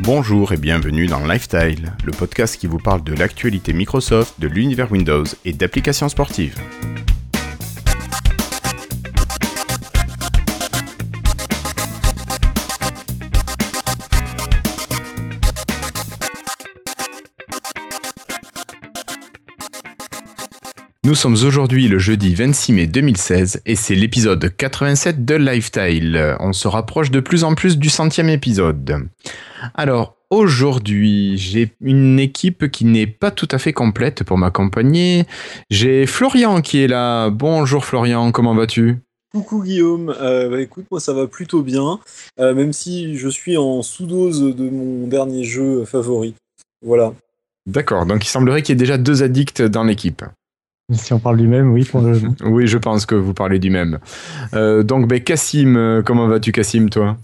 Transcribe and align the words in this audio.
Bonjour 0.00 0.52
et 0.52 0.56
bienvenue 0.56 1.06
dans 1.06 1.26
Lifestyle, 1.26 1.92
le 2.04 2.12
podcast 2.12 2.56
qui 2.56 2.68
vous 2.68 2.78
parle 2.78 3.02
de 3.02 3.14
l'actualité 3.14 3.72
Microsoft, 3.72 4.38
de 4.38 4.46
l'univers 4.46 4.92
Windows 4.92 5.24
et 5.44 5.52
d'applications 5.52 6.08
sportives. 6.08 6.54
Nous 21.08 21.14
sommes 21.14 21.36
aujourd'hui 21.46 21.88
le 21.88 21.98
jeudi 21.98 22.34
26 22.34 22.72
mai 22.74 22.86
2016 22.86 23.62
et 23.64 23.76
c'est 23.76 23.94
l'épisode 23.94 24.54
87 24.54 25.24
de 25.24 25.36
Lifestyle. 25.36 26.36
On 26.38 26.52
se 26.52 26.68
rapproche 26.68 27.10
de 27.10 27.20
plus 27.20 27.44
en 27.44 27.54
plus 27.54 27.78
du 27.78 27.88
centième 27.88 28.28
épisode. 28.28 29.08
Alors, 29.74 30.16
aujourd'hui, 30.30 31.36
j'ai 31.38 31.72
une 31.80 32.18
équipe 32.18 32.70
qui 32.70 32.84
n'est 32.84 33.06
pas 33.06 33.30
tout 33.30 33.48
à 33.50 33.58
fait 33.58 33.72
complète 33.72 34.24
pour 34.24 34.38
m'accompagner. 34.38 35.24
J'ai 35.70 36.06
Florian 36.06 36.60
qui 36.60 36.82
est 36.82 36.88
là. 36.88 37.30
Bonjour 37.30 37.84
Florian, 37.84 38.32
comment 38.32 38.54
vas-tu? 38.54 38.98
Coucou 39.32 39.62
Guillaume, 39.62 40.14
euh, 40.20 40.48
bah, 40.48 40.60
écoute 40.60 40.86
moi 40.90 41.00
ça 41.00 41.12
va 41.12 41.26
plutôt 41.26 41.62
bien, 41.62 41.98
euh, 42.40 42.54
même 42.54 42.72
si 42.72 43.18
je 43.18 43.28
suis 43.28 43.58
en 43.58 43.82
sous-dose 43.82 44.56
de 44.56 44.70
mon 44.70 45.06
dernier 45.06 45.44
jeu 45.44 45.84
favori. 45.84 46.34
Voilà. 46.82 47.12
D'accord, 47.66 48.06
donc 48.06 48.24
il 48.24 48.28
semblerait 48.28 48.62
qu'il 48.62 48.72
y 48.72 48.76
ait 48.76 48.78
déjà 48.78 48.96
deux 48.96 49.22
addicts 49.22 49.60
dans 49.60 49.84
l'équipe. 49.84 50.24
Si 50.90 51.12
on 51.12 51.18
parle 51.18 51.36
du 51.36 51.46
même, 51.46 51.70
oui. 51.72 51.84
Pour 51.84 52.00
le... 52.00 52.18
oui, 52.46 52.66
je 52.66 52.78
pense 52.78 53.04
que 53.04 53.14
vous 53.14 53.34
parlez 53.34 53.58
du 53.58 53.68
même. 53.68 53.98
Euh, 54.54 54.82
donc, 54.82 55.06
ben, 55.06 55.20
Cassim, 55.20 56.02
comment 56.06 56.26
vas-tu, 56.28 56.50
Cassim, 56.50 56.88
toi? 56.88 57.18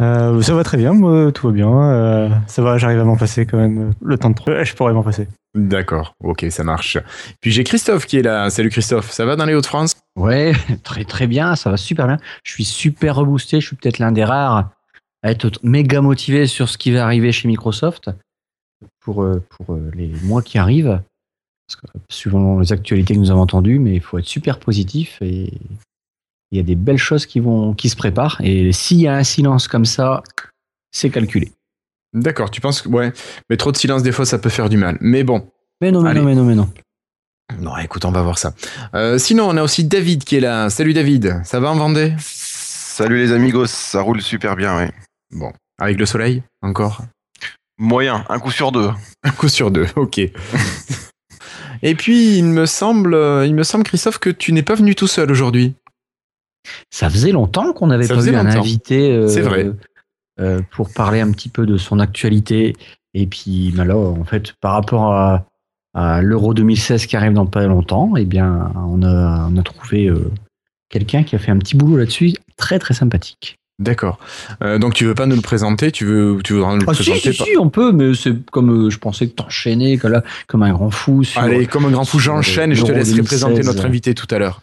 Euh, 0.00 0.40
Ça 0.42 0.54
va 0.54 0.64
très 0.64 0.76
bien, 0.76 0.92
moi, 0.92 1.32
tout 1.32 1.48
va 1.48 1.52
bien. 1.52 2.42
ça 2.46 2.62
va, 2.62 2.78
j'arrive 2.78 3.00
à 3.00 3.04
m'en 3.04 3.16
passer 3.16 3.46
quand 3.46 3.58
même. 3.58 3.92
Le 4.02 4.18
temps 4.18 4.30
de 4.30 4.34
trouver, 4.34 4.64
je 4.64 4.74
pourrais 4.74 4.92
m'en 4.92 5.02
passer. 5.02 5.28
D'accord, 5.54 6.14
ok, 6.22 6.46
ça 6.50 6.64
marche. 6.64 6.98
Puis 7.40 7.52
j'ai 7.52 7.62
Christophe 7.62 8.06
qui 8.06 8.18
est 8.18 8.22
là. 8.22 8.50
Salut 8.50 8.70
Christophe, 8.70 9.10
ça 9.10 9.24
va 9.24 9.36
dans 9.36 9.44
les 9.44 9.54
Hauts-de-France? 9.54 9.94
Ouais, 10.16 10.52
très 10.82 11.04
très 11.04 11.26
bien, 11.26 11.54
ça 11.54 11.70
va 11.70 11.76
super 11.76 12.06
bien. 12.06 12.18
Je 12.42 12.52
suis 12.52 12.64
super 12.64 13.16
reboosté, 13.16 13.60
je 13.60 13.66
suis 13.68 13.76
peut-être 13.76 13.98
l'un 13.98 14.12
des 14.12 14.24
rares 14.24 14.70
à 15.22 15.30
être 15.30 15.58
méga 15.62 16.00
motivé 16.00 16.46
sur 16.46 16.68
ce 16.68 16.76
qui 16.76 16.90
va 16.90 17.04
arriver 17.04 17.32
chez 17.32 17.48
Microsoft 17.48 18.10
pour, 19.00 19.26
pour 19.48 19.78
les 19.94 20.08
mois 20.22 20.42
qui 20.42 20.58
arrivent 20.58 21.00
suivant 22.10 22.58
les 22.58 22.72
actualités 22.72 23.14
que 23.14 23.18
nous 23.18 23.30
avons 23.30 23.42
entendues, 23.42 23.78
mais 23.78 23.94
il 23.94 24.00
faut 24.00 24.18
être 24.18 24.26
super 24.26 24.58
positif 24.58 25.18
et 25.22 25.52
il 26.50 26.58
y 26.58 26.60
a 26.60 26.64
des 26.64 26.74
belles 26.74 26.98
choses 26.98 27.26
qui, 27.26 27.40
vont, 27.40 27.74
qui 27.74 27.88
se 27.88 27.96
préparent. 27.96 28.40
Et 28.42 28.72
s'il 28.72 29.00
y 29.00 29.08
a 29.08 29.14
un 29.14 29.24
silence 29.24 29.68
comme 29.68 29.84
ça, 29.84 30.22
c'est 30.90 31.10
calculé. 31.10 31.52
D'accord, 32.12 32.50
tu 32.50 32.60
penses 32.60 32.82
que. 32.82 32.88
Ouais, 32.88 33.12
mais 33.50 33.56
trop 33.56 33.72
de 33.72 33.76
silence, 33.76 34.02
des 34.02 34.12
fois, 34.12 34.24
ça 34.24 34.38
peut 34.38 34.50
faire 34.50 34.68
du 34.68 34.76
mal. 34.76 34.96
Mais 35.00 35.24
bon. 35.24 35.50
Mais 35.80 35.90
non, 35.90 36.02
mais 36.02 36.14
non, 36.14 36.22
mais 36.22 36.34
non, 36.34 36.44
mais 36.44 36.54
non. 36.54 36.70
Non, 37.60 37.76
écoute, 37.76 38.04
on 38.04 38.12
va 38.12 38.22
voir 38.22 38.38
ça. 38.38 38.54
Euh, 38.94 39.18
sinon, 39.18 39.48
on 39.48 39.56
a 39.56 39.62
aussi 39.62 39.84
David 39.84 40.24
qui 40.24 40.36
est 40.36 40.40
là. 40.40 40.70
Salut 40.70 40.94
David, 40.94 41.40
ça 41.44 41.60
va 41.60 41.70
en 41.70 41.76
Vendée? 41.76 42.14
Salut 42.18 43.18
les 43.18 43.32
amigos, 43.32 43.66
ça 43.66 44.00
roule 44.00 44.22
super 44.22 44.56
bien, 44.56 44.78
oui. 44.78 44.86
Bon, 45.32 45.52
avec 45.78 45.98
le 45.98 46.06
soleil, 46.06 46.42
encore? 46.62 47.02
Moyen, 47.76 48.24
un 48.28 48.38
coup 48.38 48.52
sur 48.52 48.70
deux. 48.70 48.90
Un 49.24 49.30
coup 49.30 49.48
sur 49.48 49.70
deux, 49.70 49.86
ok. 49.96 50.20
Et 51.82 51.94
puis, 51.96 52.38
il 52.38 52.44
me 52.44 52.66
semble, 52.66 53.14
euh, 53.14 53.46
il 53.46 53.54
me 53.54 53.62
semble, 53.62 53.84
Christophe, 53.84 54.18
que 54.18 54.30
tu 54.30 54.52
n'es 54.52 54.62
pas 54.62 54.74
venu 54.74 54.94
tout 54.94 55.08
seul 55.08 55.30
aujourd'hui. 55.30 55.74
Ça 56.90 57.10
faisait 57.10 57.32
longtemps 57.32 57.72
qu'on 57.72 57.88
n'avait 57.88 58.08
pas 58.08 58.20
vu 58.20 58.34
un 58.34 58.46
invité. 58.46 59.12
Euh, 59.12 59.28
C'est 59.28 59.42
vrai. 59.42 59.70
Euh, 60.40 60.60
pour 60.72 60.92
parler 60.92 61.20
un 61.20 61.30
petit 61.30 61.48
peu 61.48 61.66
de 61.66 61.76
son 61.76 62.00
actualité. 62.00 62.74
Et 63.14 63.26
puis, 63.26 63.72
bah 63.76 63.84
en 63.96 64.24
fait, 64.24 64.52
par 64.60 64.72
rapport 64.72 65.12
à, 65.12 65.46
l'Euro 66.22 66.54
2016 66.54 67.06
qui 67.06 67.16
arrive 67.16 67.34
dans 67.34 67.46
pas 67.46 67.64
longtemps, 67.66 68.14
eh 68.16 68.24
bien, 68.24 68.72
on 68.88 69.02
a, 69.04 69.48
on 69.48 69.56
a 69.56 69.62
trouvé 69.62 70.10
quelqu'un 70.88 71.22
qui 71.22 71.36
a 71.36 71.38
fait 71.38 71.52
un 71.52 71.58
petit 71.58 71.76
boulot 71.76 71.96
là-dessus, 71.96 72.32
très 72.56 72.80
très 72.80 72.94
sympathique. 72.94 73.58
D'accord. 73.80 74.20
Euh, 74.62 74.78
donc 74.78 74.94
tu 74.94 75.04
veux 75.04 75.14
pas 75.14 75.26
nous 75.26 75.34
le 75.34 75.42
présenter? 75.42 75.90
Tu 75.90 76.04
veux, 76.04 76.38
tu 76.44 76.52
voudras 76.52 76.72
nous 76.74 76.78
le 76.78 76.84
ah, 76.86 76.92
présenter 76.92 77.32
Si, 77.32 77.42
si, 77.42 77.56
on 77.58 77.70
peut, 77.70 77.90
mais 77.90 78.14
c'est 78.14 78.46
comme 78.50 78.86
euh, 78.86 78.90
je 78.90 78.98
pensais 78.98 79.26
que 79.26 79.34
t'enchaînais, 79.34 79.96
comme, 79.96 80.22
comme 80.46 80.62
un 80.62 80.72
grand 80.72 80.90
fou. 80.90 81.22
Allez, 81.34 81.66
comme 81.66 81.86
un 81.86 81.90
grand 81.90 82.04
fou, 82.04 82.20
j'enchaîne 82.20 82.70
et 82.70 82.74
je 82.76 82.84
te 82.84 82.92
laisserai 82.92 83.22
présenter 83.22 83.62
notre 83.62 83.84
invité 83.84 84.14
tout 84.14 84.28
à 84.30 84.38
l'heure. 84.38 84.60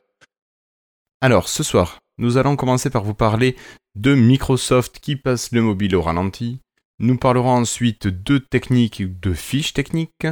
Alors, 1.24 1.50
ce 1.50 1.62
soir, 1.62 2.00
nous 2.18 2.38
allons 2.38 2.56
commencer 2.56 2.90
par 2.90 3.04
vous 3.04 3.14
parler 3.14 3.56
de 3.96 4.16
Microsoft 4.16 4.98
qui 5.00 5.16
passe 5.16 5.52
le 5.52 5.62
mobile 5.62 5.96
au 5.96 6.02
ralenti. 6.02 6.62
Nous 6.98 7.16
parlerons 7.16 7.58
ensuite 7.58 8.08
de 8.08 8.40
techniques, 8.40 9.20
de 9.20 9.34
fiches 9.34 9.74
techniques. 9.74 10.26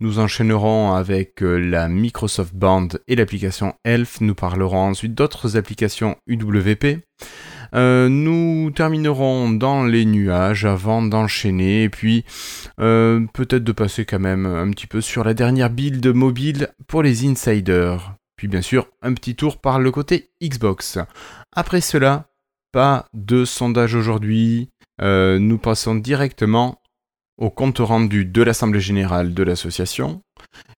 Nous 0.00 0.18
enchaînerons 0.18 0.94
avec 0.94 1.44
euh, 1.44 1.58
la 1.58 1.86
Microsoft 1.86 2.56
Band 2.56 2.88
et 3.06 3.14
l'application 3.14 3.74
Elf. 3.84 4.20
Nous 4.20 4.34
parlerons 4.34 4.88
ensuite 4.88 5.14
d'autres 5.14 5.56
applications 5.56 6.16
UWP. 6.26 7.04
Euh, 7.74 8.08
nous 8.08 8.72
terminerons 8.72 9.52
dans 9.52 9.84
les 9.84 10.04
nuages 10.04 10.64
avant 10.64 11.02
d'enchaîner 11.02 11.84
et 11.84 11.88
puis 11.88 12.24
euh, 12.80 13.24
peut-être 13.32 13.64
de 13.64 13.72
passer 13.72 14.04
quand 14.04 14.18
même 14.18 14.46
un 14.46 14.70
petit 14.70 14.88
peu 14.88 15.00
sur 15.00 15.22
la 15.22 15.34
dernière 15.34 15.70
build 15.70 16.04
mobile 16.08 16.68
pour 16.88 17.04
les 17.04 17.26
insiders. 17.26 18.16
Puis 18.36 18.48
bien 18.48 18.62
sûr 18.62 18.88
un 19.02 19.14
petit 19.14 19.34
tour 19.34 19.60
par 19.60 19.78
le 19.78 19.90
côté 19.90 20.30
Xbox. 20.42 20.98
Après 21.52 21.80
cela, 21.80 22.28
pas 22.72 23.06
de 23.14 23.44
sondage 23.44 23.94
aujourd'hui. 23.94 24.70
Euh, 25.00 25.38
nous 25.38 25.58
passons 25.58 25.94
directement 25.94 26.80
au 27.38 27.50
compte 27.50 27.78
rendu 27.78 28.24
de 28.24 28.42
l'Assemblée 28.42 28.80
Générale 28.80 29.34
de 29.34 29.42
l'association. 29.42 30.22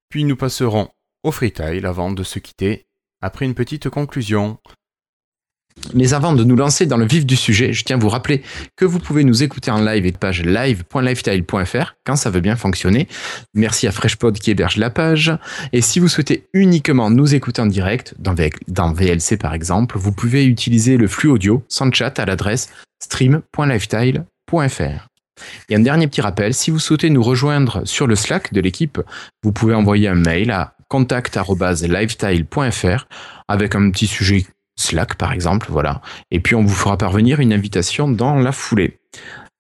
Puis 0.08 0.24
nous 0.24 0.36
passerons 0.36 0.90
au 1.22 1.32
freetail 1.32 1.84
avant 1.84 2.10
de 2.10 2.22
se 2.22 2.38
quitter 2.38 2.86
après 3.20 3.44
une 3.44 3.54
petite 3.54 3.88
conclusion. 3.88 4.58
Mais 5.94 6.14
avant 6.14 6.32
de 6.32 6.44
nous 6.44 6.56
lancer 6.56 6.86
dans 6.86 6.96
le 6.96 7.06
vif 7.06 7.26
du 7.26 7.36
sujet, 7.36 7.72
je 7.72 7.84
tiens 7.84 7.96
à 7.96 7.98
vous 7.98 8.08
rappeler 8.08 8.42
que 8.76 8.84
vous 8.84 8.98
pouvez 8.98 9.24
nous 9.24 9.42
écouter 9.42 9.70
en 9.70 9.80
live 9.80 10.06
et 10.06 10.12
de 10.12 10.16
page 10.16 10.42
live.lifestyle.fr 10.42 11.94
quand 12.04 12.16
ça 12.16 12.30
veut 12.30 12.40
bien 12.40 12.56
fonctionner. 12.56 13.08
Merci 13.54 13.86
à 13.86 13.92
FreshPod 13.92 14.38
qui 14.38 14.50
héberge 14.50 14.76
la 14.76 14.90
page. 14.90 15.32
Et 15.72 15.80
si 15.80 15.98
vous 15.98 16.08
souhaitez 16.08 16.46
uniquement 16.52 17.10
nous 17.10 17.34
écouter 17.34 17.62
en 17.62 17.66
direct, 17.66 18.14
dans, 18.18 18.34
VLC 18.92 19.36
par 19.38 19.54
exemple, 19.54 19.98
vous 19.98 20.12
pouvez 20.12 20.44
utiliser 20.44 20.96
le 20.96 21.08
flux 21.08 21.30
audio 21.30 21.62
sans 21.68 21.92
chat 21.92 22.18
à 22.18 22.26
l'adresse 22.26 22.68
stream.lifestyle.fr. 23.00 25.08
Et 25.68 25.76
un 25.76 25.80
dernier 25.80 26.08
petit 26.08 26.20
rappel, 26.20 26.52
si 26.52 26.70
vous 26.70 26.80
souhaitez 26.80 27.10
nous 27.10 27.22
rejoindre 27.22 27.86
sur 27.86 28.06
le 28.06 28.16
Slack 28.16 28.52
de 28.52 28.60
l'équipe, 28.60 29.00
vous 29.42 29.52
pouvez 29.52 29.74
envoyer 29.74 30.08
un 30.08 30.16
mail 30.16 30.50
à 30.50 30.74
contact.lifestyle.fr 30.88 33.06
avec 33.46 33.74
un 33.74 33.90
petit 33.90 34.06
sujet 34.06 34.46
Slack 34.78 35.16
par 35.16 35.32
exemple, 35.32 35.66
voilà. 35.70 36.00
Et 36.30 36.40
puis 36.40 36.54
on 36.54 36.62
vous 36.62 36.74
fera 36.74 36.96
parvenir 36.96 37.40
une 37.40 37.52
invitation 37.52 38.08
dans 38.08 38.36
la 38.36 38.52
foulée. 38.52 38.98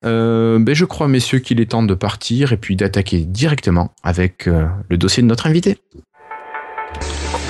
Euh, 0.04 0.60
ben 0.60 0.74
je 0.74 0.84
crois, 0.84 1.08
messieurs, 1.08 1.40
qu'il 1.40 1.60
est 1.60 1.72
temps 1.72 1.82
de 1.82 1.94
partir 1.94 2.52
et 2.52 2.56
puis 2.56 2.76
d'attaquer 2.76 3.24
directement 3.24 3.92
avec 4.04 4.46
euh, 4.46 4.66
le 4.88 4.96
dossier 4.96 5.22
de 5.22 5.28
notre 5.28 5.48
invité. 5.48 5.78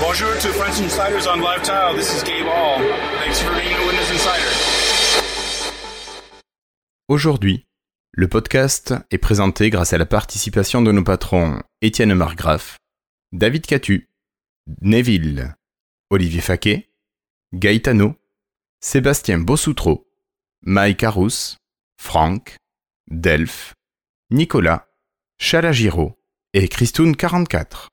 Bonjour 0.00 0.30
to 0.40 0.48
French 0.48 0.80
Insiders 0.80 1.28
on 1.30 1.40
Live 1.40 1.62
Tile. 1.62 1.96
This 1.96 2.16
is 2.16 2.24
Gabe 2.24 2.46
Hall. 2.46 2.82
Thanks 3.22 3.40
for 3.40 3.52
being 3.52 3.74
a 3.74 3.86
Windows 3.86 4.10
Insider. 4.12 5.22
Aujourd'hui, 7.08 7.66
le 8.12 8.28
podcast 8.28 8.94
est 9.10 9.18
présenté 9.18 9.68
grâce 9.68 9.92
à 9.92 9.98
la 9.98 10.06
participation 10.06 10.80
de 10.80 10.90
nos 10.90 11.04
patrons 11.04 11.62
Étienne 11.82 12.14
Margraff, 12.14 12.78
David 13.32 13.66
Catu, 13.66 14.08
Neville, 14.80 15.54
Olivier 16.10 16.40
Faquet, 16.40 16.87
Gaetano, 17.54 18.14
Sébastien 18.80 19.38
Bossoutreau, 19.38 20.06
Mike 20.62 21.02
Arous, 21.02 21.56
Franck, 22.00 22.56
Delph, 23.10 23.74
Nicolas, 24.30 24.86
Chalagiro 25.38 26.18
et 26.52 26.66
Christoun44. 26.66 27.88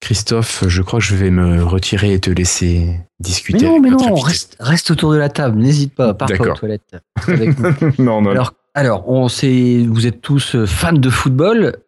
Christophe, 0.00 0.64
je 0.68 0.82
crois 0.82 0.98
que 0.98 1.04
je 1.04 1.14
vais 1.14 1.30
me 1.30 1.62
retirer 1.62 2.12
et 2.12 2.20
te 2.20 2.30
laisser 2.30 3.00
discuter. 3.20 3.64
Mais 3.64 3.70
non, 3.70 3.80
mais 3.80 3.90
non, 3.90 4.14
reste, 4.16 4.56
reste, 4.60 4.90
autour 4.90 5.12
de 5.12 5.16
la 5.16 5.28
table, 5.28 5.58
n'hésite 5.58 5.94
pas, 5.94 6.12
pars 6.12 6.28
pas 6.28 6.50
aux 6.50 6.54
toilettes. 6.54 6.96
non, 7.98 8.20
non. 8.20 8.30
Alors, 8.30 8.52
alors 8.74 9.08
on 9.08 9.28
sait, 9.28 9.86
vous 9.88 10.06
êtes 10.06 10.20
tous 10.20 10.66
fans 10.66 10.92
de 10.92 11.08
football. 11.08 11.78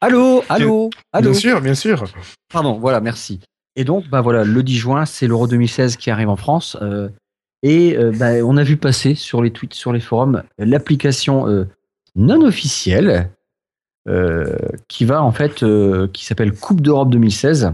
Allô, 0.00 0.42
allô, 0.48 0.90
allô. 1.12 1.30
Bien 1.30 1.38
sûr, 1.38 1.60
bien 1.60 1.74
sûr. 1.74 2.04
Pardon, 2.52 2.78
voilà, 2.78 3.00
merci. 3.00 3.40
Et 3.76 3.84
donc, 3.84 4.08
bah 4.08 4.20
voilà, 4.20 4.44
le 4.44 4.62
10 4.62 4.76
juin, 4.76 5.04
c'est 5.04 5.26
l'Euro 5.26 5.46
2016 5.46 5.96
qui 5.96 6.10
arrive 6.10 6.28
en 6.28 6.36
France. 6.36 6.76
Euh, 6.80 7.08
et 7.62 7.96
euh, 7.96 8.12
bah, 8.14 8.44
on 8.44 8.56
a 8.56 8.62
vu 8.62 8.76
passer 8.76 9.14
sur 9.14 9.42
les 9.42 9.50
tweets, 9.50 9.74
sur 9.74 9.92
les 9.92 10.00
forums, 10.00 10.42
l'application 10.58 11.48
euh, 11.48 11.66
non 12.14 12.42
officielle 12.42 13.30
qui 14.86 15.06
va 15.06 15.22
en 15.22 15.32
fait, 15.32 15.64
qui 16.12 16.26
s'appelle 16.26 16.52
Coupe 16.52 16.82
d'Europe 16.82 17.08
2016. 17.08 17.72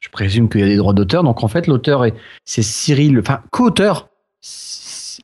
Je 0.00 0.08
présume 0.08 0.48
qu'il 0.48 0.60
y 0.62 0.64
a 0.64 0.66
des 0.66 0.76
droits 0.76 0.92
d'auteur. 0.92 1.22
Donc 1.22 1.44
en 1.44 1.48
fait, 1.48 1.68
l'auteur 1.68 2.04
est 2.04 2.14
c'est 2.44 2.64
Cyril, 2.64 3.16
enfin 3.20 3.42
co-auteur, 3.52 4.08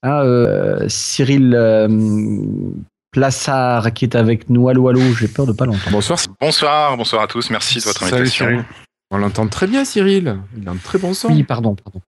hein, 0.04 0.78
Cyril 0.86 1.58
Plassard 3.10 3.92
qui 3.94 4.04
est 4.04 4.14
avec 4.14 4.48
nous. 4.48 4.68
Allô, 4.68 4.86
allô, 4.86 5.00
j'ai 5.18 5.26
peur 5.26 5.46
de 5.46 5.52
pas 5.52 5.66
l'entendre. 5.66 5.90
Bonsoir. 5.90 6.20
Bonsoir, 6.40 6.96
bonsoir 6.96 7.22
à 7.22 7.26
tous. 7.26 7.50
Merci 7.50 7.80
de 7.80 7.84
votre 7.84 8.06
Salut, 8.06 8.22
invitation. 8.22 8.46
Cyril. 8.46 8.64
On 9.10 9.18
l'entend 9.18 9.46
très 9.46 9.66
bien, 9.66 9.84
Cyril. 9.84 10.38
Il 10.56 10.66
a 10.68 10.72
un 10.72 10.76
très 10.76 10.98
bon 10.98 11.14
son. 11.14 11.28
Oui, 11.28 11.42
pardon, 11.44 11.74
pardon. 11.74 12.00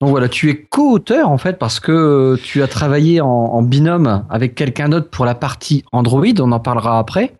Donc 0.00 0.10
voilà, 0.10 0.28
tu 0.28 0.50
es 0.50 0.56
co-auteur 0.64 1.28
en 1.28 1.38
fait 1.38 1.58
parce 1.58 1.78
que 1.78 2.36
tu 2.42 2.62
as 2.62 2.66
travaillé 2.68 3.20
en, 3.20 3.28
en 3.28 3.62
binôme 3.62 4.26
avec 4.30 4.54
quelqu'un 4.56 4.88
d'autre 4.88 5.08
pour 5.10 5.24
la 5.24 5.34
partie 5.36 5.84
Android, 5.92 6.24
on 6.40 6.50
en 6.52 6.58
parlera 6.60 6.98
après. 6.98 7.34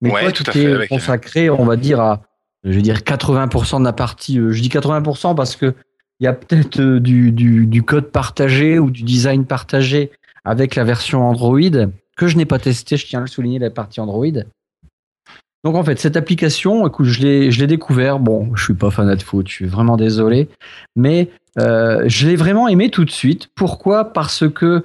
Mais 0.00 0.10
Ouais, 0.10 0.22
toi, 0.22 0.32
tout 0.32 0.42
tu 0.44 0.50
à 0.50 0.52
fait, 0.54 0.64
t'es 0.64 0.72
avec- 0.72 0.88
consacré, 0.88 1.50
on 1.50 1.64
va 1.64 1.76
dire, 1.76 2.00
à 2.00 2.22
je 2.64 2.70
vais 2.72 2.82
dire 2.82 3.02
80% 3.02 3.80
de 3.80 3.84
la 3.84 3.92
partie. 3.92 4.38
euh, 4.38 4.52
Je 4.52 4.62
dis 4.62 4.68
80% 4.70 5.34
parce 5.34 5.54
que 5.56 5.74
il 6.20 6.24
y 6.24 6.26
a 6.28 6.32
peut-être 6.32 6.80
euh, 6.80 7.00
du, 7.00 7.30
du, 7.32 7.66
du 7.66 7.82
code 7.82 8.10
partagé 8.10 8.78
ou 8.78 8.90
du 8.90 9.02
design 9.02 9.44
partagé 9.44 10.12
avec 10.44 10.76
la 10.76 10.84
version 10.84 11.28
Android 11.28 11.60
que 12.16 12.26
je 12.28 12.36
n'ai 12.36 12.46
pas 12.46 12.58
testé, 12.58 12.96
je 12.96 13.06
tiens 13.06 13.18
à 13.18 13.22
le 13.22 13.28
souligner, 13.28 13.58
la 13.58 13.70
partie 13.70 14.00
Android. 14.00 14.26
Donc 15.64 15.76
en 15.76 15.84
fait, 15.84 15.98
cette 15.98 16.16
application, 16.16 16.86
écoute, 16.86 17.06
je 17.06 17.20
l'ai, 17.20 17.50
je 17.52 17.60
l'ai 17.60 17.66
découvert. 17.66 18.18
Bon, 18.18 18.50
je 18.56 18.64
suis 18.64 18.74
pas 18.74 18.90
fanat 18.90 19.16
de 19.16 19.22
foot, 19.22 19.48
je 19.48 19.52
suis 19.52 19.66
vraiment 19.66 19.96
désolé, 19.96 20.48
mais 20.96 21.28
euh, 21.58 22.02
je 22.06 22.26
l'ai 22.26 22.36
vraiment 22.36 22.66
aimé 22.68 22.90
tout 22.90 23.04
de 23.04 23.10
suite. 23.10 23.48
Pourquoi? 23.54 24.12
Parce 24.12 24.48
que 24.48 24.82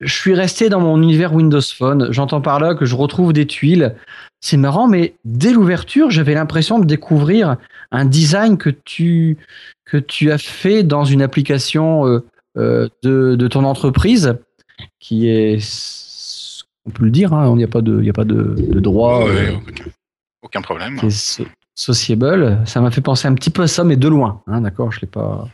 je 0.00 0.12
suis 0.12 0.34
resté 0.34 0.68
dans 0.68 0.80
mon 0.80 1.02
univers 1.02 1.34
Windows 1.34 1.60
Phone. 1.60 2.08
J'entends 2.10 2.40
par 2.40 2.60
là 2.60 2.74
que 2.74 2.84
je 2.84 2.94
retrouve 2.94 3.32
des 3.32 3.46
tuiles. 3.46 3.94
C'est 4.40 4.56
marrant, 4.56 4.86
mais 4.86 5.14
dès 5.24 5.52
l'ouverture, 5.52 6.10
j'avais 6.10 6.34
l'impression 6.34 6.78
de 6.78 6.84
découvrir 6.84 7.56
un 7.90 8.04
design 8.04 8.58
que 8.58 8.70
tu, 8.70 9.36
que 9.84 9.96
tu 9.96 10.30
as 10.30 10.38
fait 10.38 10.84
dans 10.84 11.04
une 11.04 11.22
application 11.22 12.06
euh, 12.06 12.24
euh, 12.56 12.88
de, 13.02 13.34
de 13.34 13.48
ton 13.48 13.64
entreprise 13.64 14.36
qui 15.00 15.28
est, 15.28 15.58
on 16.86 16.90
peut 16.90 17.04
le 17.04 17.10
dire, 17.10 17.32
hein, 17.32 17.50
il 17.50 17.56
n'y 17.56 17.64
a 17.64 17.68
pas 17.68 17.82
de, 17.82 17.98
il 17.98 18.06
y 18.06 18.10
a 18.10 18.12
pas 18.12 18.24
de, 18.24 18.54
de 18.56 18.80
droit. 18.80 19.24
Ouais, 19.24 19.48
euh, 19.48 19.56
aucun- 20.42 20.62
problème. 20.62 20.96
qui 20.98 21.06
est 21.06 21.10
so- 21.10 21.44
sociable. 21.74 22.58
Ça 22.64 22.80
m'a 22.80 22.90
fait 22.90 23.00
penser 23.00 23.28
un 23.28 23.34
petit 23.34 23.50
peu 23.50 23.62
à 23.62 23.68
ça, 23.68 23.84
mais 23.84 23.94
de 23.94 24.08
loin. 24.08 24.42
hein, 24.48 24.60
D'accord, 24.62 24.90
je 24.90 25.00
l'ai 25.00 25.06
pas. 25.06 25.46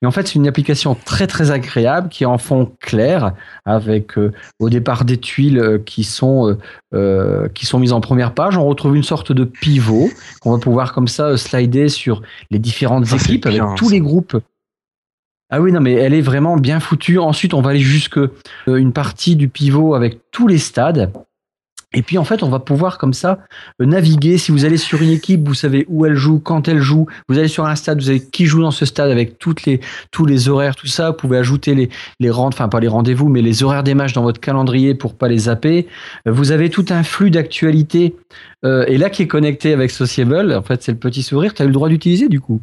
Mais 0.00 0.08
en 0.08 0.10
fait, 0.10 0.26
c'est 0.26 0.36
une 0.36 0.48
application 0.48 0.94
très 0.94 1.26
très 1.26 1.50
agréable 1.50 2.08
qui 2.08 2.22
est 2.22 2.26
en 2.26 2.38
fond 2.38 2.72
clair, 2.80 3.34
avec 3.66 4.16
euh, 4.16 4.32
au 4.58 4.70
départ 4.70 5.04
des 5.04 5.18
tuiles 5.18 5.58
euh, 5.58 5.78
qui 5.78 6.02
sont 6.02 6.56
euh, 6.94 7.48
qui 7.50 7.66
sont 7.66 7.78
mises 7.78 7.92
en 7.92 8.00
première 8.00 8.32
page. 8.32 8.56
On 8.56 8.64
retrouve 8.64 8.96
une 8.96 9.02
sorte 9.02 9.32
de 9.32 9.44
pivot 9.44 10.08
qu'on 10.40 10.52
va 10.52 10.58
pouvoir 10.58 10.94
comme 10.94 11.08
ça 11.08 11.26
euh, 11.26 11.36
slider 11.36 11.90
sur 11.90 12.22
les 12.50 12.58
différentes 12.58 13.04
Ça, 13.04 13.18
c'est 13.18 13.26
équipes 13.32 13.46
avec 13.46 13.60
tous 13.76 13.88
ça. 13.88 13.92
les 13.92 14.00
groupes. 14.00 14.38
Ah 15.50 15.60
oui, 15.60 15.70
non, 15.72 15.80
mais 15.80 15.92
elle 15.92 16.14
est 16.14 16.22
vraiment 16.22 16.56
bien 16.56 16.80
foutue. 16.80 17.18
Ensuite, 17.18 17.54
on 17.54 17.60
va 17.60 17.70
aller 17.70 17.80
jusque 17.80 18.18
une 18.66 18.92
partie 18.92 19.36
du 19.36 19.48
pivot 19.48 19.94
avec 19.94 20.18
tous 20.32 20.48
les 20.48 20.58
stades. 20.58 21.12
Et 21.96 22.02
puis 22.02 22.18
en 22.18 22.24
fait, 22.24 22.42
on 22.42 22.50
va 22.50 22.60
pouvoir 22.60 22.98
comme 22.98 23.14
ça 23.14 23.40
euh, 23.80 23.86
naviguer. 23.86 24.36
Si 24.36 24.52
vous 24.52 24.64
allez 24.64 24.76
sur 24.76 25.02
une 25.02 25.10
équipe, 25.10 25.48
vous 25.48 25.54
savez 25.54 25.86
où 25.88 26.04
elle 26.04 26.14
joue, 26.14 26.38
quand 26.38 26.68
elle 26.68 26.80
joue. 26.80 27.06
Vous 27.28 27.38
allez 27.38 27.48
sur 27.48 27.64
un 27.64 27.74
stade, 27.74 27.98
vous 27.98 28.06
savez 28.06 28.20
qui 28.20 28.44
joue 28.46 28.60
dans 28.60 28.70
ce 28.70 28.84
stade 28.84 29.10
avec 29.10 29.38
toutes 29.38 29.64
les, 29.64 29.80
tous 30.10 30.26
les 30.26 30.48
horaires, 30.48 30.76
tout 30.76 30.86
ça. 30.86 31.10
Vous 31.10 31.16
pouvez 31.16 31.38
ajouter 31.38 31.74
les, 31.74 31.88
les 32.20 32.30
enfin 32.30 32.68
pas 32.68 32.80
les 32.80 32.88
rendez-vous, 32.88 33.28
mais 33.28 33.40
les 33.40 33.62
horaires 33.62 33.82
des 33.82 33.94
matchs 33.94 34.12
dans 34.12 34.22
votre 34.22 34.40
calendrier 34.40 34.94
pour 34.94 35.14
pas 35.14 35.28
les 35.28 35.38
zapper. 35.38 35.88
Euh, 36.28 36.32
Vous 36.32 36.52
avez 36.52 36.68
tout 36.68 36.84
un 36.90 37.02
flux 37.02 37.30
d'actualité 37.30 38.14
euh, 38.64 38.84
et 38.86 38.98
là 38.98 39.08
qui 39.08 39.22
est 39.22 39.26
connecté 39.26 39.72
avec 39.72 39.90
Sociable. 39.90 40.52
En 40.52 40.62
fait, 40.62 40.82
c'est 40.82 40.92
le 40.92 40.98
petit 40.98 41.22
sourire. 41.22 41.54
Tu 41.54 41.62
as 41.62 41.64
eu 41.64 41.68
le 41.68 41.74
droit 41.74 41.88
d'utiliser 41.88 42.28
du 42.28 42.40
coup. 42.40 42.60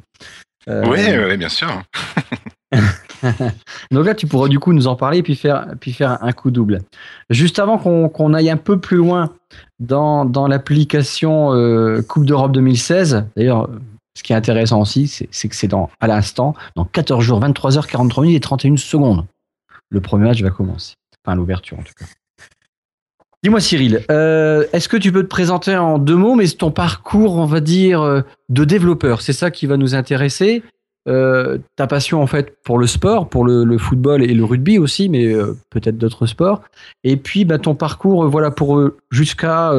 Oui, 0.67 1.37
bien 1.37 1.49
sûr. 1.49 1.67
donc 3.91 4.05
là, 4.05 4.15
tu 4.15 4.27
pourras 4.27 4.47
du 4.47 4.59
coup 4.59 4.73
nous 4.73 4.87
en 4.87 4.95
parler 4.95 5.19
et 5.19 5.23
puis 5.23 5.35
faire, 5.35 5.67
un 5.99 6.31
coup 6.31 6.51
double. 6.51 6.81
Juste 7.29 7.59
avant 7.59 7.77
qu'on 7.77 8.33
aille 8.33 8.49
un 8.49 8.57
peu 8.57 8.79
plus 8.79 8.97
loin 8.97 9.33
dans, 9.79 10.47
l'application 10.47 11.53
euh, 11.53 12.01
Coupe 12.01 12.25
d'Europe 12.25 12.51
2016, 12.51 13.25
d'ailleurs, 13.35 13.69
ce 14.15 14.23
qui 14.23 14.33
est 14.33 14.35
intéressant 14.35 14.81
aussi, 14.81 15.07
c'est 15.07 15.47
que 15.47 15.55
c'est 15.55 15.67
dans 15.67 15.89
à 15.99 16.07
l'instant, 16.07 16.53
dans 16.75 16.85
14 16.85 17.23
jours, 17.23 17.39
23h, 17.39 17.87
43 17.87 18.23
minutes 18.23 18.37
et 18.37 18.41
31 18.41 18.77
secondes. 18.77 19.25
Le 19.89 20.01
premier 20.01 20.25
match 20.25 20.41
va 20.41 20.49
commencer. 20.49 20.93
Enfin, 21.25 21.35
l'ouverture 21.35 21.79
en 21.79 21.83
tout 21.83 21.93
cas. 21.97 22.05
Dis-moi 23.43 23.59
Cyril, 23.59 24.05
euh, 24.09 24.65
est-ce 24.71 24.87
que 24.87 24.95
tu 24.95 25.11
peux 25.11 25.23
te 25.23 25.27
présenter 25.27 25.75
en 25.75 25.97
deux 25.97 26.15
mots, 26.15 26.35
mais 26.35 26.47
ton 26.47 26.71
parcours, 26.71 27.35
on 27.35 27.45
va 27.45 27.59
dire, 27.59 28.01
euh, 28.01 28.21
de 28.47 28.63
développeur, 28.63 29.21
c'est 29.21 29.33
ça 29.33 29.51
qui 29.51 29.67
va 29.67 29.75
nous 29.75 29.95
intéresser? 29.95 30.63
Euh, 31.07 31.57
ta 31.75 31.87
passion 31.87 32.21
en 32.21 32.27
fait 32.27 32.57
pour 32.63 32.77
le 32.77 32.87
sport, 32.87 33.27
pour 33.27 33.43
le, 33.43 33.63
le 33.63 33.77
football 33.77 34.23
et 34.23 34.33
le 34.33 34.43
rugby 34.43 34.77
aussi, 34.77 35.09
mais 35.09 35.33
euh, 35.33 35.57
peut-être 35.69 35.97
d'autres 35.97 36.25
sports. 36.25 36.61
Et 37.03 37.17
puis 37.17 37.45
bah, 37.45 37.59
ton 37.59 37.75
parcours, 37.75 38.23
euh, 38.23 38.27
voilà 38.27 38.51
pour 38.51 38.77
euh, 38.77 38.97
jusqu'à 39.11 39.73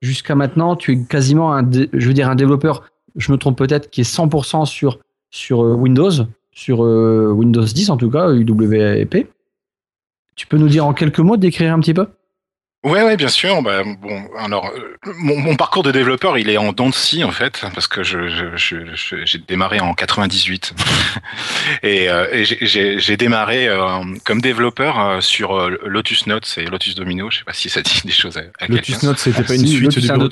jusqu'à 0.00 0.34
maintenant, 0.34 0.76
tu 0.76 0.92
es 0.92 1.02
quasiment 1.02 1.52
un, 1.54 1.68
je 1.70 2.06
veux 2.06 2.14
dire 2.14 2.28
un 2.28 2.36
développeur. 2.36 2.84
Je 3.16 3.32
me 3.32 3.38
trompe 3.38 3.58
peut-être 3.58 3.90
qui 3.90 4.02
est 4.02 4.10
100% 4.16 4.66
sur 4.66 5.00
sur 5.30 5.60
Windows, 5.60 6.10
sur 6.52 6.80
Windows 6.80 7.64
10 7.64 7.90
en 7.90 7.96
tout 7.96 8.10
cas, 8.10 8.32
UWP. 8.32 9.26
Tu 10.36 10.46
peux 10.46 10.56
nous 10.56 10.68
dire 10.68 10.86
en 10.86 10.94
quelques 10.94 11.18
mots, 11.18 11.36
décrire 11.36 11.74
un 11.74 11.80
petit 11.80 11.94
peu? 11.94 12.06
Ouais, 12.84 13.02
ouais, 13.02 13.16
bien 13.16 13.28
sûr. 13.28 13.60
Bah, 13.62 13.82
bon, 13.84 14.28
alors, 14.38 14.66
euh, 14.70 14.96
mon, 15.18 15.36
mon 15.36 15.56
parcours 15.56 15.82
de 15.82 15.90
développeur, 15.90 16.38
il 16.38 16.48
est 16.48 16.58
en 16.58 16.72
dents 16.72 16.88
de 16.88 16.94
scie, 16.94 17.24
en 17.24 17.32
fait, 17.32 17.64
parce 17.74 17.88
que 17.88 18.04
je, 18.04 18.28
je, 18.28 18.56
je- 18.56 18.94
je- 18.94 19.24
j'ai 19.26 19.38
démarré 19.38 19.80
en 19.80 19.94
98 19.94 20.74
et, 21.82 22.08
euh, 22.08 22.28
et 22.32 22.44
j'ai- 22.44 22.58
j'ai 22.60 22.98
j'ai 23.00 23.16
démarré 23.16 23.66
euh, 23.68 24.04
comme 24.24 24.40
développeur 24.40 25.00
euh, 25.00 25.20
sur 25.20 25.56
euh, 25.60 25.76
Lotus 25.86 26.26
Notes 26.28 26.54
et 26.56 26.66
Lotus 26.66 26.94
Domino. 26.94 27.30
Je 27.32 27.38
sais 27.38 27.44
pas 27.44 27.52
si 27.52 27.68
ça 27.68 27.82
dit 27.82 28.00
des 28.04 28.12
choses 28.12 28.36
à, 28.36 28.42
à 28.60 28.66
Lotus 28.68 28.86
quelqu'un. 28.86 29.06
Note, 29.08 29.18
c'était 29.18 29.42
pas 29.42 29.48
Ah, 29.50 29.54
une 29.54 29.66
si, 29.66 29.68
suite 29.74 29.82
Lotus 29.82 30.06
de 30.06 30.12
1, 30.12 30.18
2, 30.18 30.28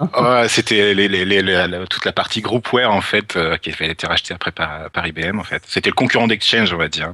bureautique 0.00 0.12
3. 0.12 0.40
Ouais, 0.42 0.48
c'était 0.48 0.94
les, 0.94 1.08
les, 1.08 1.24
les, 1.24 1.42
les- 1.42 1.66
la- 1.68 1.86
toute 1.86 2.04
la 2.04 2.12
partie 2.12 2.40
groupware 2.40 2.90
en 2.92 3.00
fait 3.00 3.36
euh, 3.36 3.56
qui 3.56 3.70
avait 3.72 3.88
été 3.88 4.06
rachetée 4.06 4.34
après 4.34 4.50
par, 4.52 4.90
par 4.90 5.06
IBM 5.06 5.38
en 5.38 5.44
fait. 5.44 5.62
C'était 5.66 5.90
le 5.90 5.94
concurrent 5.94 6.26
d'Exchange 6.26 6.72
on 6.72 6.76
va 6.78 6.88
dire. 6.88 7.12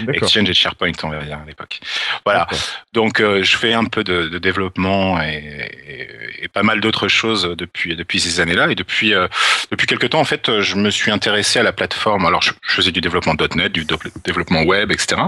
D'accord. 0.00 0.14
Exchange 0.24 0.48
et 0.50 0.54
SharePoint 0.54 0.92
on 1.02 1.08
va 1.10 1.18
dire 1.22 1.38
à 1.42 1.46
l'époque. 1.46 1.80
Voilà. 2.24 2.46
Donc 2.92 3.20
euh, 3.20 3.42
je 3.42 3.56
fais 3.56 3.72
un 3.74 3.84
peu 3.84 4.04
de, 4.04 4.28
de 4.28 4.38
développement 4.38 5.20
et, 5.22 5.70
et- 5.88 6.44
et 6.44 6.48
pas 6.48 6.62
mal 6.64 6.80
d'autres 6.80 7.06
choses 7.08 7.54
depuis 7.56 7.94
depuis 7.94 8.18
ces 8.18 8.40
années-là 8.40 8.68
et 8.70 8.74
depuis 8.74 9.14
euh, 9.14 9.28
depuis 9.70 9.86
quelque 9.86 10.06
temps 10.06 10.20
en 10.20 10.24
fait 10.24 10.60
je 10.60 10.74
me 10.76 10.90
suis 10.90 11.10
intéressé 11.10 11.58
à 11.58 11.62
la 11.62 11.72
plateforme. 11.72 12.26
Alors 12.26 12.42
je, 12.42 12.50
je 12.66 12.72
faisais 12.74 12.90
du 12.92 13.00
développement 13.00 13.34
.NET, 13.54 13.70
du 13.72 13.86
développement 14.24 14.62
web, 14.62 14.90
etc. 14.90 15.20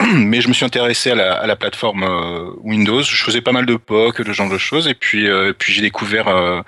Mais 0.14 0.40
je 0.40 0.48
me 0.48 0.52
suis 0.52 0.64
intéressé 0.64 1.10
à 1.12 1.14
la, 1.14 1.34
à 1.34 1.46
la 1.46 1.56
plateforme 1.56 2.02
euh, 2.04 2.50
Windows. 2.62 3.02
Je 3.02 3.22
faisais 3.24 3.40
pas 3.40 3.52
mal 3.52 3.66
de 3.66 3.76
POC, 3.76 4.22
de 4.22 4.32
genre 4.32 4.48
de 4.50 4.58
choses 4.58 4.88
et 4.88 4.94
puis 4.94 5.28
puis 5.58 5.72
j'ai 5.72 5.82
découvert 5.82 6.21
euh, 6.28 6.62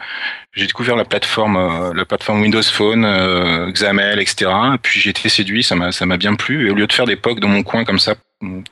j'ai 0.52 0.66
découvert 0.66 0.96
la 0.96 1.04
plateforme 1.04 1.56
euh, 1.56 1.92
la 1.94 2.04
plateforme 2.04 2.42
Windows 2.42 2.62
Phone, 2.62 3.04
euh, 3.04 3.70
XAML, 3.70 4.20
etc. 4.20 4.50
Et 4.74 4.78
puis 4.78 5.00
j'ai 5.00 5.10
été 5.10 5.28
séduit, 5.28 5.62
ça 5.62 5.74
m'a 5.74 5.92
ça 5.92 6.06
m'a 6.06 6.16
bien 6.16 6.34
plu. 6.34 6.66
Et 6.66 6.70
au 6.70 6.74
lieu 6.74 6.86
de 6.86 6.92
faire 6.92 7.06
des 7.06 7.16
POC 7.16 7.40
dans 7.40 7.48
mon 7.48 7.62
coin 7.62 7.84
comme 7.84 7.98
ça 7.98 8.14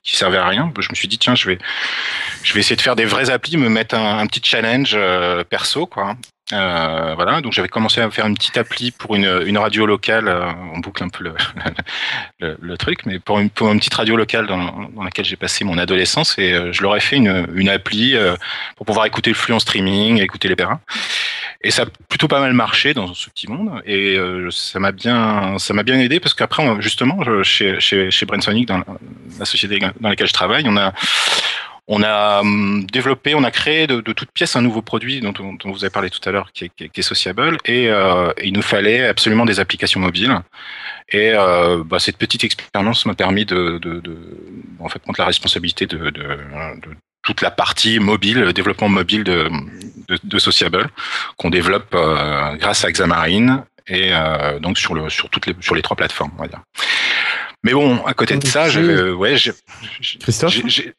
qui 0.02 0.16
servaient 0.16 0.38
à 0.38 0.46
rien, 0.46 0.72
je 0.78 0.88
me 0.90 0.94
suis 0.94 1.08
dit 1.08 1.18
tiens 1.18 1.34
je 1.34 1.48
vais 1.48 1.58
je 2.42 2.52
vais 2.54 2.60
essayer 2.60 2.76
de 2.76 2.82
faire 2.82 2.96
des 2.96 3.04
vraies 3.04 3.30
applis, 3.30 3.56
me 3.56 3.68
mettre 3.68 3.94
un, 3.94 4.18
un 4.18 4.26
petit 4.26 4.40
challenge 4.42 4.92
euh, 4.94 5.44
perso, 5.44 5.86
quoi. 5.86 6.16
Euh, 6.52 7.14
voilà, 7.14 7.40
donc 7.40 7.52
j'avais 7.52 7.68
commencé 7.68 8.00
à 8.00 8.10
faire 8.10 8.26
une 8.26 8.34
petite 8.34 8.56
appli 8.56 8.90
pour 8.90 9.14
une, 9.14 9.42
une 9.46 9.58
radio 9.58 9.86
locale. 9.86 10.28
euh, 10.28 10.50
on 10.74 10.80
boucle 10.80 11.02
un 11.02 11.08
peu 11.08 11.32
le, 12.40 12.76
truc, 12.78 13.06
mais 13.06 13.18
pour 13.18 13.38
une, 13.38 13.50
petite 13.50 13.94
radio 13.94 14.16
locale 14.16 14.46
dans, 14.46 14.88
laquelle 15.02 15.24
j'ai 15.24 15.36
passé 15.36 15.64
mon 15.64 15.78
adolescence 15.78 16.38
et 16.38 16.52
euh, 16.52 16.72
je 16.72 16.82
leur 16.82 16.96
ai 16.96 17.00
fait 17.00 17.16
une, 17.16 17.68
appli 17.68 18.16
pour 18.76 18.84
pouvoir 18.84 19.06
écouter 19.06 19.30
le 19.30 19.36
flux 19.36 19.54
en 19.54 19.58
streaming, 19.58 20.20
écouter 20.20 20.48
les 20.48 20.56
perras. 20.56 20.80
Et 21.62 21.70
ça 21.70 21.82
a 21.82 21.86
plutôt 22.08 22.28
pas 22.28 22.40
mal 22.40 22.52
marché 22.52 22.92
dans 22.92 23.14
ce 23.14 23.30
petit 23.30 23.48
monde 23.48 23.80
et 23.86 24.18
ça 24.50 24.80
m'a 24.80 24.90
bien 24.90 25.58
ça 25.58 25.72
m'a 25.72 25.84
bien 25.84 25.98
aidé 26.00 26.18
parce 26.18 26.34
qu'après 26.34 26.64
justement 26.80 27.22
chez 27.44 27.78
chez 27.78 28.10
chez 28.10 28.26
dans 28.26 28.82
la 29.38 29.44
société 29.44 29.78
dans 29.78 30.08
laquelle 30.08 30.26
je 30.26 30.32
travaille 30.32 30.64
on 30.66 30.76
a 30.76 30.92
on 31.88 32.02
a 32.02 32.40
hum, 32.40 32.84
développé, 32.86 33.34
on 33.34 33.42
a 33.44 33.50
créé 33.50 33.86
de, 33.86 34.00
de 34.00 34.12
toutes 34.12 34.30
pièces 34.32 34.54
un 34.56 34.62
nouveau 34.62 34.82
produit 34.82 35.20
dont, 35.20 35.34
on- 35.40 35.54
dont 35.54 35.72
vous 35.72 35.84
avez 35.84 35.90
parlé 35.90 36.10
tout 36.10 36.20
à 36.28 36.30
l'heure, 36.32 36.50
qui 36.52 36.64
est, 36.66 36.70
qui 36.76 36.84
est- 36.84 36.88
qui 36.88 37.00
est 37.00 37.02
Sociable, 37.02 37.56
et, 37.64 37.88
euh, 37.88 38.32
il 38.42 38.52
nous 38.52 38.62
fallait 38.62 39.06
absolument 39.08 39.44
des 39.44 39.58
applications 39.60 40.00
mobiles. 40.00 40.38
Et 41.10 41.32
euh, 41.34 41.82
bah, 41.84 41.98
cette 41.98 42.16
petite 42.16 42.44
expérience 42.44 43.04
m'a 43.06 43.14
permis 43.14 43.44
de, 43.44 43.78
de, 43.78 44.00
de, 44.00 44.16
en 44.78 44.88
fait, 44.88 45.00
prendre 45.00 45.18
la 45.18 45.26
responsabilité 45.26 45.86
de, 45.86 46.12
toute 47.24 47.40
la 47.40 47.50
partie 47.52 47.98
mobile, 48.00 48.40
le 48.40 48.52
développement 48.52 48.88
mobile 48.88 49.22
de, 49.24 49.48
Sociable, 50.38 50.88
qu'on 51.36 51.50
développe 51.50 51.94
euh, 51.94 52.56
grâce 52.56 52.84
à 52.84 52.90
Xamarin 52.90 53.64
et 53.86 54.10
donc 54.60 54.78
sur 54.78 54.94
le 54.94 55.08
sur 55.10 55.28
toutes 55.30 55.46
les 55.46 55.54
sur 55.60 55.74
les 55.74 55.82
trois 55.82 55.96
plateformes, 55.96 56.32
on 56.38 56.42
va 56.42 56.48
dire. 56.48 56.60
Mais 57.64 57.72
bon, 57.72 58.04
à 58.06 58.14
côté 58.14 58.36
de 58.36 58.46
ça, 58.46 58.68
j'avais 58.68 59.10
ouais, 59.10 59.36
j'ai- 59.36 59.52
Christophe 60.20 60.52
j'ai- 60.66 60.94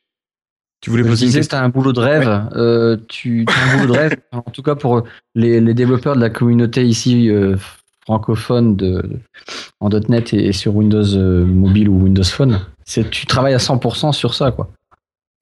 Tu 0.84 0.90
voulais 0.90 1.04
poser 1.04 1.24
une 1.24 1.28
disais, 1.28 1.40
question 1.40 1.58
tu 1.58 1.62
as 1.62 1.66
un 1.66 1.70
boulot 1.70 1.94
de 1.94 2.00
rêve. 2.02 2.50
Euh, 2.58 2.98
tu 3.08 3.46
as 3.48 3.72
un 3.72 3.78
boulot 3.78 3.94
de 3.94 3.98
rêve, 3.98 4.18
en 4.34 4.42
tout 4.42 4.62
cas 4.62 4.75
pour 4.75 5.04
les, 5.34 5.62
les 5.62 5.74
développeurs 5.74 6.13
de 6.13 6.20
la 6.20 6.30
communauté 6.30 6.86
ici 6.86 7.30
euh, 7.30 7.56
francophone 8.02 8.75
de, 8.75 9.02
en 9.80 9.88
.NET 9.88 10.34
et, 10.34 10.52
sur 10.52 10.75
Windows 10.75 11.16
euh, 11.16 11.46
mobile 11.46 11.88
ou 11.88 12.04
Windows 12.04 12.25
Phone. 12.25 12.60
C'est, 12.84 13.10
tu 13.10 13.25
travailles 13.25 13.54
à 13.54 13.60
100% 13.60 14.12
sur 14.12 14.34
ça, 14.34 14.52
quoi. 14.52 14.72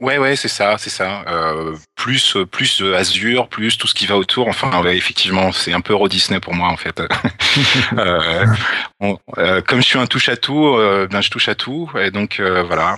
Ouais, 0.01 0.17
ouais, 0.17 0.35
c'est 0.35 0.47
ça, 0.47 0.79
c'est 0.79 0.89
ça. 0.89 1.23
Euh, 1.27 1.75
plus, 1.95 2.35
plus 2.49 2.81
Azure, 2.95 3.47
plus 3.47 3.77
tout 3.77 3.85
ce 3.85 3.93
qui 3.93 4.07
va 4.07 4.17
autour. 4.17 4.47
Enfin, 4.47 4.81
ouais, 4.81 4.97
effectivement, 4.97 5.51
c'est 5.51 5.73
un 5.73 5.81
peu 5.81 5.93
Euro 5.93 6.09
Disney 6.09 6.39
pour 6.39 6.55
moi 6.55 6.69
en 6.69 6.75
fait. 6.77 6.99
euh, 7.97 8.45
on, 8.99 9.19
euh, 9.37 9.61
comme 9.61 9.79
je 9.79 9.85
suis 9.85 9.99
un 9.99 10.07
touche 10.07 10.27
à 10.29 10.37
tout, 10.37 10.69
euh, 10.69 11.07
ben 11.07 11.21
je 11.21 11.29
touche 11.29 11.47
à 11.49 11.53
tout, 11.53 11.87
et 11.99 12.09
donc 12.09 12.39
euh, 12.39 12.63
voilà. 12.63 12.97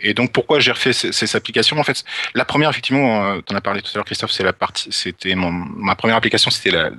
Et, 0.00 0.14
donc 0.14 0.32
pourquoi 0.32 0.60
j'ai 0.60 0.72
refait 0.72 0.94
ces, 0.94 1.36
applications? 1.36 1.78
En 1.78 1.84
fait, 1.84 2.02
la 2.34 2.46
première, 2.46 2.70
effectivement, 2.70 3.38
tu 3.42 3.52
en 3.52 3.56
as 3.56 3.60
parlé 3.60 3.82
tout 3.82 3.90
à 3.92 3.98
l'heure, 3.98 4.06
Christophe, 4.06 4.32
c'est 4.32 4.44
la 4.44 4.54
partie, 4.54 4.88
c'était 4.92 5.34
ma 5.34 5.94
première 5.94 6.16
application, 6.16 6.50
c'était 6.50 6.70
la, 6.70 6.90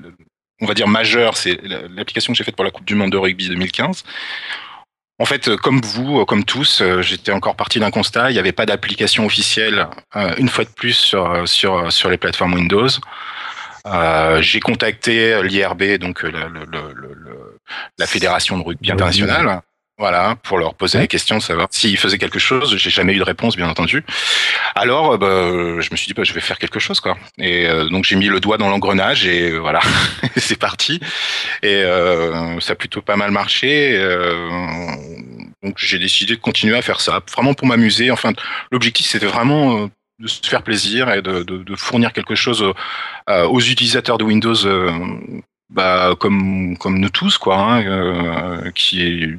on 0.62 0.68
va 0.68 0.76
dire 0.76 0.88
majeure, 0.88 1.36
c'est 1.36 1.60
l'application 1.64 2.32
que 2.32 2.38
j'ai 2.38 2.44
faite 2.44 2.56
pour 2.56 2.66
la 2.66 2.72
Coupe 2.72 2.86
du 2.86 2.94
Monde 2.94 3.12
de 3.12 3.18
rugby 3.18 3.50
2015. 3.50 4.04
En 5.20 5.26
fait, 5.26 5.48
euh, 5.48 5.58
comme 5.58 5.80
vous, 5.82 6.20
euh, 6.20 6.26
comme 6.26 6.44
tous, 6.44 6.82
euh, 6.82 7.02
j'étais 7.02 7.32
encore 7.32 7.56
parti 7.56 7.80
d'un 7.80 7.92
constat. 7.92 8.32
Il 8.32 8.34
n'y 8.34 8.40
avait 8.40 8.52
pas 8.52 8.66
d'application 8.66 9.26
officielle, 9.26 9.88
une 10.38 10.50
fois 10.50 10.64
de 10.64 10.70
plus, 10.70 10.94
sur, 10.94 11.48
sur, 11.48 11.92
sur 11.92 12.10
les 12.10 12.18
plateformes 12.18 12.54
Windows. 12.54 12.88
Euh, 13.86 14.42
j'ai 14.42 14.60
contacté 14.60 15.44
l'IRB, 15.44 15.98
donc 15.98 16.24
la, 16.24 18.08
fédération 18.08 18.58
de 18.58 18.64
rugby 18.64 18.92
internationale, 18.92 19.62
voilà, 20.00 20.36
pour 20.42 20.58
leur 20.58 20.74
poser 20.74 20.98
ouais. 20.98 21.04
la 21.04 21.08
question 21.08 21.38
de 21.38 21.42
savoir 21.42 21.68
s'ils 21.70 21.98
faisaient 21.98 22.18
quelque 22.18 22.40
chose. 22.40 22.76
J'ai 22.78 22.90
jamais 22.90 23.14
eu 23.14 23.20
de 23.20 23.24
réponse, 23.24 23.56
bien 23.56 23.70
entendu. 23.70 24.04
Alors, 24.76 25.20
bah, 25.20 25.28
je 25.28 25.90
me 25.92 25.96
suis 25.96 26.08
dit, 26.08 26.14
bah, 26.14 26.24
je 26.24 26.34
vais 26.34 26.42
faire 26.42 26.58
quelque 26.58 26.80
chose, 26.80 27.00
quoi. 27.00 27.16
Et 27.38 27.68
euh, 27.68 27.88
donc 27.90 28.04
j'ai 28.04 28.16
mis 28.16 28.28
le 28.28 28.40
doigt 28.40 28.58
dans 28.58 28.70
l'engrenage 28.70 29.28
et 29.28 29.52
euh, 29.52 29.60
voilà, 29.60 29.82
c'est 30.36 30.58
parti. 30.58 31.00
Et 31.62 31.76
euh, 31.84 32.60
ça 32.60 32.74
a 32.74 32.76
plutôt 32.76 33.02
pas 33.04 33.16
mal 33.16 33.30
marché. 33.30 33.96
donc 35.62 35.76
j'ai 35.78 36.00
décidé 36.00 36.36
de 36.36 36.42
continuer 36.42 36.76
à 36.76 36.82
faire 36.82 37.00
ça, 37.00 37.22
vraiment 37.32 37.54
pour 37.54 37.68
m'amuser. 37.68 38.10
Enfin, 38.10 38.34
l'objectif 38.72 39.06
c'était 39.06 39.28
vraiment 39.28 39.90
de 40.20 40.28
se 40.28 40.42
faire 40.48 40.64
plaisir 40.64 41.12
et 41.12 41.22
de, 41.22 41.44
de, 41.44 41.58
de 41.58 41.76
fournir 41.76 42.14
quelque 42.14 42.36
chose 42.36 42.66
aux 43.28 43.62
utilisateurs 43.62 44.18
de 44.18 44.24
Windows 44.24 44.56
bah, 45.74 46.16
comme 46.20 46.78
comme 46.78 47.00
nous 47.00 47.10
tous 47.10 47.38
quoi, 47.38 47.58
hein, 47.58 47.84
euh, 47.86 48.72
qui 48.72 49.36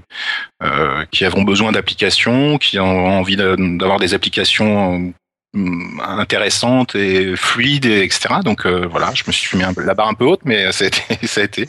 euh, 0.62 1.04
qui 1.10 1.24
avons 1.24 1.42
besoin 1.42 1.72
d'applications, 1.72 2.58
qui 2.58 2.78
ont 2.78 3.06
envie 3.06 3.36
d'avoir 3.36 3.98
des 3.98 4.14
applications 4.14 5.12
euh, 5.56 5.60
intéressantes 6.02 6.94
et 6.96 7.36
fluides, 7.36 7.86
et 7.86 8.02
etc. 8.02 8.36
Donc 8.44 8.66
euh, 8.66 8.86
voilà, 8.90 9.12
je 9.14 9.22
me 9.26 9.32
suis 9.32 9.56
mis 9.56 9.64
la 9.76 9.94
barre 9.94 10.08
un 10.08 10.14
peu 10.14 10.24
haute, 10.24 10.42
mais 10.44 10.72
ça 10.72 10.84
a 10.84 10.88
été. 10.88 11.26
Ça 11.26 11.40
a 11.40 11.44
été. 11.44 11.68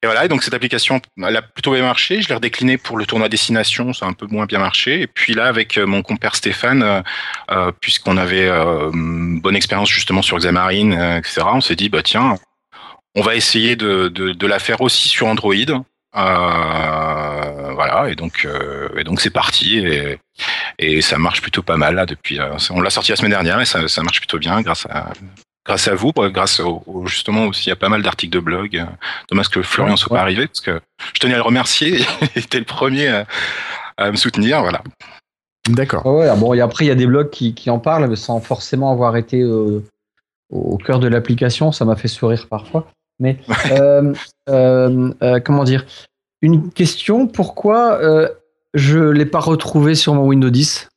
Et 0.00 0.06
voilà, 0.06 0.24
et 0.24 0.28
donc 0.28 0.44
cette 0.44 0.54
application, 0.54 1.00
elle 1.20 1.36
a 1.36 1.42
plutôt 1.42 1.72
bien 1.72 1.82
marché. 1.82 2.22
Je 2.22 2.28
l'ai 2.28 2.36
redéclinée 2.36 2.78
pour 2.78 2.98
le 2.98 3.04
tournoi 3.04 3.28
destination, 3.28 3.92
ça 3.92 4.06
a 4.06 4.08
un 4.08 4.12
peu 4.12 4.26
moins 4.26 4.46
bien 4.46 4.60
marché. 4.60 5.02
Et 5.02 5.06
puis 5.08 5.34
là, 5.34 5.46
avec 5.46 5.76
mon 5.76 6.02
compère 6.02 6.36
Stéphane, 6.36 7.02
euh, 7.50 7.72
puisqu'on 7.80 8.16
avait 8.16 8.46
euh, 8.46 8.92
bonne 8.94 9.56
expérience 9.56 9.90
justement 9.90 10.22
sur 10.22 10.38
Xamarin, 10.38 11.18
etc., 11.18 11.40
on 11.52 11.60
s'est 11.60 11.74
dit, 11.74 11.88
bah 11.88 12.04
tiens, 12.04 12.36
on 13.18 13.22
va 13.22 13.34
essayer 13.34 13.74
de, 13.74 14.08
de, 14.08 14.30
de, 14.30 14.46
la 14.46 14.60
faire 14.60 14.80
aussi 14.80 15.08
sur 15.08 15.26
Android. 15.26 15.54
Euh, 16.16 17.72
voilà, 17.74 18.08
et 18.08 18.14
donc 18.14 18.44
euh, 18.44 18.88
et 18.96 19.04
donc 19.04 19.20
c'est 19.20 19.30
parti 19.30 19.78
et, 19.78 20.18
et 20.78 21.02
ça 21.02 21.18
marche 21.18 21.42
plutôt 21.42 21.62
pas 21.62 21.76
mal 21.76 21.96
là 21.96 22.06
depuis. 22.06 22.38
Euh, 22.38 22.56
on 22.70 22.80
l'a 22.80 22.90
sorti 22.90 23.10
la 23.10 23.16
semaine 23.16 23.32
dernière 23.32 23.60
et 23.60 23.66
ça, 23.66 23.86
ça 23.88 24.02
marche 24.02 24.20
plutôt 24.20 24.38
bien 24.38 24.62
grâce 24.62 24.86
à 24.86 25.12
grâce 25.66 25.88
à 25.88 25.94
vous, 25.94 26.12
grâce 26.12 26.60
au, 26.60 26.82
au 26.86 27.06
justement 27.06 27.46
aussi 27.46 27.66
il 27.66 27.68
y 27.70 27.72
a 27.72 27.76
pas 27.76 27.88
mal 27.88 28.02
d'articles 28.02 28.32
de 28.32 28.40
blog. 28.40 28.86
Dommage 29.28 29.48
que 29.48 29.62
Florian 29.62 29.96
soit 29.96 30.12
ouais. 30.12 30.18
pas 30.18 30.22
arrivé 30.22 30.46
parce 30.46 30.60
que 30.60 30.80
je 31.12 31.18
tenais 31.18 31.34
à 31.34 31.38
le 31.38 31.42
remercier. 31.42 31.98
Il 32.36 32.42
était 32.42 32.58
le 32.58 32.64
premier 32.64 33.08
à, 33.08 33.26
à 33.96 34.10
me 34.10 34.16
soutenir, 34.16 34.62
voilà. 34.62 34.82
D'accord. 35.68 36.06
Ouais, 36.06 36.34
bon, 36.36 36.54
et 36.54 36.60
après 36.60 36.84
il 36.84 36.88
y 36.88 36.92
a 36.92 36.94
des 36.94 37.06
blogs 37.06 37.30
qui, 37.30 37.52
qui 37.54 37.68
en 37.68 37.80
parlent 37.80 38.16
sans 38.16 38.40
forcément 38.40 38.92
avoir 38.92 39.16
été 39.16 39.42
euh, 39.42 39.84
au 40.48 40.78
cœur 40.78 41.00
de 41.00 41.08
l'application. 41.08 41.72
Ça 41.72 41.84
m'a 41.84 41.96
fait 41.96 42.08
sourire 42.08 42.46
parfois. 42.48 42.88
Mais 43.20 43.36
euh, 43.70 44.12
euh, 44.48 45.12
euh, 45.22 45.40
comment 45.40 45.64
dire? 45.64 45.84
Une 46.40 46.70
question 46.70 47.26
pourquoi 47.26 48.00
euh, 48.00 48.28
je 48.74 48.98
l'ai 48.98 49.26
pas 49.26 49.40
retrouvé 49.40 49.94
sur 49.94 50.14
mon 50.14 50.26
Windows 50.26 50.50
10 50.50 50.88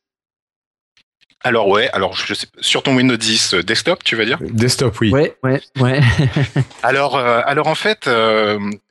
alors 1.44 1.66
ouais, 1.66 1.90
alors 1.90 2.14
je 2.14 2.34
sais, 2.34 2.46
sur 2.60 2.84
ton 2.84 2.94
Windows 2.94 3.16
10 3.16 3.54
desktop, 3.66 4.04
tu 4.04 4.14
vas 4.14 4.24
dire? 4.24 4.38
Desktop, 4.40 5.00
oui. 5.00 5.10
Ouais, 5.10 5.36
ouais, 5.42 5.60
ouais. 5.80 6.00
alors, 6.84 7.16
alors 7.16 7.66
en 7.66 7.74
fait, 7.74 8.08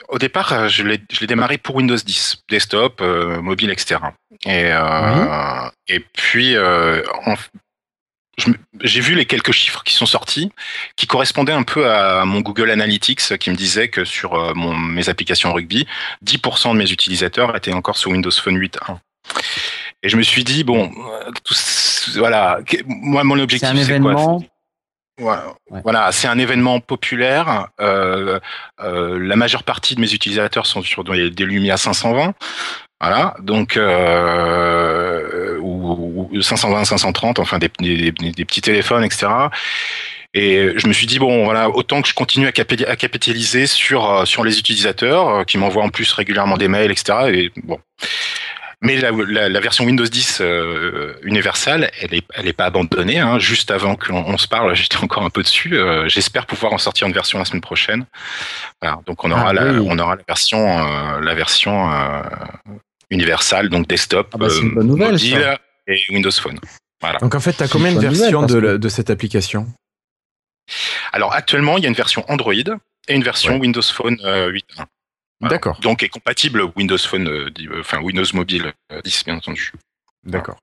au 0.10 0.18
départ, 0.18 0.68
je 0.68 0.84
l'ai, 0.84 1.00
je 1.10 1.22
l'ai 1.22 1.28
démarré 1.28 1.58
pour 1.58 1.78
Windows 1.78 1.96
10, 1.96 2.44
desktop, 2.50 3.02
mobile, 3.42 3.70
etc. 3.70 4.02
Et 4.46 4.66
oui. 4.66 5.70
et 5.88 6.02
puis 6.02 6.58
en, 6.58 7.36
j'ai 8.82 9.02
vu 9.02 9.16
les 9.16 9.26
quelques 9.26 9.52
chiffres 9.52 9.84
qui 9.84 9.94
sont 9.94 10.06
sortis, 10.06 10.52
qui 10.96 11.08
correspondaient 11.08 11.54
un 11.54 11.64
peu 11.64 11.90
à 11.90 12.26
mon 12.26 12.42
Google 12.42 12.72
Analytics, 12.72 13.38
qui 13.38 13.50
me 13.50 13.56
disait 13.56 13.90
que 13.90 14.06
sur 14.06 14.36
euh, 14.36 14.54
mon, 14.54 14.76
mes 14.76 15.10
applications 15.10 15.54
rugby, 15.54 15.88
10% 16.26 16.74
de 16.74 16.78
mes 16.78 16.92
utilisateurs 16.92 17.56
étaient 17.56 17.74
encore 17.74 17.98
sur 17.98 18.12
Windows 18.12 18.32
Phone 18.32 18.58
8.1. 18.58 18.98
Et 20.04 20.10
je 20.10 20.18
me 20.18 20.24
suis 20.24 20.44
dit, 20.44 20.64
bon, 20.64 20.92
tout, 21.44 21.56
voilà, 22.16 22.60
moi, 22.86 23.24
mon 23.24 23.40
objectif, 23.40 23.70
c'est 23.70 23.76
un 23.76 23.78
événement. 23.78 24.40
Quoi 24.40 24.48
voilà, 25.22 25.54
ouais. 25.70 25.82
voilà 25.84 26.12
c'est 26.12 26.28
un 26.28 26.40
événement 26.40 26.80
populaire. 26.80 27.68
Euh, 27.80 28.40
euh, 28.82 29.20
la 29.20 29.36
majeure 29.36 29.64
partie 29.64 29.96
de 29.96 30.02
mes 30.02 30.14
utilisateurs 30.14 30.66
sont 30.66 30.82
sur 30.82 31.04
des, 31.04 31.30
des 31.30 31.46
Lumia 31.46 31.78
520. 31.78 32.34
Voilà, 33.02 33.36
donc 33.42 33.78
euh, 33.78 35.58
ou, 35.60 36.30
ou 36.32 36.42
520, 36.42 36.86
530, 36.86 37.40
enfin 37.40 37.58
des, 37.58 37.72
des, 37.80 38.12
des, 38.12 38.46
petits 38.46 38.62
téléphones, 38.62 39.04
etc. 39.04 39.28
Et 40.36 40.70
je 40.78 40.88
me 40.88 40.94
suis 40.94 41.08
dit 41.08 41.18
bon, 41.18 41.46
voilà, 41.46 41.70
autant 41.70 42.04
que 42.04 42.08
je 42.08 42.14
continue 42.14 42.48
à, 42.48 42.52
capitaliser 42.52 43.66
sur 43.66 44.28
sur 44.28 44.44
les 44.44 44.60
utilisateurs 44.60 45.46
qui 45.48 45.58
m'envoient 45.58 45.84
en 45.84 45.90
plus 45.90 46.14
régulièrement 46.14 46.58
des 46.58 46.68
mails, 46.68 46.92
etc. 46.92 47.14
Et 47.34 47.52
bon. 47.64 47.80
Mais 48.84 48.98
la, 48.98 49.12
la, 49.12 49.48
la, 49.48 49.60
version 49.60 49.86
Windows 49.86 50.06
10 50.08 50.40
euh, 50.42 51.14
universelle, 51.22 51.92
elle 52.02 52.16
est, 52.16 52.26
elle 52.34 52.48
est 52.48 52.54
pas 52.54 52.66
abandonnée. 52.66 53.20
Hein. 53.20 53.38
Juste 53.38 53.70
avant 53.70 53.96
qu'on 53.96 54.38
se 54.40 54.48
parle, 54.48 54.76
j'étais 54.76 54.98
encore 54.98 55.24
un 55.24 55.30
peu 55.30 55.44
dessus. 55.44 55.78
Euh, 55.78 56.10
J'espère 56.10 56.48
pouvoir 56.48 56.74
en 56.74 56.80
sortir 56.80 57.08
une 57.08 57.14
version 57.14 57.38
la 57.38 57.46
semaine 57.46 57.62
prochaine. 57.62 58.06
Voilà. 58.82 59.00
Donc 59.06 59.24
on 59.24 59.30
aura 59.30 59.50
ah, 59.50 59.54
la, 59.54 59.66
oui. 59.66 59.88
on 59.88 60.00
aura 60.00 60.16
la 60.16 60.24
version, 60.28 60.80
euh, 60.80 61.20
la 61.22 61.36
version 61.36 61.92
universal, 63.12 63.70
donc 63.70 63.88
desktop, 63.88 64.30
ah 64.34 64.38
bah 64.38 64.48
euh, 64.48 64.62
nouvelle, 64.84 65.12
mobile 65.12 65.42
ça. 65.42 65.60
et 65.88 66.02
Windows 66.10 66.32
Phone. 66.32 66.60
Voilà. 67.02 67.20
Donc 67.20 67.36
en 67.36 67.40
fait, 67.40 67.54
tu 67.54 67.64
as 67.64 67.68
combien 67.68 67.94
de 67.94 68.00
versions 68.00 68.44
de, 68.46 68.90
cette 68.90 69.10
application? 69.10 69.68
Alors 71.12 71.34
actuellement, 71.34 71.78
il 71.78 71.84
y 71.84 71.86
a 71.86 71.90
une 71.90 71.96
version 71.96 72.24
Android 72.30 72.54
et 72.54 73.14
une 73.14 73.24
version 73.24 73.54
ouais. 73.54 73.60
Windows 73.60 73.82
Phone 73.82 74.18
euh, 74.24 74.52
8.1. 74.52 74.86
Voilà. 75.40 75.56
D'accord. 75.56 75.80
Donc 75.82 76.04
est 76.04 76.10
compatible 76.10 76.64
Windows 76.76 76.98
Phone, 76.98 77.28
euh, 77.28 77.50
enfin 77.80 78.00
Windows 78.00 78.26
Mobile 78.34 78.74
10 79.04 79.26
bien 79.26 79.36
entendu. 79.36 79.72
D'accord. 80.24 80.58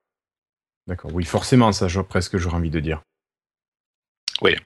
D'accord. 0.86 1.10
Oui, 1.12 1.24
forcément, 1.24 1.70
ça, 1.72 1.86
presque 2.08 2.38
j'aurais 2.38 2.56
envie 2.56 2.70
de 2.70 2.80
dire. 2.80 3.02
Oui. 4.40 4.56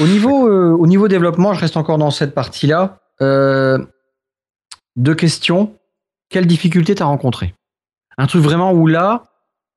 Au 0.00 0.06
niveau, 0.06 0.48
euh, 0.48 0.70
au 0.72 0.86
niveau 0.86 1.06
développement, 1.06 1.54
je 1.54 1.60
reste 1.60 1.76
encore 1.76 1.98
dans 1.98 2.10
cette 2.10 2.34
partie-là. 2.34 2.98
Euh, 3.20 3.78
deux 4.96 5.14
questions 5.14 5.78
quelle 6.32 6.46
difficulté 6.46 6.94
t'as 6.96 7.04
rencontré? 7.04 7.54
Un 8.18 8.26
truc 8.26 8.42
vraiment 8.42 8.72
où 8.72 8.86
là, 8.88 9.24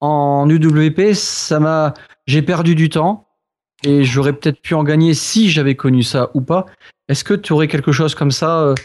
en 0.02 0.50
UWP, 0.50 1.14
ça 1.14 1.60
m'a, 1.60 1.94
j'ai 2.26 2.42
perdu 2.42 2.74
du 2.74 2.90
temps 2.90 3.28
et 3.84 4.04
j'aurais 4.04 4.34
peut-être 4.34 4.62
pu 4.62 4.74
en 4.74 4.84
gagner 4.84 5.14
si 5.14 5.50
j'avais 5.50 5.76
connu 5.76 6.02
ça 6.02 6.32
ou 6.34 6.42
pas. 6.42 6.66
Est-ce 7.08 7.24
que 7.24 7.34
tu 7.34 7.54
aurais 7.54 7.68
quelque 7.68 7.92
chose 7.92 8.16
comme 8.16 8.32
ça 8.32 8.60
euh, 8.62 8.76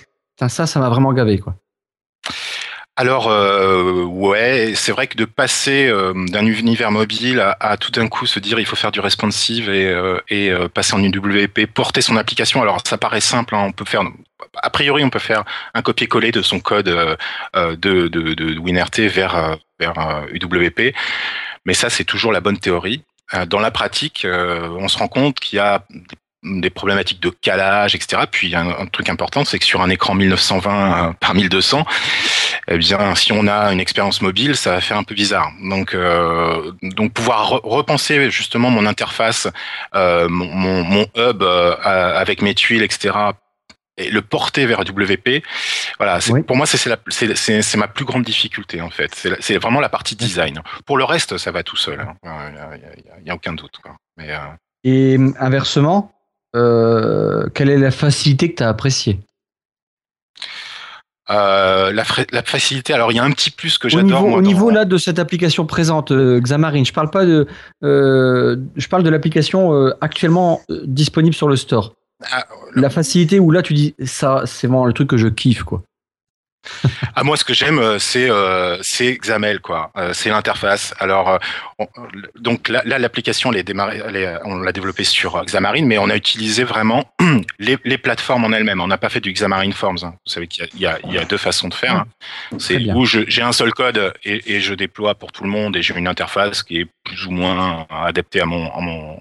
Ça, 0.48 0.66
ça 0.66 0.80
m'a 0.80 0.88
vraiment 0.88 1.12
gavé, 1.12 1.38
quoi? 1.38 1.56
Alors 2.96 3.28
euh, 3.28 4.04
ouais, 4.04 4.72
c'est 4.74 4.92
vrai 4.92 5.06
que 5.06 5.16
de 5.16 5.24
passer 5.24 5.86
euh, 5.86 6.12
d'un 6.26 6.44
univers 6.44 6.90
mobile 6.90 7.40
à, 7.58 7.78
tout 7.78 7.90
d'un 7.90 8.08
coup 8.08 8.26
se 8.26 8.38
dire 8.38 8.58
il 8.58 8.66
faut 8.66 8.76
faire 8.76 8.92
du 8.92 9.00
responsive 9.00 9.70
et, 9.70 10.54
passer 10.74 10.94
en 10.94 11.02
UWP, 11.02 11.66
porter 11.72 12.02
son 12.02 12.16
application. 12.16 12.60
Alors 12.60 12.82
ça 12.86 12.98
paraît 12.98 13.22
simple, 13.22 13.54
hein, 13.54 13.64
on 13.68 13.72
peut 13.72 13.86
faire 13.86 14.02
a 14.54 14.70
priori 14.70 15.04
on 15.04 15.10
peut 15.10 15.18
faire 15.18 15.44
un 15.74 15.82
copier-coller 15.82 16.32
de 16.32 16.42
son 16.42 16.60
code 16.60 16.88
euh, 16.88 17.16
de, 17.76 18.08
de, 18.08 18.58
WinRT 18.58 19.00
vers 19.08 19.56
vers 19.78 20.24
UWP, 20.32 20.94
mais 21.64 21.74
ça 21.74 21.90
c'est 21.90 22.04
toujours 22.04 22.32
la 22.32 22.40
bonne 22.40 22.58
théorie. 22.58 23.02
Dans 23.46 23.60
la 23.60 23.70
pratique, 23.70 24.26
on 24.26 24.88
se 24.88 24.98
rend 24.98 25.06
compte 25.06 25.38
qu'il 25.38 25.58
y 25.58 25.60
a 25.60 25.84
des 26.42 26.70
problématiques 26.70 27.20
de 27.20 27.30
calage, 27.30 27.94
etc. 27.94 28.22
Puis 28.30 28.56
un, 28.56 28.68
un 28.70 28.86
truc 28.86 29.08
important, 29.08 29.44
c'est 29.44 29.58
que 29.58 29.64
sur 29.64 29.82
un 29.82 29.90
écran 29.90 30.14
1920 30.14 31.14
par 31.20 31.34
1200, 31.34 31.86
eh 32.68 32.78
bien, 32.78 33.14
si 33.14 33.32
on 33.32 33.46
a 33.48 33.72
une 33.72 33.80
expérience 33.80 34.22
mobile, 34.22 34.56
ça 34.56 34.72
va 34.72 34.80
faire 34.80 34.96
un 34.96 35.02
peu 35.02 35.14
bizarre. 35.14 35.50
Donc, 35.62 35.94
euh, 35.94 36.72
pouvoir 37.12 37.48
re 37.48 37.60
repenser 37.64 38.30
justement 38.30 38.70
mon 38.70 38.86
interface, 38.86 39.48
euh, 39.94 40.28
mon, 40.28 41.06
hub 41.16 41.42
euh, 41.42 41.74
avec 41.82 42.42
mes 42.42 42.54
tuiles, 42.54 42.82
etc. 42.82 43.14
et 44.00 44.10
le 44.10 44.22
porter 44.22 44.66
vers 44.66 44.80
WP, 44.80 45.42
voilà, 45.98 46.18
Oui. 46.30 46.42
pour 46.42 46.56
moi, 46.56 46.66
c'est 46.66 47.76
ma 47.76 47.88
plus 47.88 48.04
grande 48.04 48.24
difficulté, 48.24 48.80
en 48.80 48.90
fait. 48.90 49.14
C'est 49.40 49.58
vraiment 49.58 49.80
la 49.80 49.88
partie 49.88 50.16
design. 50.16 50.60
Pour 50.86 50.98
le 50.98 51.04
reste, 51.04 51.38
ça 51.38 51.50
va 51.50 51.62
tout 51.62 51.76
seul. 51.76 52.00
hein. 52.00 52.14
Il 53.18 53.24
n'y 53.24 53.30
a, 53.30 53.34
aucun 53.34 53.52
doute. 53.52 53.78
quoi. 53.82 53.96
Mais, 54.16 54.30
euh, 54.32 54.38
Et 54.84 55.18
inversement, 55.38 56.12
euh, 56.56 57.48
quelle 57.54 57.70
est 57.70 57.78
la 57.78 57.90
facilité 57.90 58.50
que 58.50 58.56
tu 58.56 58.62
as 58.62 58.68
appréciée? 58.68 59.20
Euh, 61.30 61.92
la, 61.92 62.04
facilité, 62.42 62.92
alors 62.92 63.12
il 63.12 63.16
y 63.16 63.20
a 63.20 63.22
un 63.22 63.30
petit 63.30 63.50
plus 63.52 63.78
que 63.78 63.86
Au 63.86 63.90
j'adore. 63.90 64.22
niveau, 64.24 64.36
au 64.36 64.42
niveau 64.42 64.70
là 64.70 64.84
de 64.84 64.98
cette 64.98 65.20
application 65.20 65.64
présente, 65.64 66.10
euh, 66.10 66.40
Xamarin, 66.40 66.82
je 66.82 66.92
parle 66.92 67.10
pas 67.10 67.24
de, 67.24 67.46
euh, 67.84 68.56
je 68.74 68.88
parle 68.88 69.04
de 69.04 69.10
l'application 69.10 69.72
actuellement 70.00 70.60
disponible 70.84 71.34
sur 71.36 71.46
le 71.48 71.54
store. 71.54 71.94
Ah, 72.30 72.46
La 72.74 72.90
facilité 72.90 73.38
où 73.40 73.50
là 73.50 73.62
tu 73.62 73.74
dis 73.74 73.94
ça, 74.04 74.42
c'est 74.46 74.66
vraiment 74.66 74.84
le 74.86 74.92
truc 74.92 75.08
que 75.08 75.16
je 75.16 75.28
kiffe 75.28 75.62
quoi. 75.62 75.82
Ah 77.16 77.24
moi 77.24 77.36
ce 77.38 77.44
que 77.44 77.54
j'aime 77.54 77.78
euh, 77.78 77.98
c'est 77.98 78.30
euh, 78.30 78.76
c'est 78.82 79.16
XAML 79.16 79.60
quoi. 79.60 79.90
Euh, 79.96 80.12
c'est 80.12 80.28
l'interface. 80.28 80.94
Alors 80.98 81.30
euh, 81.30 81.38
on- 81.78 81.86
donc 82.38 82.68
là 82.68 82.82
l'application 82.84 83.50
on 83.50 84.56
l'a 84.58 84.72
développée 84.72 85.04
sur 85.04 85.42
Xamarin 85.44 85.86
mais 85.86 85.96
on 85.98 86.10
a 86.10 86.16
utilisé 86.16 86.62
vraiment 86.64 87.04
les, 87.58 87.78
les 87.84 87.96
plateformes 87.98 88.44
en 88.44 88.52
elles-mêmes. 88.52 88.80
On 88.80 88.86
n'a 88.88 88.98
pas 88.98 89.08
fait 89.08 89.20
du 89.20 89.32
Xamarin 89.32 89.72
Forms. 89.72 89.98
hein. 90.02 90.14
Vous 90.26 90.32
savez 90.32 90.46
qu'il 90.48 90.68
y 90.78 90.86
a, 90.86 90.98
y 91.06 91.16
y 91.16 91.24
deux 91.24 91.38
façons 91.38 91.68
de 91.68 91.74
faire. 91.74 91.96
hein. 91.96 92.06
C'est 92.58 92.76
bien. 92.78 92.94
où 92.94 93.06
j'ai 93.06 93.42
un 93.42 93.52
seul 93.52 93.72
code 93.72 94.12
et, 94.24 94.56
et 94.56 94.60
je 94.60 94.74
déploie 94.74 95.14
pour 95.14 95.32
tout 95.32 95.44
le 95.44 95.50
monde 95.50 95.76
et 95.76 95.82
j'ai 95.82 95.96
une 95.96 96.08
interface 96.08 96.62
qui 96.62 96.80
est 96.80 96.86
plus 97.04 97.24
ou 97.26 97.30
moins 97.30 97.86
adaptée 97.90 98.40
à 98.42 98.46
mon 98.46 98.70
à 98.70 98.80
mon 98.80 99.18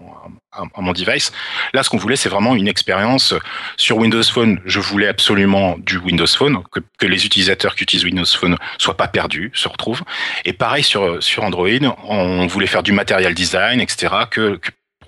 à, 0.51 0.81
mon 0.81 0.91
device. 0.91 1.31
Là, 1.73 1.83
ce 1.83 1.89
qu'on 1.89 1.97
voulait, 1.97 2.15
c'est 2.15 2.29
vraiment 2.29 2.55
une 2.55 2.67
expérience 2.67 3.33
sur 3.77 3.97
Windows 3.97 4.23
Phone. 4.23 4.59
Je 4.65 4.79
voulais 4.79 5.07
absolument 5.07 5.77
du 5.77 5.97
Windows 5.97 6.27
Phone, 6.27 6.63
que, 6.71 7.05
les 7.05 7.25
utilisateurs 7.25 7.75
qui 7.75 7.83
utilisent 7.83 8.05
Windows 8.05 8.25
Phone 8.25 8.57
soient 8.77 8.97
pas 8.97 9.07
perdus, 9.07 9.51
se 9.53 9.67
retrouvent. 9.67 10.03
Et 10.45 10.53
pareil 10.53 10.83
sur 10.83 11.21
sur 11.21 11.43
Android, 11.43 11.67
on 12.03 12.47
voulait 12.47 12.67
faire 12.67 12.83
du 12.83 12.91
matériel 12.91 13.33
design, 13.33 13.81
etc. 13.81 14.13
Que, 14.29 14.59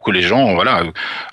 que 0.03 0.11
les 0.11 0.21
gens, 0.21 0.53
voilà, 0.53 0.83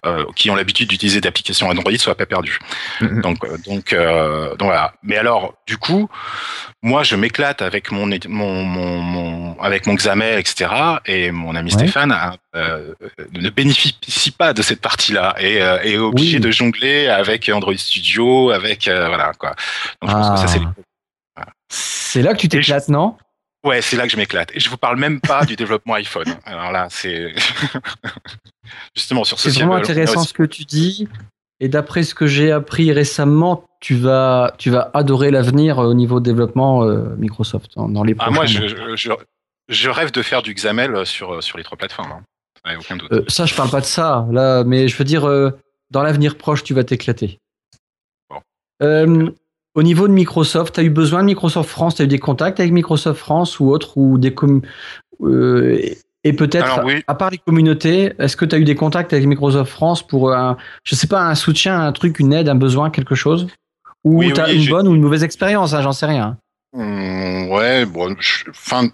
euh, 0.07 0.25
qui 0.37 0.51
ont 0.51 0.55
l'habitude 0.55 0.89
d'utiliser 0.89 1.21
des 1.21 1.29
applications 1.29 1.69
Android 1.69 1.93
soient 1.99 2.15
pas 2.15 2.27
perdus. 2.27 2.59
Mhm. 3.01 3.21
Donc, 3.23 3.45
euh, 3.45 3.57
donc, 3.67 3.93
euh, 3.93 4.51
donc 4.57 4.69
voilà. 4.69 4.93
Mais 5.03 5.17
alors, 5.17 5.55
du 5.67 5.77
coup, 5.77 6.09
moi, 6.83 7.03
je 7.03 7.17
m'éclate 7.17 7.63
avec 7.63 7.91
mon, 7.91 8.07
mon, 8.29 8.65
mon, 8.65 8.99
mon- 9.01 9.61
avec 9.61 9.87
mon 9.87 9.95
XAML, 9.95 10.39
etc. 10.39 10.71
Et 11.07 11.31
mon 11.31 11.55
ami 11.57 11.73
Ouais. 11.73 11.79
Stéphane 11.79 12.17
euh, 12.55 12.95
ne 13.33 13.51
bénéficie 13.51 14.31
pas 14.31 14.53
de 14.53 14.63
cette 14.63 14.81
partie-là 14.81 15.35
et 15.41 15.61
euh, 15.63 15.81
est 15.83 15.97
obligé 15.99 16.37
Oui. 16.37 16.43
de 16.43 16.51
jongler 16.51 17.09
avec 17.09 17.49
Android 17.53 17.77
Studio, 17.77 18.51
avec 18.51 18.87
euh, 18.89 19.09
voilà 19.09 19.33
quoi. 19.39 19.55
Donc 20.01 20.11
je 20.11 20.15
pense 20.15 20.41
que 20.43 20.47
ça 20.49 20.53
c'est 20.55 20.61
Ah. 21.37 21.45
C'est 21.69 22.23
là 22.23 22.33
que 22.35 22.39
tu 22.39 22.49
t'éclates, 22.49 22.89
non? 22.89 23.17
Ouais, 23.69 23.83
c'est 23.83 23.97
là 23.97 24.05
que 24.05 24.11
je 24.13 24.17
m'éclate. 24.17 24.51
Et 24.55 24.61
je 24.61 24.69
vous 24.69 24.77
parle 24.77 24.99
même 24.99 25.21
pas 25.21 25.45
du 25.45 25.57
développement 25.57 25.95
iPhone. 25.95 26.27
Alors 26.45 26.73
là, 26.73 26.89
c'est 26.91 27.35
justement 28.97 29.25
sur 29.25 29.39
C'est 29.39 29.51
Sociable. 29.51 29.71
vraiment 29.71 29.83
intéressant 29.83 30.25
ce 30.25 30.33
que 30.33 30.43
tu 30.43 30.65
dis. 30.65 31.09
Et 31.61 31.69
d'après 31.69 32.05
ce 32.05 32.15
que 32.15 32.27
j'ai 32.27 32.53
appris 32.53 32.93
récemment, 32.93 33.65
tu 33.81 33.97
vas, 33.97 34.55
tu 34.59 34.71
vas 34.71 34.91
adorer 34.95 35.31
l'avenir 35.33 35.81
euh, 35.81 35.87
au 35.89 35.95
niveau 35.95 36.21
développement 36.21 36.85
euh, 36.85 37.17
Microsoft 37.17 37.73
hein, 37.77 37.89
dans 37.89 38.05
les 38.05 38.15
Ah, 38.21 38.31
moi, 38.31 38.47
je, 38.47 38.69
je, 38.95 39.11
je 39.69 39.91
rêve 39.91 40.13
de 40.13 40.23
faire 40.23 40.43
du 40.43 40.55
XAML 40.55 41.05
sur 41.05 41.43
sur 41.43 41.59
les 41.59 41.65
trois 41.65 41.77
plateformes. 41.77 42.13
Hein. 42.13 42.23
Ouais, 42.65 42.77
aucun 42.77 42.97
doute. 42.97 43.11
Euh, 43.13 43.25
ça, 43.29 43.45
je 43.47 43.55
parle 43.55 43.71
pas 43.71 43.81
de 43.81 43.87
ça, 43.87 44.27
là, 44.31 44.63
mais 44.65 44.89
je 44.89 44.97
veux 44.97 45.05
dire, 45.05 45.27
euh, 45.29 45.51
dans 45.91 46.03
l'avenir 46.03 46.37
proche, 46.37 46.63
tu 46.63 46.75
vas 46.75 46.85
t'éclater. 46.85 47.39
Bon. 48.31 48.41
Au 49.79 49.83
niveau 49.85 50.09
de 50.09 50.13
Microsoft, 50.13 50.75
tu 50.75 50.81
as 50.81 50.83
eu 50.83 50.91
besoin 50.91 51.21
de 51.21 51.27
Microsoft 51.27 51.71
France, 51.71 51.95
tu 51.95 52.03
as 52.03 52.07
eu 52.07 52.09
des 52.09 52.19
contacts 52.19 52.59
avec 52.59 52.73
Microsoft 52.73 53.21
France 53.21 53.61
ou 53.61 53.69
autre, 53.71 53.97
ou 53.97 54.19
des 54.19 54.35
euh, 55.23 55.79
et- 56.25 56.33
peut-être, 56.33 56.83
oui. 56.85 57.05
à 57.07 57.15
part 57.15 57.31
les 57.31 57.39
communautés, 57.39 58.13
est-ce 58.19 58.37
que 58.37 58.45
tu 58.45 58.57
as 58.57 58.59
eu 58.59 58.65
des 58.65 58.75
contacts 58.75 59.13
avec 59.13 59.25
Microsoft 59.29 59.71
France 59.71 60.05
pour 60.05 60.33
un, 60.33 60.57
je 60.83 60.97
sais 60.97 61.07
pas, 61.07 61.23
un 61.29 61.37
soutien, 61.37 61.81
un 61.81 61.93
truc, 61.93 62.19
une 62.19 62.33
aide, 62.33 62.49
un 62.49 62.57
besoin, 62.57 62.91
quelque 62.91 63.15
chose? 63.15 63.47
Ou 64.03 64.19
Oui, 64.19 64.33
tu 64.33 64.41
as 64.41 64.47
oui, 64.49 64.65
une 64.65 64.69
bonne 64.69 64.89
ou 64.89 64.97
une 64.97 65.01
mauvaise 65.03 65.23
expérience, 65.23 65.75
hein, 65.75 65.83
j'en 65.83 65.93
sais 65.93 66.07
rien. 66.07 66.39
Hum, 66.77 67.49
ouais, 67.49 67.87
bon, 67.87 68.17
je- 68.19 68.51
enfin, 68.51 68.89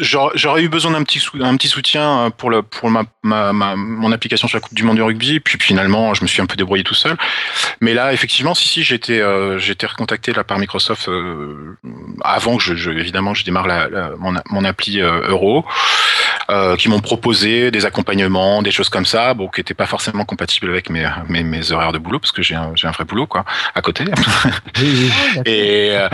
j'aurais 0.00 0.62
eu 0.62 0.68
besoin 0.68 0.92
d'un 0.92 1.02
petit, 1.04 1.18
sou- 1.20 1.38
un 1.40 1.56
petit 1.56 1.68
soutien 1.68 2.26
euh, 2.26 2.30
pour, 2.30 2.50
le, 2.50 2.62
pour 2.62 2.90
ma, 2.90 3.04
ma, 3.22 3.52
ma- 3.52 3.76
mon 3.76 4.10
application 4.12 4.48
sur 4.48 4.56
la 4.56 4.60
Coupe 4.60 4.74
du 4.74 4.82
Monde 4.82 4.96
du 4.96 5.02
rugby, 5.02 5.40
puis 5.40 5.58
finalement, 5.60 6.14
je 6.14 6.22
me 6.22 6.28
suis 6.28 6.40
un 6.42 6.46
peu 6.46 6.56
débrouillé 6.56 6.82
tout 6.84 6.94
seul. 6.94 7.16
Mais 7.80 7.94
là, 7.94 8.12
effectivement, 8.12 8.54
si, 8.54 8.66
si, 8.68 8.82
j'ai 8.82 8.94
été, 8.96 9.20
euh, 9.20 9.58
j'ai 9.58 9.72
été 9.72 9.86
recontacté 9.86 10.32
là, 10.32 10.42
par 10.44 10.58
Microsoft 10.58 11.08
euh, 11.08 11.76
avant 12.22 12.56
que 12.56 12.62
je, 12.62 12.74
je- 12.74 12.90
évidemment, 12.90 13.34
je 13.34 13.44
démarre 13.44 13.66
la, 13.66 13.88
la- 13.88 14.10
mon, 14.18 14.34
mon 14.50 14.64
appli 14.64 15.00
euh, 15.00 15.28
Euro, 15.28 15.64
euh, 16.50 16.76
qui 16.76 16.88
m'ont 16.88 17.00
proposé 17.00 17.70
des 17.70 17.86
accompagnements, 17.86 18.62
des 18.62 18.70
choses 18.72 18.88
comme 18.88 19.06
ça, 19.06 19.34
bon, 19.34 19.48
qui 19.48 19.60
n'étaient 19.60 19.74
pas 19.74 19.86
forcément 19.86 20.24
compatibles 20.24 20.68
avec 20.70 20.90
mes, 20.90 21.06
mes, 21.28 21.42
mes 21.44 21.70
horaires 21.72 21.92
de 21.92 21.98
boulot, 21.98 22.18
parce 22.18 22.32
que 22.32 22.42
j'ai 22.42 22.54
un, 22.56 22.72
un 22.82 22.90
vrai 22.90 23.04
boulot, 23.04 23.26
quoi, 23.26 23.44
à 23.74 23.82
côté. 23.82 24.04
Et, 25.46 25.90
euh, 25.92 26.08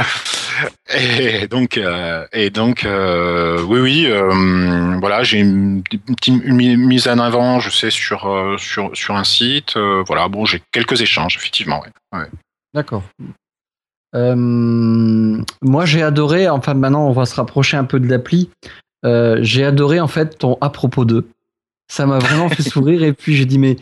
et 0.95 1.47
donc, 1.49 1.77
euh, 1.79 2.27
et 2.33 2.51
donc, 2.51 2.85
euh, 2.85 3.59
oui, 3.81 4.05
oui, 4.05 4.07
euh, 4.07 4.99
voilà, 5.01 5.23
j'ai 5.23 5.39
une, 5.41 5.83
petite 5.83 6.45
mi- 6.45 6.77
mise 6.77 7.09
en 7.09 7.19
avant, 7.19 7.61
je 7.61 7.71
sais, 7.71 7.91
sur 7.91 8.27
euh, 8.27 8.57
sur 8.59 8.91
sur 8.97 9.17
un 9.17 9.25
site. 9.25 9.77
euh, 9.77 10.03
voilà, 10.07 10.29
bon, 10.29 10.45
j'ai 10.45 10.63
quelques 10.73 11.01
échanges, 11.01 11.37
effectivement. 11.37 11.83
ouais. 12.13 12.27
D'accord. 12.75 13.03
Euh, 14.15 14.35
moi, 14.37 15.85
j'ai 15.85 16.03
adoré, 16.03 16.49
enfin 16.49 16.75
maintenant 16.75 17.07
on 17.09 17.13
va 17.13 17.27
se 17.27 17.35
rapprocher 17.35 17.77
un 17.77 17.85
peu 17.85 18.01
de 18.01 18.09
l'appli, 18.09 18.51
j'ai 19.05 19.65
adoré 19.65 20.01
en 20.01 20.09
fait 20.09 20.39
ton 20.39 20.59
à 20.61 20.71
propos 20.71 21.05
d'eux. 21.05 21.29
Ça 21.89 22.07
m'a 22.07 22.19
vraiment 22.19 22.49
fait 22.49 22.63
sourire 22.69 23.03
et 23.03 23.13
puis 23.13 23.37
j'ai 23.37 23.45
dit 23.47 23.59
mais 23.59 23.77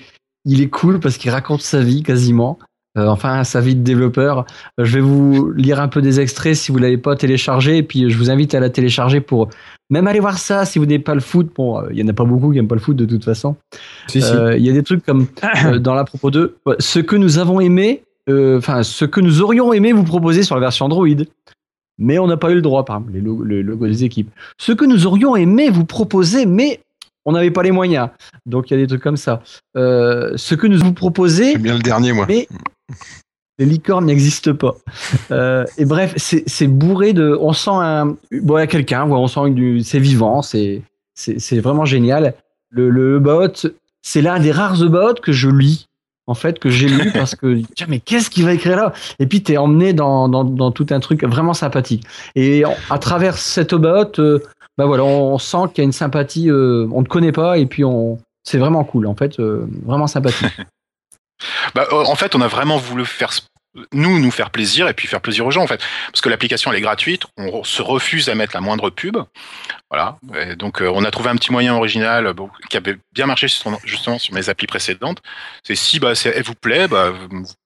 il 0.44 0.60
est 0.60 0.68
cool 0.68 1.00
parce 1.00 1.16
qu'il 1.16 1.30
raconte 1.30 1.62
sa 1.62 1.80
vie 1.80 2.02
quasiment, 2.02 2.58
enfin 2.96 3.44
sa 3.44 3.60
vie 3.60 3.74
de 3.74 3.82
développeur. 3.82 4.46
Euh, 4.80 4.84
je 4.84 4.94
vais 4.94 5.00
vous 5.00 5.50
lire 5.52 5.80
un 5.80 5.88
peu 5.88 6.02
des 6.02 6.20
extraits 6.20 6.54
si 6.54 6.72
vous 6.72 6.78
l'avez 6.78 6.98
pas 6.98 7.16
téléchargé 7.16 7.78
et 7.78 7.82
puis 7.82 8.10
je 8.10 8.16
vous 8.16 8.30
invite 8.30 8.54
à 8.54 8.60
la 8.60 8.70
télécharger 8.70 9.20
pour 9.20 9.48
même 9.90 10.06
aller 10.06 10.20
voir 10.20 10.38
ça 10.38 10.64
si 10.64 10.78
vous 10.78 10.86
n'aimez 10.86 11.02
pas 11.02 11.14
le 11.14 11.20
foot. 11.20 11.50
Bon, 11.54 11.78
euh, 11.78 11.88
il 11.90 11.98
y 11.98 12.02
en 12.02 12.08
a 12.08 12.12
pas 12.12 12.24
beaucoup 12.24 12.52
qui 12.52 12.58
aiment 12.58 12.68
pas 12.68 12.74
le 12.74 12.80
foot 12.80 12.96
de 12.96 13.04
toute 13.04 13.24
façon. 13.24 13.56
Si, 14.08 14.22
si. 14.22 14.32
Euh, 14.32 14.56
Il 14.56 14.64
y 14.64 14.70
a 14.70 14.72
des 14.72 14.82
trucs 14.82 15.04
comme 15.04 15.26
euh, 15.66 15.78
dans 15.80 15.94
la 15.94 16.04
propos 16.04 16.30
de 16.30 16.56
ouais, 16.66 16.76
ce 16.78 17.00
que 17.00 17.16
nous 17.16 17.38
avons 17.38 17.60
aimé, 17.60 18.02
euh, 18.28 18.58
enfin 18.58 18.82
ce 18.82 19.04
que 19.04 19.20
nous 19.20 19.42
aurions 19.42 19.72
aimé 19.72 19.92
vous 19.92 20.04
proposer 20.04 20.42
sur 20.42 20.54
la 20.54 20.60
version 20.60 20.86
Android, 20.86 21.06
mais 21.98 22.18
on 22.18 22.26
n'a 22.26 22.36
pas 22.36 22.50
eu 22.50 22.56
le 22.56 22.62
droit, 22.62 22.84
par 22.84 22.96
exemple, 22.96 23.12
les 23.12 23.20
logos, 23.20 23.44
le 23.44 23.62
logo 23.62 23.86
des 23.86 24.04
équipes. 24.04 24.30
Ce 24.58 24.72
que 24.72 24.84
nous 24.84 25.06
aurions 25.06 25.36
aimé 25.36 25.70
vous 25.70 25.84
proposer, 25.84 26.46
mais 26.46 26.80
on 27.24 27.32
n'avait 27.32 27.50
pas 27.50 27.62
les 27.62 27.70
moyens. 27.70 28.08
Donc 28.46 28.70
il 28.70 28.74
y 28.74 28.76
a 28.76 28.80
des 28.80 28.86
trucs 28.86 29.02
comme 29.02 29.16
ça. 29.16 29.42
Euh, 29.76 30.32
ce 30.36 30.54
que 30.54 30.66
nous 30.66 30.78
vous 30.78 30.92
proposez, 30.92 31.52
J'aime 31.52 31.62
bien 31.62 31.74
le 31.76 31.82
dernier, 31.82 32.12
moi. 32.12 32.26
mais 32.28 32.46
les 33.58 33.66
licornes 33.66 34.06
n'existent 34.06 34.54
pas. 34.54 34.74
Euh, 35.30 35.64
et 35.78 35.84
bref, 35.84 36.14
c'est 36.16 36.42
c'est 36.48 36.66
bourré 36.66 37.12
de. 37.12 37.36
On 37.40 37.52
sent 37.52 37.70
un. 37.72 38.16
Bon, 38.42 38.56
il 38.58 38.60
y 38.60 38.62
a 38.62 38.66
quelqu'un, 38.66 39.04
on 39.08 39.26
sent 39.28 39.50
du. 39.50 39.82
C'est 39.82 40.00
vivant, 40.00 40.42
c'est 40.42 40.82
c'est 41.14 41.38
c'est 41.38 41.60
vraiment 41.60 41.84
génial. 41.84 42.34
Le, 42.70 42.90
le 42.90 43.20
bot, 43.20 43.68
c'est 44.02 44.20
l'un 44.22 44.40
des 44.40 44.50
rares 44.50 44.84
bots 44.88 45.14
que 45.22 45.30
je 45.30 45.48
lis, 45.48 45.86
en 46.26 46.34
fait, 46.34 46.58
que 46.58 46.68
j'ai 46.68 46.88
lu 46.88 47.12
parce 47.12 47.36
que. 47.36 47.60
Tiens, 47.76 47.86
mais 47.88 48.00
qu'est-ce 48.00 48.28
qu'il 48.30 48.44
va 48.44 48.52
écrire 48.52 48.76
là? 48.76 48.92
Et 49.20 49.26
puis, 49.26 49.40
t'es 49.40 49.56
emmené 49.56 49.92
dans, 49.92 50.28
dans, 50.28 50.42
dans 50.42 50.72
tout 50.72 50.86
un 50.90 50.98
truc 50.98 51.22
vraiment 51.24 51.54
sympathique. 51.54 52.04
Et 52.34 52.64
à 52.90 52.98
travers 52.98 53.38
cet 53.38 53.74
bot, 53.74 54.18
euh, 54.18 54.40
bah 54.76 54.86
voilà, 54.86 55.04
on, 55.04 55.38
sent 55.38 55.68
qu'il 55.68 55.78
y 55.78 55.80
a 55.82 55.84
une 55.84 55.92
sympathie. 55.92 56.50
euh, 56.50 56.88
on 56.92 57.02
ne 57.02 57.06
connaît 57.06 57.32
pas 57.32 57.58
et 57.58 57.66
puis 57.66 57.84
on. 57.84 58.18
C'est 58.42 58.58
vraiment 58.58 58.84
cool, 58.84 59.06
en 59.06 59.14
fait, 59.14 59.38
euh, 59.40 59.66
vraiment 59.84 60.06
sympathique. 60.06 60.52
Bah, 61.74 61.88
euh, 61.92 62.04
en 62.04 62.14
fait, 62.14 62.36
on 62.36 62.40
a 62.40 62.46
vraiment 62.46 62.78
voulu 62.78 63.04
faire 63.04 63.32
nous 63.92 64.18
nous 64.20 64.30
faire 64.30 64.50
plaisir 64.50 64.88
et 64.88 64.94
puis 64.94 65.08
faire 65.08 65.20
plaisir 65.20 65.44
aux 65.46 65.50
gens 65.50 65.62
en 65.62 65.66
fait. 65.66 65.80
Parce 66.10 66.20
que 66.20 66.28
l'application 66.28 66.70
elle 66.70 66.78
est 66.78 66.82
gratuite. 66.82 67.22
On 67.36 67.64
se 67.64 67.82
refuse 67.82 68.28
à 68.28 68.34
mettre 68.34 68.54
la 68.54 68.60
moindre 68.60 68.90
pub. 68.90 69.16
Voilà. 69.90 70.16
Donc 70.58 70.80
euh, 70.80 70.90
on 70.94 71.04
a 71.04 71.10
trouvé 71.10 71.30
un 71.30 71.36
petit 71.36 71.52
moyen 71.52 71.74
original 71.74 72.32
qui 72.70 72.76
avait 72.76 72.96
bien 73.12 73.26
marché 73.26 73.48
sur- 73.48 73.78
justement 73.84 74.18
sur 74.18 74.34
mes 74.34 74.48
applis 74.48 74.66
précédentes. 74.66 75.22
C'est 75.62 75.74
si 75.74 75.98
bah 75.98 76.12
elle 76.24 76.42
vous 76.42 76.54
plaît 76.54 76.88
bah, 76.88 77.12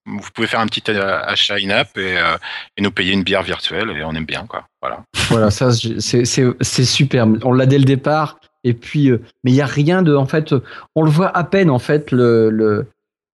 vous, 0.06 0.20
pouvez 0.34 0.46
faire 0.46 0.60
un 0.60 0.66
petit 0.66 0.82
euh, 0.90 1.20
achat 1.24 1.56
in-app 1.56 1.96
et, 1.98 2.18
euh, 2.18 2.36
et 2.76 2.82
nous 2.82 2.90
payer 2.90 3.12
une 3.12 3.22
bière 3.24 3.42
virtuelle 3.42 3.90
et 3.90 4.02
on 4.04 4.12
aime 4.14 4.26
bien 4.26 4.46
quoi. 4.46 4.64
Voilà. 4.80 5.02
Voilà, 5.28 5.50
ça 5.50 5.70
c'est- 5.72 6.84
superbe. 6.84 7.38
On 7.44 7.52
l'a 7.52 7.66
dès 7.66 7.78
le 7.78 7.84
départ. 7.84 8.38
Et 8.64 8.74
puis, 8.74 9.10
mais 9.44 9.52
il 9.52 9.54
y 9.54 9.60
a 9.60 9.66
rien 9.66 10.02
de, 10.02 10.16
en 10.16 10.26
fait, 10.26 10.52
on 10.96 11.04
le 11.04 11.10
voit 11.10 11.34
à 11.36 11.44
peine 11.44 11.70
en 11.70 11.78
fait 11.78 12.10
le 12.10 12.86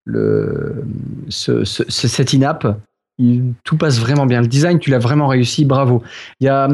le 0.05 0.85
ce, 1.29 1.65
ce- 1.65 1.85
ce- 1.89 2.09
cette 2.09 2.35
in-app. 2.35 2.79
Il- 3.19 3.53
Tout 3.65 3.77
passe 3.77 3.99
vraiment 4.01 4.27
bien. 4.27 4.41
Le 4.41 4.49
design, 4.49 4.79
tu 4.79 4.91
l'as 4.91 4.99
vraiment 4.99 5.29
réussi. 5.29 5.65
Bravo. 5.65 6.03
Il 6.41 6.45
y 6.47 6.49
a 6.49 6.69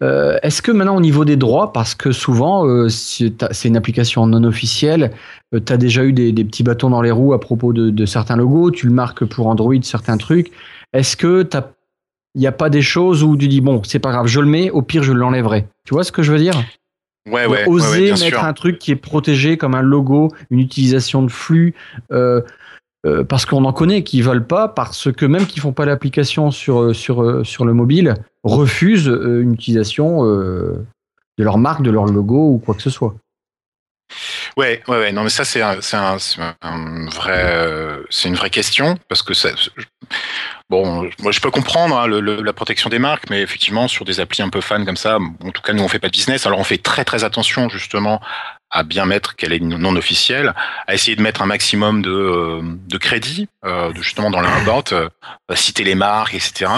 Euh, 0.00 0.38
Est-ce 0.44 0.62
que 0.62 0.70
maintenant 0.70 0.94
au 0.94 1.00
niveau 1.00 1.24
des 1.24 1.34
droits, 1.36 1.72
parce 1.72 1.96
que 1.96 2.12
souvent 2.12 2.64
euh, 2.68 2.88
c'est 2.88 3.32
une 3.64 3.76
application 3.76 4.28
non 4.28 4.44
officielle, 4.44 5.10
tu 5.52 5.72
as 5.72 5.76
déjà 5.76 6.04
eu 6.04 6.12
des, 6.12 6.30
des 6.30 6.44
petits 6.44 6.62
bâtons 6.62 6.88
dans 6.90 7.02
les 7.02 7.10
roues 7.10 7.32
à 7.32 7.40
propos 7.40 7.72
de, 7.72 7.90
de 7.90 8.06
certains 8.06 8.36
logos, 8.36 8.70
tu 8.70 8.86
le 8.86 8.92
marques 8.92 9.24
pour 9.24 9.48
Android, 9.48 9.74
certains 9.82 10.16
trucs. 10.16 10.52
Est-ce 10.92 11.16
que 11.16 11.44
il 12.36 12.40
n'y 12.40 12.46
a 12.46 12.52
pas 12.52 12.70
des 12.70 12.80
choses 12.80 13.24
où 13.24 13.36
tu 13.36 13.48
dis 13.48 13.60
bon, 13.60 13.82
c'est 13.82 13.98
pas 13.98 14.12
grave, 14.12 14.28
je 14.28 14.38
le 14.38 14.46
mets, 14.46 14.70
au 14.70 14.82
pire 14.82 15.02
je 15.02 15.12
l'enlèverai. 15.12 15.66
Tu 15.84 15.94
vois 15.94 16.04
ce 16.04 16.12
que 16.12 16.22
je 16.22 16.30
veux 16.30 16.38
dire? 16.38 16.54
Ouais, 17.28 17.46
ouais, 17.46 17.66
Oser 17.66 18.02
ouais, 18.04 18.10
mettre 18.10 18.22
sûr. 18.38 18.44
un 18.44 18.52
truc 18.52 18.78
qui 18.78 18.92
est 18.92 18.96
protégé 18.96 19.56
comme 19.56 19.74
un 19.74 19.82
logo, 19.82 20.30
une 20.50 20.60
utilisation 20.60 21.24
de 21.24 21.30
flux, 21.30 21.74
euh, 22.12 22.40
euh, 23.06 23.22
parce 23.22 23.46
qu'on 23.46 23.64
en 23.64 23.72
connaît 23.72 24.02
qui 24.02 24.22
veulent 24.22 24.46
pas, 24.46 24.66
parce 24.68 25.12
que 25.12 25.24
même 25.24 25.46
qui 25.46 25.60
font 25.60 25.72
pas 25.72 25.84
l'application 25.84 26.50
sur, 26.50 26.80
euh, 26.80 26.92
sur, 26.92 27.22
euh, 27.22 27.44
sur 27.44 27.64
le 27.64 27.72
mobile, 27.72 28.14
refusent 28.42 29.06
une 29.06 29.54
utilisation 29.54 30.24
de 30.24 30.84
leur 31.38 31.58
marque, 31.58 31.82
de 31.82 31.90
leur 31.90 32.06
logo 32.06 32.54
ou 32.54 32.58
quoi 32.58 32.74
que 32.74 32.82
ce 32.82 32.90
soit. 32.90 33.14
Ouais, 34.56 34.82
ouais, 34.88 34.98
ouais. 34.98 35.12
Non, 35.12 35.22
mais 35.22 35.28
ça, 35.28 35.44
c'est 35.44 35.60
un, 35.60 35.78
un, 36.62 37.06
vrai, 37.10 38.02
c'est 38.10 38.28
une 38.28 38.36
vraie 38.36 38.50
question 38.50 38.96
parce 39.08 39.22
que 39.22 39.34
ça, 39.34 39.50
bon, 40.70 41.08
moi, 41.20 41.32
je 41.32 41.40
peux 41.40 41.50
comprendre 41.50 41.96
hein, 41.98 42.06
le- 42.06 42.20
la 42.42 42.52
protection 42.52 42.90
des 42.90 42.98
marques, 42.98 43.24
mais 43.30 43.40
effectivement, 43.42 43.88
sur 43.88 44.04
des 44.04 44.20
applis 44.20 44.42
un 44.42 44.48
peu 44.50 44.60
fans 44.60 44.84
comme 44.84 44.96
ça, 44.96 45.18
en 45.44 45.50
tout 45.50 45.62
cas, 45.62 45.72
nous, 45.72 45.82
on 45.82 45.88
fait 45.88 45.98
pas 45.98 46.08
de 46.08 46.12
business. 46.12 46.46
Alors, 46.46 46.58
on 46.58 46.64
fait 46.64 46.78
très, 46.78 47.04
très 47.04 47.24
attention 47.24 47.68
justement 47.68 48.20
à 48.70 48.82
bien 48.82 49.06
mettre 49.06 49.34
qu'elle 49.34 49.54
est 49.54 49.60
non 49.60 49.96
officielle, 49.96 50.52
à 50.86 50.92
essayer 50.92 51.16
de 51.16 51.22
mettre 51.22 51.40
un 51.40 51.46
maximum 51.46 52.02
de, 52.02 52.10
euh, 52.10 52.98
crédit, 53.00 53.48
euh, 53.64 53.94
justement 53.94 54.30
dans 54.30 54.42
l'inbound, 54.42 54.84
euh, 54.92 55.08
citer 55.54 55.84
les 55.84 55.94
marques, 55.94 56.34
etc. 56.34 56.70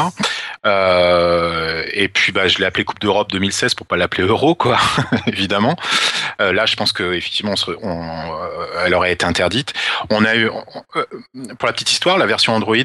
Euh, 0.66 1.83
et 1.92 2.07
puis, 2.07 2.31
bah, 2.31 2.46
je 2.46 2.59
l'ai 2.59 2.64
appelé 2.66 2.85
Coupe 2.85 3.00
d'Europe 3.00 3.33
2016 3.33 3.74
pour 3.74 3.88
pas 3.88 3.96
l'appeler 3.96 4.22
Euro, 4.24 4.55
quoi, 4.55 4.79
évidemment. 5.26 5.74
Là, 6.38 6.64
je 6.64 6.74
pense 6.74 6.92
que 6.92 7.12
effectivement, 7.12 7.55
on 7.83 8.33
elle 8.87 8.94
aurait 8.94 9.12
été 9.12 9.26
interdite. 9.26 9.74
On 10.09 10.24
a 10.24 10.37
eu, 10.37 10.48
pour 10.48 11.66
la 11.66 11.72
petite 11.72 11.90
histoire, 11.90 12.16
la 12.16 12.24
version 12.26 12.55
Android. 12.55 12.76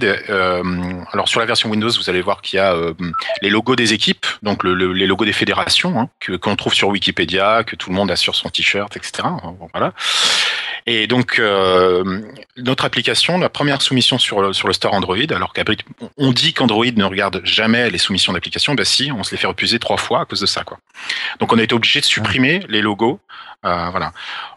Alors 1.11 1.27
sur 1.27 1.39
la 1.39 1.45
version 1.45 1.69
Windows, 1.69 1.89
vous 1.89 2.09
allez 2.09 2.21
voir 2.21 2.41
qu'il 2.41 2.57
y 2.57 2.59
a 2.59 2.73
euh, 2.73 2.93
les 3.41 3.49
logos 3.49 3.75
des 3.75 3.93
équipes, 3.93 4.25
donc 4.43 4.63
le- 4.63 4.73
le- 4.73 4.93
les 4.93 5.07
logos 5.07 5.25
des 5.25 5.33
fédérations, 5.33 5.99
hein, 5.99 6.09
que 6.19 6.33
qu'on 6.33 6.55
trouve 6.55 6.73
sur 6.73 6.89
Wikipédia, 6.89 7.63
que 7.63 7.75
tout 7.75 7.89
le 7.89 7.95
monde 7.95 8.11
a 8.11 8.15
sur 8.15 8.35
son 8.35 8.49
t-shirt, 8.49 8.95
etc. 8.97 9.27
Voilà. 9.73 9.93
Et 10.87 11.07
donc 11.07 11.39
euh, 11.39 12.21
notre 12.57 12.85
application, 12.85 13.37
la 13.39 13.49
première 13.49 13.81
soumission 13.81 14.19
sur 14.19 14.41
le, 14.41 14.53
sur 14.53 14.67
le 14.67 14.73
store 14.73 14.93
Android, 14.93 15.17
alors 15.31 15.51
qu'Android, 15.53 15.75
on 16.17 16.31
dit 16.31 16.53
qu'Android 16.53 16.85
ne 16.95 17.03
regarde 17.05 17.41
jamais 17.43 17.89
les 17.89 17.97
soumissions 17.97 18.33
d'application, 18.33 18.75
bah 18.75 18.85
si, 18.85 19.11
on 19.11 19.23
se 19.23 19.31
les 19.31 19.37
fait 19.37 19.47
refuser 19.47 19.79
trois 19.79 19.97
fois 19.97 20.21
à 20.21 20.25
cause 20.25 20.41
de 20.41 20.45
ça, 20.45 20.63
quoi. 20.63 20.77
Donc 21.39 21.51
on 21.53 21.57
a 21.57 21.63
été 21.63 21.73
obligé 21.73 22.01
de 22.01 22.05
supprimer 22.05 22.61
les 22.69 22.81
logos. 22.81 23.19
Euh, 23.65 23.87
voilà. 23.89 24.11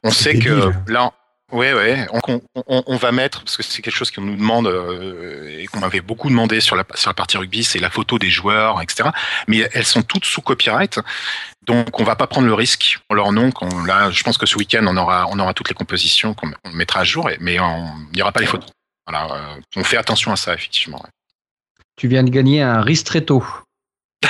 On 0.05 0.11
sait 0.11 0.39
que 0.39 0.71
là, 0.87 1.13
ouais, 1.53 1.73
ouais, 1.73 2.07
on, 2.13 2.41
on, 2.67 2.83
on 2.87 2.97
va 2.97 3.13
mettre 3.13 3.43
parce 3.43 3.57
que 3.57 3.63
c'est 3.63 3.83
quelque 3.83 3.95
chose 3.95 4.11
qu'on 4.11 4.23
nous 4.23 4.37
demande 4.37 4.67
euh, 4.67 5.59
et 5.59 5.67
qu'on 5.67 5.81
m'avait 5.81 6.01
beaucoup 6.01 6.29
demandé 6.29 6.61
sur 6.61 6.77
la 6.77 6.85
sur 6.95 7.11
la 7.11 7.15
partie 7.15 7.37
rugby, 7.39 7.65
c'est 7.65 7.79
la 7.79 7.91
photo 7.91 8.19
des 8.19 8.31
joueurs, 8.31 8.81
etc. 8.83 9.11
Mais 9.47 9.69
elles 9.73 9.85
sont 9.85 10.03
toutes 10.03 10.25
sous 10.25 10.41
copyright, 10.41 11.01
donc 11.67 11.99
on 12.01 12.05
va 12.05 12.17
pas 12.17 12.27
prendre 12.27 12.47
le 12.47 12.55
risque 12.55 12.99
en 13.09 13.15
leur 13.15 13.33
nom. 13.33 13.51
Là, 13.87 14.11
je 14.11 14.23
pense 14.23 14.39
que 14.39 14.47
ce 14.47 14.57
week-end 14.57 14.85
on 14.87 14.97
aura 14.97 15.27
on 15.31 15.39
aura 15.39 15.55
toutes 15.55 15.69
les 15.69 15.75
compositions 15.75 16.35
qu'on 16.35 16.51
on 16.65 16.71
mettra 16.71 17.01
à 17.01 17.05
jour, 17.05 17.29
mais 17.41 17.59
on 17.61 17.87
il 18.13 18.17
n'y 18.17 18.23
aura 18.23 18.33
pas 18.33 18.41
les 18.41 18.47
photos. 18.47 18.71
Voilà, 19.07 19.35
euh, 19.35 19.61
on 19.77 19.85
fait 19.85 19.97
attention 19.97 20.33
à 20.33 20.37
ça 20.37 20.55
effectivement. 20.55 20.99
ouais. 21.03 21.11
Tu 21.97 22.09
viens 22.09 22.23
de 22.23 22.31
gagner 22.31 22.63
un 22.63 22.81
ristretto. 22.81 23.45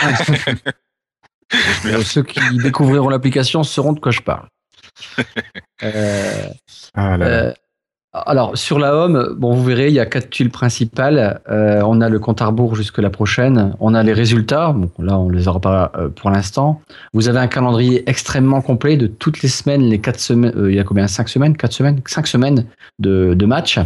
Euh, 1.86 2.04
ceux 2.04 2.22
qui 2.22 2.40
découvriront 2.58 3.08
l'application 3.08 3.62
sauront 3.64 3.94
de 3.94 4.00
quoi 4.00 4.12
je 4.12 4.20
parle. 4.20 4.46
Euh, 5.84 6.48
Ah 6.94 7.16
là 7.16 7.18
là. 7.18 7.26
Euh, 7.26 7.52
alors, 8.12 8.56
sur 8.58 8.78
la 8.80 8.96
home, 8.96 9.34
bon, 9.38 9.54
vous 9.54 9.62
verrez, 9.62 9.88
il 9.88 9.94
y 9.94 10.00
a 10.00 10.06
quatre 10.06 10.30
tuiles 10.30 10.50
principales. 10.50 11.40
Euh, 11.50 11.82
on 11.84 12.00
a 12.00 12.08
le 12.08 12.18
compte 12.18 12.42
à 12.42 12.46
rebours 12.46 12.74
jusque 12.74 12.98
la 12.98 13.10
prochaine. 13.10 13.76
On 13.78 13.94
a 13.94 14.02
les 14.02 14.12
résultats. 14.12 14.72
Bon, 14.72 14.90
là, 14.98 15.18
on 15.18 15.28
les 15.28 15.46
aura 15.46 15.60
pas 15.60 15.92
euh, 15.96 16.08
pour 16.08 16.30
l'instant. 16.30 16.80
Vous 17.12 17.28
avez 17.28 17.38
un 17.38 17.46
calendrier 17.46 18.08
extrêmement 18.10 18.60
complet 18.60 18.96
de 18.96 19.06
toutes 19.06 19.42
les 19.42 19.48
semaines, 19.48 19.82
les 19.82 20.00
quatre 20.00 20.18
semaines. 20.18 20.52
euh, 20.56 20.70
il 20.72 20.76
y 20.76 20.80
a 20.80 20.84
combien? 20.84 21.06
Cinq 21.06 21.28
semaines? 21.28 21.56
Quatre 21.56 21.74
semaines? 21.74 22.00
Cinq 22.06 22.26
semaines 22.26 22.64
de, 22.98 23.34
de 23.34 23.46
matchs. 23.46 23.78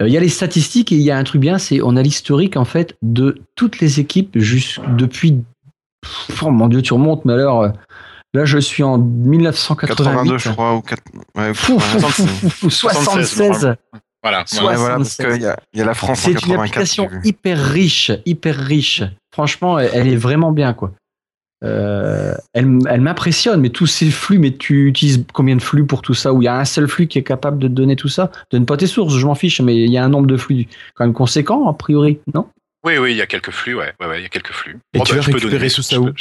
Il 0.00 0.08
y 0.08 0.16
a 0.16 0.20
les 0.20 0.28
statistiques 0.28 0.92
et 0.92 0.96
il 0.96 1.02
y 1.02 1.10
a 1.10 1.16
un 1.18 1.24
truc 1.24 1.40
bien, 1.40 1.58
c'est 1.58 1.80
on 1.82 1.96
a 1.96 2.02
l'historique 2.02 2.56
en 2.56 2.64
fait 2.64 2.94
de 3.02 3.40
toutes 3.56 3.80
les 3.80 3.98
équipes 3.98 4.38
depuis. 4.96 5.42
Pff, 6.02 6.42
Oh 6.44 6.50
mon 6.50 6.68
Dieu, 6.68 6.82
tu 6.82 6.92
remontes, 6.92 7.24
mais 7.24 7.32
alors 7.32 7.72
là 8.34 8.44
je 8.44 8.58
suis 8.58 8.82
en 8.82 8.98
1988. 8.98 10.04
82, 10.04 10.38
je 10.38 10.48
crois, 10.50 10.74
ou 10.74 10.80
4... 10.82 11.02
ouais, 11.36 11.54
Fou, 11.54 11.78
fou, 11.78 11.96
ouais, 11.98 12.02
fou, 12.10 12.26
fou, 12.26 12.50
fou, 12.50 12.70
76. 12.70 13.28
76. 13.28 13.76
Voilà. 14.24 14.44
Voilà, 14.52 14.96
parce 14.98 15.14
76. 15.16 15.26
qu'il 15.34 15.42
y 15.42 15.46
a, 15.46 15.58
il 15.72 15.78
y 15.80 15.82
a 15.82 15.84
la 15.84 15.94
France 15.94 16.10
en 16.20 16.22
C'est 16.22 16.30
une 16.30 16.36
84. 16.36 16.60
application 16.60 17.08
hyper 17.24 17.58
riche, 17.58 18.12
hyper 18.24 18.56
riche. 18.56 19.02
Franchement, 19.32 19.78
elle, 19.80 19.90
elle 19.94 20.08
est 20.08 20.16
vraiment 20.16 20.52
bien, 20.52 20.74
quoi. 20.74 20.92
Euh, 21.64 22.34
elle 22.54 22.78
elle 22.88 23.00
m'impressionne, 23.00 23.60
mais 23.60 23.70
tous 23.70 23.86
ces 23.86 24.10
flux, 24.10 24.38
mais 24.38 24.52
tu 24.52 24.88
utilises 24.88 25.24
combien 25.32 25.54
de 25.54 25.62
flux 25.62 25.86
pour 25.86 26.02
tout 26.02 26.14
ça? 26.14 26.32
Où 26.32 26.42
il 26.42 26.46
y 26.46 26.48
a 26.48 26.58
un 26.58 26.64
seul 26.64 26.88
flux 26.88 27.06
qui 27.06 27.18
est 27.18 27.22
capable 27.22 27.58
de 27.58 27.68
te 27.68 27.72
donner 27.72 27.94
tout 27.94 28.08
ça? 28.08 28.32
Donne 28.50 28.66
pas 28.66 28.76
tes 28.76 28.88
sources, 28.88 29.14
je 29.16 29.24
m'en 29.26 29.34
fiche, 29.36 29.60
mais 29.60 29.76
il 29.76 29.90
y 29.90 29.96
a 29.96 30.04
un 30.04 30.08
nombre 30.08 30.26
de 30.26 30.36
flux 30.36 30.66
quand 30.94 31.04
même 31.04 31.14
conséquent, 31.14 31.68
a 31.68 31.72
priori, 31.74 32.18
non? 32.34 32.48
Oui, 32.84 32.98
oui, 32.98 33.12
il 33.12 33.16
y 33.16 33.22
a 33.22 33.26
quelques 33.26 33.52
flux, 33.52 33.74
ouais, 33.76 33.92
ouais, 34.00 34.06
ouais, 34.08 34.18
il 34.18 34.22
y 34.22 34.26
a 34.26 34.28
quelques 34.28 34.50
flux. 34.52 34.76
Et 34.92 35.00
tu 35.00 35.14
vas 35.14 35.20
je 35.20 35.26
peux 35.30 35.34
récupérer 35.36 35.58
donner- 35.58 35.70
tout 35.70 35.82
ça 35.82 36.00
où? 36.00 36.06
peux- 36.06 36.14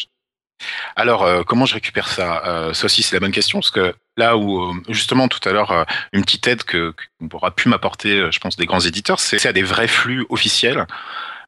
Alors, 0.96 1.24
euh, 1.24 1.44
comment 1.44 1.66
je 1.66 1.74
récupère 1.74 2.08
ça? 2.08 2.44
Euh, 2.46 2.74
Ça 2.74 2.86
aussi, 2.86 3.04
c'est 3.04 3.16
la 3.16 3.20
bonne 3.20 3.32
question, 3.32 3.60
parce 3.60 3.72
que 3.72 3.94
là 4.18 4.38
où, 4.38 4.62
euh, 4.62 4.74
justement, 4.90 5.28
tout 5.28 5.48
à 5.48 5.52
l'heure, 5.52 5.72
euh, 5.72 5.84
une 6.14 6.22
petite 6.24 6.48
aide 6.48 6.64
que 6.64 6.94
qu'on 7.20 7.28
pourra 7.28 7.52
pu 7.52 7.70
m'apporter, 7.70 8.18
euh, 8.20 8.32
je 8.32 8.40
pense, 8.40 8.56
des 8.56 8.66
grands 8.66 8.80
éditeurs, 8.80 9.20
c'est 9.20 9.46
à 9.46 9.54
des 9.54 9.64
vrais 9.64 9.88
flux 9.88 10.26
officiels. 10.30 10.86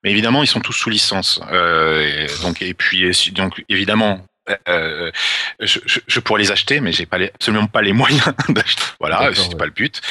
Mais 0.04 0.12
évidemment, 0.12 0.44
ils 0.44 0.48
sont 0.48 0.60
tous 0.60 0.74
sous 0.74 0.90
licence. 0.90 1.40
Et 1.52 2.28
donc, 2.42 2.62
et 2.62 2.74
puis, 2.74 3.10
donc, 3.32 3.64
évidemment. 3.70 4.20
Euh, 4.68 5.12
je, 5.60 5.80
je, 5.86 6.00
je 6.06 6.20
pourrais 6.20 6.42
les 6.42 6.52
acheter, 6.52 6.82
mais 6.82 6.92
j'ai 6.92 7.06
pas 7.06 7.18
les, 7.18 7.28
absolument 7.34 7.68
pas 7.68 7.82
les 7.82 7.94
moyens 8.04 8.24
d'acheter. 8.50 8.84
Voilà, 9.00 9.30
c'est 9.34 9.50
ouais. 9.50 9.56
pas 9.56 9.66
le 9.66 9.72
but. 9.72 10.02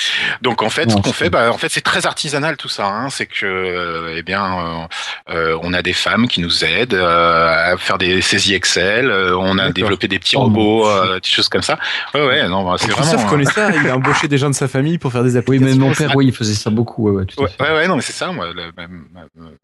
Donc 0.41 0.63
en 0.63 0.71
fait, 0.71 0.87
Non, 0.87 0.97
ce 0.97 1.03
qu'on 1.03 1.13
fait, 1.13 1.29
bah, 1.31 1.51
en 1.53 1.59
fait, 1.59 1.69
c'est 1.71 1.81
très 1.83 2.07
artisanal 2.07 2.57
tout 2.57 2.69
ça. 2.69 2.87
Hein. 2.87 3.11
C'est 3.11 3.27
que, 3.27 3.45
euh, 3.47 4.15
eh 4.17 4.23
bien, 4.23 4.89
euh, 5.29 5.35
euh, 5.35 5.59
on 5.63 5.73
a 5.75 5.83
des 5.83 5.93
femmes 5.93 6.29
qui 6.29 6.41
nous 6.41 6.65
aident 6.65 6.95
euh, 6.95 7.73
à 7.75 7.77
faire 7.77 7.99
des 7.99 8.23
saisies 8.23 8.55
Excel. 8.55 9.11
on 9.13 9.59
a 9.59 9.71
développé 9.71 10.09
des 10.09 10.19
petits 10.19 10.37
Oh, 10.37 10.43
robots, 10.45 10.89
euh, 10.89 11.21
des 11.21 11.29
choses 11.29 11.49
comme 11.49 11.63
ça. 11.63 11.79
Ouais, 12.15 12.27
ouais, 12.27 12.49
non, 12.49 12.65
bah, 12.65 12.77
c'est 12.79 12.91
vraiment. 12.91 13.29
connaît 13.29 13.45
ça, 13.45 13.71
il 13.83 13.89
a 13.89 13.97
embauché 13.97 14.29
des 14.29 14.39
gens 14.39 14.49
de 14.51 14.55
sa 14.55 14.69
famille 14.69 14.99
pour 14.99 15.13
faire 15.13 15.25
des 15.25 15.33
Oui, 15.33 15.39
applications. 15.39 15.67
mais 15.79 15.87
mon 15.89 15.95
père, 15.95 16.17
oui, 16.17 16.27
il 16.27 16.35
faisait 16.35 16.55
ça 16.55 16.71
beaucoup. 16.71 17.09
Ouais, 17.11 17.17
ouais, 17.19 17.27
tout 17.27 17.39
à 17.41 17.45
Ouais, 17.45 17.51
fait. 17.51 17.63
ouais, 17.75 17.87
non, 17.89 17.97
mais 17.97 18.03
c'est 18.03 18.13
ça, 18.15 18.33
moi. 18.33 18.47
le- 18.55 18.73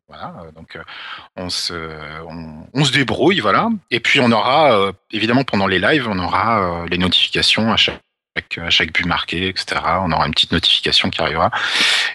voilà, 0.09 0.35
donc 0.57 0.79
on 1.37 1.51
se, 1.51 1.73
on, 2.29 2.65
on 2.73 2.85
se 2.85 2.93
débrouille, 2.93 3.41
voilà. 3.41 3.69
Et 3.91 4.01
puis 4.01 4.21
on 4.21 4.31
aura, 4.33 4.58
euh, 4.67 4.93
évidemment, 5.11 5.45
pendant 5.45 5.67
les 5.67 5.79
lives, 5.79 6.07
on 6.09 6.19
aura 6.19 6.83
euh, 6.83 6.87
les 6.89 6.99
notifications 6.99 7.73
à 7.73 7.77
chaque, 7.77 8.93
but 8.93 9.07
marqué, 9.07 9.49
etc. 9.49 9.81
On 10.01 10.13
aura 10.13 10.27
une 10.27 10.33
petite 10.33 10.53
notification 10.53 11.11
qui 11.11 11.21
arrivera 11.21 11.51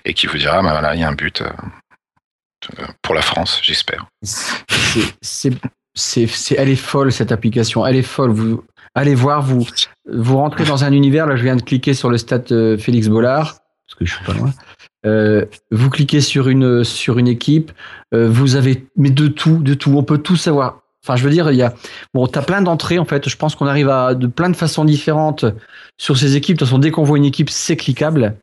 et 0.06 0.14
qui 0.14 0.28
vous 0.28 0.38
dira, 0.38 0.62
bah 0.62 0.72
voilà, 0.72 0.96
il 0.96 1.02
y 1.02 1.04
a 1.04 1.10
un 1.10 1.14
but 1.14 1.42
euh, 1.42 1.50
pour 3.02 3.16
la 3.16 3.22
France, 3.22 3.60
j'espère. 3.62 4.06
Elle 6.58 6.70
est 6.70 6.76
folle 6.76 7.12
cette 7.12 7.32
application. 7.32 7.86
Elle 7.86 7.98
est 7.98 8.04
folle. 8.04 8.32
Vous 8.32 8.64
allez 8.96 9.16
voir, 9.16 9.42
vous, 9.42 9.68
vous 10.06 10.38
rentrez 10.38 10.64
dans 10.66 10.84
un 10.84 10.92
univers. 10.92 11.28
Là, 11.28 11.36
je 11.36 11.44
viens 11.44 11.56
de 11.56 11.62
cliquer 11.62 11.94
sur 11.94 12.10
le 12.10 12.18
stat 12.18 12.44
euh, 12.52 12.78
Félix 12.78 13.08
Bollard 13.08 13.58
parce 13.88 14.00
que 14.00 14.06
je 14.06 14.14
suis 14.14 14.26
pas 14.26 14.34
loin. 14.34 14.52
Vous 15.72 15.90
cliquez 15.90 16.22
sur 16.22 16.48
une 16.48 16.86
sur 16.86 17.20
une 17.20 17.28
équipe. 17.28 17.74
vous 18.14 18.56
avez 18.56 18.88
mais 18.96 19.10
de 19.10 19.28
tout, 19.28 19.58
de 19.58 19.74
tout. 19.74 19.92
On 19.98 20.04
peut 20.04 20.20
tout 20.20 20.38
savoir. 20.38 20.83
Enfin, 21.06 21.16
je 21.18 21.24
veux 21.24 21.30
dire, 21.30 21.52
il 21.52 21.58
y 21.58 21.62
a 21.62 21.74
bon, 22.13 22.28
t'as 22.28 22.42
plein 22.42 22.62
d'entrées 22.62 22.98
en 23.00 23.06
fait. 23.06 23.28
Je 23.28 23.36
pense 23.36 23.56
qu'on 23.56 23.68
arrive 23.68 23.89
à 23.89 24.16
de 24.16 24.28
plein 24.28 24.50
de 24.50 24.56
façons 24.56 24.86
différentes 24.86 25.46
sur 25.98 26.18
ces 26.18 26.36
équipes. 26.38 26.56
De 26.56 26.60
toute 26.60 26.68
façon, 26.70 26.80
dès 26.80 26.92
qu'on 26.92 27.04
voit 27.04 27.18
une 27.18 27.26
équipe, 27.26 27.50
c'est 27.50 27.76
cliquable. 27.76 28.36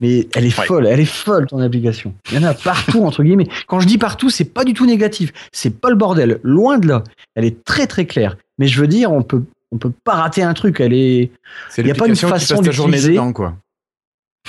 Mais 0.00 0.28
elle 0.34 0.44
est 0.46 0.56
Ouais. 0.56 0.64
folle, 0.66 0.86
elle 0.86 1.00
est 1.00 1.04
folle 1.04 1.46
ton 1.48 1.58
application. 1.58 2.14
Il 2.30 2.36
y 2.36 2.38
en 2.38 2.48
a 2.48 2.54
partout 2.54 3.04
entre 3.04 3.24
guillemets. 3.24 3.48
Quand 3.66 3.80
je 3.80 3.86
dis 3.88 3.98
partout, 3.98 4.30
c'est 4.30 4.44
pas 4.44 4.64
du 4.64 4.72
tout 4.74 4.86
négatif. 4.86 5.32
C'est 5.52 5.80
pas 5.80 5.90
le 5.90 5.96
bordel, 5.96 6.38
loin 6.44 6.78
de 6.78 6.86
là. 6.86 7.02
Elle 7.34 7.44
est 7.44 7.64
très 7.64 7.88
très 7.88 8.06
claire. 8.06 8.36
Mais 8.58 8.68
je 8.68 8.80
veux 8.80 8.86
dire, 8.86 9.10
on 9.10 9.22
peut 9.22 9.42
on 9.72 9.76
peut 9.78 9.92
pas 10.04 10.14
rater 10.14 10.42
un 10.44 10.54
truc. 10.54 10.78
Elle 10.80 10.92
est 10.94 11.32
C'est 11.68 11.84
y 11.84 11.90
a 11.90 11.94
pas 11.96 12.06
une 12.06 12.14
façon 12.14 12.62
d'utiliser. 12.62 13.10
dedans, 13.10 13.32
quoi. 13.32 13.56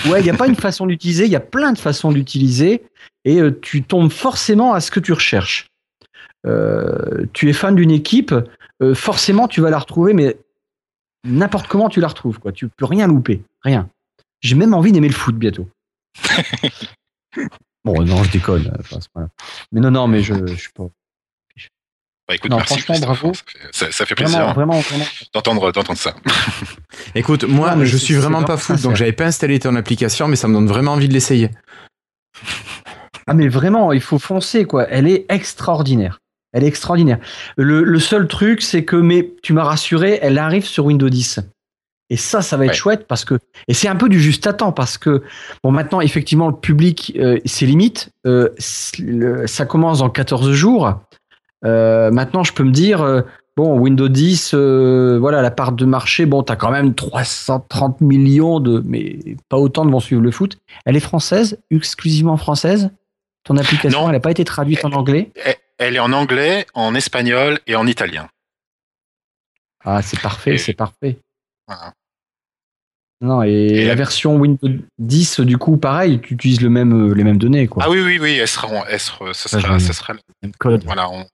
ouais, 0.05 0.19
il 0.21 0.25
y 0.27 0.29
a 0.29 0.33
pas 0.35 0.47
une 0.47 0.55
façon 0.55 0.85
d'utiliser. 0.85 1.25
Il 1.25 1.31
y 1.31 1.35
a 1.35 1.39
plein 1.41 1.73
de 1.73 1.79
façons 1.79 2.11
d'utiliser 2.11 2.83
et 3.25 3.41
euh, 3.41 3.57
tu 3.59 3.81
tombes 3.81 4.11
forcément 4.11 4.73
à 4.73 4.81
ce 4.81 4.91
que 4.91 4.99
tu 4.99 5.13
recherches. 5.13 5.65
Euh, 6.45 7.25
tu 7.33 7.49
es 7.49 7.53
fan 7.53 7.75
d'une 7.75 7.91
équipe, 7.91 8.33
euh, 8.81 8.95
forcément 8.95 9.47
tu 9.47 9.59
vas 9.61 9.69
la 9.69 9.79
retrouver, 9.79 10.13
mais 10.13 10.37
n'importe 11.25 11.67
comment 11.67 11.89
tu 11.89 11.99
la 11.99 12.07
retrouves. 12.07 12.39
Quoi. 12.39 12.51
Tu 12.51 12.69
peux 12.69 12.85
rien 12.85 13.07
louper, 13.07 13.43
rien. 13.61 13.89
J'ai 14.41 14.55
même 14.55 14.73
envie 14.73 14.91
d'aimer 14.91 15.09
le 15.09 15.13
foot 15.13 15.35
bientôt. 15.35 15.67
bon, 17.83 18.03
non, 18.03 18.23
je 18.23 18.31
déconne. 18.31 18.71
pas- 19.13 19.27
Mais 19.71 19.81
non, 19.81 19.91
non, 19.91 20.07
mais 20.07 20.21
je, 20.23 20.33
je 20.47 20.55
suis 20.55 20.71
pas. 20.73 20.85
Bah 22.27 22.35
écoute, 22.35 22.51
Non, 22.51 22.57
merci. 22.57 22.79
franchement, 22.79 22.99
bravo. 23.07 23.33
Ça 23.33 23.41
fait, 23.47 23.59
ça- 23.71 23.91
ça 23.91 24.05
fait 24.05 24.13
plaisir 24.13 24.53
vraiment, 24.53 24.79
vraiment. 24.79 25.05
d'entendre 25.33 25.71
d'entendre 25.71 25.97
ça. 25.97 26.13
Écoute, 27.15 27.43
moi, 27.43 27.73
Non, 27.75 27.83
je 27.85 27.97
suis 27.97 28.13
vraiment 28.13 28.43
pas 28.43 28.55
fou, 28.55 28.75
donc 28.75 28.95
j'avais 28.95 29.13
pas 29.13 29.25
installé 29.25 29.57
ton 29.57 29.75
application, 29.75 30.27
mais 30.27 30.35
ça 30.35 30.47
me 30.47 30.53
donne 30.53 30.67
vraiment 30.67 30.91
envie 30.93 31.07
de 31.07 31.13
l'essayer. 31.13 31.49
Ah 33.25 33.33
mais 33.33 33.47
vraiment, 33.47 33.91
il 33.93 34.01
faut 34.01 34.19
foncer 34.19 34.65
quoi. 34.65 34.87
Elle 34.89 35.07
est 35.07 35.25
extraordinaire. 35.29 36.19
Elle 36.53 36.63
est 36.63 36.67
extraordinaire. 36.67 37.19
Le, 37.57 37.83
le 37.83 37.99
seul 37.99 38.27
truc, 38.27 38.61
c'est 38.61 38.83
que 38.83 38.95
mais 38.95 39.33
tu 39.43 39.53
m'as 39.53 39.63
rassuré, 39.63 40.19
elle 40.21 40.37
arrive 40.37 40.65
sur 40.65 40.85
Windows 40.85 41.09
10. 41.09 41.39
Et 42.11 42.17
ça, 42.17 42.41
ça 42.41 42.57
va 42.57 42.65
être 42.65 42.71
Ouais. 42.71 42.75
chouette 42.75 43.05
parce 43.07 43.23
que 43.23 43.37
et 43.67 43.75
c'est 43.75 43.87
un 43.87 43.95
peu 43.95 44.09
du 44.09 44.19
juste 44.19 44.47
à 44.47 44.53
temps 44.53 44.71
parce 44.71 44.97
que 44.97 45.21
bon 45.63 45.71
maintenant 45.71 46.01
effectivement 46.01 46.47
le 46.47 46.55
public 46.55 47.13
euh, 47.19 47.37
c'est 47.45 47.67
limite. 47.67 48.09
Euh, 48.25 48.49
le- 48.97 49.45
ça 49.45 49.65
commence 49.65 49.99
dans 49.99 50.09
14 50.09 50.51
jours. 50.53 50.99
Euh, 51.65 52.09
maintenant 52.09 52.43
je 52.43 52.51
peux 52.53 52.63
me 52.63 52.71
dire 52.71 53.01
euh, 53.03 53.21
bon 53.55 53.77
Windows 53.77 54.07
10 54.07 54.51
euh, 54.55 55.17
voilà 55.19 55.43
la 55.43 55.51
part 55.51 55.71
de 55.73 55.85
marché 55.85 56.25
bon 56.25 56.41
t'as 56.41 56.55
quand 56.55 56.71
même 56.71 56.95
330 56.95 58.01
millions 58.01 58.59
de 58.59 58.81
mais 58.87 59.19
pas 59.49 59.57
autant 59.57 59.85
de 59.85 59.91
vont 59.91 59.99
suivre 59.99 60.23
le 60.23 60.31
foot. 60.31 60.57
Elle 60.85 60.95
est 60.95 61.01
française, 61.01 61.59
exclusivement 61.69 62.37
française? 62.37 62.89
Ton 63.43 63.55
application, 63.57 64.01
Non. 64.01 64.07
elle 64.07 64.13
n'a 64.13 64.19
pas 64.19 64.31
été 64.31 64.43
traduite 64.45 64.83
en 64.83 64.91
anglais? 64.93 65.31
Elle- 65.79 65.95
est 65.95 65.99
en 65.99 66.11
anglais, 66.13 66.67
en 66.73 66.93
espagnol 66.93 67.59
et 67.65 67.75
en 67.75 67.87
italien. 67.87 68.29
Ah, 69.83 70.01
c'est 70.01 70.19
parfait, 70.21 70.55
Et- 70.55 70.57
c'est 70.57 70.73
parfait. 70.73 71.17
Voilà. 71.67 71.93
Non, 73.21 73.43
et, 73.43 73.49
Et 73.51 73.85
la 73.85 73.95
version 73.95 74.35
Windows 74.37 74.69
10, 74.97 75.39
du 75.41 75.57
coup, 75.57 75.77
pareil, 75.77 76.21
tu 76.21 76.35
utilises 76.35 76.61
le 76.61 76.69
même, 76.69 77.09
euh, 77.11 77.13
les 77.13 77.23
mêmes 77.23 77.37
données, 77.37 77.67
quoi. 77.67 77.83
Ah 77.85 77.89
oui, 77.89 77.99
oui, 78.01 78.17
oui, 78.19 78.37
ça 78.39 78.45
sera, 78.45 78.85
ça 79.33 79.93
sera, 79.93 80.13
Même 80.41 80.53
code. 80.57 80.83
voilà, 80.85 81.09
on- 81.09 81.27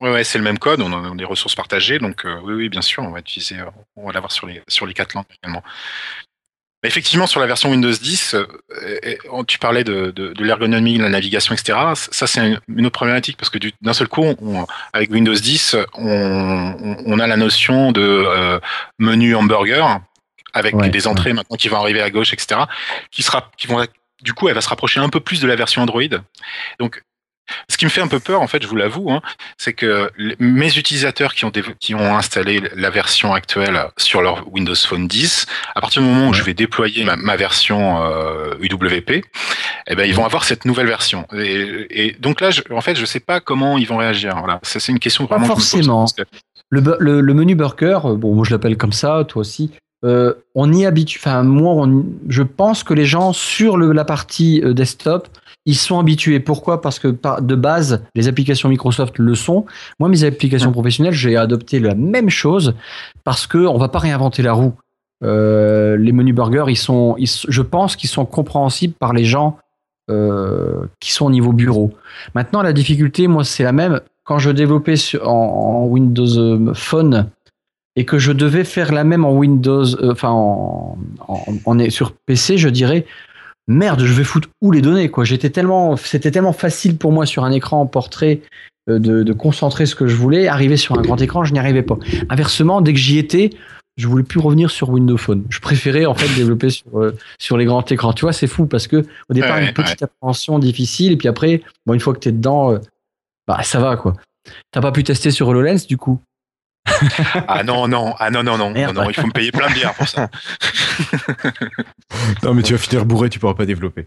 ouais, 0.00 0.12
ouais, 0.12 0.24
c'est 0.24 0.38
le 0.38 0.44
même 0.44 0.58
code, 0.58 0.80
on 0.80 0.92
a 1.12 1.14
des 1.14 1.24
ressources 1.26 1.54
partagées, 1.54 1.98
donc 1.98 2.24
euh, 2.24 2.40
oui, 2.42 2.54
oui, 2.54 2.68
bien 2.70 2.80
sûr, 2.80 3.02
on 3.02 3.10
va 3.10 3.18
utiliser, 3.20 3.58
euh, 3.60 3.66
on 3.96 4.06
va 4.06 4.12
l'avoir 4.12 4.32
sur 4.32 4.46
les, 4.46 4.62
sur 4.68 4.86
les 4.86 4.94
quatre 4.94 5.12
langues 5.14 5.26
également. 5.42 5.62
Effectivement, 6.82 7.26
sur 7.26 7.40
la 7.40 7.46
version 7.46 7.70
Windows 7.70 7.90
10, 7.90 8.34
euh, 8.34 9.42
tu 9.48 9.58
parlais 9.58 9.82
de, 9.82 10.10
de, 10.10 10.32
de 10.32 10.44
l'ergonomie, 10.44 10.98
de 10.98 11.02
la 11.02 11.08
navigation, 11.08 11.54
etc. 11.54 11.78
Ça, 11.94 12.26
c'est 12.26 12.58
une, 12.68 12.86
autre 12.86 12.94
problématique 12.94 13.36
parce 13.36 13.50
que 13.50 13.58
du- 13.58 13.72
d'un 13.82 13.92
seul 13.92 14.06
coup, 14.08 14.22
on- 14.22 14.66
avec 14.92 15.10
Windows 15.10 15.34
10, 15.34 15.76
on, 15.94 17.18
a 17.18 17.26
la 17.26 17.36
notion 17.36 17.92
de 17.92 18.02
euh, 18.02 18.60
menu 18.98 19.34
hamburger 19.34 20.00
avec 20.52 20.74
Ouais, 20.76 20.88
des 20.88 21.06
entrées 21.06 21.32
maintenant 21.32 21.56
qui 21.56 21.68
vont 21.68 21.76
arriver 21.78 22.02
à 22.02 22.10
gauche, 22.10 22.32
etc. 22.32 22.60
Qui 23.10 23.22
sera, 23.22 23.50
qui 23.56 23.66
vont, 23.66 23.84
du 24.22 24.32
coup, 24.32 24.48
elle 24.48 24.54
va 24.54 24.60
se 24.60 24.68
rapprocher 24.68 25.00
un 25.00 25.08
peu 25.08 25.20
plus 25.20 25.40
de 25.40 25.46
la 25.46 25.56
version 25.56 25.82
Android. 25.82 26.02
Donc, 26.78 27.02
ce 27.68 27.76
qui 27.76 27.84
me 27.84 27.90
fait 27.90 28.00
un 28.00 28.08
peu 28.08 28.18
peur, 28.20 28.40
en 28.42 28.46
fait, 28.46 28.62
je 28.62 28.66
vous 28.68 28.76
l'avoue, 28.76 29.10
hein, 29.10 29.20
c'est 29.58 29.72
que 29.72 30.10
mes 30.38 30.76
utilisateurs 30.76 31.34
qui 31.34 31.44
ont, 31.44 31.52
qui 31.80 31.94
ont 31.94 32.16
installé 32.16 32.62
la 32.74 32.90
version 32.90 33.34
actuelle 33.34 33.80
sur 33.96 34.22
leur 34.22 34.46
Windows 34.52 34.74
Phone 34.74 35.06
10, 35.08 35.46
à 35.74 35.80
partir 35.80 36.02
du 36.02 36.08
moment 36.08 36.28
où 36.28 36.32
je 36.34 36.42
vais 36.42 36.54
déployer 36.54 37.04
ma, 37.04 37.16
ma 37.16 37.36
version 37.36 38.02
euh, 38.04 38.54
UWP, 38.60 39.24
eh 39.88 39.94
ben, 39.94 40.04
ils 40.08 40.14
vont 40.14 40.24
avoir 40.24 40.44
cette 40.44 40.64
nouvelle 40.64 40.86
version. 40.88 41.26
Et, 41.36 41.86
et 42.08 42.12
donc 42.18 42.40
là, 42.40 42.50
je, 42.50 42.62
en 42.72 42.80
fait, 42.80 42.96
je 42.96 43.04
sais 43.04 43.20
pas 43.20 43.40
comment 43.40 43.78
ils 43.78 43.86
vont 43.86 43.96
réagir. 43.98 44.34
Voilà, 44.38 44.58
ça 44.62 44.80
c'est 44.80 44.92
une 44.92 44.98
question 44.98 45.26
Pas 45.26 45.36
vraiment. 45.36 45.54
pose, 45.54 45.68
forcément. 45.70 46.06
que- 46.06 46.22
Le, 46.70 46.80
bu- 46.80 46.90
le, 46.98 47.20
le 47.20 47.34
menu 47.34 47.54
burger, 47.54 48.00
euh, 48.04 48.14
bon, 48.16 48.34
moi 48.34 48.44
je 48.46 48.50
l'appelle 48.50 48.76
comme 48.76 48.92
ça, 48.92 49.24
toi 49.28 49.40
aussi. 49.40 49.70
euh, 50.04 50.34
on 50.54 50.72
y 50.72 50.84
habitue. 50.84 51.18
Enfin, 51.20 51.42
moi, 51.42 51.72
on- 51.74 52.04
je 52.28 52.42
pense 52.42 52.82
que 52.84 52.92
les 52.94 53.06
gens 53.06 53.32
sur 53.32 53.76
le- 53.76 53.92
la 53.92 54.04
partie 54.04 54.60
euh, 54.64 54.72
desktop, 54.74 55.28
ils 55.66 55.74
sont 55.76 55.98
habitués. 55.98 56.40
Pourquoi? 56.40 56.80
Parce 56.80 56.98
que 56.98 57.08
de 57.40 57.54
base, 57.54 58.02
les 58.14 58.28
applications 58.28 58.68
Microsoft 58.68 59.18
le 59.18 59.34
sont. 59.34 59.66
Moi, 60.00 60.08
mes 60.08 60.24
applications 60.24 60.72
professionnelles, 60.72 61.12
j'ai 61.12 61.36
adopté 61.36 61.80
la 61.80 61.94
même 61.94 62.30
chose 62.30 62.74
parce 63.24 63.46
que 63.46 63.58
on 63.58 63.76
va 63.76 63.88
pas 63.88 63.98
réinventer 63.98 64.42
la 64.42 64.52
roue. 64.52 64.72
Euh, 65.24 65.96
les 65.96 66.12
menus 66.12 66.34
burgers, 66.34 66.66
ils 66.68 66.76
sont, 66.76 67.16
ils 67.18 67.28
je 67.48 67.62
pense 67.62 67.96
qu'ils 67.96 68.08
sont 68.10 68.24
compréhensibles 68.26 68.94
par 68.94 69.12
les 69.12 69.24
gens 69.24 69.58
euh, 70.10 70.84
qui 71.00 71.10
sont 71.12 71.26
au 71.26 71.30
niveau 71.30 71.52
bureau. 71.52 71.92
Maintenant, 72.34 72.62
la 72.62 72.72
difficulté, 72.72 73.26
moi, 73.26 73.42
c'est 73.44 73.64
la 73.64 73.72
même. 73.72 74.00
Quand 74.24 74.38
je 74.38 74.50
développais 74.50 74.96
sur- 74.96 75.28
en, 75.28 75.82
en 75.82 75.86
Windows 75.86 76.38
euh, 76.38 76.74
Phone 76.74 77.28
et 77.96 78.04
que 78.04 78.18
je 78.18 78.30
devais 78.32 78.64
faire 78.64 78.92
la 78.92 79.04
même 79.04 79.24
en 79.24 79.32
Windows, 79.32 79.84
euh, 80.02 80.12
enfin 80.12 80.30
en, 80.30 80.98
en, 81.26 81.40
en- 81.64 81.90
sur 81.90 82.12
PC, 82.12 82.58
je 82.58 82.68
dirais 82.68 83.06
merde, 83.68 84.04
je 84.04 84.12
vais 84.12 84.24
foutre 84.24 84.48
où 84.60 84.70
les 84.72 84.82
données 84.82 85.10
quoi. 85.10 85.24
J'étais 85.24 85.50
tellement, 85.50 85.96
c'était 85.96 86.30
tellement 86.30 86.52
facile 86.52 86.96
pour 86.96 87.12
moi 87.12 87.26
sur 87.26 87.44
un 87.44 87.52
écran 87.52 87.80
en 87.80 87.86
portrait 87.86 88.40
euh, 88.88 88.98
de, 88.98 89.22
de 89.22 89.32
concentrer 89.32 89.86
ce 89.86 89.94
que 89.94 90.06
je 90.06 90.16
voulais. 90.16 90.48
Arriver 90.48 90.76
sur 90.76 90.98
un 90.98 91.02
grand 91.02 91.20
écran, 91.20 91.44
je 91.44 91.52
n'y 91.52 91.58
arrivais 91.58 91.82
pas. 91.82 91.98
Inversement, 92.28 92.80
dès 92.80 92.92
que 92.92 92.98
j'y 92.98 93.18
étais, 93.18 93.50
je 93.96 94.06
voulais 94.08 94.24
plus 94.24 94.40
revenir 94.40 94.70
sur 94.70 94.90
Windows 94.90 95.16
Phone. 95.16 95.44
Je 95.48 95.60
préférais 95.60 96.06
en 96.06 96.14
fait 96.14 96.32
développer 96.36 96.70
sur, 96.70 97.00
euh, 97.00 97.16
sur 97.38 97.56
les 97.56 97.64
grands 97.64 97.84
écrans. 97.84 98.12
Tu 98.12 98.22
vois, 98.22 98.32
c'est 98.32 98.46
fou 98.46 98.66
parce 98.66 98.86
que 98.86 99.04
au 99.28 99.34
départ, 99.34 99.56
Ouais, 99.56 99.66
une 99.66 99.72
petite 99.72 100.02
appréhension 100.02 100.58
difficile 100.58 101.12
et 101.12 101.16
puis 101.16 101.28
après, 101.28 101.62
bon, 101.86 101.94
une 101.94 102.00
fois 102.00 102.14
que 102.14 102.20
tu 102.20 102.28
es 102.28 102.32
dedans, 102.32 102.72
euh, 102.72 102.78
bah 103.46 103.62
ça 103.62 103.80
va 103.80 103.96
quoi. 103.96 104.14
T'as 104.70 104.80
pas 104.80 104.92
pu 104.92 105.02
tester 105.02 105.30
sur 105.30 105.48
HoloLens 105.48 105.86
du 105.88 105.96
coup 105.96 106.20
Ah 107.48 107.62
non, 107.64 107.88
non, 107.88 108.14
ah 108.18 108.30
non, 108.30 108.42
non, 108.42 108.56
non, 108.58 108.68
non, 108.68 108.74
Merde. 108.74 108.96
non, 108.96 109.08
il 109.10 109.14
faut 109.14 109.26
me 109.26 109.32
payer 109.32 109.50
plein 109.52 109.68
de 109.68 109.74
bières 109.74 109.94
pour 109.94 110.08
ça. 110.08 110.28
Non, 112.42 112.54
mais 112.54 112.62
tu 112.62 112.72
vas 112.72 112.78
finir 112.78 113.04
bourré, 113.04 113.28
tu 113.28 113.38
pourras 113.38 113.54
pas 113.54 113.66
développer. 113.66 114.06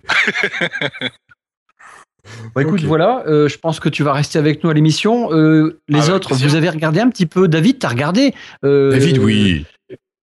Bah 2.54 2.62
écoute, 2.62 2.82
voilà, 2.82 3.24
euh, 3.28 3.48
je 3.48 3.58
pense 3.58 3.80
que 3.80 3.90
tu 3.90 4.04
vas 4.04 4.14
rester 4.14 4.38
avec 4.38 4.64
nous 4.64 4.70
à 4.70 4.74
l'émission. 4.74 5.32
Euh, 5.34 5.80
les 5.88 6.10
Ah, 6.10 6.14
autres, 6.16 6.34
vous 6.36 6.56
avez 6.56 6.70
regardé 6.70 7.00
un 7.00 7.10
petit 7.10 7.26
peu. 7.26 7.48
David, 7.48 7.80
t'as 7.80 7.90
regardé 7.90 8.34
euh, 8.64 8.92
David, 8.92 9.18
oui. 9.20 9.66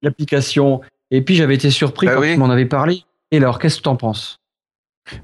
l'application. 0.03 0.83
Et 1.11 1.23
puis 1.23 1.35
j'avais 1.37 1.55
été 1.55 1.71
surpris 1.71 2.07
Bah 2.07 2.15
quand 2.15 2.21
oui. 2.21 2.35
tu 2.35 2.39
m'en 2.39 2.51
avais 2.51 2.67
parlé. 2.67 3.03
Et 3.33 3.39
alors, 3.39 3.59
qu'est-ce 3.59 3.79
que 3.79 3.83
t'en 3.83 3.97
penses? 3.97 4.39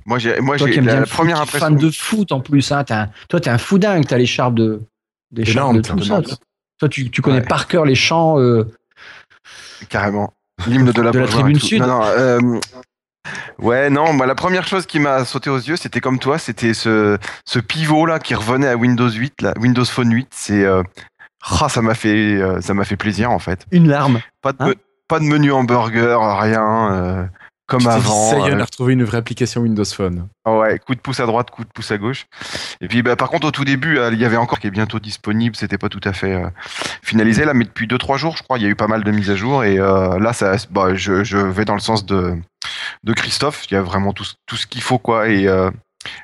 Moi, 0.06 0.18
j'ai, 0.18 0.40
moi, 0.40 0.56
Toi 0.56 0.68
j'ai 0.70 0.80
la, 0.80 1.02
première 1.06 1.36
es 1.38 1.40
impression. 1.40 1.66
fan 1.66 1.76
de 1.76 1.90
foot 1.90 2.32
en 2.32 2.40
plus. 2.40 2.70
Hein, 2.72 2.84
un- 2.90 3.08
toi, 3.28 3.40
t'es 3.40 3.50
un 3.50 3.58
fou 3.58 3.78
dingue. 3.78 4.06
T'as 4.06 4.18
les 4.18 4.26
charpes 4.26 4.54
de, 4.54 4.80
des 5.30 5.42
De 5.42 5.48
charpes 5.48 5.74
de 5.76 5.80
tout 5.82 6.02
ça. 6.02 6.20
Toi, 6.82 6.88
tu, 6.88 7.08
tu 7.12 7.22
connais 7.22 7.36
Ouais. 7.38 7.46
par 7.46 7.68
cœur 7.68 7.84
les 7.84 7.94
chants. 7.94 8.40
euh, 8.40 8.64
Carrément. 9.88 10.32
L'hymne 10.66 10.90
de 10.90 11.00
la, 11.00 11.12
De 11.12 11.18
la 11.20 11.24
Beaujoire 11.26 11.44
tribune 11.44 11.60
sud. 11.60 11.80
Non, 11.80 11.86
non, 11.86 12.02
euh, 12.04 12.40
Ouais, 13.60 13.88
non, 13.88 14.12
moi, 14.12 14.26
la 14.26 14.34
première 14.34 14.66
chose 14.66 14.84
qui 14.84 14.98
m'a 14.98 15.24
sauté 15.24 15.48
aux 15.48 15.58
yeux, 15.58 15.76
c'était 15.76 16.00
comme 16.00 16.18
toi, 16.18 16.38
c'était 16.38 16.74
ce, 16.74 17.18
ce 17.44 17.60
pivot 17.60 18.04
là 18.04 18.18
qui 18.18 18.34
revenait 18.34 18.66
à 18.66 18.76
Windows 18.76 19.08
8, 19.08 19.42
là, 19.42 19.54
Windows 19.60 19.84
Phone 19.84 20.12
8. 20.12 20.26
C'est, 20.32 20.64
euh, 20.64 20.82
ah, 21.60 21.68
ça 21.68 21.82
m'a 21.82 21.94
fait, 21.94 22.40
ça 22.60 22.74
m'a 22.74 22.84
fait 22.84 22.96
plaisir 22.96 23.30
en 23.30 23.38
fait. 23.38 23.64
une 23.70 23.86
larme. 23.86 24.20
Pas 24.42 24.52
de, 24.52 24.56
Hein 24.60 24.72
pas 25.06 25.20
de 25.20 25.24
menu 25.24 25.52
hamburger, 25.52 26.18
rien, 26.40 27.28
comme 27.66 27.80
dit, 27.80 27.88
avant. 27.88 28.30
ça 28.30 28.38
y 28.38 28.48
est, 28.48 28.54
on 28.54 28.60
a 28.60 28.64
retrouvé 28.64 28.92
une 28.92 29.04
vraie 29.04 29.18
application 29.18 29.60
Windows 29.62 29.84
Phone. 29.84 30.28
Ouais, 30.46 30.78
coup 30.78 30.94
de 30.94 31.00
pouce 31.00 31.20
à 31.20 31.26
droite, 31.26 31.50
coup 31.50 31.64
de 31.64 31.70
pouce 31.70 31.90
à 31.90 31.98
gauche. 31.98 32.26
Et 32.80 32.88
puis, 32.88 33.02
bah, 33.02 33.16
par 33.16 33.30
contre, 33.30 33.46
au 33.46 33.50
tout 33.50 33.64
début, 33.64 33.98
euh, 33.98 34.10
il 34.12 34.18
y 34.18 34.24
avait 34.24 34.36
encore 34.36 34.58
qui 34.60 34.66
est 34.66 34.70
bientôt 34.70 34.98
disponible. 34.98 35.56
C'était 35.56 35.78
pas 35.78 35.88
tout 35.88 36.00
à 36.04 36.12
fait 36.12 36.34
euh, 36.34 36.48
finalisé 37.02 37.44
là, 37.44 37.54
mais 37.54 37.64
depuis 37.64 37.86
2-3 37.86 38.16
jours, 38.18 38.36
je 38.36 38.42
crois, 38.42 38.58
il 38.58 38.62
y 38.62 38.66
a 38.66 38.68
eu 38.68 38.76
pas 38.76 38.88
mal 38.88 39.04
de 39.04 39.10
mises 39.10 39.30
à 39.30 39.36
jour. 39.36 39.64
Et 39.64 39.78
euh, 39.78 40.18
là, 40.18 40.32
ça, 40.32 40.56
bah, 40.70 40.94
je, 40.94 41.24
je 41.24 41.38
vais 41.38 41.64
dans 41.64 41.74
le 41.74 41.80
sens 41.80 42.04
de, 42.04 42.34
de 43.04 43.12
Christophe. 43.12 43.64
Il 43.70 43.74
y 43.74 43.76
a 43.76 43.82
vraiment 43.82 44.12
tout, 44.12 44.24
ce- 44.24 44.34
tout 44.46 44.56
ce 44.56 44.66
qu'il 44.66 44.82
faut, 44.82 44.98
quoi. 44.98 45.28
Et 45.28 45.46
euh, 45.48 45.70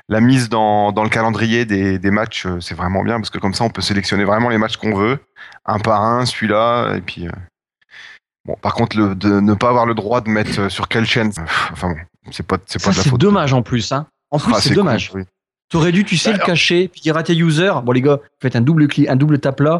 la 0.09 0.19
mise 0.19 0.49
dans, 0.49 0.91
dans 0.91 1.03
le 1.03 1.09
calendrier 1.09 1.65
des, 1.65 1.97
des 1.99 2.11
matchs, 2.11 2.45
c'est 2.59 2.75
vraiment 2.75 3.01
bien 3.03 3.15
parce 3.15 3.29
que 3.29 3.37
comme 3.39 3.53
ça, 3.53 3.63
on 3.63 3.69
peut 3.69 3.81
sélectionner 3.81 4.25
vraiment 4.25 4.49
les 4.49 4.57
matchs 4.57 4.75
qu'on 4.77 4.93
veut, 4.93 5.19
un 5.65 5.79
par 5.79 6.03
un, 6.03 6.25
celui-là. 6.25 6.95
Et 6.97 7.01
puis, 7.01 7.27
bon, 8.49 8.57
par 8.61 8.73
contre, 8.73 8.97
le, 8.97 9.15
de 9.15 9.39
ne 9.39 9.53
pas 9.53 9.69
avoir 9.69 9.85
le 9.85 9.93
droit 9.93 10.21
de 10.21 10.29
mettre 10.29 10.59
euh, 10.59 10.69
sur 10.69 10.87
quelle 10.87 11.05
chaîne, 11.05 11.31
euh, 11.37 11.41
enfin 11.71 11.89
bon, 11.89 11.95
c'est 12.31 12.45
pas, 12.45 12.57
c'est 12.65 12.79
pas 12.81 12.85
Ça, 12.85 12.91
de 12.91 12.97
la 12.97 13.03
c'est 13.03 13.09
faute. 13.09 13.21
dommage 13.21 13.53
en 13.53 13.61
plus. 13.61 13.91
Hein. 13.91 14.07
En 14.31 14.39
plus, 14.39 14.53
Ah, 14.55 14.61
c'est 14.61 14.73
dommage. 14.73 15.11
oui. 15.13 15.23
T'aurais 15.69 15.91
dû, 15.91 16.03
tu 16.03 16.17
sais, 16.17 16.31
Bah, 16.31 16.37
le 16.39 16.45
cacher, 16.45 16.87
puis 16.87 17.01
dire 17.01 17.15
à 17.15 17.21
tes 17.23 17.35
users, 17.35 17.73
bon 17.83 17.91
les 17.91 18.01
gars, 18.01 18.17
faites 18.41 18.55
un 18.55 18.61
double 18.61 18.87
clic, 18.87 19.07
un 19.07 19.15
double 19.15 19.39
tape 19.39 19.59
là. 19.59 19.79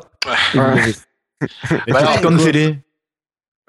et 0.54 0.60
Ouais. 0.60 0.94
Bah, 1.88 2.00
alors, 2.00 2.22
comme 2.22 2.38
télé. 2.38 2.78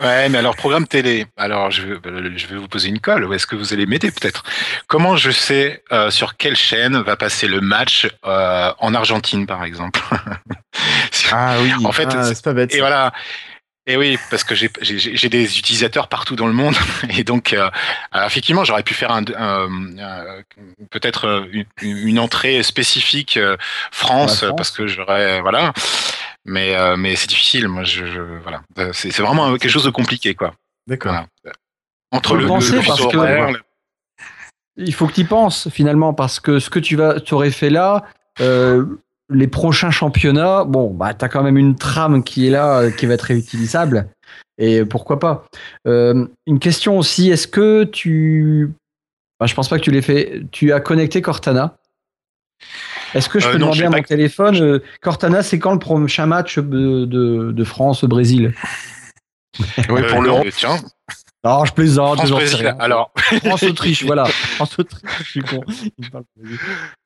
Ouais, 0.03 0.29
mais 0.31 0.39
alors 0.39 0.57
programme 0.57 0.87
télé. 0.87 1.27
Alors 1.37 1.71
je 1.71 1.83
vais, 1.83 1.99
je 2.37 2.47
vais 2.47 2.57
vous 2.57 2.69
poser 2.69 2.89
une 2.89 3.01
colle. 3.01 3.25
Ou 3.27 3.35
est-ce 3.35 3.47
que 3.47 3.55
vous 3.55 3.73
allez 3.75 3.85
m'aider 3.87 4.11
peut-être? 4.11 4.43
Comment 4.87 5.15
je 5.17 5.31
sais 5.31 5.83
euh, 5.93 6.11
sur 6.11 6.37
quelle 6.39 6.57
chaîne 6.57 6.97
va 7.03 7.17
passer 7.17 7.47
le 7.49 7.61
match 7.61 8.09
euh, 8.25 8.73
en 8.79 8.95
Argentine, 8.95 9.47
par 9.47 9.63
exemple? 9.65 10.01
Ah 11.33 11.57
oui. 11.63 11.73
En 11.85 11.93
fait, 11.93 12.09
Ah, 12.13 12.25
c'est 12.25 12.43
pas 12.43 12.53
bête. 12.55 12.73
et 12.73 12.79
ça. 12.79 12.81
voilà. 12.83 13.13
Et 13.91 13.97
oui, 13.97 14.19
parce 14.31 14.45
que 14.45 14.55
j'ai- 14.55 14.71
j'ai 14.83 14.99
j'ai 15.17 15.29
des 15.29 15.59
utilisateurs 15.59 16.07
partout 16.09 16.37
dans 16.37 16.47
le 16.47 16.53
monde, 16.53 16.77
et 17.19 17.25
donc 17.25 17.53
euh, 17.53 17.69
euh, 18.15 18.27
effectivement, 18.27 18.63
j'aurais 18.65 18.85
pu 18.85 18.95
faire 18.95 19.11
un, 19.11 19.25
un- 19.37 19.99
un- 19.99 20.43
peut-être 20.91 21.27
euh, 21.27 21.47
une, 21.51 21.67
une 21.83 22.19
entrée 22.21 22.63
spécifique 22.63 23.37
euh, 23.37 23.57
France, 23.91 24.45
parce 24.57 24.71
que 24.71 24.87
j'aurais 24.87 25.41
voilà. 25.41 25.73
Mais 26.45 26.75
euh, 26.77 26.97
mais 26.97 27.17
c'est 27.17 27.29
difficile. 27.29 27.67
Moi, 27.69 27.83
je, 27.85 28.07
je- 28.07 28.39
voilà, 28.43 28.61
Euh, 28.79 28.91
c'est 28.93 29.11
c'est 29.11 29.23
vraiment 29.23 29.51
quelque 29.59 29.69
chose 29.73 29.85
de 29.85 29.91
compliqué, 29.91 30.35
quoi. 30.35 30.55
D'accord. 30.87 31.13
Voilà. 31.13 31.57
Entre 32.13 32.37
le, 32.37 32.47
penser 32.47 32.73
le 32.77 32.83
parce 32.83 32.97
fuseau 32.99 33.11
que- 33.11 33.17
horaire, 33.19 33.51
le- 33.53 33.61
Il 34.77 34.95
faut 34.95 35.07
que 35.09 35.13
tu 35.15 35.21
y 35.23 35.25
penses 35.25 35.69
finalement 35.71 36.15
parce 36.15 36.39
que 36.41 36.59
ce 36.61 36.71
que 36.71 36.79
tu 36.79 36.95
vas, 36.97 37.17
aurais 37.33 37.51
fait 37.51 37.71
là, 37.71 38.05
euh, 38.41 38.85
les 39.31 39.47
prochains 39.47 39.91
championnats, 39.91 40.65
bon, 40.65 40.91
bah, 40.91 41.15
tu 41.15 41.25
as 41.25 41.29
quand 41.29 41.43
même 41.43 41.57
une 41.57 41.77
trame 41.77 42.23
qui 42.23 42.47
est 42.47 42.51
là, 42.51 42.81
euh, 42.81 42.91
qui 42.91 43.07
va 43.07 43.15
être 43.15 43.23
réutilisable. 43.23 44.09
Et 44.59 44.85
pourquoi 44.85 45.19
pas. 45.19 45.47
Euh, 45.87 46.27
Une 46.47 46.59
question 46.59 46.99
aussi, 46.99 47.31
est-ce 47.31 47.49
que 47.49 47.85
tu... 47.85 48.73
Bah, 49.39 49.47
je 49.47 49.55
pense 49.55 49.69
pas 49.69 49.79
que 49.79 49.85
tu 49.85 49.91
l'aies 49.91 50.03
fait. 50.03 50.43
Tu 50.51 50.73
as 50.73 50.81
connecté 50.81 51.23
Cortana. 51.23 51.79
Est-ce 53.15 53.29
que 53.29 53.41
je 53.41 53.49
peux 53.49 53.59
demander 53.59 53.85
à 53.85 53.91
mon 53.91 54.03
téléphone 54.03 54.81
Cortana, 55.01 55.43
c'est 55.43 55.59
quand 55.59 55.73
le 55.73 55.79
prochain 55.79 56.27
match 56.27 56.59
de, 56.59 57.07
de, 57.07 57.65
France-Brésil? 57.65 58.53
Oui, 59.89 60.03
pour 60.09 60.23
le 60.23 60.51
Tiens, 60.53 60.77
non, 61.45 61.65
je 61.65 61.73
plaisante. 61.73 62.27
France 62.27 62.57
alors. 62.79 63.13
France-Autriche, 63.45 64.05
voilà. 64.05 64.25
France-Autriche, 64.57 65.03
je 65.19 65.25
suis 65.25 65.43
con. 65.43 65.61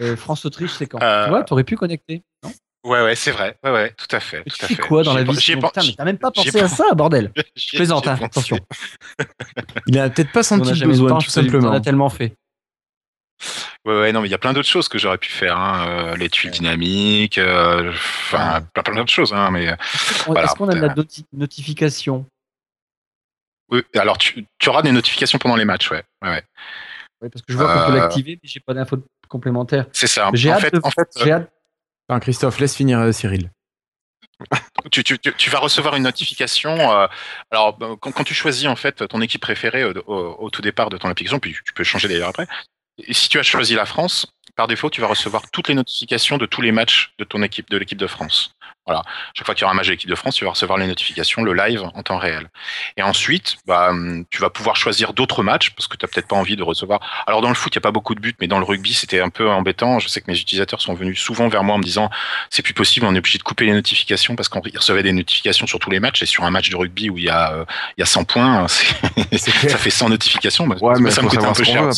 Euh, 0.02 0.16
France-Autriche, 0.16 0.72
c'est 0.72 0.86
quand? 0.86 1.00
Euh... 1.02 1.24
Tu 1.24 1.30
vois, 1.30 1.44
t'aurais 1.44 1.64
pu 1.64 1.76
connecter, 1.76 2.22
non? 2.42 2.50
Ouais, 2.84 3.02
ouais, 3.02 3.14
c'est 3.14 3.30
vrai. 3.30 3.56
Ouais, 3.64 3.70
ouais, 3.70 3.92
tout 3.96 4.14
à 4.14 4.20
fait. 4.20 4.42
tu 4.44 4.58
tout 4.58 4.66
fais 4.66 4.76
quoi 4.76 5.02
dans 5.02 5.14
la 5.14 5.22
vie 5.22 5.34
Putain, 5.34 5.82
mais 5.82 5.94
t'as 5.96 6.04
même 6.04 6.18
pas 6.18 6.30
pensé 6.34 6.60
à 6.60 6.68
ça, 6.68 6.92
bordel. 6.94 7.32
Je 7.56 7.76
plaisante, 7.76 8.06
hein, 8.06 8.18
attention. 8.22 8.58
Il 9.86 9.98
a 9.98 10.10
peut-être 10.10 10.32
pas 10.32 10.42
senti 10.42 10.72
le 10.72 10.86
besoin, 10.86 11.18
tout 11.18 11.30
simplement. 11.30 11.70
On 11.70 11.72
a 11.72 11.80
tellement 11.80 12.10
fait. 12.10 12.34
Ouais, 13.86 14.00
ouais, 14.00 14.12
non, 14.12 14.20
mais 14.20 14.28
il 14.28 14.30
y 14.30 14.34
a 14.34 14.38
plein 14.38 14.52
d'autres 14.52 14.68
choses 14.68 14.88
que 14.88 14.98
j'aurais 14.98 15.18
pu 15.18 15.30
faire. 15.30 15.56
Hein. 15.56 15.86
Euh, 15.88 16.16
les 16.16 16.28
tuiles 16.28 16.50
dynamiques, 16.50 17.38
euh, 17.38 17.90
enfin, 17.90 18.62
plein, 18.72 18.82
plein 18.82 18.96
d'autres 18.96 19.12
choses. 19.12 19.32
Hein, 19.32 19.50
mais, 19.50 19.64
Est-ce 19.64 20.24
voilà, 20.24 20.48
qu'on 20.48 20.68
a 20.68 20.74
de 20.74 20.80
la 20.80 20.94
notification? 21.32 22.26
Oui, 23.70 23.82
alors 23.94 24.18
tu, 24.18 24.46
tu, 24.58 24.68
auras 24.68 24.82
des 24.82 24.92
notifications 24.92 25.38
pendant 25.38 25.56
les 25.56 25.64
matchs, 25.64 25.90
ouais. 25.90 26.02
ouais, 26.22 26.30
ouais. 26.30 27.30
parce 27.30 27.42
que 27.42 27.52
je 27.52 27.56
vois 27.56 27.66
qu'on 27.66 27.86
peut 27.86 27.96
euh, 27.96 28.00
l'activer, 28.00 28.38
mais 28.42 28.48
j'ai 28.48 28.60
pas 28.60 28.74
d'infos 28.74 28.98
complémentaires. 29.28 29.86
C'est 29.92 30.06
ça. 30.06 30.30
J'ai 30.34 30.50
hâte, 30.50 30.60
fait, 30.60 30.84
en 30.84 30.90
fait, 30.90 31.08
j'ai 31.16 31.32
hâte. 31.32 31.50
Enfin, 32.08 32.20
Christophe, 32.20 32.58
laisse 32.60 32.76
finir 32.76 32.98
euh, 33.00 33.12
Cyril. 33.12 33.50
Tu, 34.90 35.02
tu, 35.02 35.18
tu, 35.18 35.50
vas 35.50 35.60
recevoir 35.60 35.94
une 35.94 36.02
notification. 36.02 36.70
Euh, 36.92 37.06
alors, 37.50 37.78
bah, 37.78 37.90
quand, 38.00 38.12
quand, 38.12 38.24
tu 38.24 38.34
choisis 38.34 38.66
en 38.66 38.76
fait 38.76 39.08
ton 39.08 39.22
équipe 39.22 39.40
préférée 39.40 39.84
au, 39.84 39.92
au, 40.06 40.36
au, 40.44 40.50
tout 40.50 40.60
départ 40.60 40.90
de 40.90 40.98
ton 40.98 41.08
application, 41.08 41.38
puis 41.38 41.56
tu 41.64 41.72
peux 41.72 41.84
changer 41.84 42.06
d'ailleurs 42.06 42.28
après. 42.28 42.46
Et 42.98 43.12
si 43.12 43.28
tu 43.28 43.38
as 43.38 43.42
choisi 43.42 43.74
la 43.74 43.86
France, 43.86 44.26
par 44.56 44.68
défaut, 44.68 44.88
tu 44.88 45.00
vas 45.00 45.08
recevoir 45.08 45.50
toutes 45.50 45.68
les 45.68 45.74
notifications 45.74 46.38
de 46.38 46.46
tous 46.46 46.60
les 46.60 46.70
matchs 46.70 47.12
de 47.18 47.24
ton 47.24 47.42
équipe, 47.42 47.68
de 47.70 47.76
l'équipe 47.76 47.98
de 47.98 48.06
France. 48.06 48.54
Voilà. 48.86 49.02
Chaque 49.32 49.46
fois 49.46 49.54
qu'il 49.54 49.62
y 49.62 49.64
aura 49.64 49.72
un 49.72 49.76
match 49.76 49.86
de 49.86 49.92
l'équipe 49.92 50.10
de 50.10 50.14
France, 50.14 50.36
tu 50.36 50.44
vas 50.44 50.50
recevoir 50.50 50.78
les 50.78 50.86
notifications, 50.86 51.42
le 51.42 51.54
live 51.54 51.82
en 51.94 52.02
temps 52.02 52.18
réel. 52.18 52.50
Et 52.96 53.02
ensuite, 53.02 53.56
bah, 53.66 53.92
tu 54.30 54.40
vas 54.42 54.50
pouvoir 54.50 54.76
choisir 54.76 55.14
d'autres 55.14 55.42
matchs 55.42 55.70
parce 55.70 55.88
que 55.88 55.96
tu 55.96 56.04
n'as 56.04 56.10
peut-être 56.12 56.28
pas 56.28 56.36
envie 56.36 56.54
de 56.54 56.62
recevoir. 56.62 57.00
Alors 57.26 57.40
dans 57.40 57.48
le 57.48 57.54
foot, 57.54 57.74
il 57.74 57.78
n'y 57.78 57.80
a 57.80 57.82
pas 57.82 57.92
beaucoup 57.92 58.14
de 58.14 58.20
buts, 58.20 58.36
mais 58.40 58.46
dans 58.46 58.58
le 58.58 58.64
rugby, 58.64 58.92
c'était 58.92 59.20
un 59.20 59.30
peu 59.30 59.48
embêtant. 59.48 59.98
Je 59.98 60.08
sais 60.08 60.20
que 60.20 60.30
mes 60.30 60.38
utilisateurs 60.38 60.82
sont 60.82 60.94
venus 60.94 61.18
souvent 61.18 61.48
vers 61.48 61.64
moi 61.64 61.76
en 61.76 61.78
me 61.78 61.82
disant 61.84 62.10
c'est 62.50 62.62
plus 62.62 62.74
possible, 62.74 63.06
on 63.06 63.14
est 63.14 63.18
obligé 63.18 63.38
de 63.38 63.42
couper 63.42 63.64
les 63.64 63.72
notifications 63.72 64.36
parce 64.36 64.48
qu'on 64.48 64.60
recevait 64.60 65.02
des 65.02 65.12
notifications 65.12 65.66
sur 65.66 65.78
tous 65.78 65.90
les 65.90 65.98
matchs 65.98 66.22
et 66.22 66.26
sur 66.26 66.44
un 66.44 66.50
match 66.50 66.68
de 66.68 66.76
rugby 66.76 67.08
où 67.08 67.16
il 67.16 67.24
y 67.24 67.30
a, 67.30 67.54
euh, 67.54 67.64
il 67.96 68.00
y 68.00 68.02
a 68.02 68.06
100 68.06 68.24
points, 68.24 68.68
ça 68.68 69.78
fait 69.78 69.90
100 69.90 70.10
notifications. 70.10 70.66
Ouais, 70.66 71.00
mais 71.00 71.10
ça 71.10 71.22
me 71.22 71.28
coûte 71.28 71.42
un 71.42 71.52
peu 71.54 71.64
cher. 71.64 71.90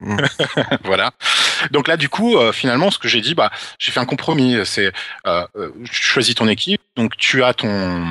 Après. 0.00 0.78
voilà. 0.84 1.12
Donc 1.70 1.88
là, 1.88 1.96
du 1.96 2.08
coup, 2.08 2.36
euh, 2.36 2.52
finalement, 2.52 2.90
ce 2.90 2.98
que 2.98 3.08
j'ai 3.08 3.20
dit, 3.20 3.34
bah, 3.34 3.50
j'ai 3.78 3.92
fait 3.92 4.00
un 4.00 4.04
compromis. 4.04 4.56
C'est, 4.64 4.92
euh, 5.26 5.46
euh, 5.56 5.70
choisis 5.90 6.34
ton 6.34 6.48
équipe. 6.48 6.80
Donc 6.96 7.16
tu 7.16 7.42
as 7.42 7.54
ton, 7.54 8.04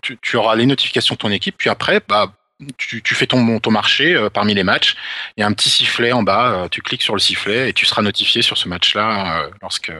tu, 0.00 0.18
tu, 0.20 0.36
auras 0.36 0.56
les 0.56 0.66
notifications 0.66 1.14
de 1.14 1.18
ton 1.18 1.30
équipe. 1.30 1.56
Puis 1.56 1.70
après, 1.70 2.00
bah, 2.06 2.32
tu, 2.76 3.02
tu 3.02 3.14
fais 3.14 3.26
ton, 3.26 3.58
ton 3.58 3.70
marché 3.70 4.14
euh, 4.14 4.30
parmi 4.30 4.54
les 4.54 4.64
matchs. 4.64 4.96
Il 5.36 5.40
y 5.40 5.44
a 5.44 5.46
un 5.46 5.52
petit 5.52 5.70
sifflet 5.70 6.12
en 6.12 6.22
bas. 6.22 6.68
tu 6.70 6.82
cliques 6.82 7.02
sur 7.02 7.14
le 7.14 7.20
sifflet 7.20 7.70
et 7.70 7.72
tu 7.72 7.86
seras 7.86 8.02
notifié 8.02 8.42
sur 8.42 8.56
ce 8.56 8.68
match-là 8.68 9.48
lorsque. 9.60 9.92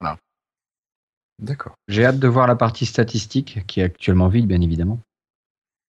Voilà. 0.00 0.16
D'accord. 1.40 1.74
J'ai 1.88 2.06
hâte 2.06 2.20
de 2.20 2.28
voir 2.28 2.46
la 2.46 2.56
partie 2.56 2.86
statistique 2.86 3.66
qui 3.66 3.80
est 3.80 3.84
actuellement 3.84 4.28
vide, 4.28 4.46
bien 4.46 4.60
évidemment. 4.60 5.00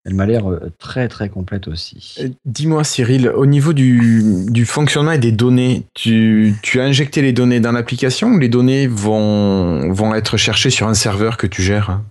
Elle 0.06 0.14
m'a 0.14 0.28
l'air 0.28 0.50
euh, 0.50 0.72
très 0.78 1.08
très 1.08 1.30
complète 1.30 1.68
aussi. 1.68 2.16
Euh, 2.20 2.30
dis-moi 2.46 2.84
Cyril, 2.84 3.30
au 3.30 3.48
niveau 3.48 3.74
du, 3.74 4.46
du, 4.48 4.66
fonctionnement 4.66 5.14
et 5.14 5.18
des 5.18 5.32
données, 5.32 5.84
tu, 5.96 6.54
tu, 6.62 6.80
as 6.80 6.84
injecté 6.84 7.24
les 7.24 7.34
données 7.34 7.60
dans 7.60 7.72
l'application 7.72 8.30
ou 8.30 8.40
les 8.40 8.50
données 8.50 8.86
vont, 8.86 9.92
vont 9.92 10.14
être 10.14 10.38
cherchées 10.38 10.70
sur 10.70 10.88
un 10.88 10.94
serveur 10.94 11.38
que 11.38 11.48
tu 11.48 11.64
gères 11.64 12.02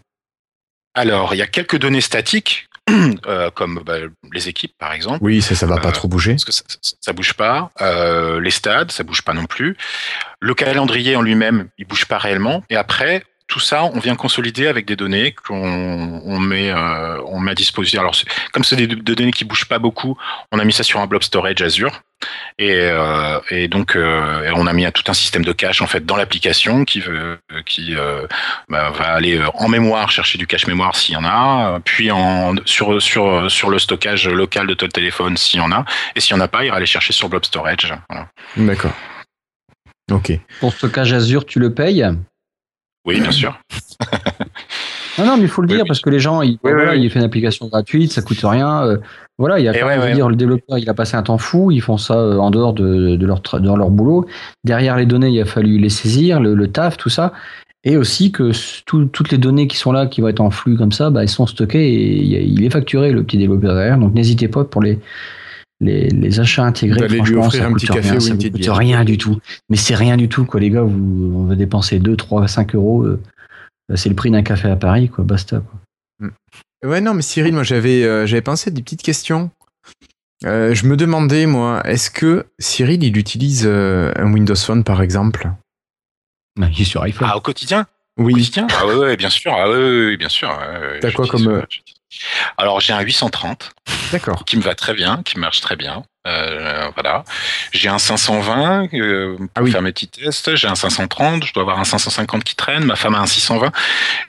Alors, 0.94 1.34
il 1.34 1.38
y 1.38 1.42
a 1.42 1.46
quelques 1.46 1.78
données 1.78 2.00
statiques, 2.00 2.68
euh, 3.26 3.50
comme 3.50 3.82
bah, 3.86 3.98
les 4.32 4.48
équipes 4.48 4.74
par 4.76 4.92
exemple. 4.92 5.18
Oui, 5.22 5.40
ça, 5.40 5.54
ça 5.54 5.66
va 5.66 5.78
pas 5.78 5.92
trop 5.92 6.08
bouger. 6.08 6.32
Parce 6.32 6.44
que 6.44 6.52
ça, 6.52 6.62
ça, 7.00 7.12
bouge 7.12 7.34
pas. 7.34 7.70
Euh, 7.80 8.40
les 8.40 8.50
stades, 8.50 8.90
ça 8.90 9.04
bouge 9.04 9.22
pas 9.22 9.34
non 9.34 9.46
plus. 9.46 9.76
Le 10.40 10.54
calendrier 10.54 11.16
en 11.16 11.22
lui-même, 11.22 11.68
il 11.78 11.86
bouge 11.86 12.06
pas 12.06 12.18
réellement. 12.18 12.62
Et 12.70 12.76
après, 12.76 13.24
tout 13.46 13.60
ça, 13.60 13.84
on 13.84 13.98
vient 13.98 14.16
consolider 14.16 14.66
avec 14.66 14.86
des 14.86 14.96
données 14.96 15.32
qu'on 15.32 16.22
on 16.24 16.38
met, 16.38 16.70
euh, 16.70 17.20
on 17.26 17.38
met 17.38 17.52
à 17.52 17.54
disposition. 17.54 18.00
Alors, 18.00 18.14
comme 18.52 18.64
c'est 18.64 18.76
des, 18.76 18.86
des, 18.86 19.14
données 19.14 19.32
qui 19.32 19.44
bougent 19.44 19.68
pas 19.68 19.78
beaucoup, 19.78 20.16
on 20.50 20.58
a 20.58 20.64
mis 20.64 20.72
ça 20.72 20.82
sur 20.82 21.00
un 21.00 21.06
blob 21.06 21.22
storage 21.22 21.60
Azure. 21.60 22.00
Et, 22.58 22.72
euh, 22.72 23.38
et 23.50 23.68
donc, 23.68 23.96
euh, 23.96 24.50
on 24.54 24.66
a 24.66 24.72
mis 24.72 24.90
tout 24.92 25.02
un 25.08 25.14
système 25.14 25.44
de 25.44 25.52
cache 25.52 25.82
en 25.82 25.86
fait 25.86 26.06
dans 26.06 26.16
l'application 26.16 26.84
qui, 26.84 27.00
veut, 27.00 27.38
qui 27.66 27.94
euh, 27.96 28.26
bah, 28.68 28.90
va 28.90 29.12
aller 29.12 29.40
en 29.54 29.68
mémoire 29.68 30.10
chercher 30.10 30.38
du 30.38 30.46
cache 30.46 30.66
mémoire 30.66 30.96
s'il 30.96 31.14
y 31.14 31.16
en 31.16 31.24
a, 31.24 31.80
puis 31.84 32.10
en, 32.10 32.54
sur, 32.64 33.02
sur, 33.02 33.50
sur 33.50 33.70
le 33.70 33.78
stockage 33.78 34.28
local 34.28 34.66
de 34.66 34.74
ton 34.74 34.88
téléphone 34.88 35.36
s'il 35.36 35.60
y 35.60 35.62
en 35.62 35.72
a, 35.72 35.84
et 36.16 36.20
s'il 36.20 36.34
y 36.34 36.38
en 36.38 36.42
a 36.42 36.48
pas, 36.48 36.64
il 36.64 36.70
va 36.70 36.76
aller 36.76 36.86
chercher 36.86 37.12
sur 37.12 37.28
blob 37.28 37.44
storage. 37.44 37.92
Voilà. 38.08 38.28
D'accord. 38.56 38.92
Ok. 40.10 40.32
Pour 40.60 40.72
stockage 40.72 41.12
Azure, 41.12 41.44
tu 41.44 41.58
le 41.58 41.74
payes? 41.74 42.06
Oui, 43.04 43.20
bien 43.20 43.30
sûr. 43.30 43.58
non, 45.18 45.26
non, 45.26 45.36
mais 45.36 45.42
il 45.42 45.48
faut 45.48 45.62
le 45.62 45.68
dire 45.68 45.84
parce 45.86 46.00
que 46.00 46.10
les 46.10 46.20
gens, 46.20 46.42
il, 46.42 46.58
voilà, 46.62 46.94
il 46.94 47.10
fait 47.10 47.18
une 47.18 47.24
application 47.24 47.68
gratuite, 47.68 48.12
ça 48.12 48.22
coûte 48.22 48.40
rien. 48.42 48.84
Euh, 48.84 48.96
voilà, 49.38 49.58
il 49.58 49.64
y 49.64 49.68
a 49.68 49.72
ouais, 49.72 50.14
dire, 50.14 50.28
le 50.28 50.36
développeur, 50.36 50.78
il 50.78 50.88
a 50.88 50.94
passé 50.94 51.16
un 51.16 51.22
temps 51.22 51.38
fou, 51.38 51.70
ils 51.70 51.82
font 51.82 51.98
ça 51.98 52.14
euh, 52.14 52.38
en 52.38 52.50
dehors 52.50 52.72
de, 52.72 53.16
de 53.16 53.26
leur, 53.26 53.40
de 53.40 53.76
leur 53.76 53.90
boulot. 53.90 54.26
Derrière 54.64 54.96
les 54.96 55.06
données, 55.06 55.28
il 55.28 55.40
a 55.40 55.44
fallu 55.44 55.78
les 55.78 55.90
saisir, 55.90 56.40
le, 56.40 56.54
le 56.54 56.68
taf, 56.68 56.96
tout 56.96 57.10
ça. 57.10 57.32
Et 57.86 57.98
aussi 57.98 58.32
que 58.32 58.52
tout, 58.86 59.04
toutes 59.04 59.30
les 59.30 59.36
données 59.36 59.66
qui 59.66 59.76
sont 59.76 59.92
là, 59.92 60.06
qui 60.06 60.22
vont 60.22 60.28
être 60.28 60.40
en 60.40 60.50
flux 60.50 60.76
comme 60.76 60.92
ça, 60.92 61.10
bah, 61.10 61.22
elles 61.22 61.28
sont 61.28 61.46
stockées 61.46 61.86
et 61.86 62.42
il 62.42 62.64
est 62.64 62.70
facturé, 62.70 63.12
le 63.12 63.22
petit 63.22 63.36
développeur 63.36 63.74
derrière. 63.74 63.98
Donc 63.98 64.14
n'hésitez 64.14 64.48
pas 64.48 64.64
pour 64.64 64.82
les, 64.82 64.98
les, 65.80 66.08
les, 66.08 66.40
achats 66.40 66.64
intégrés, 66.64 67.08
franchement, 67.08 67.50
ça 67.50 67.66
coûte 67.66 67.90
rien, 67.90 68.20
ça 68.20 68.34
coûte 68.36 68.68
rien 68.68 69.04
du 69.04 69.18
tout. 69.18 69.38
Mais 69.68 69.76
c'est 69.76 69.94
rien 69.94 70.16
du 70.16 70.28
tout, 70.28 70.44
quoi, 70.44 70.60
les 70.60 70.70
gars. 70.70 70.82
Vous, 70.82 71.32
on 71.34 71.44
veut 71.44 71.56
dépenser 71.56 71.98
2, 71.98 72.16
3, 72.16 72.48
5 72.48 72.74
euros. 72.74 73.02
Euh, 73.02 73.20
c'est 73.94 74.08
le 74.08 74.14
prix 74.14 74.30
d'un 74.30 74.42
café 74.42 74.68
à 74.68 74.76
Paris, 74.76 75.08
quoi. 75.08 75.24
Basta, 75.24 75.60
quoi. 75.60 75.80
Mm. 76.20 76.88
Ouais, 76.88 77.00
non, 77.00 77.14
mais 77.14 77.22
Cyril, 77.22 77.54
moi, 77.54 77.62
j'avais, 77.62 78.04
euh, 78.04 78.26
j'avais 78.26 78.42
pensé 78.42 78.70
à 78.70 78.72
des 78.72 78.82
petites 78.82 79.02
questions. 79.02 79.50
Euh, 80.44 80.74
je 80.74 80.86
me 80.86 80.96
demandais, 80.96 81.46
moi, 81.46 81.82
est-ce 81.86 82.10
que 82.10 82.46
Cyril, 82.58 83.02
il 83.02 83.16
utilise 83.16 83.64
euh, 83.66 84.12
un 84.16 84.30
Windows 84.32 84.54
Phone, 84.54 84.84
par 84.84 85.00
exemple? 85.00 85.50
Bah, 86.56 86.68
Il 86.70 86.82
est 86.82 86.84
sur 86.84 87.02
iPhone. 87.02 87.28
Ah, 87.30 87.36
au 87.36 87.40
quotidien? 87.40 87.86
Oui. 88.18 88.32
Au 88.32 88.36
quotidien? 88.36 88.66
Ah, 88.70 88.86
ouais, 88.86 88.96
ouais, 88.96 89.16
bien 89.16 89.30
sûr. 89.30 89.52
Ah, 89.56 89.68
ouais, 89.68 89.76
ouais, 89.76 90.16
bien 90.16 90.28
sûr. 90.28 90.56
T'as 91.00 91.10
quoi 91.10 91.26
comme. 91.26 91.62
Alors, 92.56 92.80
j'ai 92.80 92.92
un 92.92 93.00
830. 93.00 93.70
D'accord. 94.12 94.44
Qui 94.44 94.56
me 94.56 94.62
va 94.62 94.74
très 94.74 94.94
bien, 94.94 95.22
qui 95.24 95.38
marche 95.38 95.60
très 95.60 95.76
bien. 95.76 96.04
Euh, 96.26 96.88
voilà. 96.94 97.22
J'ai 97.72 97.90
un 97.90 97.98
520 97.98 98.88
euh, 98.94 99.36
pour 99.36 99.46
ah 99.54 99.66
faire 99.66 99.82
mes 99.82 99.92
petits 99.92 100.08
tests. 100.08 100.56
J'ai 100.56 100.68
un 100.68 100.74
530. 100.74 101.44
Je 101.44 101.52
dois 101.52 101.62
avoir 101.62 101.78
un 101.78 101.84
550 101.84 102.44
qui 102.44 102.56
traîne. 102.56 102.84
Ma 102.84 102.96
femme 102.96 103.14
a 103.14 103.18
un 103.20 103.26
620. 103.26 103.70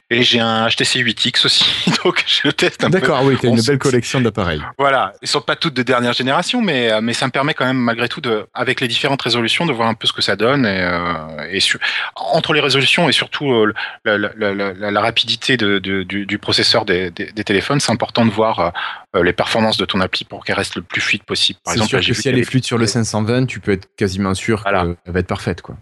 Et 0.10 0.24
j'ai 0.24 0.42
un 0.42 0.68
HTC 0.68 1.00
8X 1.00 1.46
aussi. 1.46 1.66
Donc 2.04 2.26
je 2.28 2.50
teste 2.50 2.84
un 2.84 2.92
peu. 2.92 3.00
D'accord, 3.00 3.24
oui, 3.24 3.38
tu 3.40 3.48
as 3.48 3.50
une 3.50 3.62
belle 3.62 3.78
collection 3.78 4.20
d'appareils. 4.20 4.62
Voilà. 4.78 5.14
Ils 5.22 5.28
sont 5.30 5.40
pas 5.40 5.56
toutes 5.56 5.74
de 5.74 5.84
dernière 5.84 6.12
génération, 6.12 6.62
mais, 6.62 6.92
euh, 6.92 7.00
mais 7.02 7.14
ça 7.14 7.28
me 7.28 7.32
permet 7.32 7.54
quand 7.54 7.66
même, 7.66 7.78
malgré 7.78 8.10
tout, 8.10 8.22
de, 8.22 8.46
avec 8.54 8.82
les 8.82 8.90
différentes 8.90 9.22
résolutions, 9.22 9.66
de 9.66 9.72
voir 9.72 9.88
un 9.88 9.94
peu 9.94 10.06
ce 10.06 10.14
que 10.14 10.22
ça 10.22 10.36
donne. 10.36 10.66
Et, 10.66 10.82
euh, 10.82 11.50
et 11.50 11.60
entre 12.16 12.54
les 12.54 12.60
résolutions 12.60 13.08
et 13.08 13.14
surtout 13.14 13.66
la, 14.04 14.18
la, 14.18 14.34
la, 14.36 14.74
la, 14.92 15.02
rapidité 15.02 15.56
de, 15.56 15.80
de, 15.80 16.04
du, 16.04 16.26
du, 16.26 16.38
processeur 16.40 16.84
des, 16.84 17.10
des, 17.12 17.32
des 17.32 17.44
téléphones, 17.44 17.80
c'est 17.80 17.92
important 17.92 18.26
de 18.26 18.32
voir 18.32 18.74
les 19.24 19.34
performances 19.34 19.78
de 19.78 19.86
ton 19.86 20.02
appli 20.02 20.26
pour 20.26 20.44
qu'elle 20.44 20.56
reste 20.56 20.76
le 20.76 20.82
plus 20.82 21.02
fluide 21.02 21.24
possible. 21.24 21.60
Par 21.64 21.74
exemple, 21.74 21.90
sûr 21.90 22.00
que 22.00 22.14
si 22.14 22.30
elle 22.30 22.38
est 22.38 22.44
fluide 22.44 22.66
sur 22.66 22.78
le 22.78 22.88
520, 22.88 23.46
tu 23.46 23.60
peux 23.60 23.72
être 23.72 23.88
quasiment 23.96 24.34
sûr 24.34 24.64
qu'elle 24.64 24.96
va 25.06 25.20
être 25.20 25.28
parfaite, 25.28 25.62
quoi. 25.62 25.78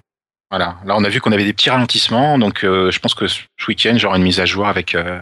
Voilà. 0.54 0.78
Là, 0.86 0.96
on 0.96 1.04
a 1.04 1.10
vu 1.10 1.20
qu'on 1.20 1.32
avait 1.32 1.46
des 1.46 1.54
petits 1.54 1.72
ralentissements, 1.72 2.38
donc 2.38 2.64
euh, 2.64 2.92
je 2.92 3.00
pense 3.00 3.16
que 3.16 3.26
ce 3.26 3.42
week-end, 3.68 3.96
j'aurai 3.98 4.20
une 4.20 4.24
mise 4.24 4.40
à 4.40 4.46
jour 4.46 4.68
avec 4.68 4.94
euh, 4.94 5.20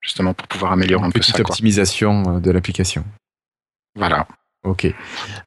justement 0.00 0.34
pour 0.34 0.46
pouvoir 0.46 0.70
améliorer 0.70 1.04
un 1.04 1.10
peu 1.10 1.20
ça. 1.20 1.32
Petite 1.32 1.40
optimisation 1.40 2.36
euh, 2.36 2.38
de 2.38 2.52
l'application. 2.52 3.04
Voilà. 3.96 4.28
Ok. 4.62 4.86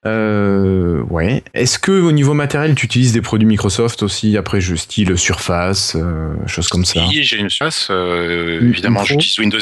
Euh, 0.06 1.02
ouais. 1.04 1.46
Est-ce 1.54 1.80
que 1.80 1.94
au 1.94 2.12
niveau 2.12 2.34
matériel, 2.34 2.76
tu 2.76 2.86
utilises 2.86 3.14
des 3.14 3.22
produits 3.22 3.48
Microsoft 3.48 4.04
aussi 4.04 4.36
après, 4.36 4.60
je 4.60 4.76
style 4.76 5.18
Surface, 5.18 5.96
euh, 5.96 6.36
choses 6.46 6.68
comme 6.68 6.84
ça? 6.84 7.06
Oui, 7.08 7.24
j'ai 7.24 7.38
une 7.38 7.50
Surface. 7.50 7.90
évidemment, 7.90 9.06
j'utilise 9.06 9.40
Windows, 9.40 9.60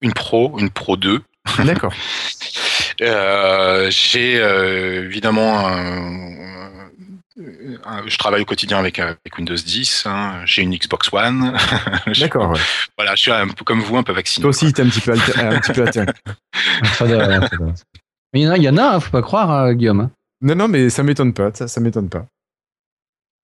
une 0.00 0.14
Pro, 0.14 0.58
une 0.58 0.70
Pro 0.70 0.96
2. 0.96 1.20
D'accord. 1.64 1.92
j'ai 3.90 4.36
évidemment 5.04 5.68
un 5.68 6.36
je 8.06 8.16
travaille 8.16 8.42
au 8.42 8.44
quotidien 8.44 8.78
avec, 8.78 8.98
avec 8.98 9.36
Windows 9.36 9.54
10. 9.54 10.04
Hein. 10.06 10.42
J'ai 10.44 10.62
une 10.62 10.74
Xbox 10.74 11.12
One. 11.12 11.56
D'accord. 12.20 12.50
Ouais. 12.50 12.60
Voilà, 12.96 13.14
je 13.14 13.22
suis 13.22 13.30
un 13.30 13.48
peu 13.48 13.64
comme 13.64 13.80
vous, 13.80 13.96
un 13.96 14.02
peu 14.02 14.12
vacciné. 14.12 14.42
Toi 14.42 14.50
aussi, 14.50 14.72
t'es 14.72 14.82
un 14.82 14.88
petit 14.88 15.00
peu, 15.00 15.12
un 15.12 15.58
petit 15.60 15.72
peu 15.72 15.86
atteint. 15.86 16.06
il 18.34 18.40
y 18.40 18.48
en 18.48 18.52
a, 18.52 18.56
il 18.56 18.62
y 18.62 18.68
en 18.68 18.76
a, 18.78 19.00
faut 19.00 19.10
pas 19.10 19.22
croire, 19.22 19.72
Guillaume. 19.74 20.00
Hein. 20.00 20.10
Non, 20.40 20.54
non, 20.54 20.68
mais 20.68 20.90
ça 20.90 21.02
m'étonne 21.02 21.32
pas. 21.32 21.50
Ça, 21.54 21.68
ça 21.68 21.80
m'étonne 21.80 22.08
pas. 22.08 22.26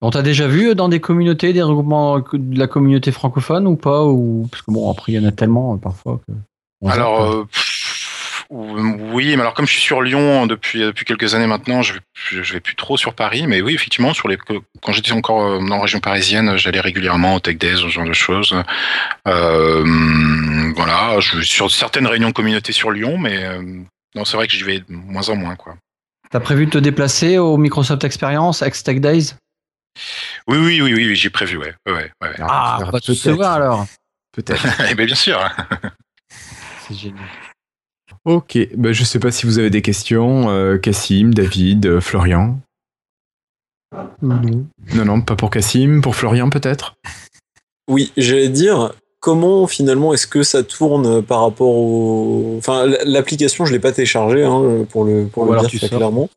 On 0.01 0.09
t'a 0.09 0.21
déjà 0.21 0.47
vu 0.47 0.75
dans 0.75 0.89
des 0.89 0.99
communautés, 0.99 1.53
des 1.53 1.61
regroupements 1.61 2.19
de 2.19 2.59
la 2.59 2.67
communauté 2.67 3.11
francophone 3.11 3.67
ou 3.67 3.77
pas 3.77 4.03
ou... 4.03 4.47
Parce 4.51 4.61
que 4.61 4.71
bon, 4.71 4.91
après, 4.91 5.13
il 5.13 5.15
y 5.15 5.19
en 5.19 5.27
a 5.27 5.31
tellement 5.31 5.77
parfois 5.77 6.19
que. 6.27 6.33
Alors, 6.89 7.47
oui, 8.55 9.35
mais 9.35 9.41
alors 9.41 9.55
comme 9.55 9.65
je 9.65 9.71
suis 9.71 9.81
sur 9.81 10.03
Lyon 10.03 10.45
depuis, 10.45 10.81
depuis 10.81 11.05
quelques 11.05 11.33
années 11.33 11.47
maintenant, 11.47 11.81
je 11.81 11.93
vais, 11.93 11.99
je 12.43 12.53
vais 12.53 12.59
plus 12.59 12.75
trop 12.75 12.97
sur 12.97 13.15
Paris, 13.15 13.47
mais 13.47 13.61
oui, 13.61 13.73
effectivement, 13.73 14.13
sur 14.13 14.27
les, 14.27 14.37
quand 14.37 14.91
j'étais 14.91 15.11
encore 15.11 15.41
euh, 15.41 15.59
en 15.59 15.81
région 15.81 15.99
parisienne, 15.99 16.55
j'allais 16.57 16.79
régulièrement 16.79 17.33
au 17.33 17.39
Tech 17.39 17.57
Days, 17.57 17.77
ce 17.77 17.87
genre 17.87 18.05
de 18.05 18.13
choses. 18.13 18.55
Euh, 19.27 20.71
voilà, 20.75 21.19
je, 21.19 21.41
sur 21.41 21.71
certaines 21.71 22.05
réunions 22.05 22.27
de 22.27 22.33
communauté 22.33 22.73
sur 22.73 22.91
Lyon, 22.91 23.17
mais 23.17 23.43
euh, 23.43 23.63
non, 24.13 24.23
c'est 24.23 24.37
vrai 24.37 24.45
que 24.45 24.53
j'y 24.53 24.63
vais 24.63 24.79
de 24.81 24.85
moins 24.89 25.29
en 25.29 25.35
moins, 25.35 25.55
quoi. 25.55 25.75
T'as 26.29 26.39
prévu 26.39 26.67
de 26.67 26.71
te 26.71 26.77
déplacer 26.77 27.39
au 27.39 27.57
Microsoft 27.57 28.03
Experience, 28.03 28.61
ex 28.61 28.83
Tech 28.83 28.99
Days? 28.99 29.33
Oui, 30.47 30.57
oui, 30.59 30.79
oui, 30.79 30.93
oui, 30.93 31.15
j'ai 31.15 31.31
prévu, 31.31 31.57
ouais. 31.57 31.73
ouais, 31.87 32.11
ouais. 32.21 32.35
Ah, 32.39 32.81
on 32.81 32.91
va 32.91 32.99
se 32.99 33.29
voir 33.31 33.53
alors. 33.53 33.87
Peut-être. 34.31 34.63
eh 34.91 34.93
bien, 34.93 35.05
bien 35.05 35.15
sûr. 35.15 35.39
c'est 36.87 36.95
génial. 36.95 37.25
Ok, 38.25 38.57
bah, 38.75 38.93
je 38.93 39.03
sais 39.03 39.19
pas 39.19 39.31
si 39.31 39.45
vous 39.45 39.59
avez 39.59 39.69
des 39.69 39.81
questions. 39.81 40.49
Euh, 40.49 40.77
Cassim, 40.77 41.33
David, 41.33 41.85
euh, 41.85 42.01
Florian 42.01 42.59
Non. 44.21 44.65
Non, 44.95 45.05
non, 45.05 45.21
pas 45.21 45.35
pour 45.35 45.49
Cassim, 45.49 46.01
pour 46.01 46.15
Florian 46.15 46.49
peut-être? 46.49 46.95
Oui, 47.89 48.11
j'allais 48.15 48.49
dire, 48.49 48.93
comment 49.19 49.67
finalement 49.67 50.13
est-ce 50.13 50.27
que 50.27 50.43
ça 50.43 50.63
tourne 50.63 51.21
par 51.21 51.41
rapport 51.41 51.75
au. 51.75 52.55
Enfin, 52.57 52.85
l'application, 53.05 53.65
je 53.65 53.71
l'ai 53.71 53.79
pas 53.79 53.91
téléchargée 53.91 54.43
hein, 54.43 54.85
pour 54.89 55.05
le, 55.05 55.25
pour 55.25 55.45
le 55.45 55.59
dire 55.59 55.79
très 55.79 55.89
clairement. 55.89 56.29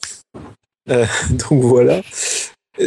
Euh, 0.89 1.05
donc 1.31 1.62
voilà. 1.62 2.03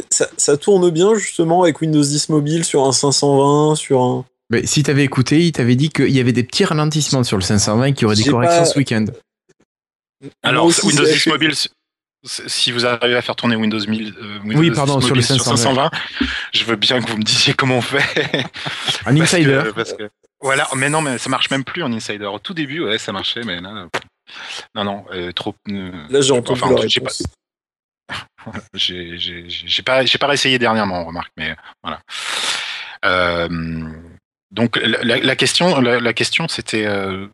Ça, 0.09 0.27
ça, 0.37 0.55
tourne 0.55 0.89
bien 0.91 1.15
justement 1.15 1.63
avec 1.63 1.81
Windows 1.81 2.01
10 2.01 2.29
mobile 2.29 2.63
sur 2.63 2.85
un 2.85 2.91
520, 2.91 3.75
sur 3.75 4.01
un. 4.01 4.25
Mais 4.49 4.65
si 4.65 4.83
t'avais 4.83 5.03
écouté, 5.03 5.45
il 5.45 5.51
t'avait 5.51 5.75
dit 5.75 5.89
qu'il 5.89 6.09
y 6.09 6.19
avait 6.19 6.33
des 6.33 6.43
petits 6.43 6.65
ralentissements 6.65 7.23
sur 7.23 7.37
le 7.37 7.43
520 7.43 7.93
qui 7.93 8.05
auraient 8.05 8.15
des 8.15 8.25
corrections 8.25 8.65
ce 8.65 8.77
week-end. 8.77 9.05
Alors, 10.43 10.65
Windows 10.83 11.05
10 11.05 11.27
Mobile, 11.27 11.53
si 12.23 12.71
vous 12.71 12.85
arrivez 12.85 13.15
à 13.15 13.21
faire 13.21 13.35
tourner 13.35 13.55
Windows 13.55 13.79
1000, 13.79 14.13
euh, 14.17 14.39
Windows 14.39 14.59
oui, 14.59 14.71
pardon, 14.71 14.99
sur 14.99 15.15
le 15.15 15.21
520, 15.21 15.91
je 16.53 16.63
veux 16.65 16.75
bien 16.75 17.01
que 17.01 17.09
vous 17.09 17.17
me 17.17 17.23
disiez 17.23 17.53
comment 17.53 17.77
on 17.77 17.81
fait. 17.81 18.45
Un 19.05 19.19
insider. 19.19 19.63
voilà, 20.41 20.67
mais 20.75 20.89
non, 20.89 21.01
mais 21.01 21.17
ça 21.17 21.29
marche 21.29 21.49
même 21.51 21.63
plus 21.63 21.83
en 21.83 21.93
insider. 21.93 22.25
Au 22.25 22.39
tout 22.39 22.53
début, 22.53 22.83
ouais, 22.83 22.97
ça 22.97 23.11
marchait, 23.13 23.43
mais 23.43 23.61
là, 23.61 23.87
non, 24.75 24.83
non, 24.83 25.05
euh, 25.13 25.31
trop. 25.31 25.55
Euh, 25.69 25.91
là, 26.09 26.21
j'ai 26.21 26.33
entendu 26.33 26.61
enfin, 26.61 26.75
j'ai 26.87 27.01
pas, 27.01 27.11
j'ai 28.73 29.83
pas, 29.83 30.05
j'ai 30.05 30.17
pas 30.17 30.27
réessayé 30.27 30.59
dernièrement, 30.59 31.03
on 31.03 31.05
remarque, 31.05 31.31
mais 31.37 31.55
voilà. 31.83 32.01
Euh, 34.51 34.55
donc 34.55 34.77
la, 34.77 35.35
question, 35.35 35.79
la, 35.79 36.13
question, 36.13 36.47
c'était, 36.47 36.85
euh, 36.85 37.27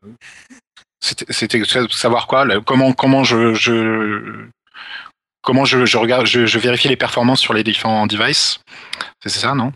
c'était, 1.01 1.63
savoir 1.89 2.27
quoi, 2.27 2.45
comment, 2.61 2.93
comment 2.93 3.23
je, 3.23 3.53
je 3.53 4.47
comment 5.41 5.65
je, 5.65 5.85
je 5.85 5.97
regarde, 5.97 6.25
je, 6.25 6.45
je, 6.45 6.59
vérifie 6.59 6.87
les 6.87 6.97
performances 6.97 7.39
sur 7.39 7.53
les 7.53 7.63
différents 7.63 8.07
devices. 8.07 8.59
C'est 9.21 9.29
ça, 9.29 9.53
non? 9.53 9.71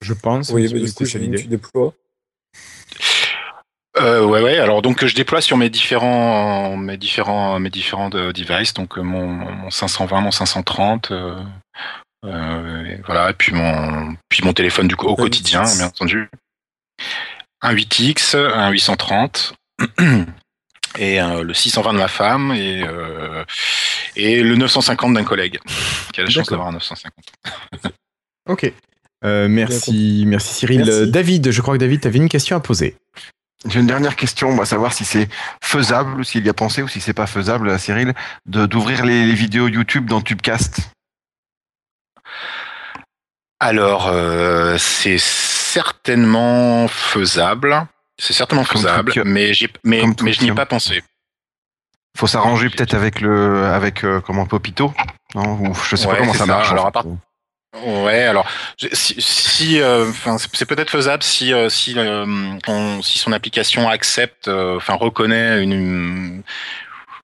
Je 0.00 0.14
pense. 0.14 0.50
Oui, 0.50 0.68
mais 0.72 0.80
du 0.80 0.92
coup, 0.92 1.04
tu 1.04 1.18
déploies. 1.18 1.94
Euh, 3.98 4.24
ouais, 4.24 4.40
ouais. 4.40 4.58
Alors 4.58 4.80
donc 4.80 5.04
je 5.04 5.14
déploie 5.14 5.42
sur 5.42 5.58
mes 5.58 5.68
différents, 5.68 6.76
mes 6.76 6.96
différents, 6.96 7.58
mes 7.58 7.68
différents 7.68 8.08
devices. 8.08 8.72
Donc 8.72 8.96
mon, 8.96 9.26
mon 9.26 9.70
520, 9.70 10.20
mon 10.22 10.30
530. 10.30 11.10
Euh, 11.10 11.36
euh, 12.24 12.96
voilà. 13.04 13.30
Et 13.30 13.34
puis 13.34 13.52
mon, 13.52 14.16
puis 14.30 14.42
mon 14.44 14.54
téléphone 14.54 14.88
du 14.88 14.94
au 14.94 15.14
quotidien, 15.14 15.62
bien 15.62 15.86
entendu 15.86 16.28
un 17.62 17.74
8X, 17.74 18.36
un 18.36 18.70
830 18.70 19.54
et 20.98 21.20
euh, 21.20 21.42
le 21.42 21.54
620 21.54 21.92
de 21.92 21.98
ma 21.98 22.08
femme 22.08 22.52
et, 22.52 22.82
euh, 22.82 23.44
et 24.16 24.42
le 24.42 24.56
950 24.56 25.14
d'un 25.14 25.24
collègue 25.24 25.58
qui 26.12 26.20
a 26.20 26.24
la 26.24 26.30
chance 26.30 26.48
d'avoir 26.48 26.68
un 26.68 26.72
950. 26.72 27.12
ok. 28.48 28.72
Euh, 29.24 29.46
merci, 29.48 30.24
merci 30.26 30.54
Cyril. 30.54 31.10
David, 31.10 31.50
je 31.52 31.62
crois 31.62 31.74
que 31.74 31.80
David, 31.80 32.00
tu 32.00 32.08
avais 32.08 32.18
une 32.18 32.28
question 32.28 32.56
à 32.56 32.60
poser. 32.60 32.96
J'ai 33.68 33.78
une 33.78 33.86
dernière 33.86 34.16
question, 34.16 34.48
on 34.48 34.56
va 34.56 34.64
savoir 34.64 34.92
si 34.92 35.04
c'est 35.04 35.28
faisable, 35.62 36.24
s'il 36.24 36.44
y 36.44 36.48
a 36.48 36.54
pensé 36.54 36.82
ou 36.82 36.88
si 36.88 37.00
c'est 37.00 37.12
pas 37.12 37.28
faisable, 37.28 37.78
Cyril, 37.78 38.12
d'ouvrir 38.44 39.04
les, 39.06 39.24
les, 39.24 39.34
vidéos 39.34 39.68
YouTube 39.68 40.06
dans 40.06 40.20
Tubecast. 40.20 40.80
Alors, 43.60 44.12
c'est 44.80 45.18
certainement 45.72 46.86
faisable. 46.88 47.86
C'est 48.18 48.34
certainement 48.34 48.64
faisable, 48.64 49.12
mais, 49.24 49.52
mais, 49.84 50.02
mais 50.22 50.32
je 50.32 50.42
n'y 50.42 50.50
ai 50.50 50.54
pas 50.54 50.66
pensé. 50.66 51.02
Faut 52.16 52.26
s'arranger 52.26 52.68
peut-être 52.68 52.94
avec 52.94 53.20
le 53.20 53.64
avec 53.64 54.04
euh, 54.04 54.20
comment 54.20 54.44
Popito, 54.44 54.92
non 55.34 55.72
Je 55.72 55.96
sais 55.96 56.06
pas 56.06 56.16
comment 56.16 56.34
ça, 56.34 56.44
marche. 56.44 56.70
Alors, 56.70 56.88
à 56.88 57.02
Ouais, 57.86 58.24
alors 58.24 58.46
si, 58.92 59.80
euh, 59.80 60.12
c'est 60.52 60.66
peut-être 60.66 60.90
faisable 60.90 61.22
si 61.22 61.54
euh, 61.54 61.70
si 61.70 61.96
si 63.02 63.18
son 63.18 63.32
application 63.32 63.88
accepte, 63.88 64.48
enfin 64.48 64.92
reconnaît 64.92 65.62
une, 65.62 66.42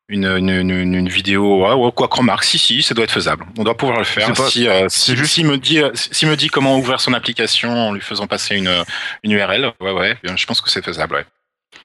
une, 0.08 0.24
une, 0.24 0.70
une, 0.70 1.08
vidéo 1.08 1.66
ou 1.66 1.90
quoi 1.90 2.08
qu'on 2.08 2.20
remarque. 2.20 2.44
Si, 2.44 2.58
si, 2.58 2.82
ça 2.82 2.94
doit 2.94 3.04
être 3.04 3.12
faisable. 3.12 3.44
On 3.58 3.64
doit 3.64 3.76
pouvoir 3.76 3.98
le 3.98 4.04
faire. 4.04 4.34
si, 4.48 4.66
euh, 4.66 4.88
si, 4.88 5.16
juste... 5.16 5.38
me 5.44 5.58
dit, 5.58 5.80
euh, 5.80 5.90
si 5.94 6.24
me 6.26 6.36
dit 6.36 6.48
comment 6.48 6.78
ouvrir 6.78 7.00
son 7.00 7.12
application 7.12 7.70
en 7.70 7.92
lui 7.92 8.00
faisant 8.00 8.26
passer 8.26 8.56
une, 8.56 8.72
une 9.22 9.32
URL, 9.32 9.72
ouais, 9.80 9.92
ouais, 9.92 10.18
je 10.22 10.46
pense 10.46 10.60
que 10.60 10.70
c'est 10.70 10.84
faisable, 10.84 11.16
ouais. 11.16 11.26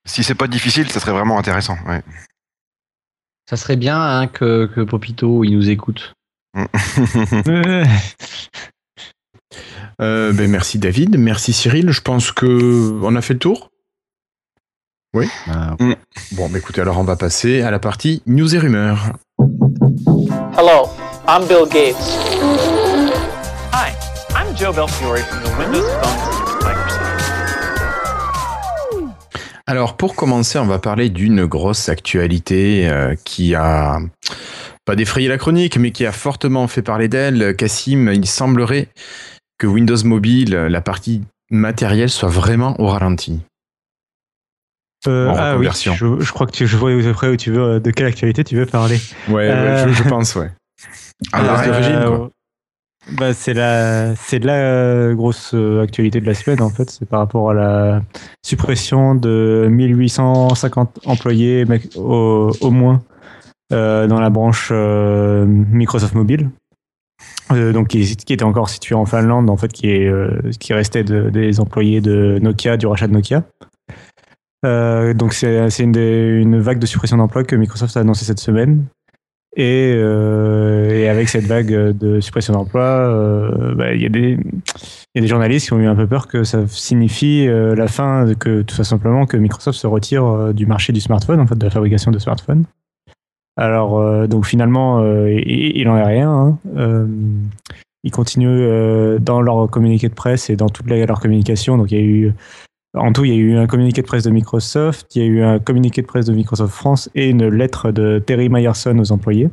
Si 0.06 0.24
c'est 0.24 0.36
pas 0.36 0.48
difficile, 0.48 0.90
ça 0.90 1.00
serait 1.00 1.12
vraiment 1.12 1.38
intéressant, 1.38 1.78
ouais. 1.88 2.02
Ça 3.50 3.58
serait 3.58 3.76
bien 3.76 4.00
hein, 4.00 4.28
que, 4.28 4.68
que 4.74 4.82
Popito 4.82 5.44
il 5.44 5.52
nous 5.52 5.70
écoute. 5.70 6.14
euh, 6.56 7.84
ben 10.32 10.50
merci 10.50 10.80
David, 10.80 11.18
merci 11.18 11.52
Cyril. 11.52 11.92
Je 11.92 12.00
pense 12.00 12.32
que 12.32 13.00
on 13.02 13.16
a 13.16 13.22
fait 13.22 13.34
le 13.34 13.40
tour. 13.40 13.73
Oui. 15.16 15.28
Ah, 15.48 15.76
mm. 15.80 15.94
Bon, 16.32 16.50
bah 16.50 16.58
écoutez, 16.58 16.82
alors 16.82 16.98
on 16.98 17.04
va 17.04 17.16
passer 17.16 17.62
à 17.62 17.70
la 17.70 17.78
partie 17.78 18.24
news 18.26 18.56
et 18.56 18.58
rumeurs. 18.58 19.12
Hello, 20.58 20.90
I'm 21.28 21.46
Bill 21.48 21.68
Gates. 21.70 21.96
Hi, 23.74 23.94
I'm 24.32 24.58
Joe 24.58 24.74
Belfiore 24.74 25.20
from 25.20 25.44
the 25.44 25.60
Windows 25.60 25.88
Phone 26.02 26.68
Microsoft. 26.68 27.04
Alors 29.68 29.98
pour 29.98 30.16
commencer, 30.16 30.58
on 30.58 30.66
va 30.66 30.80
parler 30.80 31.10
d'une 31.10 31.46
grosse 31.46 31.90
actualité 31.90 32.90
euh, 32.90 33.14
qui 33.24 33.54
a 33.54 34.00
pas 34.86 34.96
défrayé 34.96 35.28
la 35.28 35.38
chronique, 35.38 35.78
mais 35.78 35.92
qui 35.92 36.08
a 36.08 36.12
fortement 36.12 36.68
fait 36.68 36.82
parler 36.82 37.08
d'elle. 37.08 37.56
Cassim, 37.56 38.12
il 38.12 38.26
semblerait 38.26 38.88
que 39.60 39.68
Windows 39.68 40.04
Mobile, 40.04 40.56
la 40.56 40.82
partie 40.82 41.22
matérielle, 41.52 42.10
soit 42.10 42.30
vraiment 42.30 42.76
au 42.82 42.88
ralenti. 42.88 43.42
Euh, 45.08 45.34
ah 45.36 45.58
oui, 45.58 45.68
je, 45.72 46.32
crois 46.32 46.48
que 46.48 46.52
tu, 46.52 46.68
je 46.68 46.78
vois 46.78 46.92
où 46.92 47.36
tu 47.36 47.52
veux, 47.52 47.80
de 47.80 47.92
quelle 47.92 48.08
actualité 48.08 48.44
tu 48.44 48.56
veux 48.56 48.66
parler. 48.66 48.98
Ouais, 49.30 49.50
je, 49.88 50.04
pense, 50.04 50.36
ouais. 50.36 50.52
Alors, 51.32 51.60
euh, 51.66 52.28
bah, 53.18 53.34
c'est 53.34 53.54
la, 53.54 54.16
c'est 54.16 54.40
la 54.40 55.14
grosse 55.14 55.54
actualité 55.82 56.22
de 56.22 56.26
la 56.26 56.34
semaine 56.34 56.62
en 56.62 56.70
fait. 56.70 56.90
C'est 56.90 57.08
par 57.08 57.20
rapport 57.20 57.52
à 57.52 57.54
la 57.54 58.02
suppression 58.46 59.16
de 59.16 59.68
1850 59.70 61.02
employés 61.06 61.66
au, 61.96 62.52
au 62.62 62.72
moins 62.72 63.02
euh, 63.72 64.08
dans 64.08 64.20
la 64.20 64.30
branche 64.30 64.70
euh, 64.72 65.46
Microsoft 65.46 66.16
Mobile. 66.16 66.50
donc 67.50 67.90
qui, 67.90 68.16
qui, 68.16 68.34
était 68.34 68.44
encore 68.44 68.70
situé 68.70 68.96
en 68.96 69.06
Finlande 69.06 69.50
en 69.50 69.58
fait 69.58 69.72
qui 69.72 69.90
est 69.90 70.58
qui 70.60 70.74
restait 70.74 71.04
de, 71.04 71.30
des 71.30 71.60
employés 71.60 72.02
de 72.02 72.40
Nokia 72.42 72.78
du 72.78 72.88
rachat 72.88 73.08
de 73.08 73.14
Nokia 73.14 73.44
euh, 74.66 75.14
donc 75.14 75.34
c'est 75.34 75.80
une, 75.80 76.60
vague 76.60 76.80
de 76.80 76.86
suppression 76.86 77.18
d'emplois 77.18 77.44
que 77.44 77.56
Microsoft 77.56 77.96
a 77.98 78.02
annoncé 78.02 78.26
cette 78.26 78.40
semaine. 78.40 78.86
Et, 79.56 79.94
euh, 79.96 81.12
avec 81.12 81.30
cette 81.30 81.46
vague 81.46 81.70
de 81.70 82.20
suppression 82.20 82.54
d'emplois, 82.54 82.82
euh, 82.82 83.76
bah, 83.76 83.94
il 83.94 84.02
y, 84.02 84.06
a 84.06 84.10
des, 84.10 85.28
journalistes 85.28 85.68
qui 85.68 85.74
ont 85.74 85.80
eu 85.80 85.86
un 85.86 85.96
peu 85.96 86.08
peur 86.08 86.28
que 86.28 86.44
ça 86.44 86.66
signifie 86.68 87.46
la 87.48 87.88
fin, 87.88 88.34
que 88.36 88.64
tout 88.64 88.84
simplement 88.84 89.26
que 89.26 89.38
Microsoft 89.38 89.78
se 89.78 89.88
retire 89.88 90.54
du 90.54 90.66
marché 90.66 90.92
du 90.94 91.02
smartphone, 91.02 91.40
en 91.40 91.48
fait, 91.48 91.58
de 91.58 91.64
la 91.64 91.70
fabrication 91.70 92.12
de 92.12 92.20
smartphones. 92.20 92.64
Alors, 93.56 94.28
donc 94.28 94.48
finalement, 94.48 95.06
il 95.28 95.84
n'en 95.86 95.98
est 95.98 96.04
rien. 96.04 96.58
Hein. 96.76 97.08
ils 98.04 98.12
continuent 98.12 99.20
dans 99.20 99.42
leur 99.42 99.70
communiqué 99.70 100.10
de 100.10 100.16
presse 100.16 100.50
et 100.50 100.56
dans 100.56 100.70
toute 100.70 100.88
leur 100.90 101.20
communication. 101.20 101.78
Donc, 101.78 101.92
il 101.92 101.98
y 102.00 102.02
a 102.02 102.04
eu 102.04 102.34
en 102.96 103.12
tout, 103.12 103.26
il 103.26 103.34
y 103.34 103.34
a 103.34 103.38
eu 103.38 103.58
un 103.58 103.68
communiqué 103.68 104.02
de 104.02 104.08
presse 104.08 104.24
de 104.24 104.30
Microsoft, 104.30 105.16
il 105.16 105.22
y 105.22 105.26
a 105.26 105.28
eu 105.28 105.42
un 105.42 105.60
communiqué 105.60 106.02
de 106.02 106.08
presse 106.08 106.26
de 106.26 106.34
Microsoft 106.34 106.74
France 106.74 107.10
et 107.16 107.30
une 107.30 107.48
lettre 107.48 107.92
de 107.92 108.20
Terry 108.20 108.50
Myerson 108.50 108.98
aux 109.00 109.12
employés. 109.12 109.50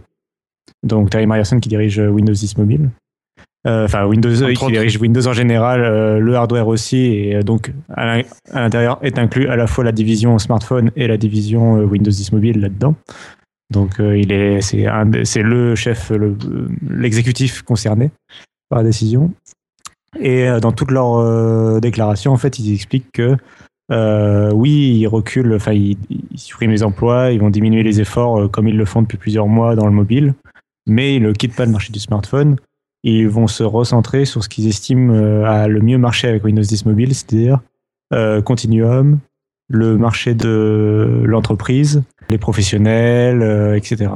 Donc 0.82 1.10
Terry 1.10 1.26
Myerson 1.26 1.58
qui 1.58 1.68
dirige 1.68 1.98
Windows 1.98 2.32
10 2.32 2.58
Mobile. 2.58 2.90
Euh, 3.66 3.84
enfin, 3.84 4.06
Windows, 4.06 4.30
qui 4.30 4.66
dirige 4.66 4.98
Windows 4.98 5.26
en 5.26 5.34
général, 5.34 5.82
euh, 5.82 6.18
le 6.18 6.34
hardware 6.34 6.66
aussi, 6.66 6.96
et 6.96 7.36
euh, 7.36 7.42
donc 7.42 7.72
à 7.94 8.22
l'intérieur 8.54 8.98
est 9.02 9.18
inclus 9.18 9.48
à 9.48 9.56
la 9.56 9.66
fois 9.66 9.84
la 9.84 9.92
division 9.92 10.38
smartphone 10.38 10.90
et 10.96 11.06
la 11.06 11.18
division 11.18 11.74
Windows 11.80 12.10
10 12.10 12.32
Mobile 12.32 12.60
là-dedans. 12.60 12.94
Donc 13.70 13.98
il 14.00 14.32
est, 14.32 14.60
c'est 14.62 15.42
le 15.42 15.76
chef, 15.76 16.10
l'exécutif 16.88 17.62
concerné 17.62 18.10
par 18.68 18.78
la 18.78 18.84
décision. 18.84 19.30
Et 20.18 20.48
euh, 20.48 20.60
dans 20.60 20.72
toutes 20.72 20.90
leurs 20.90 21.16
euh, 21.16 21.80
déclarations, 21.80 22.32
en 22.32 22.36
fait, 22.36 22.58
ils 22.58 22.72
expliquent 22.74 23.12
que 23.12 23.36
euh, 23.92 24.50
oui, 24.52 24.98
ils 24.98 25.06
reculent, 25.06 25.54
enfin, 25.54 25.72
ils, 25.72 25.96
suppriment 26.36 26.70
les 26.70 26.82
emplois, 26.82 27.32
ils 27.32 27.40
vont 27.40 27.50
diminuer 27.50 27.82
les 27.82 28.00
efforts 28.00 28.50
comme 28.50 28.68
ils 28.68 28.76
le 28.76 28.84
font 28.84 29.02
depuis 29.02 29.18
plusieurs 29.18 29.48
mois 29.48 29.74
dans 29.74 29.86
le 29.86 29.92
mobile, 29.92 30.34
mais 30.86 31.16
ils 31.16 31.22
ne 31.22 31.32
quittent 31.32 31.56
pas 31.56 31.64
le 31.64 31.72
marché 31.72 31.92
du 31.92 31.98
smartphone. 31.98 32.56
Ils 33.02 33.28
vont 33.28 33.46
se 33.46 33.64
recentrer 33.64 34.26
sur 34.26 34.44
ce 34.44 34.48
qu'ils 34.48 34.68
estiment 34.68 35.44
à 35.44 35.66
le 35.66 35.80
mieux 35.80 35.98
marcher 35.98 36.28
avec 36.28 36.44
Windows 36.44 36.62
10 36.62 36.86
Mobile, 36.86 37.14
c'est-à-dire 37.14 37.60
Continuum, 38.44 39.18
le 39.68 39.96
marché 39.96 40.34
de 40.34 41.22
l'entreprise, 41.24 42.02
les 42.30 42.38
professionnels, 42.38 43.42
euh, 43.42 43.76
etc. 43.76 44.10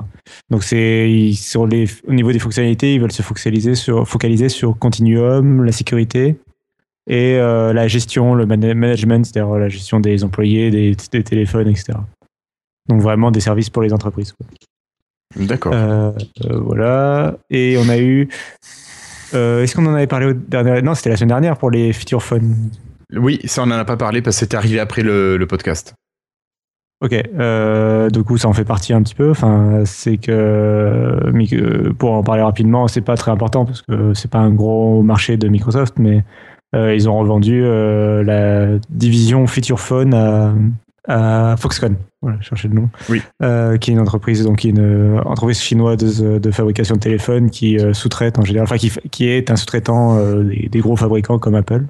Donc 0.50 0.64
c'est 0.64 1.32
sur 1.34 1.66
les 1.66 1.86
au 2.06 2.12
niveau 2.12 2.32
des 2.32 2.38
fonctionnalités, 2.38 2.94
ils 2.94 3.00
veulent 3.00 3.12
se 3.12 3.22
focaliser 3.22 3.74
sur 3.74 4.08
focaliser 4.08 4.48
sur 4.48 4.78
Continuum, 4.78 5.64
la 5.64 5.72
sécurité 5.72 6.36
et 7.08 7.36
euh, 7.36 7.72
la 7.72 7.88
gestion, 7.88 8.34
le 8.34 8.46
management, 8.46 9.26
c'est-à-dire 9.26 9.54
la 9.54 9.68
gestion 9.68 10.00
des 10.00 10.24
employés, 10.24 10.70
des, 10.70 10.94
téléphones, 10.96 11.68
etc. 11.68 11.98
Donc 12.88 13.02
vraiment 13.02 13.30
des 13.30 13.40
services 13.40 13.70
pour 13.70 13.82
les 13.82 13.92
entreprises. 13.92 14.34
D'accord. 15.36 15.72
Euh, 15.74 16.12
voilà. 16.62 17.36
Et 17.50 17.76
on 17.78 17.88
a 17.88 17.98
eu. 17.98 18.28
Est-ce 19.32 19.74
qu'on 19.74 19.86
en 19.86 19.94
avait 19.94 20.06
parlé 20.06 20.26
au 20.26 20.32
dernier 20.32 20.80
Non, 20.80 20.94
c'était 20.94 21.10
la 21.10 21.16
semaine 21.16 21.30
dernière 21.30 21.56
pour 21.58 21.70
les 21.70 21.92
Feature 21.92 22.22
Phones. 22.22 22.70
Oui, 23.12 23.40
ça 23.44 23.62
on 23.62 23.66
n'en 23.66 23.76
a 23.76 23.84
pas 23.84 23.96
parlé 23.96 24.22
parce 24.22 24.36
que 24.36 24.40
c'était 24.40 24.56
arrivé 24.56 24.80
après 24.80 25.02
le, 25.02 25.44
podcast. 25.48 25.94
Ok, 27.04 27.12
euh, 27.12 28.08
du 28.08 28.24
coup 28.24 28.38
ça 28.38 28.48
en 28.48 28.54
fait 28.54 28.64
partie 28.64 28.94
un 28.94 29.02
petit 29.02 29.14
peu. 29.14 29.30
Enfin, 29.30 29.82
c'est 29.84 30.16
que 30.16 30.32
euh, 30.32 31.92
pour 31.98 32.12
en 32.12 32.22
parler 32.22 32.42
rapidement, 32.42 32.88
c'est 32.88 33.02
pas 33.02 33.16
très 33.16 33.30
important 33.30 33.66
parce 33.66 33.82
que 33.82 34.14
c'est 34.14 34.30
pas 34.30 34.38
un 34.38 34.50
gros 34.50 35.02
marché 35.02 35.36
de 35.36 35.48
Microsoft, 35.48 35.98
mais 35.98 36.24
euh, 36.74 36.94
ils 36.94 37.06
ont 37.06 37.18
revendu 37.18 37.62
la 37.62 38.78
division 38.88 39.46
Feature 39.46 39.80
Phone 39.80 40.14
à, 41.06 41.56
Foxconn. 41.58 41.96
Voilà, 42.22 42.40
chercher 42.40 42.68
le 42.68 42.74
nom. 42.74 42.88
Oui. 43.10 43.20
qui 43.78 43.90
est 43.90 43.94
une 43.94 44.00
entreprise 44.00 44.42
donc 44.42 44.64
une 44.64 45.20
entreprise 45.26 45.60
chinoise 45.60 45.98
de, 45.98 46.50
fabrication 46.50 46.94
de 46.94 47.00
téléphones 47.00 47.50
qui 47.50 47.78
sous-traite 47.92 48.38
en 48.38 48.44
général, 48.44 48.64
enfin 48.64 48.78
qui, 48.78 48.90
qui 49.10 49.28
est 49.28 49.50
un 49.50 49.56
sous-traitant 49.56 50.18
des, 50.42 50.80
gros 50.80 50.96
fabricants 50.96 51.38
comme 51.38 51.54
Apple 51.54 51.84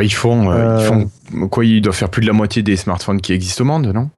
ils, 0.00 0.12
font, 0.12 0.50
euh, 0.50 0.78
ils 0.80 0.86
font 0.86 1.48
quoi 1.48 1.64
Ils 1.64 1.82
doivent 1.82 1.96
faire 1.96 2.08
plus 2.08 2.22
de 2.22 2.26
la 2.26 2.32
moitié 2.32 2.62
des 2.62 2.76
smartphones 2.76 3.20
qui 3.20 3.32
existent 3.32 3.62
au 3.62 3.66
monde, 3.66 3.86
non? 3.88 4.10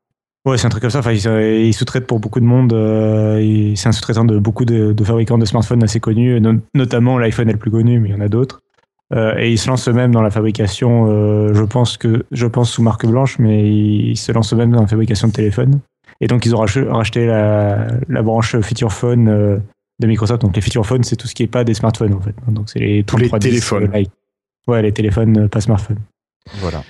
Ouais, 0.45 0.59
c'est 0.59 0.67
un 0.67 0.71
truc 0.71 0.83
comme 0.83 0.91
ça. 0.91 0.99
Enfin, 0.99 1.13
ils, 1.13 1.73
sous-traitent 1.73 2.07
pour 2.07 2.21
beaucoup 2.21 2.41
de 2.41 2.45
monde. 2.45 2.73
Euh, 2.75 3.73
c'est 3.77 3.89
un 3.89 3.93
sous-traitant 3.93 4.25
de 4.25 4.39
beaucoup 4.39 4.65
de, 4.65 4.95
fabricants 5.03 5.39
de 5.39 5.45
smartphones 5.45 5.83
assez 5.83 6.01
connus, 6.01 6.41
notamment 6.75 7.19
l'iPhone 7.19 7.49
est 7.49 7.53
le 7.55 7.59
plus 7.59 7.71
connu, 7.71 7.99
mais 7.99 8.11
il 8.11 8.15
y 8.15 8.19
en 8.19 8.21
a 8.21 8.29
d'autres. 8.29 8.61
Euh, 9.13 9.37
et 9.39 9.53
ils 9.53 9.59
se 9.59 9.69
lancent 9.69 9.89
eux-mêmes 9.89 10.13
dans 10.13 10.23
la 10.23 10.31
fabrication, 10.31 11.07
je 11.53 11.63
pense 11.65 11.97
que 11.97 12.25
je 12.31 12.47
pense 12.47 12.71
sous 12.71 12.83
marque 12.83 13.07
blanche, 13.07 13.39
mais 13.39 13.71
ils 13.71 14.17
se 14.17 14.33
lancent 14.33 14.53
eux-mêmes 14.53 14.73
dans 14.73 14.81
la 14.81 14.87
fabrication 14.87 15.29
de 15.29 15.33
téléphones. 15.33 15.81
Et 16.21 16.27
donc 16.27 16.47
ils 16.47 16.55
ont 16.55 16.59
racheté 16.59 17.27
la, 17.27 17.87
la 18.09 18.23
branche 18.23 18.59
Feature 18.61 18.93
Phone 18.93 19.61
de 20.01 20.07
Microsoft. 20.07 20.43
Donc 20.43 20.57
les 20.57 20.63
Feature 20.63 20.87
Phones, 20.87 21.05
c'est 21.05 21.17
tout 21.17 21.27
ce 21.27 21.35
qui 21.35 21.43
n'est 21.43 21.49
pas 21.49 21.65
des 21.65 21.75
smartphones 21.75 22.15
en 22.15 22.21
fait. 22.21 22.35
Donc 22.49 22.69
c'est 22.71 22.81
les, 22.81 23.05
tous 23.05 23.17
les 23.17 23.31
téléphones. 23.31 23.91
Ouais, 24.67 24.83
les 24.83 24.93
téléphones, 24.93 25.39
euh, 25.39 25.49
pas 25.49 25.61
smartphones. 25.61 26.01
Voilà. 26.55 26.83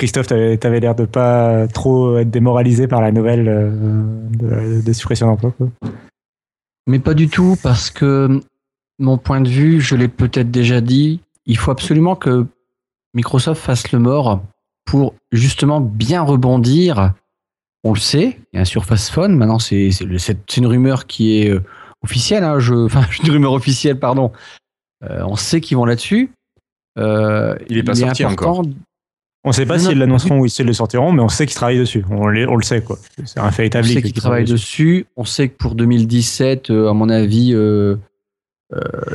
Christophe, 0.00 0.28
tu 0.28 0.34
avais 0.34 0.80
l'air 0.80 0.94
de 0.94 1.04
pas 1.04 1.68
trop 1.68 2.16
être 2.16 2.30
démoralisé 2.30 2.88
par 2.88 3.02
la 3.02 3.12
nouvelle 3.12 3.46
euh, 3.46 4.80
de, 4.80 4.92
suppression 4.94 5.26
d'emploi. 5.26 5.52
Mais 6.86 6.98
pas 6.98 7.12
du 7.12 7.28
tout, 7.28 7.58
parce 7.62 7.90
que 7.90 8.40
mon 8.98 9.18
point 9.18 9.42
de 9.42 9.48
vue, 9.50 9.82
je 9.82 9.96
l'ai 9.96 10.08
peut-être 10.08 10.50
déjà 10.50 10.80
dit, 10.80 11.20
il 11.44 11.58
faut 11.58 11.70
absolument 11.70 12.16
que 12.16 12.46
Microsoft 13.12 13.60
fasse 13.60 13.92
le 13.92 13.98
mort 13.98 14.42
pour 14.86 15.12
justement 15.32 15.82
bien 15.82 16.22
rebondir. 16.22 17.12
On 17.84 17.92
le 17.92 18.00
sait, 18.00 18.38
il 18.52 18.56
y 18.56 18.58
a 18.58 18.62
un 18.62 18.64
Surface 18.64 19.10
Phone, 19.10 19.36
maintenant 19.36 19.58
c'est 19.58 19.90
une 20.56 20.66
rumeur 20.66 21.06
qui 21.06 21.42
est 21.42 21.50
euh, 21.50 21.62
officielle, 22.02 22.44
hein, 22.44 22.58
je, 22.58 22.72
enfin 22.86 23.04
une 23.22 23.32
rumeur 23.32 23.52
officielle, 23.52 23.98
pardon. 23.98 24.32
on 25.02 25.36
sait 25.36 25.60
qu'ils 25.60 25.76
vont 25.76 25.84
là-dessus. 25.84 26.32
Euh, 26.98 27.54
il 27.68 27.76
est 27.76 27.82
pas 27.82 27.94
sorti 27.94 28.24
encore. 28.24 28.62
On 29.42 29.50
ne 29.50 29.54
sait 29.54 29.64
pas 29.64 29.78
s'ils 29.78 29.98
l'annonceront 29.98 30.38
ou 30.38 30.48
s'ils 30.48 30.66
le 30.66 30.74
sortiront, 30.74 31.12
mais 31.12 31.22
on 31.22 31.28
sait 31.28 31.46
qu'ils 31.46 31.56
travaillent 31.56 31.78
dessus. 31.78 32.04
On, 32.10 32.26
le 32.26 32.62
sait, 32.62 32.82
quoi. 32.82 32.98
C'est 33.24 33.40
un 33.40 33.50
fait 33.50 33.66
établi. 33.66 33.92
On 33.92 33.94
sait 33.94 34.02
qu'ils 34.02 34.12
travaillent 34.12 34.44
dessus. 34.44 35.06
On 35.16 35.24
sait 35.24 35.48
que 35.48 35.56
pour 35.56 35.74
2017, 35.74 36.70
euh, 36.70 36.90
à 36.90 36.92
mon 36.92 37.08
avis, 37.08 37.54
euh, 37.54 37.96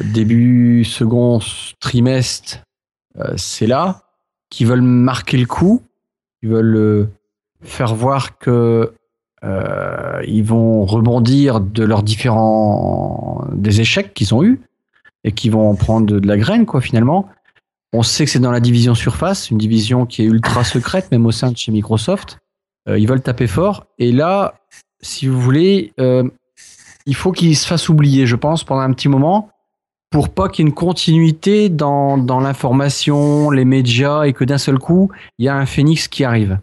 début 0.04 0.84
second 0.84 1.40
trimestre, 1.80 2.64
c'est 3.38 3.68
là. 3.68 4.02
Qu'ils 4.50 4.68
veulent 4.68 4.82
marquer 4.82 5.38
le 5.38 5.46
coup. 5.46 5.84
Ils 6.42 6.50
veulent 6.50 7.10
faire 7.62 7.94
voir 7.94 8.38
que 8.40 8.94
ils 10.26 10.44
vont 10.44 10.86
rebondir 10.86 11.60
de 11.60 11.84
leurs 11.84 12.02
différents 12.02 13.46
des 13.54 13.80
échecs 13.80 14.16
qu'ils 14.16 14.34
ont 14.34 14.44
eus 14.44 14.60
et 15.24 15.32
qui 15.34 15.50
vont 15.50 15.70
en 15.70 15.76
prendre 15.76 16.08
de, 16.08 16.20
de 16.20 16.28
la 16.28 16.38
graine, 16.38 16.66
quoi, 16.66 16.82
finalement. 16.82 17.30
On 17.96 18.04
sait 18.04 18.26
que 18.26 18.32
c'est 18.32 18.40
dans 18.40 18.52
la 18.52 18.60
division 18.60 18.94
Surface, 18.94 19.50
une 19.52 19.58
division 19.58 20.06
qui 20.06 20.22
est 20.22 20.26
ultra 20.26 20.66
secrète, 20.66 21.10
même 21.14 21.26
au 21.26 21.32
sein 21.32 21.50
de 21.50 21.56
chez 21.56 21.72
Microsoft. 21.72 22.40
Euh, 22.90 23.00
ils 23.00 23.08
veulent 23.08 23.22
taper 23.22 23.48
fort. 23.48 23.86
Et 24.00 24.12
là, 24.12 24.56
si 25.02 25.28
vous 25.28 25.40
voulez, 25.40 25.94
euh, 26.02 26.28
il 27.06 27.16
faut 27.16 27.32
qu'ils 27.32 27.56
se 27.56 27.66
fassent 27.66 27.88
oublier, 27.88 28.28
je 28.28 28.36
pense, 28.36 28.66
pendant 28.66 28.82
un 28.82 28.92
petit 28.92 29.08
moment, 29.08 29.50
pour 30.12 30.28
pas 30.28 30.50
qu'il 30.50 30.66
y 30.66 30.68
ait 30.68 30.70
une 30.70 30.76
continuité 30.76 31.70
dans, 31.70 32.18
l'information, 32.42 33.50
les 33.50 33.64
médias, 33.64 34.24
et 34.24 34.34
que 34.34 34.44
d'un 34.44 34.58
seul 34.58 34.78
coup, 34.78 35.10
il 35.40 35.46
y 35.46 35.48
a 35.48 35.56
un 35.56 35.66
phénix 35.66 36.10
qui 36.10 36.26
arrive. 36.26 36.60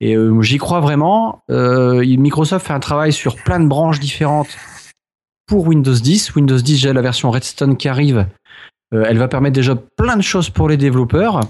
Et 0.00 0.14
euh, 0.14 0.40
j'y 0.40 0.58
crois 0.58 0.78
vraiment. 0.78 1.42
Microsoft 1.48 2.68
fait 2.68 2.72
un 2.72 2.80
travail 2.80 3.12
sur 3.12 3.34
plein 3.34 3.58
de 3.58 3.66
branches 3.66 3.98
différentes 3.98 4.56
pour 5.48 5.66
Windows 5.66 5.92
10. 5.92 6.36
Windows 6.36 6.60
10, 6.60 6.76
j'ai 6.76 6.92
la 6.92 7.02
version 7.02 7.32
Redstone 7.32 7.76
qui 7.76 7.88
arrive. 7.88 8.24
Euh, 8.92 9.04
elle 9.06 9.18
va 9.18 9.28
permettre 9.28 9.54
déjà 9.54 9.74
plein 9.74 10.16
de 10.16 10.22
choses 10.22 10.50
pour 10.50 10.68
les 10.68 10.76
développeurs. 10.76 11.40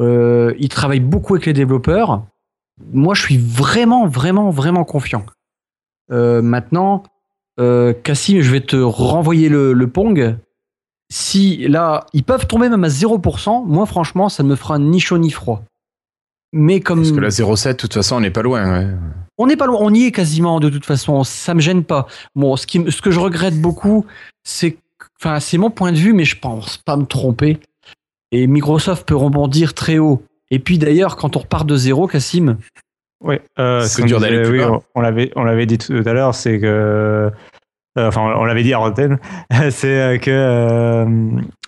Euh, 0.00 0.54
ils 0.58 0.68
travaillent 0.68 1.00
beaucoup 1.00 1.34
avec 1.34 1.46
les 1.46 1.52
développeurs. 1.52 2.24
Moi, 2.92 3.14
je 3.14 3.22
suis 3.22 3.36
vraiment, 3.36 4.06
vraiment, 4.06 4.50
vraiment 4.50 4.84
confiant. 4.84 5.24
Euh, 6.10 6.42
maintenant, 6.42 7.02
Cassim, 7.58 8.40
je 8.40 8.50
vais 8.50 8.60
te 8.60 8.76
renvoyer 8.76 9.48
le, 9.48 9.86
Pong. 9.86 10.36
Si 11.12 11.68
là, 11.68 12.06
ils 12.12 12.24
peuvent 12.24 12.46
tomber 12.46 12.68
même 12.68 12.84
à 12.84 12.88
0%, 12.88 13.66
moi, 13.66 13.86
franchement, 13.86 14.28
ça 14.28 14.42
ne 14.42 14.48
me 14.48 14.56
fera 14.56 14.78
ni 14.78 14.98
chaud 14.98 15.18
ni 15.18 15.30
froid. 15.30 15.62
Mais 16.52 16.80
comme. 16.80 17.00
Parce 17.00 17.12
que 17.12 17.20
la 17.20 17.28
0,7, 17.28 17.68
de 17.68 17.76
toute 17.76 17.94
façon, 17.94 18.16
on 18.16 18.20
n'est 18.20 18.30
pas 18.30 18.42
loin. 18.42 18.88
On 19.38 19.46
n'est 19.46 19.56
pas 19.56 19.66
loin, 19.66 19.78
on 19.80 19.94
y 19.94 20.04
est 20.04 20.12
quasiment 20.12 20.60
de 20.60 20.68
toute 20.68 20.84
façon, 20.84 21.24
ça 21.24 21.54
me 21.54 21.60
gêne 21.60 21.84
pas. 21.84 22.06
Bon, 22.34 22.56
ce, 22.56 22.66
qui, 22.66 22.84
ce 22.90 23.00
que 23.00 23.10
je 23.10 23.20
regrette 23.20 23.60
beaucoup, 23.60 24.04
c'est 24.44 24.76
Enfin, 25.24 25.38
c'est 25.38 25.56
mon 25.56 25.70
point 25.70 25.92
de 25.92 25.98
vue, 25.98 26.14
mais 26.14 26.24
je 26.24 26.36
pense 26.36 26.78
pas 26.78 26.96
me 26.96 27.04
tromper. 27.04 27.60
Et 28.32 28.48
Microsoft 28.48 29.06
peut 29.06 29.14
rebondir 29.14 29.72
très 29.72 29.98
haut. 29.98 30.24
Et 30.50 30.58
puis 30.58 30.78
d'ailleurs, 30.78 31.14
quand 31.14 31.36
on 31.36 31.40
repart 31.40 31.64
de 31.64 31.76
zéro, 31.76 32.08
Cassim. 32.08 32.56
Ouais, 33.22 33.40
euh, 33.60 33.82
c'est 33.82 34.02
dur 34.02 34.18
d'aller 34.18 34.44
oui, 34.48 34.60
on, 34.96 35.00
l'avait, 35.00 35.30
on 35.36 35.44
l'avait 35.44 35.66
dit 35.66 35.78
tout 35.78 36.02
à 36.04 36.12
l'heure, 36.12 36.34
c'est 36.34 36.58
que. 36.58 37.30
Euh, 37.98 38.08
enfin, 38.08 38.34
on 38.36 38.44
l'avait 38.44 38.64
dit 38.64 38.74
à 38.74 38.78
Rotten, 38.78 39.20
c'est 39.70 40.00
euh, 40.00 40.18
que 40.18 40.30
euh, 40.30 41.04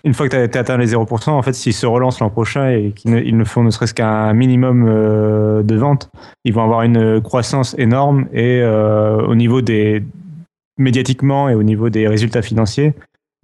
une 0.02 0.14
fois 0.14 0.28
que 0.28 0.46
tu 0.46 0.59
as, 0.59 0.61
atteint 0.61 0.76
les 0.76 0.92
0%, 0.92 1.30
en 1.30 1.42
fait, 1.42 1.52
s'ils 1.52 1.74
se 1.74 1.86
relancent 1.86 2.18
l'an 2.18 2.30
prochain 2.30 2.70
et 2.70 2.90
qu'ils 2.90 3.12
ne, 3.12 3.20
ils 3.20 3.36
ne 3.36 3.44
font 3.44 3.62
ne 3.62 3.70
serait-ce 3.70 3.94
qu'un 3.94 4.32
minimum 4.32 4.84
de 5.62 5.76
ventes, 5.76 6.11
ils 6.44 6.52
vont 6.52 6.64
avoir 6.64 6.82
une 6.82 7.20
croissance 7.20 7.76
énorme 7.78 8.26
et 8.32 8.64
au 8.64 9.34
niveau 9.36 9.61
des 9.61 10.02
médiatiquement 10.76 11.48
et 11.48 11.55
au 11.55 11.62
niveau 11.62 11.88
des 11.88 12.09
résultats 12.09 12.42
financiers, 12.42 12.94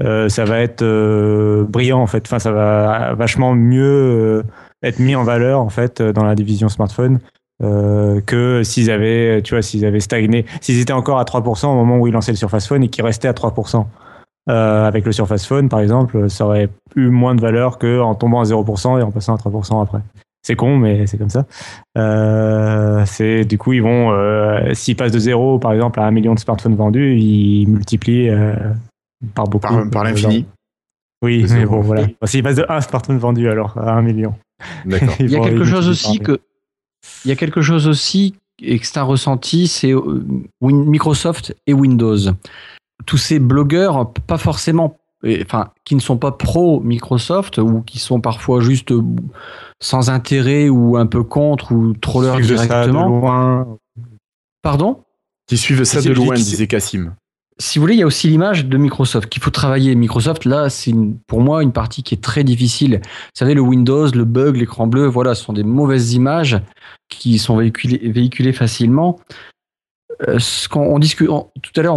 ça 0.00 0.44
va 0.44 0.60
être 0.60 0.82
euh, 0.82 1.64
brillant 1.64 2.00
en 2.00 2.06
fait. 2.06 2.24
Enfin, 2.26 2.38
ça 2.38 2.52
va 2.52 3.14
vachement 3.14 3.54
mieux 3.54 3.82
euh, 3.84 4.42
être 4.82 4.98
mis 4.98 5.14
en 5.14 5.24
valeur 5.24 5.60
en 5.60 5.68
fait 5.68 6.02
dans 6.02 6.24
la 6.24 6.34
division 6.34 6.68
smartphone. 6.68 7.18
que 7.60 8.62
s'ils 8.64 8.90
avaient, 8.90 9.42
tu 9.42 9.54
vois, 9.54 9.62
s'ils 9.62 9.84
avaient 9.84 10.00
stagné, 10.00 10.46
s'ils 10.60 10.80
étaient 10.80 10.94
encore 10.94 11.18
à 11.18 11.24
3% 11.24 11.66
au 11.66 11.74
moment 11.74 11.98
où 11.98 12.06
ils 12.06 12.12
lançaient 12.12 12.32
le 12.32 12.38
Surface 12.38 12.66
Phone 12.66 12.82
et 12.82 12.88
qu'ils 12.88 13.04
restaient 13.04 13.28
à 13.28 13.32
3%. 13.32 13.84
avec 14.48 15.04
le 15.04 15.12
Surface 15.12 15.46
Phone, 15.46 15.68
par 15.68 15.80
exemple, 15.80 16.30
ça 16.30 16.46
aurait 16.46 16.70
eu 16.96 17.08
moins 17.08 17.34
de 17.34 17.40
valeur 17.40 17.78
qu'en 17.78 18.14
tombant 18.14 18.40
à 18.40 18.44
0% 18.44 18.98
et 18.98 19.02
en 19.02 19.10
passant 19.10 19.34
à 19.34 19.38
3% 19.38 19.82
après. 19.82 20.00
C'est 20.42 20.56
con, 20.56 20.78
mais 20.78 21.06
c'est 21.06 21.18
comme 21.18 21.30
ça. 21.30 21.44
Euh, 21.98 23.04
du 23.44 23.58
coup, 23.58 23.74
ils 23.74 23.82
vont, 23.82 24.12
euh, 24.12 24.72
s'ils 24.72 24.96
passent 24.96 25.12
de 25.12 25.18
0 25.18 25.58
par 25.58 25.72
exemple 25.72 26.00
à 26.00 26.04
un 26.04 26.10
million 26.10 26.34
de 26.34 26.38
smartphones 26.38 26.76
vendus, 26.76 27.18
ils 27.18 27.66
multiplient 27.68 28.30
euh, 28.30 28.54
par 29.34 29.46
beaucoup. 29.46 29.90
Par, 29.90 30.04
l'infini. 30.04 30.46
Oui, 31.22 31.44
mais 31.50 31.66
bon, 31.66 31.80
voilà. 31.80 32.08
S'ils 32.24 32.42
passent 32.42 32.56
de 32.56 32.66
1 32.68 32.80
smartphone 32.80 33.18
vendu 33.18 33.48
alors 33.48 33.76
à 33.78 33.92
1 33.92 34.02
million. 34.02 34.34
D'accord. 34.86 35.14
il 35.20 35.30
y 35.30 35.36
a 35.36 35.40
quelque 35.40 35.64
chose 35.64 35.88
aussi 35.88 36.18
que, 36.18 36.40
il 37.24 37.28
y 37.28 37.32
a 37.32 37.36
quelque 37.36 37.60
chose 37.60 37.86
aussi 37.88 38.34
et 38.62 38.78
que 38.78 38.86
c'est 38.86 38.98
un 38.98 39.04
ressenti, 39.04 39.68
c'est 39.68 39.92
Microsoft 40.60 41.54
et 41.66 41.72
Windows. 41.72 42.18
Tous 43.06 43.16
ces 43.16 43.38
blogueurs, 43.38 44.12
pas 44.12 44.38
forcément 44.38 44.98
enfin, 45.24 45.70
qui 45.84 45.94
ne 45.94 46.00
sont 46.00 46.16
pas 46.16 46.32
pro 46.32 46.80
Microsoft 46.80 47.58
ou 47.58 47.82
qui 47.82 47.98
sont 47.98 48.20
parfois 48.20 48.60
juste 48.60 48.92
euh, 48.92 49.02
sans 49.80 50.10
intérêt 50.10 50.68
ou 50.68 50.96
un 50.96 51.06
peu 51.06 51.22
contre 51.22 51.72
ou 51.72 51.94
trollers 51.94 52.40
directement. 52.40 53.78
Pardon? 54.62 55.02
Qui 55.46 55.56
suivent 55.56 55.84
ça 55.84 56.00
de 56.00 56.12
loin, 56.12 56.34
disait 56.34 56.66
Cassim. 56.66 57.14
Si 57.60 57.78
vous 57.78 57.82
voulez, 57.82 57.94
il 57.94 58.00
y 58.00 58.02
a 58.02 58.06
aussi 58.06 58.26
l'image 58.26 58.64
de 58.64 58.78
Microsoft 58.78 59.28
qu'il 59.28 59.42
faut 59.42 59.50
travailler. 59.50 59.94
Microsoft, 59.94 60.46
là, 60.46 60.70
c'est 60.70 60.94
pour 61.26 61.42
moi 61.42 61.62
une 61.62 61.72
partie 61.72 62.02
qui 62.02 62.14
est 62.14 62.20
très 62.22 62.42
difficile. 62.42 63.00
Vous 63.04 63.30
savez, 63.34 63.52
le 63.52 63.60
Windows, 63.60 64.10
le 64.10 64.24
bug, 64.24 64.56
l'écran 64.56 64.86
bleu, 64.86 65.04
voilà, 65.04 65.34
ce 65.34 65.44
sont 65.44 65.52
des 65.52 65.62
mauvaises 65.62 66.14
images 66.14 66.58
qui 67.10 67.38
sont 67.38 67.58
véhiculées, 67.58 68.52
facilement. 68.54 69.20
Euh, 70.26 70.38
qu'on 70.70 70.98
discute 70.98 71.28
tout 71.28 71.72
à 71.76 71.82
l'heure, 71.82 71.96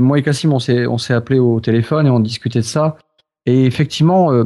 moi 0.00 0.18
et 0.18 0.22
Cassim, 0.22 0.52
on 0.52 0.58
s'est 0.58 0.86
on 0.86 0.96
appelé 1.10 1.38
au 1.38 1.60
téléphone 1.60 2.08
et 2.08 2.10
on 2.10 2.20
discutait 2.20 2.60
de 2.60 2.64
ça. 2.64 2.96
Et 3.46 3.64
effectivement, 3.64 4.32
euh, 4.32 4.44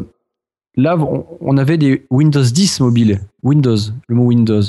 là, 0.76 0.98
on, 0.98 1.56
avait 1.56 1.78
des 1.78 2.06
Windows 2.10 2.42
10 2.42 2.80
mobiles. 2.80 3.20
Windows, 3.42 3.78
le 4.08 4.14
mot 4.14 4.26
Windows. 4.26 4.62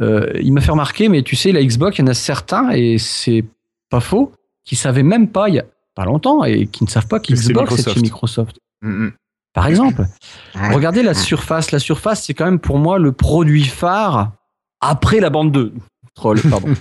Euh, 0.00 0.30
il 0.40 0.52
m'a 0.52 0.60
fait 0.60 0.70
remarquer, 0.70 1.08
mais 1.08 1.22
tu 1.22 1.34
sais, 1.34 1.50
la 1.50 1.62
Xbox, 1.62 1.98
il 1.98 2.02
y 2.02 2.04
en 2.04 2.08
a 2.08 2.14
certains, 2.14 2.70
et 2.70 2.98
c'est 2.98 3.44
pas 3.90 4.00
faux, 4.00 4.32
qui 4.64 4.76
savaient 4.76 5.02
même 5.02 5.28
pas, 5.28 5.48
il 5.48 5.56
y 5.56 5.58
a 5.58 5.64
pas 5.94 6.04
longtemps, 6.04 6.44
et 6.44 6.66
qui 6.66 6.84
ne 6.84 6.88
savent 6.88 7.06
pas 7.06 7.20
qu'Xbox 7.20 7.76
c'est 7.76 7.92
chez 7.92 8.00
Microsoft. 8.00 8.58
Mm, 8.82 9.06
mm. 9.06 9.12
Par 9.52 9.68
exemple, 9.68 10.06
regardez 10.54 11.02
la 11.02 11.14
surface. 11.14 11.70
La 11.70 11.78
surface, 11.78 12.24
c'est 12.24 12.34
quand 12.34 12.44
même 12.44 12.58
pour 12.58 12.78
moi 12.78 12.98
le 12.98 13.12
produit 13.12 13.64
phare 13.64 14.32
après 14.80 15.20
la 15.20 15.30
bande 15.30 15.52
2. 15.52 15.72
Troll, 16.14 16.40
pardon. 16.42 16.68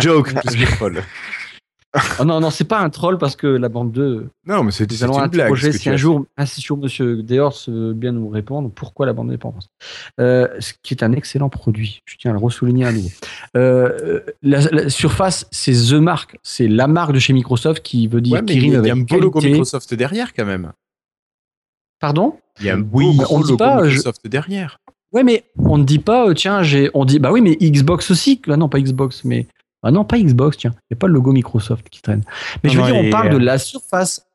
Joke, 0.00 0.34
troll. 0.76 1.02
Oh 2.18 2.24
non, 2.24 2.40
non, 2.40 2.50
c'est 2.50 2.64
pas 2.64 2.80
un 2.80 2.88
troll 2.88 3.18
parce 3.18 3.36
que 3.36 3.46
la 3.46 3.68
bande 3.68 3.92
2. 3.92 4.28
Non, 4.46 4.64
mais 4.64 4.72
c'est 4.72 4.90
une 4.90 5.26
blague. 5.28 5.54
Si 5.56 5.90
un 5.90 5.96
jour, 5.96 6.24
un 6.36 6.44
jour, 6.44 6.78
monsieur 6.78 7.22
Deors 7.22 7.56
veut 7.68 7.92
bien 7.92 8.12
nous 8.12 8.28
répondre 8.28 8.70
pourquoi 8.74 9.04
la 9.04 9.12
bande 9.12 9.26
2 9.26 9.32
n'est 9.32 9.38
pas 9.38 9.48
en 9.48 9.52
France. 9.52 9.68
Euh, 10.18 10.48
ce 10.58 10.72
qui 10.82 10.94
est 10.94 11.02
un 11.02 11.12
excellent 11.12 11.50
produit. 11.50 12.00
Je 12.06 12.16
tiens 12.16 12.30
à 12.30 12.34
le 12.34 12.40
ressouligner 12.40 12.86
à 12.86 12.92
nouveau. 12.92 13.10
Euh, 13.56 14.20
la, 14.42 14.88
Surface, 14.88 15.46
c'est 15.50 15.72
The 15.72 15.94
Mark. 15.94 16.38
C'est 16.42 16.68
la 16.68 16.86
marque 16.86 17.12
de 17.12 17.18
chez 17.18 17.34
Microsoft 17.34 17.82
qui 17.82 18.08
veut 18.08 18.20
dire 18.20 18.42
qu'il 18.44 18.64
Il 18.64 18.70
y 18.70 18.90
a 18.90 18.94
un 18.94 18.96
beau 18.96 19.18
logo 19.18 19.40
Microsoft 19.40 19.92
derrière 19.94 20.32
quand 20.32 20.46
même. 20.46 20.72
Pardon? 22.00 22.38
Il 22.60 22.66
y 22.66 22.70
a 22.70 22.74
un 22.74 22.78
beau 22.78 23.00
logo 23.00 23.56
Microsoft 23.56 24.26
derrière. 24.26 24.78
Ouais, 25.12 25.24
mais 25.24 25.44
on 25.58 25.76
ne 25.76 25.84
dit 25.84 25.98
pas, 25.98 26.28
euh, 26.28 26.34
tiens, 26.34 26.62
j'ai, 26.62 26.90
on 26.94 27.04
dit, 27.04 27.18
bah 27.18 27.30
oui, 27.30 27.42
mais 27.42 27.56
Xbox 27.56 28.10
aussi. 28.10 28.40
Bah 28.46 28.56
non, 28.56 28.68
pas 28.68 28.80
Xbox, 28.80 29.24
mais. 29.24 29.46
Ah 29.82 29.90
non, 29.90 30.04
pas 30.04 30.18
Xbox, 30.18 30.56
tiens. 30.56 30.72
Il 30.90 30.94
n'y 30.94 30.96
a 30.96 30.98
pas 30.98 31.08
le 31.08 31.14
logo 31.14 31.32
Microsoft 31.32 31.88
qui 31.88 32.02
traîne. 32.02 32.22
Mais 32.62 32.70
je 32.70 32.78
veux 32.80 32.86
dire, 32.86 32.96
on 32.96 33.10
parle 33.10 33.30
de 33.30 33.38
la 33.38 33.58
surface. 33.58 34.26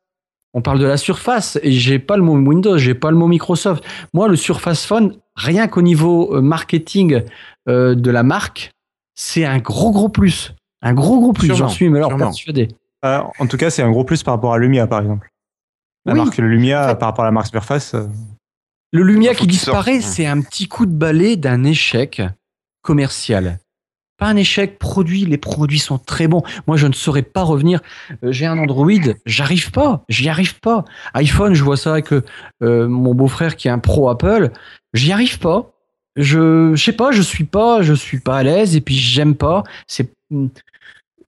On 0.53 0.61
parle 0.61 0.79
de 0.79 0.85
la 0.85 0.97
surface 0.97 1.59
et 1.61 1.71
j'ai 1.71 1.99
pas 1.99 2.17
le 2.17 2.23
mot 2.23 2.35
Windows, 2.35 2.77
j'ai 2.77 2.95
pas 2.95 3.11
le 3.11 3.17
mot 3.17 3.27
Microsoft. 3.27 3.83
Moi, 4.13 4.27
le 4.27 4.35
Surface 4.35 4.85
Phone, 4.85 5.15
rien 5.35 5.67
qu'au 5.67 5.81
niveau 5.81 6.35
euh, 6.35 6.41
marketing 6.41 7.21
euh, 7.69 7.95
de 7.95 8.09
la 8.09 8.23
marque, 8.23 8.71
c'est 9.13 9.45
un 9.45 9.59
gros 9.59 9.91
gros 9.91 10.09
plus. 10.09 10.55
Un 10.81 10.93
gros 10.93 11.19
gros 11.19 11.33
plus, 11.33 11.53
j'en 11.53 11.69
suis 11.69 11.89
mais 11.89 11.99
alors 11.99 12.15
persuadé. 12.17 12.69
en 13.03 13.47
tout 13.47 13.57
cas, 13.57 13.69
c'est 13.69 13.83
un 13.83 13.91
gros 13.91 14.03
plus 14.03 14.23
par 14.23 14.35
rapport 14.35 14.53
à 14.53 14.57
Lumia, 14.57 14.87
par 14.87 15.01
exemple. 15.01 15.29
La 16.05 16.13
marque 16.13 16.37
Lumia, 16.37 16.95
par 16.95 17.09
rapport 17.09 17.25
à 17.25 17.27
la 17.27 17.31
marque 17.31 17.47
Surface. 17.47 17.95
Le 18.93 19.03
Lumia 19.03 19.35
qui 19.35 19.47
disparaît, 19.47 20.01
c'est 20.01 20.25
un 20.25 20.41
petit 20.41 20.67
coup 20.67 20.85
de 20.85 20.93
balai 20.93 21.35
d'un 21.35 21.63
échec 21.65 22.21
commercial. 22.81 23.59
Pas 24.17 24.27
un 24.27 24.35
échec 24.35 24.79
produit, 24.79 25.25
les 25.25 25.37
produits 25.37 25.79
sont 25.79 25.99
très 25.99 26.27
bons. 26.27 26.41
Moi, 26.65 26.75
je 26.75 26.87
ne 26.87 26.93
saurais 26.93 27.21
pas 27.21 27.43
revenir. 27.43 27.81
Euh, 28.23 28.31
j'ai 28.31 28.45
un 28.45 28.57
Android, 28.57 28.89
j'arrive 29.25 29.71
pas, 29.71 30.03
j'y 30.09 30.27
arrive 30.27 30.59
pas. 30.59 30.85
iPhone, 31.13 31.53
je 31.53 31.63
vois 31.63 31.77
ça 31.77 31.91
avec 31.91 32.11
euh, 32.11 32.87
mon 32.87 33.13
beau-frère 33.13 33.55
qui 33.55 33.67
est 33.67 33.71
un 33.71 33.79
pro 33.79 34.09
Apple, 34.09 34.51
j'y 34.93 35.11
arrive 35.11 35.39
pas. 35.39 35.73
Je, 36.15 36.73
je 36.73 36.83
sais 36.83 36.93
pas, 36.93 37.11
je 37.11 37.21
suis 37.21 37.43
pas, 37.43 37.83
je 37.83 37.93
suis 37.93 38.19
pas 38.19 38.37
à 38.37 38.43
l'aise 38.43 38.75
et 38.75 38.81
puis 38.81 38.95
j'aime 38.95 39.35
pas. 39.35 39.63
C'est, 39.85 40.11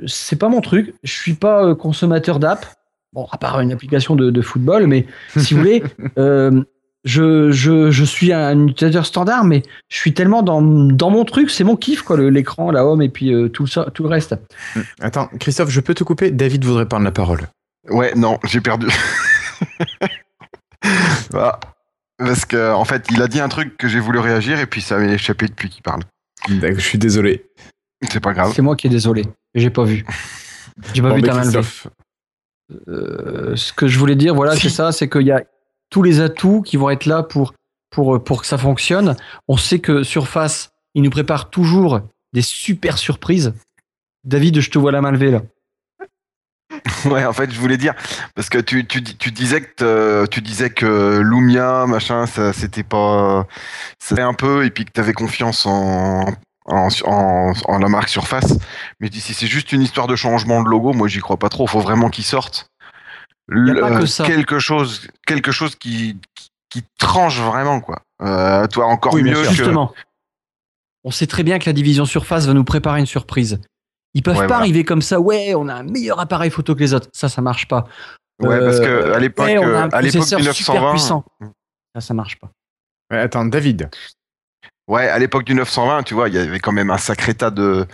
c'est 0.08 0.40
pas 0.40 0.50
mon 0.50 0.62
truc. 0.62 0.96
Je 1.04 1.14
suis 1.14 1.36
pas 1.36 1.64
euh, 1.64 1.76
consommateur 1.76 2.40
d'app. 2.40 2.66
Bon, 3.14 3.28
à 3.32 3.38
part 3.38 3.60
une 3.60 3.72
application 3.72 4.16
de, 4.16 4.32
de 4.32 4.42
football, 4.42 4.88
mais 4.88 5.06
si 5.36 5.54
vous 5.54 5.60
voulez, 5.62 5.84
je, 7.04 7.52
je, 7.52 7.92
je, 7.92 8.04
suis 8.04 8.34
un 8.34 8.68
utilisateur 8.68 9.06
standard, 9.06 9.44
mais 9.44 9.64
je 9.90 9.98
suis 9.98 10.14
tellement 10.14 10.44
dans, 10.44 10.62
dans 10.62 11.10
mon 11.10 11.26
truc, 11.26 11.50
c'est 11.50 11.64
mon 11.64 11.76
kiff, 11.76 12.02
quoi, 12.02 12.18
l'écran, 12.18 12.72
la 12.72 12.86
home 12.86 13.02
et 13.02 13.10
puis 13.10 13.34
euh, 13.34 13.50
tout, 13.50 13.68
ça, 13.68 13.88
tout 13.94 14.04
le 14.04 14.10
reste. 14.10 14.36
Hmm. 14.76 14.82
Attends, 15.00 15.30
Christophe, 15.40 15.70
je 15.70 15.80
peux 15.80 15.94
te 15.94 16.04
couper? 16.04 16.32
David 16.32 16.66
voudrait 16.66 16.88
prendre 16.88 17.06
la 17.06 17.12
parole. 17.12 17.42
Ouais, 17.90 18.14
non, 18.16 18.38
j'ai 18.46 18.62
perdu. 18.62 18.88
bah, 21.32 21.60
parce 22.18 22.46
qu'en 22.46 22.80
en 22.80 22.86
fait, 22.86 23.08
il 23.12 23.22
a 23.22 23.28
dit 23.28 23.40
un 23.40 23.50
truc 23.50 23.78
que 23.78 23.88
j'ai 23.88 24.00
voulu 24.00 24.20
réagir 24.20 24.60
et 24.60 24.66
puis 24.66 24.82
ça 24.82 24.98
m'est 24.98 25.14
échappé 25.14 25.48
depuis 25.48 25.70
qu'il 25.70 25.84
parle. 25.84 26.04
Je 26.48 26.80
suis 26.80 26.98
désolé. 26.98 27.46
C'est 28.10 28.20
pas 28.20 28.34
grave. 28.34 28.52
C'est 28.56 28.62
moi 28.62 28.76
qui 28.76 28.88
est 28.88 28.90
désolé. 28.90 29.26
J'ai 29.56 29.70
pas 29.70 29.84
vu. 29.84 30.06
J'ai 30.94 31.02
pas 31.02 31.14
vu 31.14 31.22
ta 31.22 31.34
main 31.34 31.52
euh, 32.88 33.56
ce 33.56 33.74
que 33.74 33.88
je 33.88 33.98
voulais 33.98 34.16
dire, 34.16 34.36
voilà, 34.36 34.56
c'est 34.56 34.70
ça, 34.70 34.92
c'est 34.92 35.10
qu'il 35.10 35.24
y 35.24 35.32
a, 35.32 35.44
tous 35.90 36.04
les 36.04 36.22
atouts 36.22 36.62
qui 36.62 36.78
vont 36.78 36.90
être 36.90 37.06
là 37.06 37.24
pour, 37.24 37.54
pour, 37.90 38.42
que 38.42 38.48
ça 38.48 38.58
fonctionne. 38.58 39.16
On 39.48 39.58
sait 39.58 39.80
que 39.80 40.04
Surface, 40.04 40.72
il 40.94 41.04
nous 41.04 41.10
prépare 41.10 41.50
toujours 41.50 42.02
des 42.34 42.42
super 42.42 42.98
surprises. 42.98 43.54
David, 44.24 44.60
je 44.60 44.70
te 44.70 44.78
vois 44.78 44.92
la 44.92 45.02
main 45.02 45.12
levée 45.12 45.32
là. 45.32 45.42
Ouais, 47.06 47.26
en 47.26 47.34
fait, 47.34 47.52
je 47.52 47.60
voulais 47.60 47.78
dire 47.78 47.96
parce 48.36 48.50
que 48.50 48.60
tu, 48.60 48.84
disais 48.84 49.62
que 49.62 50.26
tu 50.28 50.42
disais 50.42 50.72
Lumia, 50.82 51.86
machin, 51.88 52.26
ça 52.28 52.54
c'était 52.54 52.84
pas, 52.84 53.48
c'était 53.98 54.22
un 54.22 54.34
peu 54.34 54.66
et 54.66 54.70
puis 54.70 54.86
que 54.86 54.92
tu 54.92 55.00
avais 55.00 55.14
confiance 55.14 55.66
en, 55.66 56.26
en, 56.70 57.78
la 57.80 57.88
marque 57.88 58.10
Surface. 58.10 58.58
Mais 59.00 59.10
si 59.12 59.34
c'est 59.34 59.48
juste 59.48 59.72
une 59.72 59.82
histoire 59.82 60.08
de 60.08 60.16
changement 60.16 60.62
de 60.62 60.70
logo, 60.70 60.94
moi 60.94 61.08
j'y 61.08 61.20
crois 61.20 61.38
pas 61.38 61.50
trop. 61.50 61.68
Faut 61.68 61.80
vraiment 61.80 62.10
qu'il 63.50 64.08
sorte 64.08 64.30
quelque 64.30 64.60
chose, 64.60 65.08
quelque 65.26 65.52
chose 65.52 65.76
qui, 65.76 66.18
qui, 66.70 66.84
tranche 66.98 67.40
vraiment 67.40 67.82
quoi. 67.82 68.02
Euh, 68.22 68.68
toi 68.68 68.86
encore 68.86 69.16
mieux 69.16 69.44
Justement. 69.46 69.94
On 71.04 71.12
sait 71.12 71.28
très 71.28 71.44
bien 71.44 71.60
que 71.60 71.66
la 71.66 71.74
division 71.74 72.06
Surface 72.06 72.46
va 72.46 72.54
nous 72.54 72.64
préparer 72.64 73.00
une 73.00 73.06
surprise. 73.06 73.60
Ils 74.14 74.24
peuvent 74.24 74.48
pas 74.48 74.58
arriver 74.58 74.84
comme 74.84 75.02
ça. 75.02 75.20
Ouais, 75.20 75.54
on 75.56 75.68
a 75.68 75.76
un 75.76 75.84
meilleur 75.84 76.20
appareil 76.20 76.50
photo 76.50 76.76
que 76.76 76.80
les 76.82 76.94
autres. 76.94 77.08
Ça, 77.14 77.30
ça 77.30 77.42
marche 77.42 77.68
pas. 77.68 77.88
Ouais, 78.42 78.60
parce 78.60 78.80
que 78.80 78.86
euh, 78.86 79.16
à 79.16 79.20
l'époque, 79.20 79.48
à 79.48 80.02
l'époque 80.02 80.32
1920, 80.32 80.92
puissant. 80.92 81.26
ça, 81.94 82.02
ça 82.02 82.14
marche 82.14 82.38
pas. 82.40 82.50
attends, 83.10 83.46
David. 83.46 83.90
Ouais, 84.88 85.08
à 85.08 85.20
l'époque 85.20 85.44
du 85.44 85.54
920, 85.54 86.04
tu 86.04 86.16
vois, 86.16 86.30
il 86.30 86.36
y 86.36 86.38
avait 86.38 86.60
quand 86.60 86.72
même 86.72 86.90
un 86.90 86.98
sacré 86.98 87.34
tas 87.36 87.52
de, 87.52 87.86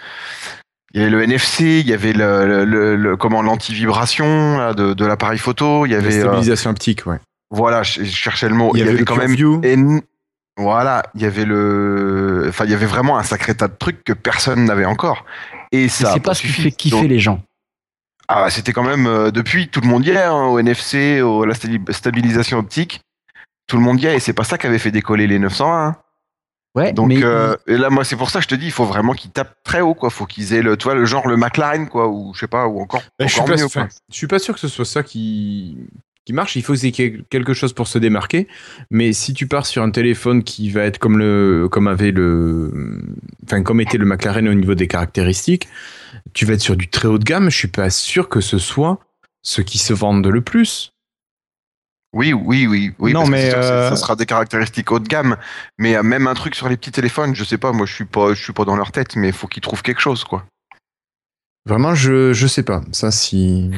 il 0.95 1.01
y 1.01 1.03
avait 1.03 1.11
le 1.11 1.21
NFC, 1.21 1.81
il 1.81 1.87
y 1.87 1.93
avait 1.93 2.13
le, 2.13 2.63
le, 2.63 3.17
comment 3.17 3.41
l'anti-vibration 3.41 4.73
de, 4.73 4.93
de 4.93 5.05
l'appareil 5.05 5.37
photo, 5.37 5.85
il 5.85 5.91
y 5.91 5.95
avait 5.95 6.09
la 6.09 6.21
stabilisation 6.21 6.71
optique, 6.71 7.05
ouais. 7.05 7.19
Voilà, 7.51 7.83
je, 7.83 8.03
cherchais 8.03 8.49
le 8.49 8.55
mot. 8.55 8.71
Il 8.73 8.79
y, 8.79 8.87
avait, 8.87 9.03
quand 9.03 9.17
même 9.17 9.35
voilà, 10.57 11.03
il 11.15 11.21
y 11.21 11.25
avait 11.25 11.45
le, 11.45 12.45
enfin 12.47 12.63
il 12.63 12.71
y 12.71 12.73
avait 12.73 12.85
vraiment 12.85 13.17
un 13.17 13.23
sacré 13.23 13.55
tas 13.55 13.67
de 13.67 13.75
trucs 13.77 14.03
que 14.03 14.13
personne 14.13 14.63
n'avait 14.63 14.85
encore. 14.85 15.25
Et 15.71 15.89
ça. 15.89 16.13
C'est 16.13 16.21
pas 16.21 16.33
ce 16.33 16.43
qui 16.43 16.47
fait 16.47 16.71
kiffer 16.71 17.07
les 17.07 17.19
gens. 17.19 17.41
Ah, 18.27 18.49
c'était 18.49 18.71
quand 18.71 18.83
même 18.83 19.05
euh, 19.05 19.31
depuis 19.31 19.67
tout 19.67 19.81
le 19.81 19.87
monde 19.87 20.05
y 20.05 20.11
est 20.11 20.17
hein, 20.17 20.45
au 20.45 20.57
NFC, 20.57 21.21
au 21.21 21.45
la 21.45 21.53
stabilisation 21.53 22.57
optique, 22.57 23.01
tout 23.67 23.77
le 23.77 23.83
monde 23.83 24.01
y 24.01 24.07
est 24.07 24.15
et 24.15 24.19
c'est 24.19 24.33
pas 24.33 24.45
ça 24.45 24.57
qui 24.57 24.65
avait 24.65 24.79
fait 24.79 24.91
décoller 24.91 25.27
les 25.27 25.39
901. 25.39 25.97
Ouais, 26.75 26.91
Donc 26.91 27.11
euh, 27.13 27.55
et 27.67 27.77
là 27.77 27.89
moi 27.89 28.03
c'est 28.03 28.17
pour 28.17 28.29
ça 28.29 28.39
que 28.39 28.43
je 28.43 28.49
te 28.49 28.55
dis 28.55 28.65
il 28.65 28.71
faut 28.71 28.83
vraiment 28.83 29.13
qu'ils 29.13 29.31
tapent 29.31 29.55
très 29.63 29.79
haut 29.79 29.93
quoi, 29.93 30.09
faut 30.09 30.25
qu'ils 30.25 30.53
aient 30.53 30.61
le 30.61 30.75
toi 30.75 30.93
le 30.93 31.05
genre 31.05 31.25
le 31.25 31.37
McLaren 31.37 31.87
quoi 31.87 32.09
ou 32.09 32.33
je 32.33 32.41
sais 32.41 32.47
pas 32.47 32.67
ou 32.67 32.81
encore, 32.81 33.01
bah, 33.17 33.27
je 33.27 33.33
suis 33.33 33.41
pas, 33.41 33.55
Je 33.55 34.15
suis 34.15 34.27
pas 34.27 34.39
sûr 34.39 34.53
que 34.53 34.59
ce 34.59 34.67
soit 34.67 34.83
ça 34.83 35.01
qui 35.01 35.77
qui 36.25 36.33
marche. 36.33 36.55
Il 36.55 36.63
faut 36.63 36.73
qu'il 36.73 36.99
y 36.99 37.03
ait 37.03 37.21
quelque 37.29 37.53
chose 37.53 37.71
pour 37.73 37.87
se 37.87 37.99
démarquer. 37.99 38.47
Mais 38.89 39.13
si 39.13 39.33
tu 39.33 39.47
pars 39.47 39.65
sur 39.65 39.83
un 39.83 39.91
téléphone 39.91 40.43
qui 40.43 40.69
va 40.69 40.83
être 40.83 40.97
comme 40.97 41.17
le, 41.17 41.67
comme 41.71 41.87
avait 41.87 42.11
le, 42.11 42.99
enfin 43.45 43.61
comme 43.61 43.79
était 43.79 43.97
le 43.97 44.05
McLaren 44.05 44.47
au 44.49 44.53
niveau 44.53 44.75
des 44.75 44.87
caractéristiques, 44.87 45.67
tu 46.33 46.45
vas 46.45 46.53
être 46.53 46.61
sur 46.61 46.75
du 46.75 46.89
très 46.89 47.07
haut 47.07 47.19
de 47.19 47.23
gamme. 47.23 47.49
Je 47.49 47.57
suis 47.57 47.67
pas 47.67 47.89
sûr 47.89 48.27
que 48.27 48.41
ce 48.41 48.57
soit 48.57 48.99
ce 49.43 49.61
qui 49.61 49.77
se 49.77 49.93
vende 49.93 50.25
le 50.25 50.41
plus. 50.41 50.94
Oui, 52.15 52.31
oui, 52.31 52.65
oui, 52.65 52.93
oui. 52.97 53.11
Non, 53.11 53.27
mais 53.27 53.51
ça 53.51 53.57
euh, 53.57 53.95
sera 53.97 54.15
des 54.15 54.25
caractéristiques 54.25 54.89
haut 54.89 54.99
de 54.99 55.07
gamme. 55.07 55.35
Mais 55.77 56.01
même 56.01 56.27
un 56.27 56.33
truc 56.33 56.55
sur 56.55 56.69
les 56.69 56.77
petits 56.77 56.91
téléphones, 56.91 57.35
je 57.35 57.43
sais 57.43 57.57
pas. 57.57 57.73
Moi, 57.73 57.85
je 57.85 57.93
suis 57.93 58.05
pas, 58.05 58.33
je 58.33 58.41
suis 58.41 58.53
pas 58.53 58.63
dans 58.63 58.77
leur 58.77 58.93
tête, 58.93 59.17
mais 59.17 59.27
il 59.27 59.33
faut 59.33 59.47
qu'ils 59.47 59.61
trouvent 59.61 59.83
quelque 59.83 59.99
chose, 59.99 60.23
quoi. 60.23 60.45
Vraiment, 61.65 61.93
je, 61.93 62.31
je 62.31 62.47
sais 62.47 62.63
pas. 62.63 62.81
Ça, 62.93 63.11
si. 63.11 63.69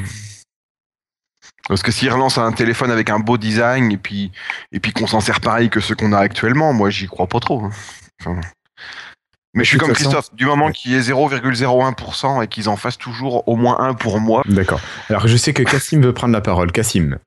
Parce 1.67 1.81
que 1.81 1.91
s'ils 1.91 2.11
relancent 2.11 2.37
un 2.37 2.51
téléphone 2.51 2.91
avec 2.91 3.09
un 3.09 3.19
beau 3.19 3.39
design 3.39 3.91
et 3.91 3.97
puis, 3.97 4.31
et 4.71 4.79
puis 4.79 4.93
qu'on 4.93 5.07
s'en 5.07 5.19
sert 5.19 5.41
pareil 5.41 5.71
que 5.71 5.79
ce 5.79 5.95
qu'on 5.95 6.13
a 6.13 6.19
actuellement, 6.19 6.73
moi, 6.73 6.91
j'y 6.91 7.07
crois 7.07 7.27
pas 7.27 7.39
trop. 7.39 7.63
Hein. 8.25 8.39
mais 9.55 9.63
je 9.63 9.69
suis 9.69 9.79
comme 9.79 9.93
Christophe, 9.93 10.33
du 10.35 10.45
moment 10.45 10.71
qu'il 10.71 10.91
y 10.91 10.95
ait 10.95 11.01
0,01% 11.01 12.43
et 12.43 12.47
qu'ils 12.47 12.69
en 12.69 12.75
fassent 12.75 12.99
toujours 12.99 13.47
au 13.47 13.55
moins 13.55 13.79
un 13.79 13.95
pour 13.95 14.19
moi. 14.19 14.43
D'accord. 14.45 14.79
Alors 15.09 15.27
je 15.27 15.35
sais 15.35 15.53
que 15.53 15.63
Cassim 15.63 16.01
veut 16.01 16.13
prendre 16.13 16.33
la 16.33 16.41
parole. 16.41 16.71
Cassim. 16.71 17.17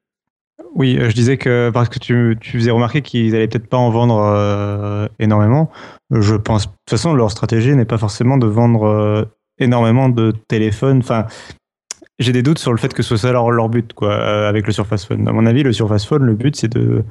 Oui, 0.74 0.96
euh, 0.98 1.10
je 1.10 1.14
disais 1.14 1.36
que 1.36 1.70
parce 1.70 1.88
que 1.88 1.98
tu, 1.98 2.36
tu 2.40 2.58
faisais 2.58 2.70
remarquer 2.70 3.02
qu'ils 3.02 3.34
allaient 3.34 3.48
peut-être 3.48 3.68
pas 3.68 3.76
en 3.76 3.90
vendre 3.90 4.18
euh, 4.18 5.08
énormément. 5.18 5.70
Je 6.10 6.34
pense, 6.36 6.66
de 6.66 6.70
toute 6.70 6.90
façon, 6.90 7.14
leur 7.14 7.30
stratégie 7.30 7.74
n'est 7.74 7.84
pas 7.84 7.98
forcément 7.98 8.36
de 8.36 8.46
vendre 8.46 8.84
euh, 8.84 9.24
énormément 9.58 10.08
de 10.08 10.32
téléphones. 10.48 10.98
Enfin, 10.98 11.26
j'ai 12.18 12.32
des 12.32 12.42
doutes 12.42 12.58
sur 12.58 12.72
le 12.72 12.78
fait 12.78 12.92
que 12.94 13.02
ce 13.02 13.16
soit 13.16 13.32
leur, 13.32 13.50
leur 13.50 13.68
but, 13.68 13.92
quoi, 13.92 14.14
avec 14.14 14.66
le 14.66 14.72
Surface 14.72 15.04
Phone. 15.04 15.26
À 15.26 15.32
mon 15.32 15.46
avis, 15.46 15.62
le 15.62 15.72
Surface 15.72 16.04
Phone, 16.04 16.22
le 16.22 16.34
but, 16.34 16.54
c'est 16.54 16.68
de 16.68 17.04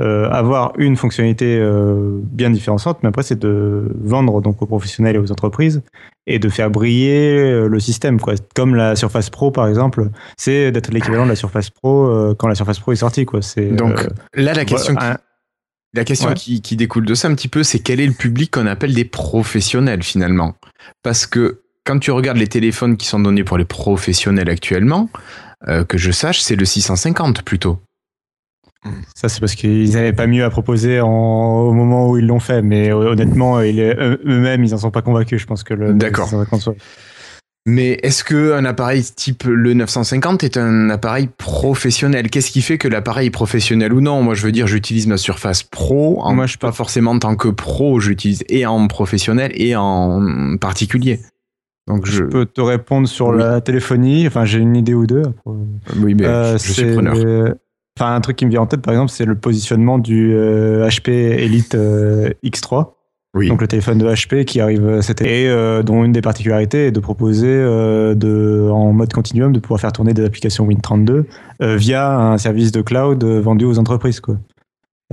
euh, 0.00 0.28
avoir 0.28 0.72
une 0.76 0.96
fonctionnalité 0.96 1.56
euh, 1.56 2.18
bien 2.20 2.50
différenciante, 2.50 2.98
mais 3.04 3.10
après 3.10 3.22
c'est 3.22 3.38
de 3.38 3.92
vendre 4.00 4.40
donc 4.40 4.60
aux 4.60 4.66
professionnels 4.66 5.14
et 5.14 5.18
aux 5.20 5.30
entreprises 5.30 5.82
et 6.26 6.40
de 6.40 6.48
faire 6.48 6.68
briller 6.68 7.38
euh, 7.38 7.68
le 7.68 7.78
système, 7.78 8.20
quoi. 8.20 8.34
Comme 8.56 8.74
la 8.74 8.96
Surface 8.96 9.30
Pro 9.30 9.52
par 9.52 9.68
exemple, 9.68 10.08
c'est 10.36 10.72
d'être 10.72 10.92
l'équivalent 10.92 11.26
de 11.26 11.28
la 11.28 11.36
Surface 11.36 11.70
Pro 11.70 12.34
quand 12.36 12.48
la 12.48 12.56
Surface 12.56 12.80
Pro 12.80 12.90
est 12.90 12.96
sortie, 12.96 13.24
quoi. 13.24 13.40
C'est 13.40 13.68
donc 13.68 14.08
là 14.34 14.52
la 14.52 14.64
question. 14.64 14.96
qui... 14.96 15.06
La 15.96 16.04
question 16.04 16.34
qui, 16.34 16.60
qui, 16.60 16.74
découle 16.74 17.06
de 17.06 17.14
ça 17.14 17.28
un 17.28 17.34
petit 17.36 17.46
peu, 17.46 17.62
c'est 17.62 17.78
quel 17.78 18.00
est 18.00 18.06
le 18.08 18.14
public 18.14 18.50
qu'on 18.50 18.66
appelle 18.66 18.94
des 18.94 19.04
professionnels 19.04 20.02
finalement? 20.02 20.56
Parce 21.04 21.24
que 21.24 21.60
quand 21.84 22.00
tu 22.00 22.10
regardes 22.10 22.38
les 22.38 22.48
téléphones 22.48 22.96
qui 22.96 23.06
sont 23.06 23.20
donnés 23.20 23.44
pour 23.44 23.58
les 23.58 23.64
professionnels 23.64 24.50
actuellement, 24.50 25.08
que 25.86 25.96
je 25.96 26.10
sache, 26.10 26.40
c'est 26.40 26.56
le 26.56 26.64
650 26.64 27.42
plutôt. 27.42 27.78
Ça, 29.14 29.28
c'est 29.28 29.40
parce 29.40 29.54
qu'ils 29.54 29.92
n'avaient 29.92 30.12
pas 30.12 30.26
mieux 30.26 30.44
à 30.44 30.50
proposer 30.50 31.00
au 31.00 31.72
moment 31.72 32.10
où 32.10 32.18
ils 32.18 32.26
l'ont 32.26 32.40
fait. 32.40 32.62
Mais 32.62 32.92
honnêtement, 32.92 33.60
eux-mêmes, 33.60 34.64
ils 34.64 34.70
n'en 34.70 34.78
sont 34.78 34.90
pas 34.90 35.02
convaincus. 35.02 35.40
Je 35.40 35.46
pense 35.46 35.64
que 35.64 35.74
le. 35.74 35.94
D'accord. 35.94 36.28
Mais 37.66 37.98
est-ce 38.02 38.24
qu'un 38.24 38.66
appareil 38.66 39.02
type 39.02 39.44
le 39.44 39.72
950 39.72 40.44
est 40.44 40.58
un 40.58 40.90
appareil 40.90 41.30
professionnel? 41.38 42.28
Qu'est-ce 42.28 42.50
qui 42.50 42.60
fait 42.60 42.76
que 42.76 42.88
l'appareil 42.88 43.28
est 43.28 43.30
professionnel 43.30 43.94
ou 43.94 44.02
non? 44.02 44.22
Moi, 44.22 44.34
je 44.34 44.42
veux 44.42 44.52
dire, 44.52 44.66
j'utilise 44.66 45.06
ma 45.06 45.16
Surface 45.16 45.62
Pro. 45.62 46.20
En, 46.20 46.34
Moi, 46.34 46.44
je 46.44 46.58
pas 46.58 46.72
forcément 46.72 47.12
en 47.12 47.18
tant 47.18 47.36
que 47.36 47.48
pro, 47.48 48.00
j'utilise 48.00 48.44
et 48.50 48.66
en 48.66 48.86
professionnel 48.86 49.50
et 49.54 49.76
en 49.76 50.58
particulier. 50.60 51.20
Donc 51.86 52.04
je... 52.06 52.24
peux 52.24 52.44
te 52.44 52.60
répondre 52.60 53.08
sur 53.08 53.32
la 53.32 53.62
téléphonie. 53.62 54.26
Enfin, 54.26 54.44
j'ai 54.44 54.58
une 54.58 54.76
idée 54.76 54.94
ou 54.94 55.06
deux. 55.06 55.22
Oui, 55.46 56.14
mais 56.14 56.26
euh, 56.26 56.58
je, 56.58 56.72
suis 56.72 56.92
preneur. 56.92 57.54
Enfin, 57.98 58.14
un 58.14 58.20
truc 58.20 58.36
qui 58.36 58.44
me 58.44 58.50
vient 58.50 58.62
en 58.62 58.66
tête, 58.66 58.82
par 58.82 58.92
exemple, 58.92 59.12
c'est 59.12 59.24
le 59.24 59.36
positionnement 59.36 59.98
du 59.98 60.32
HP 60.32 61.10
euh, 61.10 61.38
Elite 61.38 61.76
euh, 61.76 62.30
X3. 62.44 62.92
Oui. 63.36 63.48
Donc 63.48 63.60
le 63.60 63.68
téléphone 63.68 63.98
de 63.98 64.06
HP 64.06 64.44
qui 64.44 64.60
arrive 64.60 65.00
cet 65.00 65.20
été, 65.20 65.42
et 65.42 65.48
euh, 65.48 65.82
dont 65.82 66.04
une 66.04 66.12
des 66.12 66.20
particularités 66.20 66.86
est 66.86 66.92
de 66.92 67.00
proposer 67.00 67.48
de, 67.48 68.68
en 68.70 68.92
mode 68.92 69.12
continuum 69.12 69.52
de 69.52 69.58
pouvoir 69.58 69.80
faire 69.80 69.92
tourner 69.92 70.12
des 70.12 70.24
applications 70.24 70.68
Win32 70.68 71.24
via 71.60 72.16
un 72.16 72.38
service 72.38 72.70
de 72.70 72.80
cloud 72.80 73.24
vendu 73.24 73.64
aux 73.64 73.80
entreprises. 73.80 74.20
Quoi. 74.20 74.36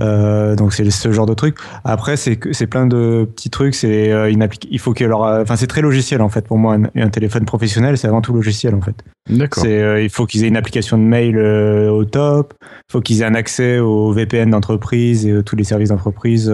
Euh, 0.02 0.56
donc 0.56 0.72
c'est 0.72 0.88
ce 0.90 1.12
genre 1.12 1.26
de 1.26 1.34
truc. 1.34 1.56
Après 1.84 2.16
c'est 2.16 2.38
c'est 2.52 2.66
plein 2.66 2.86
de 2.86 3.28
petits 3.34 3.50
trucs. 3.50 3.74
C'est 3.74 4.10
euh, 4.10 4.30
il 4.30 4.78
faut 4.78 4.92
que 4.92 5.04
leur, 5.04 5.22
enfin 5.22 5.56
c'est 5.56 5.66
très 5.66 5.80
logiciel 5.80 6.22
en 6.22 6.28
fait 6.28 6.46
pour 6.46 6.58
moi. 6.58 6.76
Un, 6.96 7.08
téléphone 7.08 7.44
professionnel 7.44 7.98
c'est 7.98 8.08
avant 8.08 8.20
tout 8.20 8.32
logiciel 8.32 8.74
en 8.74 8.80
fait. 8.80 8.96
D'accord. 9.30 9.64
Euh, 9.66 10.02
il 10.02 10.10
faut 10.10 10.26
qu'ils 10.26 10.44
aient 10.44 10.48
une 10.48 10.56
application 10.56 10.98
de 10.98 11.02
mail 11.02 11.38
au 11.38 12.04
top. 12.04 12.54
Il 12.62 12.92
faut 12.92 13.00
qu'ils 13.00 13.22
aient 13.22 13.26
un 13.26 13.34
accès 13.34 13.78
au 13.78 14.12
VPN 14.12 14.50
d'entreprise 14.50 15.26
et 15.26 15.42
tous 15.44 15.56
les 15.56 15.64
services 15.64 15.90
d'entreprise. 15.90 16.52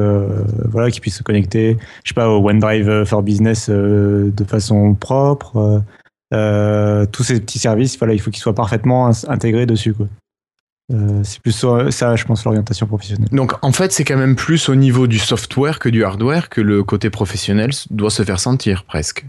voilà, 0.68 0.90
qu'ils 0.90 1.00
puissent 1.00 1.18
se 1.18 1.22
connecter. 1.22 1.76
Je 2.04 2.10
sais 2.10 2.14
pas 2.14 2.28
au 2.28 2.46
OneDrive 2.46 3.04
for 3.04 3.22
Business 3.22 3.70
de 3.70 4.44
façon 4.46 4.94
propre. 4.94 5.82
tous 6.30 7.22
ces 7.22 7.40
petits 7.40 7.58
services, 7.58 7.98
voilà, 7.98 8.14
il 8.14 8.20
faut 8.20 8.30
qu'ils 8.30 8.42
soient 8.42 8.54
parfaitement 8.54 9.10
intégrés 9.28 9.66
dessus 9.66 9.94
quoi. 9.94 10.06
Euh, 10.90 11.20
c'est 11.22 11.40
plus 11.40 11.52
ça, 11.90 12.16
je 12.16 12.24
pense, 12.24 12.44
l'orientation 12.44 12.86
professionnelle. 12.86 13.28
Donc, 13.30 13.52
en 13.62 13.72
fait, 13.72 13.92
c'est 13.92 14.04
quand 14.04 14.16
même 14.16 14.36
plus 14.36 14.68
au 14.68 14.74
niveau 14.74 15.06
du 15.06 15.18
software 15.18 15.78
que 15.78 15.88
du 15.88 16.04
hardware 16.04 16.48
que 16.48 16.60
le 16.60 16.82
côté 16.82 17.10
professionnel 17.10 17.70
doit 17.90 18.10
se 18.10 18.22
faire 18.22 18.40
sentir, 18.40 18.84
presque. 18.84 19.26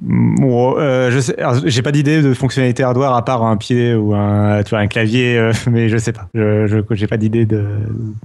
Bon, 0.00 0.78
euh, 0.78 1.10
je 1.10 1.18
sais, 1.18 1.36
j'ai 1.64 1.82
pas 1.82 1.90
d'idée 1.90 2.22
de 2.22 2.32
fonctionnalité 2.32 2.84
hardware 2.84 3.12
à 3.14 3.24
part 3.24 3.42
un 3.42 3.56
pied 3.56 3.94
ou 3.94 4.14
un, 4.14 4.62
tu 4.62 4.70
vois, 4.70 4.78
un 4.78 4.86
clavier, 4.86 5.36
euh, 5.36 5.52
mais 5.70 5.88
je 5.88 5.98
sais 5.98 6.12
pas. 6.12 6.28
Je, 6.34 6.82
j'ai 6.92 7.06
pas 7.08 7.16
d'idée 7.16 7.46
de, 7.46 7.66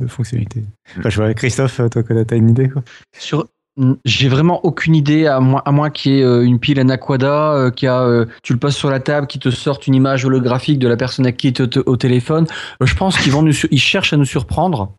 fonctionnalité. 0.07 0.63
Enfin, 0.99 1.09
je 1.09 1.15
vois, 1.15 1.34
Christophe, 1.34 1.82
toi, 1.89 2.03
t'as 2.28 2.36
une 2.36 2.49
idée 2.49 2.69
quoi? 2.69 2.84
Sur 3.17 3.47
j'ai 4.05 4.30
vraiment 4.30 4.63
aucune 4.65 4.95
idée, 4.95 5.26
à 5.26 5.39
moins, 5.39 5.61
à 5.65 5.71
moins 5.71 5.89
qu'il 5.89 6.13
y 6.13 6.19
ait 6.19 6.24
euh, 6.24 6.45
une 6.45 6.59
pile 6.59 6.80
Anaquada, 6.80 7.53
euh, 7.53 7.71
qui 7.71 7.88
a, 7.88 8.01
euh, 8.01 8.26
tu 8.43 8.53
le 8.53 8.59
passes 8.59 8.76
sur 8.76 8.89
la 8.89 8.99
table, 8.99 9.28
qui 9.28 9.39
te 9.39 9.49
sorte 9.49 9.88
une 9.88 9.95
image 9.95 10.26
holographique 10.26 10.80
de 10.80 10.88
la 10.88 10.97
personne 10.97 11.26
à 11.26 11.32
qui 11.32 11.47
est 11.47 11.78
au, 11.78 11.97
téléphone. 11.97 12.45
je 12.82 12.95
pense 12.95 13.17
qu'ils 13.17 13.32
vont 13.32 13.41
nous, 13.41 13.53
ils 13.71 13.80
cherchent 13.80 14.13
à 14.13 14.17
nous 14.17 14.26
surprendre. 14.26 14.93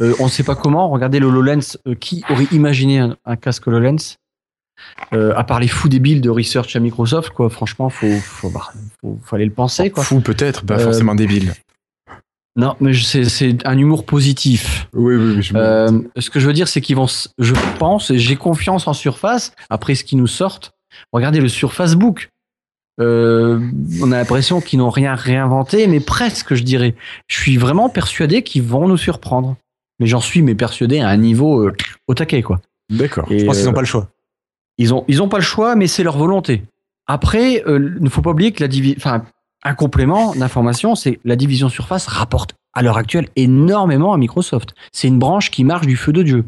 on 0.00 0.24
ne 0.24 0.30
sait 0.30 0.44
pas 0.44 0.54
comment. 0.54 0.88
Regardez 0.88 1.18
le 1.18 1.26
HoloLens. 1.26 1.76
qui 2.00 2.24
aurait 2.30 2.46
imaginé 2.52 2.98
un, 2.98 3.36
casque 3.36 3.66
HoloLens? 3.66 4.16
À 5.10 5.42
part 5.44 5.58
les 5.58 5.68
fous 5.68 5.88
débiles 5.88 6.20
de 6.20 6.30
research 6.30 6.76
à 6.76 6.80
Microsoft, 6.80 7.30
quoi. 7.30 7.50
Franchement, 7.50 7.90
faut, 7.90 8.16
faut, 8.22 8.48
bah, 8.48 8.68
faut, 9.02 9.36
aller 9.36 9.44
le 9.44 9.52
penser, 9.52 9.90
quoi. 9.90 10.04
Fou 10.04 10.20
peut-être, 10.20 10.64
pas 10.64 10.78
forcément 10.78 11.16
débile. 11.16 11.52
Non, 12.58 12.74
mais 12.80 12.92
c'est 12.92 13.64
un 13.64 13.78
humour 13.78 14.04
positif. 14.04 14.88
Oui, 14.92 15.14
oui, 15.14 15.36
oui. 15.36 15.50
Euh, 15.54 16.00
ce 16.16 16.28
que 16.28 16.40
je 16.40 16.46
veux 16.48 16.52
dire, 16.52 16.66
c'est 16.66 16.80
qu'ils 16.80 16.96
vont, 16.96 17.06
je 17.38 17.54
pense, 17.78 18.10
et 18.10 18.18
j'ai 18.18 18.34
confiance 18.34 18.88
en 18.88 18.94
Surface, 18.94 19.52
après 19.70 19.94
ce 19.94 20.02
qu'ils 20.02 20.18
nous 20.18 20.26
sortent. 20.26 20.72
Regardez 21.12 21.40
le 21.40 21.48
Surface 21.48 21.94
Book. 21.94 22.30
Euh, 23.00 23.60
on 24.02 24.10
a 24.10 24.16
l'impression 24.16 24.60
qu'ils 24.60 24.80
n'ont 24.80 24.90
rien 24.90 25.14
réinventé, 25.14 25.86
mais 25.86 26.00
presque, 26.00 26.56
je 26.56 26.64
dirais. 26.64 26.96
Je 27.28 27.36
suis 27.36 27.56
vraiment 27.56 27.88
persuadé 27.88 28.42
qu'ils 28.42 28.64
vont 28.64 28.88
nous 28.88 28.96
surprendre. 28.96 29.56
Mais 30.00 30.08
j'en 30.08 30.20
suis 30.20 30.42
mais 30.42 30.56
persuadé 30.56 30.98
à 30.98 31.08
un 31.08 31.16
niveau 31.16 31.64
euh, 31.64 31.76
au 32.08 32.14
taquet, 32.14 32.42
quoi. 32.42 32.60
D'accord. 32.90 33.28
Je 33.30 33.44
pense 33.44 33.58
qu'ils 33.58 33.66
n'ont 33.66 33.72
pas 33.72 33.82
le 33.82 33.86
choix. 33.86 34.08
Ils 34.78 34.92
ont, 34.92 35.04
ils 35.06 35.22
ont 35.22 35.28
pas 35.28 35.38
le 35.38 35.44
choix, 35.44 35.76
mais 35.76 35.86
c'est 35.86 36.02
leur 36.02 36.18
volonté. 36.18 36.64
Après, 37.06 37.62
il 37.66 37.98
ne 38.00 38.08
faut 38.08 38.20
pas 38.20 38.30
oublier 38.30 38.50
que 38.50 38.62
la 38.64 38.68
division, 38.68 38.96
enfin, 38.98 39.24
un 39.64 39.74
complément 39.74 40.34
d'information, 40.34 40.94
c'est 40.94 41.20
la 41.24 41.36
division 41.36 41.68
Surface 41.68 42.06
rapporte 42.06 42.54
à 42.74 42.82
l'heure 42.82 42.96
actuelle 42.96 43.28
énormément 43.36 44.12
à 44.12 44.18
Microsoft. 44.18 44.74
C'est 44.92 45.08
une 45.08 45.18
branche 45.18 45.50
qui 45.50 45.64
marche 45.64 45.86
du 45.86 45.96
feu 45.96 46.12
de 46.12 46.22
Dieu. 46.22 46.44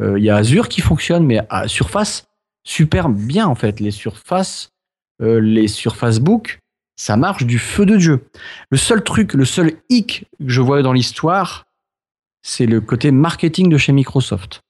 Euh, 0.00 0.18
il 0.18 0.24
y 0.24 0.30
a 0.30 0.36
Azure 0.36 0.68
qui 0.68 0.80
fonctionne, 0.80 1.24
mais 1.24 1.40
à 1.48 1.68
Surface, 1.68 2.26
super 2.64 3.08
bien 3.08 3.46
en 3.46 3.54
fait. 3.54 3.80
Les 3.80 3.90
Surface, 3.90 4.70
euh, 5.22 5.40
les 5.40 5.68
Surface 5.68 6.20
Book, 6.20 6.60
ça 6.96 7.16
marche 7.16 7.44
du 7.44 7.58
feu 7.58 7.86
de 7.86 7.96
Dieu. 7.96 8.28
Le 8.70 8.76
seul 8.76 9.02
truc, 9.02 9.34
le 9.34 9.44
seul 9.44 9.72
hic 9.88 10.26
que 10.38 10.48
je 10.48 10.60
vois 10.60 10.82
dans 10.82 10.92
l'histoire, 10.92 11.64
c'est 12.42 12.66
le 12.66 12.80
côté 12.80 13.10
marketing 13.10 13.68
de 13.68 13.78
chez 13.78 13.92
Microsoft. 13.92 14.60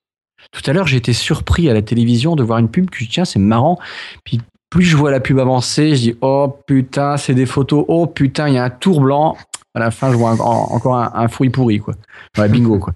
Tout 0.53 0.63
à 0.67 0.73
l'heure, 0.73 0.93
été 0.93 1.13
surpris 1.13 1.69
à 1.69 1.75
la 1.75 1.83
télévision 1.83 2.37
de 2.37 2.43
voir 2.43 2.59
une 2.59 2.71
pub 2.71 2.91
que 2.91 2.99
je 2.99 3.09
tiens, 3.09 3.25
c'est 3.25 3.39
marrant. 3.39 3.79
Puis 4.25 4.41
plus 4.75 4.83
je 4.83 4.97
vois 4.97 5.13
la 5.13 5.21
pub 5.21 5.39
avancer, 5.39 5.95
je 5.95 6.01
dis 6.01 6.17
oh 6.21 6.53
putain, 6.67 7.17
c'est 7.17 7.35
des 7.35 7.47
photos, 7.47 7.85
oh 7.87 8.09
putain, 8.09 8.49
il 8.49 8.55
y 8.55 8.59
a 8.59 8.65
un 8.65 8.71
tour 8.71 9.01
blanc. 9.01 9.37
À 9.73 9.79
la 9.79 9.93
fin, 9.93 10.11
je 10.11 10.17
vois 10.17 10.31
encore 10.33 10.97
un, 10.97 11.29
fruit 11.29 11.49
pourri, 11.49 11.79
quoi. 11.79 11.95
Bingo, 12.49 12.81
quoi. 12.81 12.93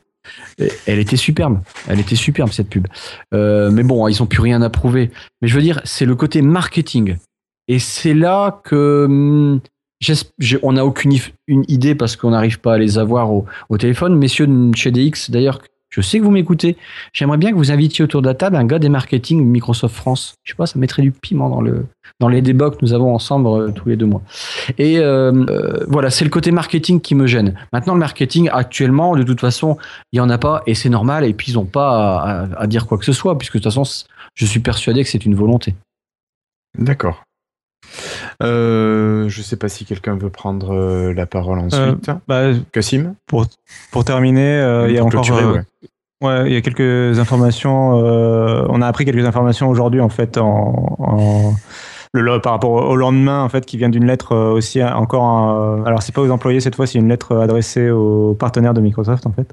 elle 0.58 0.98
était 0.98 1.16
superbe, 1.16 1.60
elle 1.88 2.00
était 2.00 2.16
superbe 2.16 2.50
cette 2.50 2.68
pub. 2.68 2.88
Euh, 3.32 3.70
mais 3.70 3.84
bon, 3.84 4.08
ils 4.08 4.20
n'ont 4.20 4.26
plus 4.26 4.40
rien 4.40 4.60
à 4.60 4.70
prouver. 4.70 5.12
Mais 5.40 5.46
je 5.46 5.54
veux 5.54 5.62
dire, 5.62 5.80
c'est 5.84 6.04
le 6.04 6.16
côté 6.16 6.42
marketing. 6.42 7.16
Et 7.68 7.78
c'est 7.78 8.14
là 8.14 8.60
que 8.64 9.04
hum, 9.08 9.60
on 10.62 10.72
n'a 10.72 10.84
aucune 10.84 11.16
une 11.46 11.64
idée 11.68 11.94
parce 11.94 12.16
qu'on 12.16 12.30
n'arrive 12.30 12.58
pas 12.58 12.74
à 12.74 12.78
les 12.78 12.98
avoir 12.98 13.30
au, 13.32 13.46
téléphone. 13.78 14.16
Messieurs 14.16 14.48
de 14.48 14.74
chez 14.74 14.90
DX, 14.90 15.30
d'ailleurs, 15.30 15.60
je 15.90 16.00
sais 16.00 16.18
que 16.18 16.24
vous 16.24 16.30
m'écoutez. 16.30 16.76
J'aimerais 17.12 17.38
bien 17.38 17.50
que 17.50 17.56
vous 17.56 17.70
invitiez 17.70 18.04
autour 18.04 18.20
de 18.20 18.26
la 18.26 18.34
table 18.34 18.56
un 18.56 18.64
gars 18.64 18.78
des 18.78 18.88
marketing 18.88 19.42
Microsoft 19.44 19.94
France. 19.94 20.34
Je 20.44 20.52
sais 20.52 20.56
pas, 20.56 20.66
ça 20.66 20.78
mettrait 20.78 21.02
du 21.02 21.12
piment 21.12 21.48
dans 21.48 21.60
le 21.60 21.86
dans 22.20 22.28
les 22.28 22.42
débats 22.42 22.70
que 22.70 22.76
nous 22.82 22.92
avons 22.92 23.14
ensemble 23.14 23.48
euh, 23.48 23.70
tous 23.70 23.88
les 23.88 23.96
deux 23.96 24.06
mois. 24.06 24.22
Et 24.76 24.98
euh, 24.98 25.32
euh, 25.48 25.84
voilà, 25.88 26.10
c'est 26.10 26.24
le 26.24 26.30
côté 26.30 26.50
marketing 26.50 27.00
qui 27.00 27.14
me 27.14 27.26
gêne. 27.26 27.54
Maintenant, 27.72 27.94
le 27.94 28.00
marketing 28.00 28.50
actuellement, 28.52 29.14
de 29.16 29.22
toute 29.22 29.40
façon, 29.40 29.78
il 30.12 30.16
y 30.16 30.20
en 30.20 30.28
a 30.28 30.38
pas 30.38 30.62
et 30.66 30.74
c'est 30.74 30.88
normal. 30.88 31.24
Et 31.24 31.32
puis 31.32 31.52
ils 31.52 31.54
n'ont 31.54 31.64
pas 31.64 32.18
à, 32.18 32.48
à, 32.62 32.66
dire 32.66 32.86
quoi 32.86 32.98
que 32.98 33.04
ce 33.04 33.12
soit, 33.12 33.38
puisque 33.38 33.54
de 33.54 33.58
toute 33.58 33.72
façon, 33.72 33.84
je 34.34 34.46
suis 34.46 34.60
persuadé 34.60 35.02
que 35.04 35.10
c'est 35.10 35.24
une 35.24 35.34
volonté. 35.34 35.74
D'accord. 36.76 37.22
Euh, 38.42 39.28
je 39.28 39.42
sais 39.42 39.56
pas 39.56 39.68
si 39.68 39.84
quelqu'un 39.84 40.16
veut 40.16 40.30
prendre 40.30 40.72
euh, 40.72 41.12
la 41.12 41.26
parole 41.26 41.58
ensuite. 41.58 42.08
Euh, 42.08 42.14
bah, 42.28 42.50
Cassim 42.72 43.14
pour, 43.26 43.46
pour 43.90 44.04
terminer, 44.04 44.84
il 44.88 44.94
y 44.94 44.98
a 44.98 45.04
encore. 45.04 45.28
ouais. 46.22 46.46
il 46.46 46.52
y 46.52 46.56
a 46.56 46.60
quelques 46.60 47.18
informations. 47.18 47.90
on 47.90 48.82
a 48.82 48.86
appris 48.86 49.04
quelques 49.04 49.24
informations 49.24 49.68
aujourd'hui, 49.68 50.00
en 50.00 50.08
fait, 50.08 50.38
en, 50.38 51.54
le, 52.14 52.40
par 52.40 52.52
rapport 52.52 52.70
au 52.70 52.96
lendemain, 52.96 53.42
en 53.42 53.48
fait, 53.48 53.66
qui 53.66 53.76
vient 53.76 53.88
d'une 53.88 54.06
lettre 54.06 54.36
aussi 54.36 54.82
encore. 54.82 55.84
alors, 55.86 56.02
c'est 56.02 56.14
pas 56.14 56.22
aux 56.22 56.30
employés 56.30 56.60
cette 56.60 56.76
fois, 56.76 56.86
c'est 56.86 56.98
une 56.98 57.08
lettre 57.08 57.36
adressée 57.36 57.90
aux 57.90 58.34
partenaires 58.34 58.74
de 58.74 58.80
Microsoft, 58.80 59.26
en 59.26 59.32
fait. 59.32 59.52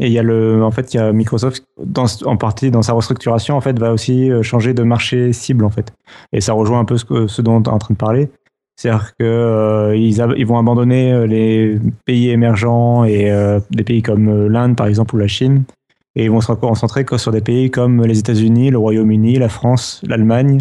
Et 0.00 0.06
il 0.06 0.12
y 0.12 0.18
a 0.18 0.22
le, 0.22 0.64
en 0.64 0.70
fait, 0.70 0.94
il 0.94 0.96
y 0.96 1.00
a 1.00 1.12
Microsoft 1.12 1.66
dans, 1.84 2.06
en 2.24 2.36
partie 2.38 2.70
dans 2.70 2.80
sa 2.80 2.94
restructuration 2.94 3.56
en 3.56 3.60
fait 3.60 3.78
va 3.78 3.92
aussi 3.92 4.30
euh, 4.30 4.42
changer 4.42 4.72
de 4.72 4.82
marché 4.82 5.34
cible 5.34 5.64
en 5.66 5.70
fait. 5.70 5.92
Et 6.32 6.40
ça 6.40 6.54
rejoint 6.54 6.80
un 6.80 6.86
peu 6.86 6.96
ce, 6.96 7.04
que, 7.04 7.26
ce 7.26 7.42
dont 7.42 7.56
on 7.56 7.62
est 7.62 7.68
en 7.68 7.78
train 7.78 7.92
de 7.92 7.98
parler. 7.98 8.30
C'est-à-dire 8.76 9.14
qu'ils 9.16 9.26
euh, 9.28 9.94
ils 9.94 10.46
vont 10.46 10.58
abandonner 10.58 11.12
euh, 11.12 11.26
les 11.26 11.78
pays 12.06 12.30
émergents 12.30 13.04
et 13.04 13.30
des 13.70 13.84
pays 13.84 14.00
comme 14.00 14.46
l'Inde 14.48 14.76
par 14.76 14.86
exemple 14.86 15.14
ou 15.14 15.18
la 15.18 15.28
Chine, 15.28 15.64
et 16.16 16.24
ils 16.24 16.30
vont 16.30 16.40
se 16.40 16.52
concentrer 16.52 17.04
sur 17.18 17.30
des 17.30 17.42
pays 17.42 17.70
comme 17.70 18.02
les 18.02 18.18
États-Unis, 18.18 18.70
le 18.70 18.78
Royaume-Uni, 18.78 19.38
la 19.38 19.50
France, 19.50 20.00
l'Allemagne, 20.06 20.58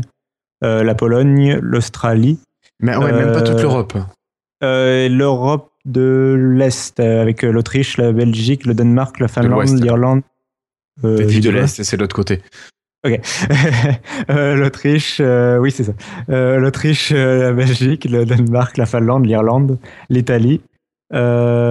la 0.61 0.93
Pologne, 0.93 1.57
l'Australie. 1.61 2.37
Mais 2.81 2.97
ouais, 2.97 3.13
même 3.13 3.31
pas 3.31 3.41
toute 3.41 3.61
l'Europe. 3.61 3.93
L'Europe 4.61 5.70
de 5.85 6.35
l'Est, 6.37 6.99
euh, 6.99 7.21
avec 7.21 7.43
euh, 7.43 7.51
l'Autriche, 7.51 7.97
la 7.97 8.11
Belgique, 8.11 8.65
le 8.65 8.73
Danemark, 8.73 9.19
la 9.19 9.27
Finlande, 9.27 9.81
l'Irlande. 9.81 10.21
Euh, 11.03 11.17
de 11.17 11.49
l'Est, 11.49 11.83
c'est 11.83 11.97
l'autre 11.97 12.15
côté. 12.15 12.41
Ok. 13.03 13.19
L'Autriche, 14.29 15.19
oui, 15.59 15.71
c'est 15.71 15.85
ça. 15.85 15.93
L'Autriche, 16.27 17.09
la 17.11 17.51
Belgique, 17.51 18.05
le 18.05 18.25
Danemark, 18.25 18.77
la 18.77 18.85
Finlande, 18.85 19.25
l'Irlande, 19.25 19.79
l'Italie, 20.09 20.61
Norvège, 21.11 21.67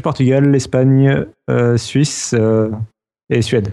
Portugal, 0.00 0.48
l'Espagne, 0.48 1.24
Suisse 1.76 2.36
et 3.30 3.42
Suède. 3.42 3.72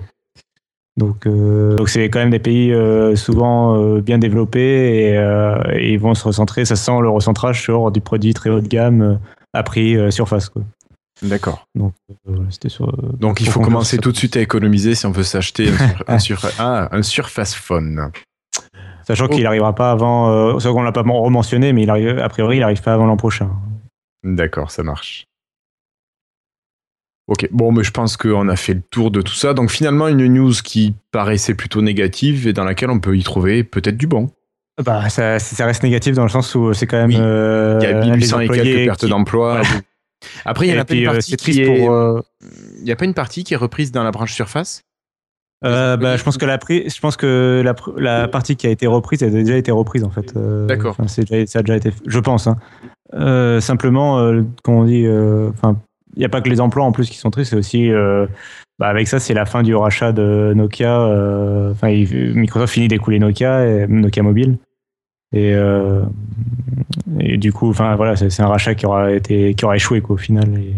Donc, 1.02 1.28
donc 1.28 1.90
c'est 1.90 2.10
quand 2.10 2.20
même 2.20 2.30
des 2.30 2.40
pays 2.40 2.74
souvent 3.16 3.98
bien 4.00 4.20
développés 4.20 5.16
et, 5.16 5.92
ils 5.92 6.00
vont 6.00 6.14
se 6.14 6.24
recentrer. 6.24 6.64
Ça 6.64 6.76
sent 6.76 7.00
le 7.02 7.10
recentrage 7.10 7.62
sur 7.62 7.92
du 7.92 8.02
produit 8.02 8.34
très 8.34 8.50
haut 8.50 8.62
de 8.62 8.68
gamme 8.68 9.20
à 9.54 9.64
prix 9.64 9.98
surface. 10.12 10.50
Quoi. 10.50 10.62
D'accord. 11.22 11.68
Donc, 11.76 11.94
sur, 12.68 12.92
donc 13.18 13.42
il 13.42 13.50
faut 13.50 13.60
commencer 13.60 13.98
tout 13.98 14.12
de 14.12 14.18
suite 14.18 14.38
à 14.38 14.42
économiser 14.42 14.96
si 14.96 15.06
on 15.06 15.12
veut 15.12 15.24
s'acheter 15.24 15.70
un, 16.08 16.20
sur, 16.20 16.42
ah, 16.58 16.90
un, 16.96 17.04
Surface 17.04 17.54
Phone. 17.54 18.12
Sachant 19.06 19.28
qu'il 19.28 19.44
n'arrivera 19.44 19.76
pas 19.76 19.92
avant, 19.92 20.32
euh, 20.32 20.60
qu'on 20.60 20.82
l'a 20.82 20.92
pas 20.92 21.02
rementionné, 21.02 21.74
mais 21.74 21.84
il 21.84 21.90
arrive, 21.90 22.18
a 22.18 22.30
priori 22.30 22.58
il 22.58 22.60
n'arrive 22.62 22.82
pas 22.82 22.94
avant 22.94 23.06
l'an 23.06 23.18
prochain. 23.18 23.50
D'accord, 24.24 24.72
ça 24.72 24.84
marche. 24.84 25.26
Ok, 27.32 27.48
bon, 27.50 27.72
mais 27.72 27.86
je 27.86 27.92
pense 27.92 28.18
qu'on 28.18 28.50
a 28.50 28.58
fait 28.58 28.74
le 28.74 28.82
tour 28.82 29.10
de 29.10 29.22
tout 29.22 29.34
ça. 29.34 29.54
Donc 29.54 29.72
finalement, 29.72 30.10
une 30.10 30.28
news 30.28 30.52
qui 30.52 30.94
paraissait 31.14 31.54
plutôt 31.54 31.82
négative 31.82 32.46
et 32.46 32.52
dans 32.52 32.66
laquelle 32.66 32.90
on 32.90 33.00
peut 33.00 33.16
y 33.16 33.24
trouver 33.24 33.64
peut-être 33.64 33.96
du 33.96 34.06
bon. 34.06 34.30
Bah, 34.84 35.08
ça, 35.08 35.40
ça, 35.40 35.66
reste 35.66 35.82
négatif 35.84 36.14
dans 36.14 36.24
le 36.24 36.30
sens 36.30 36.54
où 36.56 36.74
c'est 36.74 36.88
quand 36.88 37.08
même. 37.08 37.18
Euh, 37.18 37.80
il 37.82 37.90
y 37.90 37.94
a 37.94 38.02
1800 38.02 38.40
et 38.42 38.48
quelques 38.50 38.86
pertes 38.86 39.06
d'emploi. 39.06 39.62
Après, 40.44 40.68
il 40.68 40.74
n'y 40.74 40.78
a, 40.78 40.84
pas 40.84 40.94
une 40.94 41.06
partie 41.06 41.38
qui 41.38 41.62
est. 41.62 41.90
Euh, 41.90 42.20
il 42.82 42.86
y 42.86 42.92
a 42.92 42.98
pas 42.98 43.06
une 43.06 43.14
partie 43.14 43.46
qui 43.46 43.54
est 43.54 43.58
reprise 43.58 43.94
dans 43.94 44.04
la 44.04 44.12
branche 44.12 44.34
surface? 44.34 44.84
Euh, 45.64 45.96
bah, 45.96 46.18
je 46.18 46.24
pense 46.24 46.38
que 46.38 46.46
la 46.46 46.60
je 46.68 47.00
pense 47.00 47.16
que 47.16 47.62
la, 47.64 47.74
la, 47.96 48.28
partie 48.28 48.58
qui 48.58 48.68
a 48.68 48.72
été 48.72 48.88
reprise 48.88 49.24
a 49.24 49.30
déjà 49.30 49.56
été 49.56 49.72
reprise 49.72 50.04
en 50.04 50.10
fait. 50.10 50.34
D'accord. 50.68 50.98
ça 51.08 51.22
a 51.22 51.62
déjà 51.64 51.78
été, 51.78 51.94
je 52.06 52.20
pense. 52.20 52.48
Hein. 52.48 53.62
simplement, 53.62 54.18
quand 54.64 54.74
on 54.74 54.84
dit, 54.84 55.08
enfin, 55.08 55.78
il 56.16 56.20
n'y 56.20 56.26
a 56.26 56.30
pas 56.30 56.42
que 56.42 56.50
les 56.50 56.62
emplois 56.62 56.84
en 56.84 56.92
plus 56.92 57.10
qui 57.10 57.18
sont 57.18 57.32
tristes, 57.32 57.52
c'est 57.52 57.56
aussi 57.56 57.92
euh, 57.92 58.28
bah 58.80 58.88
avec 58.88 59.08
ça, 59.08 59.20
c'est 59.20 59.34
la 59.34 59.46
fin 59.46 59.64
du 59.64 59.76
rachat 59.76 60.12
de 60.12 60.54
Nokia. 60.56 61.02
Euh, 61.02 61.74
Microsoft 61.84 62.74
finit 62.74 62.88
d'écouler 62.88 63.20
Nokia, 63.20 63.66
et, 63.66 63.88
Nokia 63.88 64.24
mobile, 64.24 64.58
et, 65.34 65.54
euh, 65.54 66.04
du 67.08 67.54
coup, 67.54 67.70
enfin 67.70 67.96
voilà, 67.96 68.16
c'est 68.16 68.42
un 68.42 68.48
rachat 68.48 68.76
qui 68.76 68.86
aura 68.86 69.12
été, 69.12 69.54
qui 69.54 69.66
aura 69.66 69.76
échoué 69.76 70.02
quoi, 70.02 70.16
au 70.16 70.18
final, 70.18 70.58
et, 70.58 70.74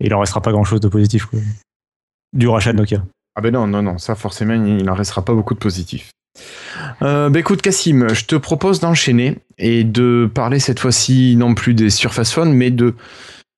il 0.00 0.14
en 0.14 0.20
restera 0.20 0.42
pas 0.42 0.52
grand 0.52 0.64
chose 0.64 0.80
de 0.80 0.88
positif 0.88 1.26
du 2.32 2.48
rachat 2.48 2.72
de 2.72 2.78
Nokia. 2.78 3.02
Ah 3.34 3.40
ben 3.40 3.52
non, 3.52 3.66
non, 3.66 3.82
non, 3.82 3.98
ça 3.98 4.14
forcément, 4.14 4.54
il 4.54 4.84
n'en 4.84 4.94
restera 4.94 5.24
pas 5.24 5.34
beaucoup 5.34 5.54
de 5.54 5.58
positif. 5.58 6.10
Euh, 7.02 7.30
bah 7.30 7.40
écoute 7.40 7.62
Cassim, 7.62 8.08
je 8.12 8.24
te 8.24 8.36
propose 8.36 8.80
d'enchaîner 8.80 9.38
et 9.58 9.84
de 9.84 10.30
parler 10.32 10.58
cette 10.58 10.80
fois-ci 10.80 11.34
non 11.36 11.54
plus 11.54 11.74
des 11.74 11.90
Surface 11.90 12.32
Phone, 12.32 12.52
mais 12.52 12.70
de 12.70 12.94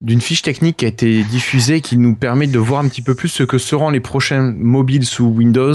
d'une 0.01 0.21
fiche 0.21 0.43
technique 0.43 0.77
qui 0.79 0.85
a 0.85 0.89
été 0.89 1.25
diffusée 1.25 1.81
qui 1.81 1.99
nous 1.99 2.15
permet 2.15 2.47
de 2.47 2.59
voir 2.59 2.85
un 2.85 2.89
petit 2.89 3.03
peu 3.03 3.15
plus 3.15 3.29
ce 3.29 3.43
que 3.43 3.59
seront 3.59 3.91
les 3.91 4.01
prochains 4.01 4.53
mobiles 4.53 5.05
sous 5.05 5.27
Windows 5.27 5.75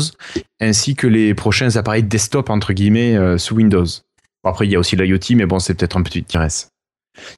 ainsi 0.61 0.95
que 0.95 1.07
les 1.07 1.33
prochains 1.33 1.75
appareils 1.75 2.03
desktop 2.03 2.49
entre 2.49 2.71
guillemets 2.73 3.17
euh, 3.17 3.37
sous 3.37 3.55
Windows. 3.55 3.85
après 4.45 4.65
il 4.65 4.71
y 4.71 4.75
a 4.75 4.79
aussi 4.79 4.95
l'IoT 4.95 5.35
mais 5.35 5.45
bon 5.45 5.59
c'est 5.59 5.73
peut-être 5.73 5.97
un 5.97 6.03
petit 6.03 6.23
tiresse. 6.23 6.69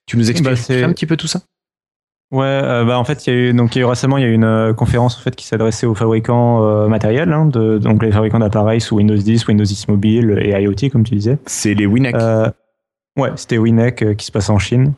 Tu 0.05 0.17
nous 0.17 0.29
expliques 0.29 0.69
bah, 0.69 0.87
un 0.87 0.93
petit 0.93 1.05
peu 1.05 1.17
tout 1.17 1.27
ça? 1.27 1.41
Ouais, 2.31 2.45
euh, 2.45 2.85
bah 2.85 2.97
en 2.97 3.03
fait, 3.03 3.27
il 3.27 3.33
y 3.33 3.35
a 3.35 3.39
eu 3.39 3.53
donc 3.53 3.75
il 3.75 3.79
y 3.79 3.81
a 3.81 3.85
eu 3.85 3.89
récemment 3.89 4.17
il 4.17 4.21
y 4.21 4.25
a 4.25 4.29
eu 4.29 4.33
une 4.33 4.43
euh, 4.43 4.73
conférence 4.73 5.17
en 5.17 5.19
fait 5.19 5.35
qui 5.35 5.45
s'adressait 5.45 5.85
aux 5.85 5.93
fabricants 5.93 6.87
matériels, 6.87 7.31
hein, 7.31 7.45
de, 7.45 7.77
donc 7.77 8.03
les 8.03 8.11
fabricants 8.11 8.39
d'appareils 8.39 8.81
sous 8.81 8.95
Windows 8.95 9.15
10, 9.15 9.47
Windows 9.47 9.63
10 9.63 9.87
mobile 9.89 10.39
et 10.41 10.51
IoT 10.61 10.89
comme 10.91 11.03
tu 11.03 11.15
disais. 11.15 11.37
C'est 11.45 11.73
les 11.73 11.85
WINEC. 11.85 12.15
ouais, 13.17 13.31
c'était 13.35 13.57
WINEC 13.57 14.15
qui 14.17 14.25
se 14.25 14.31
passe 14.31 14.49
en 14.49 14.59
Chine. 14.59 14.93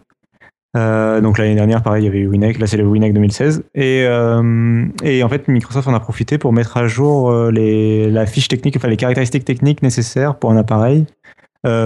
Euh, 0.76 1.22
donc 1.22 1.38
l'année 1.38 1.55
dernière, 1.55 1.82
pareil, 1.82 2.03
il 2.03 2.05
y 2.05 2.09
avait 2.09 2.26
Winec. 2.26 2.59
Là, 2.59 2.68
c'est 2.68 2.78
le 2.78 2.86
Winec 2.86 3.13
2016. 3.13 3.63
Et, 3.76 4.03
euh, 4.05 4.86
et 5.03 5.24
en 5.24 5.30
fait, 5.30 5.47
Microsoft 5.47 5.88
en 5.88 5.93
a 5.93 5.99
profité 5.99 6.38
pour 6.38 6.53
mettre 6.53 6.78
à 6.78 6.88
jour 6.88 7.32
euh, 7.32 7.51
les, 7.51 8.11
la 8.11 8.26
fiche 8.26 8.47
technique, 8.47 8.76
enfin 8.78 8.88
les 8.88 8.97
caractéristiques 8.97 9.45
techniques 9.45 9.82
nécessaires 9.82 10.36
pour 10.36 10.51
un 10.51 10.57
appareil 10.57 11.05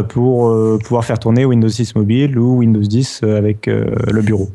pour 0.09 0.55
pouvoir 0.83 1.03
faire 1.03 1.17
tourner 1.17 1.43
Windows 1.43 1.67
10 1.67 1.95
mobile 1.95 2.37
ou 2.37 2.57
Windows 2.57 2.81
10 2.81 3.23
avec 3.23 3.65
le 3.65 4.21
bureau. 4.21 4.49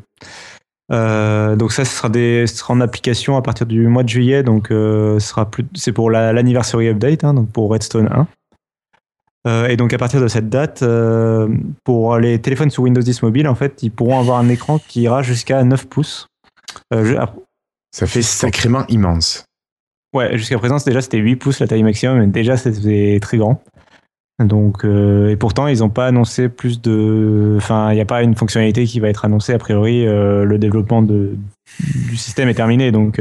donc 0.89 1.73
ça, 1.73 1.83
ce 1.83 2.45
sera, 2.45 2.73
en 2.73 2.79
application 2.79 3.35
à 3.35 3.41
partir 3.41 3.65
du 3.65 3.87
mois 3.87 4.03
de 4.03 4.09
juillet. 4.09 4.41
Donc 4.43 4.71
c'est 5.19 5.91
pour 5.91 6.11
l'anniversary 6.11 6.87
update, 6.87 7.25
hein, 7.25 7.33
donc 7.33 7.49
pour 7.49 7.69
Redstone 7.69 8.07
1. 8.09 8.25
Euh, 9.47 9.67
et 9.67 9.77
donc 9.77 9.93
à 9.93 9.97
partir 9.97 10.19
de 10.21 10.27
cette 10.27 10.49
date, 10.49 10.83
euh, 10.83 11.47
pour 11.83 12.17
les 12.17 12.39
téléphones 12.39 12.69
sous 12.69 12.83
Windows 12.83 13.01
10 13.01 13.23
mobile, 13.23 13.47
en 13.47 13.55
fait, 13.55 13.81
ils 13.81 13.91
pourront 13.91 14.19
avoir 14.19 14.39
un 14.39 14.49
écran 14.49 14.79
qui 14.79 15.01
ira 15.01 15.21
jusqu'à 15.21 15.63
9 15.63 15.87
pouces. 15.87 16.27
Euh, 16.93 17.25
ça 17.91 18.07
fait 18.07 18.21
sacrément 18.21 18.85
immense. 18.87 19.45
Ouais, 20.13 20.37
jusqu'à 20.37 20.57
présent, 20.57 20.77
déjà 20.85 21.01
c'était 21.01 21.17
8 21.17 21.37
pouces 21.37 21.59
la 21.59 21.67
taille 21.67 21.83
maximum, 21.83 22.19
mais 22.19 22.27
déjà 22.27 22.57
c'était 22.57 23.19
très 23.21 23.37
grand. 23.37 23.61
Donc, 24.39 24.85
et 24.85 25.35
pourtant, 25.35 25.65
ils 25.65 25.79
n'ont 25.79 25.89
pas 25.89 26.05
annoncé 26.05 26.47
plus 26.47 26.79
de. 26.79 27.55
Enfin, 27.57 27.91
il 27.91 27.95
n'y 27.95 28.01
a 28.01 28.05
pas 28.05 28.21
une 28.21 28.35
fonctionnalité 28.35 28.85
qui 28.85 28.99
va 28.99 29.09
être 29.09 29.25
annoncée. 29.25 29.51
A 29.51 29.57
priori, 29.57 30.05
le 30.05 30.57
développement 30.59 31.01
de, 31.01 31.35
du 31.79 32.15
système 32.15 32.47
est 32.47 32.53
terminé. 32.53 32.91
Donc, 32.91 33.19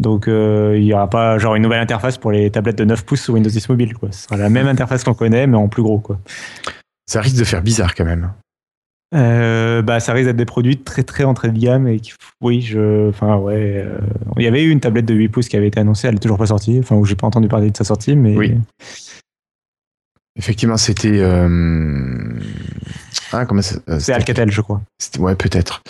donc 0.00 0.28
euh, 0.28 0.74
il 0.76 0.84
n'y 0.84 0.94
aura 0.94 1.08
pas 1.10 1.38
genre 1.38 1.54
une 1.54 1.62
nouvelle 1.62 1.80
interface 1.80 2.16
pour 2.16 2.32
les 2.32 2.50
tablettes 2.50 2.78
de 2.78 2.84
9 2.84 3.04
pouces 3.04 3.20
sous 3.20 3.34
Windows 3.34 3.50
10 3.50 3.68
mobile. 3.68 3.94
Quoi. 3.94 4.10
Ce 4.12 4.22
sera 4.22 4.36
la 4.36 4.48
même 4.48 4.66
interface 4.66 5.04
qu'on 5.04 5.14
connaît, 5.14 5.46
mais 5.46 5.58
en 5.58 5.68
plus 5.68 5.82
gros. 5.82 5.98
Quoi. 5.98 6.18
Ça 7.06 7.20
risque 7.20 7.36
de 7.36 7.44
faire 7.44 7.62
bizarre 7.62 7.94
quand 7.94 8.06
même. 8.06 8.32
Euh, 9.14 9.82
bah, 9.82 10.00
ça 10.00 10.12
risque 10.12 10.26
d'être 10.26 10.36
des 10.36 10.46
produits 10.46 10.78
très 10.78 11.02
très 11.02 11.24
entrée 11.24 11.50
de 11.50 11.58
gamme 11.58 11.86
et 11.88 12.00
oui, 12.40 12.62
je, 12.62 13.08
enfin 13.08 13.36
ouais, 13.36 13.82
euh, 13.84 13.98
il 14.36 14.44
y 14.44 14.46
avait 14.46 14.62
eu 14.62 14.70
une 14.70 14.78
tablette 14.80 15.06
de 15.06 15.14
8 15.14 15.28
pouces 15.28 15.48
qui 15.48 15.56
avait 15.56 15.66
été 15.66 15.80
annoncée, 15.80 16.06
elle 16.06 16.14
est 16.14 16.20
toujours 16.20 16.38
pas 16.38 16.46
sortie, 16.46 16.78
enfin 16.78 16.94
où 16.94 17.04
j'ai 17.04 17.16
pas 17.16 17.26
entendu 17.26 17.48
parler 17.48 17.70
de 17.70 17.76
sa 17.76 17.82
sortie, 17.84 18.14
mais 18.14 18.36
oui. 18.36 18.54
Effectivement, 20.36 20.76
c'était 20.76 21.20
ah 23.32 23.46
comment 23.46 23.62
C'est 23.62 24.12
Alcatel, 24.12 24.50
je 24.50 24.60
crois. 24.60 24.80
Ouais, 25.18 25.34
peut-être. 25.34 25.82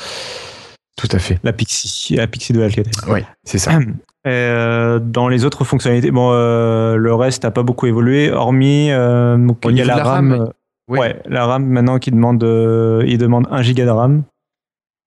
Tout 0.97 1.09
à 1.13 1.19
fait. 1.19 1.39
La 1.43 1.53
Pixie, 1.53 2.17
la 2.17 2.27
Pixie 2.27 2.53
de 2.53 2.61
Alcatel. 2.63 2.93
Oui, 3.09 3.21
c'est 3.45 3.59
ça. 3.59 3.79
Euh, 4.27 4.99
dans 4.99 5.29
les 5.29 5.47
autres 5.47 5.65
fonctionnalités, 5.65 6.11
bon, 6.11 6.31
euh, 6.33 6.97
le 6.97 7.15
reste 7.15 7.45
n'a 7.45 7.51
pas 7.51 7.63
beaucoup 7.63 7.87
évolué, 7.87 8.31
hormis 8.31 8.91
euh, 8.91 9.39
il 9.71 9.77
y 9.79 9.81
a 9.81 9.87
la, 9.87 9.97
RAM. 9.97 10.51
ouais. 10.89 11.17
la 11.25 11.47
RAM 11.47 11.65
maintenant 11.65 11.99
qui 11.99 12.11
demande, 12.11 12.43
il 13.07 13.17
demande 13.17 13.49
1 13.51 13.63
giga 13.63 13.87
de 13.87 13.91
RAM. 13.91 14.25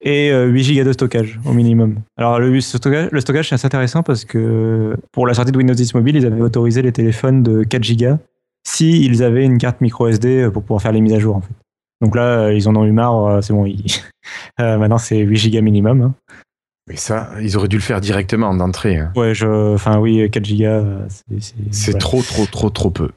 et 0.02 0.32
8 0.34 0.78
Go 0.78 0.84
de 0.84 0.94
stockage 0.94 1.40
au 1.46 1.54
minimum. 1.54 1.98
Alors 2.18 2.40
le 2.40 2.60
stockage, 2.60 3.10
le 3.12 3.22
stockage 3.22 3.50
c'est 3.50 3.56
assez 3.56 3.68
intéressant 3.68 4.02
parce 4.02 4.26
que 4.26 4.98
pour 5.12 5.28
la 5.28 5.36
sortie 5.36 5.52
de 5.52 5.58
Windows 5.60 5.76
10 5.76 5.94
Mobile, 5.94 6.16
ils 6.16 6.26
avaient 6.26 6.42
autorisé 6.42 6.82
les 6.82 6.92
téléphones 6.92 7.44
de 7.44 7.64
4 7.64 7.96
Go 7.96 8.18
si 8.64 9.06
ils 9.06 9.22
avaient 9.22 9.46
une 9.46 9.60
carte 9.60 9.80
micro 9.80 10.08
SD 10.08 10.50
pour 10.52 10.64
pouvoir 10.64 10.82
faire 10.82 10.92
les 10.92 11.02
mises 11.02 11.14
à 11.14 11.20
jour 11.20 11.36
en 11.36 11.42
fait. 11.42 11.54
Donc 12.04 12.16
là, 12.16 12.52
ils 12.52 12.68
en 12.68 12.76
ont 12.76 12.84
eu 12.84 12.92
marre, 12.92 13.42
c'est 13.42 13.54
bon, 13.54 13.66
maintenant 14.60 14.98
c'est 14.98 15.20
8 15.20 15.52
Go 15.52 15.62
minimum. 15.62 16.02
Hein. 16.02 16.14
Mais 16.90 16.98
ça, 16.98 17.30
ils 17.40 17.56
auraient 17.56 17.70
dû 17.70 17.78
le 17.78 17.82
faire 17.82 18.02
directement 18.02 18.54
d'entrée. 18.54 18.98
Hein. 18.98 19.14
Ouais, 19.16 19.34
je, 19.34 19.74
enfin 19.74 20.00
oui, 20.00 20.30
4 20.30 20.58
Go, 20.58 21.40
c'est 21.72 21.98
trop, 21.98 22.22
trop, 22.22 22.46
trop, 22.46 22.70
trop 22.70 22.90
peu. 22.90 23.10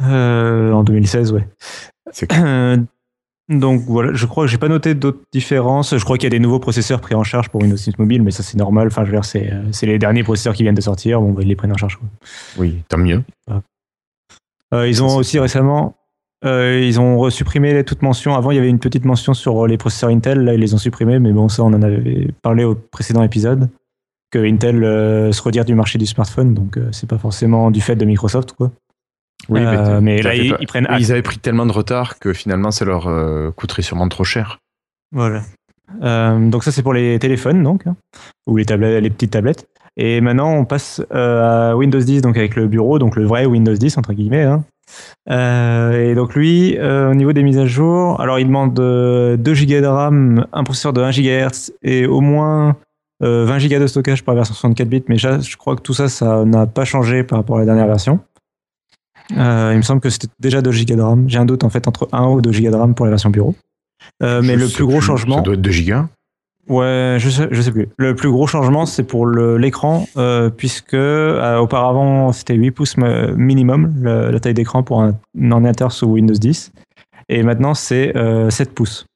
Euh, 0.00 0.70
en 0.72 0.84
2016, 0.84 1.32
ouais. 1.32 1.48
Donc 3.48 3.82
voilà, 3.82 4.12
je 4.14 4.26
crois 4.26 4.44
que 4.44 4.50
j'ai 4.50 4.58
pas 4.58 4.68
noté 4.68 4.94
d'autres 4.94 5.22
différences. 5.32 5.96
Je 5.96 6.04
crois 6.04 6.16
qu'il 6.16 6.24
y 6.24 6.28
a 6.28 6.30
des 6.30 6.38
nouveaux 6.38 6.60
processeurs 6.60 7.00
pris 7.00 7.16
en 7.16 7.24
charge 7.24 7.48
pour 7.48 7.60
Windows 7.60 7.76
10 7.76 7.98
Mobile, 7.98 8.22
mais 8.22 8.30
ça 8.30 8.44
c'est 8.44 8.56
normal. 8.56 8.86
Enfin, 8.86 9.04
je 9.04 9.10
veux 9.10 9.16
dire, 9.16 9.24
c'est, 9.24 9.86
les 9.86 9.98
derniers 9.98 10.22
processeurs 10.22 10.54
qui 10.54 10.62
viennent 10.62 10.76
de 10.76 10.80
sortir. 10.80 11.20
Bon, 11.20 11.32
bah, 11.32 11.42
ils 11.42 11.48
les 11.48 11.56
prennent 11.56 11.72
en 11.72 11.76
charge. 11.76 11.96
Quoi. 11.96 12.08
Oui, 12.58 12.82
tant 12.88 12.98
mieux. 12.98 13.24
Euh, 14.72 14.88
ils 14.88 15.02
ont 15.02 15.16
aussi 15.16 15.38
récemment, 15.38 15.96
euh, 16.44 16.80
ils 16.82 17.00
ont 17.00 17.30
supprimé 17.30 17.84
toute 17.84 18.02
mention. 18.02 18.34
Avant, 18.34 18.50
il 18.50 18.56
y 18.56 18.58
avait 18.58 18.68
une 18.68 18.78
petite 18.78 19.04
mention 19.04 19.34
sur 19.34 19.66
les 19.66 19.76
processeurs 19.76 20.10
Intel. 20.10 20.40
Là, 20.40 20.54
ils 20.54 20.60
les 20.60 20.74
ont 20.74 20.78
supprimés, 20.78 21.18
mais 21.18 21.32
bon, 21.32 21.48
ça, 21.48 21.62
on 21.62 21.72
en 21.72 21.82
avait 21.82 22.28
parlé 22.42 22.64
au 22.64 22.74
précédent 22.74 23.22
épisode. 23.22 23.68
Que 24.30 24.38
Intel 24.38 24.80
se 25.32 25.42
retire 25.42 25.64
du 25.64 25.74
marché 25.74 25.98
du 25.98 26.06
smartphone, 26.06 26.54
donc 26.54 26.78
c'est 26.90 27.08
pas 27.08 27.18
forcément 27.18 27.70
du 27.70 27.82
fait 27.82 27.96
de 27.96 28.06
Microsoft, 28.06 28.52
quoi. 28.54 28.72
Oui, 29.48 29.60
mais, 30.00 30.20
euh, 30.20 30.22
là, 30.22 30.34
ils, 30.34 30.66
prennent 30.66 30.86
Ils 30.98 31.10
avaient 31.10 31.22
pris 31.22 31.38
tellement 31.38 31.66
de 31.66 31.72
retard 31.72 32.18
que 32.18 32.32
finalement, 32.32 32.70
ça 32.70 32.84
leur 32.84 33.08
euh, 33.08 33.50
coûterait 33.50 33.82
sûrement 33.82 34.08
trop 34.08 34.24
cher. 34.24 34.58
Voilà. 35.10 35.42
Euh, 36.02 36.48
donc 36.48 36.64
ça, 36.64 36.70
c'est 36.70 36.82
pour 36.82 36.94
les 36.94 37.18
téléphones, 37.18 37.62
donc, 37.62 37.86
hein, 37.86 37.96
ou 38.46 38.56
les, 38.56 38.64
tablettes, 38.64 39.02
les 39.02 39.10
petites 39.10 39.32
tablettes. 39.32 39.68
Et 39.96 40.20
maintenant, 40.20 40.54
on 40.54 40.64
passe 40.64 41.02
à 41.10 41.76
Windows 41.76 42.00
10, 42.00 42.22
donc 42.22 42.36
avec 42.36 42.56
le 42.56 42.66
bureau, 42.66 42.98
donc 42.98 43.16
le 43.16 43.24
vrai 43.24 43.44
Windows 43.44 43.74
10, 43.74 43.98
entre 43.98 44.12
guillemets. 44.12 44.44
Hein. 44.44 44.64
Et 45.28 46.14
donc 46.14 46.34
lui, 46.34 46.78
au 46.80 47.14
niveau 47.14 47.32
des 47.32 47.42
mises 47.42 47.58
à 47.58 47.66
jour, 47.66 48.20
alors 48.20 48.38
il 48.38 48.46
demande 48.46 48.74
2 48.74 49.36
Go 49.36 49.80
de 49.80 49.86
RAM, 49.86 50.46
un 50.52 50.64
processeur 50.64 50.92
de 50.92 51.00
1 51.00 51.10
GHz 51.10 51.72
et 51.82 52.06
au 52.06 52.20
moins 52.20 52.76
20 53.20 53.68
Go 53.68 53.78
de 53.78 53.86
stockage 53.86 54.22
pour 54.22 54.32
la 54.32 54.40
version 54.40 54.54
64 54.54 54.88
bits. 54.88 55.04
Mais 55.08 55.16
je 55.16 55.56
crois 55.56 55.76
que 55.76 55.82
tout 55.82 55.94
ça, 55.94 56.08
ça 56.08 56.44
n'a 56.44 56.66
pas 56.66 56.84
changé 56.84 57.22
par 57.22 57.38
rapport 57.38 57.56
à 57.56 57.60
la 57.60 57.66
dernière 57.66 57.86
version. 57.86 58.20
Euh, 59.36 59.70
il 59.72 59.78
me 59.78 59.82
semble 59.82 60.00
que 60.00 60.10
c'était 60.10 60.28
déjà 60.40 60.62
2 60.62 60.70
Go 60.70 60.96
de 60.96 61.00
RAM. 61.00 61.28
J'ai 61.28 61.38
un 61.38 61.44
doute 61.44 61.64
en 61.64 61.70
fait 61.70 61.86
entre 61.88 62.08
1 62.12 62.26
ou 62.26 62.40
2 62.40 62.50
Go 62.50 62.70
de 62.70 62.76
RAM 62.76 62.94
pour 62.94 63.06
la 63.06 63.10
version 63.10 63.30
bureau. 63.30 63.54
Euh, 64.22 64.42
mais 64.42 64.56
le 64.56 64.68
plus 64.68 64.84
gros 64.84 65.00
changement. 65.00 65.36
Ça 65.36 65.42
doit 65.42 65.54
être 65.54 65.62
2 65.62 65.70
Go 65.70 66.06
Ouais, 66.68 67.16
je 67.18 67.28
sais, 67.28 67.48
je 67.50 67.60
sais 67.60 67.72
plus. 67.72 67.88
Le 67.96 68.14
plus 68.14 68.30
gros 68.30 68.46
changement, 68.46 68.86
c'est 68.86 69.02
pour 69.02 69.26
l'écran, 69.26 70.06
euh, 70.16 70.48
puisque 70.48 70.94
auparavant, 70.94 72.32
c'était 72.32 72.54
8 72.54 72.70
pouces 72.70 72.96
minimum, 72.96 73.94
la 74.02 74.38
taille 74.40 74.54
d'écran 74.54 74.82
pour 74.82 75.02
un, 75.02 75.14
ordinateur 75.50 75.92
sous 75.92 76.06
Windows 76.06 76.34
10. 76.34 76.72
Et 77.28 77.42
maintenant, 77.42 77.74
c'est 77.74 78.12
7 78.48 78.74
pouces. 78.74 79.06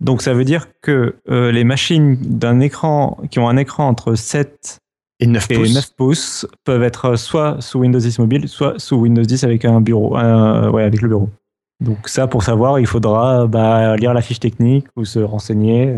Donc, 0.00 0.22
ça 0.22 0.32
veut 0.32 0.44
dire 0.44 0.68
que 0.80 1.16
les 1.28 1.64
machines 1.64 2.16
d'un 2.20 2.60
écran, 2.60 3.18
qui 3.30 3.40
ont 3.40 3.48
un 3.48 3.56
écran 3.56 3.88
entre 3.88 4.14
7 4.14 4.78
et 5.20 5.26
9 5.26 5.48
pouces. 5.96 6.46
peuvent 6.64 6.82
être 6.82 7.16
soit 7.16 7.60
sous 7.60 7.80
Windows 7.80 7.98
10 7.98 8.18
mobile, 8.18 8.48
soit 8.48 8.78
sous 8.78 8.96
Windows 8.96 9.22
10 9.22 9.44
avec 9.44 9.64
un 9.64 9.80
bureau, 9.80 10.16
ouais, 10.16 10.82
avec 10.82 11.02
le 11.02 11.08
bureau. 11.08 11.28
Donc 11.80 12.08
ça, 12.08 12.26
pour 12.26 12.42
savoir, 12.42 12.78
il 12.78 12.86
faudra 12.86 13.46
bah, 13.46 13.96
lire 13.96 14.12
la 14.12 14.22
fiche 14.22 14.40
technique 14.40 14.86
ou 14.96 15.04
se 15.04 15.18
renseigner. 15.18 15.94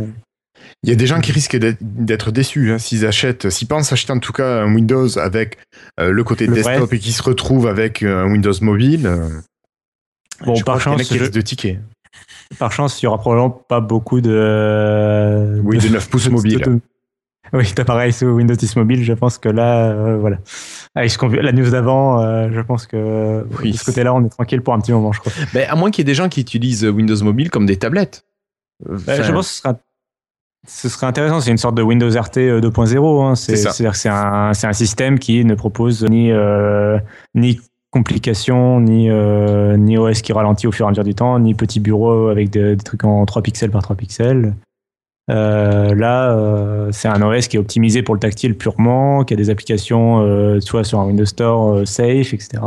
Il 0.83 0.91
y 0.91 0.93
a 0.93 0.97
des 0.97 1.07
gens 1.07 1.21
qui 1.21 1.33
risquent 1.33 1.57
d'être 1.81 2.31
déçus 2.31 2.73
hein, 2.73 2.79
s'ils 2.79 3.07
achètent, 3.07 3.51
s'ils 3.51 3.69
pensent 3.69 3.93
acheter 3.93 4.13
en 4.13 4.19
tout 4.19 4.33
cas 4.33 4.63
un 4.63 4.75
Windows 4.75 5.19
avec 5.19 5.59
euh, 6.01 6.11
le 6.11 6.25
côté 6.25 6.47
desktop 6.47 6.93
et 6.93 6.99
qui 6.99 7.13
se 7.13 7.23
retrouvent 7.23 7.67
avec 7.67 8.03
euh, 8.03 8.25
un 8.25 8.31
Windows 8.31 8.53
mobile. 8.61 9.07
Euh, 9.07 9.29
bon, 10.45 10.61
par 10.63 10.81
chance, 10.81 11.03
je... 11.13 11.27
de 11.27 11.41
tickets. 11.41 11.79
Par 12.59 12.73
chance, 12.73 13.01
il 13.01 13.07
y 13.07 13.09
aura 13.09 13.19
probablement 13.19 13.51
pas 13.51 13.81
beaucoup 13.81 14.21
de. 14.21 15.61
Oui, 15.65 15.79
de 15.79 15.89
9 15.89 16.11
pouces 16.11 16.29
mobile. 16.29 16.81
Oui, 17.53 17.71
pareil 17.87 18.13
sous 18.13 18.27
Windows 18.27 18.55
10 18.55 18.77
Mobile, 18.77 19.05
je 19.05 19.13
pense 19.13 19.37
que 19.37 19.49
là, 19.49 19.91
euh, 19.91 20.17
voilà. 20.17 20.39
Avec 20.95 21.15
la 21.21 21.53
news 21.53 21.71
d'avant, 21.71 22.21
euh, 22.21 22.49
je 22.51 22.61
pense 22.61 22.87
que 22.87 23.45
de 23.63 23.73
ce 23.73 23.85
côté-là, 23.85 24.15
on 24.15 24.25
est 24.25 24.31
tranquille 24.31 24.63
pour 24.63 24.73
un 24.73 24.81
petit 24.81 24.93
moment, 24.93 25.13
je 25.13 25.21
crois. 25.21 25.33
Ben, 25.53 25.69
à 25.69 25.75
moins 25.75 25.91
qu'il 25.91 26.01
y 26.01 26.05
ait 26.05 26.13
des 26.13 26.15
gens 26.15 26.29
qui 26.31 26.41
utilisent 26.41 26.85
Windows 26.85 27.23
Mobile 27.23 27.51
comme 27.51 27.67
des 27.67 27.77
tablettes. 27.77 28.25
Ben, 28.89 29.23
je 29.23 29.33
pense 29.33 29.49
que 29.49 29.55
ce 29.55 29.59
sera, 29.59 29.79
ce 30.67 30.89
serait 30.89 31.07
intéressant. 31.07 31.41
C'est 31.41 31.51
une 31.51 31.59
sorte 31.59 31.75
de 31.75 31.83
Windows 31.83 32.09
RT 32.09 32.61
2.0. 32.61 33.25
Hein. 33.25 33.35
C'est-à-dire 33.35 33.93
que 33.93 33.97
c'est 33.97 34.09
un, 34.09 34.51
un, 34.51 34.73
système 34.73 35.19
qui 35.19 35.45
ne 35.45 35.55
propose 35.55 36.05
ni, 36.05 36.31
euh, 36.31 36.99
ni 37.35 37.61
complications, 37.91 38.81
ni, 38.81 39.09
ni 39.09 39.99
OS 39.99 40.23
qui 40.23 40.33
ralentit 40.33 40.67
au 40.67 40.73
fur 40.73 40.87
et 40.87 40.89
à 40.89 40.91
mesure 40.91 41.05
du 41.05 41.15
temps, 41.15 41.39
ni 41.39 41.55
petit 41.55 41.81
bureau 41.81 42.29
avec 42.29 42.51
des, 42.51 42.77
des 42.77 42.83
trucs 42.85 43.05
en 43.05 43.25
3 43.27 43.43
pixels 43.43 43.71
par 43.71 43.83
3 43.83 43.97
pixels. 43.97 44.55
Euh, 45.31 45.95
là, 45.95 46.33
euh, 46.33 46.91
c'est 46.93 47.09
un 47.09 47.23
OS 47.23 47.49
qui 47.49 47.57
est 47.57 47.61
optimisé 47.61 48.03
pour 48.03 48.15
le 48.15 48.21
tactile 48.21 48.57
purement, 48.57 49.25
qui 49.25 49.35
a 49.35 49.37
des 49.37 49.51
applications 49.51 50.21
euh, 50.21 50.61
soit 50.61 50.85
sur 50.85 50.99
un 50.99 51.07
Windows 51.07 51.25
Store 51.25 51.87
safe, 51.87 52.35
etc. 52.35 52.63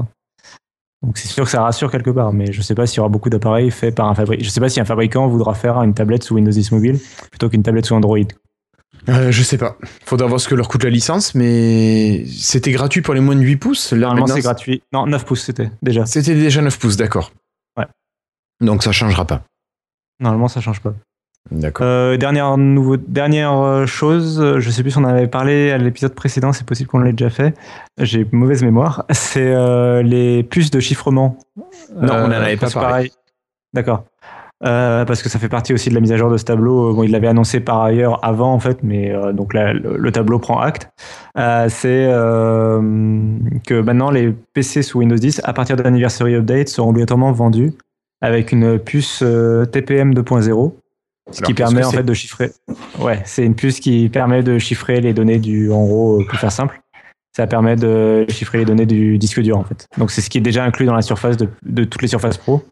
Donc 1.06 1.20
c'est 1.20 1.28
sûr 1.28 1.44
que 1.44 1.52
ça 1.52 1.62
rassure 1.62 1.92
quelque 1.92 2.10
part, 2.10 2.34
mais 2.34 2.52
je 2.52 2.58
ne 2.58 2.64
sais 2.64 2.74
pas 2.74 2.88
s'il 2.88 2.98
y 2.98 3.00
aura 3.00 3.10
beaucoup 3.10 3.30
d'appareils 3.30 3.70
faits 3.70 3.94
par 3.94 4.08
un 4.08 4.16
fabricant. 4.16 4.42
Je 4.42 4.48
ne 4.48 4.52
sais 4.52 4.60
pas 4.60 4.70
si 4.70 4.80
un 4.80 4.86
fabricant 4.86 5.28
voudra 5.28 5.54
faire 5.54 5.78
une 5.84 5.94
tablette 5.94 6.24
sous 6.24 6.34
Windows 6.34 6.52
10 6.52 6.72
Mobile 6.72 7.00
plutôt 7.30 7.48
qu'une 7.48 7.62
tablette 7.62 7.86
sous 7.86 7.94
Android. 7.94 8.18
Euh, 9.08 9.32
je 9.32 9.44
sais 9.44 9.60
pas. 9.60 9.78
Faudra 10.04 10.28
voir 10.28 10.40
ce 10.40 10.48
que 10.48 10.56
leur 10.56 10.68
coûte 10.68 10.84
la 10.84 10.90
licence, 10.90 11.36
mais 11.36 12.26
c'était 12.26 12.72
gratuit 12.72 13.04
pour 13.04 13.14
les 13.14 13.20
moins 13.20 13.36
de 13.36 13.42
8 13.42 13.58
pouces. 13.58 13.94
Normalement, 13.94 14.26
c'est 14.26 14.42
gratuit. 14.42 14.82
Non, 14.92 15.06
9 15.06 15.26
pouces, 15.26 15.44
c'était 15.44 15.70
déjà. 15.84 16.08
C'était 16.08 16.34
déjà 16.34 16.64
9 16.64 16.80
pouces, 16.80 16.98
d'accord. 16.98 17.32
Ouais. 17.78 17.86
Donc 18.62 18.82
ça 18.82 18.92
changera 18.92 19.26
pas. 19.26 19.44
Normalement, 20.20 20.48
ça 20.48 20.60
change 20.60 20.82
pas. 20.82 20.96
D'accord. 21.52 21.86
Euh, 21.86 22.18
dernière, 22.18 22.58
nouveau, 22.58 22.98
dernière 22.98 23.54
euh, 23.54 23.86
chose, 23.86 24.58
je 24.58 24.70
sais 24.72 24.82
plus 24.82 24.92
si 24.92 24.98
on 24.98 25.02
en 25.02 25.10
avait 25.10 25.28
parlé 25.28 25.72
à 25.72 25.78
l'épisode 25.78 26.16
précédent, 26.16 26.54
c'est 26.54 26.66
possible 26.66 26.90
qu'on 26.90 27.00
l'ait 27.00 27.12
déjà 27.12 27.30
fait. 27.30 27.54
J'ai 28.00 28.28
mauvaise 28.32 28.64
mémoire. 28.64 29.06
C'est 29.12 29.54
euh, 29.54 30.02
les 30.02 30.44
puces 30.44 30.72
de 30.72 30.80
chiffrement. 30.80 31.38
Non, 31.96 32.14
on 32.14 32.28
n'en 32.28 32.32
avait 32.32 32.58
pas 32.58 32.72
parlé. 32.72 33.12
D'accord. 33.74 34.06
parce 34.60 35.22
que 35.22 35.30
ça 35.30 35.38
fait 35.38 35.50
partie 35.50 35.74
aussi 35.74 35.90
de 35.90 35.96
la 35.96 36.02
mise 36.02 36.12
à 36.12 36.18
jour 36.18 36.32
de 36.32 36.38
ce 36.38 36.46
tableau. 36.46 36.96
Bon, 36.96 37.04
il 37.04 37.12
l'avait 37.12 37.28
annoncé 37.28 37.60
par 37.60 37.82
ailleurs 37.82 38.26
avant, 38.26 38.52
en 38.52 38.60
fait, 38.60 38.80
mais 38.82 39.14
donc 39.34 39.54
là, 39.54 39.74
le, 39.74 40.12
tableau 40.12 40.40
prend 40.40 40.60
acte. 40.60 40.90
c'est 41.36 42.08
que 42.08 43.82
maintenant, 43.82 44.10
les 44.10 44.34
PC 44.54 44.82
sous 44.82 45.00
Windows 45.00 45.16
10, 45.16 45.42
à 45.44 45.54
partir 45.54 45.76
de 45.76 45.84
l'anniversary 45.84 46.36
update, 46.36 46.70
seront 46.70 46.90
obligatoirement 46.90 47.32
vendus 47.34 47.74
avec 48.22 48.52
une 48.52 48.80
puce 48.80 49.24
TPM 49.72 50.14
2.0 50.14 50.74
ce 51.32 51.42
qui 51.42 51.54
permet 51.54 51.84
en 51.84 51.92
fait 51.92 52.04
de 52.04 52.14
chiffrer. 52.14 52.52
Ouais, 53.00 53.22
c'est 53.26 53.44
une 53.44 53.56
puce 53.56 53.80
qui 53.80 54.10
permet 54.10 54.44
de 54.44 54.58
chiffrer 54.58 55.02
les 55.02 55.14
données 55.14 55.40
du. 55.40 55.72
En 55.72 55.86
gros, 55.86 56.24
pour 56.28 56.40
faire 56.40 56.52
simple, 56.52 56.82
ça 57.36 57.48
permet 57.48 57.76
de 57.76 58.26
chiffrer 58.30 58.60
les 58.60 58.66
données 58.66 58.86
du 58.86 59.18
disque 59.18 59.42
dur 59.42 59.58
en 59.58 59.64
fait. 59.64 59.88
Donc 59.98 60.12
c'est 60.12 60.22
ce 60.22 60.30
qui 60.30 60.38
est 60.38 60.42
déjà 60.42 60.64
inclus 60.64 60.86
dans 60.86 60.96
la 60.96 61.02
surface 61.02 61.38
de, 61.38 61.50
de 61.64 61.84
toutes 61.84 62.02
les 62.02 62.08
surfaces 62.08 62.38
pro. 62.38 62.64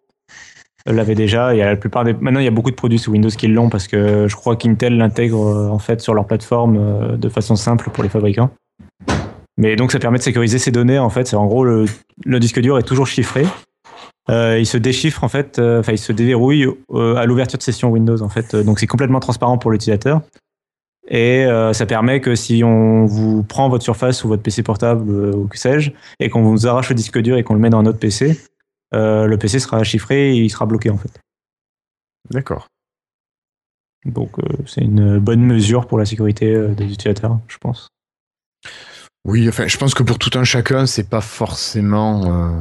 L'avait 0.86 1.16
déjà. 1.16 1.56
Il 1.56 1.60
y 1.60 1.62
a 1.62 1.66
la 1.66 1.76
plupart 1.78 2.04
des. 2.04 2.14
Maintenant, 2.14 2.42
il 2.42 2.46
y 2.46 2.48
a 2.48 2.52
beaucoup 2.52 2.72
de 2.72 2.76
produits 2.76 3.00
sous 3.00 3.12
Windows 3.12 3.30
qui 3.30 3.48
l'ont 3.48 3.70
parce 3.70 3.88
que 3.88 4.28
je 4.28 4.36
crois 4.36 4.56
qu'Intel 4.58 4.98
l'intègre 4.98 5.70
en 5.72 5.80
fait 5.80 6.02
sur 6.02 6.14
leur 6.14 6.28
plateforme 6.28 6.78
euh, 6.78 7.18
de 7.18 7.30
façon 7.30 7.56
simple 7.56 7.90
pour 7.90 8.04
les 8.04 8.10
fabricants. 8.10 8.50
Mais 9.58 9.76
donc 9.76 9.92
ça 9.92 10.00
permet 10.00 10.18
de 10.18 10.24
sécuriser 10.24 10.60
ces 10.60 10.72
données 10.72 11.00
en 11.00 11.10
fait. 11.10 11.28
C'est 11.28 11.36
en 11.36 11.46
gros 11.46 11.64
le, 11.64 11.86
le 12.26 12.40
disque 12.40 12.60
dur 12.60 12.78
est 12.78 12.84
toujours 12.84 13.08
chiffré 13.08 13.46
euh, 14.30 14.58
il 14.58 14.66
se 14.66 14.78
déchiffre 14.78 15.24
en 15.24 15.28
fait, 15.28 15.60
euh, 15.60 15.82
enfin 15.82 15.92
il 15.92 15.98
se 15.98 16.14
déverrouille 16.14 16.68
euh, 16.92 17.16
à 17.16 17.26
l'ouverture 17.26 17.58
de 17.58 17.64
session 17.64 17.90
Windows 17.90 18.22
en 18.22 18.30
fait. 18.30 18.56
Donc 18.56 18.80
c'est 18.80 18.88
complètement 18.88 19.20
transparent 19.20 19.58
pour 19.58 19.72
l'utilisateur. 19.72 20.22
Et 21.10 21.46
ça 21.74 21.86
permet 21.86 22.22
que 22.22 22.34
si 22.34 22.64
on 22.64 23.06
vous 23.06 23.44
prend 23.44 23.68
votre 23.68 23.84
surface 23.84 24.24
ou 24.24 24.30
votre 24.30 24.42
PC 24.42 24.64
portable 24.64 25.12
ou 25.36 25.48
que 25.48 25.60
sais-je, 25.60 25.92
et 26.22 26.30
qu'on 26.30 26.44
vous 26.44 26.66
arrache 26.66 26.90
le 26.90 26.96
disque 26.96 27.20
dur 27.20 27.36
et 27.36 27.44
qu'on 27.44 27.56
le 27.56 27.60
met 27.60 27.70
dans 27.70 27.80
un 27.80 27.86
autre 27.86 28.00
PC, 28.00 28.40
le 28.94 29.36
PC 29.36 29.60
sera 29.60 29.84
chiffré 29.84 30.32
et 30.32 30.40
il 30.40 30.50
sera 30.50 30.66
bloqué 30.66 30.90
en 30.90 30.98
fait. 30.98 31.20
D'accord. 32.32 32.68
Donc 34.06 34.38
c'est 34.66 34.82
une 34.82 35.20
bonne 35.20 35.42
mesure 35.42 35.88
pour 35.88 35.98
la 36.00 36.06
sécurité 36.06 36.70
des 36.70 36.86
utilisateurs, 36.86 37.38
je 37.50 37.58
pense. 37.58 37.90
Oui, 39.26 39.48
enfin, 39.50 39.68
je 39.68 39.78
pense 39.78 39.94
que 39.94 40.04
pour 40.04 40.18
tout 40.18 40.32
un 40.40 40.46
chacun, 40.46 40.86
c'est 40.86 41.10
pas 41.10 41.22
forcément 41.22 42.56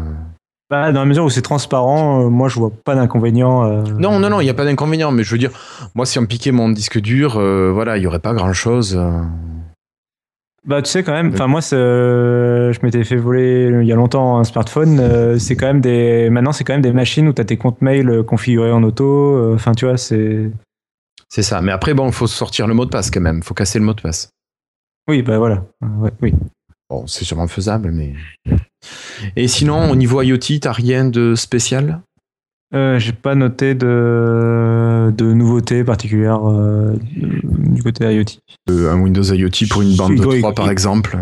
bah, 0.73 0.91
dans 0.91 1.01
la 1.01 1.05
mesure 1.05 1.25
où 1.25 1.29
c'est 1.29 1.43
transparent, 1.43 2.23
euh, 2.25 2.29
moi 2.31 2.49
je 2.49 2.59
vois 2.59 2.71
pas 2.71 2.95
d'inconvénient. 2.95 3.63
Euh. 3.67 3.83
Non, 3.99 4.19
non, 4.19 4.31
non, 4.31 4.41
il 4.41 4.45
n'y 4.45 4.51
a 4.51 4.55
pas 4.55 4.65
d'inconvénient, 4.65 5.13
mais 5.13 5.23
je 5.23 5.31
veux 5.31 5.39
dire, 5.39 5.51
moi 5.95 6.07
si 6.07 6.19
on 6.19 6.25
piquait 6.25 6.51
mon 6.51 6.71
disque 6.71 6.99
dur, 6.99 7.37
euh, 7.37 7.71
voilà, 7.71 7.99
il 7.99 8.01
n'y 8.01 8.07
aurait 8.07 8.21
pas 8.21 8.33
grand 8.33 8.55
chose. 8.55 8.99
Bah, 10.67 10.81
tu 10.81 10.91
sais, 10.91 11.03
quand 11.03 11.13
même, 11.13 11.33
enfin, 11.35 11.47
moi, 11.47 11.61
je 11.61 12.79
m'étais 12.83 13.05
fait 13.05 13.17
voler 13.17 13.71
il 13.83 13.87
y 13.87 13.93
a 13.93 13.97
longtemps 13.97 14.39
un 14.39 14.45
smartphone. 14.45 15.39
c'est 15.39 15.57
quand 15.57 15.67
même 15.67 15.83
des. 15.83 16.31
Maintenant, 16.31 16.53
c'est 16.53 16.65
quand 16.65 16.73
même 16.73 16.81
des 16.81 16.95
machines 16.95 17.29
où 17.29 17.35
tu 17.35 17.43
as 17.43 17.45
tes 17.45 17.59
comptes 17.59 17.83
mail 17.83 18.23
configurés 18.23 18.73
en 18.73 18.83
auto. 18.83 19.53
Enfin, 19.53 19.73
tu 19.73 19.85
vois, 19.85 19.99
c'est. 19.99 20.51
C'est 21.29 21.43
ça. 21.43 21.61
Mais 21.61 21.73
après, 21.73 21.93
bon, 21.93 22.07
il 22.07 22.15
faut 22.15 22.27
sortir 22.27 22.67
le 22.67 22.73
mot 22.73 22.87
de 22.87 22.91
passe 22.91 23.11
quand 23.11 23.21
même. 23.21 23.39
Il 23.39 23.45
faut 23.45 23.53
casser 23.53 23.79
le 23.79 23.85
mot 23.85 23.93
de 23.93 24.01
passe. 24.01 24.31
Oui, 25.07 25.21
bah 25.21 25.37
voilà. 25.37 25.67
oui. 26.23 26.33
Bon, 26.89 27.07
c'est 27.07 27.27
sûrement 27.27 27.47
faisable, 27.47 27.91
mais. 27.91 28.15
Et 29.37 29.49
sinon, 29.49 29.91
au 29.91 29.97
niveau 29.97 30.23
IoT, 30.23 30.61
t'as 30.61 30.73
rien 30.73 31.05
de 31.05 31.35
spécial? 31.35 32.01
Euh, 32.75 32.99
J'ai 32.99 33.13
pas 33.13 33.35
noté 33.35 33.75
de, 33.75 35.13
de 35.15 35.33
nouveautés 35.33 35.85
particulières 35.85 36.49
euh, 36.49 36.97
du 37.15 37.83
côté 37.83 38.05
IoT. 38.05 38.39
Euh, 38.71 38.91
un 38.91 39.01
Windows 39.01 39.23
IoT 39.23 39.67
pour 39.71 39.83
une 39.83 39.95
bande 39.95 40.17
de 40.17 40.39
3 40.39 40.55
par 40.55 40.71
exemple 40.71 41.19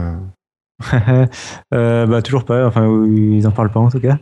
bah 1.71 2.23
toujours 2.23 2.47
pas, 2.47 2.67
enfin 2.67 2.87
ils 3.07 3.47
en 3.47 3.51
parlent 3.51 3.71
pas 3.71 3.81
en 3.81 3.91
tout 3.91 4.01
cas. 4.01 4.19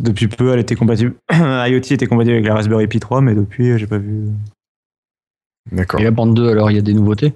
depuis 0.00 0.28
peu, 0.28 0.50
elle 0.50 0.60
était 0.60 0.74
compatible. 0.74 1.14
IoT 1.30 1.92
était 1.92 2.06
compatible 2.06 2.36
avec 2.36 2.46
la 2.46 2.54
Raspberry 2.54 2.86
Pi 2.86 3.00
3, 3.00 3.20
mais 3.20 3.34
depuis 3.34 3.78
j'ai 3.78 3.86
pas 3.86 3.98
vu. 3.98 4.28
D'accord. 5.70 6.00
Et 6.00 6.04
la 6.04 6.10
bande 6.10 6.34
2 6.34 6.48
alors 6.48 6.70
il 6.70 6.76
y 6.76 6.78
a 6.78 6.82
des 6.82 6.94
nouveautés? 6.94 7.34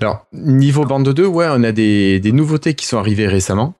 Alors, 0.00 0.26
niveau 0.32 0.84
bande 0.84 1.08
2, 1.08 1.26
ouais, 1.26 1.46
on 1.50 1.62
a 1.62 1.72
des, 1.72 2.20
nouveautés 2.32 2.74
qui 2.74 2.86
sont 2.86 2.98
arrivées 2.98 3.26
récemment. 3.26 3.74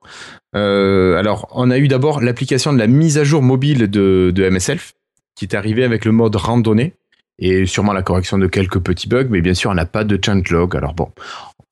Euh, 0.57 1.19
alors, 1.19 1.49
on 1.53 1.71
a 1.71 1.79
eu 1.79 1.89
d'abord 1.89 2.21
l'application 2.21 2.73
de 2.73 2.79
la 2.79 2.87
mise 2.87 3.19
à 3.19 3.25
jour 3.25 3.43
mobile 3.43 3.89
de, 3.89 4.33
de 4.35 4.49
MSLF, 4.49 4.95
qui 5.35 5.45
est 5.45 5.55
arrivée 5.55 5.85
avec 5.85 6.05
le 6.05 6.13
mode 6.13 6.37
randonnée, 6.37 6.95
et 7.39 7.67
sûrement 7.67 7.93
la 7.93 8.03
correction 8.03 8.39
de 8.39 8.47
quelques 8.47 8.81
petits 8.81 9.09
bugs, 9.09 9.29
mais 9.31 9.41
bien 9.41 9.55
sûr, 9.55 9.71
on 9.71 9.75
n'a 9.75 9.87
pas 9.87 10.05
de 10.05 10.19
changelog. 10.23 10.77
Alors 10.77 10.95
bon, 10.95 11.09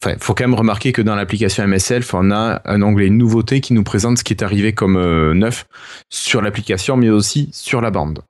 Enfin, 0.04 0.16
faut 0.20 0.34
quand 0.34 0.44
même 0.44 0.54
remarquer 0.54 0.92
que 0.92 1.00
dans 1.00 1.14
l'application 1.14 1.66
MSLF, 1.66 2.12
on 2.12 2.30
a 2.30 2.60
un 2.66 2.82
onglet 2.82 3.08
nouveauté 3.08 3.60
qui 3.60 3.72
nous 3.72 3.82
présente 3.82 4.18
ce 4.18 4.24
qui 4.24 4.34
est 4.34 4.42
arrivé 4.42 4.72
comme 4.72 4.96
euh, 4.96 5.32
neuf 5.32 5.66
sur 6.10 6.42
l'application, 6.42 6.96
mais 6.96 7.08
aussi 7.08 7.48
sur 7.52 7.80
la 7.80 7.90
bande. 7.90 8.20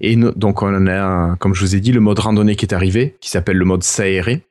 Et 0.00 0.14
donc, 0.16 0.62
on 0.62 0.86
a, 0.86 1.36
comme 1.36 1.52
je 1.52 1.62
vous 1.62 1.74
ai 1.74 1.80
dit, 1.80 1.90
le 1.90 2.00
mode 2.00 2.20
randonnée 2.20 2.54
qui 2.54 2.64
est 2.64 2.74
arrivé, 2.74 3.16
qui 3.20 3.30
s'appelle 3.30 3.56
le 3.56 3.64
mode 3.64 3.82
s'aérer, 3.82 4.42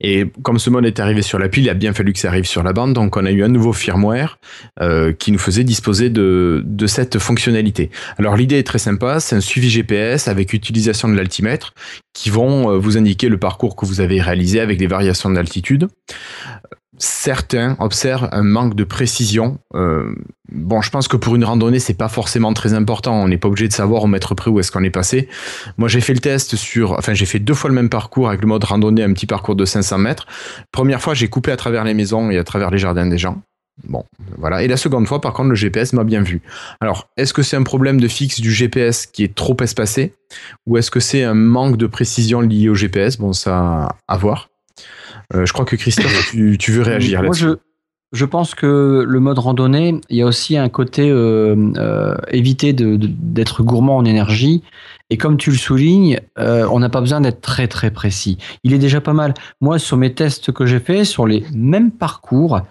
et 0.00 0.26
comme 0.42 0.58
ce 0.58 0.70
mode 0.70 0.84
est 0.86 1.00
arrivé 1.00 1.22
sur 1.22 1.38
la 1.38 1.48
pile, 1.48 1.64
il 1.64 1.70
a 1.70 1.74
bien 1.74 1.92
fallu 1.92 2.12
que 2.12 2.18
ça 2.18 2.28
arrive 2.28 2.44
sur 2.44 2.62
la 2.62 2.72
bande, 2.72 2.92
donc 2.92 3.16
on 3.16 3.24
a 3.24 3.30
eu 3.30 3.42
un 3.42 3.48
nouveau 3.48 3.72
firmware 3.72 4.38
euh, 4.80 5.12
qui 5.12 5.32
nous 5.32 5.38
faisait 5.38 5.64
disposer 5.64 6.10
de, 6.10 6.62
de 6.64 6.86
cette 6.86 7.18
fonctionnalité. 7.18 7.90
Alors 8.18 8.36
l'idée 8.36 8.58
est 8.58 8.66
très 8.66 8.78
sympa, 8.78 9.20
c'est 9.20 9.36
un 9.36 9.40
suivi 9.40 9.70
GPS 9.70 10.28
avec 10.28 10.52
utilisation 10.52 11.08
de 11.08 11.14
l'altimètre 11.14 11.74
qui 12.12 12.30
vont 12.30 12.70
euh, 12.70 12.78
vous 12.78 12.98
indiquer 12.98 13.28
le 13.28 13.38
parcours 13.38 13.76
que 13.76 13.86
vous 13.86 14.00
avez 14.00 14.20
réalisé 14.20 14.60
avec 14.60 14.80
les 14.80 14.86
variations 14.86 15.30
d'altitude 15.30 15.88
certains 16.98 17.76
observent 17.80 18.28
un 18.32 18.42
manque 18.42 18.74
de 18.74 18.84
précision. 18.84 19.58
Euh, 19.74 20.14
bon, 20.52 20.80
je 20.80 20.90
pense 20.90 21.08
que 21.08 21.16
pour 21.16 21.34
une 21.34 21.44
randonnée, 21.44 21.78
c'est 21.78 21.94
pas 21.94 22.08
forcément 22.08 22.52
très 22.52 22.74
important. 22.74 23.14
On 23.14 23.28
n'est 23.28 23.38
pas 23.38 23.48
obligé 23.48 23.68
de 23.68 23.72
savoir 23.72 24.04
au 24.04 24.06
mètre 24.06 24.34
près 24.34 24.50
où 24.50 24.60
est-ce 24.60 24.70
qu'on 24.70 24.84
est 24.84 24.90
passé. 24.90 25.28
Moi, 25.76 25.88
j'ai 25.88 26.00
fait 26.00 26.14
le 26.14 26.20
test 26.20 26.56
sur, 26.56 26.92
enfin, 26.92 27.14
j'ai 27.14 27.26
fait 27.26 27.38
deux 27.38 27.54
fois 27.54 27.70
le 27.70 27.76
même 27.76 27.88
parcours 27.88 28.28
avec 28.28 28.40
le 28.40 28.46
mode 28.46 28.64
randonnée, 28.64 29.02
un 29.02 29.12
petit 29.12 29.26
parcours 29.26 29.56
de 29.56 29.64
500 29.64 29.98
mètres. 29.98 30.26
Première 30.72 31.00
fois, 31.00 31.14
j'ai 31.14 31.28
coupé 31.28 31.52
à 31.52 31.56
travers 31.56 31.84
les 31.84 31.94
maisons 31.94 32.30
et 32.30 32.38
à 32.38 32.44
travers 32.44 32.70
les 32.70 32.78
jardins 32.78 33.06
des 33.06 33.18
gens. 33.18 33.40
Bon, 33.82 34.04
voilà. 34.38 34.62
Et 34.62 34.68
la 34.68 34.76
seconde 34.76 35.08
fois, 35.08 35.20
par 35.20 35.32
contre, 35.32 35.48
le 35.48 35.56
GPS 35.56 35.92
m'a 35.94 36.04
bien 36.04 36.22
vu. 36.22 36.42
Alors, 36.80 37.08
est-ce 37.16 37.32
que 37.32 37.42
c'est 37.42 37.56
un 37.56 37.64
problème 37.64 38.00
de 38.00 38.06
fixe 38.06 38.40
du 38.40 38.52
GPS 38.52 39.06
qui 39.06 39.24
est 39.24 39.34
trop 39.34 39.56
espacé? 39.60 40.14
Ou 40.66 40.78
est-ce 40.78 40.90
que 40.90 41.00
c'est 41.00 41.24
un 41.24 41.34
manque 41.34 41.76
de 41.76 41.86
précision 41.86 42.40
lié 42.40 42.68
au 42.68 42.74
GPS 42.74 43.18
Bon, 43.18 43.32
ça 43.32 43.96
à 44.06 44.16
voir. 44.16 44.48
Euh, 45.32 45.46
je 45.46 45.52
crois 45.52 45.64
que 45.64 45.76
Christophe, 45.76 46.32
tu, 46.32 46.72
veux 46.72 46.82
réagir 46.82 47.22
là-dessus. 47.22 47.44
Je, 47.44 47.54
je 48.12 48.24
pense 48.24 48.54
que 48.54 49.04
le 49.06 49.20
mode 49.20 49.38
randonnée, 49.38 50.00
il 50.08 50.16
y 50.16 50.22
a 50.22 50.26
aussi 50.26 50.56
un 50.56 50.68
côté 50.68 51.10
euh, 51.10 51.72
euh, 51.76 52.14
éviter 52.28 52.72
d'être 52.72 53.62
gourmand 53.62 53.96
en 53.96 54.04
énergie. 54.04 54.62
Et 55.10 55.16
comme 55.16 55.36
tu 55.36 55.50
le 55.50 55.56
soulignes, 55.56 56.18
on 56.36 56.78
n'a 56.78 56.88
pas 56.88 57.00
besoin 57.00 57.20
d'être 57.20 57.40
très 57.40 57.68
très 57.68 57.90
précis. 57.90 58.38
Il 58.64 58.72
est 58.72 58.78
déjà 58.78 59.00
pas 59.00 59.12
mal. 59.12 59.34
Moi, 59.60 59.78
sur 59.78 59.96
mes 59.96 60.14
tests 60.14 60.50
que 60.50 60.64
j'ai 60.64 60.80
fait, 60.80 61.04
sur 61.04 61.26
les 61.26 61.44
mêmes 61.54 61.90
parcours, 61.90 62.62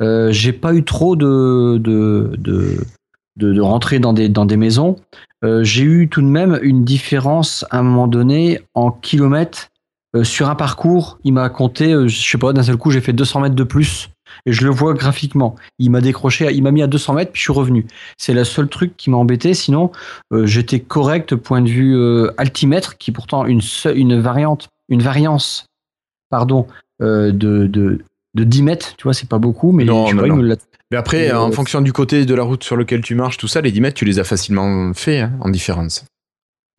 j'ai 0.00 0.52
pas 0.52 0.74
eu 0.74 0.84
trop 0.84 1.16
de, 1.16 1.78
de, 1.78 2.32
de, 2.36 2.84
de, 3.36 3.60
rentrer 3.60 4.00
dans 4.00 4.12
des, 4.12 4.28
dans 4.28 4.44
des 4.44 4.58
maisons. 4.58 4.96
j'ai 5.42 5.82
eu 5.82 6.08
tout 6.08 6.20
de 6.20 6.26
même 6.26 6.58
une 6.62 6.84
différence 6.84 7.64
à 7.70 7.78
un 7.78 7.82
moment 7.82 8.06
donné 8.06 8.60
en 8.74 8.90
kilomètres 8.90 9.70
euh, 10.16 10.24
sur 10.24 10.48
un 10.48 10.54
parcours, 10.54 11.18
il 11.24 11.34
m'a 11.34 11.48
compté, 11.50 11.92
euh, 11.92 12.08
je 12.08 12.30
sais 12.30 12.38
pas, 12.38 12.52
d'un 12.52 12.62
seul 12.62 12.78
coup, 12.78 12.90
j'ai 12.90 13.00
fait 13.00 13.12
200 13.12 13.40
mètres 13.40 13.54
de 13.54 13.64
plus. 13.64 14.08
Et 14.46 14.52
je 14.52 14.64
le 14.64 14.70
vois 14.70 14.94
graphiquement. 14.94 15.56
Il 15.78 15.90
m'a 15.90 16.00
décroché, 16.00 16.48
il 16.52 16.62
m'a 16.62 16.70
mis 16.70 16.82
à 16.82 16.86
200 16.86 17.14
mètres, 17.14 17.32
puis 17.32 17.40
je 17.40 17.44
suis 17.44 17.52
revenu. 17.52 17.86
C'est 18.16 18.32
le 18.32 18.44
seul 18.44 18.68
truc 18.68 18.96
qui 18.96 19.10
m'a 19.10 19.18
embêté. 19.18 19.52
Sinon, 19.52 19.90
euh, 20.32 20.46
j'étais 20.46 20.80
correct 20.80 21.34
point 21.36 21.60
de 21.60 21.68
vue 21.68 22.28
altimètre, 22.38 22.96
qui 22.96 23.10
est 23.10 23.14
pourtant 23.14 23.44
une, 23.46 23.60
une 23.94 24.20
variante, 24.20 24.68
une 24.88 25.02
variance, 25.02 25.66
pardon, 26.30 26.66
de, 27.00 27.30
de, 27.32 27.98
de 28.34 28.44
10 28.44 28.62
mètres. 28.62 28.96
Tu 28.96 29.04
vois, 29.04 29.14
c'est 29.14 29.28
pas 29.28 29.38
beaucoup, 29.38 29.72
mais 29.72 29.84
non, 29.84 30.06
mais 30.90 30.96
après, 30.96 31.32
en 31.32 31.52
fonction 31.52 31.82
du 31.82 31.92
côté 31.92 32.24
de 32.24 32.34
la 32.34 32.42
route 32.42 32.64
sur 32.64 32.76
lequel 32.76 33.02
tu 33.02 33.14
marches, 33.14 33.36
tout 33.36 33.48
ça, 33.48 33.60
les 33.60 33.72
10 33.72 33.80
mètres, 33.82 33.96
tu 33.96 34.06
les 34.06 34.18
as 34.18 34.24
facilement 34.24 34.94
fait 34.94 35.20
hein, 35.20 35.32
en 35.40 35.50
différence. 35.50 36.06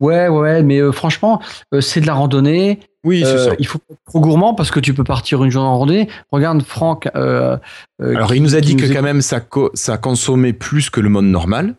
Ouais, 0.00 0.28
ouais, 0.28 0.62
mais 0.62 0.80
franchement, 0.92 1.40
c'est 1.80 2.00
de 2.00 2.06
la 2.06 2.14
randonnée. 2.14 2.80
Oui, 3.04 3.22
c'est 3.24 3.30
euh, 3.30 3.54
Il 3.58 3.66
faut 3.66 3.78
pas 3.78 3.94
être 3.94 4.04
trop 4.06 4.20
gourmand 4.20 4.54
parce 4.54 4.70
que 4.70 4.80
tu 4.80 4.92
peux 4.92 5.04
partir 5.04 5.42
une 5.42 5.50
journée 5.50 5.68
en 5.68 5.78
randonnée. 5.78 6.08
Regarde, 6.30 6.62
Franck. 6.62 7.08
Euh, 7.14 7.56
euh, 8.02 8.16
Alors, 8.16 8.34
il 8.34 8.42
nous 8.42 8.54
a 8.54 8.60
dit 8.60 8.76
que 8.76 8.92
quand 8.92 9.02
même 9.02 9.22
ça, 9.22 9.40
ça 9.74 9.96
consommait 9.96 10.52
plus 10.52 10.90
que 10.90 11.00
le 11.00 11.08
mode 11.08 11.24
normal. 11.24 11.76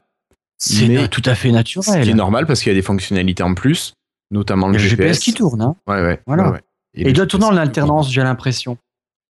C'est 0.58 1.10
tout 1.10 1.24
à 1.26 1.36
fait 1.36 1.52
naturel. 1.52 2.02
Ce 2.02 2.04
qui 2.04 2.10
est 2.10 2.16
normal 2.16 2.46
parce 2.46 2.62
qu'il 2.62 2.72
y 2.72 2.76
a 2.76 2.78
des 2.78 2.84
fonctionnalités 2.84 3.44
en 3.44 3.54
plus, 3.54 3.94
notamment 4.30 4.70
le, 4.70 4.78
GPS. 4.78 5.20
qui 5.20 5.34
tourne. 5.34 5.62
Hein. 5.62 5.76
Ouais, 5.88 6.02
ouais. 6.02 6.20
Voilà. 6.28 6.60
Et, 6.94 7.08
il 7.10 7.14
doit 7.14 7.26
tourner 7.26 7.46
en 7.46 7.58
alternance, 7.58 8.12
j'ai 8.12 8.22
l'impression. 8.22 8.78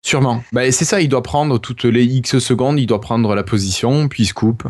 Sûrement. 0.04 0.44
Bah, 0.52 0.70
c'est 0.72 0.84
ça, 0.84 1.00
il 1.00 1.10
doit 1.10 1.22
prendre 1.22 1.60
toutes 1.60 1.86
les 1.86 2.04
X 2.04 2.40
secondes, 2.40 2.80
il 2.80 2.88
doit 2.88 3.00
prendre 3.00 3.36
la 3.36 3.44
position, 3.44 4.08
puis 4.08 4.24
il 4.24 4.26
se 4.26 4.34
coupe. 4.34 4.64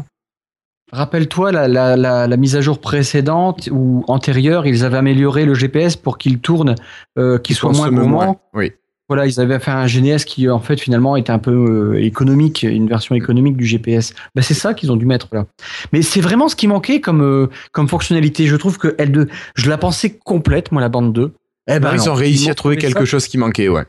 Rappelle-toi 0.91 1.51
la, 1.51 2.37
mise 2.37 2.55
à 2.55 2.61
jour 2.61 2.79
précédente 2.79 3.69
ou 3.71 4.03
antérieure, 4.07 4.67
ils 4.67 4.83
avaient 4.83 4.97
amélioré 4.97 5.45
le 5.45 5.53
GPS 5.53 5.95
pour 5.95 6.17
qu'il 6.17 6.39
tourne, 6.39 6.75
euh, 7.17 7.37
qu'il 7.37 7.55
soit 7.55 7.71
moins 7.71 7.89
gourmand. 7.89 8.41
Oui. 8.53 8.73
Voilà, 9.11 9.25
ils 9.25 9.41
avaient 9.41 9.59
fait 9.59 9.71
un 9.71 9.87
GNS 9.87 10.23
qui 10.25 10.49
en 10.49 10.59
fait 10.59 10.79
finalement 10.79 11.17
était 11.17 11.33
un 11.33 11.39
peu 11.39 11.51
euh, 11.51 12.01
économique, 12.01 12.63
une 12.63 12.87
version 12.87 13.13
économique 13.13 13.57
du 13.57 13.65
GPS. 13.65 14.13
Ben, 14.35 14.41
c'est 14.41 14.53
ça 14.53 14.73
qu'ils 14.73 14.89
ont 14.89 14.95
dû 14.95 15.05
mettre 15.05 15.27
là. 15.33 15.47
Mais 15.91 16.01
c'est 16.01 16.21
vraiment 16.21 16.47
ce 16.47 16.55
qui 16.55 16.65
manquait 16.67 17.01
comme 17.01 17.21
euh, 17.21 17.47
comme 17.73 17.89
fonctionnalité. 17.89 18.47
Je 18.47 18.55
trouve 18.55 18.77
que 18.77 18.87
L2, 18.87 19.27
je 19.55 19.69
la 19.69 19.77
pensais 19.77 20.11
complète 20.11 20.71
moi 20.71 20.81
la 20.81 20.87
bande 20.87 21.11
2. 21.11 21.33
Eh 21.67 21.79
ben, 21.79 21.93
ils 21.93 22.09
ont 22.09 22.13
réussi 22.13 22.49
à 22.49 22.55
trouver 22.55 22.77
quelque 22.77 23.03
chose 23.03 23.27
qui 23.27 23.37
manquait, 23.37 23.67
ouais. 23.67 23.83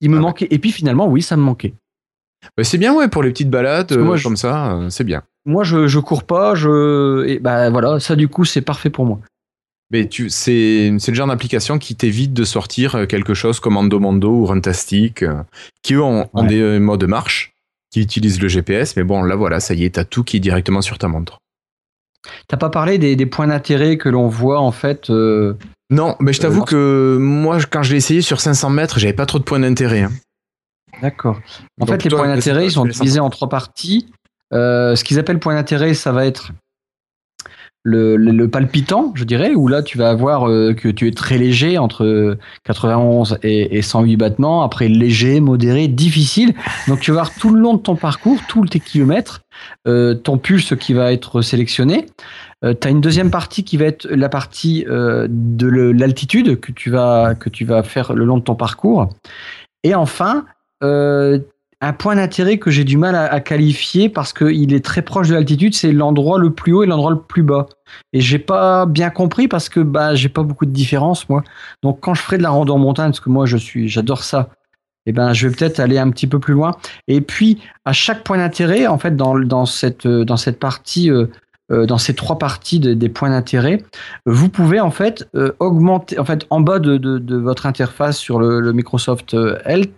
Il 0.00 0.10
me 0.10 0.18
ah 0.18 0.22
manquait 0.22 0.48
et 0.50 0.58
puis 0.58 0.72
finalement 0.72 1.06
oui, 1.06 1.22
ça 1.22 1.36
me 1.36 1.42
manquait. 1.42 1.74
Ben, 2.56 2.64
c'est 2.64 2.78
bien 2.78 2.94
ouais 2.94 3.08
pour 3.08 3.22
les 3.22 3.30
petites 3.30 3.50
balades 3.50 3.96
moi, 3.96 4.18
comme 4.20 4.36
ça, 4.36 4.78
c'est 4.88 5.04
bien 5.04 5.22
moi, 5.46 5.64
je, 5.64 5.86
je 5.86 5.98
cours 5.98 6.24
pas, 6.24 6.54
je, 6.54 7.26
et 7.26 7.38
bah 7.38 7.70
voilà, 7.70 7.98
ça 8.00 8.16
du 8.16 8.28
coup, 8.28 8.44
c'est 8.44 8.60
parfait 8.60 8.90
pour 8.90 9.06
moi. 9.06 9.20
Mais 9.90 10.06
tu, 10.06 10.30
c'est, 10.30 10.94
c'est 10.98 11.10
le 11.10 11.16
genre 11.16 11.26
d'application 11.26 11.78
qui 11.78 11.96
t'évite 11.96 12.32
de 12.32 12.44
sortir 12.44 12.94
euh, 12.94 13.06
quelque 13.06 13.34
chose 13.34 13.58
comme 13.58 13.76
Endomondo 13.76 14.30
ou 14.30 14.46
Runtastic, 14.46 15.22
euh, 15.22 15.42
qui 15.82 15.94
eux 15.94 16.02
ont, 16.02 16.28
des 16.44 16.60
euh, 16.60 16.78
modes 16.78 17.00
de 17.00 17.06
marche, 17.06 17.54
qui 17.90 18.00
utilisent 18.00 18.40
le 18.40 18.48
GPS, 18.48 18.96
mais 18.96 19.02
bon, 19.02 19.22
là 19.22 19.34
voilà, 19.34 19.58
ça 19.58 19.74
y 19.74 19.84
est, 19.84 19.90
t'as 19.96 20.04
tout 20.04 20.22
qui 20.22 20.36
est 20.36 20.40
directement 20.40 20.82
sur 20.82 20.98
ta 20.98 21.08
montre. 21.08 21.38
T'as 22.46 22.58
pas 22.58 22.70
parlé 22.70 22.98
des, 22.98 23.16
des 23.16 23.26
points 23.26 23.48
d'intérêt 23.48 23.96
que 23.96 24.08
l'on 24.08 24.28
voit 24.28 24.60
en 24.60 24.72
fait 24.72 25.08
Non, 25.08 26.16
mais 26.20 26.34
je 26.34 26.40
t'avoue 26.40 26.64
que 26.64 27.16
moi, 27.18 27.58
quand 27.68 27.82
je 27.82 27.92
l'ai 27.92 27.96
essayé 27.96 28.20
sur 28.20 28.40
500 28.40 28.70
mètres, 28.70 28.98
j'avais 28.98 29.14
pas 29.14 29.24
trop 29.24 29.38
de 29.38 29.44
points 29.44 29.58
d'intérêt. 29.58 30.02
Hein. 30.02 30.12
D'accord. 31.02 31.40
En 31.80 31.86
fait, 31.86 32.04
les 32.04 32.10
points 32.10 32.28
d'intérêt, 32.28 32.66
ils 32.66 32.72
sont 32.72 32.84
divisés 32.84 33.20
en 33.20 33.30
trois 33.30 33.48
parties. 33.48 34.06
Euh, 34.52 34.96
ce 34.96 35.04
qu'ils 35.04 35.18
appellent 35.18 35.38
point 35.38 35.54
d'intérêt, 35.54 35.94
ça 35.94 36.12
va 36.12 36.26
être 36.26 36.52
le, 37.82 38.46
palpitant, 38.46 39.12
je 39.14 39.24
dirais, 39.24 39.54
où 39.54 39.66
là 39.66 39.82
tu 39.82 39.96
vas 39.96 40.10
avoir 40.10 40.46
euh, 40.46 40.74
que 40.74 40.88
tu 40.88 41.08
es 41.08 41.12
très 41.12 41.38
léger 41.38 41.78
entre 41.78 42.36
91 42.64 43.38
et, 43.42 43.80
108 43.80 44.16
battements, 44.16 44.62
après 44.62 44.88
léger, 44.88 45.40
modéré, 45.40 45.88
difficile. 45.88 46.54
Donc 46.88 47.00
tu 47.00 47.10
vas 47.10 47.22
voir 47.22 47.34
tout 47.34 47.54
le 47.54 47.60
long 47.60 47.74
de 47.74 47.80
ton 47.80 47.96
parcours, 47.96 48.38
tous 48.48 48.66
tes 48.66 48.80
kilomètres, 48.80 49.40
euh, 49.88 50.14
ton 50.14 50.36
pulse 50.36 50.74
qui 50.76 50.92
va 50.92 51.12
être 51.12 51.40
sélectionné. 51.40 52.06
tu 52.62 52.86
as 52.86 52.90
une 52.90 53.00
deuxième 53.00 53.30
partie 53.30 53.64
qui 53.64 53.78
va 53.78 53.86
être 53.86 54.06
la 54.10 54.28
partie 54.28 54.84
de 54.84 55.66
l'altitude 55.68 56.60
que 56.60 56.72
tu 56.72 56.90
vas 56.90 57.34
que 57.34 57.48
tu 57.48 57.64
vas 57.64 57.82
faire 57.82 58.12
le 58.12 58.26
long 58.26 58.36
de 58.36 58.42
ton 58.42 58.56
parcours. 58.56 59.08
Et 59.84 59.94
enfin, 59.94 60.44
un 61.82 61.92
point 61.94 62.16
d'intérêt 62.16 62.58
que 62.58 62.70
j'ai 62.70 62.84
du 62.84 62.98
mal 62.98 63.14
à, 63.14 63.40
qualifier 63.40 64.10
parce 64.10 64.32
qu'il 64.34 64.74
est 64.74 64.84
très 64.84 65.00
proche 65.00 65.28
de 65.28 65.34
l'altitude, 65.34 65.74
c'est 65.74 65.92
l'endroit 65.92 66.38
le 66.38 66.50
plus 66.50 66.72
haut 66.74 66.82
et 66.82 66.86
l'endroit 66.86 67.10
le 67.10 67.20
plus 67.20 67.42
bas. 67.42 67.66
Et 68.12 68.20
j'ai 68.20 68.38
pas 68.38 68.84
bien 68.84 69.08
compris 69.08 69.48
parce 69.48 69.70
que 69.70 69.80
bah 69.80 70.14
j'ai 70.14 70.28
pas 70.28 70.42
beaucoup 70.42 70.66
de 70.66 70.72
différence 70.72 71.28
moi. 71.30 71.42
Donc 71.82 72.00
quand 72.00 72.12
je 72.12 72.20
ferai 72.20 72.36
de 72.36 72.42
la 72.42 72.50
rando 72.50 72.74
en 72.74 72.78
montagne, 72.78 73.10
parce 73.10 73.20
que 73.20 73.30
moi 73.30 73.46
je 73.46 73.56
suis, 73.56 73.88
j'adore 73.88 74.24
ça. 74.24 74.50
Eh 75.06 75.12
ben 75.12 75.32
je 75.32 75.48
vais 75.48 75.54
peut-être 75.54 75.80
aller 75.80 75.96
un 75.96 76.10
petit 76.10 76.26
peu 76.26 76.38
plus 76.38 76.52
loin. 76.52 76.76
Et 77.08 77.22
puis 77.22 77.62
à 77.86 77.94
chaque 77.94 78.24
point 78.24 78.36
d'intérêt, 78.36 78.86
en 78.86 78.98
fait 78.98 79.16
dans, 79.16 79.64
cette 79.64 80.06
dans 80.06 80.36
cette 80.36 80.58
partie 80.58 81.10
euh, 81.10 81.26
dans 81.70 81.98
ces 81.98 82.14
trois 82.14 82.36
parties 82.36 82.80
des 82.80 83.08
points 83.08 83.30
d'intérêt, 83.30 83.82
vous 84.26 84.50
pouvez 84.50 84.80
en 84.80 84.90
fait 84.90 85.26
augmenter, 85.60 86.18
en 86.18 86.24
fait, 86.24 86.44
en 86.50 86.60
bas 86.60 86.80
de, 86.80 87.38
votre 87.38 87.64
interface 87.64 88.18
sur 88.18 88.38
le, 88.40 88.72
Microsoft 88.72 89.34
Health. 89.64 89.92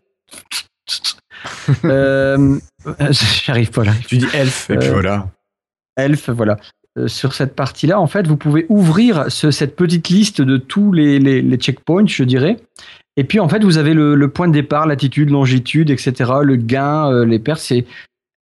J'arrive 3.44 3.70
pas 3.70 3.84
là. 3.84 3.92
Tu 4.06 4.18
dis 4.18 4.26
Elf 4.34 4.70
et 4.70 4.76
puis 4.76 4.88
voilà. 4.88 5.28
Elf, 5.96 6.30
voilà. 6.30 6.56
sur 7.06 7.34
cette 7.34 7.54
partie-là, 7.54 8.00
en 8.00 8.06
fait, 8.06 8.26
vous 8.26 8.36
pouvez 8.36 8.66
ouvrir 8.68 9.26
cette 9.30 9.76
petite 9.76 10.08
liste 10.08 10.40
de 10.40 10.56
tous 10.56 10.92
les, 10.92 11.18
les, 11.18 11.56
checkpoints, 11.56 12.06
je 12.06 12.24
dirais. 12.24 12.56
Et 13.16 13.24
puis, 13.24 13.40
en 13.40 13.48
fait, 13.48 13.62
vous 13.62 13.76
avez 13.76 13.92
le, 13.92 14.28
point 14.28 14.48
de 14.48 14.54
départ, 14.54 14.86
latitude, 14.86 15.28
longitude, 15.28 15.90
etc., 15.90 16.32
le 16.42 16.56
gain, 16.56 17.24
les 17.24 17.38
pertes. 17.38 17.60
C'est 17.60 17.84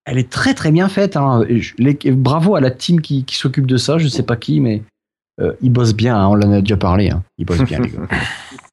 elle 0.10 0.18
est 0.18 0.30
très 0.30 0.56
très 0.56 0.72
bien 0.72 0.90
faite. 0.90 1.16
Hein. 1.18 1.46
bravo 2.14 2.56
à 2.56 2.62
la 2.62 2.72
team 2.72 3.00
qui, 3.00 3.24
s'occupe 3.30 3.68
de 3.68 3.78
ça. 3.78 4.00
Je 4.00 4.08
sais 4.08 4.24
pas 4.24 4.36
qui, 4.36 4.60
mais 4.60 4.82
euh, 5.40 5.54
ils 5.62 5.72
bossent 5.72 5.96
bien. 5.96 6.18
Hein. 6.18 6.28
on 6.28 6.42
en 6.42 6.52
a 6.52 6.62
déjà 6.62 6.78
parlé. 6.78 7.12
Hein. 7.12 7.24
Ils 7.38 7.46
bossent 7.46 7.64
bien, 7.64 7.80
les 7.80 7.90
gars. 7.90 8.08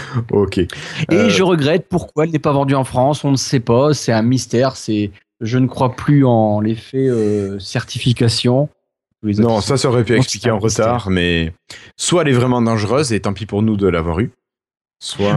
ok. 0.32 0.58
Et 0.58 0.68
euh, 1.12 1.28
je 1.28 1.42
regrette 1.42 1.88
pourquoi 1.88 2.24
elle 2.24 2.30
n'est 2.30 2.38
pas 2.38 2.52
vendue 2.52 2.74
en 2.74 2.84
France. 2.84 3.24
On 3.24 3.30
ne 3.30 3.36
sait 3.36 3.60
pas. 3.60 3.94
C'est 3.94 4.12
un 4.12 4.22
mystère. 4.22 4.76
C'est, 4.76 5.10
je 5.40 5.58
ne 5.58 5.66
crois 5.66 5.94
plus 5.94 6.24
en 6.24 6.60
l'effet 6.60 7.08
euh, 7.08 7.58
certification. 7.58 8.68
Non, 9.22 9.60
ça, 9.60 9.76
ça 9.76 9.88
aurait 9.88 10.02
pu 10.02 10.16
expliquer 10.16 10.50
en 10.50 10.58
retard, 10.58 11.08
mais 11.08 11.52
soit 11.96 12.22
elle 12.22 12.28
est 12.28 12.32
vraiment 12.32 12.60
dangereuse 12.60 13.12
et 13.12 13.20
tant 13.20 13.32
pis 13.32 13.46
pour 13.46 13.62
nous 13.62 13.76
de 13.76 13.86
l'avoir 13.86 14.18
eu. 14.18 14.32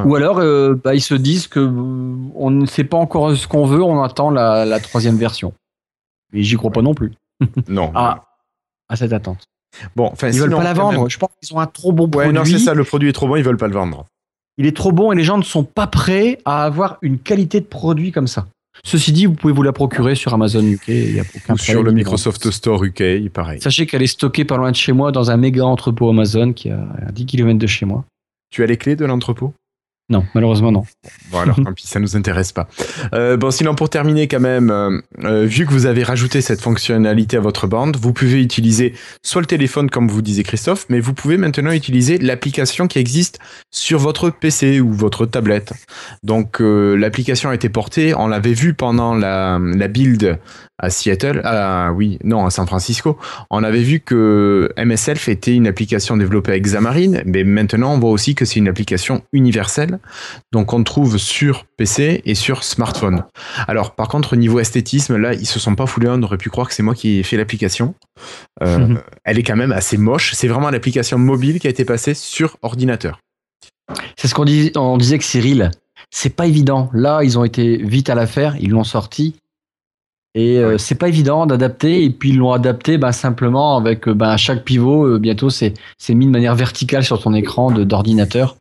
Ou 0.05 0.15
alors, 0.15 0.39
euh, 0.39 0.75
bah, 0.75 0.93
ils 0.93 1.01
se 1.01 1.15
disent 1.15 1.47
que 1.47 1.59
on 1.59 2.51
ne 2.51 2.65
sait 2.65 2.83
pas 2.83 2.97
encore 2.97 3.35
ce 3.35 3.47
qu'on 3.47 3.65
veut, 3.65 3.81
on 3.81 4.01
attend 4.01 4.29
la, 4.29 4.79
troisième 4.79 5.17
version. 5.17 5.53
Mais 6.33 6.43
j'y 6.43 6.55
crois 6.55 6.71
pas 6.71 6.81
non 6.81 6.93
plus. 6.93 7.13
non. 7.67 7.91
Ah, 7.95 8.25
à 8.89 8.95
cette 8.95 9.13
attente. 9.13 9.45
Bon, 9.95 10.13
ils 10.23 10.39
veulent 10.39 10.51
pas 10.51 10.63
la 10.63 10.73
vendre. 10.73 11.09
Je 11.09 11.17
pense 11.17 11.29
qu'ils 11.41 11.55
ont 11.55 11.59
un 11.59 11.67
trop 11.67 11.91
bon 11.91 12.07
produit. 12.07 12.31
Non, 12.31 12.45
c'est 12.45 12.59
ça, 12.59 12.73
le 12.73 12.83
produit 12.83 13.09
est 13.09 13.13
trop 13.13 13.27
bon, 13.27 13.35
ils 13.35 13.43
veulent 13.43 13.57
pas 13.57 13.67
le 13.67 13.73
vendre. 13.73 14.05
Il 14.57 14.65
est 14.65 14.75
trop 14.75 14.91
bon 14.91 15.11
et 15.11 15.15
les 15.15 15.23
gens 15.23 15.37
ne 15.37 15.43
sont 15.43 15.63
pas 15.63 15.87
prêts 15.87 16.39
à 16.45 16.63
avoir 16.63 16.97
une 17.01 17.19
qualité 17.19 17.59
de 17.59 17.65
produit 17.65 18.11
comme 18.11 18.27
ça. 18.27 18.47
Ceci 18.83 19.11
dit, 19.13 19.25
vous 19.25 19.33
pouvez 19.33 19.53
vous 19.53 19.63
la 19.63 19.71
procurer 19.71 20.15
sur 20.15 20.33
Amazon 20.33 20.63
UK. 20.63 20.87
Y 20.87 21.19
a 21.19 21.23
aucun 21.35 21.53
Ou 21.53 21.57
sur 21.57 21.83
le 21.83 21.91
Microsoft 21.91 22.51
Store 22.51 22.83
UK, 22.83 23.29
pareil. 23.29 23.61
Sachez 23.61 23.85
qu'elle 23.85 24.01
est 24.01 24.07
stockée 24.07 24.45
pas 24.45 24.57
loin 24.57 24.71
de 24.71 24.75
chez 24.75 24.91
moi 24.91 25.11
dans 25.11 25.31
un 25.31 25.37
méga 25.37 25.65
entrepôt 25.65 26.09
Amazon 26.09 26.53
qui 26.53 26.69
est 26.69 26.71
à 26.71 27.11
10 27.11 27.25
km 27.25 27.57
de 27.57 27.67
chez 27.67 27.85
moi. 27.85 28.05
Tu 28.51 28.63
as 28.63 28.65
les 28.65 28.77
clés 28.77 28.95
de 28.95 29.05
l'entrepôt? 29.05 29.53
Non, 30.07 30.23
malheureusement 30.35 30.71
non. 30.71 30.83
Bon 31.31 31.39
alors 31.39 31.55
tant 31.55 31.73
pis, 31.73 31.87
ça 31.87 31.99
nous 31.99 32.15
intéresse 32.15 32.51
pas. 32.51 32.67
Euh, 33.15 33.37
bon 33.37 33.49
sinon 33.49 33.73
pour 33.73 33.89
terminer 33.89 34.27
quand 34.27 34.39
même, 34.39 34.69
euh, 34.69 35.01
euh, 35.23 35.45
vu 35.45 35.65
que 35.65 35.71
vous 35.71 35.87
avez 35.87 36.03
rajouté 36.03 36.41
cette 36.41 36.61
fonctionnalité 36.61 37.37
à 37.37 37.39
votre 37.39 37.65
bande, 37.65 37.97
vous 37.97 38.13
pouvez 38.13 38.39
utiliser 38.39 38.93
soit 39.23 39.41
le 39.41 39.47
téléphone 39.47 39.89
comme 39.89 40.07
vous 40.07 40.21
disait 40.21 40.43
Christophe, 40.43 40.85
mais 40.89 40.99
vous 40.99 41.15
pouvez 41.15 41.37
maintenant 41.37 41.71
utiliser 41.71 42.19
l'application 42.19 42.87
qui 42.87 42.99
existe 42.99 43.39
sur 43.71 43.97
votre 43.97 44.29
PC 44.29 44.79
ou 44.79 44.93
votre 44.93 45.25
tablette. 45.25 45.73
Donc 46.21 46.57
l'application 46.59 47.49
a 47.49 47.55
été 47.55 47.69
portée, 47.69 48.13
on 48.13 48.27
l'avait 48.27 48.53
vu 48.53 48.75
pendant 48.75 49.15
la, 49.15 49.57
build 49.87 50.37
à 50.77 50.89
Seattle, 50.91 51.41
ah 51.45 51.91
oui, 51.93 52.19
non, 52.23 52.45
à 52.45 52.51
San 52.51 52.67
Francisco, 52.67 53.17
on 53.49 53.63
avait 53.63 53.81
vu 53.81 54.01
que 54.01 54.69
MSLF 54.77 55.29
était 55.29 55.55
une 55.55 55.67
application 55.67 56.17
développée 56.17 56.51
avec 56.51 56.63
Xamarin, 56.63 57.21
mais 57.25 57.43
maintenant 57.43 57.93
on 57.93 57.99
voit 57.99 58.11
aussi 58.11 58.35
que 58.35 58.45
c'est 58.45 58.59
une 58.59 58.67
application 58.67 59.23
universelle, 59.31 59.94
donc 60.51 60.73
on 60.73 60.83
trouve 60.83 61.17
sur 61.17 61.65
PC 61.77 62.21
et 62.25 62.35
sur 62.35 62.63
smartphone. 62.63 63.23
Alors 63.67 63.95
par 63.95 64.07
contre, 64.07 64.33
au 64.33 64.35
niveau 64.35 64.59
esthétisme, 64.59 65.17
là, 65.17 65.33
ils 65.33 65.45
se 65.45 65.59
sont 65.59 65.75
pas 65.75 65.85
foulés, 65.85 66.07
on 66.09 66.21
aurait 66.23 66.37
pu 66.37 66.49
croire 66.49 66.67
que 66.67 66.73
c'est 66.73 66.83
moi 66.83 66.95
qui 66.95 67.19
ai 67.19 67.23
fait 67.23 67.37
l'application. 67.37 67.95
Euh, 68.63 68.77
mhm. 68.79 69.01
Elle 69.23 69.39
est 69.39 69.43
quand 69.43 69.55
même 69.55 69.71
assez 69.71 69.97
moche, 69.97 70.33
c'est 70.33 70.47
vraiment 70.47 70.69
l'application 70.69 71.17
mobile 71.17 71.59
qui 71.59 71.67
a 71.67 71.69
été 71.69 71.85
passée 71.85 72.13
sur 72.13 72.57
ordinateur. 72.61 73.19
C'est 74.15 74.27
ce 74.27 74.33
qu'on 74.33 74.45
on 74.75 74.97
disait 74.97 75.17
que 75.17 75.23
Cyril, 75.23 75.71
c'est 76.09 76.35
pas 76.35 76.47
évident. 76.47 76.89
Là, 76.93 77.21
ils 77.23 77.37
ont 77.37 77.43
été 77.43 77.77
vite 77.77 78.09
à 78.09 78.15
l'affaire, 78.15 78.55
ils 78.59 78.71
l'ont 78.71 78.83
sorti. 78.83 79.35
Et 80.33 80.57
euh, 80.59 80.77
c'est 80.77 80.95
pas 80.95 81.07
évident 81.07 81.45
d'adapter. 81.45 82.03
Et 82.03 82.09
puis 82.09 82.29
ils 82.29 82.37
l'ont 82.37 82.51
adapté 82.51 82.97
bah, 82.97 83.11
simplement 83.11 83.77
avec 83.77 84.07
bah, 84.09 84.37
chaque 84.37 84.63
pivot. 84.63 85.05
Euh, 85.05 85.19
bientôt, 85.19 85.49
c'est 85.49 85.73
mis 86.09 86.25
de 86.25 86.31
manière 86.31 86.55
verticale 86.55 87.03
sur 87.03 87.21
ton 87.21 87.33
écran 87.33 87.71
d'ordinateur. 87.71 88.57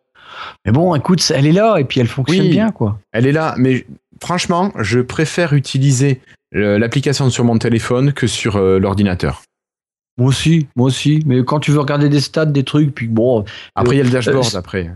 Mais 0.65 0.73
bon, 0.73 0.95
écoute, 0.95 1.33
elle 1.35 1.47
est 1.47 1.53
là 1.53 1.77
et 1.79 1.85
puis 1.85 2.01
elle 2.01 2.09
fonctionne 2.09 2.49
bien, 2.49 2.71
quoi. 2.71 2.99
Elle 3.12 3.27
est 3.27 3.33
là, 3.33 3.55
mais 3.59 3.87
franchement, 4.21 4.73
je 4.79 5.01
préfère 5.01 5.53
utiliser 5.53 6.21
l'application 6.53 7.31
sur 7.31 7.45
mon 7.45 7.59
téléphone 7.59 8.12
que 8.12 8.27
sur 8.27 8.59
l'ordinateur. 8.59 9.43
Moi 10.19 10.29
aussi, 10.29 10.69
moi 10.77 10.87
aussi. 10.87 11.23
Mais 11.27 11.43
quand 11.45 11.59
tu 11.59 11.73
veux 11.73 11.81
regarder 11.81 12.09
des 12.09 12.21
stats, 12.21 12.47
des 12.47 12.62
trucs, 12.65 12.95
puis 12.95 13.09
bon. 13.09 13.45
Après, 13.75 13.97
il 13.97 13.99
y 13.99 14.01
a 14.01 14.05
le 14.05 14.11
dashboard 14.11 14.55
après 14.55 14.91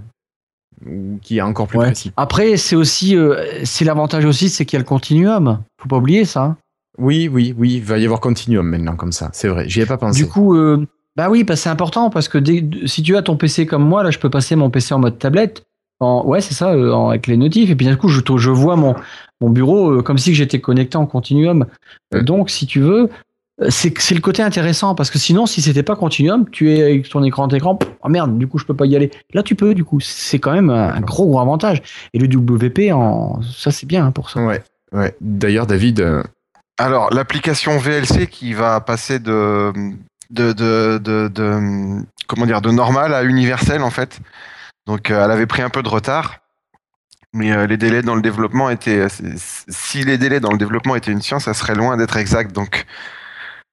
qui 1.23 1.39
est 1.39 1.43
encore 1.43 1.66
plus 1.66 1.79
précis. 1.79 2.12
Après, 2.16 2.57
c'est 2.57 2.77
aussi, 2.77 3.16
c'est 3.65 3.85
l'avantage 3.85 4.25
aussi, 4.25 4.49
c'est 4.49 4.65
qu'il 4.65 4.77
y 4.77 4.81
a 4.81 4.85
le 4.85 4.89
continuum. 4.89 5.61
Faut 5.83 5.89
pas 5.89 5.97
oublier 5.97 6.25
ça. 6.25 6.57
Oui, 6.99 7.29
oui, 7.33 7.55
oui, 7.57 7.75
il 7.75 7.85
va 7.85 7.99
y 7.99 8.05
avoir 8.05 8.20
Continuum 8.20 8.66
maintenant 8.66 8.97
comme 8.97 9.12
ça, 9.12 9.31
c'est 9.33 9.49
vrai, 9.49 9.69
j'y 9.69 9.81
ai 9.81 9.87
pas 9.87 9.97
pensé. 9.97 10.20
Du 10.20 10.29
coup, 10.29 10.57
euh, 10.57 10.85
bah 11.19 11.28
oui, 11.28 11.43
bah 11.43 11.57
c'est 11.57 11.69
important 11.69 12.11
parce 12.11 12.28
que 12.28 12.39
si 12.86 13.03
tu 13.03 13.16
as 13.16 13.23
ton 13.23 13.36
PC 13.36 13.66
comme 13.66 13.82
moi, 13.82 14.05
là 14.05 14.12
je 14.12 14.20
peux 14.20 14.31
passer 14.31 14.55
mon 14.55 14.70
PC 14.70 14.95
en 14.95 15.01
mode 15.01 15.19
tablette, 15.19 15.65
en, 15.99 16.24
ouais 16.24 16.40
c'est 16.40 16.55
ça, 16.55 16.70
euh, 16.70 16.95
avec 17.09 17.27
les 17.27 17.36
notifs, 17.36 17.69
et 17.70 17.74
puis 17.74 17.86
d'un 17.86 17.97
coup 17.97 18.07
je, 18.09 18.20
je 18.36 18.51
vois 18.51 18.77
mon, 18.77 18.95
mon 19.40 19.51
bureau 19.51 19.90
euh, 19.90 20.03
comme 20.03 20.16
si 20.16 20.32
j'étais 20.32 20.61
connecté 20.61 20.97
en 20.97 21.07
Continuum. 21.07 21.66
Donc 22.12 22.51
si 22.51 22.69
tu 22.69 22.78
veux, 22.78 23.09
c'est 23.69 24.15
le 24.15 24.20
côté 24.20 24.45
intéressant 24.45 24.95
parce 24.95 25.11
que 25.11 25.19
sinon 25.19 25.47
si 25.47 25.61
c'était 25.61 25.82
pas 25.82 25.97
Continuum, 25.97 26.49
tu 26.51 26.73
es 26.73 26.85
avec 26.85 27.09
ton 27.09 27.24
écran 27.24 27.49
d'écran, 27.49 27.77
oh 28.05 28.09
merde, 28.09 28.39
du 28.39 28.47
coup 28.47 28.59
je 28.59 28.65
peux 28.65 28.77
pas 28.77 28.86
y 28.86 28.95
aller. 28.95 29.11
Là 29.35 29.43
tu 29.43 29.57
peux, 29.57 29.74
du 29.74 29.82
coup, 29.82 29.99
c'est 29.99 30.39
quand 30.39 30.53
même 30.53 30.70
un, 30.70 31.01
gros 31.01 31.27
gros 31.27 31.40
avantage. 31.40 31.82
Et 32.15 32.20
le 32.20 32.28
WP, 32.28 32.93
en, 32.93 33.43
ça 33.43 33.73
c'est 33.73 33.86
bien 33.86 34.07
hein, 34.07 34.12
pour 34.12 34.31
ça. 34.31 34.47
Ouais. 34.47 34.62
Ouais. 34.93 35.16
D'ailleurs, 35.20 35.66
David, 35.66 36.23
alors, 36.78 37.12
l'application 37.12 37.77
VLC 37.77 38.28
qui 38.28 38.55
va 38.55 38.81
passer 38.81 39.19
de, 39.19 39.73
de, 40.31 40.53
de, 40.53 40.99
de, 41.29 42.03
comment 42.27 42.47
dire, 42.47 42.61
de 42.61 42.71
normal 42.71 43.15
à 43.15 43.25
universel, 43.25 43.83
en 43.83 43.91
fait. 43.91 44.21
Donc, 44.87 45.11
euh, 45.11 45.25
elle 45.25 45.31
avait 45.31 45.47
pris 45.47 45.63
un 45.63 45.71
peu 45.71 45.83
de 45.83 45.89
retard. 45.89 46.39
Mais 47.35 47.53
euh, 47.53 47.67
les 47.67 47.77
délais 47.77 48.03
dans 48.03 48.15
le 48.15 48.23
développement 48.23 48.71
étaient. 48.71 49.07
Si 49.11 50.03
les 50.05 50.17
délais 50.17 50.41
dans 50.41 50.51
le 50.51 50.59
développement 50.59 50.97
étaient 50.97 51.13
une 51.13 51.21
science, 51.21 51.45
ça 51.45 51.55
serait 51.55 51.75
loin 51.75 51.97
d'être 51.97 52.17
exact. 52.17 52.55
Donc, 52.55 52.87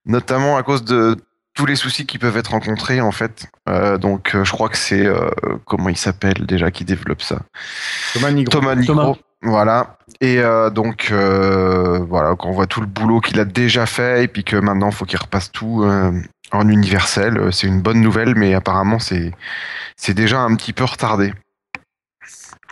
notamment 0.06 0.58
à 0.58 0.64
cause 0.64 0.84
de 0.84 1.16
tous 1.54 1.66
les 1.66 1.78
soucis 1.78 2.06
qui 2.06 2.18
peuvent 2.18 2.36
être 2.36 2.52
rencontrés, 2.52 3.00
en 3.00 3.12
fait. 3.12 3.48
Euh, 3.70 3.98
donc, 3.98 4.36
je 4.44 4.52
crois 4.52 4.68
que 4.68 4.78
c'est. 4.78 5.08
comment 5.66 5.88
il 5.88 5.98
s'appelle 5.98 6.46
déjà 6.46 6.70
qui 6.70 6.84
développe 6.84 7.22
ça? 7.22 7.40
Thomas 8.14 8.32
Nigro. 8.32 8.52
Thomas 8.52 8.76
Nigro. 8.76 9.18
Voilà. 9.46 9.98
Et 10.22 10.40
euh, 10.40 10.72
donc, 10.72 11.10
euh, 11.12 12.00
voilà, 12.00 12.36
quand 12.36 12.50
on 12.50 12.54
voit 12.54 12.66
tout 12.66 12.82
le 12.82 12.88
boulot 12.88 13.22
qu'il 13.22 13.40
a 13.40 13.46
déjà 13.46 13.86
fait, 13.86 14.24
et 14.24 14.28
puis 14.28 14.44
que 14.44 14.56
maintenant, 14.56 14.90
il 14.90 14.96
faut 14.96 15.06
qu'il 15.06 15.20
repasse 15.20 15.52
tout 15.52 15.84
euh, 15.84 16.12
en 16.52 16.68
universel, 16.68 17.54
c'est 17.54 17.68
une 17.68 17.82
bonne 17.82 18.02
nouvelle, 18.02 18.34
mais 18.36 18.56
apparemment, 18.56 18.98
c'est, 18.98 19.32
c'est 19.98 20.16
déjà 20.16 20.40
un 20.40 20.56
petit 20.56 20.74
peu 20.74 20.84
retardé. 20.84 21.34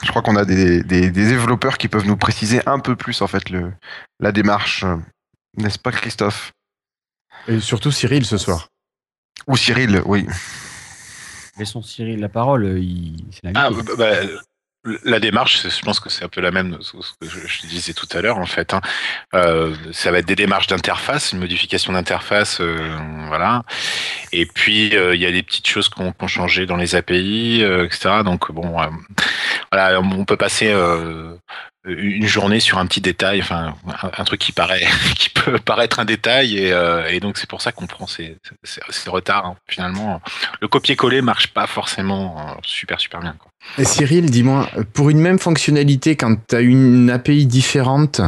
Je 0.04 0.10
crois 0.10 0.24
qu'on 0.24 0.36
a 0.36 0.46
des, 0.46 0.84
des, 0.84 1.12
développeurs 1.12 1.78
qui 1.78 1.88
peuvent 1.88 2.08
nous 2.08 2.18
préciser 2.18 2.62
un 2.66 2.80
peu 2.80 2.96
plus, 2.96 3.22
en 3.22 3.28
fait, 3.28 3.50
le, 3.52 3.72
la 4.20 4.32
démarche. 4.32 4.84
N'est-ce 5.58 5.80
pas, 5.80 5.92
Christophe? 5.92 6.52
Et 7.48 7.60
surtout 7.60 7.92
Cyril 7.92 8.26
ce 8.26 8.38
soir. 8.38 8.68
Ou 9.48 9.56
Cyril, 9.56 10.02
oui. 10.06 10.26
Laissons 11.58 11.84
Cyril 11.84 12.20
la 12.20 12.30
parole. 12.30 12.80
Il... 12.80 13.24
Ah, 13.54 13.70
bah, 13.70 13.94
bah, 13.98 14.16
la 15.04 15.20
démarche, 15.20 15.66
je 15.68 15.82
pense 15.82 16.00
que 16.02 16.10
c'est 16.10 16.26
un 16.26 16.30
peu 16.30 16.42
la 16.42 16.52
même 16.52 16.78
ce 16.82 16.92
que 16.92 17.28
je, 17.28 17.68
disais 17.68 17.94
tout 17.94 18.08
à 18.12 18.22
l'heure 18.22 18.38
en 18.38 18.46
fait. 18.46 18.74
Hein. 18.74 18.82
Euh, 19.34 19.74
ça 19.94 20.12
va 20.12 20.20
être 20.20 20.26
des 20.26 20.36
démarches 20.36 20.68
d'interface, 20.68 21.32
une 21.32 21.40
modification 21.40 21.94
d'interface, 21.94 22.60
euh, 22.60 22.98
voilà. 23.28 23.64
Et 24.34 24.46
puis 24.46 24.96
euh, 24.96 25.16
il 25.16 25.22
y 25.22 25.26
a 25.26 25.32
des 25.32 25.44
petites 25.44 25.68
choses 25.68 25.88
qu'on 25.88 26.12
qu 26.12 26.28
changé 26.28 26.66
dans 26.66 26.76
les 26.76 26.96
API, 26.96 27.62
etc. 27.62 28.24
Donc 28.26 28.52
bon, 28.52 28.76
voilà, 29.72 30.02
on 30.02 30.26
peut 30.26 30.38
passer 30.38 30.74
une 31.86 32.28
journée 32.28 32.60
sur 32.60 32.78
un 32.78 32.86
petit 32.86 33.02
détail, 33.02 33.42
enfin 33.42 33.76
un, 34.02 34.24
truc 34.26 34.42
qui 34.42 34.52
paraît, 34.52 34.86
qui 35.16 35.30
peut 35.30 35.60
paraître 35.60 36.00
un 36.00 36.06
détail, 36.06 36.58
et, 36.58 37.20
donc 37.22 37.38
c'est 37.38 37.50
pour 37.50 37.62
ça 37.62 37.72
qu'on 37.72 37.88
prend 37.88 38.08
ces, 38.08 38.38
retards. 39.08 39.46
Hein. 39.46 39.56
Finalement, 39.68 40.22
le 40.60 40.68
copier-coller 40.68 41.22
marche 41.22 41.48
pas 41.48 41.68
forcément 41.68 42.58
super 42.64 43.00
super 43.00 43.22
bien. 43.22 43.38
Et 43.80 43.86
Cyril, 43.86 44.30
dis-moi, 44.30 44.70
pour 44.94 45.10
une 45.10 45.20
même 45.20 45.40
fonctionnalité, 45.40 46.16
quand 46.16 46.36
tu 46.48 46.56
as 46.56 46.62
une 46.62 47.10
API 47.10 47.48
différente 47.48 48.22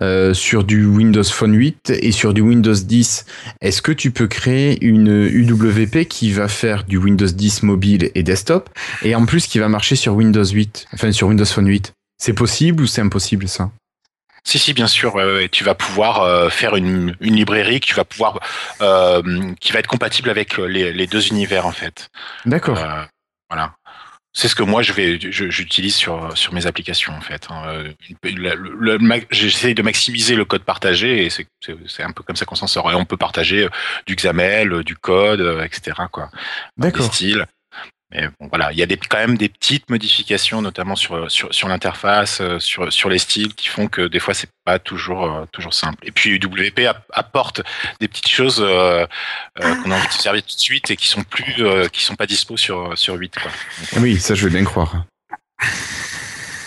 euh, 0.00 0.32
sur 0.32 0.64
du 0.64 0.86
Windows 0.86 1.24
Phone 1.24 1.54
8 1.54 1.92
et 2.00 2.12
sur 2.12 2.32
du 2.32 2.40
Windows 2.40 2.72
10, 2.72 3.26
est-ce 3.60 3.82
que 3.82 3.92
tu 3.92 4.10
peux 4.10 4.26
créer 4.26 4.82
une 4.82 5.08
UWP 5.08 6.08
qui 6.08 6.32
va 6.32 6.48
faire 6.48 6.84
du 6.84 6.96
Windows 6.96 7.26
10 7.26 7.64
mobile 7.64 8.10
et 8.14 8.22
desktop 8.22 8.70
et 9.02 9.14
en 9.14 9.26
plus 9.26 9.46
qui 9.46 9.58
va 9.58 9.68
marcher 9.68 9.96
sur 9.96 10.14
Windows 10.14 10.44
8, 10.44 10.86
enfin 10.94 11.12
sur 11.12 11.28
Windows 11.28 11.44
Phone 11.44 11.68
8 11.68 11.92
C'est 12.16 12.32
possible 12.32 12.82
ou 12.82 12.86
c'est 12.86 13.02
impossible 13.02 13.48
ça? 13.48 13.70
Si, 14.44 14.58
si, 14.58 14.72
bien 14.72 14.86
sûr. 14.86 15.20
tu 15.50 15.64
vas 15.64 15.74
pouvoir 15.74 16.52
faire 16.52 16.76
une, 16.76 17.16
librairie 17.20 17.80
que 17.80 17.86
tu 17.86 17.96
vas 17.96 18.04
pouvoir, 18.04 18.38
qui 18.78 19.72
va 19.72 19.80
être 19.80 19.88
compatible 19.88 20.30
avec 20.30 20.56
les, 20.56 20.92
les 20.92 21.06
deux 21.08 21.26
univers 21.26 21.66
en 21.66 21.72
fait. 21.72 22.10
D'accord. 22.44 22.78
voilà. 23.50 23.74
C'est 24.38 24.48
ce 24.48 24.54
que 24.54 24.62
moi 24.62 24.82
je 24.82 24.92
vais, 24.92 25.18
j'utilise 25.18 25.94
sur 25.94 26.36
sur 26.36 26.52
mes 26.52 26.66
applications 26.66 27.14
en 27.14 27.22
fait. 27.22 27.48
Hein. 27.48 27.84
J'essaye 29.30 29.74
de 29.74 29.80
maximiser 29.80 30.34
le 30.34 30.44
code 30.44 30.62
partagé 30.62 31.24
et 31.24 31.30
c'est 31.30 32.02
un 32.02 32.12
peu 32.12 32.22
comme 32.22 32.36
ça 32.36 32.44
qu'on 32.44 32.54
s'en 32.54 32.66
sort. 32.66 32.92
Et 32.92 32.94
on 32.94 33.06
peut 33.06 33.16
partager 33.16 33.64
euh, 33.64 33.70
du 34.06 34.14
XAML, 34.14 34.74
euh, 34.74 34.84
du 34.84 34.94
code, 34.94 35.40
euh, 35.40 35.64
etc. 35.64 35.96
Quoi. 36.12 36.30
D'accord. 36.76 37.10
Mais 38.12 38.28
bon, 38.38 38.46
voilà, 38.48 38.70
il 38.70 38.78
y 38.78 38.82
a 38.82 38.86
des, 38.86 38.96
quand 38.96 39.18
même 39.18 39.36
des 39.36 39.48
petites 39.48 39.90
modifications, 39.90 40.62
notamment 40.62 40.94
sur, 40.94 41.28
sur, 41.30 41.52
sur 41.52 41.66
l'interface, 41.66 42.40
euh, 42.40 42.60
sur, 42.60 42.92
sur 42.92 43.08
les 43.08 43.18
styles, 43.18 43.52
qui 43.54 43.66
font 43.66 43.88
que 43.88 44.06
des 44.06 44.20
fois, 44.20 44.32
c'est 44.32 44.48
pas 44.64 44.78
toujours, 44.78 45.24
euh, 45.24 45.44
toujours 45.50 45.74
simple. 45.74 45.98
Et 46.06 46.12
puis, 46.12 46.36
UWP 46.36 46.88
apporte 47.12 47.62
des 48.00 48.06
petites 48.06 48.28
choses 48.28 48.60
euh, 48.60 49.06
qu'on 49.56 49.90
a 49.90 49.96
envie 49.96 50.06
de 50.06 50.12
servir 50.12 50.42
tout 50.42 50.54
de 50.54 50.60
suite 50.60 50.90
et 50.90 50.96
qui 50.96 51.08
sont 51.08 51.24
plus, 51.24 51.64
qui 51.90 52.04
sont 52.04 52.14
pas 52.14 52.26
dispo 52.26 52.56
sur, 52.56 52.96
sur 52.96 53.14
8. 53.14 53.34
Quoi. 53.40 53.50
oui, 54.00 54.20
ça, 54.20 54.34
je 54.34 54.44
veux 54.44 54.50
bien 54.50 54.64
croire. 54.64 55.04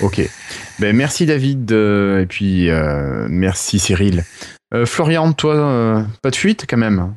Ok. 0.01 0.21
Ben, 0.79 0.95
merci 0.95 1.25
David, 1.25 1.69
et 1.71 2.25
puis 2.29 2.69
merci 3.27 3.79
Cyril. 3.79 4.23
Florian, 4.85 5.33
toi, 5.33 6.05
pas 6.21 6.31
de 6.31 6.37
fuite 6.37 6.65
quand 6.69 6.77
même? 6.77 7.13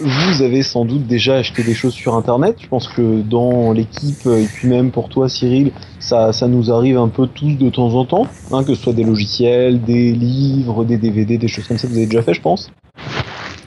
Vous 0.00 0.42
avez 0.42 0.62
sans 0.62 0.84
doute 0.84 1.06
déjà 1.06 1.36
acheté 1.36 1.62
des 1.62 1.74
choses 1.74 1.92
sur 1.92 2.14
internet. 2.14 2.56
Je 2.60 2.68
pense 2.68 2.88
que 2.88 3.20
dans 3.20 3.72
l'équipe, 3.72 4.26
et 4.26 4.46
puis 4.46 4.68
même 4.68 4.90
pour 4.90 5.08
toi, 5.08 5.28
Cyril, 5.28 5.72
ça, 5.98 6.32
ça 6.32 6.48
nous 6.48 6.70
arrive 6.70 6.98
un 6.98 7.08
peu 7.08 7.26
tous 7.26 7.54
de 7.54 7.68
temps 7.68 7.94
en 7.94 8.04
temps, 8.04 8.26
hein, 8.52 8.64
que 8.64 8.74
ce 8.74 8.82
soit 8.82 8.92
des 8.92 9.04
logiciels, 9.04 9.82
des 9.82 10.12
livres, 10.12 10.84
des 10.84 10.96
DVD, 10.96 11.36
des 11.36 11.48
choses 11.48 11.66
comme 11.66 11.78
ça. 11.78 11.88
Vous 11.88 11.96
avez 11.96 12.06
déjà 12.06 12.22
fait, 12.22 12.34
je 12.34 12.40
pense? 12.40 12.70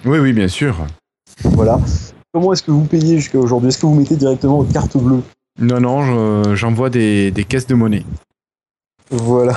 Oui, 0.05 0.19
oui, 0.19 0.33
bien 0.33 0.47
sûr. 0.47 0.77
Voilà. 1.43 1.79
Comment 2.33 2.53
est-ce 2.53 2.63
que 2.63 2.71
vous 2.71 2.85
payez 2.85 3.17
jusqu'à 3.17 3.39
aujourd'hui? 3.39 3.69
Est-ce 3.69 3.77
que 3.77 3.85
vous 3.85 3.95
mettez 3.95 4.15
directement 4.15 4.57
votre 4.57 4.73
carte 4.73 4.97
bleue? 4.97 5.21
Non, 5.59 5.79
non, 5.79 6.55
j'envoie 6.55 6.89
des, 6.89 7.31
des 7.31 7.43
caisses 7.43 7.67
de 7.67 7.75
monnaie. 7.75 8.03
Voilà. 9.09 9.55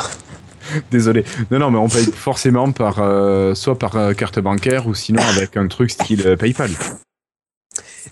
Désolé. 0.90 1.24
Non, 1.50 1.58
non, 1.58 1.70
mais 1.70 1.78
on 1.78 1.88
paye 1.88 2.04
forcément 2.04 2.72
par 2.72 2.98
euh, 3.00 3.54
soit 3.54 3.78
par 3.78 3.96
euh, 3.96 4.12
carte 4.12 4.38
bancaire 4.38 4.86
ou 4.86 4.94
sinon 4.94 5.22
avec 5.36 5.56
un 5.56 5.66
truc 5.68 5.90
style 5.90 6.26
euh, 6.26 6.36
PayPal. 6.36 6.70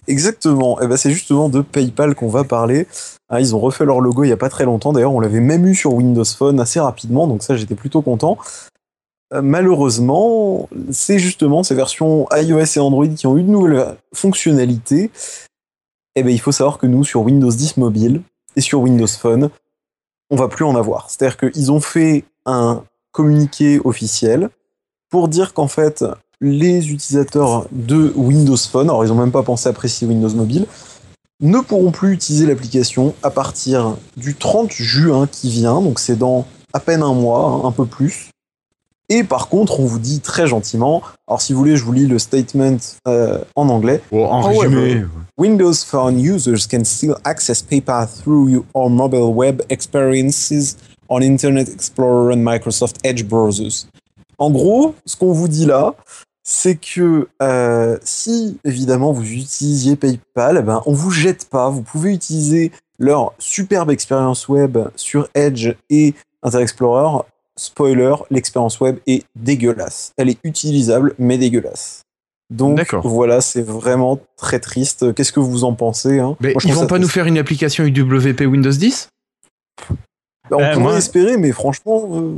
Exactement. 0.09 0.79
Eh 0.81 0.87
ben 0.87 0.97
c'est 0.97 1.11
justement 1.11 1.49
de 1.49 1.61
PayPal 1.61 2.15
qu'on 2.15 2.29
va 2.29 2.45
parler. 2.45 2.87
Ah, 3.29 3.41
ils 3.41 3.55
ont 3.55 3.61
refait 3.61 3.85
leur 3.85 4.01
logo 4.01 4.25
il 4.25 4.29
y 4.29 4.33
a 4.33 4.37
pas 4.37 4.49
très 4.49 4.65
longtemps. 4.65 4.93
D'ailleurs, 4.93 5.13
on 5.13 5.21
l'avait 5.21 5.41
même 5.41 5.67
eu 5.67 5.75
sur 5.75 5.95
Windows 5.95 6.25
Phone 6.25 6.61
assez 6.61 6.79
rapidement, 6.79 7.27
donc 7.27 7.43
ça 7.43 7.57
j'étais 7.57 7.75
plutôt 7.75 8.03
content. 8.03 8.39
malheureusement, 9.33 10.69
c'est 10.93 11.19
justement 11.19 11.65
ces 11.65 11.75
versions 11.75 12.29
iOS 12.33 12.77
et 12.77 12.79
Android 12.79 13.09
qui 13.09 13.27
ont 13.27 13.37
une 13.37 13.51
nouvelle 13.51 13.97
fonctionnalité. 14.15 15.11
Et 16.15 16.21
eh 16.21 16.23
ben 16.23 16.31
il 16.31 16.41
faut 16.41 16.53
savoir 16.53 16.79
que 16.79 16.87
nous 16.87 17.05
sur 17.05 17.23
Windows 17.23 17.51
10 17.51 17.77
mobile 17.77 18.23
et 18.55 18.61
sur 18.61 18.81
Windows 18.81 19.07
Phone, 19.07 19.51
on 20.31 20.37
va 20.37 20.49
plus 20.49 20.65
en 20.65 20.77
avoir. 20.77 21.11
C'est-à-dire 21.11 21.37
qu'ils 21.37 21.73
ont 21.73 21.81
fait 21.81 22.25
un 22.45 22.85
communiqué 23.13 23.81
officiel 23.85 24.51
pour 25.11 25.29
dire 25.29 25.55
qu'en 25.55 25.69
fait, 25.69 26.05
les 26.41 26.91
utilisateurs 26.91 27.67
de 27.73 28.13
Windows 28.17 28.57
Phone, 28.57 28.89
alors 28.89 29.05
ils 29.05 29.09
n'ont 29.09 29.21
même 29.21 29.33
pas 29.33 29.43
pensé 29.43 29.69
à 29.69 29.73
préciser 29.73 30.07
Windows 30.07 30.35
Mobile, 30.35 30.67
ne 31.41 31.59
pourront 31.61 31.91
plus 31.91 32.13
utiliser 32.13 32.47
l'application 32.47 33.15
à 33.23 33.31
partir 33.31 33.97
du 34.17 34.35
30 34.35 34.73
juin 34.73 35.27
qui 35.27 35.51
vient, 35.51 35.81
donc 35.81 35.99
c'est 35.99 36.17
dans 36.17 36.47
à 36.73 36.81
peine 36.81 37.03
un 37.03 37.15
mois, 37.15 37.63
un 37.65 37.73
peu 37.73 37.87
plus. 37.87 38.31
Et 39.09 39.23
par 39.23 39.49
contre, 39.49 39.79
on 39.81 39.87
vous 39.87 40.01
dit 40.01 40.21
très 40.21 40.47
gentiment, 40.47 41.03
alors 41.29 41.41
si 41.41 41.53
vous 41.53 41.61
voulez, 41.61 41.77
je 41.77 41.85
vous 41.85 41.93
lis 41.93 42.07
le 42.07 42.19
statement 42.19 42.77
euh, 43.07 43.39
en 43.55 43.69
anglais. 43.69 44.01
Oh, 44.11 44.25
en 44.25 44.41
résumé. 44.43 45.05
Windows 45.39 45.75
Phone 45.75 46.19
users 46.19 46.67
can 46.69 46.85
still 46.85 47.15
access 47.25 47.63
PayPal 47.63 48.09
through 48.09 48.49
your 48.49 48.91
mobile 48.91 49.33
web 49.33 49.63
experiences 49.69 50.77
on 51.09 51.21
Internet 51.21 51.69
Explorer 51.69 52.35
and 52.35 52.43
Microsoft 52.43 52.97
Edge 53.05 53.23
browsers. 53.25 53.87
En 54.39 54.51
gros, 54.51 54.95
ce 55.05 55.17
qu'on 55.17 55.33
vous 55.33 55.49
dit 55.49 55.67
là, 55.67 55.95
c'est 56.43 56.77
que 56.77 57.29
euh, 57.43 57.99
si 58.03 58.59
évidemment 58.65 59.13
vous 59.13 59.25
utilisiez 59.25 59.97
PayPal, 59.97 60.59
eh 60.61 60.63
ben, 60.63 60.83
on 60.87 60.93
vous 60.93 61.11
jette 61.11 61.49
pas. 61.49 61.71
Vous 61.71 61.83
pouvez 61.83 62.13
utiliser 62.13 62.73
leur 62.99 63.35
superbe 63.39 63.91
expérience 63.91 64.49
web 64.49 64.79
sur 64.95 65.29
Edge 65.35 65.75
et 65.91 66.15
Internet 66.43 66.63
Explorer. 66.63 67.25
Spoiler, 67.59 68.15
l'expérience 68.31 68.81
web 68.81 68.99
est 69.07 69.25
dégueulasse. 69.35 70.13
Elle 70.17 70.29
est 70.29 70.39
utilisable, 70.45 71.15
mais 71.19 71.39
dégueulasse. 71.39 72.03
Donc 72.51 72.95
voilà, 73.03 73.41
c'est 73.41 73.63
vraiment 73.63 74.21
très 74.37 74.61
triste. 74.61 75.15
Qu'est-ce 75.15 75.33
que 75.33 75.41
vous 75.41 75.65
en 75.65 75.75
pensez 75.75 76.21
hein? 76.21 76.37
Mais 76.41 76.55
Ils 76.65 76.75
vont 76.75 76.87
pas 76.87 76.99
nous 76.99 77.09
faire 77.09 77.27
une 77.27 77.39
application 77.39 77.85
UWP 77.85 78.43
Windows 78.43 78.71
10 78.71 79.09
bah, 80.51 80.57
on 80.59 80.63
euh, 80.63 80.75
pourrait 80.75 80.99
espérer, 80.99 81.37
mais 81.37 81.53
franchement, 81.53 82.09
euh, 82.13 82.35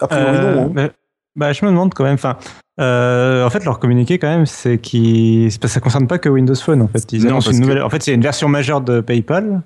a 0.00 0.08
priori 0.08 0.38
non. 0.38 0.62
Hein. 0.62 0.72
Euh, 0.76 0.88
bah, 1.36 1.52
je 1.52 1.64
me 1.64 1.70
demande 1.70 1.94
quand 1.94 2.04
même. 2.04 2.14
Enfin, 2.14 2.36
en 2.78 3.50
fait, 3.50 3.64
leur 3.64 3.78
communiqué 3.78 4.18
quand 4.18 4.28
même, 4.28 4.46
c'est 4.46 4.78
qui, 4.78 5.48
ça 5.50 5.80
concerne 5.80 6.06
pas 6.06 6.18
que 6.18 6.28
Windows 6.28 6.54
Phone. 6.54 6.82
En 6.82 6.88
fait, 6.88 7.12
ils 7.12 7.26
annoncent 7.26 7.50
une 7.50 7.60
nouvelle. 7.60 7.82
En 7.82 7.90
fait, 7.90 8.02
c'est 8.02 8.14
une 8.14 8.20
version 8.20 8.48
majeure 8.48 8.80
de 8.80 9.00
PayPal 9.00 9.62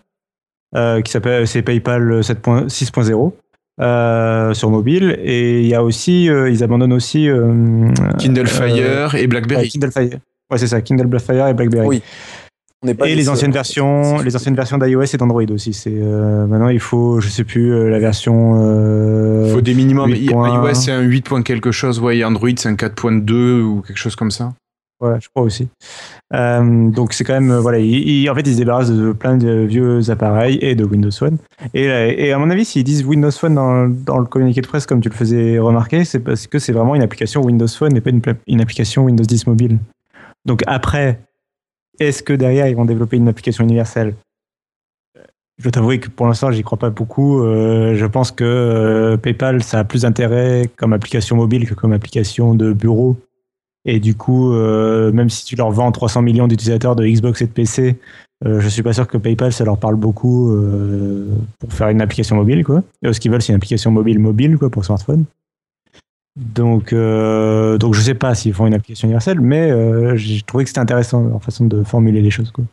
qui 1.04 1.10
s'appelle 1.10 1.46
c'est 1.46 1.62
PayPal 1.62 2.20
6.0 2.20 3.32
sur 3.78 4.70
mobile 4.70 5.18
et 5.22 5.60
il 5.62 5.66
y 5.66 5.74
a 5.74 5.82
aussi 5.82 6.24
ils 6.24 6.62
abandonnent 6.62 6.92
aussi 6.92 7.28
Kindle 8.18 8.46
Fire 8.46 9.14
et 9.14 9.26
BlackBerry. 9.26 9.68
Kindle 9.68 9.92
Fire. 9.92 10.18
Ouais, 10.50 10.58
c'est 10.58 10.66
ça, 10.66 10.80
Kindle 10.80 11.18
Fire 11.18 11.48
et 11.48 11.54
BlackBerry. 11.54 11.86
Oui 11.86 12.02
et 12.86 13.14
les 13.14 13.28
anciennes 13.28 13.52
versions, 13.52 14.18
les 14.20 14.36
anciennes 14.36 14.54
versions 14.54 14.78
d'iOS 14.78 15.14
et 15.14 15.16
d'Android 15.16 15.42
aussi. 15.50 15.72
C'est 15.72 15.94
euh, 15.94 16.46
maintenant 16.46 16.68
il 16.68 16.80
faut, 16.80 17.20
je 17.20 17.28
sais 17.28 17.44
plus 17.44 17.72
euh, 17.72 17.88
la 17.88 17.98
version. 17.98 18.54
Euh, 18.56 19.52
faut 19.52 19.60
des 19.60 19.74
minimums. 19.74 20.10
iOS 20.10 20.74
c'est 20.74 20.92
un 20.92 21.00
8. 21.00 21.42
quelque 21.44 21.72
chose, 21.72 22.00
ouais. 22.00 22.18
Et 22.18 22.24
Android 22.24 22.50
c'est 22.56 22.68
un 22.68 22.74
4.2 22.74 23.62
ou 23.62 23.82
quelque 23.82 23.98
chose 23.98 24.16
comme 24.16 24.30
ça. 24.30 24.54
Ouais, 25.00 25.18
je 25.20 25.28
crois 25.28 25.44
aussi. 25.44 25.68
Euh, 26.32 26.90
donc 26.90 27.12
c'est 27.12 27.22
quand 27.22 27.34
même 27.34 27.52
voilà, 27.54 27.78
en 27.78 28.34
fait 28.34 28.40
ils 28.40 28.52
se 28.54 28.56
débarrassent 28.56 28.90
de 28.90 29.12
plein 29.12 29.36
de 29.36 29.66
vieux 29.66 30.10
appareils 30.10 30.58
et 30.62 30.74
de 30.74 30.84
Windows 30.84 31.10
Phone. 31.10 31.36
Et, 31.74 31.84
et 31.84 32.32
à 32.32 32.38
mon 32.38 32.50
avis, 32.50 32.64
s'ils 32.64 32.84
disent 32.84 33.04
Windows 33.04 33.30
Phone 33.30 33.54
dans, 33.54 33.88
dans, 33.88 34.18
le 34.18 34.24
communiqué 34.24 34.60
de 34.60 34.66
presse 34.66 34.86
comme 34.86 35.00
tu 35.00 35.08
le 35.08 35.14
faisais 35.14 35.58
remarquer, 35.58 36.04
c'est 36.04 36.20
parce 36.20 36.46
que 36.46 36.58
c'est 36.58 36.72
vraiment 36.72 36.94
une 36.94 37.02
application 37.02 37.42
Windows 37.42 37.68
Phone 37.68 37.96
et 37.96 38.00
pas 38.00 38.10
une, 38.46 38.60
application 38.60 39.04
Windows 39.04 39.24
10 39.24 39.46
mobile. 39.46 39.78
Donc 40.44 40.62
après, 40.66 41.20
est-ce 41.98 42.22
que 42.22 42.32
derrière, 42.32 42.66
ils 42.68 42.76
vont 42.76 42.84
développer 42.84 43.16
une 43.16 43.28
application 43.28 43.64
universelle? 43.64 44.14
Je 45.58 45.70
t'avouer 45.70 46.00
que 46.00 46.08
pour 46.08 46.26
l'instant, 46.26 46.50
j'y 46.50 46.64
crois 46.64 46.78
pas 46.78 46.90
beaucoup. 46.90 47.44
Euh, 47.44 47.94
je 47.94 48.06
pense 48.06 48.32
que 48.32 48.42
euh, 48.44 49.16
PayPal, 49.16 49.62
ça 49.62 49.78
a 49.78 49.84
plus 49.84 50.02
d'intérêt 50.02 50.68
comme 50.76 50.92
application 50.92 51.36
mobile 51.36 51.68
que 51.68 51.74
comme 51.74 51.92
application 51.92 52.54
de 52.54 52.72
bureau. 52.72 53.16
Et 53.84 54.00
du 54.00 54.14
coup, 54.14 54.52
euh, 54.52 55.12
même 55.12 55.28
si 55.28 55.44
tu 55.44 55.56
leur 55.56 55.70
vends 55.70 55.92
300 55.92 56.22
millions 56.22 56.48
d'utilisateurs 56.48 56.96
de 56.96 57.06
Xbox 57.06 57.42
et 57.42 57.46
de 57.46 57.52
PC, 57.52 57.98
je 58.44 58.68
suis 58.68 58.82
pas 58.82 58.92
sûr 58.92 59.06
que 59.06 59.16
PayPal, 59.16 59.54
ça 59.54 59.64
leur 59.64 59.78
parle 59.78 59.94
beaucoup 59.94 60.54
pour 61.60 61.72
faire 61.72 61.88
une 61.88 62.02
application 62.02 62.36
mobile. 62.36 62.62
Quoi. 62.62 62.82
Et 63.02 63.10
ce 63.10 63.18
qu'ils 63.18 63.30
veulent, 63.30 63.40
c'est 63.40 63.54
une 63.54 63.56
application 63.56 63.90
mobile 63.90 64.18
mobile 64.18 64.58
quoi, 64.58 64.68
pour 64.68 64.84
smartphone. 64.84 65.24
Donc, 66.36 66.92
euh, 66.92 67.78
donc 67.78 67.94
je 67.94 68.00
sais 68.00 68.14
pas 68.14 68.34
s'ils 68.34 68.54
font 68.54 68.66
une 68.66 68.74
application 68.74 69.06
universelle, 69.06 69.40
mais 69.40 69.70
euh, 69.70 70.16
j'ai 70.16 70.42
trouvé 70.42 70.64
que 70.64 70.70
c'était 70.70 70.80
intéressant 70.80 71.30
en 71.32 71.38
façon 71.38 71.66
de 71.66 71.84
formuler 71.84 72.22
les 72.22 72.30
choses. 72.30 72.50
Quoi. 72.50 72.64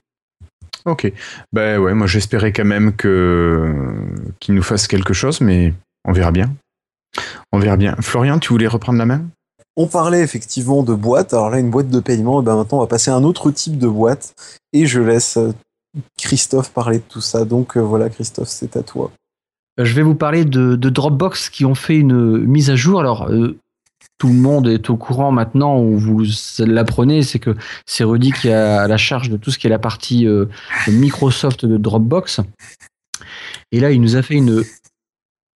Ok. 0.85 1.11
Ben 1.53 1.79
ouais, 1.79 1.93
moi 1.93 2.07
j'espérais 2.07 2.51
quand 2.53 2.65
même 2.65 2.93
que 2.93 3.93
qu'ils 4.39 4.55
nous 4.55 4.63
fassent 4.63 4.87
quelque 4.87 5.13
chose, 5.13 5.41
mais 5.41 5.73
on 6.05 6.11
verra 6.11 6.31
bien. 6.31 6.51
On 7.51 7.59
verra 7.59 7.77
bien. 7.77 7.95
Florian, 7.99 8.39
tu 8.39 8.51
voulais 8.51 8.67
reprendre 8.67 8.97
la 8.97 9.05
main? 9.05 9.21
On 9.77 9.87
parlait 9.87 10.21
effectivement 10.21 10.83
de 10.83 10.93
boîte. 10.93 11.33
Alors 11.33 11.49
là, 11.49 11.59
une 11.59 11.71
boîte 11.71 11.89
de 11.89 11.99
paiement, 11.99 12.41
et 12.41 12.45
ben 12.45 12.55
maintenant 12.55 12.79
on 12.79 12.81
va 12.81 12.87
passer 12.87 13.09
à 13.09 13.15
un 13.15 13.23
autre 13.23 13.51
type 13.51 13.77
de 13.77 13.87
boîte. 13.87 14.33
Et 14.73 14.85
je 14.85 14.99
laisse 14.99 15.37
euh, 15.37 15.53
Christophe 16.17 16.71
parler 16.71 16.97
de 16.97 17.03
tout 17.07 17.21
ça. 17.21 17.45
Donc 17.45 17.77
euh, 17.77 17.81
voilà, 17.81 18.09
Christophe, 18.09 18.49
c'est 18.49 18.75
à 18.75 18.83
toi. 18.83 19.11
Euh, 19.79 19.85
je 19.85 19.95
vais 19.95 20.01
vous 20.01 20.15
parler 20.15 20.43
de, 20.43 20.75
Dropbox 20.75 21.49
qui 21.49 21.63
ont 21.63 21.75
fait 21.75 21.97
une 21.97 22.39
mise 22.39 22.69
à 22.69 22.75
jour. 22.75 22.99
Alors, 22.99 23.31
tout 24.17 24.27
le 24.27 24.33
monde 24.33 24.67
est 24.67 24.89
au 24.89 24.97
courant 24.97 25.31
maintenant, 25.31 25.79
où 25.79 25.97
vous 25.97 26.23
l'apprenez, 26.59 27.23
c'est 27.23 27.39
que 27.39 27.55
c'est 27.85 28.03
Rudy 28.03 28.33
qui 28.33 28.49
a 28.49 28.87
la 28.87 28.97
charge 28.97 29.29
de 29.29 29.37
tout 29.37 29.51
ce 29.51 29.57
qui 29.57 29.67
est 29.67 29.69
la 29.69 29.79
partie 29.79 30.27
Microsoft 30.87 31.65
de 31.65 31.77
Dropbox. 31.77 32.41
Et 33.71 33.79
là, 33.79 33.91
il 33.91 34.01
nous 34.01 34.17
a 34.17 34.21
fait 34.21 34.35
une 34.35 34.63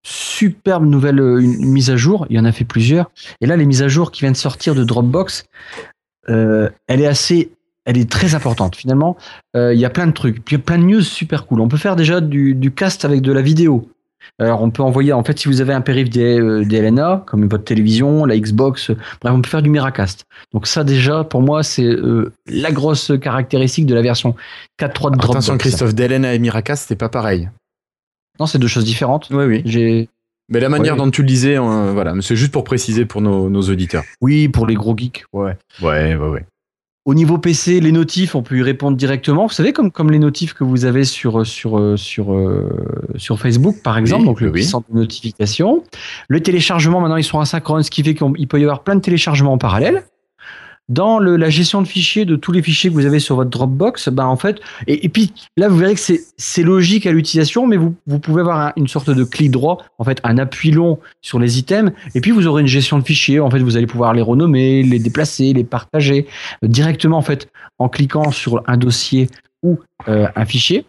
superbe 0.07 0.86
nouvelle 0.86 1.19
une 1.19 1.65
mise 1.65 1.90
à 1.90 1.98
jour. 1.98 2.26
Il 2.30 2.36
y 2.36 2.40
en 2.40 2.45
a 2.45 2.52
fait 2.52 2.65
plusieurs. 2.65 3.10
Et 3.41 3.45
là, 3.45 3.56
les 3.57 3.65
mises 3.65 3.82
à 3.82 3.88
jour 3.88 4.11
qui 4.11 4.22
viennent 4.22 4.34
de 4.34 4.38
sortir 4.38 4.76
de 4.76 4.84
Dropbox, 4.84 5.45
elle 6.27 6.72
est 6.88 7.07
assez 7.07 7.52
elle 7.88 7.99
est 7.99 8.10
très 8.10 8.34
importante. 8.34 8.76
Finalement, 8.76 9.15
il 9.53 9.77
y 9.77 9.86
a 9.86 9.90
plein 9.91 10.07
de 10.07 10.11
trucs, 10.11 10.44
puis 10.44 10.57
plein 10.57 10.80
de 10.80 10.84
news 10.84 11.02
super 11.02 11.45
cool. 11.45 11.61
On 11.61 11.68
peut 11.68 11.77
faire 11.77 11.95
déjà 11.95 12.19
du, 12.19 12.56
du, 12.56 12.72
cast 12.72 13.06
avec 13.06 13.22
de 13.22 13.32
la 13.32 13.44
vidéo. 13.44 13.88
Alors, 14.40 14.61
on 14.61 14.69
peut 14.69 14.84
envoyer, 14.84 15.14
en 15.14 15.23
fait, 15.23 15.40
si 15.40 15.48
vous 15.48 15.61
avez 15.61 15.73
un 15.73 15.82
périph' 15.82 16.10
DLNA, 16.10 17.11
euh, 17.11 17.18
comme 17.18 17.48
votre 17.48 17.64
télévision, 17.64 18.26
la 18.26 18.38
Xbox, 18.38 18.91
bref, 19.22 19.34
on 19.34 19.41
peut 19.41 19.49
faire 19.49 19.61
du 19.61 19.69
Miracast. 19.69 20.26
Donc, 20.53 20.68
ça, 20.68 20.84
déjà, 20.84 21.23
pour 21.23 21.41
moi, 21.41 21.64
c'est 21.64 21.86
euh, 21.86 22.34
la 22.48 22.72
grosse 22.72 23.14
caractéristique 23.22 23.86
de 23.86 23.95
la 23.95 24.02
version 24.02 24.36
4.3 24.80 24.86
de 24.86 24.91
Dropbox. 24.91 25.30
Attention, 25.30 25.57
Christophe, 25.57 25.95
DLNA 25.95 26.34
et 26.34 26.40
Miracast, 26.40 26.86
c'est 26.88 26.98
pas 26.98 27.10
pareil. 27.10 27.49
Non, 28.40 28.45
c'est 28.45 28.60
deux 28.60 28.68
choses 28.68 28.86
différentes. 28.86 29.28
Oui, 29.32 29.45
oui. 29.45 29.62
J'ai. 29.66 30.10
Mais 30.49 30.60
la 30.60 30.70
manière 30.70 30.95
dont 30.95 31.10
tu 31.10 31.22
le 31.22 31.28
disais, 31.28 31.57
voilà, 31.57 32.14
c'est 32.22 32.36
juste 32.36 32.52
pour 32.52 32.64
préciser 32.64 33.06
pour 33.06 33.22
nos, 33.22 33.49
nos, 33.49 33.62
auditeurs. 33.64 34.03
Oui, 34.22 34.48
pour 34.48 34.68
les 34.68 34.76
gros 34.76 34.95
geeks, 34.95 35.26
ouais. 35.34 35.57
Ouais, 35.82 36.16
ouais, 36.16 36.28
ouais. 36.28 36.45
Au 37.06 37.14
niveau 37.14 37.38
PC, 37.38 37.80
les 37.82 37.91
notifs, 37.91 38.34
on 38.34 38.41
peut 38.41 38.57
y 38.57 38.64
répondre 38.64 38.98
directement. 38.98 39.45
Vous 39.45 39.53
savez, 39.53 39.74
comme, 39.74 39.91
comme 39.91 40.12
les 40.12 40.18
notifs 40.18 40.53
que 40.53 40.64
vous 40.64 40.86
avez 40.86 41.03
sur, 41.03 41.45
sur, 41.45 41.98
sur, 41.98 42.34
euh, 42.34 42.68
sur 43.16 43.40
Facebook, 43.40 43.76
par 43.84 43.99
exemple, 43.99 44.26
donc 44.26 44.41
le 44.41 44.49
oui. 44.49 44.64
centre 44.64 44.88
de 44.91 44.98
notification. 44.98 45.84
Le 46.28 46.40
téléchargement, 46.41 47.02
maintenant, 47.02 47.18
ils 47.18 47.24
sont 47.24 47.40
asynchrones, 47.40 47.84
ce 47.84 47.91
qui 47.91 48.03
fait 48.03 48.16
qu'il 48.16 48.48
peut 48.48 48.60
y 48.60 48.64
avoir 48.64 48.82
plein 48.82 48.95
de 48.95 49.02
téléchargements 49.02 49.53
en 49.53 49.60
parallèle 49.60 50.03
dans 50.88 51.20
la 51.20 51.49
gestion 51.49 51.82
de 51.82 51.88
fichiers, 51.88 52.26
de 52.26 52.36
tous 52.36 52.52
les 52.52 52.62
fichiers 52.62 52.90
que 52.90 52.95
vous 52.95 53.06
avez 53.06 53.20
sur 53.20 53.36
votre 53.36 53.49
Dropbox, 53.49 54.10
ben 54.10 54.26
en 54.26 54.36
fait, 54.36 54.60
et, 54.86 55.10
puis 55.10 55.34
là 55.57 55.68
vous 55.68 55.78
verrez 55.78 55.95
que 55.95 56.02
c'est 56.38 56.64
logique 56.64 57.07
à 57.07 57.12
l'utilisation, 57.12 57.66
mais 57.66 57.78
vous, 57.78 58.20
pouvez 58.20 58.41
avoir 58.41 58.72
une 58.76 58.88
sorte 58.88 59.10
de 59.10 59.24
clic 59.24 59.49
droit, 59.49 59.80
en 59.98 60.03
fait 60.03 60.20
un 60.24 60.38
appui 60.38 60.72
long 60.72 60.99
sur 61.22 61.40
les 61.40 61.57
items, 61.57 61.91
et 62.14 62.22
puis 62.22 62.32
vous 62.32 62.45
aurez 62.45 62.62
une 62.62 62.68
gestion 62.68 62.99
de 62.99 63.03
fichiers. 63.03 63.40
En 63.40 63.49
fait, 63.49 63.60
vous 63.60 63.78
allez 63.78 63.88
pouvoir 63.88 64.14
les 64.14 64.22
renommer, 64.22 64.84
les 64.84 64.99
déplacer, 64.99 65.53
les 65.53 65.64
partager 65.64 66.28
euh, 66.64 66.68
directement 66.68 67.18
en 67.18 67.24
fait 67.24 67.49
en 67.80 67.90
cliquant 67.90 68.32
sur 68.32 68.62
un 68.68 68.78
dossier 68.78 69.30
ou 69.64 69.80
euh, 70.07 70.28
un 70.36 70.45
fichier. 70.45 70.86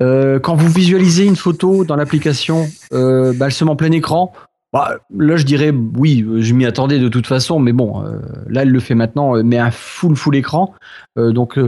Euh, 0.00 0.38
quand 0.38 0.54
vous 0.54 0.68
visualisez 0.68 1.24
une 1.24 1.36
photo 1.36 1.84
dans 1.84 1.96
l'application, 1.96 2.68
ben, 2.90 3.40
elle 3.40 3.52
se 3.52 3.64
met 3.64 3.70
en 3.70 3.76
plein 3.76 3.90
écran. 3.92 4.32
Bah, 4.72 4.98
là, 5.16 5.36
je 5.36 5.44
dirais 5.44 5.70
oui, 5.70 6.26
je 6.40 6.52
m'y 6.52 6.66
attendais 6.66 6.98
de 6.98 7.08
toute 7.08 7.26
façon, 7.26 7.58
mais 7.58 7.72
bon, 7.72 8.04
euh, 8.04 8.18
là, 8.48 8.62
elle 8.62 8.70
le 8.70 8.80
fait 8.80 8.94
maintenant, 8.94 9.36
euh, 9.36 9.42
mais 9.42 9.56
un 9.58 9.70
full 9.70 10.14
full 10.14 10.36
écran, 10.36 10.74
euh, 11.18 11.32
donc 11.32 11.58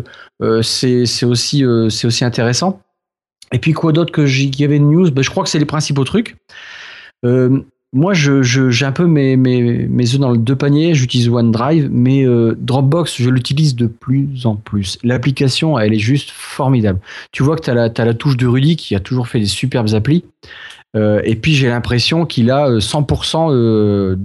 c'est 0.63 1.25
aussi 1.25 1.65
aussi 1.65 2.25
intéressant. 2.25 2.83
Et 3.53 3.59
puis 3.59 3.73
quoi 3.73 3.93
d'autre 3.93 4.13
que 4.13 4.27
qu'il 4.27 4.61
y 4.61 4.65
avait 4.65 4.79
de 4.79 4.85
news? 4.85 5.11
Bah, 5.11 5.23
Je 5.23 5.31
crois 5.31 5.43
que 5.43 5.49
c'est 5.49 5.59
les 5.59 5.65
principaux 5.65 6.05
trucs. 6.05 6.37
moi, 7.93 8.13
je, 8.13 8.43
j'ai 8.43 8.85
un 8.85 8.93
peu 8.93 9.07
mes, 9.07 9.37
mes, 9.37 9.89
mes 9.89 10.15
œufs 10.15 10.21
dans 10.21 10.31
le 10.31 10.39
deux 10.39 10.55
paniers. 10.55 10.95
J'utilise 10.95 11.29
OneDrive, 11.29 11.89
mais 11.91 12.25
Dropbox, 12.59 13.21
je 13.21 13.31
l'utilise 13.31 13.75
de 13.75 13.87
plus 13.87 14.47
en 14.47 14.57
plus. 14.57 14.99
L'application, 15.03 15.79
elle 15.79 15.95
est 15.95 15.99
juste 15.99 16.31
formidable. 16.31 17.01
Tu 17.33 17.43
vois 17.43 17.57
que 17.57 17.63
tu 17.63 17.71
as 17.71 17.83
as 17.83 18.05
la 18.05 18.15
touche 18.15 18.37
de 18.37 18.47
Rudy 18.47 18.77
qui 18.77 18.95
a 18.95 19.01
toujours 19.01 19.27
fait 19.27 19.41
des 19.41 19.47
superbes 19.47 19.95
applis. 19.95 20.25
Euh, 20.97 21.21
et 21.25 21.37
puis 21.37 21.55
j'ai 21.55 21.69
l'impression 21.69 22.27
qu'il 22.27 22.51
a 22.51 22.79
100% 22.79 23.53
euh, 23.53 24.17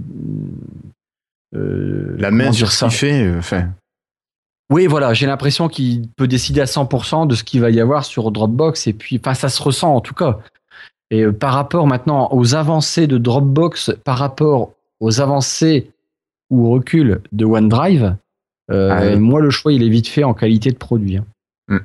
euh, 1.54 2.16
la 2.18 2.30
main 2.30 2.52
sur 2.52 2.72
ce 2.72 2.84
qu'il 2.84 2.92
fait. 3.42 3.66
Oui, 4.68 4.88
voilà, 4.88 5.14
j'ai 5.14 5.26
l'impression 5.26 5.68
qu'il 5.68 6.08
peut 6.16 6.26
décider 6.26 6.60
à 6.60 6.64
100% 6.64 7.28
de 7.28 7.36
ce 7.36 7.44
qu'il 7.44 7.60
va 7.60 7.70
y 7.70 7.80
avoir 7.80 8.04
sur 8.04 8.32
Dropbox. 8.32 8.88
Et 8.88 8.92
puis, 8.92 9.20
enfin, 9.20 9.34
ça 9.34 9.48
se 9.48 9.62
ressent 9.62 9.94
en 9.94 10.00
tout 10.00 10.14
cas. 10.14 10.40
Et 11.12 11.24
par 11.26 11.52
rapport 11.52 11.86
maintenant 11.86 12.28
aux 12.32 12.56
avancées 12.56 13.06
de 13.06 13.16
Dropbox, 13.16 13.92
par 14.02 14.18
rapport 14.18 14.72
aux 14.98 15.20
avancées 15.20 15.92
ou 16.50 16.66
au 16.66 16.70
recul 16.70 17.20
de 17.30 17.44
OneDrive, 17.44 18.16
ah 18.68 19.14
moi, 19.14 19.40
le 19.40 19.50
choix, 19.50 19.72
il 19.72 19.84
est 19.84 19.88
vite 19.88 20.08
fait 20.08 20.24
en 20.24 20.34
qualité 20.34 20.72
de 20.72 20.76
produit. 20.76 21.18
Hein. 21.18 21.80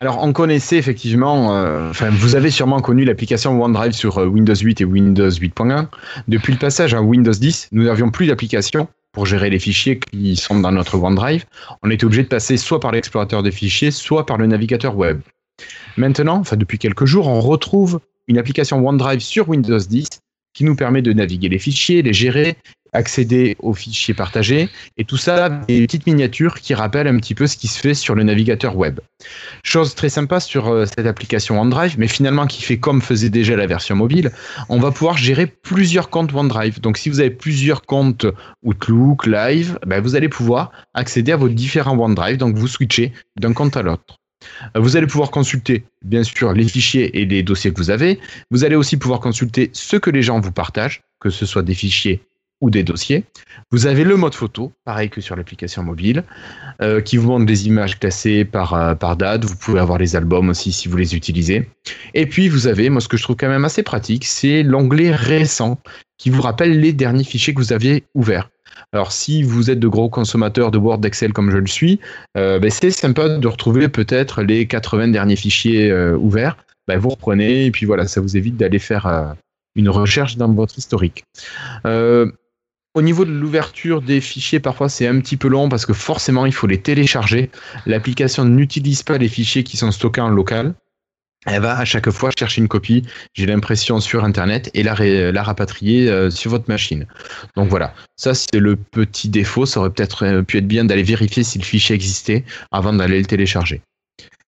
Alors, 0.00 0.22
on 0.22 0.32
connaissait 0.32 0.76
effectivement, 0.76 1.56
euh, 1.56 1.92
vous 2.10 2.36
avez 2.36 2.50
sûrement 2.50 2.80
connu 2.80 3.04
l'application 3.04 3.62
OneDrive 3.62 3.92
sur 3.92 4.18
euh, 4.18 4.26
Windows 4.26 4.54
8 4.54 4.80
et 4.80 4.84
Windows 4.84 5.30
8.1. 5.30 5.86
Depuis 6.28 6.52
le 6.52 6.58
passage 6.58 6.94
à 6.94 7.00
Windows 7.00 7.32
10, 7.32 7.68
nous 7.72 7.84
n'avions 7.84 8.10
plus 8.10 8.26
d'application 8.26 8.88
pour 9.12 9.26
gérer 9.26 9.48
les 9.48 9.60
fichiers 9.60 9.98
qui 9.98 10.36
sont 10.36 10.58
dans 10.58 10.72
notre 10.72 10.98
OneDrive. 10.98 11.44
On 11.82 11.90
était 11.90 12.04
obligé 12.04 12.24
de 12.24 12.28
passer 12.28 12.56
soit 12.56 12.80
par 12.80 12.90
l'explorateur 12.90 13.42
des 13.42 13.52
fichiers, 13.52 13.92
soit 13.92 14.26
par 14.26 14.36
le 14.36 14.46
navigateur 14.46 14.96
web. 14.96 15.20
Maintenant, 15.96 16.42
depuis 16.52 16.78
quelques 16.78 17.04
jours, 17.04 17.28
on 17.28 17.40
retrouve 17.40 18.00
une 18.26 18.38
application 18.38 18.84
OneDrive 18.86 19.20
sur 19.20 19.48
Windows 19.48 19.78
10 19.78 20.08
qui 20.52 20.64
nous 20.64 20.74
permet 20.74 21.02
de 21.02 21.12
naviguer 21.12 21.48
les 21.48 21.58
fichiers, 21.58 22.02
les 22.02 22.12
gérer 22.12 22.56
accéder 22.94 23.56
aux 23.58 23.74
fichiers 23.74 24.14
partagés, 24.14 24.68
et 24.96 25.04
tout 25.04 25.16
ça, 25.16 25.48
des 25.48 25.82
petites 25.82 26.06
miniatures 26.06 26.60
qui 26.60 26.74
rappellent 26.74 27.08
un 27.08 27.18
petit 27.18 27.34
peu 27.34 27.46
ce 27.46 27.56
qui 27.56 27.68
se 27.68 27.78
fait 27.78 27.94
sur 27.94 28.14
le 28.14 28.22
navigateur 28.22 28.76
web. 28.76 29.00
Chose 29.62 29.94
très 29.94 30.08
sympa 30.08 30.40
sur 30.40 30.68
euh, 30.68 30.86
cette 30.86 31.06
application 31.06 31.60
OneDrive, 31.60 31.96
mais 31.98 32.08
finalement 32.08 32.46
qui 32.46 32.62
fait 32.62 32.78
comme 32.78 33.02
faisait 33.02 33.30
déjà 33.30 33.56
la 33.56 33.66
version 33.66 33.96
mobile, 33.96 34.30
on 34.68 34.78
va 34.78 34.90
pouvoir 34.90 35.18
gérer 35.18 35.46
plusieurs 35.46 36.08
comptes 36.10 36.32
OneDrive. 36.32 36.80
Donc 36.80 36.96
si 36.96 37.08
vous 37.10 37.20
avez 37.20 37.30
plusieurs 37.30 37.82
comptes 37.82 38.26
Outlook, 38.62 39.26
Live, 39.26 39.78
ben 39.86 40.00
vous 40.00 40.14
allez 40.14 40.28
pouvoir 40.28 40.70
accéder 40.94 41.32
à 41.32 41.36
vos 41.36 41.48
différents 41.48 41.98
OneDrive, 41.98 42.36
donc 42.36 42.56
vous 42.56 42.68
switchez 42.68 43.12
d'un 43.38 43.52
compte 43.52 43.76
à 43.76 43.82
l'autre. 43.82 44.18
Vous 44.74 44.96
allez 44.96 45.06
pouvoir 45.06 45.30
consulter, 45.30 45.84
bien 46.02 46.22
sûr, 46.22 46.52
les 46.52 46.68
fichiers 46.68 47.18
et 47.18 47.24
les 47.24 47.42
dossiers 47.42 47.72
que 47.72 47.78
vous 47.78 47.90
avez. 47.90 48.20
Vous 48.50 48.64
allez 48.64 48.76
aussi 48.76 48.96
pouvoir 48.96 49.20
consulter 49.20 49.70
ce 49.72 49.96
que 49.96 50.10
les 50.10 50.22
gens 50.22 50.40
vous 50.40 50.52
partagent, 50.52 51.02
que 51.20 51.30
ce 51.30 51.46
soit 51.46 51.62
des 51.62 51.74
fichiers 51.74 52.20
ou 52.64 52.70
des 52.70 52.82
dossiers. 52.82 53.24
Vous 53.70 53.86
avez 53.86 54.04
le 54.04 54.16
mode 54.16 54.34
photo, 54.34 54.72
pareil 54.86 55.10
que 55.10 55.20
sur 55.20 55.36
l'application 55.36 55.82
mobile, 55.82 56.24
euh, 56.80 57.02
qui 57.02 57.18
vous 57.18 57.28
montre 57.28 57.44
des 57.44 57.66
images 57.66 58.00
classées 58.00 58.46
par, 58.46 58.72
euh, 58.72 58.94
par 58.94 59.16
date. 59.16 59.44
Vous 59.44 59.56
pouvez 59.56 59.80
avoir 59.80 59.98
les 59.98 60.16
albums 60.16 60.48
aussi 60.48 60.72
si 60.72 60.88
vous 60.88 60.96
les 60.96 61.14
utilisez. 61.14 61.68
Et 62.14 62.24
puis 62.24 62.48
vous 62.48 62.66
avez, 62.66 62.88
moi 62.88 63.02
ce 63.02 63.08
que 63.08 63.18
je 63.18 63.22
trouve 63.22 63.36
quand 63.36 63.50
même 63.50 63.66
assez 63.66 63.82
pratique, 63.82 64.24
c'est 64.24 64.62
l'onglet 64.62 65.10
récent 65.10 65.78
qui 66.16 66.30
vous 66.30 66.40
rappelle 66.40 66.80
les 66.80 66.94
derniers 66.94 67.24
fichiers 67.24 67.52
que 67.52 67.60
vous 67.60 67.74
aviez 67.74 68.04
ouverts. 68.14 68.48
Alors 68.92 69.12
si 69.12 69.42
vous 69.42 69.70
êtes 69.70 69.78
de 69.78 69.88
gros 69.88 70.08
consommateurs 70.08 70.70
de 70.70 70.78
Word, 70.78 70.98
d'Excel 70.98 71.34
comme 71.34 71.50
je 71.50 71.58
le 71.58 71.66
suis, 71.66 72.00
euh, 72.38 72.58
ben, 72.58 72.70
c'est 72.70 72.90
sympa 72.90 73.28
de 73.28 73.46
retrouver 73.46 73.88
peut-être 73.88 74.42
les 74.42 74.66
80 74.66 75.08
derniers 75.08 75.36
fichiers 75.36 75.92
ouverts. 76.14 76.56
Ben, 76.88 76.98
vous 76.98 77.10
reprenez 77.10 77.66
et 77.66 77.70
puis 77.70 77.84
voilà, 77.84 78.06
ça 78.06 78.22
vous 78.22 78.38
évite 78.38 78.56
d'aller 78.56 78.78
faire 78.78 79.34
une 79.74 79.90
recherche 79.90 80.38
dans 80.38 80.50
votre 80.50 80.78
historique. 80.78 81.24
Au 82.96 83.02
niveau 83.02 83.24
de 83.24 83.32
l'ouverture 83.32 84.02
des 84.02 84.20
fichiers, 84.20 84.60
parfois 84.60 84.88
c'est 84.88 85.08
un 85.08 85.18
petit 85.18 85.36
peu 85.36 85.48
long 85.48 85.68
parce 85.68 85.84
que 85.84 85.92
forcément 85.92 86.46
il 86.46 86.52
faut 86.52 86.68
les 86.68 86.80
télécharger. 86.80 87.50
L'application 87.86 88.44
n'utilise 88.44 89.02
pas 89.02 89.18
les 89.18 89.28
fichiers 89.28 89.64
qui 89.64 89.76
sont 89.76 89.90
stockés 89.90 90.20
en 90.20 90.28
local. 90.28 90.74
Elle 91.46 91.60
va 91.60 91.76
à 91.76 91.84
chaque 91.84 92.08
fois 92.10 92.30
chercher 92.38 92.60
une 92.60 92.68
copie, 92.68 93.02
j'ai 93.34 93.46
l'impression, 93.46 94.00
sur 94.00 94.24
Internet 94.24 94.70
et 94.74 94.84
la, 94.84 94.94
rapatrier 95.42 96.08
euh, 96.08 96.30
sur 96.30 96.52
votre 96.52 96.68
machine. 96.68 97.06
Donc 97.56 97.68
voilà, 97.68 97.94
ça 98.16 98.32
c'est 98.32 98.60
le 98.60 98.76
petit 98.76 99.28
défaut. 99.28 99.66
Ça 99.66 99.80
aurait 99.80 99.90
peut-être 99.90 100.24
euh, 100.24 100.42
pu 100.42 100.58
être 100.58 100.68
bien 100.68 100.84
d'aller 100.84 101.02
vérifier 101.02 101.42
si 101.42 101.58
le 101.58 101.64
fichier 101.64 101.96
existait 101.96 102.44
avant 102.70 102.92
d'aller 102.92 103.18
le 103.18 103.26
télécharger. 103.26 103.82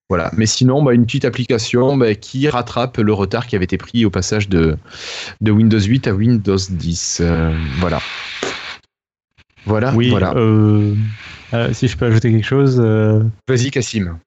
Voilà. 0.08 0.30
Mais 0.36 0.46
sinon, 0.46 0.82
bah, 0.82 0.94
une 0.94 1.04
petite 1.04 1.24
application 1.24 1.96
bah, 1.96 2.14
qui 2.14 2.48
rattrape 2.48 2.98
le 2.98 3.12
retard 3.12 3.46
qui 3.46 3.56
avait 3.56 3.64
été 3.64 3.76
pris 3.76 4.04
au 4.04 4.10
passage 4.10 4.48
de, 4.48 4.76
de 5.40 5.50
Windows 5.50 5.80
8 5.80 6.06
à 6.06 6.14
Windows 6.14 6.56
10. 6.56 7.18
Euh, 7.20 7.56
voilà. 7.78 7.98
Voilà. 9.64 9.92
Oui, 9.94 10.10
voilà. 10.10 10.32
Euh, 10.34 10.94
euh, 11.54 11.72
si 11.72 11.88
je 11.88 11.96
peux 11.96 12.06
ajouter 12.06 12.30
quelque 12.30 12.46
chose. 12.46 12.80
Vas-y, 13.48 13.70
Cassim. 13.72 14.18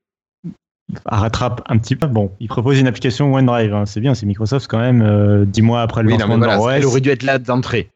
rattrape 1.06 1.62
un 1.68 1.78
petit 1.78 1.96
peu. 1.96 2.08
Bon, 2.08 2.32
il 2.42 2.50
propose 2.50 2.78
une 2.78 2.88
application 2.88 3.34
OneDrive. 3.34 3.74
Hein. 3.74 3.86
C'est 3.86 4.02
bien, 4.02 4.14
c'est 4.14 4.26
Microsoft 4.26 4.68
quand 4.68 4.80
même. 4.80 5.46
Dix 5.46 5.62
mois 5.62 5.82
après 5.82 6.04
le 6.04 6.10
lancement 6.10 6.38
de 6.38 6.72
Elle 6.72 6.86
aurait 6.86 7.02
dû 7.02 7.10
être 7.10 7.24
là 7.24 7.40
d'entrée. 7.40 7.90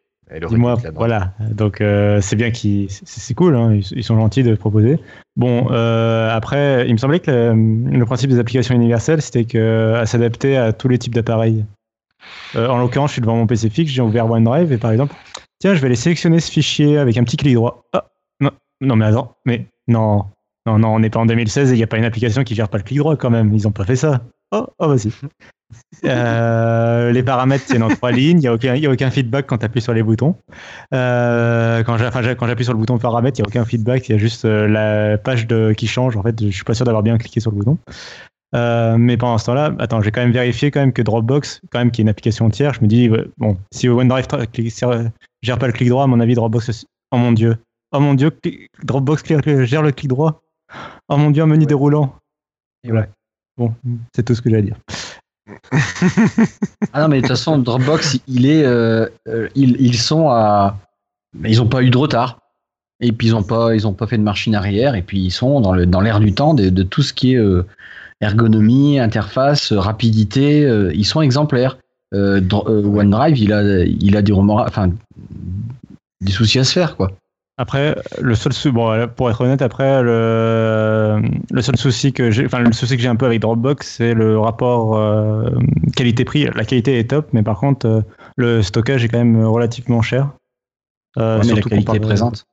Dis-moi, 0.48 0.78
voilà. 0.96 1.34
Donc 1.52 1.80
euh, 1.82 2.20
c'est 2.22 2.36
bien 2.36 2.52
qu'ils, 2.52 2.90
c'est 2.90 3.34
cool, 3.34 3.56
hein. 3.56 3.80
ils, 3.92 4.04
sont 4.04 4.16
gentils 4.16 4.44
de 4.44 4.56
proposer. 4.56 5.00
Bon, 5.36 5.68
euh, 5.72 6.30
après, 6.32 6.88
il 6.88 6.94
me 6.94 6.98
semblait 6.98 7.20
que 7.20 7.54
le, 7.54 8.06
principe 8.06 8.32
des 8.32 8.40
applications 8.40 8.74
universelles, 8.74 9.22
c'était 9.22 9.46
que 9.46 9.94
à 9.96 10.06
s'adapter 10.06 10.58
à 10.58 10.74
tous 10.74 10.88
les 10.88 10.98
types 10.98 11.14
d'appareils. 11.14 11.66
Euh, 12.56 12.68
en 12.68 12.80
l'occurrence, 12.80 13.12
je 13.12 13.14
suis 13.14 13.22
devant 13.22 13.36
mon 13.36 13.46
PC 13.46 13.70
fixe, 13.70 13.92
j'ai 13.92 14.02
ouvert 14.02 14.30
OneDrive 14.30 14.72
et 14.72 14.78
par 14.78 14.92
exemple, 14.92 15.14
tiens, 15.60 15.76
je 15.76 15.82
vais 15.82 15.88
aller 15.88 15.96
sélectionner 15.96 16.40
ce 16.40 16.52
fichier 16.52 16.98
avec 16.98 17.18
un 17.18 17.24
petit 17.24 17.38
clic 17.38 17.54
droit. 17.54 17.84
Ah, 17.94 18.06
non, 18.40 18.52
non, 18.82 18.96
mais 18.96 19.06
attends, 19.06 19.36
mais 19.46 19.68
non, 19.88 20.26
non, 20.66 20.80
non, 20.80 20.96
on 20.96 21.00
n'est 21.00 21.10
pas 21.10 21.20
en 21.20 21.26
2016 21.26 21.72
et 21.72 21.76
il 21.76 21.78
n'y 21.78 21.84
a 21.84 21.88
pas 21.88 21.98
une 21.98 22.06
application 22.06 22.44
qui 22.44 22.56
gère 22.56 22.70
pas 22.70 22.78
le 22.78 22.84
clic 22.84 22.98
droit 22.98 23.16
quand 23.18 23.30
même. 23.30 23.54
Ils 23.54 23.64
n'ont 23.64 23.72
pas 23.72 23.86
fait 23.86 23.96
ça. 23.96 24.22
Oh, 24.52 24.68
oh 24.80 24.88
vas-y. 24.88 25.12
Euh, 26.06 27.12
les 27.12 27.24
paramètres, 27.24 27.66
c'est 27.68 27.78
dans 27.78 27.90
trois 27.90 28.12
lignes. 28.14 28.38
Il 28.38 28.42
n'y 28.42 28.48
a, 28.48 28.54
aucun, 28.54 28.76
a 28.76 28.90
aucun 28.90 29.10
feedback 29.10 29.48
quand 29.48 29.58
tu 29.60 29.66
appuies 29.66 29.82
sur 29.82 29.94
les 29.94 30.04
boutons. 30.04 30.36
Euh, 30.94 31.84
quand 31.84 31.98
j'appuie 31.98 32.64
sur 32.64 32.74
le 32.74 32.80
bouton 32.80 32.98
paramètres, 32.98 33.40
il 33.40 33.44
n'y 33.44 33.48
a 33.48 33.50
aucun 33.50 33.66
feedback. 33.66 34.10
Il 34.10 34.14
y 34.14 34.16
a 34.16 34.18
juste 34.18 34.46
euh, 34.46 34.68
la 34.68 35.18
page 35.18 35.48
de, 35.48 35.74
qui 35.74 35.88
change. 35.88 36.18
En 36.18 36.24
fait, 36.24 36.44
je 36.44 36.50
suis 36.50 36.64
pas 36.64 36.74
sûr 36.74 36.86
d'avoir 36.86 37.04
bien 37.04 37.18
cliqué 37.18 37.40
sur 37.40 37.52
le 37.52 37.58
bouton. 37.58 37.78
mais 38.98 39.18
pendant 39.18 39.38
ce 39.38 39.46
temps-là, 39.46 39.74
attends, 39.80 40.02
j'ai 40.02 40.12
quand 40.12 40.22
même 40.22 40.32
vérifié 40.32 40.72
quand 40.72 40.80
même 40.80 40.94
que 40.94 41.02
Dropbox, 41.02 41.62
quand 41.72 41.80
même 41.80 41.92
qui 41.92 42.02
est 42.02 42.04
une 42.04 42.10
application 42.10 42.50
tiers, 42.50 42.74
je 42.74 42.82
me 42.82 42.88
dis 42.88 43.10
bon, 43.38 43.58
si 43.72 43.90
OneDrive 43.90 44.28
gère 45.42 45.60
pas 45.60 45.68
le 45.68 45.74
clic 45.74 45.90
droit, 45.90 46.04
à 46.04 46.08
mon 46.08 46.20
avis 46.20 46.36
Dropbox, 46.36 46.86
oh 47.12 47.18
mon 47.18 47.32
dieu, 47.32 47.58
oh 47.92 48.00
mon 48.00 48.14
dieu, 48.14 48.32
Dropbox 48.84 49.24
gère 49.26 49.82
le 49.82 49.92
clic 49.92 50.08
droit, 50.08 50.42
oh 51.10 51.18
mon 51.18 51.32
dieu, 51.32 51.44
un 51.44 51.48
menu 51.48 51.66
déroulant. 51.66 52.16
Bon, 53.58 53.74
c'est 54.16 54.24
tout 54.24 54.34
ce 54.36 54.42
que 54.42 54.50
j'ai 54.50 54.58
à 54.58 54.62
dire. 54.62 54.78
Ah 56.94 57.02
non, 57.02 57.08
mais 57.10 57.18
de 57.18 57.22
toute 57.22 57.30
façon, 57.30 57.58
Dropbox, 57.58 58.18
euh, 58.30 59.08
euh, 59.28 59.50
ils, 59.56 59.98
sont 59.98 60.30
à, 60.30 60.78
ils 61.44 61.58
n'ont 61.58 61.68
pas 61.68 61.84
eu 61.84 61.90
de 61.90 61.98
retard. 61.98 62.40
Et 63.00 63.12
puis 63.12 63.28
ils 63.28 63.32
n'ont 63.32 63.44
pas, 63.44 63.74
ont 63.86 63.94
pas 63.94 64.08
fait 64.08 64.18
de 64.18 64.24
machine 64.24 64.56
arrière. 64.56 64.96
Et 64.96 65.02
puis 65.02 65.20
ils 65.20 65.32
sont 65.32 65.60
dans 65.62 66.02
l'air 66.02 66.20
du 66.20 66.34
temps 66.34 66.54
de, 66.54 66.84
tout 66.84 67.02
ce 67.02 67.14
qui 67.14 67.34
est 67.34 67.38
euh, 67.38 67.66
ergonomie, 68.22 69.00
interface, 69.00 69.74
rapidité. 69.74 70.62
ils 70.94 71.06
sont 71.06 71.22
exemplaires. 71.22 71.78
OneDrive, 72.14 73.38
il 73.40 73.52
a, 73.54 73.58
a 74.18 74.22
des 74.22 74.34
des 76.22 76.32
soucis 76.32 76.60
à 76.60 76.64
se 76.64 76.72
faire, 76.72 76.96
quoi. 76.96 77.12
Après, 77.58 77.96
le 78.20 78.34
seul 78.34 78.52
souci, 78.52 78.72
bon, 78.72 79.08
pour 79.16 79.30
être 79.30 79.42
honnête, 79.42 79.62
après, 79.62 80.02
le, 80.02 81.22
le 81.52 81.62
seul 81.62 81.78
souci 81.78 82.12
que 82.12 82.32
j'ai, 82.32 82.46
enfin, 82.46 82.60
le 82.60 82.74
souci 82.74 82.96
que 82.96 83.02
j'ai 83.02 83.08
un 83.08 83.16
peu 83.16 83.28
avec 83.28 83.42
Dropbox, 83.42 83.88
c'est 83.98 84.16
le 84.16 84.40
rapport 84.40 84.98
euh, 84.98 85.52
qualité-prix. 85.96 86.46
La 86.56 86.66
qualité 86.66 86.98
est 86.98 87.12
top, 87.12 87.30
mais 87.32 87.44
par 87.44 87.60
contre, 87.60 87.86
euh, 87.86 88.02
le 88.38 88.64
stockage 88.64 89.06
est 89.06 89.08
quand 89.08 89.20
même 89.20 89.46
relativement 89.46 90.02
cher. 90.02 90.32
Euh, 91.18 91.40
mais 91.46 91.54
la 91.54 91.62
qualité 91.62 91.96
est 91.96 92.00
présente. 92.00 92.46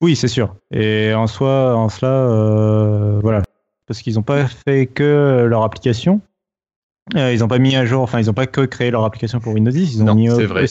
Oui, 0.00 0.16
c'est 0.16 0.28
sûr. 0.28 0.56
Et 0.72 1.14
en 1.14 1.28
soi, 1.28 1.76
en 1.76 1.88
cela, 1.88 3.20
voilà, 3.22 3.42
parce 3.86 4.02
qu'ils 4.02 4.14
n'ont 4.14 4.22
pas 4.22 4.46
fait 4.46 4.86
que 4.86 5.46
leur 5.48 5.62
application. 5.62 6.20
ils 7.14 7.38
n'ont 7.38 7.48
pas 7.48 7.58
mis 7.58 7.76
à 7.76 7.86
jour, 7.86 8.02
enfin, 8.02 8.20
ils 8.20 8.26
n'ont 8.26 8.34
pas 8.34 8.48
que 8.48 8.62
créé 8.62 8.90
leur 8.90 9.04
application 9.04 9.38
pour 9.38 9.52
Windows 9.52 9.70
10. 9.70 9.94
Ils 9.94 10.02
ont 10.02 10.06
non, 10.06 10.14
mis 10.16 10.28
vrai. 10.28 10.66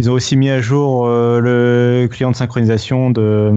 Ils 0.00 0.10
ont 0.10 0.14
aussi 0.14 0.36
mis 0.36 0.50
à 0.50 0.60
jour 0.60 1.06
euh, 1.06 1.40
le 1.40 2.08
client 2.08 2.30
de 2.32 2.36
synchronisation 2.36 3.10
de, 3.10 3.52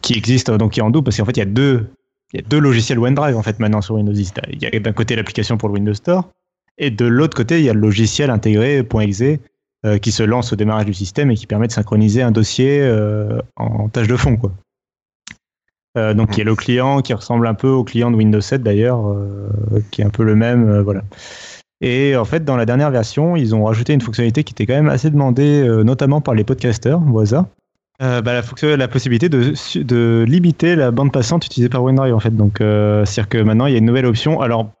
qui 0.00 0.14
existe, 0.14 0.50
donc 0.50 0.72
qui 0.72 0.80
est 0.80 0.82
en 0.82 0.90
double, 0.90 1.04
parce 1.04 1.18
qu'en 1.18 1.26
fait, 1.26 1.36
il 1.36 1.40
y 1.40 1.42
a 1.42 1.46
deux, 1.46 1.90
il 2.32 2.40
y 2.40 2.42
a 2.42 2.46
deux 2.48 2.58
logiciels 2.58 2.98
OneDrive 2.98 3.36
en 3.36 3.42
fait 3.42 3.58
maintenant 3.60 3.82
sur 3.82 3.96
Windows 3.96 4.12
10. 4.12 4.32
Il 4.52 4.62
y 4.62 4.66
a 4.66 4.80
d'un 4.80 4.92
côté 4.92 5.16
l'application 5.16 5.58
pour 5.58 5.68
le 5.68 5.74
Windows 5.74 5.94
Store, 5.94 6.30
et 6.78 6.90
de 6.90 7.04
l'autre 7.04 7.36
côté, 7.36 7.58
il 7.58 7.64
y 7.64 7.68
a 7.68 7.74
le 7.74 7.80
logiciel 7.80 8.30
intégré 8.30 8.78
.exe 8.78 9.22
euh, 9.84 9.98
qui 9.98 10.12
se 10.12 10.22
lance 10.22 10.52
au 10.52 10.56
démarrage 10.56 10.86
du 10.86 10.94
système 10.94 11.30
et 11.30 11.34
qui 11.34 11.46
permet 11.46 11.66
de 11.66 11.72
synchroniser 11.72 12.22
un 12.22 12.30
dossier 12.30 12.80
euh, 12.80 13.40
en 13.56 13.90
tâche 13.90 14.08
de 14.08 14.16
fond, 14.16 14.36
quoi. 14.36 14.52
donc, 16.14 16.36
il 16.36 16.38
y 16.38 16.40
a 16.40 16.44
le 16.44 16.54
client 16.54 17.02
qui 17.02 17.12
ressemble 17.12 17.46
un 17.46 17.54
peu 17.54 17.68
au 17.68 17.84
client 17.84 18.10
de 18.10 18.16
Windows 18.16 18.40
7 18.40 18.62
d'ailleurs, 18.62 19.14
qui 19.90 20.00
est 20.00 20.04
un 20.04 20.10
peu 20.10 20.24
le 20.24 20.36
même, 20.36 20.80
voilà. 20.80 21.02
Et 21.80 22.14
en 22.16 22.24
fait, 22.24 22.44
dans 22.44 22.56
la 22.56 22.66
dernière 22.66 22.90
version, 22.90 23.36
ils 23.36 23.54
ont 23.54 23.64
rajouté 23.64 23.94
une 23.94 24.00
fonctionnalité 24.00 24.44
qui 24.44 24.52
était 24.52 24.66
quand 24.66 24.74
même 24.74 24.88
assez 24.88 25.10
demandée, 25.10 25.62
euh, 25.62 25.82
notamment 25.82 26.20
par 26.20 26.34
les 26.34 26.44
podcasters 26.44 27.00
hasard. 27.20 27.46
Euh, 28.02 28.22
bah, 28.22 28.32
la, 28.32 28.76
la 28.76 28.88
possibilité 28.88 29.28
de, 29.28 29.52
de, 29.82 30.24
limiter 30.26 30.74
la 30.74 30.90
bande 30.90 31.12
passante 31.12 31.44
utilisée 31.44 31.68
par 31.68 31.82
OneDrive 31.82 32.14
en 32.14 32.20
fait. 32.20 32.34
Donc, 32.34 32.60
euh, 32.60 33.04
c'est-à-dire 33.04 33.28
que 33.28 33.38
maintenant 33.38 33.66
il 33.66 33.72
y 33.72 33.74
a 33.74 33.78
une 33.78 33.86
nouvelle 33.86 34.06
option. 34.06 34.40
Alors, 34.40 34.72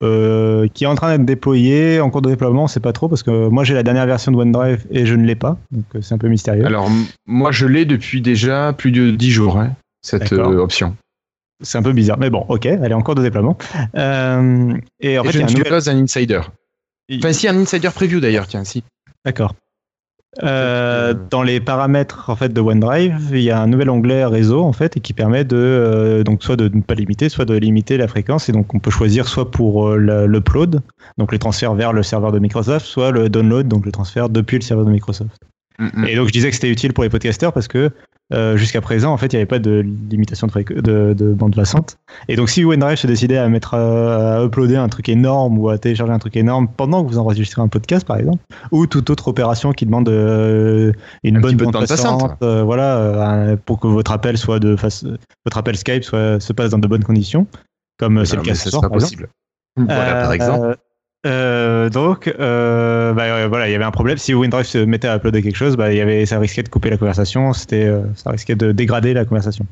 qui 0.00 0.84
est 0.84 0.86
en 0.86 0.94
train 0.94 1.10
d'être 1.10 1.24
déployée 1.24 2.00
en 2.00 2.08
cours 2.08 2.22
de 2.22 2.30
déploiement, 2.30 2.68
c'est 2.68 2.78
pas 2.78 2.92
trop 2.92 3.08
parce 3.08 3.24
que 3.24 3.48
moi 3.48 3.64
j'ai 3.64 3.74
la 3.74 3.82
dernière 3.82 4.06
version 4.06 4.30
de 4.30 4.36
OneDrive 4.36 4.86
et 4.90 5.06
je 5.06 5.14
ne 5.16 5.24
l'ai 5.26 5.34
pas, 5.34 5.58
donc 5.72 5.86
c'est 6.00 6.14
un 6.14 6.18
peu 6.18 6.28
mystérieux. 6.28 6.64
Alors, 6.64 6.88
moi 7.26 7.50
je 7.50 7.66
l'ai 7.66 7.84
depuis 7.84 8.20
déjà 8.20 8.72
plus 8.72 8.92
de 8.92 9.10
10 9.10 9.30
jours, 9.30 9.58
hein, 9.58 9.72
cette 10.02 10.32
option. 10.32 10.94
C'est 11.60 11.78
un 11.78 11.82
peu 11.82 11.92
bizarre, 11.92 12.18
mais 12.18 12.30
bon, 12.30 12.44
ok, 12.48 12.66
elle 12.66 12.90
est 12.90 12.94
en 12.94 13.02
cours 13.02 13.16
de 13.16 13.22
déploiement. 13.22 13.58
Euh, 13.96 14.74
et 15.00 15.18
en 15.18 15.24
fait, 15.24 15.32
je 15.32 15.42
ne 15.42 15.48
suis 15.48 15.62
pas 15.62 15.90
un 15.90 15.98
insider. 15.98 16.40
Enfin, 17.12 17.32
si, 17.32 17.48
un 17.48 17.56
insider 17.56 17.90
preview 17.92 18.20
d'ailleurs, 18.20 18.46
tiens, 18.46 18.64
si. 18.64 18.84
D'accord. 19.24 19.54
Euh, 20.42 21.14
dans 21.30 21.42
les 21.42 21.58
paramètres 21.58 22.28
en 22.28 22.36
fait 22.36 22.52
de 22.52 22.60
OneDrive, 22.60 23.30
il 23.32 23.40
y 23.40 23.50
a 23.50 23.60
un 23.60 23.66
nouvel 23.66 23.88
onglet 23.88 24.26
réseau 24.26 24.62
en 24.62 24.74
fait 24.74 24.96
et 24.96 25.00
qui 25.00 25.14
permet 25.14 25.42
de 25.42 25.56
euh, 25.56 26.22
donc 26.22 26.44
soit 26.44 26.54
de 26.54 26.68
ne 26.68 26.82
pas 26.82 26.94
limiter, 26.94 27.30
soit 27.30 27.46
de 27.46 27.54
limiter 27.54 27.96
la 27.96 28.06
fréquence 28.06 28.48
et 28.48 28.52
donc 28.52 28.72
on 28.74 28.78
peut 28.78 28.90
choisir 28.90 29.26
soit 29.26 29.50
pour 29.50 29.94
l'upload, 29.96 30.82
donc 31.16 31.32
les 31.32 31.38
transferts 31.38 31.74
vers 31.74 31.94
le 31.94 32.02
serveur 32.02 32.30
de 32.30 32.38
Microsoft, 32.38 32.84
soit 32.84 33.10
le 33.10 33.30
download, 33.30 33.68
donc 33.68 33.86
le 33.86 33.90
transfert 33.90 34.28
depuis 34.28 34.58
le 34.58 34.62
serveur 34.62 34.84
de 34.84 34.90
Microsoft. 34.90 35.40
Mm, 35.78 35.88
mm. 35.94 36.04
Et 36.06 36.14
donc 36.14 36.28
je 36.28 36.32
disais 36.32 36.50
que 36.50 36.54
c'était 36.54 36.70
utile 36.70 36.92
pour 36.92 37.04
les 37.04 37.10
podcasters 37.10 37.52
parce 37.52 37.66
que 37.66 37.90
euh, 38.34 38.58
jusqu'à 38.58 38.82
présent, 38.82 39.12
en 39.12 39.16
fait, 39.16 39.32
il 39.32 39.36
n'y 39.36 39.40
avait 39.40 39.46
pas 39.46 39.58
de 39.58 39.84
limitation 40.10 40.46
de, 40.48 41.14
de, 41.14 41.32
bande 41.32 41.56
passante. 41.56 41.98
Et 42.28 42.36
donc, 42.36 42.50
si 42.50 42.62
OneDrive 42.62 42.98
se 42.98 43.06
décidait 43.06 43.38
à 43.38 43.48
mettre 43.48 43.74
à, 43.74 44.44
uploader 44.44 44.76
un 44.76 44.88
truc 44.88 45.08
énorme 45.08 45.58
ou 45.58 45.70
à 45.70 45.78
télécharger 45.78 46.12
un 46.12 46.18
truc 46.18 46.36
énorme 46.36 46.68
pendant 46.68 47.02
que 47.02 47.08
vous 47.08 47.18
enregistrez 47.18 47.62
un 47.62 47.68
podcast, 47.68 48.06
par 48.06 48.18
exemple, 48.18 48.42
ou 48.70 48.86
toute 48.86 49.08
autre 49.08 49.28
opération 49.28 49.72
qui 49.72 49.86
demande 49.86 50.10
euh, 50.10 50.92
une 51.24 51.40
bonne 51.40 51.56
bande, 51.56 51.72
passante, 51.72 52.36
euh, 52.42 52.62
voilà, 52.62 53.56
pour 53.64 53.80
que 53.80 53.86
votre 53.86 54.12
appel 54.12 54.36
soit 54.36 54.58
de 54.58 54.76
face, 54.76 55.04
votre 55.46 55.56
appel 55.56 55.76
Skype 55.76 56.04
soit, 56.04 56.38
se 56.38 56.52
passe 56.52 56.70
dans 56.70 56.78
de 56.78 56.86
bonnes 56.86 57.04
conditions, 57.04 57.46
comme 57.98 58.26
c'est 58.26 58.36
le 58.36 58.42
cas 58.42 58.54
ce 58.54 58.68
soir, 58.70 58.90
possible. 58.90 59.28
Voilà, 59.76 60.22
par 60.22 60.32
exemple. 60.32 60.76
Euh, 61.26 61.90
donc, 61.90 62.32
euh, 62.38 63.12
bah, 63.12 63.48
voilà, 63.48 63.68
il 63.68 63.72
y 63.72 63.74
avait 63.74 63.84
un 63.84 63.90
problème. 63.90 64.18
Si 64.18 64.34
WinDrive 64.34 64.66
se 64.66 64.78
mettait 64.78 65.08
à 65.08 65.16
uploader 65.16 65.42
quelque 65.42 65.56
chose, 65.56 65.76
bah, 65.76 65.92
y 65.92 66.00
avait, 66.00 66.26
ça 66.26 66.38
risquait 66.38 66.62
de 66.62 66.68
couper 66.68 66.90
la 66.90 66.96
conversation. 66.96 67.50
Euh, 67.72 68.02
ça 68.14 68.30
risquait 68.30 68.54
de 68.54 68.72
dégrader 68.72 69.14
la 69.14 69.24
conversation. 69.24 69.66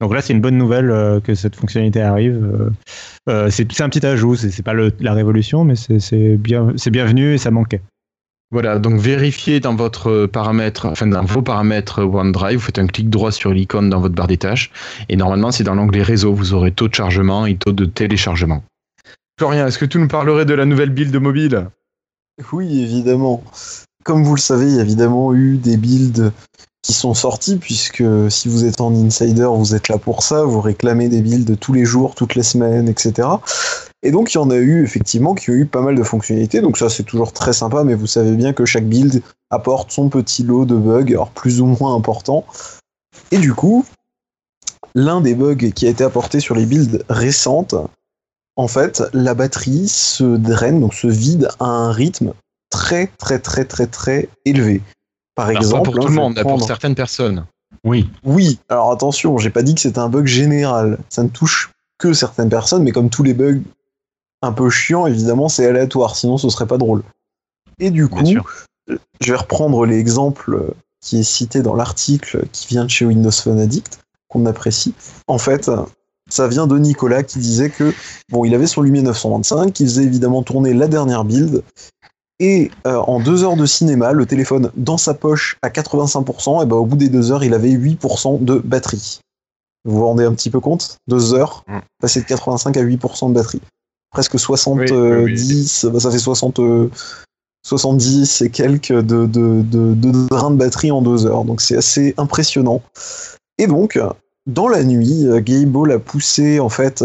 Donc 0.00 0.14
là, 0.14 0.20
c'est 0.20 0.32
une 0.32 0.40
bonne 0.40 0.58
nouvelle 0.58 0.90
euh, 0.90 1.20
que 1.20 1.34
cette 1.34 1.56
fonctionnalité 1.56 2.02
arrive. 2.02 2.70
Euh, 3.28 3.50
c'est, 3.50 3.80
un 3.80 3.88
petit 3.88 4.04
ajout. 4.04 4.36
C'est, 4.36 4.62
pas 4.62 4.74
la 4.74 5.12
révolution, 5.14 5.64
mais 5.64 5.76
c'est, 5.76 5.98
c'est 5.98 6.36
bien, 6.36 6.72
c'est 6.76 6.90
bienvenu 6.90 7.34
et 7.34 7.38
ça 7.38 7.50
manquait. 7.50 7.80
Voilà, 8.50 8.78
donc 8.78 9.00
vérifiez 9.00 9.60
dans 9.60 9.74
votre 9.74 10.26
paramètre, 10.26 10.84
enfin 10.84 11.06
dans 11.06 11.24
vos 11.24 11.40
paramètres 11.40 12.02
OneDrive, 12.02 12.58
vous 12.58 12.64
faites 12.66 12.78
un 12.78 12.86
clic 12.86 13.08
droit 13.08 13.32
sur 13.32 13.50
l'icône 13.50 13.88
dans 13.88 13.98
votre 13.98 14.14
barre 14.14 14.26
des 14.26 14.36
tâches, 14.36 14.70
et 15.08 15.16
normalement 15.16 15.50
c'est 15.50 15.64
dans 15.64 15.74
l'onglet 15.74 16.02
réseau, 16.02 16.34
vous 16.34 16.52
aurez 16.52 16.70
taux 16.70 16.86
de 16.86 16.94
chargement 16.94 17.46
et 17.46 17.54
taux 17.54 17.72
de 17.72 17.86
téléchargement. 17.86 18.62
Florian, 19.38 19.66
est-ce 19.66 19.78
que 19.78 19.84
tu 19.84 19.98
nous 19.98 20.08
parlerais 20.08 20.44
de 20.44 20.54
la 20.54 20.64
nouvelle 20.64 20.90
build 20.90 21.14
mobile? 21.16 21.68
Oui, 22.52 22.82
évidemment. 22.82 23.42
Comme 24.04 24.24
vous 24.24 24.34
le 24.34 24.40
savez, 24.40 24.66
il 24.66 24.76
y 24.76 24.78
a 24.78 24.82
évidemment 24.82 25.34
eu 25.34 25.56
des 25.56 25.76
builds 25.76 26.32
qui 26.82 26.92
sont 26.92 27.14
sortis, 27.14 27.56
puisque 27.56 28.02
si 28.28 28.48
vous 28.48 28.64
êtes 28.64 28.80
en 28.80 28.92
insider, 28.92 29.48
vous 29.54 29.74
êtes 29.74 29.88
là 29.88 29.98
pour 29.98 30.24
ça, 30.24 30.42
vous 30.44 30.60
réclamez 30.60 31.08
des 31.08 31.22
builds 31.22 31.56
tous 31.58 31.72
les 31.72 31.84
jours, 31.84 32.16
toutes 32.16 32.34
les 32.34 32.42
semaines, 32.42 32.88
etc. 32.88 33.28
Et 34.02 34.10
donc 34.10 34.34
il 34.34 34.38
y 34.38 34.40
en 34.40 34.50
a 34.50 34.56
eu 34.56 34.82
effectivement 34.82 35.34
qui 35.34 35.50
ont 35.50 35.54
eu 35.54 35.66
pas 35.66 35.80
mal 35.80 35.94
de 35.94 36.02
fonctionnalités, 36.02 36.60
donc 36.60 36.76
ça 36.76 36.90
c'est 36.90 37.04
toujours 37.04 37.32
très 37.32 37.52
sympa, 37.52 37.84
mais 37.84 37.94
vous 37.94 38.08
savez 38.08 38.32
bien 38.32 38.52
que 38.52 38.64
chaque 38.64 38.86
build 38.86 39.22
apporte 39.50 39.92
son 39.92 40.08
petit 40.08 40.42
lot 40.42 40.64
de 40.64 40.74
bugs, 40.74 41.06
alors 41.10 41.30
plus 41.30 41.60
ou 41.60 41.66
moins 41.66 41.94
importants. 41.94 42.44
Et 43.30 43.38
du 43.38 43.54
coup, 43.54 43.86
l'un 44.96 45.20
des 45.20 45.36
bugs 45.36 45.70
qui 45.70 45.86
a 45.86 45.90
été 45.90 46.02
apporté 46.02 46.40
sur 46.40 46.56
les 46.56 46.66
builds 46.66 47.04
récentes, 47.08 47.76
en 48.56 48.68
fait, 48.68 49.02
la 49.12 49.34
batterie 49.34 49.88
se 49.88 50.36
draine, 50.36 50.80
donc 50.80 50.94
se 50.94 51.06
vide 51.06 51.48
à 51.60 51.64
un 51.64 51.92
rythme 51.92 52.32
très 52.70 53.06
très 53.06 53.38
très 53.38 53.64
très 53.64 53.86
très 53.86 54.28
élevé. 54.44 54.82
Par 55.34 55.50
exemple, 55.50 55.90
pour 55.90 56.04
tout 56.04 56.08
le 56.08 56.14
monde, 56.14 56.40
pour 56.42 56.62
certaines 56.62 56.94
personnes. 56.94 57.46
Oui. 57.84 58.10
Oui. 58.22 58.58
Alors 58.68 58.92
attention, 58.92 59.38
j'ai 59.38 59.50
pas 59.50 59.62
dit 59.62 59.74
que 59.74 59.80
c'était 59.80 59.98
un 59.98 60.08
bug 60.08 60.26
général. 60.26 60.98
Ça 61.08 61.22
ne 61.22 61.28
touche 61.28 61.72
que 61.98 62.12
certaines 62.12 62.50
personnes, 62.50 62.82
mais 62.82 62.92
comme 62.92 63.08
tous 63.10 63.22
les 63.22 63.34
bugs 63.34 63.60
un 64.42 64.52
peu 64.52 64.68
chiants, 64.70 65.06
évidemment, 65.06 65.48
c'est 65.48 65.66
aléatoire. 65.66 66.16
Sinon, 66.16 66.36
ce 66.36 66.48
serait 66.48 66.66
pas 66.66 66.78
drôle. 66.78 67.02
Et 67.78 67.90
du 67.90 68.08
coup, 68.08 68.24
je 69.20 69.32
vais 69.32 69.38
reprendre 69.38 69.86
l'exemple 69.86 70.74
qui 71.00 71.20
est 71.20 71.24
cité 71.24 71.62
dans 71.62 71.74
l'article 71.74 72.44
qui 72.52 72.68
vient 72.68 72.84
de 72.84 72.90
chez 72.90 73.04
Windows 73.04 73.30
Phone 73.30 73.60
Addict, 73.60 74.00
qu'on 74.28 74.46
apprécie. 74.46 74.94
En 75.26 75.38
fait, 75.38 75.70
ça 76.32 76.48
vient 76.48 76.66
de 76.66 76.78
Nicolas 76.78 77.22
qui 77.22 77.38
disait 77.38 77.68
que 77.68 77.92
bon, 78.30 78.44
il 78.44 78.54
avait 78.54 78.66
son 78.66 78.80
Lumia 78.80 79.02
925, 79.02 79.72
qu'il 79.72 79.86
faisait 79.86 80.04
évidemment 80.04 80.42
tourner 80.42 80.72
la 80.72 80.88
dernière 80.88 81.24
build, 81.24 81.62
et 82.40 82.70
euh, 82.86 82.96
en 82.96 83.20
deux 83.20 83.44
heures 83.44 83.56
de 83.56 83.66
cinéma, 83.66 84.12
le 84.12 84.24
téléphone 84.24 84.70
dans 84.74 84.96
sa 84.96 85.14
poche 85.14 85.58
à 85.62 85.68
85%, 85.68 86.62
et 86.62 86.66
ben 86.66 86.76
au 86.76 86.86
bout 86.86 86.96
des 86.96 87.10
deux 87.10 87.30
heures, 87.30 87.44
il 87.44 87.52
avait 87.52 87.70
8% 87.70 88.42
de 88.42 88.58
batterie. 88.58 89.20
Vous 89.84 89.98
vous 89.98 90.06
rendez 90.06 90.24
un 90.24 90.32
petit 90.32 90.50
peu 90.50 90.60
compte? 90.60 90.96
Deux 91.06 91.34
heures, 91.34 91.64
mm. 91.68 91.78
passer 92.00 92.20
de 92.20 92.26
85 92.26 92.76
à 92.78 92.82
8% 92.82 93.28
de 93.28 93.34
batterie. 93.34 93.60
Presque 94.10 94.38
70, 94.38 95.86
bah, 95.92 96.00
ça 96.00 96.10
fait 96.10 96.18
60, 96.18 96.60
70 97.64 98.40
et 98.40 98.50
quelques 98.50 98.92
de, 98.92 99.26
de, 99.26 99.62
de, 99.62 99.94
de 99.94 100.28
drains 100.28 100.50
de 100.50 100.56
batterie 100.56 100.90
en 100.90 101.02
deux 101.02 101.26
heures. 101.26 101.44
Donc 101.44 101.60
c'est 101.60 101.76
assez 101.76 102.14
impressionnant. 102.16 102.82
Et 103.58 103.66
donc, 103.66 103.98
dans 104.46 104.68
la 104.68 104.84
nuit, 104.84 105.26
euh, 105.26 105.40
Gable 105.40 105.92
a 105.92 105.98
poussé 105.98 106.60
en 106.60 106.68
fait 106.68 107.04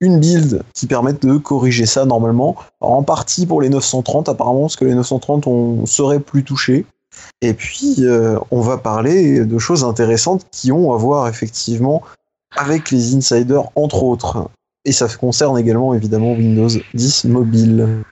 une 0.00 0.18
build 0.18 0.62
qui 0.74 0.86
permette 0.86 1.26
de 1.26 1.36
corriger 1.36 1.86
ça 1.86 2.04
normalement. 2.04 2.56
en 2.80 3.02
partie 3.02 3.46
pour 3.46 3.60
les 3.60 3.68
930 3.68 4.28
apparemment, 4.30 4.62
parce 4.62 4.76
que 4.76 4.86
les 4.86 4.94
930 4.94 5.46
on 5.46 5.86
serait 5.86 6.20
plus 6.20 6.42
touchés. 6.42 6.86
Et 7.42 7.52
puis 7.52 7.96
euh, 8.00 8.38
on 8.50 8.60
va 8.60 8.78
parler 8.78 9.44
de 9.44 9.58
choses 9.58 9.84
intéressantes 9.84 10.46
qui 10.50 10.72
ont 10.72 10.92
à 10.92 10.96
voir 10.96 11.28
effectivement 11.28 12.02
avec 12.56 12.90
les 12.90 13.14
insiders 13.14 13.68
entre 13.74 14.02
autres. 14.02 14.48
Et 14.86 14.92
ça 14.92 15.06
concerne 15.08 15.58
également 15.58 15.92
évidemment 15.92 16.32
Windows 16.32 16.70
10 16.94 17.24
mobile. 17.26 18.02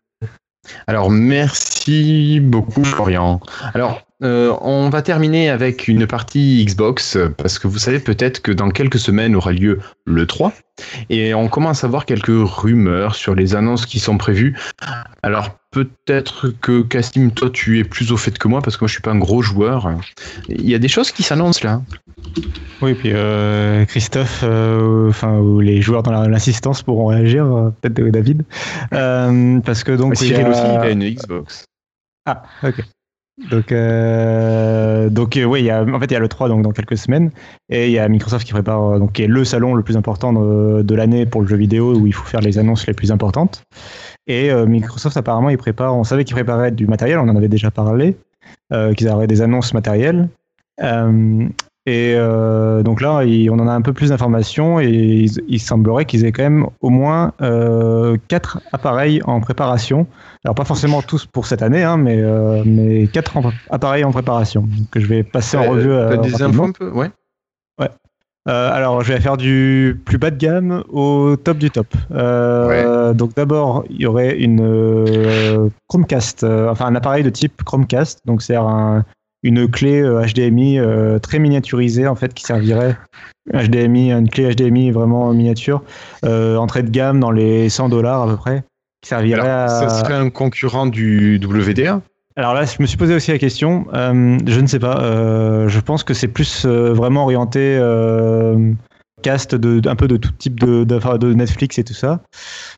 Alors, 0.87 1.11
merci 1.11 2.41
beaucoup, 2.41 2.85
Florian. 2.85 3.41
Alors, 3.73 4.03
euh, 4.21 4.53
on 4.63 4.91
va 4.91 5.01
terminer 5.03 5.49
avec 5.49 5.87
une 5.87 6.07
partie 6.07 6.65
Xbox, 6.65 7.17
parce 7.37 7.59
que 7.59 7.69
vous 7.69 7.79
savez 7.79 8.01
peut-être 8.01 8.43
que 8.43 8.51
dans 8.51 8.71
quelques 8.71 8.99
semaines 8.99 9.37
aura 9.37 9.53
lieu 9.53 9.79
le 10.07 10.27
3, 10.27 10.53
et 11.09 11.35
on 11.35 11.49
commence 11.49 11.85
à 11.85 11.89
voir 11.89 12.05
quelques 12.05 12.27
rumeurs 12.29 13.15
sur 13.15 13.37
les 13.37 13.55
annonces 13.55 13.87
qui 13.87 14.01
sont 14.01 14.19
prévues. 14.19 14.57
Alors, 15.23 15.51
peut-être 15.71 16.49
que 16.49 16.83
Castim, 16.83 17.31
toi, 17.31 17.49
tu 17.51 17.79
es 17.79 17.85
plus 17.85 18.11
au 18.11 18.17
fait 18.17 18.37
que 18.37 18.49
moi, 18.49 18.61
parce 18.61 18.77
que 18.77 18.85
moi, 18.85 18.89
je 18.89 18.95
suis 18.95 19.03
pas 19.03 19.13
un 19.13 19.19
gros 19.19 19.41
joueur. 19.41 19.93
Il 20.49 20.69
y 20.69 20.75
a 20.75 20.81
des 20.81 20.89
choses 20.89 21.13
qui 21.13 21.23
s'annoncent 21.23 21.65
là. 21.65 21.83
Oui, 22.83 22.95
puis 22.95 23.13
euh, 23.15 23.85
Christophe, 23.85 24.41
euh, 24.43 25.11
enfin, 25.11 25.39
ou 25.39 25.61
les 25.61 25.81
joueurs 25.81 26.03
dans 26.03 26.27
l'assistance 26.27 26.83
pourront 26.83 27.07
réagir, 27.07 27.47
peut-être 27.81 28.11
David. 28.11 28.43
parce 28.91 29.85
que 29.85 29.93
donc. 29.93 30.17
Cyril 30.17 30.49
aussi, 30.49 30.61
il 30.61 30.79
a 30.79 30.91
une 30.91 31.09
Xbox. 31.09 31.65
Ah, 32.27 32.43
ok. 32.65 32.83
Donc, 33.51 33.71
euh, 33.71 35.09
donc 35.11 35.37
euh, 35.37 35.45
oui, 35.45 35.61
il 35.61 35.67
y 35.67 35.71
a, 35.71 35.83
en 35.83 36.01
fait, 36.01 36.07
il 36.07 36.13
y 36.13 36.17
a 36.17 36.21
le 36.21 36.29
3 36.29 36.49
donc, 36.49 36.63
dans 36.63 36.73
quelques 36.73 36.99
semaines, 36.99 37.31
et 37.69 37.87
il 37.87 37.93
y 37.93 37.99
a 37.99 38.09
Microsoft 38.09 38.45
qui 38.45 38.53
prépare, 38.53 38.83
euh, 38.83 38.99
donc, 38.99 39.13
qui 39.13 39.23
est 39.23 39.29
le 39.29 39.45
salon 39.45 39.75
le 39.75 39.83
plus 39.83 39.97
important 39.97 40.33
de, 40.33 40.95
l'année 40.95 41.27
pour 41.27 41.43
le 41.43 41.49
jeu 41.49 41.57
vidéo 41.57 41.95
où 41.95 42.07
il 42.07 42.13
faut 42.13 42.27
faire 42.27 42.41
les 42.41 42.59
annonces 42.59 42.87
les 42.87 42.95
plus 42.95 43.13
importantes. 43.13 43.63
Et 44.27 44.53
Microsoft, 44.53 45.17
apparemment, 45.17 45.49
il 45.49 45.57
prépare, 45.57 45.97
on 45.97 46.05
savait 46.05 46.25
qu'il 46.25 46.35
préparait 46.35 46.73
du 46.73 46.87
matériel, 46.87 47.19
on 47.19 47.29
en 47.29 47.37
avait 47.37 47.49
déjà 47.49 47.71
parlé, 47.71 48.17
qu'ils 48.97 49.09
auraient 49.09 49.29
des 49.29 49.41
annonces 49.41 49.73
matérielles. 49.73 50.29
Et 51.89 52.13
euh, 52.15 52.83
donc 52.83 53.01
là, 53.01 53.23
on 53.25 53.59
en 53.59 53.67
a 53.67 53.73
un 53.73 53.81
peu 53.81 53.95
plus 53.95 54.11
d'informations 54.11 54.79
et 54.79 55.25
il, 55.49 55.59
semblerait 55.59 56.05
qu'ils 56.05 56.27
aient 56.27 56.33
quand 56.33 56.43
même 56.43 56.67
au 56.83 56.91
moins 56.91 57.33
euh, 57.41 58.19
quatre 58.29 58.61
appareils 58.73 59.23
en 59.25 59.41
préparation. 59.41 60.07
Alors 60.45 60.55
pas 60.55 60.67
forcément 60.67 61.01
tous 61.01 61.25
pour 61.25 61.47
cette 61.47 61.63
année, 61.63 61.83
hein, 61.83 61.97
mais, 61.97 62.21
euh, 62.21 62.63
mais 62.67 63.07
quatre 63.07 63.39
appareils 63.71 64.05
en 64.05 64.13
préparation 64.13 64.69
que 64.91 65.01
je 65.01 65.07
vais 65.07 65.23
passer 65.23 65.57
en 65.57 65.71
revue. 65.71 66.19
des 66.19 66.43
infos 66.43 66.65
un 66.65 66.73
peu, 66.73 66.91
ouais. 66.91 67.11
Ouais. 67.81 67.89
alors 68.45 69.01
je 69.01 69.15
vais 69.15 69.21
faire 69.21 69.39
du 69.39 69.99
plus 70.05 70.19
bas 70.19 70.31
de 70.31 70.37
gamme 70.37 70.85
au 70.91 71.37
top 71.37 71.57
du 71.57 71.71
top. 71.71 71.87
Donc 72.11 73.35
d'abord, 73.35 73.85
il 73.89 74.03
y 74.03 74.07
aurait 74.07 74.37
une 74.37 75.71
Chromecast, 75.89 76.45
enfin 76.45 76.85
un 76.85 76.97
appareil 76.97 77.23
de 77.23 77.31
type 77.31 77.65
Chromecast. 77.65 78.21
Donc 78.27 78.43
c'est 78.43 78.57
un 78.57 79.07
une 79.43 79.69
clé 79.69 80.03
HDMI 80.03 80.79
euh, 80.79 80.87
euh, 80.87 81.19
très 81.19 81.39
miniaturisée 81.39 82.07
en 82.07 82.15
fait 82.15 82.35
qui 82.35 82.45
servirait 82.45 82.97
HDMI, 83.53 84.13
une 84.13 84.29
clé 84.29 84.55
HDMI 84.55 84.91
vraiment 84.91 85.33
miniature, 85.33 85.83
euh, 86.25 86.57
entrée 86.57 86.83
de 86.83 86.91
gamme 86.91 87.21
dans 87.21 87.31
les 87.31 87.69
100 87.69 87.89
dollars 87.89 88.23
à 88.23 88.27
peu 88.27 88.37
près, 88.37 88.65
qui 89.01 89.09
servirait 89.09 89.49
à... 89.49 89.69
Ça 89.69 89.89
serait 89.89 90.15
un 90.15 90.31
concurrent 90.31 90.87
du 90.87 91.41
WDA 91.43 92.01
alors 92.37 92.55
là, 92.55 92.65
je 92.65 92.77
me 92.79 92.87
suis 92.87 92.97
posé 92.97 93.17
aussi 93.17 93.33
la 93.33 93.39
question. 93.39 93.87
je 93.93 94.61
ne 94.61 94.67
sais 94.69 94.79
pas. 94.79 95.01
je 95.67 95.81
pense 95.81 96.05
que 96.05 96.15
c'est 96.15 96.29
plus 96.29 96.67
vraiment 96.67 97.25
orienté 97.25 97.77
cast 99.23 99.55
de, 99.55 99.87
un 99.89 99.97
peu 99.97 100.09
de 100.09 100.17
tout 100.17 100.33
type 100.33 100.61
de, 100.61 100.85
de, 100.85 101.33
Netflix 101.33 101.79
et 101.79 101.85
tout 101.85 101.95
ça. 101.95 102.23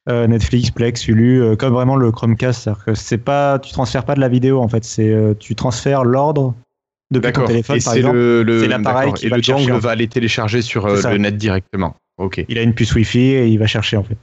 Euh, 0.09 0.27
Netflix, 0.27 0.71
Plex, 0.71 1.07
Hulu, 1.09 1.43
euh, 1.43 1.57
comme 1.57 1.73
vraiment 1.73 1.97
le 1.97 2.11
Chromecast. 2.11 2.63
C'est-à-dire 2.63 2.85
que 2.85 2.95
c'est 2.95 3.19
pas, 3.19 3.59
tu 3.59 3.73
transfères 3.73 4.05
pas 4.05 4.15
de 4.15 4.21
la 4.21 4.29
vidéo 4.29 4.61
en 4.61 4.69
fait, 4.69 4.85
c'est 4.85 5.11
euh, 5.11 5.35
tu 5.39 5.55
transfères 5.55 6.05
l'ordre 6.05 6.55
depuis 7.11 7.33
ton 7.33 7.45
téléphone 7.45 7.81
par 7.83 7.95
exemple. 7.95 8.61
C'est 8.61 8.69
l'appareil 8.69 9.13
qui 9.15 9.27
et 9.27 9.29
va 9.29 9.37
le 9.37 9.43
dongle 9.43 9.73
va 9.73 9.91
aller 9.91 10.09
télécharger 10.09 10.63
sur 10.63 10.87
le 10.87 11.19
net 11.19 11.37
directement. 11.37 11.97
Ok. 12.19 12.45
Il 12.49 12.59
a 12.59 12.63
une 12.63 12.75
puce 12.75 12.95
Wi-Fi 12.95 13.19
et 13.19 13.49
il 13.49 13.59
va 13.59 13.67
chercher 13.67 13.97
en 13.97 14.05
fait. 14.05 14.17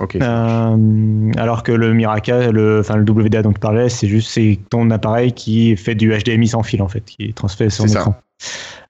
Ok. 0.00 0.16
alors 0.16 1.62
que 1.62 1.70
le 1.70 1.92
Miraka, 1.92 2.50
le, 2.50 2.80
enfin 2.80 2.96
le 2.96 3.02
WDA 3.02 3.42
dont 3.42 3.52
tu 3.52 3.60
parlais, 3.60 3.90
c'est 3.90 4.08
juste 4.08 4.30
c'est 4.30 4.58
ton 4.70 4.90
appareil 4.90 5.32
qui 5.32 5.76
fait 5.76 5.94
du 5.94 6.16
HDMI 6.16 6.48
sans 6.48 6.62
fil 6.62 6.80
en 6.80 6.88
fait, 6.88 7.04
qui 7.04 7.34
transfère 7.34 7.70
son 7.70 7.86
écran. 7.86 8.16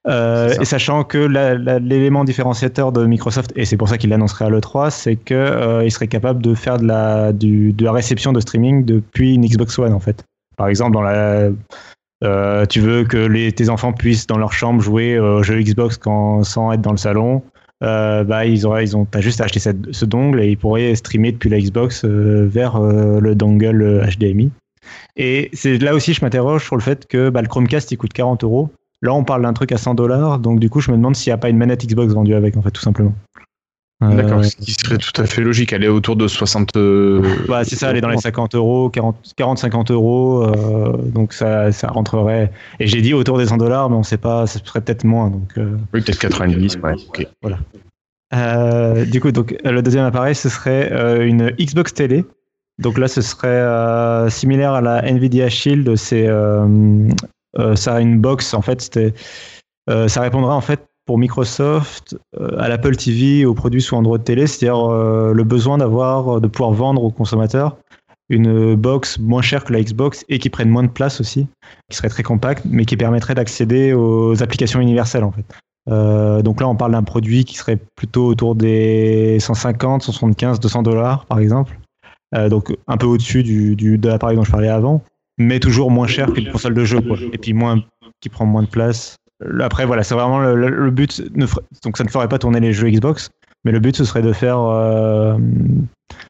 Euh, 0.05 0.53
et 0.59 0.65
sachant 0.65 1.03
que 1.03 1.17
l'élément 1.17 2.25
différenciateur 2.25 2.91
de 2.91 3.05
Microsoft, 3.05 3.53
et 3.55 3.63
c'est 3.63 3.77
pour 3.77 3.87
ça 3.87 3.97
qu'il 3.97 4.09
l'annoncerait 4.09 4.45
à 4.45 4.49
l'E3, 4.49 4.89
c'est 4.89 5.15
qu'il 5.15 5.37
euh, 5.37 5.89
serait 5.89 6.07
capable 6.07 6.41
de 6.41 6.53
faire 6.55 6.77
de 6.77 6.85
la, 6.85 7.31
du, 7.31 7.71
de 7.71 7.85
la 7.85 7.93
réception 7.93 8.33
de 8.33 8.39
streaming 8.41 8.83
depuis 8.83 9.35
une 9.35 9.45
Xbox 9.45 9.79
One 9.79 9.93
en 9.93 9.99
fait. 9.99 10.25
Par 10.57 10.67
exemple, 10.67 10.91
dans 10.91 11.01
la, 11.01 11.49
euh, 12.23 12.65
tu 12.65 12.81
veux 12.81 13.05
que 13.05 13.17
les, 13.17 13.51
tes 13.53 13.69
enfants 13.69 13.93
puissent 13.93 14.27
dans 14.27 14.37
leur 14.37 14.51
chambre 14.51 14.81
jouer 14.81 15.17
au 15.19 15.41
jeu 15.41 15.61
Xbox 15.61 15.97
quand, 15.97 16.43
sans 16.43 16.73
être 16.73 16.81
dans 16.81 16.91
le 16.91 16.97
salon. 16.97 17.41
bah 17.81 18.45
ils 18.45 18.65
auraient 18.65 18.83
ils 18.83 18.97
ont 18.97 19.05
pas 19.05 19.21
juste 19.21 19.41
cette, 19.57 19.93
ce 19.93 20.05
dongle 20.05 20.41
et 20.41 20.49
ils 20.49 20.57
pourraient 20.57 20.95
streamer 20.95 21.31
depuis 21.31 21.49
la 21.49 21.59
Xbox 21.59 22.03
vers 22.03 22.77
le 22.79 23.35
dongle 23.35 24.05
HDMI. 24.05 24.51
Et 25.15 25.49
c'est 25.53 25.77
là 25.77 25.95
aussi 25.95 26.13
je 26.13 26.21
m'interroge 26.21 26.65
sur 26.65 26.75
le 26.75 26.81
fait 26.81 27.07
que 27.07 27.29
bah, 27.29 27.41
le 27.41 27.47
Chromecast 27.47 27.89
il 27.91 27.97
coûte 27.97 28.11
40 28.11 28.43
euros 28.43 28.69
Là, 29.03 29.13
on 29.13 29.25
parle 29.25 29.41
d'un 29.41 29.51
truc 29.51 29.73
à 29.73 29.77
100 29.77 29.95
dollars, 29.95 30.39
donc 30.39 30.61
du 30.61 30.69
coup, 30.69 30.79
je 30.79 30.89
me 30.89 30.95
demande 30.95 31.15
s'il 31.15 31.29
n'y 31.29 31.35
a 31.35 31.37
pas 31.37 31.49
une 31.49 31.57
manette 31.57 31.85
Xbox 31.85 32.13
vendue 32.13 32.35
avec, 32.35 32.55
en 32.55 32.61
fait, 32.61 32.71
tout 32.71 32.81
simplement. 32.81 33.13
D'accord, 34.01 34.39
euh, 34.39 34.43
ce 34.43 34.55
qui 34.55 34.71
serait 34.71 34.97
tout 34.97 35.21
à 35.21 35.25
fait 35.25 35.41
logique. 35.41 35.73
Elle 35.73 35.83
est 35.83 35.89
autour 35.89 36.15
de 36.15 36.27
60. 36.27 36.75
Euh, 36.77 37.21
bah, 37.47 37.63
c'est 37.65 37.75
ça, 37.75 37.89
elle 37.89 37.97
est 37.97 38.01
dans 38.01 38.09
les 38.09 38.17
50 38.17 38.55
euros, 38.55 38.89
40-50 38.89 39.91
euros. 39.91 40.43
Euh, 40.43 40.97
donc 40.97 41.33
ça, 41.33 41.71
ça 41.73 41.87
rentrerait. 41.89 42.51
Et 42.79 42.87
j'ai 42.87 43.01
dit 43.01 43.13
autour 43.13 43.37
des 43.37 43.47
100 43.47 43.57
dollars, 43.57 43.89
mais 43.89 43.95
on 43.95 43.99
ne 43.99 44.03
sait 44.03 44.17
pas, 44.17 44.47
ça 44.47 44.59
serait 44.63 44.81
peut-être 44.81 45.03
moins. 45.03 45.29
Donc, 45.29 45.53
Oui, 45.93 46.01
peut-être 46.01 46.19
90, 46.19 46.77
ouais. 46.83 46.93
Ok. 47.09 47.27
Voilà. 47.41 49.05
du 49.05 49.19
coup, 49.19 49.31
donc, 49.31 49.55
le 49.63 49.81
deuxième 49.81 50.05
appareil, 50.05 50.35
ce 50.35 50.47
serait 50.49 51.25
une 51.27 51.51
Xbox 51.51 51.93
Télé. 51.93 52.25
Donc 52.79 52.97
là, 52.97 53.07
ce 53.07 53.21
serait 53.21 54.29
similaire 54.29 54.73
à 54.73 54.81
la 54.81 55.05
Nvidia 55.05 55.49
Shield. 55.49 55.95
C'est 55.95 56.27
ça 57.75 57.95
a 57.95 57.99
une 58.01 58.19
box, 58.19 58.53
en 58.53 58.61
fait, 58.61 58.81
c'était, 58.81 59.13
euh, 59.89 60.07
ça 60.07 60.21
répondra 60.21 60.55
en 60.55 60.61
fait 60.61 60.87
pour 61.05 61.17
Microsoft 61.17 62.15
euh, 62.39 62.57
à 62.57 62.69
l'Apple 62.69 62.95
TV 62.95 63.45
aux 63.45 63.53
produits 63.53 63.81
sous 63.81 63.95
Android 63.95 64.19
Télé, 64.19 64.47
c'est-à-dire 64.47 64.89
le 64.89 65.43
besoin 65.43 65.77
d'avoir, 65.77 66.39
de 66.39 66.47
pouvoir 66.47 66.71
vendre 66.71 67.03
aux 67.03 67.11
consommateurs 67.11 67.77
une 68.29 68.75
box 68.75 69.19
moins 69.19 69.41
chère 69.41 69.65
que 69.65 69.73
la 69.73 69.81
Xbox 69.81 70.23
et 70.29 70.39
qui 70.39 70.49
prenne 70.49 70.69
moins 70.69 70.83
de 70.83 70.87
place 70.87 71.19
aussi, 71.19 71.45
qui 71.89 71.97
serait 71.97 72.09
très 72.09 72.23
compacte, 72.23 72.63
mais 72.65 72.85
qui 72.85 72.95
permettrait 72.95 73.35
d'accéder 73.35 73.93
aux 73.93 74.41
applications 74.41 74.79
universelles 74.79 75.25
en 75.25 75.33
fait. 75.33 76.41
donc 76.41 76.61
là, 76.61 76.69
on 76.69 76.75
parle 76.75 76.93
d'un 76.93 77.03
produit 77.03 77.43
qui 77.43 77.57
serait 77.57 77.77
plutôt 77.95 78.27
autour 78.27 78.55
des 78.55 79.37
150, 79.41 80.03
175, 80.03 80.61
200 80.61 80.83
dollars 80.83 81.25
par 81.25 81.39
exemple. 81.39 81.77
donc 82.49 82.73
un 82.87 82.95
peu 82.95 83.07
au-dessus 83.07 83.43
du, 83.43 83.75
de 83.75 84.07
l'appareil 84.07 84.37
dont 84.37 84.45
je 84.45 84.51
parlais 84.51 84.69
avant 84.69 85.03
mais 85.43 85.59
toujours 85.59 85.91
moins 85.91 86.07
cher 86.07 86.31
qu'une 86.31 86.51
console 86.51 86.73
de 86.73 86.85
jeu. 86.85 86.99
Et 87.31 87.37
puis 87.37 87.53
moins, 87.53 87.83
qui 88.21 88.29
prend 88.29 88.45
moins 88.45 88.63
de 88.63 88.67
place. 88.67 89.17
Après, 89.59 89.85
voilà, 89.85 90.03
c'est 90.03 90.15
vraiment 90.15 90.39
le, 90.39 90.91
but. 90.91 91.21
donc, 91.35 91.97
ça 91.97 92.03
ne 92.03 92.09
ferait 92.09 92.29
pas 92.29 92.39
tourner 92.39 92.59
les 92.59 92.71
jeux 92.71 92.89
Xbox, 92.89 93.29
mais 93.65 93.71
le 93.71 93.79
but, 93.79 93.95
ce 93.95 94.05
serait 94.05 94.21
de 94.21 94.31
faire, 94.31 94.59
euh, 94.59 95.37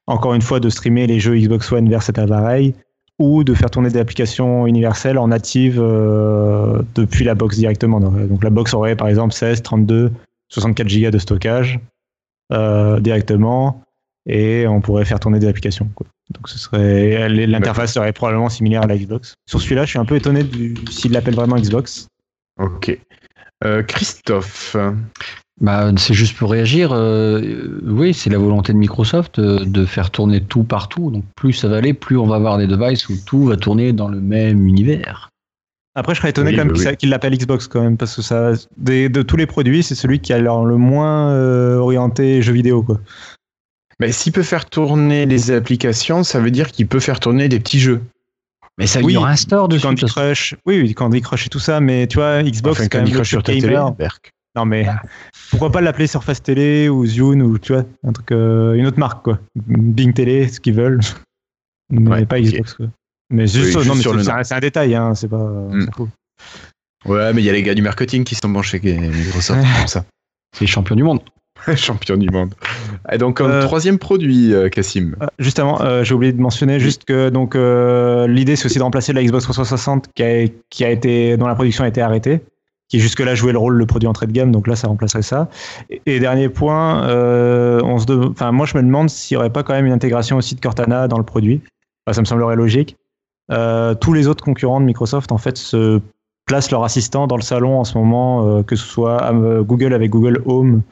encore 0.07 0.33
une 0.33 0.41
fois, 0.41 0.59
de 0.59 0.69
streamer 0.69 1.07
les 1.07 1.19
jeux 1.19 1.35
Xbox 1.37 1.71
One 1.71 1.89
vers 1.89 2.01
cet 2.01 2.17
appareil 2.17 2.73
ou 3.19 3.43
de 3.43 3.53
faire 3.53 3.69
tourner 3.69 3.89
des 3.89 3.99
applications 3.99 4.65
universelles 4.65 5.19
en 5.19 5.27
native 5.27 5.79
euh, 5.79 6.81
depuis 6.95 7.23
la 7.23 7.35
box 7.35 7.57
directement. 7.57 7.99
Donc, 7.99 8.43
la 8.43 8.49
box 8.49 8.73
aurait 8.73 8.95
par 8.95 9.07
exemple 9.07 9.33
16, 9.33 9.61
32, 9.61 10.11
64 10.49 10.87
Go 10.87 11.11
de 11.11 11.17
stockage 11.19 11.79
euh, 12.51 12.99
directement 12.99 13.81
et 14.25 14.65
on 14.67 14.81
pourrait 14.81 15.05
faire 15.05 15.19
tourner 15.19 15.39
des 15.39 15.47
applications. 15.47 15.87
Donc 16.31 16.47
ce 16.47 16.57
serait 16.57 17.27
l'interface 17.29 17.93
serait 17.93 18.13
probablement 18.13 18.49
similaire 18.49 18.83
à 18.83 18.87
la 18.87 18.97
Xbox. 18.97 19.33
Sur 19.47 19.61
celui-là, 19.61 19.85
je 19.85 19.91
suis 19.91 19.99
un 19.99 20.05
peu 20.05 20.15
étonné 20.15 20.45
s'il 20.89 21.11
l'appelle 21.11 21.35
vraiment 21.35 21.57
Xbox. 21.57 22.07
Ok. 22.59 22.97
Euh, 23.63 23.83
Christophe. 23.83 24.75
Bah, 25.61 25.91
c'est 25.97 26.13
juste 26.13 26.35
pour 26.37 26.51
réagir. 26.51 26.91
Euh, 26.91 27.79
oui, 27.83 28.13
c'est 28.13 28.29
la 28.29 28.37
volonté 28.37 28.73
de 28.73 28.77
Microsoft 28.77 29.39
euh, 29.39 29.63
de 29.65 29.85
faire 29.85 30.09
tourner 30.11 30.41
tout 30.41 30.63
partout. 30.63 31.11
Donc 31.11 31.23
plus 31.35 31.53
ça 31.53 31.67
va 31.67 31.77
aller, 31.77 31.93
plus 31.93 32.17
on 32.17 32.25
va 32.25 32.35
avoir 32.35 32.57
des 32.57 32.67
devices 32.67 33.07
où 33.09 33.15
tout 33.25 33.45
va 33.45 33.55
tourner 33.55 33.93
dans 33.93 34.07
le 34.07 34.19
même 34.19 34.67
univers. 34.67 35.29
Après, 35.95 36.15
je 36.15 36.21
serais 36.21 36.31
étonné 36.31 36.55
quand 36.55 36.65
même 36.65 36.95
qu'il 36.97 37.09
l'appelle 37.09 37.37
Xbox 37.37 37.67
quand 37.67 37.81
même, 37.81 37.97
parce 37.97 38.15
que 38.15 38.23
ça, 38.23 38.53
de 38.77 39.21
tous 39.21 39.37
les 39.37 39.45
produits, 39.45 39.83
c'est 39.83 39.93
celui 39.93 40.19
qui 40.19 40.33
a 40.33 40.39
l'air 40.39 40.63
le 40.63 40.75
moins 40.75 41.31
orienté 41.77 42.41
jeu 42.41 42.51
vidéo, 42.51 42.81
quoi. 42.81 42.99
Mais 44.03 44.11
s'il 44.11 44.33
peut 44.33 44.43
faire 44.43 44.65
tourner 44.65 45.25
les 45.25 45.51
applications, 45.51 46.25
ça 46.25 46.41
veut 46.41 46.51
dire 46.51 46.73
qu'il 46.73 46.87
peut 46.87 46.99
faire 46.99 47.21
tourner 47.21 47.47
des 47.47 47.61
petits 47.61 47.79
jeux. 47.79 48.01
Mais 48.77 48.85
ça, 48.85 48.99
oui, 48.99 49.13
il 49.13 49.15
y 49.15 49.17
aura 49.17 49.29
un 49.29 49.37
store 49.37 49.69
de 49.69 49.79
Candy 49.79 50.03
Crush. 50.03 50.55
Oui, 50.65 50.81
oui, 50.81 50.93
Candy 50.93 51.21
Crush 51.21 51.45
et 51.45 51.49
tout 51.49 51.59
ça, 51.59 51.79
mais 51.79 52.05
tu 52.07 52.17
vois, 52.17 52.43
Xbox, 52.43 52.81
enfin, 52.81 52.89
Candy 52.89 53.13
Crush 53.13 53.29
sur 53.29 53.43
ta 53.43 53.53
télé, 53.53 53.79
Non, 54.57 54.65
mais 54.65 54.85
pourquoi 55.51 55.71
pas 55.71 55.79
l'appeler 55.79 56.07
Surface 56.07 56.43
Télé 56.43 56.89
ou 56.89 57.05
Zune 57.05 57.41
ou 57.43 57.57
tu 57.57 57.71
vois, 57.71 57.85
un 58.05 58.11
truc, 58.11 58.29
euh, 58.33 58.73
une 58.73 58.87
autre 58.87 58.99
marque, 58.99 59.23
quoi. 59.23 59.39
Bing 59.55 60.11
Télé, 60.11 60.49
ce 60.49 60.59
qu'ils 60.59 60.73
veulent. 60.73 60.99
Mais 61.89 62.25
pas 62.25 62.41
Xbox, 62.41 62.73
quoi. 62.73 62.87
Mais 63.29 63.47
juste, 63.47 63.73
non, 63.85 63.95
mais 63.95 64.43
c'est 64.43 64.53
un, 64.53 64.59
détail, 64.59 64.95
hein, 64.95 65.15
c'est 65.15 65.29
pas. 65.29 65.37
Mm. 65.37 65.87
Ouais, 67.05 67.33
mais 67.33 67.41
il 67.41 67.45
y 67.45 67.49
a 67.49 67.53
les 67.53 67.63
gars 67.63 67.73
du 67.73 67.81
marketing 67.81 68.25
qui 68.25 68.35
sont 68.35 68.49
bons 68.49 68.61
chez 68.61 68.79
Microsoft, 68.79 69.61
comme 69.61 69.87
ça. 69.87 70.05
C'est 70.53 70.61
les 70.61 70.67
champions 70.67 70.95
du 70.95 71.03
monde. 71.03 71.21
Champion 71.75 72.17
du 72.17 72.29
monde. 72.29 72.53
Et 73.11 73.17
donc, 73.17 73.39
un 73.39 73.61
troisième 73.61 73.97
produit, 73.97 74.53
Cassim. 74.71 75.15
justement, 75.39 75.79
j'ai 76.03 76.13
oublié 76.13 76.33
de 76.33 76.41
mentionner 76.41 76.79
juste 76.79 77.05
que 77.05 77.29
donc 77.29 77.55
l'idée 77.55 78.55
c'est 78.55 78.65
aussi 78.65 78.79
de 78.79 78.83
remplacer 78.83 79.13
la 79.13 79.23
Xbox 79.23 79.43
360 79.45 80.09
qui 80.13 80.23
a, 80.23 80.47
qui 80.69 80.83
a 80.83 80.89
été 80.89 81.37
dont 81.37 81.47
la 81.47 81.55
production 81.55 81.83
a 81.83 81.87
été 81.87 82.01
arrêtée 82.01 82.41
qui 82.93 82.99
jusque-là 82.99 83.33
jouait 83.33 83.53
le 83.53 83.57
rôle 83.57 83.79
de 83.79 83.85
produit 83.85 84.07
entrée 84.07 84.27
de 84.27 84.31
gamme, 84.31 84.51
donc 84.51 84.67
là 84.67 84.75
ça 84.75 84.87
remplacerait 84.87 85.23
ça. 85.23 85.49
Et, 86.05 86.19
dernier 86.19 86.47
point, 86.47 87.07
euh, 87.07 87.81
on 87.83 87.97
se 87.97 88.29
enfin, 88.29 88.51
moi 88.51 88.67
je 88.67 88.77
me 88.77 88.83
demande 88.83 89.09
s'il 89.09 89.35
n'y 89.35 89.39
aurait 89.39 89.49
pas 89.49 89.63
quand 89.63 89.73
même 89.73 89.87
une 89.87 89.93
intégration 89.93 90.37
aussi 90.37 90.53
de 90.53 90.59
Cortana 90.59 91.07
dans 91.07 91.17
le 91.17 91.23
produit. 91.23 91.61
ça 92.11 92.21
me 92.21 92.25
semblerait 92.25 92.55
logique. 92.55 92.95
Euh, 93.51 93.95
tous 93.95 94.13
les 94.13 94.27
autres 94.27 94.43
concurrents 94.43 94.79
de 94.79 94.85
Microsoft 94.85 95.31
en 95.31 95.39
fait 95.39 95.57
se 95.57 96.01
placent 96.45 96.69
leur 96.69 96.83
assistant 96.83 97.25
dans 97.25 97.35
le 97.35 97.41
salon 97.41 97.79
en 97.79 97.83
ce 97.83 97.97
moment, 97.97 98.47
euh, 98.59 98.61
que 98.61 98.75
ce 98.75 98.85
soit 98.85 99.33
Google 99.61 99.95
avec 99.95 100.11
Google 100.11 100.43
Home. 100.45 100.83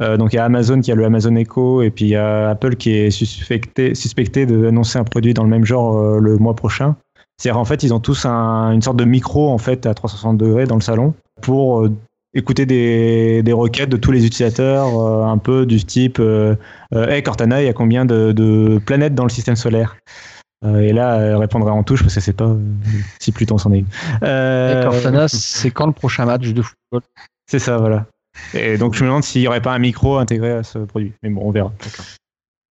Donc 0.00 0.32
il 0.32 0.36
y 0.36 0.38
a 0.38 0.44
Amazon 0.44 0.80
qui 0.80 0.90
a 0.90 0.94
le 0.94 1.04
Amazon 1.04 1.36
Echo 1.36 1.82
et 1.82 1.90
puis 1.90 2.06
il 2.06 2.08
y 2.08 2.16
a 2.16 2.50
Apple 2.50 2.76
qui 2.76 2.90
est 2.90 3.10
suspecté, 3.10 3.94
suspecté 3.94 4.44
d'annoncer 4.44 4.98
un 4.98 5.04
produit 5.04 5.34
dans 5.34 5.44
le 5.44 5.48
même 5.48 5.64
genre 5.64 6.18
le 6.20 6.36
mois 6.38 6.54
prochain. 6.54 6.96
C'est-à-dire 7.36 7.60
en 7.60 7.64
fait 7.64 7.82
ils 7.82 7.92
ont 7.92 8.00
tous 8.00 8.26
une 8.26 8.82
sorte 8.82 8.96
de 8.96 9.04
micro 9.04 9.50
en 9.50 9.58
fait 9.58 9.86
à 9.86 9.94
360 9.94 10.36
degrés 10.36 10.66
dans 10.66 10.76
le 10.76 10.80
salon 10.80 11.14
pour 11.40 11.84
euh, 11.84 11.92
écouter 12.34 12.66
des, 12.66 13.42
des, 13.42 13.52
requêtes 13.52 13.88
de 13.88 13.96
tous 13.96 14.12
les 14.12 14.26
utilisateurs, 14.26 14.98
euh, 15.00 15.24
un 15.24 15.38
peu 15.38 15.66
du 15.66 15.82
type 15.84 16.18
euh, 16.20 16.56
Hey 16.92 17.22
Cortana, 17.22 17.62
il 17.62 17.66
y 17.66 17.68
a 17.68 17.72
combien 17.72 18.04
de, 18.04 18.80
planètes 18.84 19.14
dans 19.14 19.24
le 19.24 19.30
système 19.30 19.56
solaire? 19.56 19.96
Et 20.66 20.94
là, 20.94 21.16
elle 21.16 21.36
répondra 21.36 21.72
en 21.72 21.82
touche 21.82 22.00
parce 22.00 22.14
que 22.14 22.20
c'est 22.20 22.32
pas 22.32 22.56
si 23.18 23.32
Pluton 23.32 23.58
s'en 23.58 23.70
est. 23.72 23.84
Euh, 24.22 24.82
Cortana, 24.84 25.28
c'est 25.28 25.70
quand 25.70 25.86
le 25.86 25.92
prochain 25.92 26.24
match 26.24 26.48
de 26.54 26.62
football? 26.62 27.02
C'est 27.46 27.58
ça, 27.58 27.76
voilà. 27.76 28.06
Et 28.54 28.78
donc, 28.78 28.94
je 28.94 29.02
me 29.04 29.08
demande 29.08 29.24
s'il 29.24 29.40
n'y 29.40 29.48
aurait 29.48 29.60
pas 29.62 29.72
un 29.72 29.78
micro 29.78 30.18
intégré 30.18 30.52
à 30.52 30.62
ce 30.62 30.78
produit. 30.78 31.12
Mais 31.22 31.30
bon, 31.30 31.42
on 31.44 31.50
verra. 31.50 31.72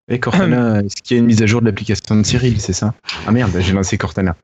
Et 0.09 0.19
Cortana, 0.19 0.81
est-ce 0.85 1.01
qu'il 1.01 1.17
y 1.17 1.19
a 1.19 1.21
une 1.21 1.27
mise 1.27 1.41
à 1.41 1.45
jour 1.45 1.61
de 1.61 1.65
l'application 1.65 2.15
de 2.15 2.23
Cyril, 2.23 2.59
c'est 2.59 2.73
ça? 2.73 2.93
Ah 3.25 3.31
merde, 3.31 3.51
j'ai 3.59 3.73
lancé 3.73 3.97
Cortana. 3.97 4.35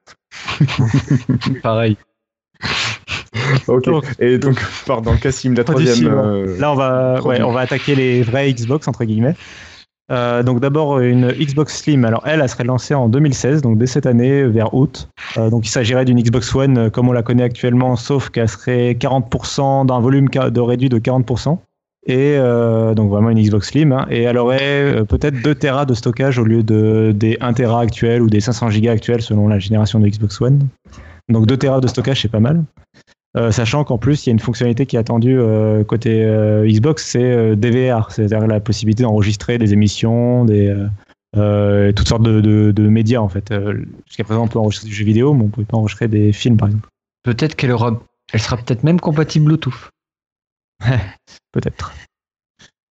Pareil. 1.63 1.97
ok. 3.67 3.89
Et 4.19 4.37
donc, 4.37 4.59
pardon, 4.85 5.15
Cassim, 5.17 5.53
la 5.53 5.63
troisième. 5.63 6.07
Euh, 6.07 6.57
Là, 6.59 6.71
on 6.71 6.75
va, 6.75 7.21
ouais, 7.21 7.41
on 7.41 7.51
va 7.51 7.61
attaquer 7.61 7.95
les 7.95 8.21
vraies 8.23 8.53
Xbox, 8.53 8.87
entre 8.87 9.03
guillemets. 9.03 9.35
Euh, 10.11 10.41
donc 10.44 10.60
d'abord 10.60 10.99
une 10.99 11.31
Xbox 11.31 11.81
Slim. 11.81 12.06
Alors 12.06 12.23
elle, 12.26 12.41
elle 12.41 12.49
serait 12.49 12.64
lancée 12.64 12.94
en 12.94 13.10
2016, 13.10 13.61
donc 13.61 13.77
dès 13.77 13.88
cette 13.88 14.06
année, 14.06 14.44
vers 14.44 14.73
août. 14.73 15.10
Euh, 15.38 15.49
donc 15.49 15.68
il 15.68 15.69
s'agirait 15.69 16.06
d'une 16.06 16.22
Xbox 16.22 16.53
One 16.56 16.90
comme 16.90 17.10
on 17.10 17.11
la 17.11 17.23
connaît 17.23 17.44
actuellement, 17.44 17.95
sauf 17.95 18.30
qu'elle 18.30 18.49
serait 18.49 18.94
40% 18.94 19.86
d'un 19.86 19.99
volume 19.99 20.30
de 20.30 20.60
réduit 20.60 20.90
de 20.90 20.98
40%. 20.98 21.57
Et 22.07 22.38
donc 22.95 23.11
vraiment 23.11 23.30
une 23.30 23.40
Xbox 23.40 23.69
Slim. 23.69 23.91
Hein. 23.91 24.07
et 24.10 24.23
elle 24.23 24.38
aurait 24.38 25.03
peut-être 25.07 25.44
2 25.44 25.53
Tera 25.53 25.86
de 25.86 25.94
stockage 25.94 26.40
au 26.40 26.44
lieu 26.44 26.64
de, 26.64 27.11
des 27.15 27.38
1 27.40 27.53
Tera 27.53 27.81
actuels 27.81 28.22
ou 28.22 28.30
des 28.30 28.40
500 28.40 28.69
Go 28.69 28.90
actuels 28.90 29.22
selon 29.22 29.48
la 29.48 29.60
génération 29.60 29.99
de 29.99 30.07
Xbox 30.07 30.41
One. 30.41 30.68
Donc 31.27 31.45
2 31.45 31.57
Tera 31.57 31.81
de 31.81 31.88
stockage, 31.88 32.22
c'est 32.22 32.31
pas 32.31 32.40
mal. 32.40 32.64
Euh, 33.38 33.51
sachant 33.51 33.84
qu'en 33.84 33.97
plus, 33.97 34.26
il 34.26 34.30
y 34.30 34.31
a 34.31 34.34
une 34.34 34.39
fonctionnalité 34.39 34.85
qui 34.85 34.95
est 34.95 34.99
attendue 34.99 35.38
euh, 35.39 35.84
côté 35.84 36.26
euh, 36.26 36.68
Xbox, 36.68 37.06
c'est 37.06 37.56
DVR, 37.56 38.11
c'est-à-dire 38.11 38.47
la 38.47 38.60
possibilité 38.60 39.03
d'enregistrer 39.03 39.57
des 39.60 39.73
émissions, 39.73 40.45
des, 40.45 40.76
toutes 41.34 42.07
sortes 42.07 42.23
de, 42.23 42.88
médias 42.88 43.19
en 43.19 43.30
fait. 43.30 43.53
Jusqu'à 44.07 44.23
présent, 44.23 44.43
on 44.43 44.47
peut 44.47 44.60
enregistrer 44.60 44.88
du 44.88 44.95
jeu 44.95 45.06
vidéo, 45.06 45.34
mais 45.34 45.43
on 45.43 45.47
ne 45.47 45.51
peut 45.51 45.64
pas 45.64 45.77
enregistrer 45.77 46.07
des 46.07 46.34
films 46.34 46.57
par 46.57 46.69
exemple. 46.69 46.88
Peut-être 47.23 47.56
qu'elle 47.56 47.72
aura, 47.72 48.01
elle 48.34 48.39
sera 48.39 48.57
peut-être 48.57 48.84
même 48.84 48.99
compatible 48.99 49.45
Bluetooth. 49.45 49.89
peut-être. 51.51 51.93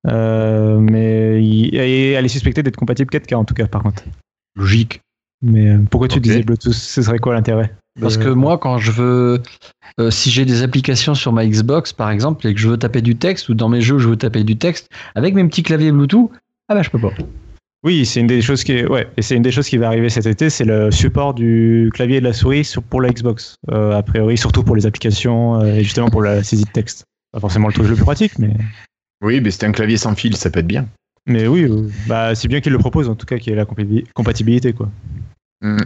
mais 0.05 1.43
elle 1.75 2.25
est 2.25 2.29
suspectée 2.29 2.63
d'être 2.63 2.77
compatible 2.77 3.11
4K 3.11 3.35
en 3.35 3.45
tout 3.45 3.55
cas, 3.55 3.67
par 3.67 3.83
contre. 3.83 4.05
Logique. 4.55 5.01
Mais 5.43 5.77
pourquoi 5.91 6.09
tu 6.09 6.21
disais 6.21 6.43
Bluetooth 6.43 6.73
Ce 6.73 7.03
serait 7.03 7.19
quoi 7.19 7.35
l'intérêt 7.35 7.73
parce 8.01 8.17
que 8.17 8.29
moi, 8.29 8.59
quand 8.59 8.79
je 8.79 8.91
veux, 8.91 9.43
euh, 10.01 10.11
si 10.11 10.31
j'ai 10.31 10.45
des 10.45 10.63
applications 10.63 11.15
sur 11.15 11.33
ma 11.33 11.47
Xbox, 11.47 11.93
par 11.93 12.11
exemple, 12.11 12.47
et 12.47 12.55
que 12.55 12.61
je 12.61 12.69
veux 12.69 12.77
taper 12.77 13.03
du 13.03 13.17
texte, 13.17 13.49
ou 13.49 13.55
dans 13.55 13.69
mes 13.69 13.81
jeux, 13.81 13.99
je 13.99 14.09
veux 14.09 14.17
taper 14.17 14.45
du 14.45 14.57
texte, 14.57 14.89
avec 15.15 15.35
mes 15.35 15.45
petits 15.45 15.63
claviers 15.63 15.93
Bluetooth, 15.93 16.31
ah 16.69 16.75
bah 16.75 16.83
je 16.83 16.91
peux 16.91 17.01
pas. 17.01 17.13
Oui, 17.85 18.05
c'est 18.07 18.21
une 18.21 18.27
des 18.27 18.43
choses 18.43 18.65
qui 18.65 18.73
est, 18.73 18.87
ouais, 18.87 19.09
et 19.17 19.23
c'est 19.23 19.37
une 19.37 19.43
des 19.43 19.53
choses 19.53 19.69
qui 19.69 19.77
va 19.77 19.87
arriver 19.87 20.09
cet 20.09 20.27
été, 20.27 20.51
c'est 20.51 20.65
le 20.65 20.91
support 20.91 21.35
du 21.35 21.91
clavier 21.95 22.17
et 22.17 22.21
de 22.21 22.25
la 22.25 22.33
souris 22.33 22.65
sur, 22.65 22.83
pour 22.83 23.01
la 23.01 23.11
Xbox. 23.11 23.55
Euh, 23.71 23.97
a 23.97 24.03
priori, 24.03 24.37
surtout 24.37 24.65
pour 24.65 24.75
les 24.75 24.87
applications 24.87 25.61
euh, 25.61 25.75
et 25.75 25.85
justement 25.85 26.09
pour 26.09 26.23
la 26.23 26.43
saisie 26.43 26.65
de 26.65 26.71
texte. 26.71 27.05
Pas 27.33 27.41
forcément 27.41 27.69
le 27.69 27.75
truc 27.75 27.87
le 27.87 27.95
plus 27.95 28.05
pratique, 28.05 28.39
mais. 28.39 28.51
Oui, 29.23 29.41
mais 29.41 29.51
c'est 29.51 29.65
un 29.65 29.73
clavier 29.73 29.97
sans 29.97 30.15
fil, 30.15 30.37
ça 30.37 30.51
peut 30.51 30.61
être 30.61 30.67
bien. 30.67 30.87
Mais 31.27 31.47
oui, 31.47 31.69
bah 32.07 32.35
c'est 32.35 32.49
bien 32.49 32.61
qu'il 32.61 32.73
le 32.73 32.79
propose 32.79 33.09
en 33.09 33.15
tout 33.15 33.27
cas 33.27 33.39
qu'il 33.39 33.51
y 33.51 33.53
ait 33.53 33.57
la 33.57 33.67
compatibilité 34.15 34.73
quoi. 34.73 34.89
Mm. 35.61 35.79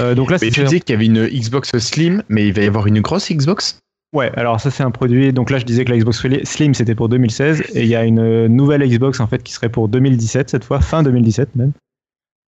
Euh, 0.00 0.14
donc 0.14 0.30
là, 0.30 0.38
mais 0.40 0.50
tu 0.50 0.62
disais 0.64 0.80
qu'il 0.80 0.92
y 0.92 0.96
avait 0.96 1.06
une 1.06 1.26
Xbox 1.26 1.76
Slim, 1.78 2.22
mais 2.28 2.48
il 2.48 2.52
va 2.52 2.62
y 2.62 2.66
avoir 2.66 2.86
une 2.86 3.00
grosse 3.00 3.30
Xbox 3.30 3.78
Ouais, 4.12 4.30
alors 4.36 4.60
ça 4.60 4.70
c'est 4.70 4.82
un 4.82 4.90
produit. 4.90 5.32
Donc 5.32 5.50
là, 5.50 5.58
je 5.58 5.64
disais 5.64 5.84
que 5.84 5.90
la 5.90 5.98
Xbox 5.98 6.24
Slim 6.44 6.74
c'était 6.74 6.94
pour 6.94 7.08
2016 7.08 7.62
et 7.74 7.82
il 7.82 7.88
y 7.88 7.96
a 7.96 8.04
une 8.04 8.46
nouvelle 8.46 8.88
Xbox 8.88 9.20
en 9.20 9.26
fait 9.26 9.42
qui 9.42 9.52
serait 9.52 9.68
pour 9.68 9.88
2017 9.88 10.50
cette 10.50 10.64
fois, 10.64 10.80
fin 10.80 11.02
2017 11.02 11.54
même, 11.56 11.72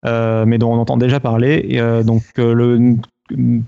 euh, 0.05 0.45
mais 0.45 0.57
dont 0.59 0.71
on 0.71 0.77
entend 0.77 0.97
déjà 0.97 1.19
parler. 1.19 1.67
Euh, 1.73 2.03
donc 2.03 2.23
le 2.37 2.95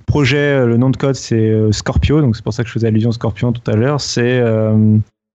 projet, 0.05 0.65
le 0.65 0.77
nom 0.77 0.91
de 0.91 0.97
code 0.97 1.15
c'est 1.15 1.71
Scorpio, 1.71 2.21
donc 2.21 2.35
c'est 2.35 2.43
pour 2.43 2.53
ça 2.53 2.63
que 2.63 2.69
je 2.69 2.73
faisais 2.73 2.87
allusion 2.87 3.09
à 3.09 3.13
Scorpion 3.13 3.51
tout 3.51 3.69
à 3.69 3.75
l'heure. 3.75 3.99
C'est 3.99 4.41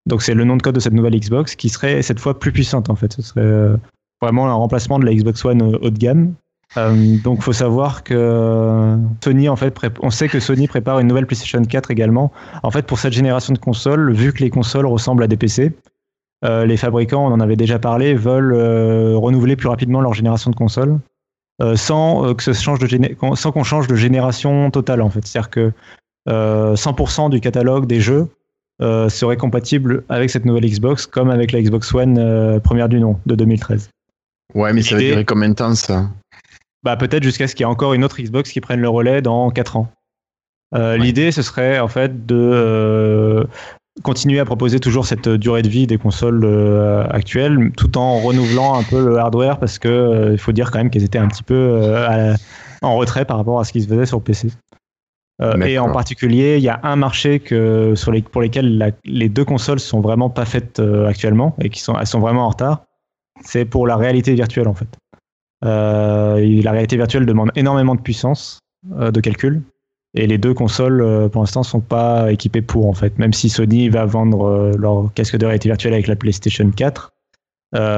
donc 0.06 0.22
c'est 0.22 0.34
le 0.34 0.44
nom 0.44 0.56
de 0.56 0.62
code 0.62 0.76
de 0.76 0.80
cette 0.80 0.94
nouvelle 0.94 1.18
Xbox 1.18 1.56
qui 1.56 1.68
serait 1.68 2.02
cette 2.02 2.20
fois 2.20 2.38
plus 2.38 2.52
puissante 2.52 2.88
en 2.88 2.94
fait. 2.94 3.12
Ce 3.12 3.22
serait 3.22 3.76
vraiment 4.22 4.48
un 4.48 4.54
remplacement 4.54 4.98
de 4.98 5.04
la 5.04 5.14
Xbox 5.14 5.44
One 5.44 5.60
haut 5.60 5.90
de 5.90 5.98
gamme. 5.98 6.34
Euh, 6.76 7.16
donc, 7.22 7.42
faut 7.42 7.52
savoir 7.52 8.02
que 8.02 8.96
Sony, 9.22 9.48
en 9.48 9.56
fait, 9.56 9.74
on 10.00 10.10
sait 10.10 10.28
que 10.28 10.40
Sony 10.40 10.66
prépare 10.66 10.98
une 10.98 11.06
nouvelle 11.06 11.26
PlayStation 11.26 11.62
4 11.62 11.90
également. 11.90 12.32
En 12.62 12.70
fait, 12.70 12.86
pour 12.86 12.98
cette 12.98 13.12
génération 13.12 13.52
de 13.52 13.58
consoles, 13.58 14.12
vu 14.12 14.32
que 14.32 14.42
les 14.42 14.50
consoles 14.50 14.86
ressemblent 14.86 15.22
à 15.22 15.26
des 15.26 15.36
PC, 15.36 15.72
euh, 16.44 16.66
les 16.66 16.76
fabricants, 16.76 17.26
on 17.26 17.32
en 17.32 17.40
avait 17.40 17.56
déjà 17.56 17.78
parlé, 17.78 18.14
veulent 18.14 18.54
euh, 18.54 19.16
renouveler 19.16 19.56
plus 19.56 19.68
rapidement 19.68 20.00
leur 20.00 20.14
génération 20.14 20.50
de 20.50 20.56
consoles, 20.56 20.98
sans 21.76 22.34
que 22.34 22.42
ça 22.42 22.52
change 22.52 22.80
de 22.80 22.88
sans 23.36 23.52
qu'on 23.52 23.62
change 23.62 23.86
de 23.86 23.94
génération 23.94 24.70
totale, 24.70 25.00
en 25.00 25.10
fait. 25.10 25.24
C'est-à-dire 25.24 25.50
que 25.50 25.72
100% 26.28 27.30
du 27.30 27.40
catalogue 27.40 27.86
des 27.86 28.00
jeux 28.00 28.26
serait 28.80 29.36
compatible 29.36 30.02
avec 30.08 30.30
cette 30.30 30.44
nouvelle 30.44 30.66
Xbox, 30.66 31.06
comme 31.06 31.30
avec 31.30 31.52
la 31.52 31.62
Xbox 31.62 31.94
One 31.94 32.60
première 32.60 32.88
du 32.88 32.98
nom 32.98 33.20
de 33.26 33.36
2013. 33.36 33.88
Ouais, 34.54 34.72
mais 34.72 34.82
ça 34.82 34.96
va 34.96 35.00
durer 35.00 35.24
combien 35.24 35.48
de 35.48 35.54
temps 35.54 35.74
ça? 35.76 36.08
Bah, 36.84 36.96
peut-être 36.96 37.22
jusqu'à 37.22 37.48
ce 37.48 37.54
qu'il 37.54 37.64
y 37.64 37.68
ait 37.68 37.72
encore 37.72 37.94
une 37.94 38.04
autre 38.04 38.20
Xbox 38.20 38.52
qui 38.52 38.60
prenne 38.60 38.80
le 38.80 38.88
relais 38.88 39.22
dans 39.22 39.50
4 39.50 39.76
ans. 39.76 39.88
Euh, 40.74 40.96
l'idée, 40.96 41.32
ce 41.32 41.42
serait 41.42 41.78
en 41.78 41.88
fait 41.88 42.26
de 42.26 42.36
euh, 42.36 43.44
continuer 44.02 44.40
à 44.40 44.44
proposer 44.44 44.80
toujours 44.80 45.06
cette 45.06 45.28
durée 45.28 45.62
de 45.62 45.68
vie 45.68 45.86
des 45.86 45.98
consoles 45.98 46.44
euh, 46.44 47.06
actuelles, 47.08 47.72
tout 47.76 47.96
en 47.96 48.18
renouvelant 48.18 48.74
un 48.74 48.82
peu 48.82 49.04
le 49.04 49.18
hardware, 49.18 49.58
parce 49.58 49.78
que 49.78 50.30
il 50.32 50.38
faut 50.38 50.52
dire 50.52 50.70
quand 50.70 50.78
même 50.78 50.90
qu'elles 50.90 51.04
étaient 51.04 51.18
un 51.18 51.28
petit 51.28 51.42
peu 51.42 51.94
en 52.82 52.96
retrait 52.96 53.24
par 53.24 53.38
rapport 53.38 53.60
à 53.60 53.64
ce 53.64 53.72
qui 53.72 53.80
se 53.80 53.88
faisait 53.88 54.06
sur 54.06 54.20
PC. 54.20 54.48
et 55.64 55.78
en 55.78 55.90
particulier, 55.90 56.56
il 56.58 56.62
y 56.62 56.68
a 56.68 56.80
un 56.82 56.96
marché 56.96 57.40
que, 57.40 57.94
sur 57.94 58.12
les, 58.12 58.20
pour 58.20 58.42
lesquels 58.42 58.94
les 59.04 59.28
deux 59.28 59.44
consoles 59.44 59.80
sont 59.80 60.00
vraiment 60.00 60.28
pas 60.28 60.44
faites 60.44 60.82
actuellement 61.06 61.54
et 61.60 61.70
qui 61.70 61.80
sont, 61.80 61.96
elles 61.98 62.06
sont 62.06 62.20
vraiment 62.20 62.46
en 62.46 62.50
retard. 62.50 62.84
C'est 63.42 63.64
pour 63.64 63.86
la 63.86 63.96
réalité 63.96 64.34
virtuelle 64.34 64.68
en 64.68 64.74
fait. 64.74 64.88
Euh, 65.64 66.62
la 66.62 66.72
réalité 66.72 66.96
virtuelle 66.96 67.26
demande 67.26 67.50
énormément 67.56 67.94
de 67.94 68.00
puissance 68.00 68.60
euh, 68.98 69.10
de 69.10 69.20
calcul. 69.20 69.62
Et 70.16 70.26
les 70.26 70.38
deux 70.38 70.54
consoles, 70.54 71.00
euh, 71.00 71.28
pour 71.28 71.42
l'instant, 71.42 71.62
sont 71.62 71.80
pas 71.80 72.30
équipées 72.30 72.62
pour, 72.62 72.88
en 72.88 72.92
fait. 72.92 73.18
Même 73.18 73.32
si 73.32 73.48
Sony 73.48 73.88
va 73.88 74.04
vendre 74.04 74.72
leur 74.78 75.12
casque 75.14 75.36
de 75.36 75.46
réalité 75.46 75.68
virtuelle 75.68 75.94
avec 75.94 76.06
la 76.06 76.16
PlayStation 76.16 76.70
4, 76.70 77.12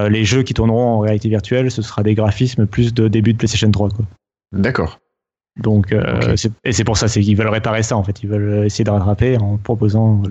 les 0.09 0.25
jeux 0.25 0.43
qui 0.43 0.55
tourneront 0.55 0.87
en 0.87 0.99
réalité 1.01 1.29
virtuelle, 1.29 1.71
ce 1.71 1.83
sera 1.83 2.03
des 2.03 2.15
graphismes 2.15 2.67
plus 2.67 2.95
de 2.95 3.09
début 3.09 3.35
de 3.35 3.39
PlayStation 3.39 3.71
3. 3.71 3.91
D'accord. 4.53 4.99
Donc, 5.59 5.95
et 6.65 6.73
c'est 6.73 6.85
pour 6.85 6.97
ça, 6.97 7.09
c'est 7.09 7.21
qu'ils 7.21 7.37
veulent 7.37 7.49
réparer 7.49 7.83
ça 7.83 7.97
en 7.97 8.03
fait. 8.03 8.23
Ils 8.23 8.29
veulent 8.29 8.65
essayer 8.65 8.85
de 8.85 8.91
rattraper 8.91 9.37
en 9.37 9.59
proposant. 9.59 10.23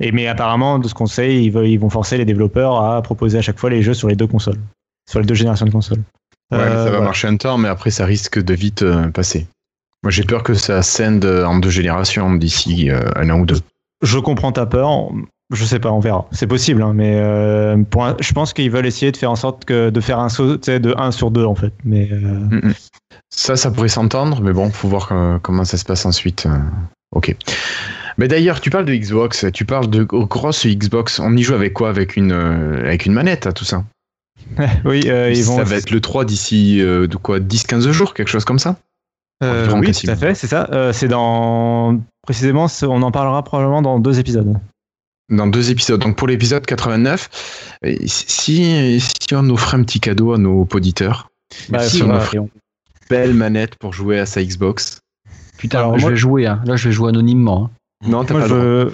Et 0.00 0.10
mais 0.10 0.26
apparemment, 0.26 0.80
de 0.80 0.88
ce 0.88 0.94
qu'on 0.94 1.06
sait, 1.06 1.40
ils, 1.40 1.50
veulent, 1.50 1.68
ils 1.68 1.78
vont 1.78 1.90
forcer 1.90 2.18
les 2.18 2.24
développeurs 2.24 2.82
à 2.82 3.00
proposer 3.02 3.38
à 3.38 3.42
chaque 3.42 3.60
fois 3.60 3.70
les 3.70 3.82
jeux 3.82 3.94
sur 3.94 4.08
les 4.08 4.16
deux 4.16 4.26
consoles, 4.26 4.58
sur 5.08 5.20
les 5.20 5.26
deux 5.26 5.34
générations 5.34 5.66
de 5.66 5.70
consoles. 5.70 6.02
Ouais, 6.58 6.68
ça 6.68 6.90
va 6.90 6.98
euh, 6.98 7.00
marcher 7.00 7.28
un 7.28 7.36
temps, 7.36 7.58
mais 7.58 7.68
après 7.68 7.90
ça 7.90 8.04
risque 8.04 8.42
de 8.42 8.54
vite 8.54 8.82
euh, 8.82 9.08
passer. 9.08 9.46
Moi 10.02 10.10
j'ai 10.10 10.24
peur 10.24 10.42
que 10.42 10.54
ça 10.54 10.82
scène 10.82 11.24
en 11.24 11.58
deux 11.58 11.70
générations 11.70 12.34
d'ici 12.34 12.90
euh, 12.90 13.00
un 13.16 13.30
an 13.30 13.40
ou 13.40 13.46
deux. 13.46 13.60
Je 14.02 14.18
comprends 14.18 14.52
ta 14.52 14.66
peur. 14.66 15.10
Je 15.52 15.64
sais 15.64 15.78
pas, 15.78 15.90
on 15.90 16.00
verra. 16.00 16.26
C'est 16.32 16.46
possible, 16.46 16.82
hein, 16.82 16.92
mais 16.94 17.16
je 17.16 18.32
pense 18.32 18.52
qu'ils 18.52 18.70
veulent 18.70 18.86
essayer 18.86 19.12
de 19.12 19.16
faire 19.16 19.30
en 19.30 19.36
sorte 19.36 19.64
que 19.64 19.90
de 19.90 20.00
faire 20.00 20.18
un 20.18 20.28
saut 20.28 20.56
de 20.56 20.94
1 20.96 21.10
sur 21.10 21.30
2 21.30 21.44
en 21.44 21.54
fait. 21.54 21.72
Mais 21.84 22.08
mm, 22.10 22.60
mm. 22.68 22.74
ça, 23.28 23.54
ça 23.54 23.70
pourrait 23.70 23.88
s'entendre, 23.88 24.40
mais 24.42 24.52
bon, 24.52 24.70
faut 24.70 24.88
voir 24.88 25.12
comment 25.42 25.64
ça 25.64 25.76
se 25.76 25.84
passe 25.84 26.06
ensuite. 26.06 26.48
Ok. 27.12 27.36
Mais 28.16 28.26
d'ailleurs, 28.26 28.60
tu 28.60 28.70
parles 28.70 28.86
de 28.86 28.94
Xbox, 28.94 29.46
tu 29.52 29.64
parles 29.64 29.88
de 29.88 30.02
grosse 30.02 30.66
Xbox. 30.66 31.20
On 31.20 31.36
y 31.36 31.42
joue 31.42 31.54
avec 31.54 31.74
quoi? 31.74 31.90
Avec 31.90 32.16
une, 32.16 32.32
avec 32.32 33.06
une 33.06 33.12
manette, 33.12 33.52
tout 33.54 33.64
ça 33.64 33.84
Oui, 34.84 35.00
ils 35.04 35.44
vont. 35.44 35.56
Ça 35.56 35.64
va 35.64 35.76
être 35.76 35.90
le 35.90 36.00
3 36.00 36.24
d'ici 36.24 36.78
de 36.78 37.16
quoi 37.16 37.40
10-15 37.40 37.90
jours, 37.90 38.14
quelque 38.14 38.28
chose 38.28 38.44
comme 38.44 38.58
ça 38.58 38.76
Oui, 39.42 39.92
tout 39.92 40.10
à 40.10 40.16
fait, 40.16 40.34
c'est 40.34 40.46
ça. 40.46 40.92
c'est 40.92 41.08
dans. 41.08 42.00
Précisément, 42.22 42.66
on 42.82 43.02
en 43.02 43.10
parlera 43.10 43.42
probablement 43.44 43.82
dans 43.82 43.98
deux 43.98 44.18
épisodes 44.18 44.56
dans 45.30 45.46
deux 45.46 45.70
épisodes. 45.70 46.00
Donc 46.00 46.16
pour 46.16 46.28
l'épisode 46.28 46.64
89, 46.66 47.78
si, 48.06 49.00
si 49.00 49.34
on 49.34 49.48
offrait 49.50 49.78
un 49.78 49.82
petit 49.82 50.00
cadeau 50.00 50.32
à 50.32 50.38
nos 50.38 50.66
auditeurs, 50.72 51.30
bah, 51.68 51.80
si 51.80 52.02
on 52.02 52.10
offrait 52.10 52.38
une 52.38 52.48
belle 53.10 53.34
manette 53.34 53.76
pour 53.76 53.92
jouer 53.92 54.18
à 54.18 54.26
sa 54.26 54.42
Xbox. 54.42 55.00
Putain, 55.56 55.78
alors, 55.78 55.98
je 55.98 56.08
vais 56.08 56.16
jouer. 56.16 56.46
Hein. 56.46 56.60
Là, 56.66 56.76
je 56.76 56.88
vais 56.88 56.92
jouer 56.92 57.10
anonymement. 57.10 57.70
Hein. 58.04 58.08
Non, 58.08 58.24
t'as 58.24 58.34
pas 58.34 58.48
je... 58.48 58.90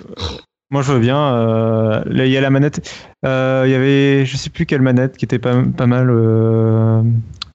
Moi, 0.71 0.83
je 0.83 0.93
veux 0.93 1.01
bien. 1.01 1.19
Euh, 1.35 2.03
il 2.07 2.27
y 2.27 2.37
a 2.37 2.41
la 2.41 2.51
manette. 2.51 2.89
Euh, 3.27 3.65
il 3.67 3.73
y 3.73 3.75
avait, 3.75 4.25
je 4.25 4.37
sais 4.37 4.51
plus 4.51 4.67
quelle 4.67 4.83
manette 4.83 5.17
qui 5.17 5.25
était 5.25 5.41
pas, 5.41 5.63
pas 5.77 5.87
mal. 5.87 6.09
Euh, 6.11 7.03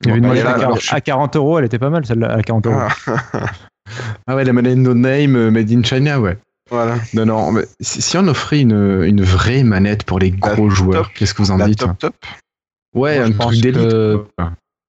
il 0.02 0.08
y 0.08 0.10
avait 0.10 0.20
une 0.20 0.28
manette 0.28 0.46
à, 0.46 1.02
40, 1.02 1.36
euros. 1.38 1.58
Elle 1.60 1.66
était 1.66 1.80
pas 1.80 1.90
mal 1.90 2.06
celle-là 2.06 2.34
à 2.34 2.42
40 2.42 2.68
euros. 2.68 2.80
Ah. 3.08 3.16
ah 4.28 4.36
ouais, 4.36 4.44
la 4.44 4.52
manette 4.52 4.78
No 4.78 4.94
Name 4.94 5.50
Made 5.50 5.72
in 5.72 5.84
China, 5.84 6.20
ouais. 6.20 6.38
Voilà. 6.70 6.96
Non, 7.14 7.26
non, 7.26 7.52
mais 7.52 7.62
si 7.80 8.18
on 8.18 8.28
offrait 8.28 8.60
une, 8.60 9.04
une 9.04 9.22
vraie 9.22 9.64
manette 9.64 10.04
pour 10.04 10.20
les 10.20 10.32
gros 10.32 10.70
joueurs, 10.70 11.14
qu'est-ce 11.14 11.34
que 11.34 11.44
vous 11.44 11.52
en 11.52 11.64
dites 11.66 11.80
top, 11.80 11.98
top. 12.00 12.16
Ouais, 12.96 13.20
un 13.20 13.32
truc 13.32 13.62
d'élite. 13.62 13.88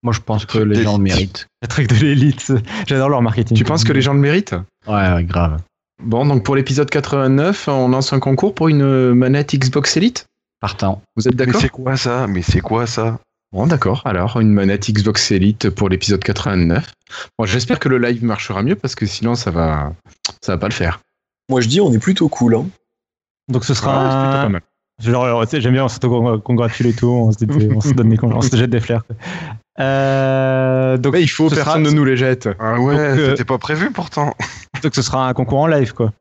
Moi, 0.03 0.12
je 0.12 0.20
pense 0.20 0.47
que 0.47 0.59
les 0.59 0.82
gens 0.82 0.97
le 0.97 1.03
méritent. 1.03 1.48
Un 1.62 1.66
truc 1.66 1.89
de 1.89 1.97
l'élite. 1.97 2.53
J'adore 2.86 3.09
leur 3.09 3.23
marketing. 3.23 3.57
Tu 3.57 3.65
penses 3.65 3.85
que 3.85 3.93
les 3.93 4.01
gens 4.01 4.15
le 4.15 4.20
méritent? 4.20 4.55
Ouais, 4.86 5.24
grave. 5.24 5.59
Bon, 6.02 6.27
donc 6.27 6.44
pour 6.44 6.56
l'épisode 6.56 6.90
89, 6.90 7.68
on 7.68 7.89
lance 7.89 8.12
un 8.12 8.20
concours 8.20 8.55
pour 8.55 8.68
une 8.68 9.14
manette 9.14 9.55
Xbox 9.55 9.97
Elite 9.97 10.27
Partant. 10.60 11.02
Vous 11.16 11.28
êtes 11.28 11.36
d'accord 11.36 11.55
Mais 11.55 11.60
c'est 11.60 11.68
quoi 11.68 11.97
ça? 11.97 12.27
Mais 12.27 12.43
c'est 12.43 12.60
quoi 12.60 12.86
ça? 12.86 13.18
Bon, 13.52 13.66
d'accord. 13.66 14.02
Alors, 14.05 14.40
une 14.40 14.52
manette 14.52 14.90
Xbox 14.90 15.31
Elite 15.31 15.70
pour 15.70 15.89
l'épisode 15.89 16.23
89. 16.23 16.93
Bon, 17.39 17.47
j'espère 17.47 17.78
que 17.78 17.89
le 17.89 17.98
live 17.98 18.24
marchera 18.24 18.62
mieux 18.62 18.77
parce 18.77 18.94
que 18.94 19.06
sinon, 19.06 19.35
ça 19.35 19.51
va, 19.51 19.93
ça 20.43 20.52
va 20.52 20.59
pas 20.59 20.68
le 20.68 20.74
faire. 20.74 21.01
Moi, 21.48 21.60
je 21.60 21.68
dis, 21.68 21.81
on 21.81 21.93
est 21.93 21.98
plutôt 21.98 22.28
cool. 22.28 22.56
Hein. 22.56 22.66
Donc, 23.48 23.64
ce 23.64 23.74
sera. 23.74 23.93
pas 23.93 24.48
mal. 24.48 24.62
J'aime 24.98 25.73
bien, 25.73 25.85
on 25.85 25.89
s'auto-congratule 25.89 26.86
et 26.86 26.94
tout, 26.94 27.09
on 27.09 27.31
se, 27.31 27.44
on 27.74 27.81
se 27.81 27.93
donne 27.93 28.09
des 28.09 28.18
on 28.23 28.40
se 28.40 28.56
jette 28.56 28.70
des 28.70 28.81
flairs. 28.81 29.02
Euh, 29.78 30.97
donc, 30.97 31.16
il 31.18 31.28
faut, 31.28 31.51
personne 31.51 31.82
ne 31.82 31.90
nous 31.90 32.05
les 32.05 32.16
jette. 32.16 32.48
Ah 32.59 32.81
ouais, 32.81 32.97
euh, 32.97 33.31
c'était 33.31 33.44
pas 33.44 33.59
prévu 33.59 33.90
pourtant. 33.90 34.35
Donc 34.82 34.94
ce 34.94 35.03
sera 35.03 35.28
un 35.28 35.35
concours 35.35 35.61
en 35.61 35.66
live, 35.66 35.93
quoi. 35.93 36.12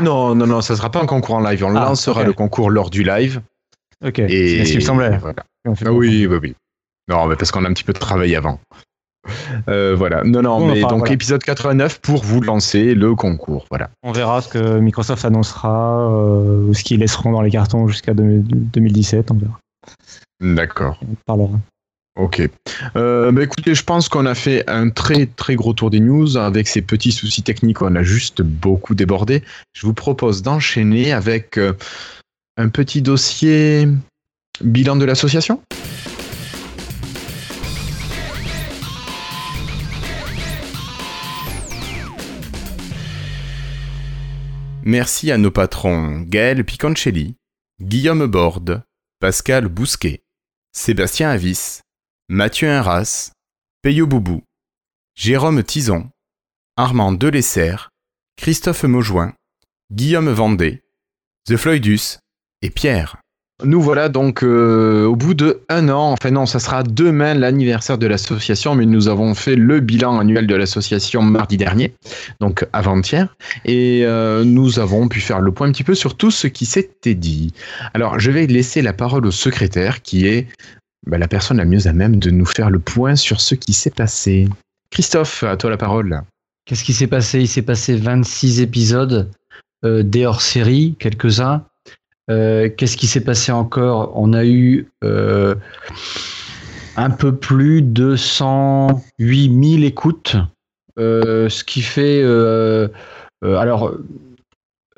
Non, 0.00 0.34
non, 0.34 0.46
non, 0.46 0.60
ça 0.60 0.76
sera 0.76 0.90
pas 0.90 1.02
un 1.02 1.06
concours 1.06 1.36
en 1.36 1.40
live. 1.40 1.64
On 1.64 1.74
ah, 1.74 1.84
lancera 1.84 2.24
le 2.24 2.32
concours 2.32 2.70
lors 2.70 2.90
du 2.90 3.02
live. 3.02 3.40
Ok, 4.04 4.20
et... 4.20 4.58
c'est 4.58 4.64
ce 4.64 4.70
qu'il 4.70 4.80
me 4.80 4.84
semblait. 4.84 5.18
Ah 5.84 5.92
oui, 5.92 6.26
oui, 6.26 6.38
oui. 6.40 6.54
Non, 7.08 7.26
mais 7.26 7.36
parce 7.36 7.50
qu'on 7.50 7.64
a 7.64 7.68
un 7.68 7.72
petit 7.72 7.84
peu 7.84 7.92
de 7.92 7.98
travail 7.98 8.36
avant. 8.36 8.60
Euh, 9.68 9.94
voilà. 9.96 10.22
Non, 10.24 10.42
non, 10.42 10.66
mais 10.66 10.82
donc 10.82 11.10
épisode 11.10 11.42
89 11.42 12.00
pour 12.00 12.22
vous 12.22 12.40
lancer 12.40 12.94
le 12.94 13.14
concours. 13.14 13.66
Voilà. 13.70 13.90
On 14.02 14.12
verra 14.12 14.40
ce 14.40 14.48
que 14.48 14.78
Microsoft 14.78 15.24
annoncera, 15.24 16.10
euh, 16.10 16.72
ce 16.72 16.82
qu'ils 16.84 17.00
laisseront 17.00 17.32
dans 17.32 17.42
les 17.42 17.50
cartons 17.50 17.88
jusqu'à 17.88 18.14
2017. 18.14 19.30
On 19.30 19.34
verra. 19.34 19.58
D'accord. 20.40 21.00
On 21.02 21.14
parlera. 21.26 21.58
Ok. 22.18 22.42
Euh, 22.96 23.30
bah 23.32 23.44
écoutez, 23.44 23.74
je 23.74 23.84
pense 23.84 24.08
qu'on 24.08 24.26
a 24.26 24.34
fait 24.34 24.68
un 24.68 24.90
très 24.90 25.26
très 25.26 25.54
gros 25.54 25.72
tour 25.72 25.88
des 25.88 26.00
news. 26.00 26.36
Avec 26.36 26.68
ces 26.68 26.82
petits 26.82 27.12
soucis 27.12 27.42
techniques, 27.42 27.80
on 27.80 27.94
a 27.94 28.02
juste 28.02 28.42
beaucoup 28.42 28.94
débordé. 28.94 29.42
Je 29.72 29.86
vous 29.86 29.94
propose 29.94 30.42
d'enchaîner 30.42 31.12
avec 31.12 31.58
un 32.56 32.68
petit 32.68 33.02
dossier 33.02 33.88
bilan 34.60 34.96
de 34.96 35.04
l'association. 35.04 35.62
Merci 44.88 45.30
à 45.30 45.36
nos 45.36 45.50
patrons 45.50 46.22
Gaël 46.22 46.64
Piconcelli, 46.64 47.36
Guillaume 47.78 48.26
Borde, 48.26 48.82
Pascal 49.20 49.68
Bousquet, 49.68 50.22
Sébastien 50.72 51.28
Avis, 51.28 51.82
Mathieu 52.30 52.68
Inras, 52.68 53.30
Peyo 53.80 54.06
Boubou, 54.06 54.42
Jérôme 55.16 55.62
Tison, 55.62 56.10
Armand 56.76 57.12
Delesser, 57.12 57.88
Christophe 58.36 58.84
Maujoin, 58.84 59.32
Guillaume 59.90 60.28
Vendée, 60.28 60.82
The 61.46 61.56
Floydus 61.56 62.18
et 62.60 62.68
Pierre. 62.68 63.16
Nous 63.64 63.80
voilà 63.80 64.10
donc 64.10 64.44
euh, 64.44 65.06
au 65.06 65.16
bout 65.16 65.32
de 65.32 65.62
un 65.70 65.88
an. 65.88 66.12
Enfin 66.12 66.30
non, 66.30 66.44
ça 66.44 66.60
sera 66.60 66.82
demain 66.82 67.32
l'anniversaire 67.32 67.96
de 67.96 68.06
l'association, 68.06 68.74
mais 68.74 68.84
nous 68.84 69.08
avons 69.08 69.34
fait 69.34 69.56
le 69.56 69.80
bilan 69.80 70.20
annuel 70.20 70.46
de 70.46 70.54
l'association 70.54 71.22
mardi 71.22 71.56
dernier, 71.56 71.94
donc 72.40 72.66
avant-hier, 72.74 73.34
et 73.64 74.02
euh, 74.04 74.44
nous 74.44 74.78
avons 74.78 75.08
pu 75.08 75.20
faire 75.20 75.40
le 75.40 75.50
point 75.50 75.66
un 75.66 75.72
petit 75.72 75.82
peu 75.82 75.94
sur 75.94 76.16
tout 76.16 76.30
ce 76.30 76.46
qui 76.46 76.66
s'était 76.66 77.14
dit. 77.14 77.54
Alors 77.94 78.20
je 78.20 78.30
vais 78.30 78.46
laisser 78.46 78.82
la 78.82 78.92
parole 78.92 79.26
au 79.26 79.32
secrétaire, 79.32 80.02
qui 80.02 80.26
est 80.26 80.46
bah, 81.06 81.18
la 81.18 81.28
personne 81.28 81.58
la 81.58 81.64
mieux 81.64 81.86
à 81.86 81.92
même 81.92 82.16
de 82.16 82.30
nous 82.30 82.46
faire 82.46 82.70
le 82.70 82.78
point 82.78 83.16
sur 83.16 83.40
ce 83.40 83.54
qui 83.54 83.72
s'est 83.72 83.90
passé. 83.90 84.48
Christophe, 84.90 85.42
à 85.42 85.56
toi 85.56 85.70
la 85.70 85.76
parole. 85.76 86.22
Qu'est-ce 86.64 86.84
qui 86.84 86.92
s'est 86.92 87.06
passé? 87.06 87.40
Il 87.40 87.48
s'est 87.48 87.62
passé 87.62 87.96
26 87.96 88.60
épisodes, 88.60 89.30
euh, 89.84 90.02
des 90.02 90.26
hors-série, 90.26 90.96
quelques-uns 90.98 91.64
euh, 92.30 92.68
qu'est-ce 92.68 92.98
qui 92.98 93.06
s'est 93.06 93.22
passé 93.22 93.52
encore? 93.52 94.12
On 94.14 94.34
a 94.34 94.44
eu 94.44 94.90
euh, 95.02 95.54
un 96.96 97.08
peu 97.08 97.34
plus 97.34 97.80
de 97.80 98.16
108 98.16 99.76
000 99.78 99.82
écoutes, 99.84 100.36
ce 100.98 101.64
qui 101.64 101.80
fait 101.80 102.22
alors 103.42 103.94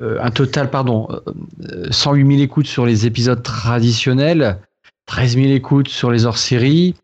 un 0.03 0.31
total, 0.31 0.69
pardon, 0.69 1.07
108 1.89 2.27
000 2.27 2.41
écoutes 2.41 2.67
sur 2.67 2.85
les 2.85 3.05
épisodes 3.05 3.41
traditionnels, 3.41 4.57
13 5.11 5.35
000 5.35 5.47
écoutes 5.47 5.89
sur 5.89 6.09
les 6.09 6.25
hors-séries. 6.25 6.95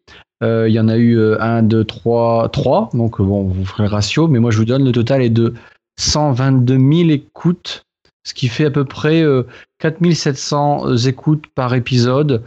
Il 0.41 0.69
y 0.69 0.79
en 0.79 0.87
a 0.87 0.97
eu 0.97 1.19
1, 1.19 1.63
2, 1.63 1.83
3, 1.83 2.49
3. 2.49 2.91
Donc, 2.93 3.21
bon, 3.21 3.43
vous 3.43 3.65
ferez 3.65 3.83
le 3.83 3.89
ratio. 3.89 4.27
Mais 4.27 4.39
moi, 4.39 4.51
je 4.51 4.59
vous 4.59 4.65
donne 4.65 4.85
le 4.85 4.91
total 4.91 5.21
est 5.21 5.29
de 5.29 5.53
122 5.99 6.77
000 6.77 7.09
écoutes 7.09 7.87
ce 8.27 8.33
qui 8.33 8.49
fait 8.49 8.65
à 8.65 8.71
peu 8.71 8.83
près 8.83 9.23
4700 9.79 10.89
euh, 10.89 10.97
écoutes 10.97 11.45
par 11.55 11.73
épisode. 11.73 12.43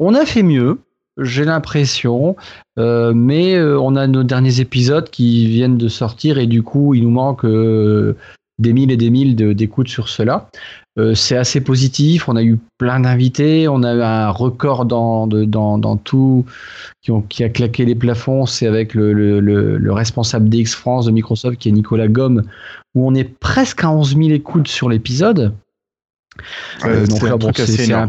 On 0.00 0.14
a 0.14 0.26
fait 0.26 0.42
mieux, 0.42 0.78
j'ai 1.18 1.44
l'impression, 1.44 2.36
euh, 2.78 3.12
mais 3.14 3.54
euh, 3.54 3.78
on 3.78 3.94
a 3.94 4.08
nos 4.08 4.24
derniers 4.24 4.60
épisodes 4.60 5.08
qui 5.08 5.46
viennent 5.46 5.78
de 5.78 5.88
sortir 5.88 6.38
et 6.38 6.46
du 6.46 6.64
coup, 6.64 6.94
il 6.94 7.04
nous 7.04 7.10
manque 7.10 7.46
des 7.46 8.72
mille 8.72 8.90
et 8.90 8.96
des 8.96 9.10
mille 9.10 9.36
d'écoutes 9.36 9.88
sur 9.88 10.08
cela. 10.08 10.50
C'est 11.14 11.36
assez 11.36 11.60
positif. 11.60 12.28
On 12.28 12.36
a 12.36 12.42
eu 12.42 12.58
plein 12.78 13.00
d'invités. 13.00 13.68
On 13.68 13.82
a 13.82 13.94
eu 13.94 14.02
un 14.02 14.30
record 14.30 14.84
dans, 14.86 15.26
dans, 15.26 15.96
tout 15.96 16.44
qui, 17.02 17.10
ont, 17.10 17.22
qui, 17.22 17.44
a 17.44 17.48
claqué 17.48 17.84
les 17.84 17.94
plafonds. 17.94 18.46
C'est 18.46 18.66
avec 18.66 18.94
le, 18.94 19.12
le, 19.12 19.40
le, 19.40 19.92
responsable 19.92 20.48
DX 20.48 20.74
France 20.74 21.06
de 21.06 21.10
Microsoft 21.10 21.58
qui 21.58 21.68
est 21.68 21.72
Nicolas 21.72 22.08
Gomme, 22.08 22.44
où 22.94 23.06
on 23.06 23.14
est 23.14 23.24
presque 23.38 23.84
à 23.84 23.90
11 23.90 24.16
000 24.16 24.30
écoutes 24.30 24.68
sur 24.68 24.88
l'épisode. 24.88 25.54
Euh, 26.84 27.06
donc 27.06 27.22
là, 27.22 27.36
c'est 27.54 27.92
un 27.92 28.08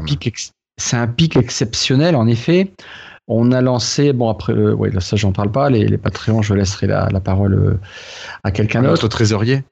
un 0.94 1.08
pic 1.08 1.38
exceptionnel 1.38 2.16
en 2.16 2.28
effet. 2.28 2.72
On 3.28 3.52
a 3.52 3.62
lancé, 3.62 4.14
bon 4.14 4.30
après, 4.30 4.54
euh, 4.54 4.74
ouais, 4.74 4.92
ça 5.00 5.16
j'en 5.16 5.32
parle 5.32 5.52
pas, 5.52 5.70
les, 5.70 5.88
les 5.88 5.98
Patreons, 5.98 6.42
je 6.42 6.54
laisserai 6.54 6.88
la, 6.88 7.08
la 7.10 7.20
parole 7.20 7.54
euh, 7.54 7.80
à 8.44 8.52
quelqu'un 8.52 8.82
d'autre. 8.82 8.94
Notre 8.94 9.08
trésorier 9.08 9.64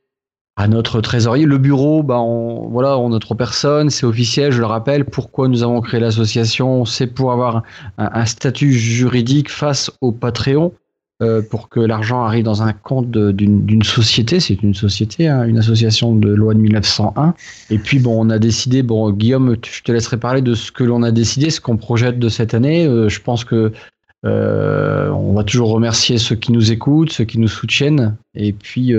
à 0.60 0.68
notre 0.68 1.00
trésorier. 1.00 1.46
Le 1.46 1.58
bureau, 1.58 2.04
bah 2.04 2.20
on, 2.20 2.68
voilà, 2.68 2.98
on 2.98 3.14
a 3.14 3.20
trois 3.20 3.38
personnes, 3.38 3.90
c'est 3.90 4.06
officiel, 4.06 4.52
je 4.52 4.60
le 4.60 4.66
rappelle. 4.66 5.06
Pourquoi 5.06 5.48
nous 5.48 5.64
avons 5.64 5.80
créé 5.80 6.02
l'association? 6.02 6.84
C'est 6.84 7.08
pour 7.08 7.32
avoir 7.32 7.64
un, 7.98 8.26
statut 8.26 8.74
juridique 8.74 9.50
face 9.50 9.90
au 10.02 10.12
Patreon. 10.12 10.74
Euh, 11.22 11.42
pour 11.42 11.68
que 11.68 11.82
l'argent 11.82 12.24
arrive 12.24 12.46
dans 12.46 12.64
un 12.64 12.72
compte 12.72 13.12
d'une 13.12 13.84
société. 13.84 14.40
C'est 14.40 14.64
une 14.64 14.74
société, 14.74 15.28
hein, 15.28 15.44
une 15.44 15.58
association 15.58 16.16
de 16.16 16.30
loi 16.30 16.54
de 16.54 16.60
1901. 16.60 17.34
Et 17.70 17.78
puis, 17.78 18.00
bon, 18.00 18.26
on 18.26 18.30
a 18.30 18.40
décidé, 18.40 18.84
bon, 18.84 19.12
Guillaume, 19.12 19.58
je 19.66 19.82
te 19.82 19.92
laisserai 19.92 20.16
parler 20.16 20.42
de 20.42 20.54
ce 20.54 20.72
que 20.72 20.86
l'on 20.86 21.04
a 21.04 21.12
décidé, 21.12 21.50
ce 21.50 21.60
qu'on 21.60 21.76
projette 21.76 22.20
de 22.20 22.30
cette 22.30 22.54
année. 22.54 22.86
Euh, 22.86 23.10
je 23.10 23.20
pense 23.20 23.44
que 23.44 23.74
euh, 24.26 25.10
on 25.10 25.34
va 25.34 25.44
toujours 25.44 25.70
remercier 25.70 26.18
ceux 26.18 26.36
qui 26.36 26.52
nous 26.52 26.72
écoutent, 26.72 27.12
ceux 27.12 27.24
qui 27.24 27.40
nous 27.40 27.48
soutiennent. 27.48 28.18
Et 28.36 28.54
puis, 28.54 28.94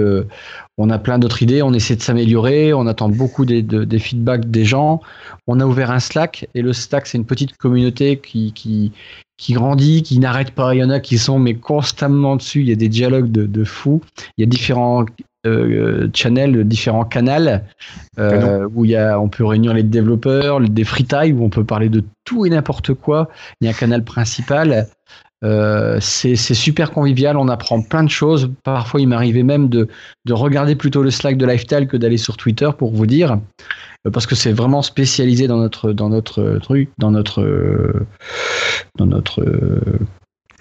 on 0.79 0.91
a 0.91 0.99
plein 0.99 1.19
d'autres 1.19 1.43
idées. 1.43 1.63
On 1.63 1.73
essaie 1.73 1.97
de 1.97 2.03
s'améliorer. 2.03 2.73
On 2.73 2.87
attend 2.87 3.09
beaucoup 3.09 3.45
des, 3.45 3.63
des, 3.63 3.99
feedbacks 3.99 4.51
des 4.51 4.65
gens. 4.65 5.01
On 5.47 5.61
a 5.61 5.67
ouvert 5.67 5.91
un 5.91 6.01
Slack. 6.01 6.49
Et 6.55 6.63
le 6.63 6.73
Slack, 6.73 7.07
c'est 7.07 7.19
une 7.19 7.27
petite 7.27 7.57
communauté 7.57 8.17
qui, 8.17 8.53
qui, 8.53 8.93
qui 9.37 9.53
grandit, 9.53 10.03
qui 10.03 10.19
n'arrête 10.19 10.53
pas. 10.53 10.75
Il 10.75 10.79
y 10.79 10.85
en 10.85 10.91
a 10.91 11.01
qui 11.01 11.19
sont 11.19 11.39
mais 11.39 11.55
constamment 11.55 12.37
dessus. 12.37 12.61
Il 12.61 12.69
y 12.69 12.73
a 12.73 12.77
des 12.77 12.89
dialogues 12.89 13.31
de, 13.31 13.47
de 13.47 13.65
fous. 13.65 14.01
Il 14.37 14.43
y 14.43 14.45
a 14.45 14.47
différents 14.47 15.05
channels, 16.15 16.65
différents 16.65 17.05
canaux 17.05 17.61
où 18.75 18.85
il 18.85 18.91
y 18.91 18.97
a, 18.97 19.19
on 19.21 19.29
peut 19.29 19.45
réunir 19.45 19.75
les 19.75 19.83
développeurs, 19.83 20.61
des 20.61 20.85
free 20.85 21.05
time 21.05 21.41
où 21.41 21.45
on 21.45 21.51
peut 21.51 21.65
parler 21.65 21.89
de 21.89 22.05
tout 22.25 22.47
et 22.47 22.51
n'importe 22.51 22.95
quoi. 22.95 23.29
Il 23.61 23.67
y 23.67 23.69
a 23.69 23.71
un 23.71 23.75
canal 23.75 24.05
principal. 24.05 24.89
c'est 26.01 26.37
super 26.37 26.91
convivial, 26.91 27.37
on 27.37 27.49
apprend 27.49 27.83
plein 27.83 28.05
de 28.05 28.11
choses. 28.11 28.51
Parfois, 28.65 29.01
il 29.01 29.09
m'arrivait 29.09 29.43
même 29.43 29.69
de, 29.69 29.89
de, 30.27 30.33
regarder 30.33 30.77
plutôt 30.77 31.03
le 31.03 31.11
Slack 31.11 31.37
de 31.37 31.47
Lifestyle 31.47 31.87
que 31.87 31.97
d'aller 31.97 32.19
sur 32.19 32.37
Twitter 32.37 32.69
pour 32.77 32.93
vous 32.93 33.07
dire, 33.07 33.39
parce 34.13 34.27
que 34.27 34.35
c'est 34.35 34.53
vraiment 34.53 34.83
spécialisé 34.83 35.47
dans 35.47 35.59
notre 35.59 35.93
dans 35.93 36.09
notre 36.09 36.59
truc, 36.63 36.91
dans 36.99 37.11
notre 37.11 37.97
dans 38.99 39.07
notre 39.07 39.43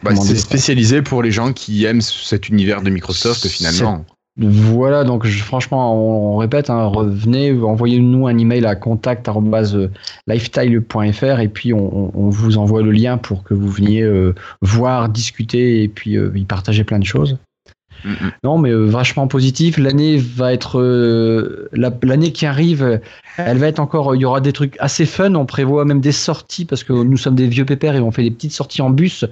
bah, 0.03 0.15
c'est 0.15 0.37
spécialisé 0.37 1.01
pour 1.01 1.21
les 1.23 1.31
gens 1.31 1.51
qui 1.53 1.85
aiment 1.85 2.01
cet 2.01 2.49
univers 2.49 2.81
de 2.81 2.89
Microsoft 2.89 3.47
finalement. 3.47 4.05
Voilà, 4.41 5.03
donc 5.03 5.27
franchement, 5.27 6.33
on, 6.33 6.37
répète, 6.37 6.69
hein, 6.69 6.85
revenez, 6.85 7.51
envoyez-nous 7.51 8.25
un 8.25 8.37
email 8.37 8.65
à 8.65 8.75
contact.lifestyle.fr 8.75 11.39
et 11.41 11.49
puis 11.49 11.73
on, 11.73 12.29
vous 12.29 12.57
envoie 12.57 12.81
le 12.81 12.91
lien 12.91 13.17
pour 13.17 13.43
que 13.43 13.53
vous 13.53 13.67
veniez 13.67 14.01
euh, 14.01 14.33
voir, 14.61 15.09
discuter 15.09 15.83
et 15.83 15.89
puis 15.89 16.15
euh, 16.15 16.31
y 16.35 16.45
partager 16.45 16.85
plein 16.85 16.99
de 16.99 17.05
choses. 17.05 17.37
Non, 18.43 18.57
mais 18.57 18.71
euh, 18.71 18.85
vachement 18.85 19.27
positif. 19.27 19.77
L'année 19.77 20.17
va 20.17 20.53
être 20.53 20.79
euh, 20.79 21.69
l'année 21.73 22.31
qui 22.31 22.45
arrive. 22.45 23.01
Elle 23.37 23.57
va 23.57 23.67
être 23.67 23.79
encore. 23.79 24.15
Il 24.15 24.21
y 24.21 24.25
aura 24.25 24.41
des 24.41 24.53
trucs 24.53 24.75
assez 24.79 25.05
fun. 25.05 25.35
On 25.35 25.45
prévoit 25.45 25.85
même 25.85 26.01
des 26.01 26.11
sorties 26.11 26.65
parce 26.65 26.83
que 26.83 26.93
nous 26.93 27.17
sommes 27.17 27.35
des 27.35 27.47
vieux 27.47 27.65
pépères 27.65 27.95
et 27.95 27.99
on 27.99 28.11
fait 28.11 28.23
des 28.23 28.31
petites 28.31 28.53
sorties 28.53 28.81
en 28.81 28.89
bus 28.89 29.25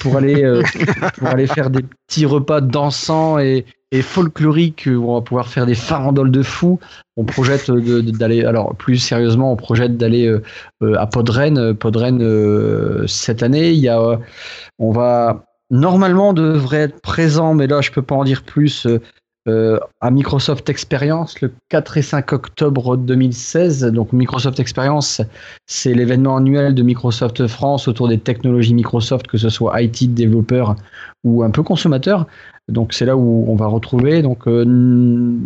pour 0.00 0.16
aller 0.16 0.44
euh, 0.44 0.62
pour 1.18 1.28
aller 1.28 1.46
faire 1.46 1.70
des 1.70 1.84
petits 2.06 2.26
repas 2.26 2.60
dansants 2.60 3.38
et, 3.38 3.64
et 3.94 4.02
folkloriques 4.02 4.88
où 4.90 5.10
on 5.10 5.14
va 5.14 5.20
pouvoir 5.20 5.48
faire 5.48 5.66
des 5.66 5.74
farandoles 5.74 6.30
de 6.30 6.42
fous. 6.42 6.78
On 7.16 7.24
projette 7.24 7.70
d'aller. 7.70 8.44
Alors 8.44 8.74
plus 8.74 8.98
sérieusement, 8.98 9.52
on 9.52 9.56
projette 9.56 9.96
d'aller 9.96 10.30
à 10.82 11.06
Podren. 11.06 11.74
Podren 11.74 13.06
cette 13.06 13.42
année. 13.42 13.70
Il 13.70 13.78
y 13.78 13.88
a. 13.88 14.18
on 14.78 14.90
va 14.90 15.44
normalement 15.70 16.32
devrait 16.32 16.82
être 16.82 17.00
présent, 17.00 17.54
mais 17.54 17.66
là 17.66 17.80
je 17.80 17.90
peux 17.90 18.02
pas 18.02 18.14
en 18.14 18.24
dire 18.24 18.42
plus, 18.42 18.86
euh, 19.46 19.78
à 20.00 20.10
Microsoft 20.10 20.70
Experience 20.70 21.40
le 21.42 21.52
4 21.68 21.98
et 21.98 22.02
5 22.02 22.32
octobre 22.32 22.96
2016. 22.96 23.84
Donc 23.86 24.12
Microsoft 24.12 24.58
Experience, 24.58 25.20
c'est 25.66 25.92
l'événement 25.92 26.36
annuel 26.36 26.74
de 26.74 26.82
Microsoft 26.82 27.46
France 27.46 27.86
autour 27.86 28.08
des 28.08 28.18
technologies 28.18 28.72
Microsoft, 28.72 29.26
que 29.26 29.36
ce 29.36 29.50
soit 29.50 29.82
IT 29.82 30.14
développeur 30.14 30.76
ou 31.24 31.42
un 31.42 31.50
peu 31.50 31.62
consommateur. 31.62 32.26
Donc 32.68 32.94
c'est 32.94 33.04
là 33.04 33.18
où 33.18 33.44
on 33.46 33.56
va 33.56 33.66
retrouver. 33.66 34.22
Donc 34.22 34.48
euh, 34.48 34.64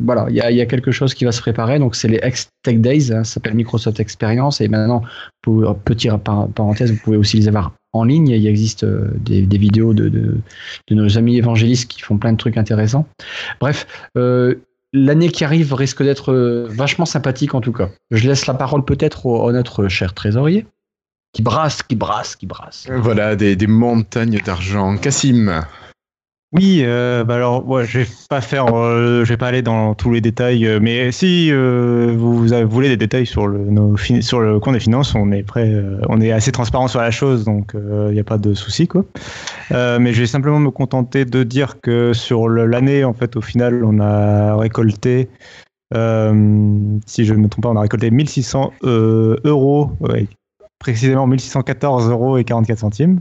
voilà, 0.05 0.27
il 0.29 0.37
y 0.37 0.61
a, 0.61 0.67
quelque 0.67 0.93
chose 0.93 1.15
qui 1.15 1.25
va 1.25 1.33
se 1.33 1.41
préparer. 1.41 1.81
Donc 1.81 1.97
c'est 1.97 2.09
les 2.09 2.21
X 2.23 2.49
Tech 2.63 2.79
Days, 2.79 3.13
hein, 3.13 3.25
ça 3.25 3.35
s'appelle 3.35 3.55
Microsoft 3.55 3.99
Experience. 3.99 4.61
Et 4.61 4.69
maintenant, 4.69 5.03
pour 5.43 5.77
petit 5.79 6.09
parenthèse, 6.55 6.93
vous 6.93 7.01
pouvez 7.03 7.17
aussi 7.17 7.37
les 7.37 7.49
avoir 7.49 7.73
en 7.93 8.05
ligne. 8.05 8.29
Il 8.29 8.47
existe 8.47 8.85
euh, 8.85 9.11
des, 9.21 9.59
vidéos 9.59 9.95
de, 9.95 10.09
de, 10.09 10.41
nos 10.91 11.19
amis 11.19 11.37
évangélistes 11.37 11.91
qui 11.91 12.01
font 12.01 12.19
plein 12.19 12.33
de 12.33 12.39
trucs 12.39 12.57
intéressants. 12.57 13.07
Bref, 13.61 13.87
euh, 14.17 14.57
l'année 14.93 15.31
qui 15.31 15.45
arrive 15.45 15.73
risque 15.75 16.03
d'être 16.03 16.33
euh, 16.33 16.67
vachement 16.69 17.07
sympathique 17.07 17.55
en 17.55 17.61
tout 17.61 17.73
cas. 17.73 17.91
Je 18.11 18.29
laisse 18.29 18.47
la 18.47 18.55
parole 18.55 18.85
peut-être 18.85 19.49
à 19.49 19.53
notre 19.53 19.89
cher 19.89 20.15
trésorier. 20.15 20.67
Qui 21.35 21.43
brasse, 21.43 21.83
qui 21.83 21.95
brasse, 21.95 22.37
qui 22.37 22.47
brasse. 22.47 22.89
Voilà, 22.91 23.37
des, 23.37 23.55
des 23.55 23.67
montagnes 23.67 24.41
d'argent. 24.45 24.97
Cassim. 24.97 25.63
Oui, 26.53 26.81
euh, 26.83 27.25
bah 27.25 27.35
alors, 27.35 27.85
je 27.85 27.99
vais 27.99 28.07
pas 28.31 28.41
faire, 28.41 28.75
euh, 28.75 29.23
je 29.23 29.29
vais 29.29 29.37
pas 29.37 29.49
aller 29.49 29.61
dans 29.61 29.95
tous 29.95 30.13
les 30.13 30.23
détails, 30.23 30.67
euh, 30.67 30.79
mais 30.81 31.13
si 31.13 31.51
euh, 31.53 32.15
vous, 32.17 32.47
voulez 32.67 32.89
des 32.89 32.97
détails 32.97 33.27
sur 33.27 33.47
le, 33.47 33.59
nos 33.59 33.97
compte 34.59 34.73
des 34.73 34.81
finances, 34.81 35.15
on 35.15 35.31
est 35.31 35.43
prêt, 35.43 35.71
on 36.09 36.23
est 36.23 36.33
assez 36.33 36.51
transparent 36.51 36.89
sur 36.89 37.01
la 37.01 37.11
chose, 37.11 37.45
donc 37.45 37.75
il 37.75 38.13
n'y 38.13 38.21
a 38.21 38.25
pas 38.25 38.39
de 38.39 38.55
souci 38.55 38.89
quoi. 38.89 39.05
mais 39.71 40.15
je 40.15 40.21
vais 40.21 40.27
simplement 40.27 40.59
me 40.59 40.71
contenter 40.71 41.27
de 41.27 41.43
dire 41.43 41.83
que 41.83 42.15
sur 42.15 42.49
l'année, 42.49 43.05
en 43.05 43.13
fait, 43.13 43.37
au 43.37 43.43
final, 43.43 43.85
on 43.85 44.01
a 44.01 44.57
récolté, 44.57 45.29
si 45.93 47.25
je 47.27 47.35
ne 47.35 47.41
me 47.41 47.49
trompe 47.51 47.65
pas, 47.65 47.69
on 47.69 47.77
a 47.77 47.83
récolté 47.83 48.11
1600 48.11 48.73
euros, 49.45 49.91
précisément 50.79 51.27
1614 51.27 52.09
euros 52.09 52.39
et 52.39 52.45
44 52.45 52.79
centimes. 52.79 53.21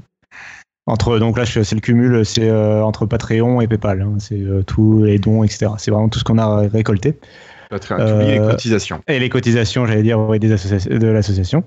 Entre, 0.87 1.19
donc 1.19 1.37
là, 1.37 1.45
c'est 1.45 1.73
le 1.73 1.81
cumul, 1.81 2.25
c'est 2.25 2.49
euh, 2.49 2.81
entre 2.81 3.05
Patreon 3.05 3.59
et 3.59 3.67
PayPal. 3.67 4.01
Hein. 4.01 4.15
c'est 4.19 4.39
euh, 4.39 4.63
tous 4.63 5.03
les 5.03 5.19
dons, 5.19 5.43
etc. 5.43 5.67
C'est 5.77 5.91
vraiment 5.91 6.07
tout 6.07 6.17
ce 6.17 6.23
qu'on 6.23 6.37
a 6.37 6.61
récolté. 6.69 7.17
Patreon, 7.69 7.97
euh, 7.99 8.23
les 8.23 8.37
cotisations. 8.37 9.01
Et 9.09 9.19
les 9.19 9.27
cotisations, 9.27 9.85
j'allais 9.85 10.01
dire, 10.01 10.25
des 10.39 10.47
de 10.47 11.07
l'association. 11.07 11.65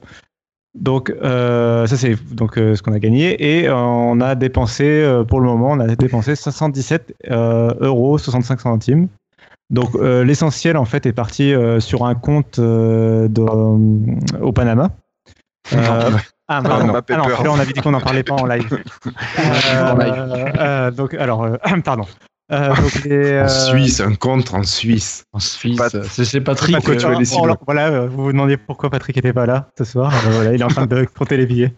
Donc 0.79 1.13
ça 1.21 1.97
c'est 1.97 2.15
donc 2.33 2.55
ce 2.55 2.81
qu'on 2.81 2.93
a 2.93 3.01
gagné 3.01 3.59
et 3.61 3.69
on 3.69 4.21
a 4.21 4.37
dépensé 4.37 5.05
pour 5.27 5.41
le 5.41 5.47
moment 5.47 5.73
on 5.73 5.81
a 5.81 5.97
dépensé 5.97 6.37
517 6.37 7.13
euros 7.29 8.19
65 8.19 8.61
centimes. 8.61 9.09
Donc 9.71 9.97
l'essentiel 10.01 10.77
en 10.77 10.85
fait 10.85 11.07
est 11.07 11.13
parti 11.13 11.53
sur 11.81 12.07
un 12.07 12.15
compte 12.15 12.61
de, 12.61 14.41
au 14.41 14.53
Panama. 14.53 14.93
Ah, 16.53 16.63
pardon. 16.63 17.01
Ah 17.09 17.43
non, 17.45 17.53
on 17.53 17.61
avait 17.61 17.73
dit 17.73 17.81
qu'on 17.81 17.93
n'en 17.93 18.01
parlait 18.01 18.25
pas 18.25 18.35
en 18.35 18.47
live. 18.47 18.83
Euh, 19.39 20.47
euh, 20.59 20.91
donc, 20.91 21.15
alors, 21.15 21.45
euh, 21.45 21.57
pardon. 21.85 22.05
Donc 22.51 22.71
En 23.11 23.49
Suisse, 23.49 24.01
un 24.01 24.15
contre 24.15 24.57
en 24.57 24.65
Suisse. 24.65 25.25
En 25.33 25.39
Suisse, 25.39 25.81
c'est 26.11 26.41
Patrick. 26.41 26.75
Pourquoi 26.75 26.97
tu 26.97 27.07
les 27.19 27.57
voilà, 27.65 28.07
vous 28.07 28.25
vous 28.25 28.33
demandiez 28.33 28.57
pourquoi 28.57 28.91
Patrick 28.91 29.17
n'était 29.17 29.33
pas 29.33 29.47
là 29.47 29.69
ce 29.79 29.85
soir. 29.85 30.13
voilà, 30.31 30.53
il 30.53 30.61
est 30.61 30.65
en 30.65 30.69
train 30.69 30.87
de 30.87 31.05
compter 31.19 31.37
les 31.37 31.47
billets. 31.47 31.75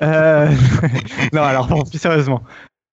non, 0.00 1.42
alors 1.42 1.66
bon, 1.66 1.82
plus 1.82 1.98
sérieusement. 1.98 2.42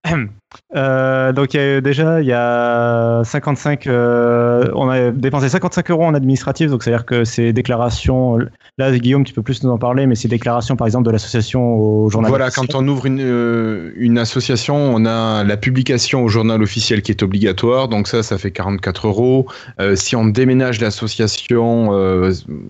Euh, 0.75 1.33
donc 1.33 1.51
déjà 1.51 2.21
il 2.21 2.27
y 2.27 2.33
a 2.33 3.21
55 3.23 3.87
euh, 3.87 4.69
on 4.75 4.89
a 4.89 5.11
dépensé 5.11 5.49
55 5.49 5.91
euros 5.91 6.05
en 6.05 6.13
administratif 6.13 6.69
donc 6.69 6.83
c'est 6.83 6.93
à 6.93 6.97
dire 6.97 7.05
que 7.05 7.25
ces 7.25 7.51
déclarations 7.53 8.39
là 8.77 8.97
Guillaume 8.97 9.23
tu 9.23 9.33
peux 9.33 9.41
plus 9.41 9.63
nous 9.63 9.69
en 9.69 9.77
parler 9.77 10.07
mais 10.07 10.15
ces 10.15 10.27
déclarations 10.27 10.75
par 10.75 10.87
exemple 10.87 11.05
de 11.05 11.11
l'association 11.11 11.75
au 11.75 12.09
journal 12.09 12.29
voilà 12.29 12.49
quand 12.49 12.75
on 12.75 12.87
ouvre 12.87 13.05
une, 13.05 13.21
euh, 13.21 13.91
une 13.97 14.17
association 14.17 14.75
on 14.75 15.05
a 15.05 15.43
la 15.43 15.57
publication 15.57 16.23
au 16.23 16.27
journal 16.29 16.61
officiel 16.61 17.01
qui 17.01 17.11
est 17.11 17.23
obligatoire 17.23 17.87
donc 17.87 18.07
ça 18.07 18.23
ça 18.23 18.37
fait 18.37 18.51
44 18.51 19.07
euros. 19.07 19.47
Si 19.95 20.15
on 20.15 20.25
déménage 20.25 20.81
l'association 20.81 21.91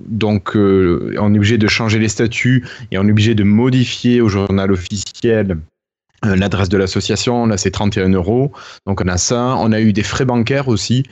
donc 0.07 0.51
on 0.55 1.33
est 1.33 1.37
obligé 1.37 1.57
de 1.57 1.67
changer 1.67 1.99
les 1.99 2.09
statuts 2.09 2.67
et 2.91 2.97
on 2.97 3.07
est 3.07 3.11
obligé 3.11 3.35
de 3.35 3.43
modifier 3.43 4.21
au 4.21 4.29
journal 4.29 4.71
officiel 4.71 5.57
l'adresse 6.23 6.69
de 6.69 6.77
l'association, 6.77 7.45
là 7.45 7.57
c'est 7.57 7.71
31 7.71 8.09
euros. 8.09 8.51
Donc 8.85 9.01
on 9.01 9.07
a 9.07 9.17
ça. 9.17 9.55
On 9.57 9.71
a 9.71 9.79
eu 9.79 9.93
des 9.93 10.03
frais 10.03 10.25
bancaires 10.25 10.67
aussi, 10.67 11.03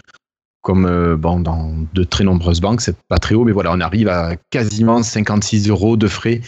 comme 0.61 0.86
euh, 0.86 1.15
bon, 1.15 1.40
dans 1.40 1.73
de 1.94 2.03
très 2.03 2.23
nombreuses 2.23 2.61
banques, 2.61 2.82
c'est 2.82 2.98
pas 3.07 3.18
très 3.18 3.36
haut, 3.36 3.45
mais 3.45 3.52
voilà, 3.52 3.72
on 3.72 3.82
arrive 3.82 4.07
à 4.07 4.36
quasiment 4.49 5.03
56 5.03 5.69
euros 5.69 5.98
de 5.98 6.07
frais 6.07 6.41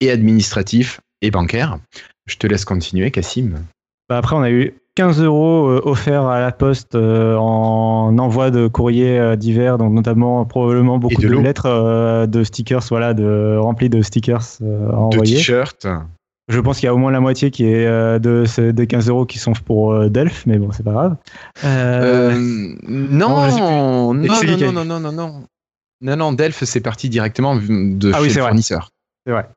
et 0.00 0.10
administratifs 0.10 1.00
et 1.22 1.30
bancaires. 1.30 1.78
Je 2.26 2.36
te 2.36 2.46
laisse 2.46 2.64
continuer, 2.64 3.10
Cassim. 3.10 3.64
Bah, 4.08 4.18
après, 4.18 4.36
on 4.36 4.42
a 4.42 4.50
eu 4.50 4.74
15 4.94 5.20
euros 5.22 5.68
euh, 5.68 5.80
offerts 5.84 6.26
à 6.26 6.40
la 6.40 6.52
poste 6.52 6.94
en 6.94 8.16
envoi 8.16 8.50
de 8.50 8.68
courriers 8.68 9.36
divers, 9.36 9.76
donc 9.76 9.92
notamment 9.92 10.44
probablement 10.44 10.98
beaucoup 10.98 11.20
de, 11.20 11.28
lettres, 11.28 12.26
de 12.26 12.44
stickers, 12.44 12.84
voilà, 12.90 13.12
de 13.12 13.56
remplis 13.58 13.88
de 13.88 14.02
stickers 14.02 14.58
envoyés. 14.92 15.34
De 15.34 15.38
t-shirts. 15.38 15.86
Je 16.48 16.60
pense 16.60 16.78
qu'il 16.78 16.86
y 16.86 16.88
a 16.88 16.94
au 16.94 16.98
moins 16.98 17.10
la 17.10 17.20
moitié 17.20 17.50
qui 17.50 17.64
est 17.64 17.86
euh, 17.86 18.18
de 18.18 18.70
des 18.70 18.86
15 18.86 19.08
euros 19.08 19.24
qui 19.24 19.38
sont 19.38 19.52
pour 19.52 19.92
euh, 19.92 20.10
Delph, 20.10 20.44
mais 20.46 20.58
bon, 20.58 20.72
c'est 20.72 20.82
pas 20.82 20.92
grave. 20.92 21.16
Euh, 21.64 22.34
non, 22.86 23.28
non, 23.48 24.12
non, 24.12 24.14
non, 24.14 24.84
non, 24.84 25.00
non, 25.00 25.12
non, 25.12 25.42
non, 26.02 26.16
non, 26.16 26.32
Delph, 26.32 26.64
c'est 26.64 26.80
parti 26.80 27.08
directement 27.08 27.56
de 27.56 28.12
ah, 28.12 28.18
chez 28.18 28.22
oui, 28.22 28.28
le 28.28 28.42
fournisseur. 28.42 28.90
C'est 29.26 29.32
vrai. 29.32 29.48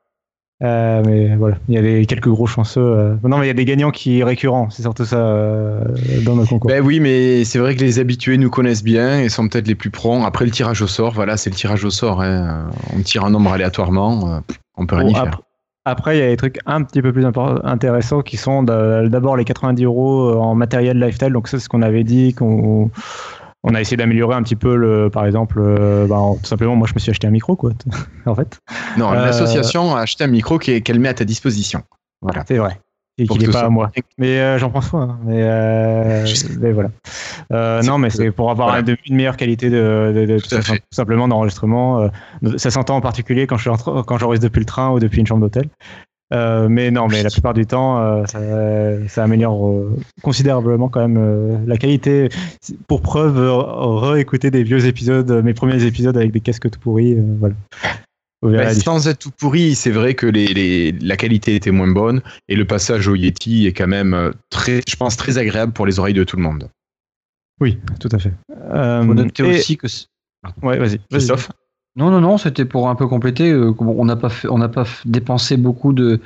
mais 0.62 1.36
voilà, 1.36 1.58
il 1.68 1.74
y 1.74 1.78
a 1.78 1.82
des, 1.82 2.06
quelques 2.06 2.30
gros 2.30 2.46
chanceux. 2.46 3.18
Non, 3.22 3.36
mais 3.36 3.44
il 3.44 3.48
y 3.48 3.50
a 3.50 3.54
des 3.54 3.66
gagnants 3.66 3.90
qui 3.90 4.22
récurrents, 4.22 4.70
c'est 4.70 4.80
surtout 4.80 5.04
ça 5.04 5.18
dans 6.24 6.36
nos 6.36 6.46
concours. 6.46 6.70
Ben 6.70 6.82
oui, 6.82 7.00
mais 7.00 7.44
c'est 7.44 7.58
vrai 7.58 7.76
que 7.76 7.82
les 7.82 7.98
habitués 7.98 8.38
nous 8.38 8.48
connaissent 8.48 8.84
bien 8.84 9.20
et 9.20 9.28
sont 9.28 9.46
peut-être 9.46 9.68
les 9.68 9.74
plus 9.74 9.90
pronts. 9.90 10.24
Après 10.24 10.46
le 10.46 10.50
tirage 10.50 10.80
au 10.80 10.86
sort, 10.86 11.12
voilà, 11.12 11.36
c'est 11.36 11.50
le 11.50 11.56
tirage 11.56 11.84
au 11.84 11.90
sort. 11.90 12.22
Hein. 12.22 12.70
On 12.96 13.02
tire 13.02 13.26
un 13.26 13.30
nombre 13.30 13.52
aléatoirement, 13.52 14.40
on 14.78 14.86
peut 14.86 14.96
rien 14.96 15.08
y 15.08 15.14
faire. 15.14 15.42
Après, 15.88 16.18
il 16.18 16.20
y 16.20 16.22
a 16.22 16.28
des 16.28 16.36
trucs 16.36 16.58
un 16.66 16.82
petit 16.82 17.00
peu 17.00 17.12
plus 17.12 17.24
intéressants 17.64 18.20
qui 18.20 18.36
sont 18.36 18.62
d'abord 18.62 19.36
les 19.36 19.44
90 19.44 19.84
euros 19.84 20.28
euh, 20.28 20.36
en 20.36 20.54
matériel 20.54 20.98
lifestyle. 20.98 21.32
Donc, 21.32 21.48
c'est 21.48 21.58
ce 21.58 21.68
qu'on 21.68 21.80
avait 21.80 22.04
dit, 22.04 22.34
qu'on 22.34 22.90
on 23.64 23.74
a 23.74 23.80
essayé 23.80 23.96
d'améliorer 23.96 24.36
un 24.36 24.42
petit 24.42 24.54
peu, 24.54 24.76
le, 24.76 25.08
par 25.08 25.24
exemple, 25.24 25.56
euh, 25.58 26.06
bah, 26.06 26.20
tout 26.40 26.46
simplement, 26.46 26.76
moi, 26.76 26.86
je 26.86 26.94
me 26.94 26.98
suis 26.98 27.10
acheté 27.10 27.26
un 27.26 27.30
micro, 27.30 27.56
quoi, 27.56 27.70
en 28.26 28.34
fait. 28.34 28.60
Non, 28.98 29.12
l'association 29.12 29.96
a 29.96 30.00
acheté 30.00 30.24
un 30.24 30.28
micro 30.28 30.58
qu'elle 30.58 31.00
met 31.00 31.08
à 31.08 31.14
ta 31.14 31.24
disposition. 31.24 31.82
Voilà. 32.20 32.44
C'est 32.46 32.58
vrai. 32.58 32.78
Et 33.18 33.26
qu'il 33.26 33.40
n'est 33.42 33.52
pas 33.52 33.64
à 33.64 33.68
moi. 33.68 33.90
Mais 34.16 34.38
euh, 34.38 34.58
j'en 34.58 34.70
prends 34.70 34.80
soin. 34.80 35.18
Mais, 35.24 35.42
euh, 35.42 36.24
mais, 36.60 36.72
voilà. 36.72 36.90
Euh, 37.52 37.82
non, 37.82 37.98
mais 37.98 38.10
c'est 38.10 38.30
pour 38.30 38.50
avoir 38.50 38.76
une, 38.78 39.16
meilleure 39.16 39.36
qualité 39.36 39.70
de, 39.70 40.38
tout, 40.38 40.82
simplement 40.90 41.28
d'enregistrement. 41.28 42.10
ça 42.56 42.70
s'entend 42.70 42.96
en 42.96 43.00
particulier 43.00 43.46
quand 43.46 43.56
je 43.56 43.70
quand 44.02 44.18
j'enregistre 44.18 44.48
depuis 44.48 44.60
le 44.60 44.66
train 44.66 44.90
ou 44.90 45.00
depuis 45.00 45.20
une 45.20 45.26
chambre 45.26 45.40
d'hôtel. 45.40 45.68
mais 46.32 46.90
non, 46.90 47.08
mais 47.08 47.22
la 47.22 47.30
plupart 47.30 47.54
du 47.54 47.66
temps, 47.66 48.24
ça, 48.26 48.38
ça, 49.08 49.24
améliore 49.24 49.84
considérablement 50.22 50.88
quand 50.88 51.06
même 51.06 51.66
la 51.66 51.76
qualité. 51.76 52.28
Pour 52.86 53.02
preuve, 53.02 53.38
réécouter 54.00 54.50
des 54.50 54.62
vieux 54.62 54.86
épisodes, 54.86 55.42
mes 55.44 55.54
premiers 55.54 55.84
épisodes 55.84 56.16
avec 56.16 56.30
des 56.30 56.40
casques 56.40 56.70
tout 56.70 56.80
pourris, 56.80 57.16
voilà. 57.40 57.54
Bah, 58.42 58.72
sans 58.72 59.08
être 59.08 59.18
tout 59.18 59.30
pourri, 59.32 59.74
c'est 59.74 59.90
vrai 59.90 60.14
que 60.14 60.26
les, 60.26 60.92
la 60.92 61.16
qualité 61.16 61.56
était 61.56 61.72
moins 61.72 61.88
bonne 61.88 62.22
et 62.48 62.54
le 62.54 62.64
passage 62.64 63.08
au 63.08 63.16
Yeti 63.16 63.66
est 63.66 63.72
quand 63.72 63.88
même 63.88 64.14
euh, 64.14 64.30
très, 64.48 64.80
je 64.86 64.94
pense, 64.94 65.16
très 65.16 65.38
agréable 65.38 65.72
pour 65.72 65.86
les 65.86 65.98
oreilles 65.98 66.14
de 66.14 66.22
tout 66.22 66.36
le 66.36 66.42
monde. 66.42 66.70
Oui, 67.60 67.78
tout 67.98 68.08
à 68.12 68.18
fait. 68.18 68.32
Euh, 68.72 69.02
noter 69.02 69.42
aussi 69.42 69.76
que. 69.76 69.88
Ouais, 70.62 70.78
vas-y. 70.78 71.00
Christophe. 71.10 71.50
non, 71.96 72.10
non, 72.10 72.20
non, 72.20 72.38
c'était 72.38 72.64
pour 72.64 72.88
un 72.88 72.94
peu 72.94 73.08
compléter. 73.08 73.50
Euh, 73.50 73.74
on 73.80 74.04
n'a 74.04 74.14
pas, 74.14 74.30
on 74.48 74.58
n'a 74.58 74.68
pas 74.68 74.84
dépensé 75.04 75.56
beaucoup 75.56 75.92
de, 75.92 76.20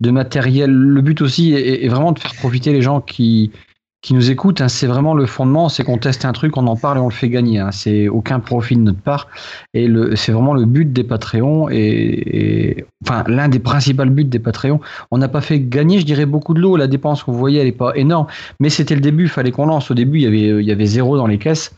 de 0.00 0.10
matériel. 0.10 0.70
Le 0.70 1.02
but 1.02 1.20
aussi 1.20 1.52
est, 1.52 1.88
vraiment 1.88 2.12
de 2.12 2.18
faire 2.18 2.34
profiter 2.34 2.72
les 2.72 2.80
gens 2.80 3.02
qui, 3.02 3.52
qui 4.00 4.14
nous 4.14 4.30
écoutent, 4.30 4.60
hein, 4.60 4.68
c'est 4.68 4.86
vraiment 4.86 5.12
le 5.12 5.26
fondement, 5.26 5.68
c'est 5.68 5.82
qu'on 5.82 5.98
teste 5.98 6.24
un 6.24 6.32
truc, 6.32 6.56
on 6.56 6.66
en 6.68 6.76
parle 6.76 6.98
et 6.98 7.00
on 7.00 7.08
le 7.08 7.12
fait 7.12 7.28
gagner. 7.28 7.58
Hein. 7.58 7.72
C'est 7.72 8.08
aucun 8.08 8.38
profit 8.38 8.76
de 8.76 8.82
notre 8.82 9.00
part. 9.00 9.26
Et 9.74 9.88
c'est 10.14 10.30
vraiment 10.30 10.54
le 10.54 10.66
but 10.66 10.92
des 10.92 11.02
Patreons 11.02 11.68
et, 11.68 12.84
enfin 13.04 13.24
l'un 13.26 13.48
des 13.48 13.58
principaux 13.58 14.04
buts 14.04 14.24
des 14.24 14.38
Patreons. 14.38 14.80
On 15.10 15.18
n'a 15.18 15.28
pas 15.28 15.40
fait 15.40 15.60
gagner, 15.60 15.98
je 15.98 16.06
dirais, 16.06 16.26
beaucoup 16.26 16.54
de 16.54 16.60
l'eau. 16.60 16.76
La 16.76 16.86
dépense 16.86 17.24
que 17.24 17.30
vous 17.30 17.38
voyez, 17.38 17.58
elle 17.58 17.66
n'est 17.66 17.72
pas 17.72 17.92
énorme, 17.96 18.28
mais 18.60 18.70
c'était 18.70 18.94
le 18.94 19.00
début. 19.00 19.24
Il 19.24 19.30
fallait 19.30 19.50
qu'on 19.50 19.66
lance. 19.66 19.90
Au 19.90 19.94
début, 19.94 20.18
il 20.18 20.22
y 20.22 20.26
avait, 20.26 20.70
avait 20.70 20.86
zéro 20.86 21.16
dans 21.16 21.26
les 21.26 21.38
caisses. 21.38 21.74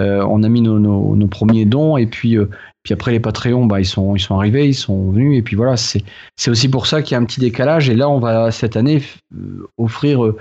Euh, 0.00 0.26
on 0.28 0.42
a 0.42 0.48
mis 0.48 0.60
nos, 0.60 1.28
premiers 1.28 1.64
dons 1.64 1.96
et 1.96 2.06
puis 2.06 2.36
euh, 2.36 2.50
puis 2.82 2.92
après 2.92 3.12
les 3.12 3.20
Patreons, 3.20 3.64
bah 3.64 3.80
ils 3.80 3.86
sont 3.86 4.16
arrivés, 4.30 4.68
ils 4.68 4.74
sont 4.74 5.10
venus 5.10 5.38
et 5.38 5.42
puis 5.42 5.56
voilà. 5.56 5.76
C'est 5.76 6.02
aussi 6.48 6.68
pour 6.68 6.86
ça 6.86 7.00
qu'il 7.00 7.12
y 7.12 7.14
a 7.14 7.20
un 7.20 7.24
petit 7.24 7.40
décalage. 7.40 7.88
Et 7.88 7.94
là, 7.94 8.10
on 8.10 8.18
va 8.18 8.50
cette 8.50 8.76
année 8.76 9.02
euh, 9.34 9.66
offrir 9.78 10.34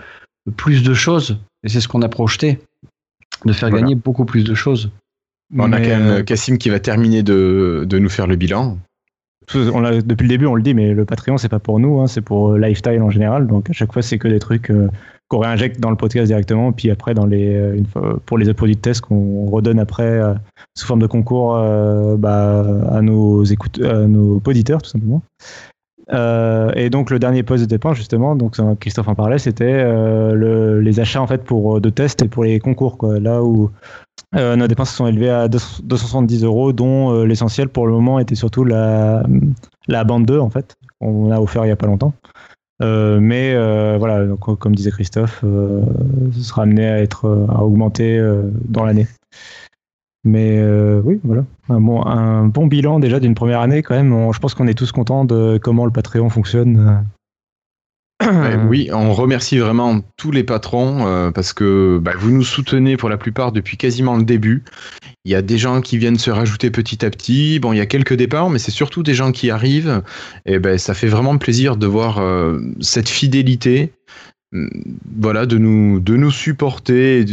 plus 0.51 0.83
de 0.83 0.93
choses. 0.93 1.39
Et 1.63 1.69
c'est 1.69 1.81
ce 1.81 1.87
qu'on 1.87 2.01
a 2.01 2.09
projeté, 2.09 2.59
de 3.45 3.53
faire 3.53 3.71
gagner 3.71 3.95
beaucoup 3.95 4.25
plus 4.25 4.43
de 4.43 4.53
choses. 4.53 4.91
On 5.57 5.71
a 5.71 5.79
quand 5.79 5.87
même 5.87 6.07
euh, 6.07 6.23
Cassim 6.23 6.57
qui 6.57 6.69
va 6.69 6.79
terminer 6.79 7.23
de, 7.23 7.85
de, 7.87 7.99
nous 7.99 8.09
faire 8.09 8.27
le 8.27 8.35
bilan. 8.35 8.77
On 9.53 9.83
a, 9.83 10.01
depuis 10.01 10.23
le 10.23 10.29
début, 10.29 10.45
on 10.45 10.55
le 10.55 10.63
dit, 10.63 10.73
mais 10.73 10.93
le 10.93 11.05
Patreon, 11.05 11.37
c'est 11.37 11.49
pas 11.49 11.59
pour 11.59 11.79
nous, 11.79 11.99
hein, 11.99 12.07
c'est 12.07 12.21
pour 12.21 12.53
euh, 12.53 12.57
Lifestyle 12.57 13.01
en 13.01 13.09
général. 13.09 13.45
Donc 13.45 13.69
à 13.69 13.73
chaque 13.73 13.91
fois, 13.91 14.01
c'est 14.01 14.17
que 14.17 14.27
des 14.27 14.39
trucs 14.39 14.71
euh, 14.71 14.87
qu'on 15.27 15.39
réinjecte 15.39 15.79
dans 15.79 15.89
le 15.89 15.95
podcast 15.95 16.27
directement, 16.27 16.71
puis 16.71 16.89
après, 16.89 17.13
dans 17.13 17.25
les, 17.25 17.53
une 17.75 17.85
fois, 17.85 18.19
pour 18.25 18.37
les 18.37 18.51
produits 18.53 18.75
de 18.75 18.81
test 18.81 19.01
qu'on 19.01 19.45
redonne 19.49 19.79
après 19.79 20.21
sous 20.75 20.85
forme 20.85 21.01
de 21.01 21.07
concours 21.07 21.53
bah, 22.17 22.65
à, 22.91 23.01
nos 23.01 23.43
écoute, 23.43 23.81
à 23.81 24.05
nos 24.05 24.41
auditeurs, 24.45 24.81
tout 24.81 24.89
simplement. 24.89 25.21
Euh, 26.13 26.71
et 26.75 26.89
donc 26.89 27.09
le 27.09 27.17
dernier 27.17 27.43
poste 27.43 27.63
de 27.63 27.67
dépense 27.67 27.97
justement, 27.97 28.35
donc 28.35 28.57
Christophe 28.79 29.07
en 29.07 29.15
parlait, 29.15 29.39
c'était 29.39 29.65
euh, 29.65 30.33
le, 30.33 30.79
les 30.79 30.99
achats 30.99 31.21
en 31.21 31.27
fait 31.27 31.43
pour 31.43 31.81
de 31.81 31.89
tests 31.89 32.21
et 32.21 32.27
pour 32.27 32.43
les 32.43 32.59
concours. 32.59 32.97
Là 33.03 33.41
où 33.43 33.71
euh, 34.35 34.55
nos 34.55 34.67
dépenses 34.67 34.93
sont 34.93 35.07
élevées 35.07 35.29
à 35.29 35.47
270 35.47 36.43
euros, 36.43 36.73
dont 36.73 37.23
l'essentiel 37.23 37.69
pour 37.69 37.87
le 37.87 37.93
moment 37.93 38.19
était 38.19 38.35
surtout 38.35 38.63
la, 38.63 39.23
la 39.87 40.03
bande 40.03 40.25
2 40.25 40.39
en 40.39 40.49
fait, 40.49 40.75
on 41.01 41.31
a 41.31 41.39
offert 41.39 41.65
il 41.65 41.69
y 41.69 41.71
a 41.71 41.75
pas 41.75 41.87
longtemps. 41.87 42.13
mais 42.79 43.55
voilà, 43.97 44.25
donc, 44.25 44.59
comme 44.59 44.75
disait 44.75 44.91
Christophe, 44.91 45.39
ce 45.41 46.41
sera 46.41 46.63
amené 46.63 46.87
à 46.87 47.01
être 47.01 47.47
à 47.49 47.63
augmenter 47.63 48.21
dans 48.69 48.85
l'année. 48.85 49.07
Mais 50.23 50.57
euh, 50.59 51.01
oui, 51.03 51.19
voilà. 51.23 51.45
Un 51.69 51.81
bon, 51.81 52.05
un 52.05 52.45
bon 52.47 52.67
bilan 52.67 52.99
déjà 52.99 53.19
d'une 53.19 53.35
première 53.35 53.59
année 53.59 53.83
quand 53.83 53.95
même. 53.95 54.31
je 54.31 54.39
pense 54.39 54.53
qu'on 54.53 54.67
est 54.67 54.73
tous 54.73 54.91
contents 54.91 55.25
de 55.25 55.59
comment 55.61 55.85
le 55.85 55.91
Patreon 55.91 56.29
fonctionne. 56.29 57.03
oui, 58.69 58.89
on 58.93 59.13
remercie 59.13 59.57
vraiment 59.57 60.01
tous 60.17 60.31
les 60.31 60.43
patrons 60.43 61.05
euh, 61.07 61.31
parce 61.31 61.51
que 61.53 61.99
bah, 62.01 62.13
vous 62.17 62.31
nous 62.31 62.43
soutenez 62.43 62.95
pour 62.95 63.09
la 63.09 63.17
plupart 63.17 63.51
depuis 63.51 63.77
quasiment 63.77 64.15
le 64.15 64.23
début. 64.23 64.63
Il 65.25 65.31
y 65.31 65.35
a 65.35 65.41
des 65.41 65.57
gens 65.57 65.81
qui 65.81 65.97
viennent 65.97 66.19
se 66.19 66.31
rajouter 66.31 66.69
petit 66.69 67.05
à 67.05 67.09
petit. 67.09 67.59
Bon, 67.59 67.73
il 67.73 67.77
y 67.77 67.81
a 67.81 67.85
quelques 67.85 68.13
départs, 68.13 68.49
mais 68.49 68.59
c'est 68.59 68.71
surtout 68.71 69.03
des 69.03 69.13
gens 69.13 69.31
qui 69.31 69.49
arrivent. 69.49 70.03
Et 70.45 70.59
ben, 70.59 70.77
ça 70.77 70.93
fait 70.93 71.07
vraiment 71.07 71.37
plaisir 71.37 71.77
de 71.77 71.87
voir 71.87 72.19
euh, 72.19 72.59
cette 72.79 73.09
fidélité 73.09 73.93
voilà, 75.17 75.45
de 75.45 75.57
nous, 75.57 75.99
de 75.99 76.15
nous 76.15 76.31
supporter. 76.31 77.25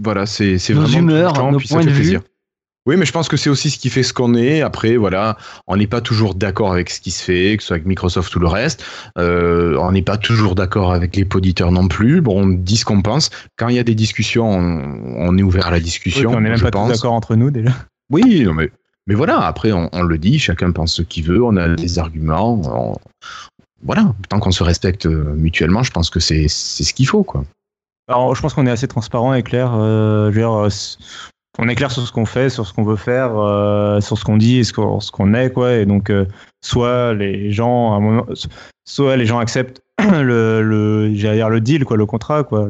voilà, 0.00 0.26
c'est 0.26 0.56
vraiment 0.70 0.98
humeurs, 0.98 1.52
nos 1.52 1.60
points 1.60 1.84
de 1.84 1.90
vue. 1.90 2.18
Oui, 2.86 2.96
mais 2.98 3.06
je 3.06 3.12
pense 3.12 3.28
que 3.28 3.38
c'est 3.38 3.48
aussi 3.48 3.70
ce 3.70 3.78
qui 3.78 3.88
fait 3.88 4.02
ce 4.02 4.12
qu'on 4.12 4.34
est. 4.34 4.60
Après, 4.60 4.96
voilà, 4.96 5.38
on 5.66 5.76
n'est 5.78 5.86
pas 5.86 6.02
toujours 6.02 6.34
d'accord 6.34 6.70
avec 6.70 6.90
ce 6.90 7.00
qui 7.00 7.10
se 7.10 7.22
fait, 7.22 7.56
que 7.56 7.62
ce 7.62 7.68
soit 7.68 7.76
avec 7.76 7.86
Microsoft 7.86 8.34
ou 8.36 8.40
le 8.40 8.46
reste. 8.46 8.84
Euh, 9.16 9.78
on 9.80 9.92
n'est 9.92 10.02
pas 10.02 10.18
toujours 10.18 10.54
d'accord 10.54 10.92
avec 10.92 11.16
les 11.16 11.24
poditeurs 11.24 11.72
non 11.72 11.88
plus. 11.88 12.20
Bon, 12.20 12.42
on 12.42 12.46
dit 12.46 12.76
ce 12.76 12.84
qu'on 12.84 13.00
pense. 13.00 13.30
Quand 13.56 13.68
il 13.68 13.76
y 13.76 13.78
a 13.78 13.84
des 13.84 13.94
discussions, 13.94 14.46
on, 14.46 15.38
est 15.38 15.42
ouvert 15.42 15.68
à 15.68 15.70
la 15.70 15.80
discussion. 15.80 16.30
on 16.30 16.40
n'est 16.42 16.50
même 16.50 16.60
pas 16.60 16.70
d'accord 16.70 17.14
entre 17.14 17.36
nous 17.36 17.50
déjà. 17.50 17.70
Oui, 18.10 18.46
mais, 18.54 18.70
mais 19.06 19.14
voilà, 19.14 19.40
après, 19.46 19.72
on, 19.72 19.88
on, 19.94 20.02
le 20.02 20.18
dit, 20.18 20.38
chacun 20.38 20.70
pense 20.70 20.92
ce 20.92 21.02
qu'il 21.02 21.24
veut, 21.24 21.42
on 21.42 21.56
a 21.56 21.70
des 21.70 21.98
arguments, 21.98 22.60
on, 22.64 22.96
voilà, 23.84 24.14
tant 24.30 24.40
qu'on 24.40 24.50
se 24.50 24.62
respecte 24.62 25.06
euh, 25.06 25.34
mutuellement, 25.36 25.82
je 25.82 25.90
pense 25.90 26.08
que 26.08 26.18
c'est 26.18 26.48
ce 26.48 26.94
qu'il 26.94 27.06
faut, 27.06 27.22
quoi. 27.22 27.44
Alors, 28.08 28.34
je 28.34 28.40
pense 28.40 28.54
qu'on 28.54 28.66
est 28.66 28.70
assez 28.70 28.88
transparent 28.88 29.34
et 29.34 29.42
clair. 29.42 29.72
Euh, 29.74 30.30
je 30.30 30.34
veux 30.34 30.40
dire, 30.40 30.52
euh, 30.52 30.68
on 31.58 31.68
est 31.68 31.74
clair 31.74 31.90
sur 31.90 32.06
ce 32.06 32.12
qu'on 32.12 32.26
fait, 32.26 32.48
sur 32.48 32.66
ce 32.66 32.72
qu'on 32.72 32.82
veut 32.82 32.96
faire, 32.96 33.30
sur 34.02 34.18
ce 34.18 34.24
qu'on 34.24 34.36
dit 34.36 34.58
et 34.58 34.64
ce 34.64 34.72
qu'on 34.72 35.34
est, 35.34 35.50
quoi. 35.50 35.74
Et 35.74 35.86
donc, 35.86 36.12
soit 36.62 37.14
les 37.14 37.52
gens, 37.52 38.26
soit 38.84 39.16
les 39.16 39.26
gens 39.26 39.38
acceptent 39.38 39.82
le, 40.00 40.62
le, 40.62 41.10
dire 41.10 41.48
le 41.48 41.60
deal, 41.60 41.84
quoi, 41.84 41.96
le 41.96 42.06
contrat, 42.06 42.42
quoi. 42.42 42.68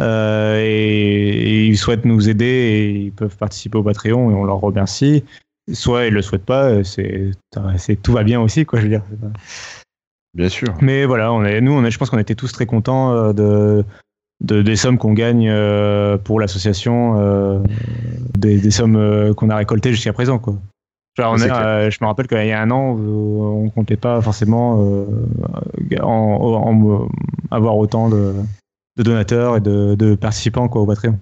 et, 0.00 1.66
ils 1.66 1.78
souhaitent 1.78 2.04
nous 2.04 2.28
aider 2.28 2.44
et 2.44 2.90
ils 2.90 3.12
peuvent 3.12 3.36
participer 3.36 3.78
au 3.78 3.82
Patreon 3.82 4.30
et 4.30 4.34
on 4.34 4.44
leur 4.44 4.58
remercie. 4.58 5.24
Soit 5.72 6.06
ils 6.06 6.12
le 6.12 6.20
souhaitent 6.20 6.44
pas, 6.44 6.84
c'est 6.84 7.32
tout 8.02 8.12
va 8.12 8.22
bien 8.22 8.40
aussi, 8.40 8.66
quoi. 8.66 8.80
Je 8.80 8.84
veux 8.84 8.90
dire. 8.90 9.04
Bien 10.34 10.48
sûr. 10.48 10.74
Mais 10.80 11.04
voilà, 11.04 11.32
on 11.32 11.44
est, 11.44 11.60
nous, 11.60 11.72
on 11.72 11.84
est, 11.84 11.90
je 11.90 11.98
pense 11.98 12.10
qu'on 12.10 12.18
était 12.18 12.34
tous 12.34 12.52
très 12.52 12.66
contents 12.66 13.12
euh, 13.12 13.32
de, 13.32 13.84
de 14.42 14.62
des 14.62 14.76
sommes 14.76 14.98
qu'on 14.98 15.12
gagne 15.12 15.48
euh, 15.48 16.18
pour 16.18 16.40
l'association, 16.40 17.18
euh, 17.18 17.58
des, 18.36 18.58
des, 18.58 18.70
sommes 18.70 19.34
qu'on 19.34 19.50
a 19.50 19.56
récoltées 19.56 19.92
jusqu'à 19.92 20.12
présent. 20.12 20.38
Quoi. 20.38 20.56
Genre, 21.16 21.32
on 21.32 21.36
est, 21.36 21.90
je 21.90 21.98
me 22.00 22.06
rappelle 22.06 22.26
qu'il 22.26 22.44
y 22.44 22.52
a 22.52 22.60
un 22.60 22.70
an, 22.72 22.98
on 22.98 23.70
comptait 23.70 23.96
pas 23.96 24.20
forcément 24.20 25.06
en, 26.02 27.08
avoir 27.52 27.76
autant 27.76 28.08
de, 28.08 28.34
de, 28.96 29.02
donateurs 29.04 29.56
et 29.56 29.60
de, 29.60 29.94
de 29.94 30.16
participants 30.16 30.66
quoi, 30.66 30.82
au 30.82 30.86
Patreon. 30.86 31.16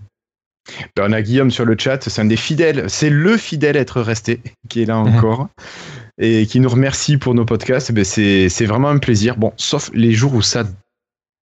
Ben, 0.97 1.07
on 1.09 1.13
a 1.13 1.21
Guillaume 1.21 1.51
sur 1.51 1.67
le 1.67 1.77
chat, 1.77 2.09
c'est 2.09 2.23
un 2.23 2.25
des 2.25 2.37
fidèles, 2.37 2.89
c'est 2.89 3.11
le 3.11 3.37
fidèle 3.37 3.77
à 3.77 3.81
être 3.81 4.01
resté, 4.01 4.41
qui 4.71 4.81
est 4.81 4.87
là 4.87 4.97
encore 4.97 5.49
et 6.19 6.47
qui 6.47 6.61
nous 6.61 6.69
remercie 6.69 7.17
pour 7.17 7.35
nos 7.35 7.45
podcasts, 7.45 7.91
eh 7.91 7.93
ben 7.93 8.05
c'est 8.05 8.67
vraiment 8.67 8.89
un 8.89 8.99
plaisir. 8.99 9.37
Bon, 9.37 9.53
sauf 9.57 9.91
les 9.95 10.13
jours 10.13 10.35
où 10.35 10.43
ça, 10.43 10.65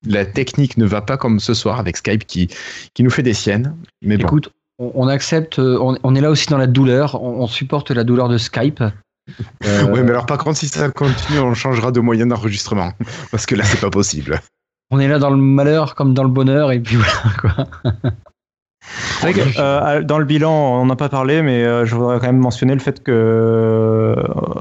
la 0.07 0.25
technique 0.25 0.77
ne 0.77 0.87
va 0.87 1.03
pas 1.03 1.17
comme 1.17 1.41
ce 1.41 1.55
soir 1.55 1.79
avec 1.79 1.97
Skype 1.97 2.27
qui, 2.27 2.49
qui 2.95 3.03
nous 3.03 3.11
fait 3.11 3.23
des 3.23 3.35
siennes. 3.35 3.77
Mais 4.03 4.15
Écoute, 4.15 4.53
on, 4.79 5.09
accepte, 5.09 5.59
euh, 5.59 5.79
on, 5.81 6.15
est 6.15 6.21
là 6.21 6.31
aussi 6.31 6.47
dans 6.49 6.59
la 6.59 6.67
douleur, 6.67 7.23
on, 7.23 7.47
supporte 7.47 7.91
la 7.91 8.05
douleur 8.05 8.29
de 8.29 8.39
Skype. 8.39 8.83
Euh... 9.65 9.87
oui, 9.93 10.01
mais 10.03 10.11
alors 10.11 10.27
par 10.27 10.39
contre, 10.39 10.59
si 10.59 10.67
ça 10.67 10.91
continue, 10.91 11.39
on 11.39 11.55
changera 11.55 11.93
de 11.93 12.01
moyen 12.01 12.27
d'enregistrement. 12.27 12.93
Parce 13.31 13.47
que 13.47 13.55
là, 13.55 13.63
c'est 13.63 13.79
pas 13.79 13.91
possible. 13.91 14.41
On 14.91 14.99
est 14.99 15.07
là 15.07 15.21
dans 15.21 15.31
le 15.31 15.37
malheur 15.37 15.95
comme 15.95 16.15
dans 16.15 16.25
le 16.25 16.31
bonheur, 16.31 16.73
et 16.73 16.81
puis 16.81 16.97
voilà, 16.97 17.37
quoi. 17.39 17.69
Euh, 19.25 20.03
dans 20.03 20.19
le 20.19 20.25
bilan, 20.25 20.81
on 20.81 20.87
n'a 20.87 20.97
pas 20.97 21.09
parlé, 21.09 21.43
mais 21.43 21.65
euh, 21.65 21.85
je 21.85 21.95
voudrais 21.95 22.19
quand 22.19 22.27
même 22.27 22.39
mentionner 22.39 22.75
le 22.75 22.81
fait 22.81 23.03
que 23.03 23.13
euh, 23.13 24.15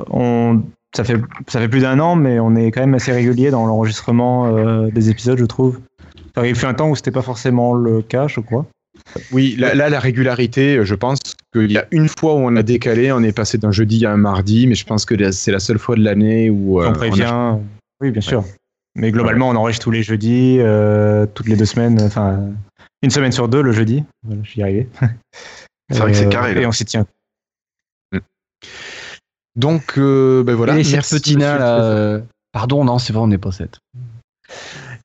on, 0.10 0.62
ça, 0.96 1.04
fait, 1.04 1.20
ça 1.48 1.60
fait 1.60 1.70
plus 1.70 1.82
d'un 1.82 2.00
an, 2.00 2.16
mais 2.16 2.40
on 2.40 2.56
est 2.56 2.72
quand 2.72 2.82
même 2.82 2.94
assez 2.94 3.12
régulier 3.12 3.52
dans 3.52 3.66
l'enregistrement 3.66 4.52
des 4.90 5.10
épisodes, 5.10 5.38
je 5.38 5.46
trouve. 5.46 5.80
il 6.44 6.56
fait 6.56 6.68
un 6.68 6.74
temps 6.74 6.90
où 6.90 6.96
c'était 6.96 7.12
pas 7.12 7.22
forcément 7.22 7.74
le 7.74 8.02
cas, 8.02 8.28
je 8.28 8.40
crois. 8.40 8.66
Oui, 9.32 9.56
là, 9.58 9.74
la 9.90 10.00
régularité, 10.00 10.84
je 10.84 10.96
pense 10.96 11.20
qu'il 11.54 11.72
y 11.72 11.78
a 11.78 11.86
une 11.91 12.10
fois 12.10 12.36
où 12.36 12.40
on 12.40 12.56
a 12.56 12.64
décalé, 12.64 13.12
on 13.12 13.24
est 13.24 13.32
passé 13.32 13.58
d'un 13.58 13.72
jeudi 13.72 14.06
à 14.06 14.12
un 14.12 14.18
mardi, 14.18 14.68
mais 14.68 14.76
je 14.76 14.86
pense 14.86 15.06
que 15.06 15.32
c'est 15.32 15.52
la 15.52 15.60
seule 15.60 15.80
fois 15.80 15.96
de 15.96 16.04
l'année 16.04 16.50
où. 16.50 16.82
on 16.84 16.94
prévient. 16.94 17.56
Oui, 18.02 18.12
bien 18.12 18.22
sûr. 18.22 18.44
Mais 18.95 19.11
globalement, 19.11 19.49
on 19.49 19.56
enregistre 19.56 19.84
tous 19.84 19.91
les 19.91 20.03
jeudis, 20.03 20.60
toutes 21.34 21.48
les 21.48 21.56
deux 21.56 21.66
semaines. 21.66 22.02
Enfin, 22.02 22.52
une 23.02 23.11
semaine 23.11 23.32
sur 23.32 23.48
deux 23.48 23.61
le 23.61 23.72
jeudi. 23.72 24.03
Voilà, 24.24 24.41
j'y 24.44 24.61
arrivé. 24.61 24.90
C'est 25.91 25.99
vrai 25.99 26.11
que 26.11 26.18
c'est 26.18 26.28
euh, 26.28 26.30
carré. 26.30 26.61
Et 26.61 26.66
on 26.66 26.72
s'y 26.72 26.86
tient. 26.86 27.06
Mm. 28.11 28.20
Donc, 29.56 29.98
euh, 29.98 30.44
ben 30.44 30.56
voilà. 30.56 30.78
Et 30.78 30.84
cette 30.84 31.10
petite 31.10 31.40
là, 31.40 31.82
euh, 31.82 32.22
pardon, 32.52 32.84
non, 32.84 32.99
c'est 32.99 33.14
vrai, 33.14 33.24
on 33.24 33.28
n'est 33.28 33.38
pas 33.38 33.52
7. 33.52 33.80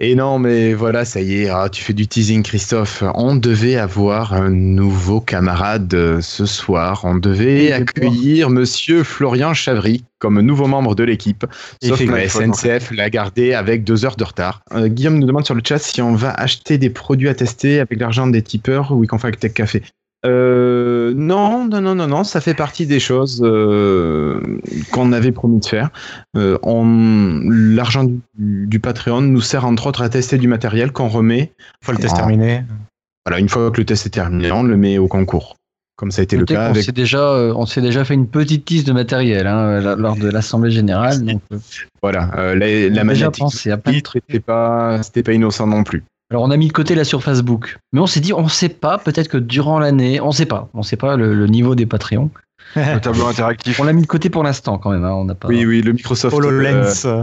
Et 0.00 0.14
non, 0.14 0.38
mais 0.38 0.74
voilà, 0.74 1.04
ça 1.04 1.20
y 1.20 1.42
est, 1.42 1.48
ah, 1.48 1.68
tu 1.70 1.82
fais 1.82 1.92
du 1.92 2.08
teasing, 2.08 2.42
Christophe. 2.42 3.04
On 3.14 3.36
devait 3.36 3.76
avoir 3.76 4.32
un 4.32 4.50
nouveau 4.50 5.20
camarade 5.20 5.92
euh, 5.94 6.20
ce 6.20 6.46
soir. 6.46 7.02
On 7.04 7.14
devait 7.14 7.72
accueillir 7.72 8.50
Monsieur 8.50 9.04
Florian 9.04 9.54
Chavry 9.54 10.04
comme 10.18 10.40
nouveau 10.40 10.66
membre 10.66 10.94
de 10.94 11.04
l'équipe. 11.04 11.46
Sauf 11.82 11.98
que 11.98 12.10
la 12.10 12.28
SNCF 12.28 12.90
l'a 12.92 13.10
gardé 13.10 13.52
avec 13.52 13.84
deux 13.84 14.04
heures 14.04 14.16
de 14.16 14.24
retard. 14.24 14.62
Euh, 14.72 14.88
Guillaume 14.88 15.18
nous 15.18 15.26
demande 15.26 15.44
sur 15.44 15.54
le 15.54 15.62
chat 15.66 15.78
si 15.78 16.00
on 16.02 16.14
va 16.14 16.32
acheter 16.32 16.78
des 16.78 16.90
produits 16.90 17.28
à 17.28 17.34
tester 17.34 17.78
avec 17.78 18.00
l'argent 18.00 18.26
des 18.26 18.42
tipeurs 18.42 18.92
ou 18.92 19.06
qu'on 19.06 19.18
fait 19.18 19.28
avec 19.28 19.38
Tech 19.38 19.52
Café. 19.52 19.82
Euh, 20.24 21.12
non, 21.14 21.68
non, 21.68 21.80
non, 21.80 21.94
non, 21.94 22.06
non, 22.06 22.24
ça 22.24 22.40
fait 22.40 22.54
partie 22.54 22.86
des 22.86 23.00
choses 23.00 23.42
euh, 23.44 24.40
qu'on 24.90 25.12
avait 25.12 25.32
promis 25.32 25.60
de 25.60 25.66
faire. 25.66 25.90
Euh, 26.36 26.58
L'argent 27.50 28.06
du, 28.38 28.80
Patreon 28.80 29.20
nous 29.20 29.40
sert 29.40 29.66
entre 29.66 29.86
autres 29.86 30.02
à 30.02 30.08
tester 30.08 30.38
du 30.38 30.48
matériel 30.48 30.92
qu'on 30.92 31.08
remet. 31.08 31.52
Une 31.58 31.84
fois 31.84 31.94
le 31.94 32.00
test 32.00 32.16
terminé. 32.16 32.64
Voilà, 33.26 33.38
une 33.38 33.48
fois 33.48 33.70
que 33.70 33.80
le 33.80 33.84
test 33.84 34.06
est 34.06 34.10
terminé, 34.10 34.50
on 34.52 34.62
le 34.62 34.76
met 34.76 34.98
au 34.98 35.08
concours. 35.08 35.56
Comme 35.96 36.10
ça 36.10 36.20
a 36.20 36.24
été 36.24 36.36
le 36.36 36.44
cas. 36.44 36.70
On 36.70 36.74
s'est 36.74 36.90
déjà, 36.90 37.30
euh, 37.30 37.52
on 37.54 37.66
s'est 37.66 37.80
déjà 37.80 38.04
fait 38.04 38.14
une 38.14 38.26
petite 38.26 38.68
liste 38.68 38.86
de 38.86 38.92
matériel 38.92 39.46
hein, 39.46 39.94
lors 39.96 40.16
de 40.16 40.28
l'assemblée 40.28 40.72
générale. 40.72 41.22
Donc, 41.22 41.40
euh. 41.52 41.58
voilà, 42.02 42.54
la, 42.54 42.88
la 42.88 43.04
magnétique, 43.04 43.44
c'était 43.52 44.40
pas, 44.40 45.02
c'était 45.02 45.22
pas 45.22 45.32
innocent 45.32 45.66
non 45.66 45.84
plus. 45.84 46.02
Alors 46.30 46.42
on 46.42 46.50
a 46.50 46.56
mis 46.56 46.68
de 46.68 46.72
côté 46.72 46.94
la 46.94 47.04
surface 47.04 47.42
book, 47.42 47.78
mais 47.92 48.00
on 48.00 48.06
s'est 48.06 48.20
dit 48.20 48.32
on 48.32 48.48
sait 48.48 48.68
pas, 48.68 48.98
peut-être 48.98 49.28
que 49.28 49.36
durant 49.36 49.78
l'année, 49.78 50.20
on 50.20 50.32
sait 50.32 50.46
pas, 50.46 50.68
on 50.74 50.82
sait 50.82 50.96
pas 50.96 51.16
le, 51.16 51.46
niveau 51.46 51.74
des 51.74 51.86
Patreons. 51.86 52.30
Le 52.76 52.98
tableau 53.00 53.26
interactif. 53.26 53.78
On 53.78 53.84
l'a 53.84 53.92
mis 53.92 54.02
de 54.02 54.06
côté 54.06 54.30
pour 54.30 54.42
l'instant 54.42 54.78
quand 54.78 54.90
même. 54.90 55.04
Hein, 55.04 55.12
on 55.12 55.26
n'a 55.26 55.34
pas. 55.34 55.48
Oui, 55.48 55.66
oui, 55.66 55.82
le 55.82 55.92
Microsoft 55.92 56.34
HoloLens 56.34 57.04
euh, 57.04 57.22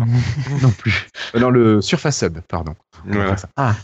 non 0.61 0.69
plus. 0.69 1.07
Euh, 1.35 1.39
non, 1.41 1.49
le 1.49 1.81
Surface 1.81 2.21
Hub, 2.21 2.39
pardon. 2.47 2.75
Ah, 3.57 3.75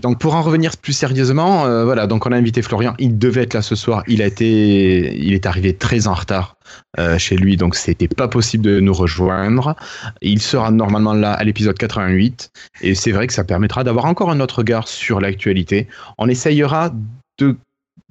donc 0.00 0.18
pour 0.18 0.34
en 0.34 0.42
revenir 0.42 0.76
plus 0.76 0.92
sérieusement, 0.92 1.66
euh, 1.66 1.84
voilà, 1.84 2.06
donc 2.06 2.26
on 2.26 2.32
a 2.32 2.36
invité 2.36 2.62
Florian. 2.62 2.94
Il 2.98 3.18
devait 3.18 3.42
être 3.42 3.54
là 3.54 3.62
ce 3.62 3.74
soir. 3.74 4.04
Il 4.06 4.22
a 4.22 4.26
été, 4.26 5.16
il 5.16 5.34
est 5.34 5.46
arrivé 5.46 5.74
très 5.74 6.06
en 6.06 6.14
retard 6.14 6.56
euh, 6.98 7.18
chez 7.18 7.36
lui, 7.36 7.56
donc 7.56 7.74
c'était 7.74 8.08
pas 8.08 8.28
possible 8.28 8.64
de 8.64 8.80
nous 8.80 8.92
rejoindre. 8.92 9.74
Il 10.20 10.40
sera 10.40 10.70
normalement 10.70 11.14
là 11.14 11.32
à 11.32 11.42
l'épisode 11.42 11.76
88, 11.76 12.50
et 12.82 12.94
c'est 12.94 13.10
vrai 13.12 13.26
que 13.26 13.32
ça 13.32 13.44
permettra 13.44 13.82
d'avoir 13.82 14.04
encore 14.04 14.30
un 14.30 14.40
autre 14.40 14.58
regard 14.58 14.86
sur 14.86 15.20
l'actualité. 15.20 15.88
On 16.18 16.28
essayera 16.28 16.92
de 17.38 17.56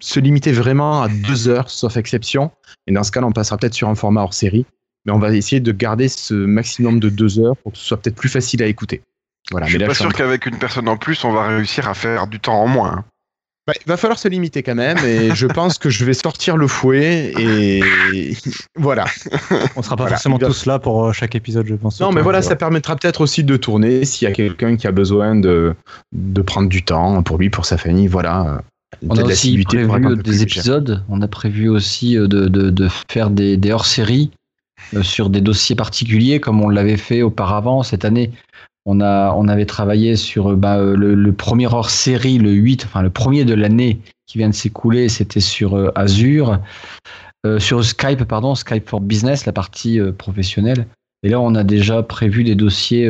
se 0.02 0.20
limiter 0.20 0.52
vraiment 0.52 1.04
à 1.04 1.08
deux 1.08 1.48
heures, 1.48 1.70
sauf 1.70 1.96
exception. 1.96 2.52
Et 2.88 2.92
dans 2.92 3.04
ce 3.04 3.12
cas, 3.12 3.22
on 3.22 3.32
passera 3.32 3.58
peut-être 3.58 3.76
sur 3.76 3.88
un 3.88 3.96
format 3.96 4.24
hors 4.24 4.34
série, 4.34 4.66
mais 5.06 5.14
on 5.14 5.20
va 5.20 5.34
essayer 5.34 5.62
de 5.62 5.72
garder 5.72 6.10
ce 6.10 6.34
maximum 6.34 7.00
de 7.00 7.10
deux 7.10 7.40
heures 7.40 7.56
pour 7.58 7.72
que 7.72 7.78
ce 7.78 7.86
soit 7.86 7.98
peut-être 7.98 8.16
plus 8.16 8.30
facile 8.30 8.62
à 8.62 8.66
écouter. 8.66 9.02
Voilà, 9.50 9.66
je 9.66 9.78
suis 9.78 9.86
pas 9.86 9.94
sûr 9.94 10.14
qu'avec 10.14 10.46
une 10.46 10.60
personne 10.60 10.88
en 10.88 10.98
plus, 10.98 11.24
on 11.24 11.32
va 11.32 11.48
réussir 11.48 11.88
à 11.88 11.94
faire 11.94 12.28
du 12.28 12.40
temps 12.40 12.62
en 12.62 12.68
moins. 12.68 12.98
Hein. 12.98 13.06
Bah, 13.68 13.74
il 13.80 13.88
va 13.88 13.96
falloir 13.96 14.18
se 14.18 14.28
limiter 14.28 14.64
quand 14.64 14.76
même, 14.76 14.98
et 15.06 15.36
je 15.36 15.46
pense 15.46 15.78
que 15.78 15.92
je 15.92 16.04
vais 16.04 16.16
sortir 16.16 16.58
le 16.58 16.68
fouet, 16.68 17.32
et 17.38 17.84
voilà. 18.76 19.06
On 19.76 19.84
sera 19.84 19.96
pas 19.96 20.08
forcément 20.08 20.40
tous 20.40 20.66
là 20.66 20.80
pour 20.80 21.06
euh, 21.06 21.14
chaque 21.14 21.36
épisode, 21.36 21.68
je 21.68 21.76
pense. 21.76 22.00
Non, 22.00 22.12
mais 22.12 22.22
voilà, 22.22 22.42
ça 22.42 22.56
permettra 22.56 22.96
peut-être 22.96 23.22
aussi 23.22 23.44
de 23.44 23.58
tourner 23.58 24.04
s'il 24.04 24.28
y 24.28 24.32
a 24.32 24.34
quelqu'un 24.34 24.78
qui 24.78 24.88
a 24.88 24.92
besoin 24.92 25.36
de, 25.36 25.76
de 26.12 26.42
prendre 26.42 26.70
du 26.70 26.84
temps 26.84 27.22
pour 27.22 27.38
lui, 27.38 27.50
pour 27.52 27.66
sa 27.66 27.78
famille, 27.78 28.08
voilà. 28.08 28.64
On 29.08 29.16
a 29.16 29.24
aussi 29.24 29.64
prévu 29.64 30.18
des 30.18 30.44
épisodes, 30.44 31.04
on 31.08 31.22
a 31.22 31.28
prévu 31.28 31.70
aussi 31.70 32.18
euh, 32.18 32.28
de, 32.28 32.48
de, 32.48 32.72
de 32.72 32.88
faire 33.10 33.30
des, 33.30 33.58
des 33.58 33.72
hors-séries 33.72 34.32
euh, 34.96 35.04
sur 35.04 35.30
des 35.30 35.42
dossiers 35.42 35.76
particuliers 35.76 36.40
comme 36.40 36.62
on 36.62 36.70
l'avait 36.70 36.98
fait 36.98 37.22
auparavant 37.22 37.84
cette 37.84 38.06
année. 38.06 38.32
On, 38.86 39.00
a, 39.00 39.34
on 39.36 39.48
avait 39.48 39.66
travaillé 39.66 40.16
sur 40.16 40.56
bah, 40.58 40.78
euh, 40.78 40.96
le, 40.96 41.34
premier 41.34 41.68
hors 41.68 41.90
série, 41.90 42.40
le 42.40 42.52
8, 42.52 42.86
enfin 42.86 43.02
le 43.02 43.12
premier 43.12 43.46
de 43.46 43.54
l'année 43.54 44.00
qui 44.26 44.40
vient 44.40 44.50
de 44.50 44.56
s'écouler, 44.56 45.08
c'était 45.08 45.40
sur 45.40 45.76
euh, 45.76 45.92
Azure, 45.94 46.60
euh, 47.46 47.60
sur 47.60 47.84
Skype, 47.86 48.24
pardon, 48.24 48.56
Skype 48.56 48.90
for 48.90 49.02
Business, 49.02 49.46
la 49.46 49.54
partie 49.54 50.00
professionnelle. 50.18 50.88
Et 51.24 51.30
là, 51.30 51.40
on 51.40 51.54
a 51.54 51.64
déjà 51.64 52.02
prévu 52.02 52.44
des 52.44 52.56
dossiers, 52.56 53.08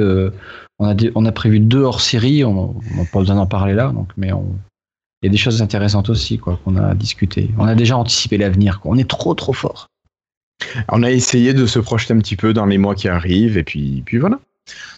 on, 0.80 0.90
a 0.90 0.96
on 1.16 1.26
a 1.26 1.32
prévu 1.32 1.62
deux 1.62 1.82
hors 1.82 2.02
série, 2.02 2.44
on 2.44 2.76
n'a 2.96 3.06
pas 3.06 3.20
besoin 3.20 3.36
d'en 3.36 3.48
parler 3.48 3.74
là, 3.74 3.92
donc, 3.94 4.10
mais 4.18 4.32
il 5.22 5.28
y 5.28 5.30
a 5.30 5.32
des 5.32 5.38
choses 5.38 5.62
intéressantes 5.62 6.10
aussi 6.10 6.38
quoi 6.38 6.60
qu'on 6.66 6.76
a 6.76 6.94
discuté. 6.96 7.52
On 7.58 7.66
a 7.66 7.76
déjà 7.76 7.96
anticipé 7.96 8.38
l'avenir. 8.38 8.82
On 8.84 8.98
est 8.98 9.10
trop 9.10 9.34
trop 9.34 9.54
fort. 9.54 9.88
On 10.90 11.04
a 11.04 11.12
essayé 11.12 11.54
de 11.54 11.66
se 11.66 11.80
projeter 11.80 12.14
un 12.14 12.20
petit 12.20 12.36
peu 12.36 12.54
dans 12.54 12.66
les 12.66 12.78
mois 12.78 12.96
qui 12.96 13.08
arrivent 13.08 13.58
et 13.58 13.64
puis, 13.64 14.04
puis 14.06 14.18
voilà. 14.18 14.40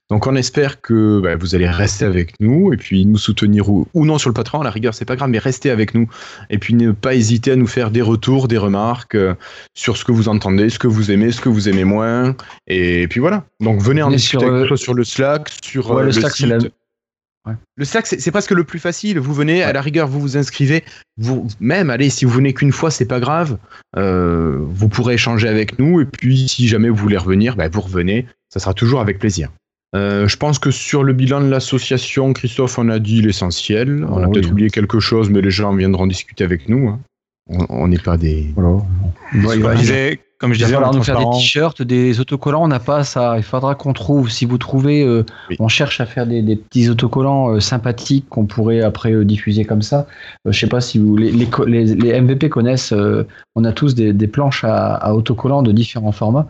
Donc 0.10 0.28
on 0.28 0.36
espère 0.36 0.82
que 0.82 1.22
bah, 1.22 1.36
vous 1.36 1.56
allez 1.56 1.68
rester 1.68 2.06
avec 2.06 2.40
nous 2.40 2.74
et 2.74 2.78
puis 2.78 3.06
nous 3.06 3.18
soutenir 3.18 3.70
ou, 3.70 3.88
non 3.96 4.18
sur 4.18 4.30
le 4.30 4.34
Patreon, 4.34 4.62
à 4.62 4.64
la 4.64 4.70
rigueur 4.70 4.94
c'est 4.94 5.06
pas 5.06 5.16
grave, 5.16 5.30
mais 5.30 5.40
restez 5.40 5.70
avec 5.70 5.96
nous 5.96 6.10
et 6.50 6.58
puis 6.58 6.74
ne 6.74 6.92
pas 6.92 7.16
hésiter 7.16 7.52
à 7.52 7.56
nous 7.56 7.68
faire 7.68 7.90
des 7.90 8.02
retours, 8.02 8.48
des 8.48 8.58
remarques 8.58 9.16
euh, 9.16 9.34
sur 9.74 9.96
ce 9.96 10.04
que 10.04 10.12
vous 10.12 10.28
entendez, 10.28 10.70
ce 10.70 10.78
que 10.78 10.88
vous 10.88 11.10
aimez, 11.10 11.32
ce 11.32 11.40
que 11.40 11.50
vous 11.50 11.70
aimez 11.70 11.86
moins 11.86 12.36
et 12.68 13.08
puis 13.08 13.22
voilà. 13.22 13.46
Donc 13.62 13.82
venez 13.82 14.04
en 14.04 14.10
discuter 14.10 14.46
sur, 14.46 14.54
euh, 14.54 14.76
sur 14.76 14.94
le 14.94 15.04
Slack, 15.06 15.50
sur 15.64 15.92
euh, 15.98 16.04
le, 16.04 16.12
Slack, 16.12 16.34
site. 16.34 16.72
Le 17.78 17.86
Slack, 17.86 18.06
c'est 18.06 18.32
presque 18.32 18.52
le 18.52 18.66
plus 18.66 18.80
facile. 18.80 19.20
Vous 19.20 19.34
venez, 19.34 19.64
à 19.64 19.74
la 19.74 19.82
rigueur, 19.82 20.08
vous 20.08 20.20
vous 20.20 20.38
inscrivez. 20.38 20.84
Vous, 21.18 21.48
même, 21.60 21.90
allez, 21.90 22.10
si 22.10 22.24
vous 22.24 22.32
venez 22.32 22.54
qu'une 22.54 22.72
fois, 22.72 22.90
c'est 22.90 23.06
pas 23.06 23.20
grave. 23.20 23.58
vous 23.98 24.88
pourrez 24.88 25.16
échanger 25.16 25.50
avec 25.50 25.78
nous. 25.78 26.00
Et 26.00 26.06
puis, 26.06 26.48
si 26.48 26.70
jamais 26.70 26.88
vous 26.88 26.96
voulez 26.96 27.18
revenir, 27.18 27.58
bah, 27.58 27.68
vous 27.68 27.82
revenez. 27.82 28.28
Ça 28.48 28.62
sera 28.62 28.74
toujours 28.74 29.02
avec 29.02 29.20
plaisir. 29.20 29.50
Euh, 29.96 30.28
je 30.28 30.38
pense 30.38 30.60
que 30.60 30.72
sur 30.72 31.04
le 31.04 31.14
bilan 31.14 31.42
de 31.42 31.50
l'association, 31.50 32.34
Christophe 32.34 32.80
on 32.80 32.90
a 32.90 33.00
dit 33.00 33.22
l'essentiel. 33.22 34.06
On 34.10 34.18
a 34.18 34.26
ah 34.26 34.30
peut-être 34.30 34.52
oublié 34.52 34.70
quelque 34.70 35.00
chose, 35.00 35.30
mais 35.30 35.42
les 35.42 35.52
gens 35.52 35.74
viendront 35.76 36.08
discuter 36.08 36.44
avec 36.44 36.68
nous. 36.68 36.90
Hein. 36.90 37.00
On 37.48 37.88
n'est 37.88 38.00
pas 38.00 38.18
des. 38.18 38.54
Voilà. 38.56 38.80
comme 39.32 39.44
je 39.44 39.76
disais, 39.80 40.20
il 40.40 40.58
va 40.58 40.68
falloir 40.68 40.94
nous 40.94 41.04
faire 41.04 41.20
des 41.20 41.38
t-shirts, 41.38 41.82
des 41.82 42.22
autocollants. 42.22 42.64
On 42.64 42.70
n'a 42.70 42.80
pas 42.80 43.04
ça. 43.04 43.36
Il 43.38 43.44
faudra 43.44 43.76
qu'on 43.76 43.92
trouve. 43.92 44.32
Si 44.32 44.46
vous 44.46 44.58
trouvez, 44.58 45.04
euh, 45.04 45.26
on 45.60 45.68
cherche 45.68 46.00
à 46.00 46.06
faire 46.06 46.26
des, 46.26 46.42
petits 46.56 46.90
autocollants 46.90 47.52
euh, 47.54 47.60
sympathiques 47.60 48.28
qu'on 48.30 48.46
pourrait 48.46 48.82
après 48.82 49.26
diffuser 49.26 49.66
comme 49.66 49.82
ça. 49.82 50.08
je 50.46 50.58
sais 50.58 50.68
pas 50.68 50.80
si 50.80 51.00
vous 51.00 51.18
les, 51.18 51.32
les, 51.32 52.22
MVP 52.22 52.50
connaissent. 52.50 52.94
on 53.56 53.64
a 53.66 53.74
tous 53.74 53.94
des, 53.94 54.28
planches 54.28 54.64
à, 54.64 54.96
à, 54.96 55.14
autocollants 55.14 55.64
de 55.64 55.74
différents 55.74 56.14
formats. 56.14 56.48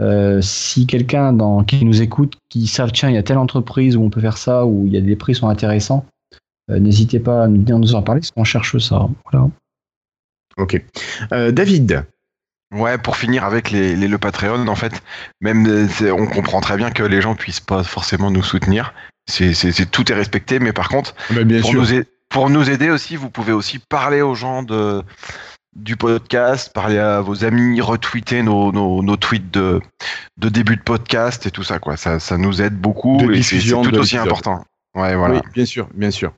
Euh, 0.00 0.40
si 0.40 0.86
quelqu'un 0.86 1.36
qui 1.64 1.84
nous 1.84 2.00
écoute, 2.00 2.38
qui 2.48 2.66
savent, 2.66 2.92
tiens, 2.92 3.10
il 3.10 3.14
y 3.14 3.18
a 3.18 3.22
telle 3.22 3.38
entreprise 3.38 3.96
où 3.96 4.02
on 4.02 4.10
peut 4.10 4.20
faire 4.20 4.38
ça, 4.38 4.64
où 4.64 4.86
il 4.86 4.92
y 4.92 4.96
a 4.96 5.00
des 5.00 5.16
prix 5.16 5.34
sont 5.34 5.48
intéressants, 5.48 6.06
euh, 6.70 6.78
n'hésitez 6.78 7.20
pas 7.20 7.44
à 7.44 7.48
nous, 7.48 7.94
en 7.94 8.02
parler, 8.02 8.20
parce 8.20 8.30
qu'on 8.30 8.44
cherche 8.44 8.78
ça. 8.78 9.08
Voilà. 9.30 9.48
Ok. 10.56 10.82
Euh, 11.32 11.50
David 11.50 12.04
Ouais, 12.72 12.98
pour 12.98 13.16
finir 13.16 13.44
avec 13.44 13.72
les, 13.72 13.96
le 13.96 14.18
Patreon, 14.18 14.68
en 14.68 14.76
fait, 14.76 15.02
même 15.40 15.88
on 16.16 16.26
comprend 16.26 16.60
très 16.60 16.76
bien 16.76 16.92
que 16.92 17.02
les 17.02 17.20
gens 17.20 17.34
puissent 17.34 17.58
pas 17.58 17.82
forcément 17.82 18.30
nous 18.30 18.44
soutenir. 18.44 18.94
C'est, 19.26 19.90
tout 19.90 20.10
est 20.12 20.14
respecté, 20.14 20.60
mais 20.60 20.72
par 20.72 20.88
contre, 20.88 21.16
ah 21.30 21.34
pour, 21.62 21.74
Nous 21.74 21.84
pour 22.28 22.48
nous 22.48 22.70
aider 22.70 22.88
aussi, 22.90 23.16
vous 23.16 23.28
pouvez 23.28 23.52
aussi 23.52 23.80
parler 23.80 24.22
aux 24.22 24.36
gens 24.36 24.62
de 24.62 25.02
du 25.76 25.96
podcast, 25.96 26.72
parler 26.72 26.98
à 26.98 27.20
vos 27.20 27.44
amis, 27.44 27.80
retweeter 27.80 28.42
nos, 28.42 28.72
nos, 28.72 29.16
tweets 29.16 29.52
de, 29.52 29.80
de 30.36 30.48
début 30.48 30.76
de 30.76 30.82
podcast 30.82 31.46
et 31.46 31.50
tout 31.50 31.62
ça, 31.62 31.78
quoi. 31.78 31.96
Ça, 31.96 32.18
ça 32.18 32.36
nous 32.36 32.60
aide 32.60 32.76
beaucoup 32.76 33.30
et 33.30 33.42
c'est 33.42 33.58
tout 33.58 33.96
aussi 33.96 34.16
important. 34.16 34.64
Ouais, 34.96 35.14
voilà. 35.14 35.36
Oui, 35.36 35.40
bien 35.54 35.64
sûr, 35.64 35.88
bien 35.94 36.10
sûr. 36.10 36.32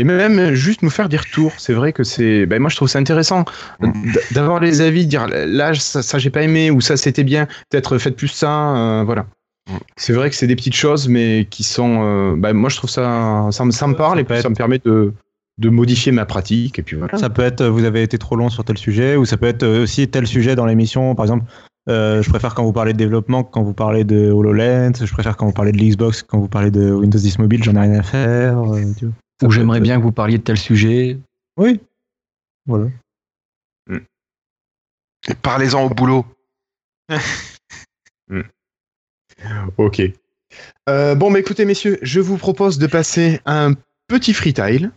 Et 0.00 0.04
même 0.04 0.54
juste 0.54 0.82
nous 0.82 0.90
faire 0.90 1.08
des 1.08 1.16
retours. 1.16 1.52
C'est 1.58 1.72
vrai 1.72 1.92
que 1.92 2.04
c'est. 2.04 2.46
Ben 2.46 2.60
moi, 2.60 2.70
je 2.70 2.76
trouve 2.76 2.88
ça 2.88 3.00
intéressant 3.00 3.44
mm. 3.80 4.12
d'avoir 4.30 4.60
les 4.60 4.80
avis, 4.80 5.04
de 5.04 5.10
dire 5.10 5.26
là, 5.28 5.74
ça, 5.74 6.18
j'ai 6.18 6.30
pas 6.30 6.42
aimé 6.42 6.70
ou 6.70 6.80
ça, 6.80 6.96
c'était 6.96 7.24
bien. 7.24 7.48
Peut-être 7.70 7.98
faites 7.98 8.16
plus 8.16 8.28
ça. 8.28 8.76
Euh, 8.76 9.02
voilà. 9.04 9.26
Mm. 9.68 9.76
C'est 9.96 10.12
vrai 10.12 10.30
que 10.30 10.36
c'est 10.36 10.46
des 10.46 10.54
petites 10.54 10.76
choses, 10.76 11.08
mais 11.08 11.48
qui 11.50 11.64
sont. 11.64 12.02
Euh, 12.04 12.36
ben, 12.36 12.52
moi, 12.52 12.70
je 12.70 12.76
trouve 12.76 12.90
ça. 12.90 13.48
Ça, 13.50 13.64
ça 13.70 13.86
me 13.88 13.94
parle 13.94 14.20
et 14.20 14.24
puis 14.24 14.40
ça 14.40 14.48
me 14.48 14.54
permet 14.54 14.78
de, 14.78 15.12
de 15.58 15.68
modifier 15.68 16.12
ma 16.12 16.24
pratique 16.24 16.78
et 16.78 16.82
puis 16.82 16.96
voilà. 16.96 17.18
Ça 17.18 17.30
peut 17.30 17.42
être 17.42 17.64
vous 17.64 17.84
avez 17.84 18.02
été 18.02 18.16
trop 18.18 18.36
long 18.36 18.48
sur 18.48 18.64
tel 18.64 18.78
sujet 18.78 19.16
ou 19.16 19.24
ça 19.24 19.36
peut 19.36 19.46
être 19.46 19.66
aussi 19.66 20.08
tel 20.08 20.26
sujet 20.26 20.54
dans 20.54 20.66
l'émission 20.66 21.14
par 21.14 21.24
exemple 21.24 21.44
euh, 21.88 22.22
je 22.22 22.28
préfère 22.28 22.54
quand 22.54 22.64
vous 22.64 22.72
parlez 22.72 22.92
de 22.92 22.98
développement 22.98 23.42
quand 23.42 23.62
vous 23.62 23.72
parlez 23.72 24.04
de 24.04 24.30
HoloLens 24.30 24.92
je 25.04 25.12
préfère 25.12 25.36
quand 25.36 25.46
vous 25.46 25.52
parlez 25.52 25.72
de 25.72 25.78
l'Xbox 25.78 26.22
quand 26.22 26.38
vous 26.38 26.48
parlez 26.48 26.70
de 26.70 26.92
Windows 26.92 27.18
10 27.18 27.38
mobile 27.40 27.64
j'en 27.64 27.74
ai 27.74 27.80
rien 27.80 27.94
à 27.94 28.02
faire 28.02 28.58
euh, 28.58 28.84
ou 29.42 29.50
j'aimerais 29.50 29.80
bien 29.80 29.98
que 29.98 30.02
vous 30.02 30.12
parliez 30.12 30.38
de 30.38 30.42
tel 30.42 30.58
sujet. 30.58 31.18
Oui. 31.56 31.80
Voilà. 32.66 32.88
Hmm. 33.88 34.00
et 35.28 35.34
parlez-en 35.34 35.84
au 35.84 35.90
boulot. 35.90 36.24
Hmm. 38.30 38.42
ok. 39.78 40.02
Euh, 40.90 41.14
bon 41.14 41.30
mais 41.30 41.40
écoutez 41.40 41.64
messieurs 41.64 41.98
je 42.02 42.20
vous 42.20 42.36
propose 42.36 42.76
de 42.76 42.86
passer 42.86 43.40
à 43.46 43.64
un 43.64 43.72
petit 44.06 44.34
freetile 44.34 44.90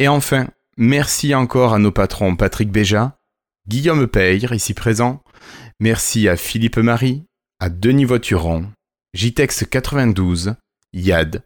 Et 0.00 0.08
enfin, 0.08 0.48
merci 0.78 1.34
encore 1.34 1.74
à 1.74 1.78
nos 1.78 1.92
patrons 1.92 2.34
Patrick 2.34 2.72
Béja, 2.72 3.18
Guillaume 3.68 4.08
Peyre, 4.08 4.54
ici 4.54 4.72
présent. 4.72 5.22
Merci 5.78 6.26
à 6.26 6.38
Philippe 6.38 6.78
Marie, 6.78 7.26
à 7.58 7.68
Denis 7.68 8.06
Voituron, 8.06 8.72
JTEX 9.12 9.66
92, 9.70 10.54
Yad, 10.94 11.44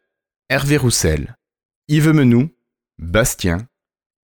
Hervé 0.48 0.76
Roussel, 0.76 1.34
Yves 1.88 2.12
Menou, 2.12 2.48
Bastien, 2.98 3.66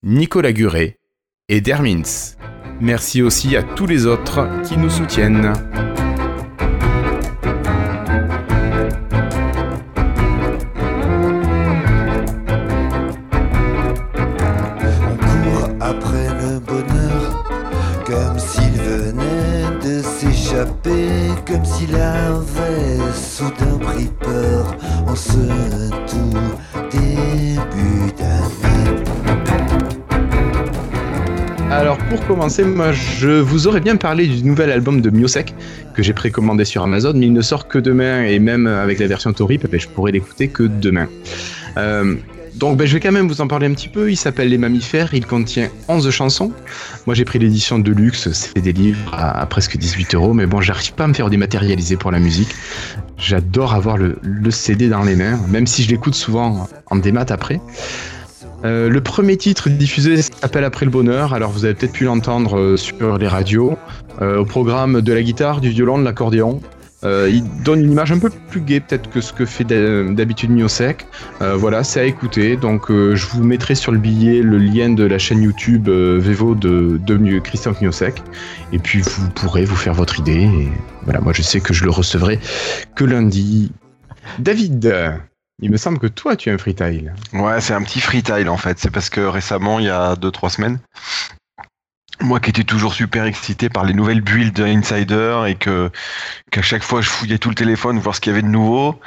Nicolas 0.05 0.53
Guret 0.53 1.01
et 1.49 1.61
Dermins. 1.61 2.37
Merci 2.81 3.23
aussi 3.23 3.57
à 3.57 3.65
tous 3.65 3.89
les 3.89 4.07
autres 4.07 4.49
qui 4.63 4.79
nous 4.79 4.91
soutiennent. 4.91 5.90
Alors 31.71 31.97
pour 32.11 32.27
commencer, 32.27 32.65
moi 32.65 32.93
je 32.93 33.31
vous 33.31 33.67
aurais 33.67 33.81
bien 33.81 33.97
parlé 33.97 34.27
du 34.27 34.43
nouvel 34.43 34.71
album 34.71 35.01
de 35.01 35.09
Miosek 35.09 35.55
que 35.95 36.03
j'ai 36.03 36.13
précommandé 36.13 36.67
sur 36.67 36.83
Amazon, 36.83 37.15
mais 37.15 37.27
il 37.27 37.33
ne 37.33 37.41
sort 37.41 37.67
que 37.67 37.79
demain 37.79 38.25
et 38.25 38.39
même 38.39 38.67
avec 38.67 38.99
la 38.99 39.07
version 39.07 39.33
Torip, 39.33 39.67
je 39.73 39.89
pourrais 39.89 40.13
l'écouter 40.13 40.49
que 40.49 40.65
demain. 40.65 41.09
Euh, 41.79 42.17
donc 42.61 42.77
ben, 42.77 42.87
je 42.87 42.93
vais 42.93 43.01
quand 43.01 43.11
même 43.11 43.27
vous 43.27 43.41
en 43.41 43.49
parler 43.49 43.67
un 43.67 43.73
petit 43.73 43.89
peu. 43.89 44.11
Il 44.11 44.17
s'appelle 44.17 44.49
Les 44.49 44.59
Mammifères, 44.59 45.15
il 45.15 45.25
contient 45.25 45.71
11 45.89 46.11
chansons. 46.11 46.53
Moi 47.07 47.15
j'ai 47.15 47.25
pris 47.25 47.39
l'édition 47.39 47.79
de 47.79 47.91
luxe, 47.91 48.31
c'est 48.33 48.61
des 48.61 48.75
livres 48.75 49.15
à, 49.15 49.47
presque 49.47 49.79
18 49.79 50.15
euros, 50.15 50.35
mais 50.35 50.45
bon 50.45 50.61
j'arrive 50.61 50.93
pas 50.93 51.05
à 51.05 51.07
me 51.07 51.15
faire 51.15 51.31
dématérialiser 51.31 51.97
pour 51.97 52.11
la 52.11 52.19
musique. 52.19 52.51
J'adore 53.17 53.73
avoir 53.73 53.97
le, 53.97 54.19
CD 54.51 54.89
dans 54.89 55.03
les 55.03 55.17
mains, 55.17 55.41
même 55.49 55.67
si 55.67 55.83
je 55.83 55.89
l'écoute 55.89 56.15
souvent 56.15 56.69
en 56.87 56.97
démat 56.97 57.25
après. 57.31 57.61
Euh, 58.67 58.91
le 58.91 59.01
premier 59.01 59.39
titre 59.39 59.71
diffusé 59.71 60.21
s'appelle 60.21 60.65
Après 60.65 60.85
le 60.85 60.91
bonheur, 60.91 61.33
alors 61.33 61.51
vous 61.51 61.65
avez 61.65 61.73
peut-être 61.73 61.93
pu 61.93 62.05
l'entendre 62.05 62.59
euh, 62.59 62.77
sur 62.77 63.17
les 63.17 63.27
radios, 63.27 63.79
euh, 64.21 64.41
au 64.41 64.45
programme 64.45 65.01
de 65.01 65.13
la 65.15 65.23
guitare, 65.23 65.63
du 65.63 65.71
violon, 65.71 65.99
de 65.99 66.05
l'accordéon. 66.05 66.61
Euh, 67.03 67.31
il 67.33 67.45
donne 67.63 67.81
une 67.81 67.93
image 67.93 68.13
un 68.13 68.19
peu 68.19 68.31
plus 68.31 68.61
gaie 68.61 68.81
peut-être 68.81 69.09
que 69.09 69.21
ce 69.21 69.33
que 69.33 69.47
fait 69.47 69.65
d'habitude 69.65 70.51
Miosec. 70.51 71.07
Euh, 71.41 71.57
voilà, 71.57 71.83
c'est 71.85 72.01
à 72.01 72.05
écouter. 72.05 72.57
Donc 72.57 72.91
euh, 72.91 73.17
je 73.17 73.27
vous 73.27 73.43
mettrai 73.43 73.75
sur 73.75 73.93
le 73.93 73.99
billet 73.99 74.43
le 74.43 74.59
lien 74.59 74.91
de 74.91 75.05
la 75.05 75.19
chaîne 75.19 75.43
YouTube 75.43 75.89
Vevo 75.89 76.55
de, 76.55 77.01
de 77.05 77.39
Christophe 77.39 77.81
Miosec. 77.81 78.23
Et 78.73 78.79
puis 78.79 79.01
vous 79.01 79.31
pourrez 79.31 79.65
vous 79.65 79.77
faire 79.77 79.95
votre 79.95 80.19
idée. 80.19 80.43
Et 80.43 80.69
voilà, 81.05 81.21
moi 81.21 81.33
je 81.33 81.43
sais 81.43 81.61
que 81.61 81.73
je 81.73 81.85
le 81.85 81.91
recevrai 81.91 82.39
que 82.95 83.05
lundi. 83.05 83.73
David, 84.39 84.95
il 85.63 85.71
me 85.71 85.77
semble 85.77 85.99
que 85.99 86.07
toi 86.07 86.37
tu 86.37 86.51
as 86.51 86.53
un 86.53 86.59
freetile. 86.59 87.15
Ouais, 87.33 87.61
c'est 87.61 87.75
un 87.75 87.83
petit 87.83 88.01
freetile 88.01 88.49
en 88.49 88.57
fait. 88.57 88.79
C'est 88.79 88.91
parce 88.91 89.09
que 89.09 89.21
récemment, 89.21 89.79
il 89.79 89.87
y 89.87 89.91
a 89.91 90.15
2-3 90.15 90.51
semaines, 90.51 90.79
moi 92.23 92.41
qui 92.41 92.51
étais 92.51 92.65
toujours 92.65 92.93
super 92.93 93.25
excité 93.25 93.69
par 93.69 93.85
les 93.85 93.95
nouvelles 93.95 94.21
builds 94.21 94.53
d'Insider 94.53 95.45
et 95.49 95.55
que 95.55 95.91
qu'à 96.51 96.63
chaque 96.63 96.83
fois 96.83 97.01
je 97.01 97.09
fouillais 97.09 97.39
tout 97.39 97.49
le 97.49 97.55
téléphone 97.55 97.99
voir 97.99 98.15
ce 98.15 98.21
qu'il 98.21 98.31
y 98.31 98.35
avait 98.35 98.43
de 98.43 98.49
nouveau 98.49 99.01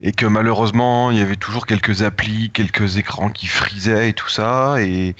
et 0.00 0.12
que 0.12 0.26
malheureusement 0.26 1.10
il 1.10 1.18
y 1.18 1.20
avait 1.20 1.36
toujours 1.36 1.66
quelques 1.66 2.02
applis, 2.02 2.50
quelques 2.50 2.96
écrans 2.96 3.30
qui 3.30 3.46
frisaient 3.46 4.10
et 4.10 4.12
tout 4.12 4.28
ça 4.28 4.76
et, 4.80 5.14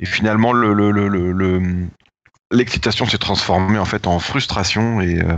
et 0.00 0.06
finalement 0.06 0.52
le, 0.52 0.72
le, 0.72 0.90
le, 0.90 1.08
le 1.08 1.88
l'excitation 2.52 3.06
s'est 3.06 3.18
transformée 3.18 3.78
en 3.78 3.84
fait 3.84 4.06
en 4.06 4.18
frustration 4.18 5.00
et 5.00 5.20
euh, 5.20 5.36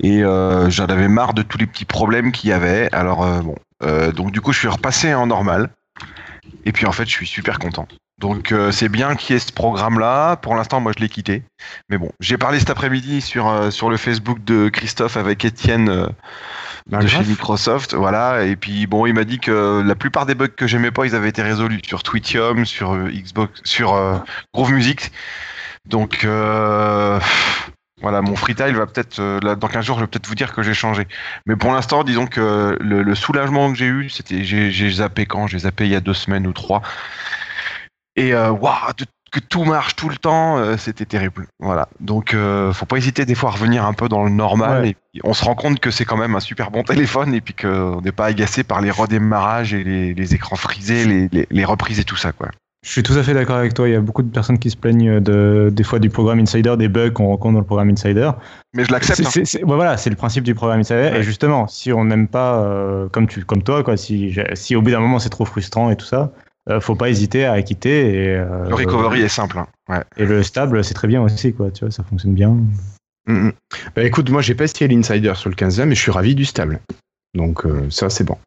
et 0.00 0.22
euh, 0.22 0.70
j'en 0.70 0.86
avais 0.86 1.08
marre 1.08 1.34
de 1.34 1.42
tous 1.42 1.58
les 1.58 1.66
petits 1.66 1.84
problèmes 1.84 2.32
qu'il 2.32 2.50
y 2.50 2.52
avait. 2.52 2.88
Alors 2.92 3.24
euh, 3.24 3.40
bon 3.40 3.56
euh, 3.82 4.12
donc 4.12 4.32
du 4.32 4.40
coup 4.40 4.52
je 4.52 4.58
suis 4.60 4.68
repassé 4.68 5.12
en 5.12 5.26
normal 5.26 5.70
et 6.64 6.72
puis 6.72 6.86
en 6.86 6.92
fait 6.92 7.04
je 7.04 7.10
suis 7.10 7.26
super 7.26 7.58
content 7.58 7.86
donc 8.18 8.50
euh, 8.50 8.72
c'est 8.72 8.88
bien 8.88 9.14
qu'il 9.14 9.34
y 9.34 9.36
ait 9.36 9.40
ce 9.40 9.52
programme-là. 9.52 10.36
Pour 10.36 10.54
l'instant, 10.54 10.80
moi 10.80 10.92
je 10.96 11.02
l'ai 11.02 11.08
quitté. 11.08 11.42
Mais 11.90 11.98
bon, 11.98 12.10
j'ai 12.18 12.38
parlé 12.38 12.58
cet 12.58 12.70
après-midi 12.70 13.20
sur, 13.20 13.48
euh, 13.48 13.70
sur 13.70 13.90
le 13.90 13.98
Facebook 13.98 14.42
de 14.42 14.70
Christophe 14.70 15.18
avec 15.18 15.44
Étienne 15.44 15.90
euh, 15.90 16.06
de 16.86 17.06
chez 17.06 17.24
Microsoft. 17.24 17.92
Voilà. 17.92 18.44
Et 18.44 18.56
puis 18.56 18.86
bon, 18.86 19.04
il 19.04 19.12
m'a 19.12 19.24
dit 19.24 19.38
que 19.38 19.82
la 19.84 19.94
plupart 19.94 20.24
des 20.24 20.34
bugs 20.34 20.48
que 20.48 20.66
j'aimais 20.66 20.90
pas, 20.90 21.04
ils 21.04 21.14
avaient 21.14 21.28
été 21.28 21.42
résolus 21.42 21.82
sur 21.86 22.02
Twitium, 22.02 22.64
sur 22.64 22.96
Xbox, 22.96 23.60
sur 23.64 24.22
Groove 24.54 24.72
Music. 24.72 25.12
Donc 25.84 26.26
voilà, 28.02 28.22
mon 28.22 28.36
freetile 28.36 28.76
va 28.76 28.86
peut-être, 28.86 29.20
dans 29.40 29.68
15 29.68 29.84
jours, 29.84 29.96
je 29.96 30.02
vais 30.02 30.06
peut-être 30.06 30.26
vous 30.26 30.34
dire 30.34 30.54
que 30.54 30.62
j'ai 30.62 30.74
changé. 30.74 31.06
Mais 31.46 31.56
pour 31.56 31.72
l'instant, 31.72 32.02
disons 32.02 32.26
que 32.26 32.78
le, 32.80 33.14
soulagement 33.14 33.70
que 33.72 33.78
j'ai 33.78 33.86
eu, 33.86 34.08
c'était, 34.08 34.44
j'ai 34.44 34.90
zappé 34.90 35.26
quand? 35.26 35.46
J'ai 35.48 35.60
zappé 35.60 35.84
il 35.84 35.92
y 35.92 35.96
a 35.96 36.00
deux 36.00 36.14
semaines 36.14 36.46
ou 36.46 36.52
trois. 36.52 36.82
Et 38.16 38.34
euh, 38.34 38.50
waouh, 38.50 38.92
que 39.32 39.40
tout 39.40 39.64
marche 39.64 39.96
tout 39.96 40.08
le 40.08 40.16
temps, 40.16 40.58
euh, 40.58 40.76
c'était 40.78 41.04
terrible. 41.04 41.46
Voilà. 41.58 41.88
Donc, 42.00 42.32
euh, 42.32 42.72
faut 42.72 42.86
pas 42.86 42.96
hésiter 42.96 43.24
des 43.26 43.34
fois 43.34 43.50
à 43.50 43.52
revenir 43.52 43.84
un 43.84 43.92
peu 43.92 44.08
dans 44.08 44.24
le 44.24 44.30
normal. 44.30 44.86
Et 44.86 44.96
on 45.24 45.34
se 45.34 45.44
rend 45.44 45.54
compte 45.54 45.80
que 45.80 45.90
c'est 45.90 46.04
quand 46.04 46.16
même 46.16 46.34
un 46.34 46.40
super 46.40 46.70
bon 46.70 46.82
téléphone 46.82 47.34
et 47.34 47.40
puis 47.40 47.54
qu'on 47.54 48.00
n'est 48.00 48.12
pas 48.12 48.26
agacé 48.26 48.64
par 48.64 48.80
les 48.80 48.90
redémarrages 48.90 49.74
et 49.74 49.84
les, 49.84 50.34
écrans 50.34 50.56
frisés, 50.56 51.28
les, 51.50 51.64
reprises 51.64 52.00
et 52.00 52.04
tout 52.04 52.16
ça, 52.16 52.32
quoi. 52.32 52.48
Je 52.84 52.92
suis 52.92 53.02
tout 53.02 53.14
à 53.14 53.22
fait 53.24 53.34
d'accord 53.34 53.56
avec 53.56 53.74
toi. 53.74 53.88
Il 53.88 53.92
y 53.92 53.96
a 53.96 54.00
beaucoup 54.00 54.22
de 54.22 54.30
personnes 54.30 54.60
qui 54.60 54.70
se 54.70 54.76
plaignent 54.76 55.18
de, 55.18 55.70
des 55.72 55.82
fois 55.82 55.98
du 55.98 56.08
programme 56.08 56.38
Insider, 56.38 56.76
des 56.78 56.86
bugs 56.86 57.10
qu'on 57.10 57.26
rencontre 57.26 57.54
dans 57.54 57.60
le 57.60 57.66
programme 57.66 57.90
Insider. 57.90 58.30
Mais 58.74 58.84
je 58.84 58.92
l'accepte. 58.92 59.26
Hein. 59.26 59.58
voilà, 59.64 59.96
c'est 59.96 60.10
le 60.10 60.14
principe 60.14 60.44
du 60.44 60.54
programme 60.54 60.80
Insider. 60.80 61.10
Et 61.16 61.24
justement, 61.24 61.66
si 61.66 61.92
on 61.92 62.04
n'aime 62.04 62.28
pas, 62.28 62.64
comme, 63.10 63.26
tu, 63.26 63.44
comme 63.44 63.64
toi, 63.64 63.82
quoi, 63.82 63.96
si, 63.96 64.38
si 64.54 64.76
au 64.76 64.82
bout 64.82 64.92
d'un 64.92 65.00
moment 65.00 65.18
c'est 65.18 65.30
trop 65.30 65.44
frustrant 65.44 65.90
et 65.90 65.96
tout 65.96 66.06
ça, 66.06 66.30
euh, 66.68 66.80
faut 66.80 66.96
pas 66.96 67.10
hésiter 67.10 67.44
à 67.44 67.60
quitter. 67.62 68.24
Et, 68.24 68.36
euh, 68.36 68.68
le 68.68 68.74
recovery 68.74 69.22
est 69.22 69.28
simple. 69.28 69.58
Hein. 69.88 70.02
Et 70.16 70.24
le 70.24 70.42
stable, 70.42 70.82
c'est 70.84 70.94
très 70.94 71.08
bien 71.08 71.22
aussi, 71.22 71.52
quoi. 71.52 71.70
Tu 71.70 71.84
vois, 71.84 71.90
ça 71.90 72.02
fonctionne 72.02 72.34
bien. 72.34 72.50
Mm, 73.26 73.48
mm. 73.48 73.52
Bah, 73.94 74.04
écoute, 74.04 74.30
moi 74.30 74.42
j'ai 74.42 74.54
pas 74.54 74.64
essayé 74.64 74.88
l'insider 74.88 75.32
sur 75.34 75.50
le 75.50 75.54
15e, 75.54 75.86
mais 75.86 75.94
je 75.94 76.00
suis 76.00 76.10
ravi 76.10 76.34
du 76.34 76.44
stable. 76.44 76.80
Donc 77.34 77.64
euh, 77.66 77.88
ça, 77.90 78.10
c'est 78.10 78.24
bon. 78.24 78.38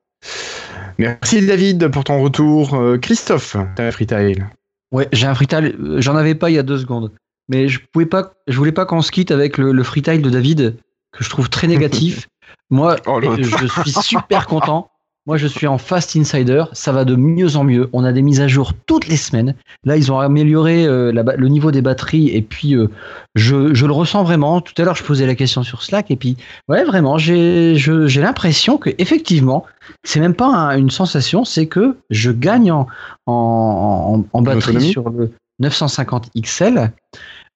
Merci 0.98 1.46
David 1.46 1.88
pour 1.88 2.04
ton 2.04 2.22
retour. 2.22 2.78
Christophe, 3.02 3.56
t'as 3.76 3.88
un 3.88 3.92
freetile 3.92 4.50
Ouais, 4.92 5.08
j'ai 5.14 5.28
un 5.28 5.36
freetile. 5.36 5.78
J'en 6.00 6.18
avais 6.18 6.36
pas 6.36 6.50
il 6.50 6.56
y 6.56 6.60
a 6.60 6.64
deux 6.64 6.78
secondes. 6.78 7.14
Mais 7.48 7.70
je 7.70 7.80
pouvais 7.94 8.06
pas, 8.06 8.34
je 8.48 8.58
voulais 8.58 8.74
pas 8.74 8.86
qu'on 8.86 9.02
se 9.02 9.12
quitte 9.12 9.32
avec 9.32 9.58
le, 9.58 9.72
le 9.72 9.84
freetile 9.84 10.22
de 10.22 10.30
David, 10.30 10.78
que 11.14 11.24
je 11.24 11.30
trouve 11.30 11.50
très 11.50 11.68
négatif. 11.68 12.28
Moi, 12.70 12.98
oh, 13.08 13.22
je 13.22 13.68
suis 13.68 13.92
super 13.92 14.46
content. 14.46 14.92
Moi, 15.26 15.38
je 15.38 15.48
suis 15.48 15.68
en 15.68 15.78
Fast 15.78 16.16
Insider. 16.16 16.64
Ça 16.74 16.92
va 16.92 17.06
de 17.06 17.16
mieux 17.16 17.56
en 17.56 17.64
mieux. 17.64 17.90
On 17.94 18.04
a 18.04 18.12
des 18.12 18.22
mises 18.22 18.42
à 18.42 18.48
jour 18.48 18.74
toutes 18.86 19.08
les 19.08 19.18
semaines. 19.18 19.54
Là, 19.84 19.96
ils 19.96 20.12
ont 20.12 20.20
amélioré 20.20 20.86
euh, 20.86 21.12
le 21.12 21.48
niveau 21.50 21.72
des 21.72 21.82
batteries. 21.82 22.30
Et 22.30 22.42
puis, 22.42 22.76
euh, 22.76 22.88
je, 23.36 23.56
le 23.56 23.92
ressens 23.92 24.24
vraiment. 24.24 24.62
Tout 24.62 24.74
à 24.78 24.86
l'heure, 24.86 24.96
je 24.96 25.04
posais 25.04 25.28
la 25.28 25.36
question 25.36 25.62
sur 25.64 25.84
Slack. 25.84 26.10
Et 26.10 26.16
puis, 26.16 26.38
ouais, 26.68 26.84
vraiment, 26.84 27.18
j'ai 27.18 27.76
l'impression 28.16 28.78
que 28.78 28.90
effectivement, 28.98 29.66
c'est 30.04 30.20
même 30.20 30.36
pas 30.36 30.76
une 30.78 30.90
sensation. 30.90 31.46
C'est 31.46 31.68
que 31.68 31.98
je 32.10 32.32
gagne 32.32 32.72
en, 32.72 32.88
en 33.28 34.42
batterie 34.42 34.92
sur 34.92 35.10
le 35.10 35.32
950 35.60 36.32
XL. 36.42 36.92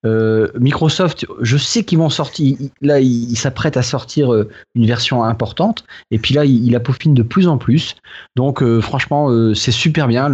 Euh, 0.04 0.48
Microsoft, 0.58 1.26
je 1.40 1.56
sais 1.56 1.84
qu'ils 1.84 1.98
vont 1.98 2.10
sortir. 2.10 2.56
Là, 2.80 3.00
il, 3.00 3.36
s'apprête 3.36 3.76
à 3.76 3.82
sortir 3.82 4.32
euh, 4.32 4.48
une 4.74 4.86
version 4.86 5.24
importante. 5.24 5.84
Et 6.10 6.18
puis 6.18 6.34
là, 6.34 6.44
il, 6.44 6.70
la 6.70 6.80
peaufine 6.80 7.14
de 7.14 7.22
plus 7.22 7.48
en 7.48 7.58
plus. 7.58 7.96
Donc, 8.36 8.62
euh, 8.62 8.80
franchement, 8.80 9.30
c'est 9.54 9.72
super 9.72 10.08
bien. 10.08 10.28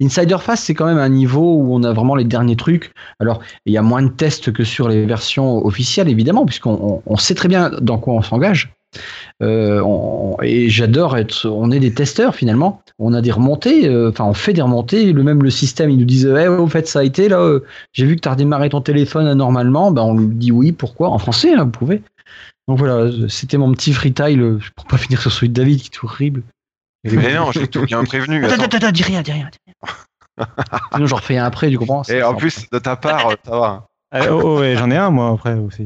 L'Insider 0.00 0.36
Fast, 0.40 0.64
c'est 0.64 0.74
quand 0.74 0.86
même 0.86 0.98
un 0.98 1.08
niveau 1.08 1.56
où 1.56 1.74
on 1.74 1.82
a 1.82 1.92
vraiment 1.92 2.14
les 2.14 2.24
derniers 2.24 2.56
trucs. 2.56 2.92
Alors, 3.20 3.40
il 3.66 3.72
y 3.72 3.78
a 3.78 3.82
moins 3.82 4.02
de 4.02 4.08
tests 4.08 4.52
que 4.52 4.64
sur 4.64 4.88
les 4.88 5.06
versions 5.06 5.64
officielles, 5.64 6.08
évidemment, 6.08 6.46
puisqu'on 6.46 7.16
sait 7.16 7.34
très 7.34 7.48
bien 7.48 7.70
dans 7.80 7.98
quoi 7.98 8.14
on 8.14 8.22
s'engage. 8.22 8.74
Euh, 9.42 9.82
et 10.42 10.68
j'adore 10.68 11.16
être. 11.16 11.46
On 11.48 11.70
est 11.70 11.80
des 11.80 11.92
testeurs 11.92 12.34
finalement. 12.34 12.82
On 12.98 13.12
a 13.12 13.20
des 13.20 13.32
remontées. 13.32 13.88
Euh, 13.88 14.10
enfin, 14.10 14.24
on 14.24 14.34
fait 14.34 14.52
des 14.52 14.62
remontées. 14.62 15.12
Le 15.12 15.22
même 15.22 15.42
le 15.42 15.50
système, 15.50 15.90
il 15.90 15.98
nous 15.98 16.04
disait, 16.04 16.30
hey, 16.30 16.48
au 16.48 16.66
fait, 16.66 16.86
ça 16.86 17.00
a 17.00 17.02
été 17.04 17.28
là. 17.28 17.40
Euh, 17.40 17.60
j'ai 17.92 18.06
vu 18.06 18.16
que 18.16 18.20
tu 18.20 18.28
as 18.28 18.32
redémarré 18.32 18.68
ton 18.68 18.80
téléphone 18.80 19.26
anormalement. 19.26 19.90
Ben, 19.90 20.02
on 20.02 20.16
lui 20.16 20.34
dit 20.34 20.52
oui. 20.52 20.72
Pourquoi? 20.72 21.10
En 21.10 21.18
français, 21.18 21.52
hein, 21.54 21.64
vous 21.64 21.70
pouvez. 21.70 22.02
Donc 22.68 22.78
voilà, 22.78 23.10
c'était 23.28 23.58
mon 23.58 23.72
petit 23.72 23.92
freetile 23.92 24.58
pour 24.74 24.86
pas 24.86 24.96
finir 24.96 25.20
sur 25.20 25.30
celui 25.30 25.50
de 25.50 25.54
David 25.54 25.80
qui 25.80 25.90
est 25.92 26.04
horrible. 26.04 26.42
Mais 27.04 27.34
non, 27.34 27.52
j'ai 27.52 27.68
tout 27.68 27.82
bien 27.82 28.02
prévenu. 28.04 28.44
Attends, 28.44 28.64
attends, 28.64 28.78
attends, 28.78 28.90
dis 28.90 29.02
rien, 29.02 29.20
dis 29.20 29.32
rien. 29.32 29.50
Dis 29.52 29.58
rien. 29.66 29.94
Sinon, 30.94 31.06
j'en 31.06 31.16
refais 31.16 31.36
un 31.36 31.44
après, 31.44 31.70
tu 31.70 31.78
comprends? 31.78 32.02
Et 32.04 32.22
en 32.22 32.34
plus, 32.34 32.68
de 32.70 32.78
ta 32.78 32.96
part, 32.96 33.30
ça 33.44 33.58
va. 33.58 33.86
oh, 34.30 34.40
oh 34.42 34.60
ouais, 34.60 34.76
j'en 34.76 34.90
ai 34.90 34.96
un 34.96 35.10
moi 35.10 35.30
après 35.30 35.54
aussi. 35.54 35.84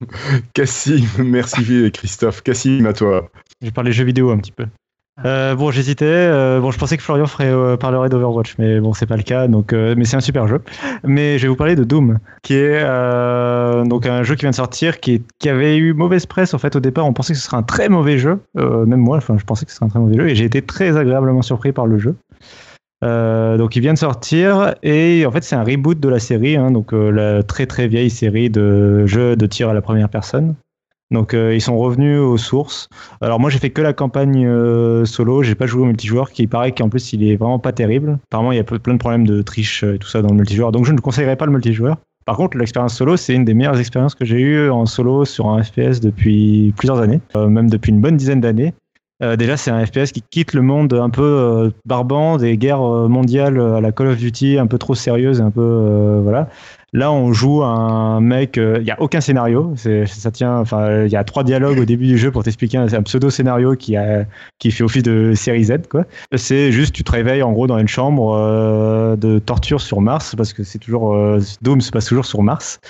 Cassim, 0.54 1.06
merci 1.18 1.90
Christophe. 1.92 2.42
Cassim, 2.42 2.86
à 2.86 2.92
toi. 2.92 3.30
Parle 3.74 3.86
des 3.86 3.92
jeux 3.92 4.04
vidéo 4.04 4.30
un 4.30 4.38
petit 4.38 4.52
peu. 4.52 4.66
Euh, 5.24 5.54
bon, 5.54 5.70
j'hésitais. 5.70 6.06
Euh, 6.06 6.60
bon, 6.60 6.70
je 6.70 6.78
pensais 6.78 6.96
que 6.96 7.02
Florian 7.02 7.26
ferait, 7.26 7.50
euh, 7.50 7.76
parlerait 7.76 8.08
d'Overwatch, 8.08 8.54
mais 8.58 8.80
bon, 8.80 8.94
c'est 8.94 9.06
pas 9.06 9.16
le 9.16 9.22
cas. 9.22 9.48
Donc, 9.48 9.72
mais 9.72 10.04
c'est 10.04 10.16
un 10.16 10.20
super 10.20 10.46
jeu. 10.46 10.62
Mais 11.04 11.38
je 11.38 11.42
vais 11.42 11.48
vous 11.48 11.56
parler 11.56 11.76
de 11.76 11.84
Doom, 11.84 12.18
qui 12.42 12.54
est 12.54 12.80
donc 13.84 14.06
un 14.06 14.22
jeu 14.22 14.34
qui 14.34 14.42
vient 14.42 14.50
de 14.50 14.56
sortir, 14.56 15.00
qui, 15.00 15.22
qui 15.38 15.48
avait 15.48 15.76
eu 15.76 15.92
mauvaise 15.92 16.26
presse 16.26 16.54
en 16.54 16.58
fait 16.58 16.74
au 16.76 16.80
départ. 16.80 17.06
On 17.06 17.12
pensait 17.12 17.34
que 17.34 17.38
ce 17.38 17.44
serait 17.44 17.56
un 17.56 17.62
très 17.62 17.88
mauvais 17.88 18.18
jeu. 18.18 18.40
même 18.54 19.00
moi, 19.00 19.18
enfin, 19.18 19.36
je 19.38 19.44
pensais 19.44 19.64
que 19.64 19.70
ce 19.70 19.76
serait 19.76 19.86
un 19.86 19.90
très 19.90 19.98
mauvais 19.98 20.16
jeu, 20.16 20.28
et 20.28 20.34
j'ai 20.34 20.44
été 20.44 20.62
très 20.62 20.96
agréablement 20.96 21.42
surpris 21.42 21.72
par 21.72 21.86
le 21.86 21.98
jeu. 21.98 22.16
Donc 23.02 23.76
il 23.76 23.80
vient 23.80 23.94
de 23.94 23.98
sortir 23.98 24.74
et 24.82 25.24
en 25.26 25.30
fait 25.30 25.42
c'est 25.42 25.56
un 25.56 25.64
reboot 25.64 25.98
de 25.98 26.08
la 26.08 26.18
série, 26.18 26.56
hein, 26.56 26.70
donc 26.70 26.92
la 26.92 27.42
très 27.42 27.66
très 27.66 27.88
vieille 27.88 28.10
série 28.10 28.50
de 28.50 29.06
jeux 29.06 29.36
de 29.36 29.46
tir 29.46 29.68
à 29.68 29.74
la 29.74 29.82
première 29.82 30.08
personne. 30.08 30.54
Donc 31.10 31.34
euh, 31.34 31.54
ils 31.54 31.60
sont 31.60 31.76
revenus 31.76 32.20
aux 32.20 32.36
sources. 32.36 32.88
Alors 33.20 33.40
moi 33.40 33.50
j'ai 33.50 33.58
fait 33.58 33.70
que 33.70 33.82
la 33.82 33.92
campagne 33.92 34.46
euh, 34.46 35.04
solo, 35.04 35.42
j'ai 35.42 35.56
pas 35.56 35.66
joué 35.66 35.82
au 35.82 35.86
multijoueur 35.86 36.30
qui 36.30 36.46
paraît 36.46 36.72
qu'en 36.72 36.88
plus 36.88 37.12
il 37.12 37.24
est 37.24 37.36
vraiment 37.36 37.58
pas 37.58 37.72
terrible. 37.72 38.18
Apparemment 38.28 38.52
il 38.52 38.56
y 38.56 38.60
a 38.60 38.64
plein 38.64 38.94
de 38.94 38.98
problèmes 38.98 39.26
de 39.26 39.42
triche 39.42 39.82
et 39.82 39.98
tout 39.98 40.08
ça 40.08 40.22
dans 40.22 40.28
le 40.28 40.36
multijoueur. 40.36 40.70
Donc 40.70 40.84
je 40.84 40.92
ne 40.92 41.00
conseillerais 41.00 41.36
pas 41.36 41.46
le 41.46 41.52
multijoueur. 41.52 41.96
Par 42.26 42.36
contre 42.36 42.56
l'expérience 42.58 42.94
solo 42.94 43.16
c'est 43.16 43.34
une 43.34 43.44
des 43.44 43.54
meilleures 43.54 43.80
expériences 43.80 44.14
que 44.14 44.24
j'ai 44.24 44.38
eues 44.38 44.70
en 44.70 44.86
solo 44.86 45.24
sur 45.24 45.48
un 45.48 45.62
FPS 45.62 46.00
depuis 46.00 46.72
plusieurs 46.76 47.00
années, 47.00 47.20
euh, 47.34 47.48
même 47.48 47.68
depuis 47.68 47.90
une 47.90 48.00
bonne 48.00 48.16
dizaine 48.16 48.40
d'années. 48.40 48.72
Déjà, 49.20 49.56
c'est 49.56 49.70
un 49.70 49.84
FPS 49.84 50.12
qui 50.12 50.22
quitte 50.22 50.54
le 50.54 50.62
monde 50.62 50.94
un 50.94 51.10
peu 51.10 51.72
barbant 51.84 52.38
des 52.38 52.56
guerres 52.56 52.80
mondiales 52.80 53.60
à 53.60 53.80
la 53.80 53.92
Call 53.92 54.08
of 54.08 54.16
Duty, 54.16 54.58
un 54.58 54.66
peu 54.66 54.78
trop 54.78 54.94
sérieuse 54.94 55.40
un 55.40 55.50
peu 55.50 56.20
voilà. 56.22 56.48
Là, 56.92 57.12
on 57.12 57.32
joue 57.32 57.62
un 57.62 58.20
mec. 58.20 58.56
Il 58.56 58.62
euh, 58.62 58.82
n'y 58.82 58.90
a 58.90 59.00
aucun 59.00 59.20
scénario. 59.20 59.74
Ça 59.76 60.30
tient. 60.30 60.58
Enfin, 60.58 61.04
il 61.04 61.12
y 61.12 61.16
a 61.16 61.24
trois 61.24 61.44
dialogues 61.44 61.78
au 61.78 61.84
début 61.84 62.06
du 62.06 62.18
jeu 62.18 62.30
pour 62.30 62.42
t'expliquer 62.42 62.78
un, 62.78 62.92
un, 62.92 63.02
pseudo 63.02 63.30
scénario 63.30 63.76
qui 63.76 63.94
fait 64.70 64.82
office 64.82 65.02
de 65.02 65.32
série 65.34 65.64
Z. 65.64 65.74
C'est 66.34 66.72
juste 66.72 66.94
tu 66.94 67.04
te 67.04 67.12
réveilles 67.12 67.42
en 67.42 67.52
gros 67.52 67.66
dans 67.66 67.78
une 67.78 67.88
chambre 67.88 68.34
euh, 68.34 69.16
de 69.16 69.38
torture 69.38 69.80
sur 69.80 70.00
Mars 70.00 70.34
parce 70.34 70.52
que 70.52 70.64
c'est 70.64 70.78
toujours 70.78 71.14
euh, 71.14 71.40
Doom 71.62 71.80
se 71.80 71.90
passe 71.90 72.06
toujours 72.06 72.26
sur 72.26 72.42
Mars. 72.42 72.80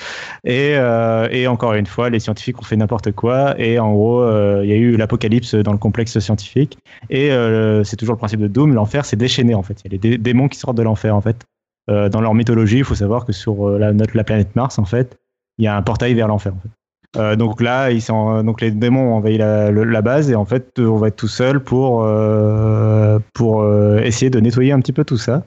Et, 0.44 0.76
et 1.30 1.46
encore 1.46 1.74
une 1.74 1.86
fois, 1.86 2.10
les 2.10 2.20
scientifiques 2.20 2.58
ont 2.58 2.64
fait 2.64 2.76
n'importe 2.76 3.12
quoi. 3.12 3.54
Et 3.60 3.78
en 3.78 3.92
gros, 3.92 4.24
il 4.62 4.68
y 4.68 4.72
a 4.72 4.76
eu 4.76 4.96
l'apocalypse 4.96 5.54
dans 5.54 5.72
le 5.72 5.78
complexe 5.78 6.18
scientifique. 6.18 6.78
Et 7.10 7.30
c'est 7.84 7.96
toujours 7.96 8.14
le 8.14 8.18
principe 8.18 8.40
de 8.40 8.48
Doom. 8.48 8.74
L'enfer, 8.74 9.04
c'est 9.04 9.16
déchaîné 9.16 9.54
en 9.54 9.62
fait. 9.62 9.80
Il 9.84 9.92
y 9.92 9.94
a 9.94 9.98
des 9.98 10.18
démons 10.18 10.48
qui 10.48 10.58
sortent 10.58 10.76
de 10.76 10.82
l'enfer 10.82 11.14
en 11.14 11.20
fait. 11.20 11.44
Euh, 11.90 12.08
dans 12.08 12.20
leur 12.20 12.34
mythologie, 12.34 12.78
il 12.78 12.84
faut 12.84 12.94
savoir 12.94 13.24
que 13.26 13.32
sur 13.32 13.68
euh, 13.68 13.78
la, 13.78 14.24
planète 14.24 14.54
Mars, 14.54 14.78
en 14.78 14.84
fait, 14.84 15.18
il 15.58 15.64
y 15.64 15.68
a 15.68 15.76
un 15.76 15.82
portail 15.82 16.14
vers 16.14 16.28
l'enfer. 16.28 16.52
Euh, 17.16 17.34
donc 17.34 17.60
là, 17.60 17.92
donc 18.42 18.60
les 18.60 18.70
démons 18.70 19.12
ont 19.12 19.16
envahi 19.16 19.36
la, 19.36 20.02
base 20.02 20.30
et 20.30 20.36
en 20.36 20.44
fait, 20.44 20.78
on 20.78 20.96
va 20.96 21.08
être 21.08 21.16
tout 21.16 21.28
seul 21.28 21.60
pour, 21.60 22.08
pour 23.34 23.68
essayer 23.98 24.30
de 24.30 24.38
nettoyer 24.38 24.72
un 24.72 24.80
petit 24.80 24.92
peu 24.92 25.04
tout 25.04 25.16
ça. 25.16 25.44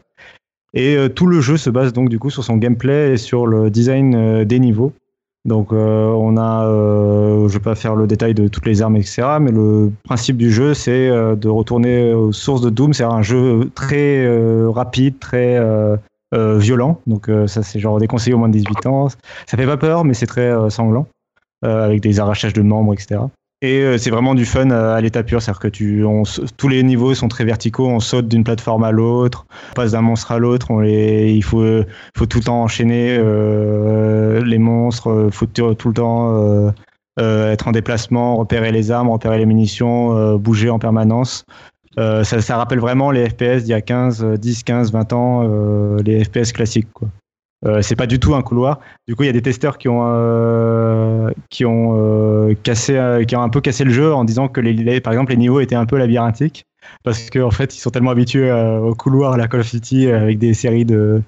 Et 0.75 0.97
tout 1.15 1.27
le 1.27 1.39
jeu 1.39 1.55
se 1.55 1.69
base 1.69 1.93
donc 1.93 2.09
du 2.09 2.17
coup 2.17 2.31
sur 2.31 2.43
son 2.43 2.57
gameplay 2.57 3.13
et 3.13 3.17
sur 3.17 3.45
le 3.45 3.69
design 3.69 4.43
des 4.43 4.59
niveaux. 4.59 4.91
Donc 5.45 5.71
on 5.71 6.35
a, 6.37 6.65
je 7.47 7.53
vais 7.53 7.63
pas 7.63 7.75
faire 7.75 7.95
le 7.95 8.07
détail 8.07 8.33
de 8.33 8.49
toutes 8.49 8.65
les 8.65 8.81
armes 8.81 8.97
etc. 8.97 9.37
Mais 9.39 9.51
le 9.51 9.91
principe 10.03 10.35
du 10.35 10.51
jeu 10.51 10.73
c'est 10.73 11.09
de 11.09 11.47
retourner 11.47 12.13
aux 12.13 12.33
sources 12.33 12.61
de 12.61 12.69
Doom. 12.69 12.91
C'est 12.91 13.03
un 13.03 13.21
jeu 13.21 13.71
très 13.73 14.27
rapide, 14.67 15.17
très 15.19 15.59
euh, 16.33 16.57
violent. 16.57 16.99
Donc 17.05 17.29
euh, 17.29 17.45
ça 17.47 17.61
c'est 17.61 17.79
genre 17.79 17.99
déconseillé 17.99 18.33
au 18.33 18.39
moins 18.39 18.47
de 18.47 18.53
18 18.53 18.85
ans. 18.87 19.09
Ça 19.09 19.57
fait 19.57 19.65
pas 19.65 19.77
peur, 19.77 20.03
mais 20.03 20.13
c'est 20.13 20.25
très 20.25 20.49
euh, 20.49 20.69
sanglant, 20.69 21.07
avec 21.61 22.01
des 22.01 22.19
arrachages 22.19 22.53
de 22.53 22.61
membres, 22.61 22.93
etc. 22.93 23.21
Et 23.61 23.97
c'est 23.97 24.09
vraiment 24.09 24.35
du 24.35 24.45
fun 24.45 24.71
à 24.71 24.99
l'état 24.99 25.23
pur, 25.23 25.41
c'est-à-dire 25.41 25.61
que 25.61 25.69
tu, 25.69 26.03
tous 26.57 26.67
les 26.67 26.83
niveaux 26.83 27.13
sont 27.13 27.29
très 27.29 27.45
verticaux, 27.45 27.87
on 27.87 28.01
saute 28.01 28.27
d'une 28.27 28.43
plateforme 28.43 28.83
à 28.83 28.91
l'autre, 28.91 29.45
on 29.71 29.73
passe 29.75 29.93
d'un 29.93 30.01
monstre 30.01 30.33
à 30.33 30.37
l'autre, 30.37 30.69
on 30.69 30.79
les, 30.79 31.31
il 31.31 31.45
faut, 31.45 31.63
faut 32.17 32.25
tout 32.25 32.39
le 32.39 32.43
temps 32.43 32.61
enchaîner 32.61 33.17
les 34.43 34.57
monstres, 34.57 35.29
faut 35.31 35.45
tout 35.45 35.87
le 35.87 35.93
temps 35.93 36.73
être 37.17 37.67
en 37.69 37.71
déplacement, 37.71 38.35
repérer 38.35 38.73
les 38.73 38.91
armes, 38.91 39.09
repérer 39.09 39.37
les 39.37 39.45
munitions, 39.45 40.35
bouger 40.35 40.69
en 40.69 40.79
permanence. 40.79 41.45
Euh, 41.99 42.23
ça, 42.23 42.57
rappelle 42.57 42.79
vraiment 42.79 43.11
les 43.11 43.29
FPS 43.29 43.63
d'il 43.63 43.69
y 43.69 43.73
a 43.73 43.81
15, 43.81 44.23
10, 44.39 44.63
15, 44.63 44.91
20 44.91 45.13
ans, 45.13 45.41
euh, 45.43 45.97
les 46.03 46.23
FPS 46.23 46.51
classiques. 46.51 46.91
Quoi. 46.93 47.09
Euh, 47.65 47.81
c'est 47.81 47.95
pas 47.95 48.07
du 48.07 48.19
tout 48.19 48.35
un 48.35 48.41
couloir. 48.41 48.79
Du 49.07 49.15
coup, 49.15 49.23
il 49.23 49.27
y 49.27 49.29
a 49.29 49.33
des 49.33 49.41
testeurs 49.41 49.77
qui 49.77 49.87
ont 49.89 50.03
qui 51.49 51.65
ont 51.65 52.55
cassé, 52.63 53.23
qui 53.27 53.35
ont 53.35 53.41
un 53.41 53.49
peu 53.49 53.61
cassé 53.61 53.83
le 53.83 53.91
jeu 53.91 54.13
en 54.13 54.23
disant 54.23 54.47
que 54.47 54.59
les, 54.59 55.01
par 55.01 55.13
exemple 55.13 55.31
les 55.31 55.37
niveaux 55.37 55.59
étaient 55.59 55.75
un 55.75 55.85
peu 55.85 55.97
labyrinthiques 55.97 56.65
parce 57.03 57.29
qu'en 57.29 57.47
en 57.47 57.51
fait 57.51 57.75
ils 57.75 57.79
sont 57.79 57.91
tellement 57.91 58.11
habitués 58.11 58.51
au 58.51 58.93
couloir 58.95 59.33
à 59.33 59.37
la 59.37 59.47
Call 59.47 59.61
of 59.61 59.71
Duty 59.71 60.09
avec 60.09 60.39
des 60.39 60.53
séries 60.53 60.85
de 60.85 61.23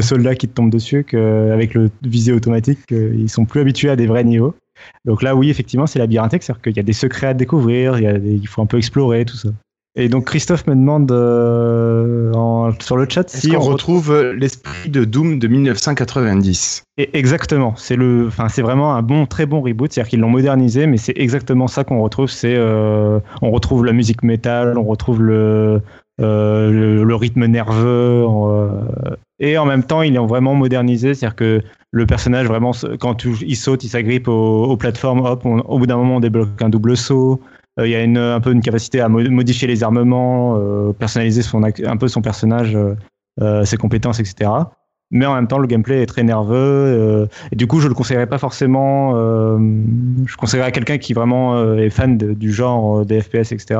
soldats 0.00 0.34
qui 0.34 0.48
te 0.48 0.52
tombent 0.52 0.70
dessus 0.70 1.04
qu'avec 1.04 1.72
le 1.74 1.90
visé 2.02 2.32
automatique 2.32 2.80
ils 2.90 3.30
sont 3.30 3.46
plus 3.46 3.60
habitués 3.60 3.88
à 3.88 3.96
des 3.96 4.06
vrais 4.06 4.24
niveaux. 4.24 4.54
Donc 5.04 5.22
là, 5.22 5.36
oui, 5.36 5.50
effectivement, 5.50 5.86
c'est 5.86 5.98
labyrinthique, 5.98 6.42
c'est-à-dire 6.42 6.62
qu'il 6.62 6.76
y 6.76 6.80
a 6.80 6.84
des 6.84 6.92
secrets 6.92 7.28
à 7.28 7.34
découvrir, 7.34 7.98
il 7.98 8.46
faut 8.48 8.62
un 8.62 8.66
peu 8.66 8.78
explorer 8.78 9.24
tout 9.24 9.36
ça. 9.36 9.50
Et 9.94 10.08
donc 10.08 10.24
Christophe 10.24 10.66
me 10.66 10.74
demande 10.74 11.12
euh, 11.12 12.32
sur 12.80 12.96
le 12.96 13.06
chat 13.06 13.28
si 13.28 13.54
on, 13.54 13.60
retrouve 13.60 14.32
l'esprit 14.32 14.88
de 14.88 15.04
Doom 15.04 15.38
de 15.38 15.48
1990. 15.48 16.84
Et 16.96 17.10
exactement, 17.18 17.74
c'est 17.76 17.96
le, 17.96 18.26
enfin 18.28 18.48
c'est 18.48 18.62
vraiment 18.62 18.94
un 18.94 19.02
bon, 19.02 19.26
très 19.26 19.44
bon 19.44 19.60
reboot, 19.60 19.92
c'est-à-dire 19.92 20.08
qu'ils 20.08 20.20
l'ont 20.20 20.30
modernisé, 20.30 20.86
mais 20.86 20.96
c'est 20.96 21.12
exactement 21.16 21.66
ça 21.66 21.84
qu'on 21.84 22.00
retrouve. 22.00 22.30
C'est, 22.30 22.54
euh, 22.56 23.18
on 23.42 23.50
retrouve 23.50 23.84
la 23.84 23.92
musique 23.92 24.22
métal, 24.22 24.78
on 24.78 24.84
retrouve 24.84 25.22
le, 25.22 25.82
euh, 26.22 27.04
le, 27.04 27.14
rythme 27.14 27.44
nerveux, 27.44 28.26
et 29.40 29.58
en 29.58 29.66
même 29.66 29.84
temps 29.84 30.00
ils 30.00 30.14
l'ont 30.14 30.26
vraiment 30.26 30.54
modernisé, 30.54 31.12
c'est-à-dire 31.12 31.36
que 31.36 31.62
le 31.90 32.06
personnage 32.06 32.46
vraiment 32.46 32.72
quand 32.98 33.24
il 33.24 33.56
saute, 33.56 33.84
il 33.84 33.88
s'agrippe 33.88 34.26
aux, 34.26 34.74
plateformes, 34.78 35.20
hop, 35.20 35.44
au 35.44 35.78
bout 35.78 35.86
d'un 35.86 35.98
moment 35.98 36.16
on 36.16 36.20
débloque 36.20 36.62
un 36.62 36.70
double 36.70 36.96
saut. 36.96 37.42
Euh, 37.78 37.86
il 37.86 37.90
y 37.90 37.94
a 37.94 38.02
une, 38.02 38.18
un 38.18 38.40
peu 38.40 38.52
une 38.52 38.60
capacité 38.60 39.00
à 39.00 39.08
modifier 39.08 39.66
les 39.68 39.82
armements, 39.82 40.56
euh, 40.58 40.92
personnaliser 40.92 41.42
son, 41.42 41.62
un 41.62 41.96
peu 41.96 42.08
son 42.08 42.20
personnage, 42.22 42.76
euh, 43.40 43.64
ses 43.64 43.76
compétences, 43.76 44.20
etc 44.20 44.50
mais 45.14 45.26
en 45.26 45.34
même 45.34 45.46
temps 45.46 45.58
le 45.58 45.66
gameplay 45.66 46.00
est 46.00 46.06
très 46.06 46.22
nerveux 46.22 47.28
et 47.50 47.56
du 47.56 47.66
coup 47.66 47.80
je 47.80 47.88
le 47.88 47.92
conseillerais 47.92 48.26
pas 48.26 48.38
forcément 48.38 49.12
je 49.12 50.36
conseillerais 50.38 50.68
à 50.68 50.70
quelqu'un 50.70 50.96
qui 50.96 51.12
vraiment 51.12 51.74
est 51.74 51.90
fan 51.90 52.16
du 52.16 52.50
genre 52.50 53.04
des 53.04 53.20
FPS 53.20 53.52
etc 53.52 53.78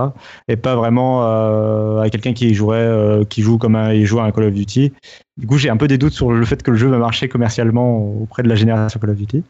et 0.48 0.56
pas 0.56 0.76
vraiment 0.76 1.22
à 1.22 2.10
quelqu'un 2.10 2.34
qui 2.34 2.52
jouerait 2.52 3.24
qui 3.30 3.40
joue 3.40 3.56
comme 3.56 3.76
un 3.76 3.94
il 3.94 4.04
joue 4.04 4.20
à 4.20 4.24
un 4.24 4.30
Call 4.30 4.44
of 4.44 4.52
Duty. 4.52 4.92
Du 5.38 5.46
coup 5.46 5.56
j'ai 5.56 5.70
un 5.70 5.78
peu 5.78 5.88
des 5.88 5.96
doutes 5.96 6.12
sur 6.12 6.30
le 6.32 6.44
fait 6.44 6.62
que 6.62 6.70
le 6.70 6.76
jeu 6.76 6.88
va 6.88 6.98
marcher 6.98 7.30
commercialement 7.30 7.96
auprès 8.20 8.42
de 8.42 8.48
la 8.50 8.54
génération 8.54 9.00
Call 9.00 9.08
of 9.08 9.16
Duty 9.16 9.42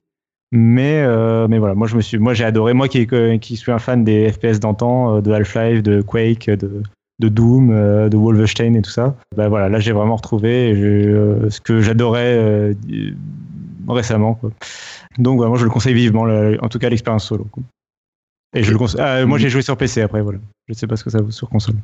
mais, 0.54 1.02
euh, 1.02 1.48
mais 1.48 1.58
voilà, 1.58 1.74
moi 1.74 1.88
je 1.88 1.96
me 1.96 2.02
suis, 2.02 2.18
moi 2.18 2.34
j'ai 2.34 2.44
adoré, 2.44 2.74
moi 2.74 2.86
qui, 2.86 3.06
qui 3.40 3.56
suis 3.56 3.72
un 3.72 3.78
fan 3.78 4.04
des 4.04 4.30
FPS 4.30 4.60
d'antan, 4.60 5.16
euh, 5.16 5.20
de 5.22 5.32
Half-Life, 5.32 5.82
de 5.82 6.02
Quake, 6.02 6.50
de, 6.50 6.82
de 7.20 7.28
Doom, 7.28 7.70
euh, 7.70 8.10
de 8.10 8.18
Wolfenstein 8.18 8.76
et 8.76 8.82
tout 8.82 8.90
ça. 8.90 9.16
Bah 9.34 9.48
voilà, 9.48 9.70
là 9.70 9.80
j'ai 9.80 9.92
vraiment 9.92 10.16
retrouvé 10.16 10.74
ce 11.48 11.58
que 11.58 11.80
j'adorais 11.80 12.76
récemment. 13.88 14.38
Donc 15.16 15.38
vraiment, 15.38 15.56
je 15.56 15.64
le 15.64 15.70
conseille 15.70 15.94
vivement, 15.94 16.26
en 16.60 16.68
tout 16.68 16.78
cas 16.78 16.90
l'expérience 16.90 17.24
solo. 17.24 17.46
Et 18.54 18.62
je 18.62 18.72
le 18.72 18.78
conseille. 18.78 19.24
Moi 19.24 19.38
j'ai 19.38 19.48
joué 19.48 19.62
sur 19.62 19.78
PC 19.78 20.02
après, 20.02 20.20
voilà. 20.20 20.38
Je 20.68 20.74
sais 20.74 20.86
pas 20.86 20.96
ce 20.96 21.04
que 21.04 21.10
ça 21.10 21.22
vaut 21.22 21.30
sur 21.30 21.48
console. 21.48 21.76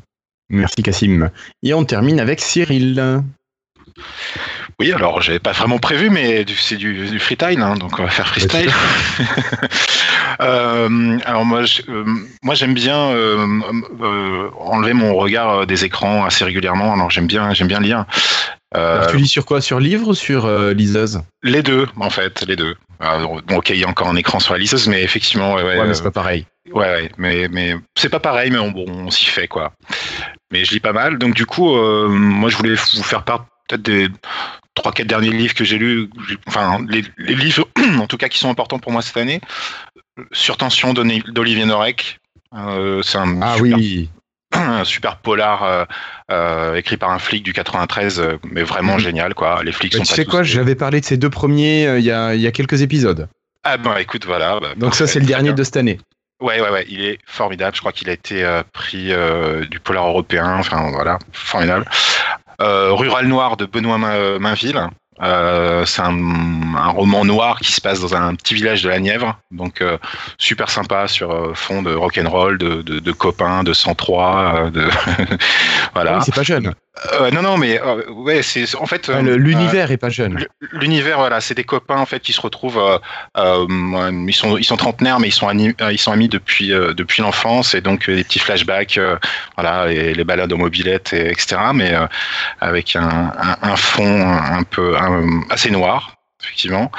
Merci 0.51 0.83
Cassim. 0.83 1.31
Et 1.63 1.73
on 1.73 1.85
termine 1.85 2.21
avec 2.21 2.41
Cyril. 2.41 3.23
Oui, 4.81 4.93
alors 4.93 5.21
j'avais 5.21 5.39
pas 5.39 5.53
vraiment 5.53 5.79
prévu, 5.79 6.11
mais 6.11 6.45
c'est 6.57 6.77
du, 6.77 7.09
du 7.09 7.19
freestyle, 7.19 7.61
hein, 7.61 7.75
donc 7.75 7.99
on 7.99 8.05
va 8.05 8.11
faire 8.11 8.29
freestyle. 8.29 8.71
euh, 10.41 11.19
alors 11.25 11.45
moi, 11.45 11.63
euh, 11.89 12.05
moi 12.43 12.55
j'aime 12.55 12.75
bien 12.75 13.11
euh, 13.11 14.51
enlever 14.61 14.93
mon 14.93 15.15
regard 15.17 15.67
des 15.67 15.85
écrans 15.85 16.25
assez 16.25 16.45
régulièrement. 16.45 16.93
Alors 16.93 17.11
j'aime 17.11 17.27
bien, 17.27 17.53
j'aime 17.55 17.69
bien 17.69 17.81
lire. 17.81 18.05
tu 19.11 19.17
lis 19.17 19.29
sur 19.29 19.45
quoi? 19.45 19.61
Sur 19.61 19.81
livre 19.81 20.09
ou 20.09 20.15
sur 20.15 20.49
liseuse? 20.73 21.23
Les 21.43 21.63
deux, 21.63 21.89
en 21.99 22.11
fait, 22.11 22.45
les 22.47 22.57
deux. 22.57 22.77
bon, 23.01 23.57
ok, 23.57 23.71
il 23.71 23.79
y 23.79 23.85
a 23.85 23.89
encore 23.89 24.09
un 24.09 24.17
écran 24.17 24.39
sur 24.39 24.53
la 24.53 24.61
liseuse, 24.61 24.87
mais 24.87 25.03
effectivement, 25.03 25.55
ouais, 25.55 25.65
ouais, 25.65 25.87
mais 25.87 25.95
c'est 25.95 26.03
pas 26.03 26.11
pareil. 26.11 26.47
Ouais, 26.73 26.85
ouais, 26.85 27.11
mais 27.19 27.49
mais 27.51 27.75
c'est 27.97 28.11
pas 28.11 28.21
pareil, 28.21 28.51
mais 28.51 28.59
on, 28.59 28.71
bon, 28.71 28.85
on 28.89 29.11
s'y 29.11 29.27
fait 29.27 29.49
quoi. 29.49 29.73
Mais 30.53 30.65
je 30.65 30.73
lis 30.73 30.81
pas 30.81 30.93
mal, 30.93 31.19
donc 31.19 31.35
du 31.35 31.47
coup, 31.47 31.75
moi 31.75 32.49
je 32.49 32.57
voulais 32.57 32.75
vous 32.75 33.03
faire 33.03 33.25
part 33.25 33.47
peut-être 33.69 33.83
des 33.83 34.09
trois 34.75 34.93
quatre 34.93 35.07
derniers 35.07 35.31
livres 35.31 35.55
que 35.55 35.65
j'ai 35.65 35.79
lus, 35.79 36.09
enfin 36.47 36.79
les, 36.89 37.05
livres 37.19 37.69
en 37.99 38.07
tout 38.07 38.17
cas 38.17 38.29
qui 38.29 38.39
sont 38.39 38.51
importants 38.51 38.79
pour 38.79 38.93
moi 38.93 39.03
cette 39.03 39.17
année. 39.17 39.41
Surtension 40.33 40.95
d'Olivier 40.95 41.65
Norek. 41.65 42.19
Euh, 42.55 43.03
c'est 43.03 43.19
un 43.19 43.41
ah 43.43 43.57
super, 43.57 43.77
oui. 43.77 44.11
un 44.53 44.85
super 44.85 45.19
polar 45.19 45.63
euh, 45.63 45.85
euh, 46.31 46.75
écrit 46.75 46.97
par 46.97 47.11
un 47.11 47.19
flic 47.19 47.45
du 47.45 47.53
93, 47.53 48.39
mais 48.51 48.63
vraiment 48.63 48.95
mhm. 48.95 49.01
génial 49.01 49.35
quoi. 49.35 49.63
Les 49.63 49.73
flics 49.73 49.93
bah, 49.93 49.99
sont. 49.99 50.05
Tu 50.05 50.15
sais 50.15 50.25
quoi, 50.25 50.43
j'avais 50.43 50.75
parlé 50.75 51.01
de 51.01 51.05
ces 51.05 51.17
deux 51.17 51.31
premiers 51.31 51.99
il 51.99 52.05
y, 52.05 52.11
a, 52.11 52.35
y, 52.35 52.47
a, 52.47 52.51
quelques 52.51 52.83
épisodes. 52.83 53.29
Ah 53.65 53.77
ben 53.77 53.97
écoute 53.99 54.25
voilà. 54.25 54.59
Bah, 54.61 54.69
Donc 54.77 54.95
ça 54.95 55.07
c'est 55.07 55.21
le 55.21 55.27
dernier 55.27 55.53
de 55.53 55.63
cette 55.63 55.77
année. 55.77 56.01
Ouais, 56.41 56.61
ouais, 56.61 56.71
ouais, 56.71 56.87
il 56.89 57.05
est 57.05 57.19
formidable. 57.27 57.75
Je 57.75 57.81
crois 57.81 57.93
qu'il 57.93 58.09
a 58.09 58.13
été 58.13 58.45
euh, 58.45 58.63
pris 58.73 59.13
euh, 59.13 59.65
du 59.67 59.81
polar 59.81 60.07
européen. 60.07 60.57
Enfin, 60.59 60.91
voilà, 60.93 61.19
formidable. 61.33 61.85
Euh, 62.61 62.93
Rural 62.93 63.27
Noir 63.27 63.57
de 63.57 63.67
Benoît 63.67 63.99
Mainville. 63.99 64.89
Euh, 65.21 65.85
c'est 65.85 66.03
un, 66.03 66.91
roman 66.91 67.25
noir 67.25 67.59
qui 67.59 67.73
se 67.73 67.81
passe 67.81 68.01
dans 68.01 68.15
un 68.15 68.35
petit 68.37 68.55
village 68.55 68.83
de 68.83 68.89
la 68.89 69.01
Nièvre, 69.01 69.39
donc 69.51 69.81
euh, 69.81 69.99
super 70.39 70.71
sympa 70.71 71.09
sur 71.09 71.33
euh, 71.33 71.55
fond 71.55 71.83
de 71.83 71.93
rock 71.93 72.19
and 72.19 72.31
roll, 72.31 72.57
de, 72.57 73.13
copains, 73.13 73.65
de 73.65 73.73
103, 73.73 74.71
de 74.71 74.89
voilà. 75.95 76.19
Ah 76.19 76.21
c'est 76.25 76.35
pas 76.35 76.45
jeune. 76.45 76.73
Euh, 77.13 77.31
non, 77.31 77.43
non, 77.43 77.57
mais 77.57 77.81
euh, 77.81 78.11
ouais, 78.11 78.43
c'est 78.43 78.75
en 78.77 78.87
fait. 78.87 79.09
Euh, 79.09 79.37
l'univers 79.37 79.91
est 79.91 79.97
pas 79.97 80.09
jeune. 80.09 80.45
L'univers, 80.73 81.19
voilà, 81.19 81.41
c'est 81.41 81.55
des 81.55 81.65
copains 81.65 81.99
en 81.99 82.07
fait 82.07 82.21
qui 82.21 82.33
se 82.33 82.41
retrouvent. 82.41 83.01
ils 83.37 84.35
sont 84.35 84.57
ils 84.57 84.65
sont 84.65 84.77
trentenaires, 84.77 85.21
mais 85.21 85.29
ils 85.29 85.33
sont 85.33 85.49
amis, 85.49 85.75
ils 85.91 85.99
sont 85.99 86.13
amis 86.13 86.29
depuis 86.29 86.69
depuis 86.69 87.23
l'enfance 87.23 87.75
et 87.75 87.81
donc 87.81 88.09
des 88.09 88.25
petits 88.25 88.39
flashbacks, 88.39 88.99
voilà, 89.57 89.93
et 89.93 90.15
les 90.15 90.25
balades 90.25 90.53
en 90.53 90.59
mobilette, 90.59 91.13
et, 91.13 91.31
etc. 91.31 91.57
Mais 91.75 91.95
avec 92.61 92.97
un, 92.97 93.33
un, 93.39 93.57
un, 93.63 93.77
fond 93.77 94.29
un 94.29 94.63
peu 94.65 94.97
assez 95.51 95.71
noir, 95.71 96.15
effectivement. 96.43 96.91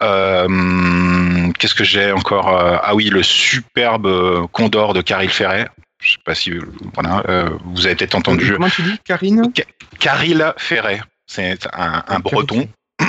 Qu'est-ce 0.00 1.74
que 1.74 1.84
j'ai 1.84 2.12
encore 2.12 2.48
Ah 2.82 2.94
oui, 2.94 3.10
le 3.10 3.22
superbe 3.22 4.46
Condor 4.52 4.94
de 4.94 5.02
Caril 5.02 5.30
Ferret. 5.30 5.68
Je 6.02 6.12
sais 6.12 6.18
pas 6.24 6.34
si 6.34 6.52
voilà, 6.94 7.22
euh, 7.28 7.48
vous 7.64 7.86
avez 7.86 7.94
peut-être 7.94 8.16
entendu. 8.16 8.52
Comment 8.52 8.68
tu 8.68 8.82
dis, 8.82 8.98
Karine 9.04 9.52
Caril 10.00 10.52
Ferret. 10.58 11.00
C'est 11.26 11.66
un, 11.72 12.04
un 12.06 12.18
breton. 12.18 12.68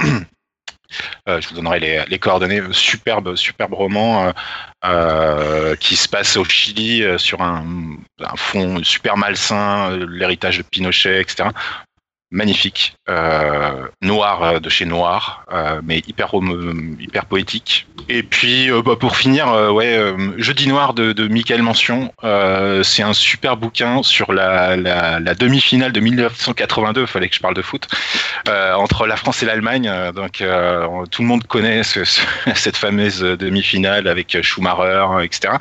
Euh, 1.27 1.41
je 1.41 1.49
vous 1.49 1.55
donnerai 1.55 1.79
les, 1.79 2.03
les, 2.07 2.19
coordonnées. 2.19 2.61
Superbe, 2.71 3.35
superbe 3.35 3.73
roman 3.73 4.27
euh, 4.27 4.31
euh 4.85 5.75
qui 5.77 5.95
se 5.95 6.07
passe 6.07 6.37
au 6.37 6.45
Chili 6.45 7.03
sur 7.17 7.41
un, 7.41 7.97
un 8.19 8.35
fond 8.35 8.83
super 8.83 9.17
malsain, 9.17 9.97
l'héritage 9.97 10.59
de 10.59 10.61
Pinochet, 10.61 11.19
etc 11.19 11.49
magnifique, 12.33 12.97
euh, 13.09 13.87
noir 14.01 14.43
euh, 14.43 14.59
de 14.59 14.67
chez 14.67 14.85
Noir, 14.85 15.45
euh, 15.53 15.81
mais 15.83 15.99
hyper 16.07 16.31
hyper 16.99 17.25
poétique. 17.27 17.87
Et 18.09 18.23
puis 18.23 18.71
euh, 18.71 18.81
bah, 18.81 18.95
pour 18.99 19.15
finir, 19.15 19.47
euh, 19.49 19.69
ouais, 19.69 20.13
Jeudi 20.37 20.67
Noir 20.67 20.95
de, 20.95 21.13
de 21.13 21.27
Michael 21.27 21.61
Mention, 21.61 22.11
c'est 22.83 23.03
un 23.03 23.13
super 23.13 23.55
bouquin 23.55 24.01
sur 24.03 24.33
la, 24.33 24.75
la, 24.75 25.19
la 25.19 25.35
demi-finale 25.35 25.91
de 25.91 25.99
1982. 25.99 27.05
Fallait 27.05 27.29
que 27.29 27.35
je 27.35 27.39
parle 27.39 27.53
de 27.53 27.61
foot 27.61 27.87
entre 28.47 29.05
la 29.05 29.15
France 29.15 29.43
et 29.43 29.45
l'Allemagne. 29.45 29.91
donc 30.15 30.43
tout 31.11 31.21
le 31.21 31.27
monde 31.27 31.45
connaît 31.45 31.83
ce, 31.83 32.03
ce, 32.03 32.21
cette 32.55 32.77
fameuse 32.77 33.19
demi-finale 33.19 34.07
avec 34.07 34.41
Schumacher, 34.41 35.23
etc. 35.23 35.53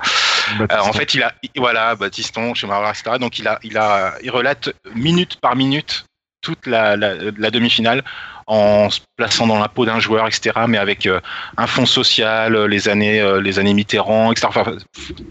en 0.70 0.92
fait, 0.92 1.14
il 1.14 1.22
a, 1.22 1.32
voilà, 1.56 1.94
Baptiston, 1.96 2.54
Schumacher, 2.54 2.88
etc. 2.88 3.18
Donc 3.20 3.38
il 3.38 3.46
a, 3.46 3.58
il 3.62 3.76
a, 3.76 4.14
il 4.22 4.30
relate 4.30 4.72
minute 4.94 5.36
par 5.40 5.54
minute 5.54 6.06
toute 6.42 6.66
la, 6.66 6.96
la, 6.96 7.14
la 7.36 7.50
demi-finale 7.50 8.02
en 8.46 8.90
se 8.90 9.00
plaçant 9.16 9.46
dans 9.46 9.58
la 9.58 9.68
peau 9.68 9.86
d'un 9.86 10.00
joueur, 10.00 10.26
etc. 10.26 10.50
Mais 10.68 10.78
avec 10.78 11.06
euh, 11.06 11.20
un 11.56 11.66
fond 11.66 11.86
social, 11.86 12.54
euh, 12.54 12.66
les 12.66 12.88
années, 12.88 13.20
euh, 13.20 13.40
les 13.40 13.58
années 13.58 13.74
Mitterrand, 13.74 14.32
etc. 14.32 14.48
Enfin, 14.48 14.76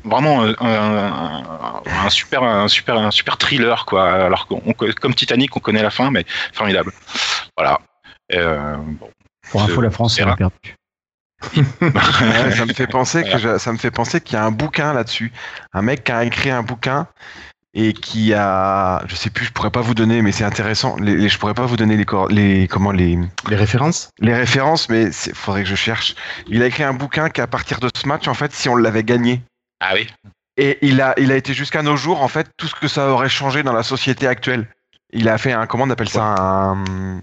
vraiment 0.03 0.43
un, 0.43 0.55
un, 0.59 1.81
un, 1.85 2.09
super, 2.09 2.43
un 2.43 2.67
super, 2.67 2.97
un 2.97 3.11
super 3.11 3.37
thriller, 3.37 3.85
quoi. 3.85 4.11
Alors 4.11 4.47
qu'on, 4.47 4.61
comme 4.73 5.13
Titanic, 5.13 5.55
on 5.55 5.59
connaît 5.59 5.83
la 5.83 5.91
fin, 5.91 6.11
mais 6.11 6.25
formidable. 6.53 6.91
Voilà. 7.57 7.79
Bon, 8.33 9.09
Pour 9.51 9.63
info, 9.63 9.81
la 9.81 9.91
France, 9.91 10.17
elle 10.19 10.29
a 10.29 10.35
perdu. 10.35 10.75
ouais, 11.81 12.51
ça 12.55 12.65
me 12.65 12.73
fait 12.73 12.87
penser 12.91 13.23
que 13.23 13.57
ça 13.57 13.73
me 13.73 13.77
fait 13.79 13.89
penser 13.89 14.21
qu'il 14.21 14.35
y 14.35 14.37
a 14.37 14.45
un 14.45 14.51
bouquin 14.51 14.93
là-dessus, 14.93 15.31
un 15.73 15.81
mec 15.81 16.03
qui 16.03 16.11
a 16.11 16.23
écrit 16.23 16.51
un 16.51 16.61
bouquin 16.61 17.07
et 17.73 17.93
qui 17.93 18.33
a, 18.33 19.03
je 19.07 19.15
sais 19.15 19.29
plus, 19.29 19.45
je 19.45 19.51
pourrais 19.51 19.69
pas 19.69 19.81
vous 19.81 19.93
donner, 19.93 20.21
mais 20.21 20.31
c'est 20.31 20.43
intéressant. 20.43 20.97
Les, 20.97 21.15
les, 21.15 21.29
je 21.29 21.37
pourrais 21.37 21.53
pas 21.53 21.65
vous 21.65 21.77
donner 21.77 21.95
les, 21.95 22.05
les 22.29 22.67
comment 22.67 22.91
les 22.91 23.17
les 23.47 23.55
références? 23.55 24.09
Les 24.19 24.33
références, 24.33 24.89
mais 24.89 25.05
il 25.05 25.33
faudrait 25.33 25.63
que 25.63 25.69
je 25.69 25.75
cherche. 25.75 26.15
Il 26.47 26.61
a 26.63 26.67
écrit 26.67 26.83
un 26.83 26.93
bouquin 26.93 27.29
qu'à 27.29 27.47
partir 27.47 27.79
de 27.79 27.89
ce 27.95 28.07
match, 28.07 28.27
en 28.27 28.33
fait, 28.33 28.51
si 28.51 28.67
on 28.67 28.75
l'avait 28.75 29.03
gagné. 29.03 29.41
Ah 29.79 29.91
oui. 29.93 30.07
Et 30.57 30.77
il 30.81 30.99
a, 31.01 31.13
il 31.17 31.31
a 31.31 31.37
été 31.37 31.53
jusqu'à 31.53 31.81
nos 31.81 31.95
jours, 31.95 32.21
en 32.21 32.27
fait, 32.27 32.49
tout 32.57 32.67
ce 32.67 32.75
que 32.75 32.89
ça 32.89 33.07
aurait 33.07 33.29
changé 33.29 33.63
dans 33.63 33.73
la 33.73 33.83
société 33.83 34.27
actuelle. 34.27 34.67
Il 35.13 35.29
a 35.29 35.37
fait 35.37 35.53
un, 35.53 35.65
comment 35.65 35.85
on 35.85 35.89
appelle 35.89 36.09
ça, 36.09 36.23
un, 36.23 37.21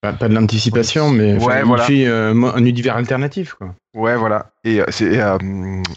pas, 0.00 0.12
pas 0.12 0.28
de 0.28 0.34
l'anticipation, 0.34 1.10
mais 1.10 1.34
ouais, 1.34 1.62
voilà. 1.62 1.86
euh, 1.90 2.52
un 2.54 2.64
univers 2.64 2.96
alternatif. 2.96 3.54
Quoi. 3.54 3.74
Ouais, 3.94 4.16
voilà. 4.16 4.52
Et, 4.64 4.80
c'est, 4.88 5.20
euh, 5.20 5.36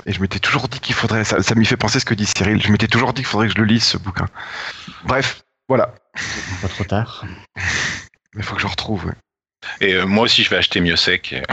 et 0.05 0.11
je 0.11 0.21
m'étais 0.21 0.39
toujours 0.39 0.67
dit 0.67 0.79
qu'il 0.79 0.95
faudrait. 0.95 1.23
Ça, 1.23 1.41
ça 1.41 1.55
m'y 1.55 1.65
fait 1.65 1.77
penser 1.77 1.99
ce 1.99 2.05
que 2.05 2.13
dit 2.13 2.25
Cyril. 2.25 2.61
Je 2.61 2.71
m'étais 2.71 2.87
toujours 2.87 3.13
dit 3.13 3.21
qu'il 3.21 3.27
faudrait 3.27 3.47
que 3.47 3.53
je 3.53 3.59
le 3.59 3.65
lise, 3.65 3.83
ce 3.83 3.97
bouquin. 3.97 4.27
Bref, 5.05 5.43
voilà. 5.69 5.93
Pas 6.61 6.67
trop 6.67 6.83
tard. 6.83 7.25
Mais 8.35 8.41
il 8.41 8.43
faut 8.43 8.55
que 8.55 8.61
je 8.61 8.67
retrouve. 8.67 9.05
Ouais. 9.05 9.13
Et 9.79 9.93
euh, 9.93 10.05
moi 10.05 10.23
aussi, 10.23 10.43
je 10.43 10.49
vais 10.49 10.57
acheter 10.57 10.81
mieux 10.81 10.95
sec. 10.95 11.35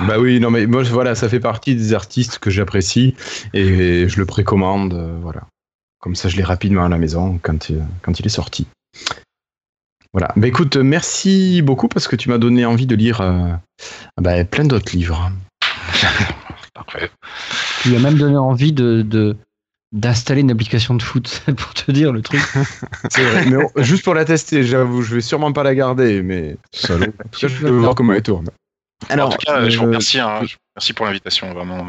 Bah 0.00 0.18
oui, 0.18 0.38
non 0.38 0.50
mais 0.50 0.66
moi 0.66 0.82
voilà, 0.82 1.14
ça 1.14 1.28
fait 1.28 1.40
partie 1.40 1.74
des 1.74 1.94
artistes 1.94 2.38
que 2.38 2.50
j'apprécie 2.50 3.14
et 3.54 4.06
je 4.06 4.18
le 4.18 4.26
précommande, 4.26 4.92
euh, 4.92 5.18
voilà. 5.22 5.46
Comme 5.98 6.14
ça, 6.14 6.28
je 6.28 6.36
l'ai 6.36 6.42
rapidement 6.42 6.84
à 6.84 6.88
la 6.88 6.98
maison 6.98 7.38
quand 7.40 7.70
il, 7.70 7.82
quand 8.02 8.18
il 8.20 8.26
est 8.26 8.30
sorti. 8.30 8.66
Voilà. 10.12 10.32
Bah 10.36 10.46
écoute, 10.46 10.76
merci 10.76 11.62
beaucoup 11.62 11.88
parce 11.88 12.06
que 12.06 12.16
tu 12.16 12.28
m'as 12.28 12.38
donné 12.38 12.66
envie 12.66 12.86
de 12.86 12.94
lire 12.94 13.20
euh, 13.20 13.52
bah, 14.20 14.44
plein 14.44 14.64
d'autres 14.64 14.94
livres. 14.94 15.30
Parfait. 16.74 17.10
Tu 17.82 17.90
m'as 17.90 17.98
même 17.98 18.18
donné 18.18 18.36
envie 18.36 18.72
de, 18.72 19.02
de 19.02 19.36
d'installer 19.92 20.40
une 20.40 20.50
application 20.50 20.94
de 20.94 21.02
foot 21.02 21.42
pour 21.56 21.74
te 21.74 21.92
dire 21.92 22.12
le 22.12 22.22
truc. 22.22 22.40
C'est 23.10 23.24
vrai. 23.24 23.46
Mais 23.46 23.56
on, 23.56 23.82
juste 23.82 24.04
pour 24.04 24.14
la 24.14 24.24
tester, 24.24 24.64
j'avoue, 24.64 25.02
je 25.02 25.14
vais 25.14 25.20
sûrement 25.20 25.52
pas 25.52 25.62
la 25.62 25.74
garder, 25.74 26.22
mais 26.22 26.56
salaud. 26.72 27.12
je 27.38 27.46
vais 27.46 27.70
voir 27.70 27.94
comment 27.94 28.14
elle 28.14 28.22
tourne. 28.22 28.48
Alors, 29.08 29.28
en 29.28 29.32
tout 29.32 29.38
cas, 29.46 29.60
euh, 29.60 29.70
je 29.70 29.78
vous 29.78 29.84
remercie. 29.84 30.18
Hein, 30.18 30.40
merci 30.76 30.92
pour 30.92 31.06
l'invitation, 31.06 31.52
vraiment. 31.52 31.84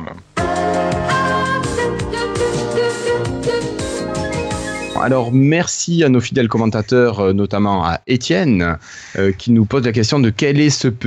Alors 5.02 5.32
merci 5.34 6.04
à 6.04 6.10
nos 6.10 6.22
fidèles 6.22 6.48
commentateurs, 6.48 7.20
euh, 7.20 7.34
notamment 7.34 7.84
à 7.84 8.00
Étienne, 8.08 8.78
euh, 9.18 9.32
qui 9.32 9.52
nous 9.52 9.66
pose 9.66 9.84
la 9.84 9.92
question 9.92 10.20
de 10.20 10.30
quelle 10.30 10.60
est 10.60 10.70
cette 10.70 10.98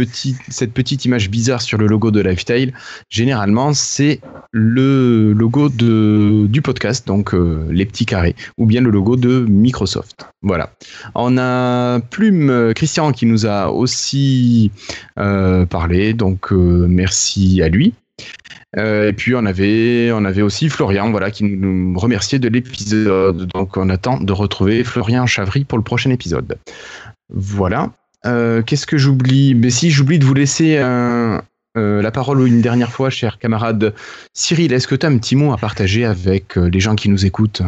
petite 0.72 1.04
image 1.04 1.30
bizarre 1.30 1.62
sur 1.62 1.78
le 1.78 1.86
logo 1.86 2.10
de 2.10 2.20
Lifestyle. 2.20 2.74
Généralement, 3.08 3.72
c'est 3.72 4.20
le 4.52 5.32
logo 5.32 5.68
du 5.68 6.62
podcast, 6.62 7.06
donc 7.06 7.32
euh, 7.32 7.66
les 7.70 7.86
petits 7.86 8.06
carrés, 8.06 8.34
ou 8.58 8.66
bien 8.66 8.80
le 8.80 8.90
logo 8.90 9.16
de 9.16 9.46
Microsoft. 9.48 10.26
Voilà. 10.42 10.70
On 11.14 11.38
a 11.38 12.00
Plume 12.00 12.72
Christian 12.74 13.12
qui 13.12 13.26
nous 13.26 13.46
a 13.46 13.70
aussi 13.70 14.70
parlé, 15.14 16.12
donc 16.12 16.50
merci 16.50 17.62
à 17.62 17.68
lui. 17.68 17.94
Euh, 18.78 19.08
et 19.08 19.12
puis 19.12 19.34
on 19.34 19.44
avait, 19.44 20.42
aussi 20.42 20.68
Florian, 20.68 21.10
voilà, 21.10 21.30
qui 21.30 21.44
nous 21.44 21.98
remerciait 21.98 22.38
de 22.38 22.48
l'épisode. 22.48 23.46
Donc 23.46 23.76
on 23.76 23.88
attend 23.88 24.20
de 24.20 24.32
retrouver 24.32 24.84
Florian 24.84 25.26
Chavry 25.26 25.64
pour 25.64 25.78
le 25.78 25.84
prochain 25.84 26.10
épisode. 26.10 26.58
Voilà. 27.32 27.90
Euh, 28.26 28.62
Qu'est-ce 28.62 28.86
que 28.86 28.98
j'oublie? 28.98 29.54
Mais 29.54 29.70
si 29.70 29.90
j'oublie 29.90 30.18
de 30.18 30.24
vous 30.24 30.34
laisser 30.34 30.76
euh, 30.78 31.40
la 31.76 32.10
parole 32.10 32.46
une 32.46 32.60
dernière 32.60 32.92
fois, 32.92 33.10
cher 33.10 33.38
camarade 33.38 33.94
Cyril, 34.34 34.72
est-ce 34.72 34.88
que 34.88 34.94
tu 34.94 35.06
as 35.06 35.08
un 35.08 35.18
petit 35.18 35.36
mot 35.36 35.52
à 35.52 35.56
partager 35.56 36.04
avec 36.04 36.56
les 36.56 36.80
gens 36.80 36.96
qui 36.96 37.08
nous 37.08 37.24
écoutent? 37.24 37.62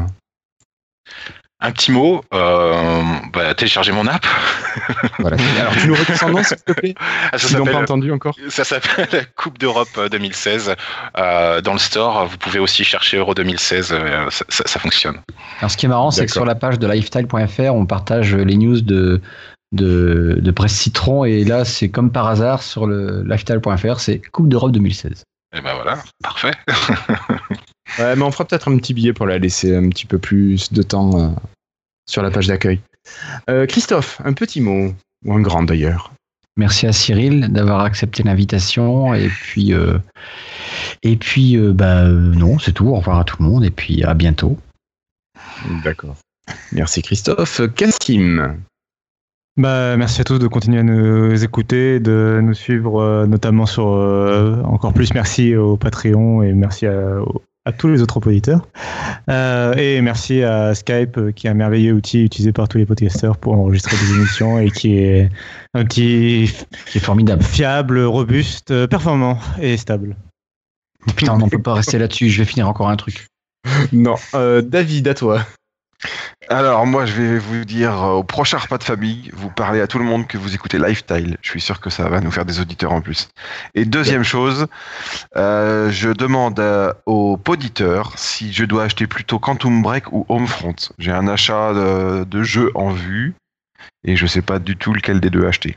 Un 1.60 1.72
petit 1.72 1.90
mot, 1.90 2.22
euh, 2.32 3.02
bah, 3.32 3.54
téléchargez 3.54 3.92
mon 3.92 4.06
app. 4.06 4.24
voilà. 5.18 5.36
Alors 5.60 5.72
tu 5.72 5.88
nous 5.88 5.94
redis 5.94 6.16
son 6.16 6.28
nom 6.30 6.42
s'il 6.42 6.56
te 6.58 6.72
plaît 6.72 6.94
ah, 7.32 7.38
ça 7.38 7.48
Ils 7.50 7.56
n'ont 7.56 7.64
pas 7.64 7.80
entendu 7.80 8.12
encore. 8.12 8.34
Ça 8.48 8.64
s'appelle 8.64 9.08
la 9.12 9.24
Coupe 9.24 9.58
d'Europe 9.58 9.88
2016. 10.10 10.74
Euh, 11.16 11.60
dans 11.60 11.72
le 11.72 11.78
store, 11.78 12.26
vous 12.26 12.38
pouvez 12.38 12.60
aussi 12.60 12.84
chercher 12.84 13.16
Euro 13.16 13.34
2016. 13.34 13.92
Euh, 13.92 14.30
ça, 14.30 14.44
ça, 14.48 14.64
ça, 14.66 14.78
fonctionne. 14.78 15.20
Alors 15.58 15.70
ce 15.70 15.76
qui 15.76 15.86
est 15.86 15.88
marrant, 15.88 16.10
c'est 16.12 16.26
que 16.26 16.32
sur 16.32 16.44
la 16.44 16.54
page 16.54 16.78
de 16.78 16.86
lifestyle.fr, 16.86 17.74
on 17.74 17.86
partage 17.86 18.34
les 18.34 18.56
news 18.56 18.80
de 18.80 19.20
de, 19.72 20.38
de 20.40 20.50
Presse 20.50 20.74
Citron 20.74 21.24
et 21.24 21.44
là, 21.44 21.64
c'est 21.64 21.90
comme 21.90 22.10
par 22.10 22.26
hasard 22.26 22.62
sur 22.62 22.86
le 22.86 23.22
lifestyle.fr, 23.24 24.00
c'est 24.00 24.18
Coupe 24.32 24.48
d'Europe 24.48 24.72
2016. 24.72 25.24
Et 25.56 25.60
ben 25.60 25.74
voilà, 25.74 25.98
parfait. 26.22 26.52
Ouais, 27.98 28.16
mais 28.16 28.22
on 28.22 28.30
fera 28.30 28.44
peut-être 28.44 28.70
un 28.70 28.76
petit 28.76 28.94
billet 28.94 29.12
pour 29.12 29.26
la 29.26 29.38
laisser 29.38 29.74
un 29.74 29.88
petit 29.88 30.06
peu 30.06 30.18
plus 30.18 30.72
de 30.72 30.82
temps 30.82 31.18
euh, 31.18 31.28
sur 32.08 32.22
la 32.22 32.30
page 32.30 32.46
d'accueil. 32.46 32.80
Euh, 33.48 33.66
Christophe, 33.66 34.20
un 34.24 34.32
petit 34.32 34.60
mot, 34.60 34.92
ou 35.24 35.32
un 35.32 35.40
grand 35.40 35.62
d'ailleurs. 35.62 36.12
Merci 36.56 36.86
à 36.86 36.92
Cyril 36.92 37.52
d'avoir 37.52 37.80
accepté 37.80 38.24
l'invitation 38.24 39.14
et 39.14 39.28
puis 39.28 39.72
euh, 39.72 39.96
et 41.04 41.16
puis 41.16 41.56
euh, 41.56 41.72
bah 41.72 42.08
non 42.08 42.58
c'est 42.58 42.72
tout 42.72 42.88
au 42.88 42.96
revoir 42.96 43.20
à 43.20 43.24
tout 43.24 43.36
le 43.38 43.48
monde 43.48 43.64
et 43.64 43.70
puis 43.70 44.02
à 44.02 44.12
bientôt. 44.14 44.58
D'accord. 45.84 46.16
Merci 46.72 47.02
Christophe. 47.02 47.60
Cassim. 47.76 48.58
Bah, 49.56 49.96
merci 49.96 50.20
à 50.20 50.24
tous 50.24 50.38
de 50.38 50.46
continuer 50.46 50.78
à 50.78 50.82
nous 50.84 51.42
écouter, 51.42 51.98
de 51.98 52.38
nous 52.40 52.54
suivre, 52.54 53.00
euh, 53.02 53.26
notamment 53.26 53.66
sur 53.66 53.88
euh, 53.88 54.62
encore 54.62 54.92
plus 54.92 55.12
merci 55.14 55.56
au 55.56 55.76
Patreon 55.76 56.44
et 56.44 56.52
merci 56.52 56.86
à, 56.86 57.18
tous 57.72 57.88
les 57.88 58.02
autres 58.02 58.26
auditeurs. 58.26 58.66
Euh, 59.28 59.74
et 59.74 60.00
merci 60.00 60.42
à 60.42 60.74
Skype, 60.74 61.34
qui 61.34 61.46
est 61.46 61.50
un 61.50 61.54
merveilleux 61.54 61.92
outil 61.92 62.24
utilisé 62.24 62.52
par 62.52 62.68
tous 62.68 62.78
les 62.78 62.86
podcasters 62.86 63.36
pour 63.36 63.54
enregistrer 63.54 63.96
des 63.96 64.16
émissions 64.16 64.58
et 64.58 64.70
qui 64.70 64.98
est 64.98 65.30
un 65.74 65.82
outil 65.82 66.52
qui 66.86 66.98
est 66.98 67.00
formidable, 67.00 67.42
fiable, 67.42 68.00
robuste, 68.00 68.86
performant 68.86 69.38
et 69.60 69.76
stable. 69.76 70.16
Putain, 71.16 71.34
on 71.34 71.38
ne 71.38 71.50
peut 71.50 71.62
pas 71.62 71.74
rester 71.74 71.98
là-dessus. 71.98 72.28
Je 72.28 72.38
vais 72.38 72.44
finir 72.44 72.68
encore 72.68 72.88
un 72.88 72.96
truc. 72.96 73.26
Non, 73.92 74.14
David, 74.62 75.08
à 75.08 75.14
toi. 75.14 75.44
Alors 76.48 76.86
moi 76.86 77.04
je 77.06 77.12
vais 77.12 77.38
vous 77.38 77.64
dire 77.64 77.92
euh, 78.02 78.12
au 78.14 78.22
prochain 78.22 78.58
repas 78.58 78.78
de 78.78 78.84
famille, 78.84 79.30
vous 79.34 79.50
parlez 79.50 79.80
à 79.80 79.86
tout 79.86 79.98
le 79.98 80.04
monde 80.04 80.26
que 80.26 80.38
vous 80.38 80.54
écoutez 80.54 80.78
Lifestyle. 80.78 81.36
Je 81.42 81.50
suis 81.50 81.60
sûr 81.60 81.80
que 81.80 81.90
ça 81.90 82.08
va 82.08 82.20
nous 82.20 82.30
faire 82.30 82.44
des 82.44 82.60
auditeurs 82.60 82.92
en 82.92 83.00
plus. 83.00 83.28
Et 83.74 83.84
deuxième 83.84 84.22
chose, 84.22 84.66
euh, 85.36 85.90
je 85.90 86.10
demande 86.10 86.60
euh, 86.60 86.92
aux 87.06 87.36
poditeurs 87.36 88.12
si 88.16 88.52
je 88.52 88.64
dois 88.64 88.84
acheter 88.84 89.06
plutôt 89.06 89.38
Quantum 89.38 89.82
Break 89.82 90.12
ou 90.12 90.24
Homefront. 90.28 90.76
J'ai 90.98 91.12
un 91.12 91.28
achat 91.28 91.74
de, 91.74 92.24
de 92.24 92.42
jeu 92.42 92.70
en 92.74 92.90
vue 92.90 93.34
et 94.04 94.16
je 94.16 94.26
sais 94.26 94.42
pas 94.42 94.58
du 94.58 94.76
tout 94.76 94.92
lequel 94.92 95.20
des 95.20 95.30
deux 95.30 95.46
acheter. 95.46 95.76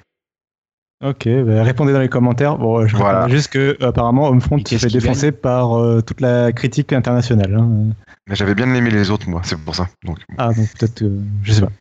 Ok, 1.03 1.27
bah, 1.27 1.63
répondez 1.63 1.93
dans 1.93 1.99
les 1.99 2.09
commentaires. 2.09 2.57
Bon, 2.57 2.85
je 2.85 2.95
voilà. 2.95 3.27
juste 3.27 3.51
que 3.51 3.75
apparemment 3.83 4.27
Homefront 4.27 4.59
s'est 4.63 4.77
fait 4.77 4.87
défoncer 4.87 5.31
par 5.31 5.79
euh, 5.79 6.01
toute 6.01 6.21
la 6.21 6.51
critique 6.51 6.93
internationale. 6.93 7.55
Hein. 7.55 7.95
J'avais 8.27 8.55
bien 8.55 8.73
aimé 8.73 8.91
les 8.91 9.09
autres, 9.09 9.27
moi, 9.29 9.41
c'est 9.43 9.57
pour 9.57 9.75
ça. 9.75 9.89
Donc... 10.03 10.19
Ah, 10.37 10.53
donc 10.53 10.69
peut-être, 10.77 11.03
je 11.43 11.53
sais 11.53 11.61
pas. 11.61 11.71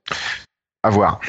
À 0.82 0.90
voir. 0.90 1.20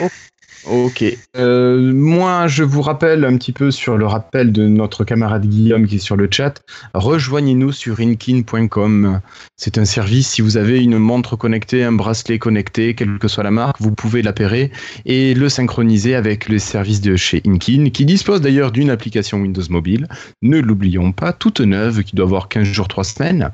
Ok. 0.70 1.04
Euh, 1.38 1.92
moi, 1.94 2.48
je 2.48 2.64
vous 2.64 2.84
rappelle 2.84 3.26
un 3.26 3.36
petit 3.38 3.52
peu 3.52 3.72
sur 3.72 3.98
le 3.98 4.06
rappel 4.06 4.52
de 4.52 4.68
notre 4.68 5.04
camarade 5.04 5.48
Guillaume 5.48 5.88
qui 5.88 5.96
est 5.96 6.00
sur 6.00 6.16
le 6.16 6.28
chat. 6.30 6.62
Rejoignez-nous 6.94 7.72
sur 7.72 8.00
inkin.com. 8.00 9.22
C'est 9.58 9.80
un 9.80 9.86
service. 9.86 10.30
Si 10.30 10.42
vous 10.42 10.58
avez 10.58 10.84
une 10.84 11.00
montre 11.00 11.36
connectée, 11.36 11.84
un 11.84 11.92
bracelet 11.92 12.38
connecté, 12.38 12.94
quelle 12.94 13.18
que 13.18 13.28
soit 13.28 13.44
la 13.44 13.50
marque, 13.50 13.78
vous 13.80 13.92
pouvez 13.92 14.22
l'appairer 14.22 14.72
et 15.06 15.34
le 15.34 15.50
synchroniser 15.50 16.14
avec 16.14 16.48
les 16.48 16.60
services 16.60 17.02
de 17.02 17.16
chez 17.16 17.42
Inkin, 17.48 17.90
qui 17.90 18.06
dispose 18.06 18.42
d'ailleurs 18.42 18.72
d'une 18.72 18.92
application 18.92 19.40
Windows 19.40 19.64
Mobile. 19.70 20.08
Ne 20.44 20.60
l'oublions 20.60 21.12
pas, 21.12 21.34
toute 21.34 21.62
neuve, 21.62 22.04
qui 22.04 22.16
doit 22.16 22.26
avoir 22.26 22.50
15 22.50 22.64
jours, 22.64 22.88
3 22.88 23.04
semaines. 23.04 23.52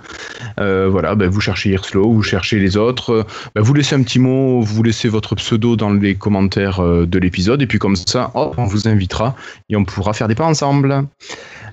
Euh, 0.60 0.90
voilà, 0.90 1.16
ben, 1.16 1.30
vous 1.30 1.42
cherchez 1.42 1.72
Earthflow, 1.72 2.12
vous 2.12 2.24
cherchez 2.24 2.60
les 2.60 2.76
autres. 2.76 3.26
Ben, 3.56 3.62
vous 3.62 3.74
laissez 3.74 3.96
un 3.96 4.04
petit 4.04 4.20
mot, 4.20 4.62
vous 4.62 4.84
laissez 4.84 5.08
votre 5.08 5.36
pseudo 5.36 5.78
dans 5.78 5.92
les 5.92 6.16
commentaires 6.16 6.82
euh, 6.82 6.97
de 7.06 7.19
l'épisode. 7.19 7.61
Et 7.61 7.68
puis 7.68 7.80
comme 7.80 7.95
ça, 7.95 8.32
on 8.34 8.65
vous 8.65 8.88
invitera 8.88 9.36
et 9.69 9.76
on 9.76 9.86
pourra 9.86 10.14
faire 10.14 10.28
des 10.28 10.36
pas 10.36 10.45
ensemble. 10.45 11.06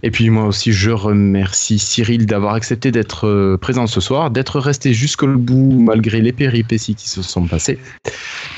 Et 0.03 0.11
puis 0.11 0.29
moi 0.29 0.45
aussi, 0.45 0.73
je 0.73 0.91
remercie 0.91 1.79
Cyril 1.79 2.27
d'avoir 2.27 2.55
accepté 2.55 2.91
d'être 2.91 3.27
euh, 3.27 3.57
présent 3.57 3.87
ce 3.87 4.01
soir, 4.01 4.31
d'être 4.31 4.61
resté 4.61 4.93
jusqu'au 4.93 5.29
bout 5.29 5.79
malgré 5.79 6.21
les 6.21 6.33
péripéties 6.33 6.95
qui 6.95 7.09
se 7.09 7.23
sont 7.23 7.47
passées, 7.47 7.79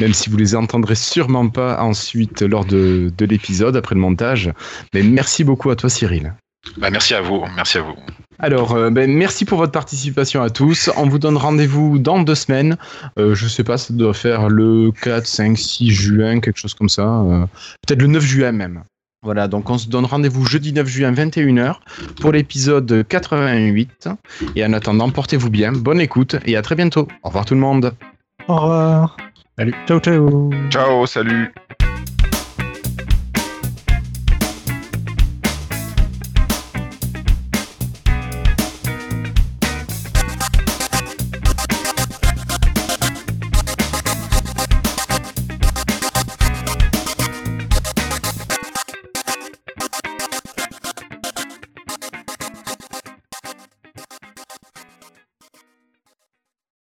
même 0.01 0.12
si 0.12 0.28
vous 0.28 0.36
les 0.36 0.56
entendrez 0.56 0.97
sûrement 0.97 1.48
pas 1.48 1.80
ensuite 1.80 2.43
lors 2.43 2.64
de, 2.64 3.12
de 3.16 3.24
l'épisode 3.26 3.76
après 3.76 3.94
le 3.94 4.01
montage. 4.01 4.51
Mais 4.93 5.02
merci 5.02 5.44
beaucoup 5.44 5.70
à 5.70 5.76
toi 5.76 5.88
Cyril. 5.88 6.34
Bah, 6.76 6.90
merci 6.90 7.14
à 7.14 7.20
vous, 7.20 7.44
merci 7.55 7.78
à 7.78 7.82
vous. 7.82 7.97
Alors, 8.38 8.72
euh, 8.74 8.90
ben, 8.90 9.10
merci 9.10 9.44
pour 9.44 9.59
votre 9.59 9.72
participation 9.72 10.43
à 10.43 10.51
tous. 10.51 10.90
On 10.97 11.09
vous 11.09 11.18
donne 11.18 11.36
rendez-vous 11.36 11.98
dans 11.98 12.20
deux 12.20 12.34
semaines. 12.34 12.76
Euh, 13.18 13.34
je 13.34 13.48
sais 13.48 13.64
pas, 13.64 13.78
ça 13.78 13.94
doit 13.94 14.12
faire 14.12 14.48
le 14.48 14.90
4, 15.02 15.26
5, 15.26 15.56
6 15.56 15.90
juin, 15.90 16.40
quelque 16.40 16.59
chose 16.59 16.74
comme 16.74 16.88
ça. 16.88 17.22
Euh, 17.22 17.47
peut-être 17.86 18.02
le 18.02 18.09
9 18.09 18.22
juin 18.22 18.52
même. 18.52 18.82
Voilà, 19.22 19.48
donc 19.48 19.70
on 19.70 19.78
se 19.78 19.88
donne 19.88 20.05
rendez-vous 20.05 20.44
jeudi 20.44 20.72
9 20.72 20.86
juin 20.86 21.12
21h 21.12 21.76
pour 22.20 22.32
l'épisode 22.32 23.05
88. 23.09 24.09
Et 24.55 24.64
en 24.64 24.72
attendant, 24.72 25.10
portez-vous 25.10 25.51
bien, 25.51 25.72
bonne 25.72 26.01
écoute 26.01 26.36
et 26.44 26.56
à 26.56 26.62
très 26.62 26.74
bientôt. 26.74 27.09
Au 27.22 27.28
revoir 27.28 27.44
tout 27.44 27.55
le 27.55 27.60
monde. 27.60 27.94
Au 28.47 28.56
revoir. 28.56 29.16
Salut. 29.59 29.74
Ciao, 29.88 29.98
ciao. 29.98 30.51
Ciao, 30.70 31.06
salut. 31.06 31.52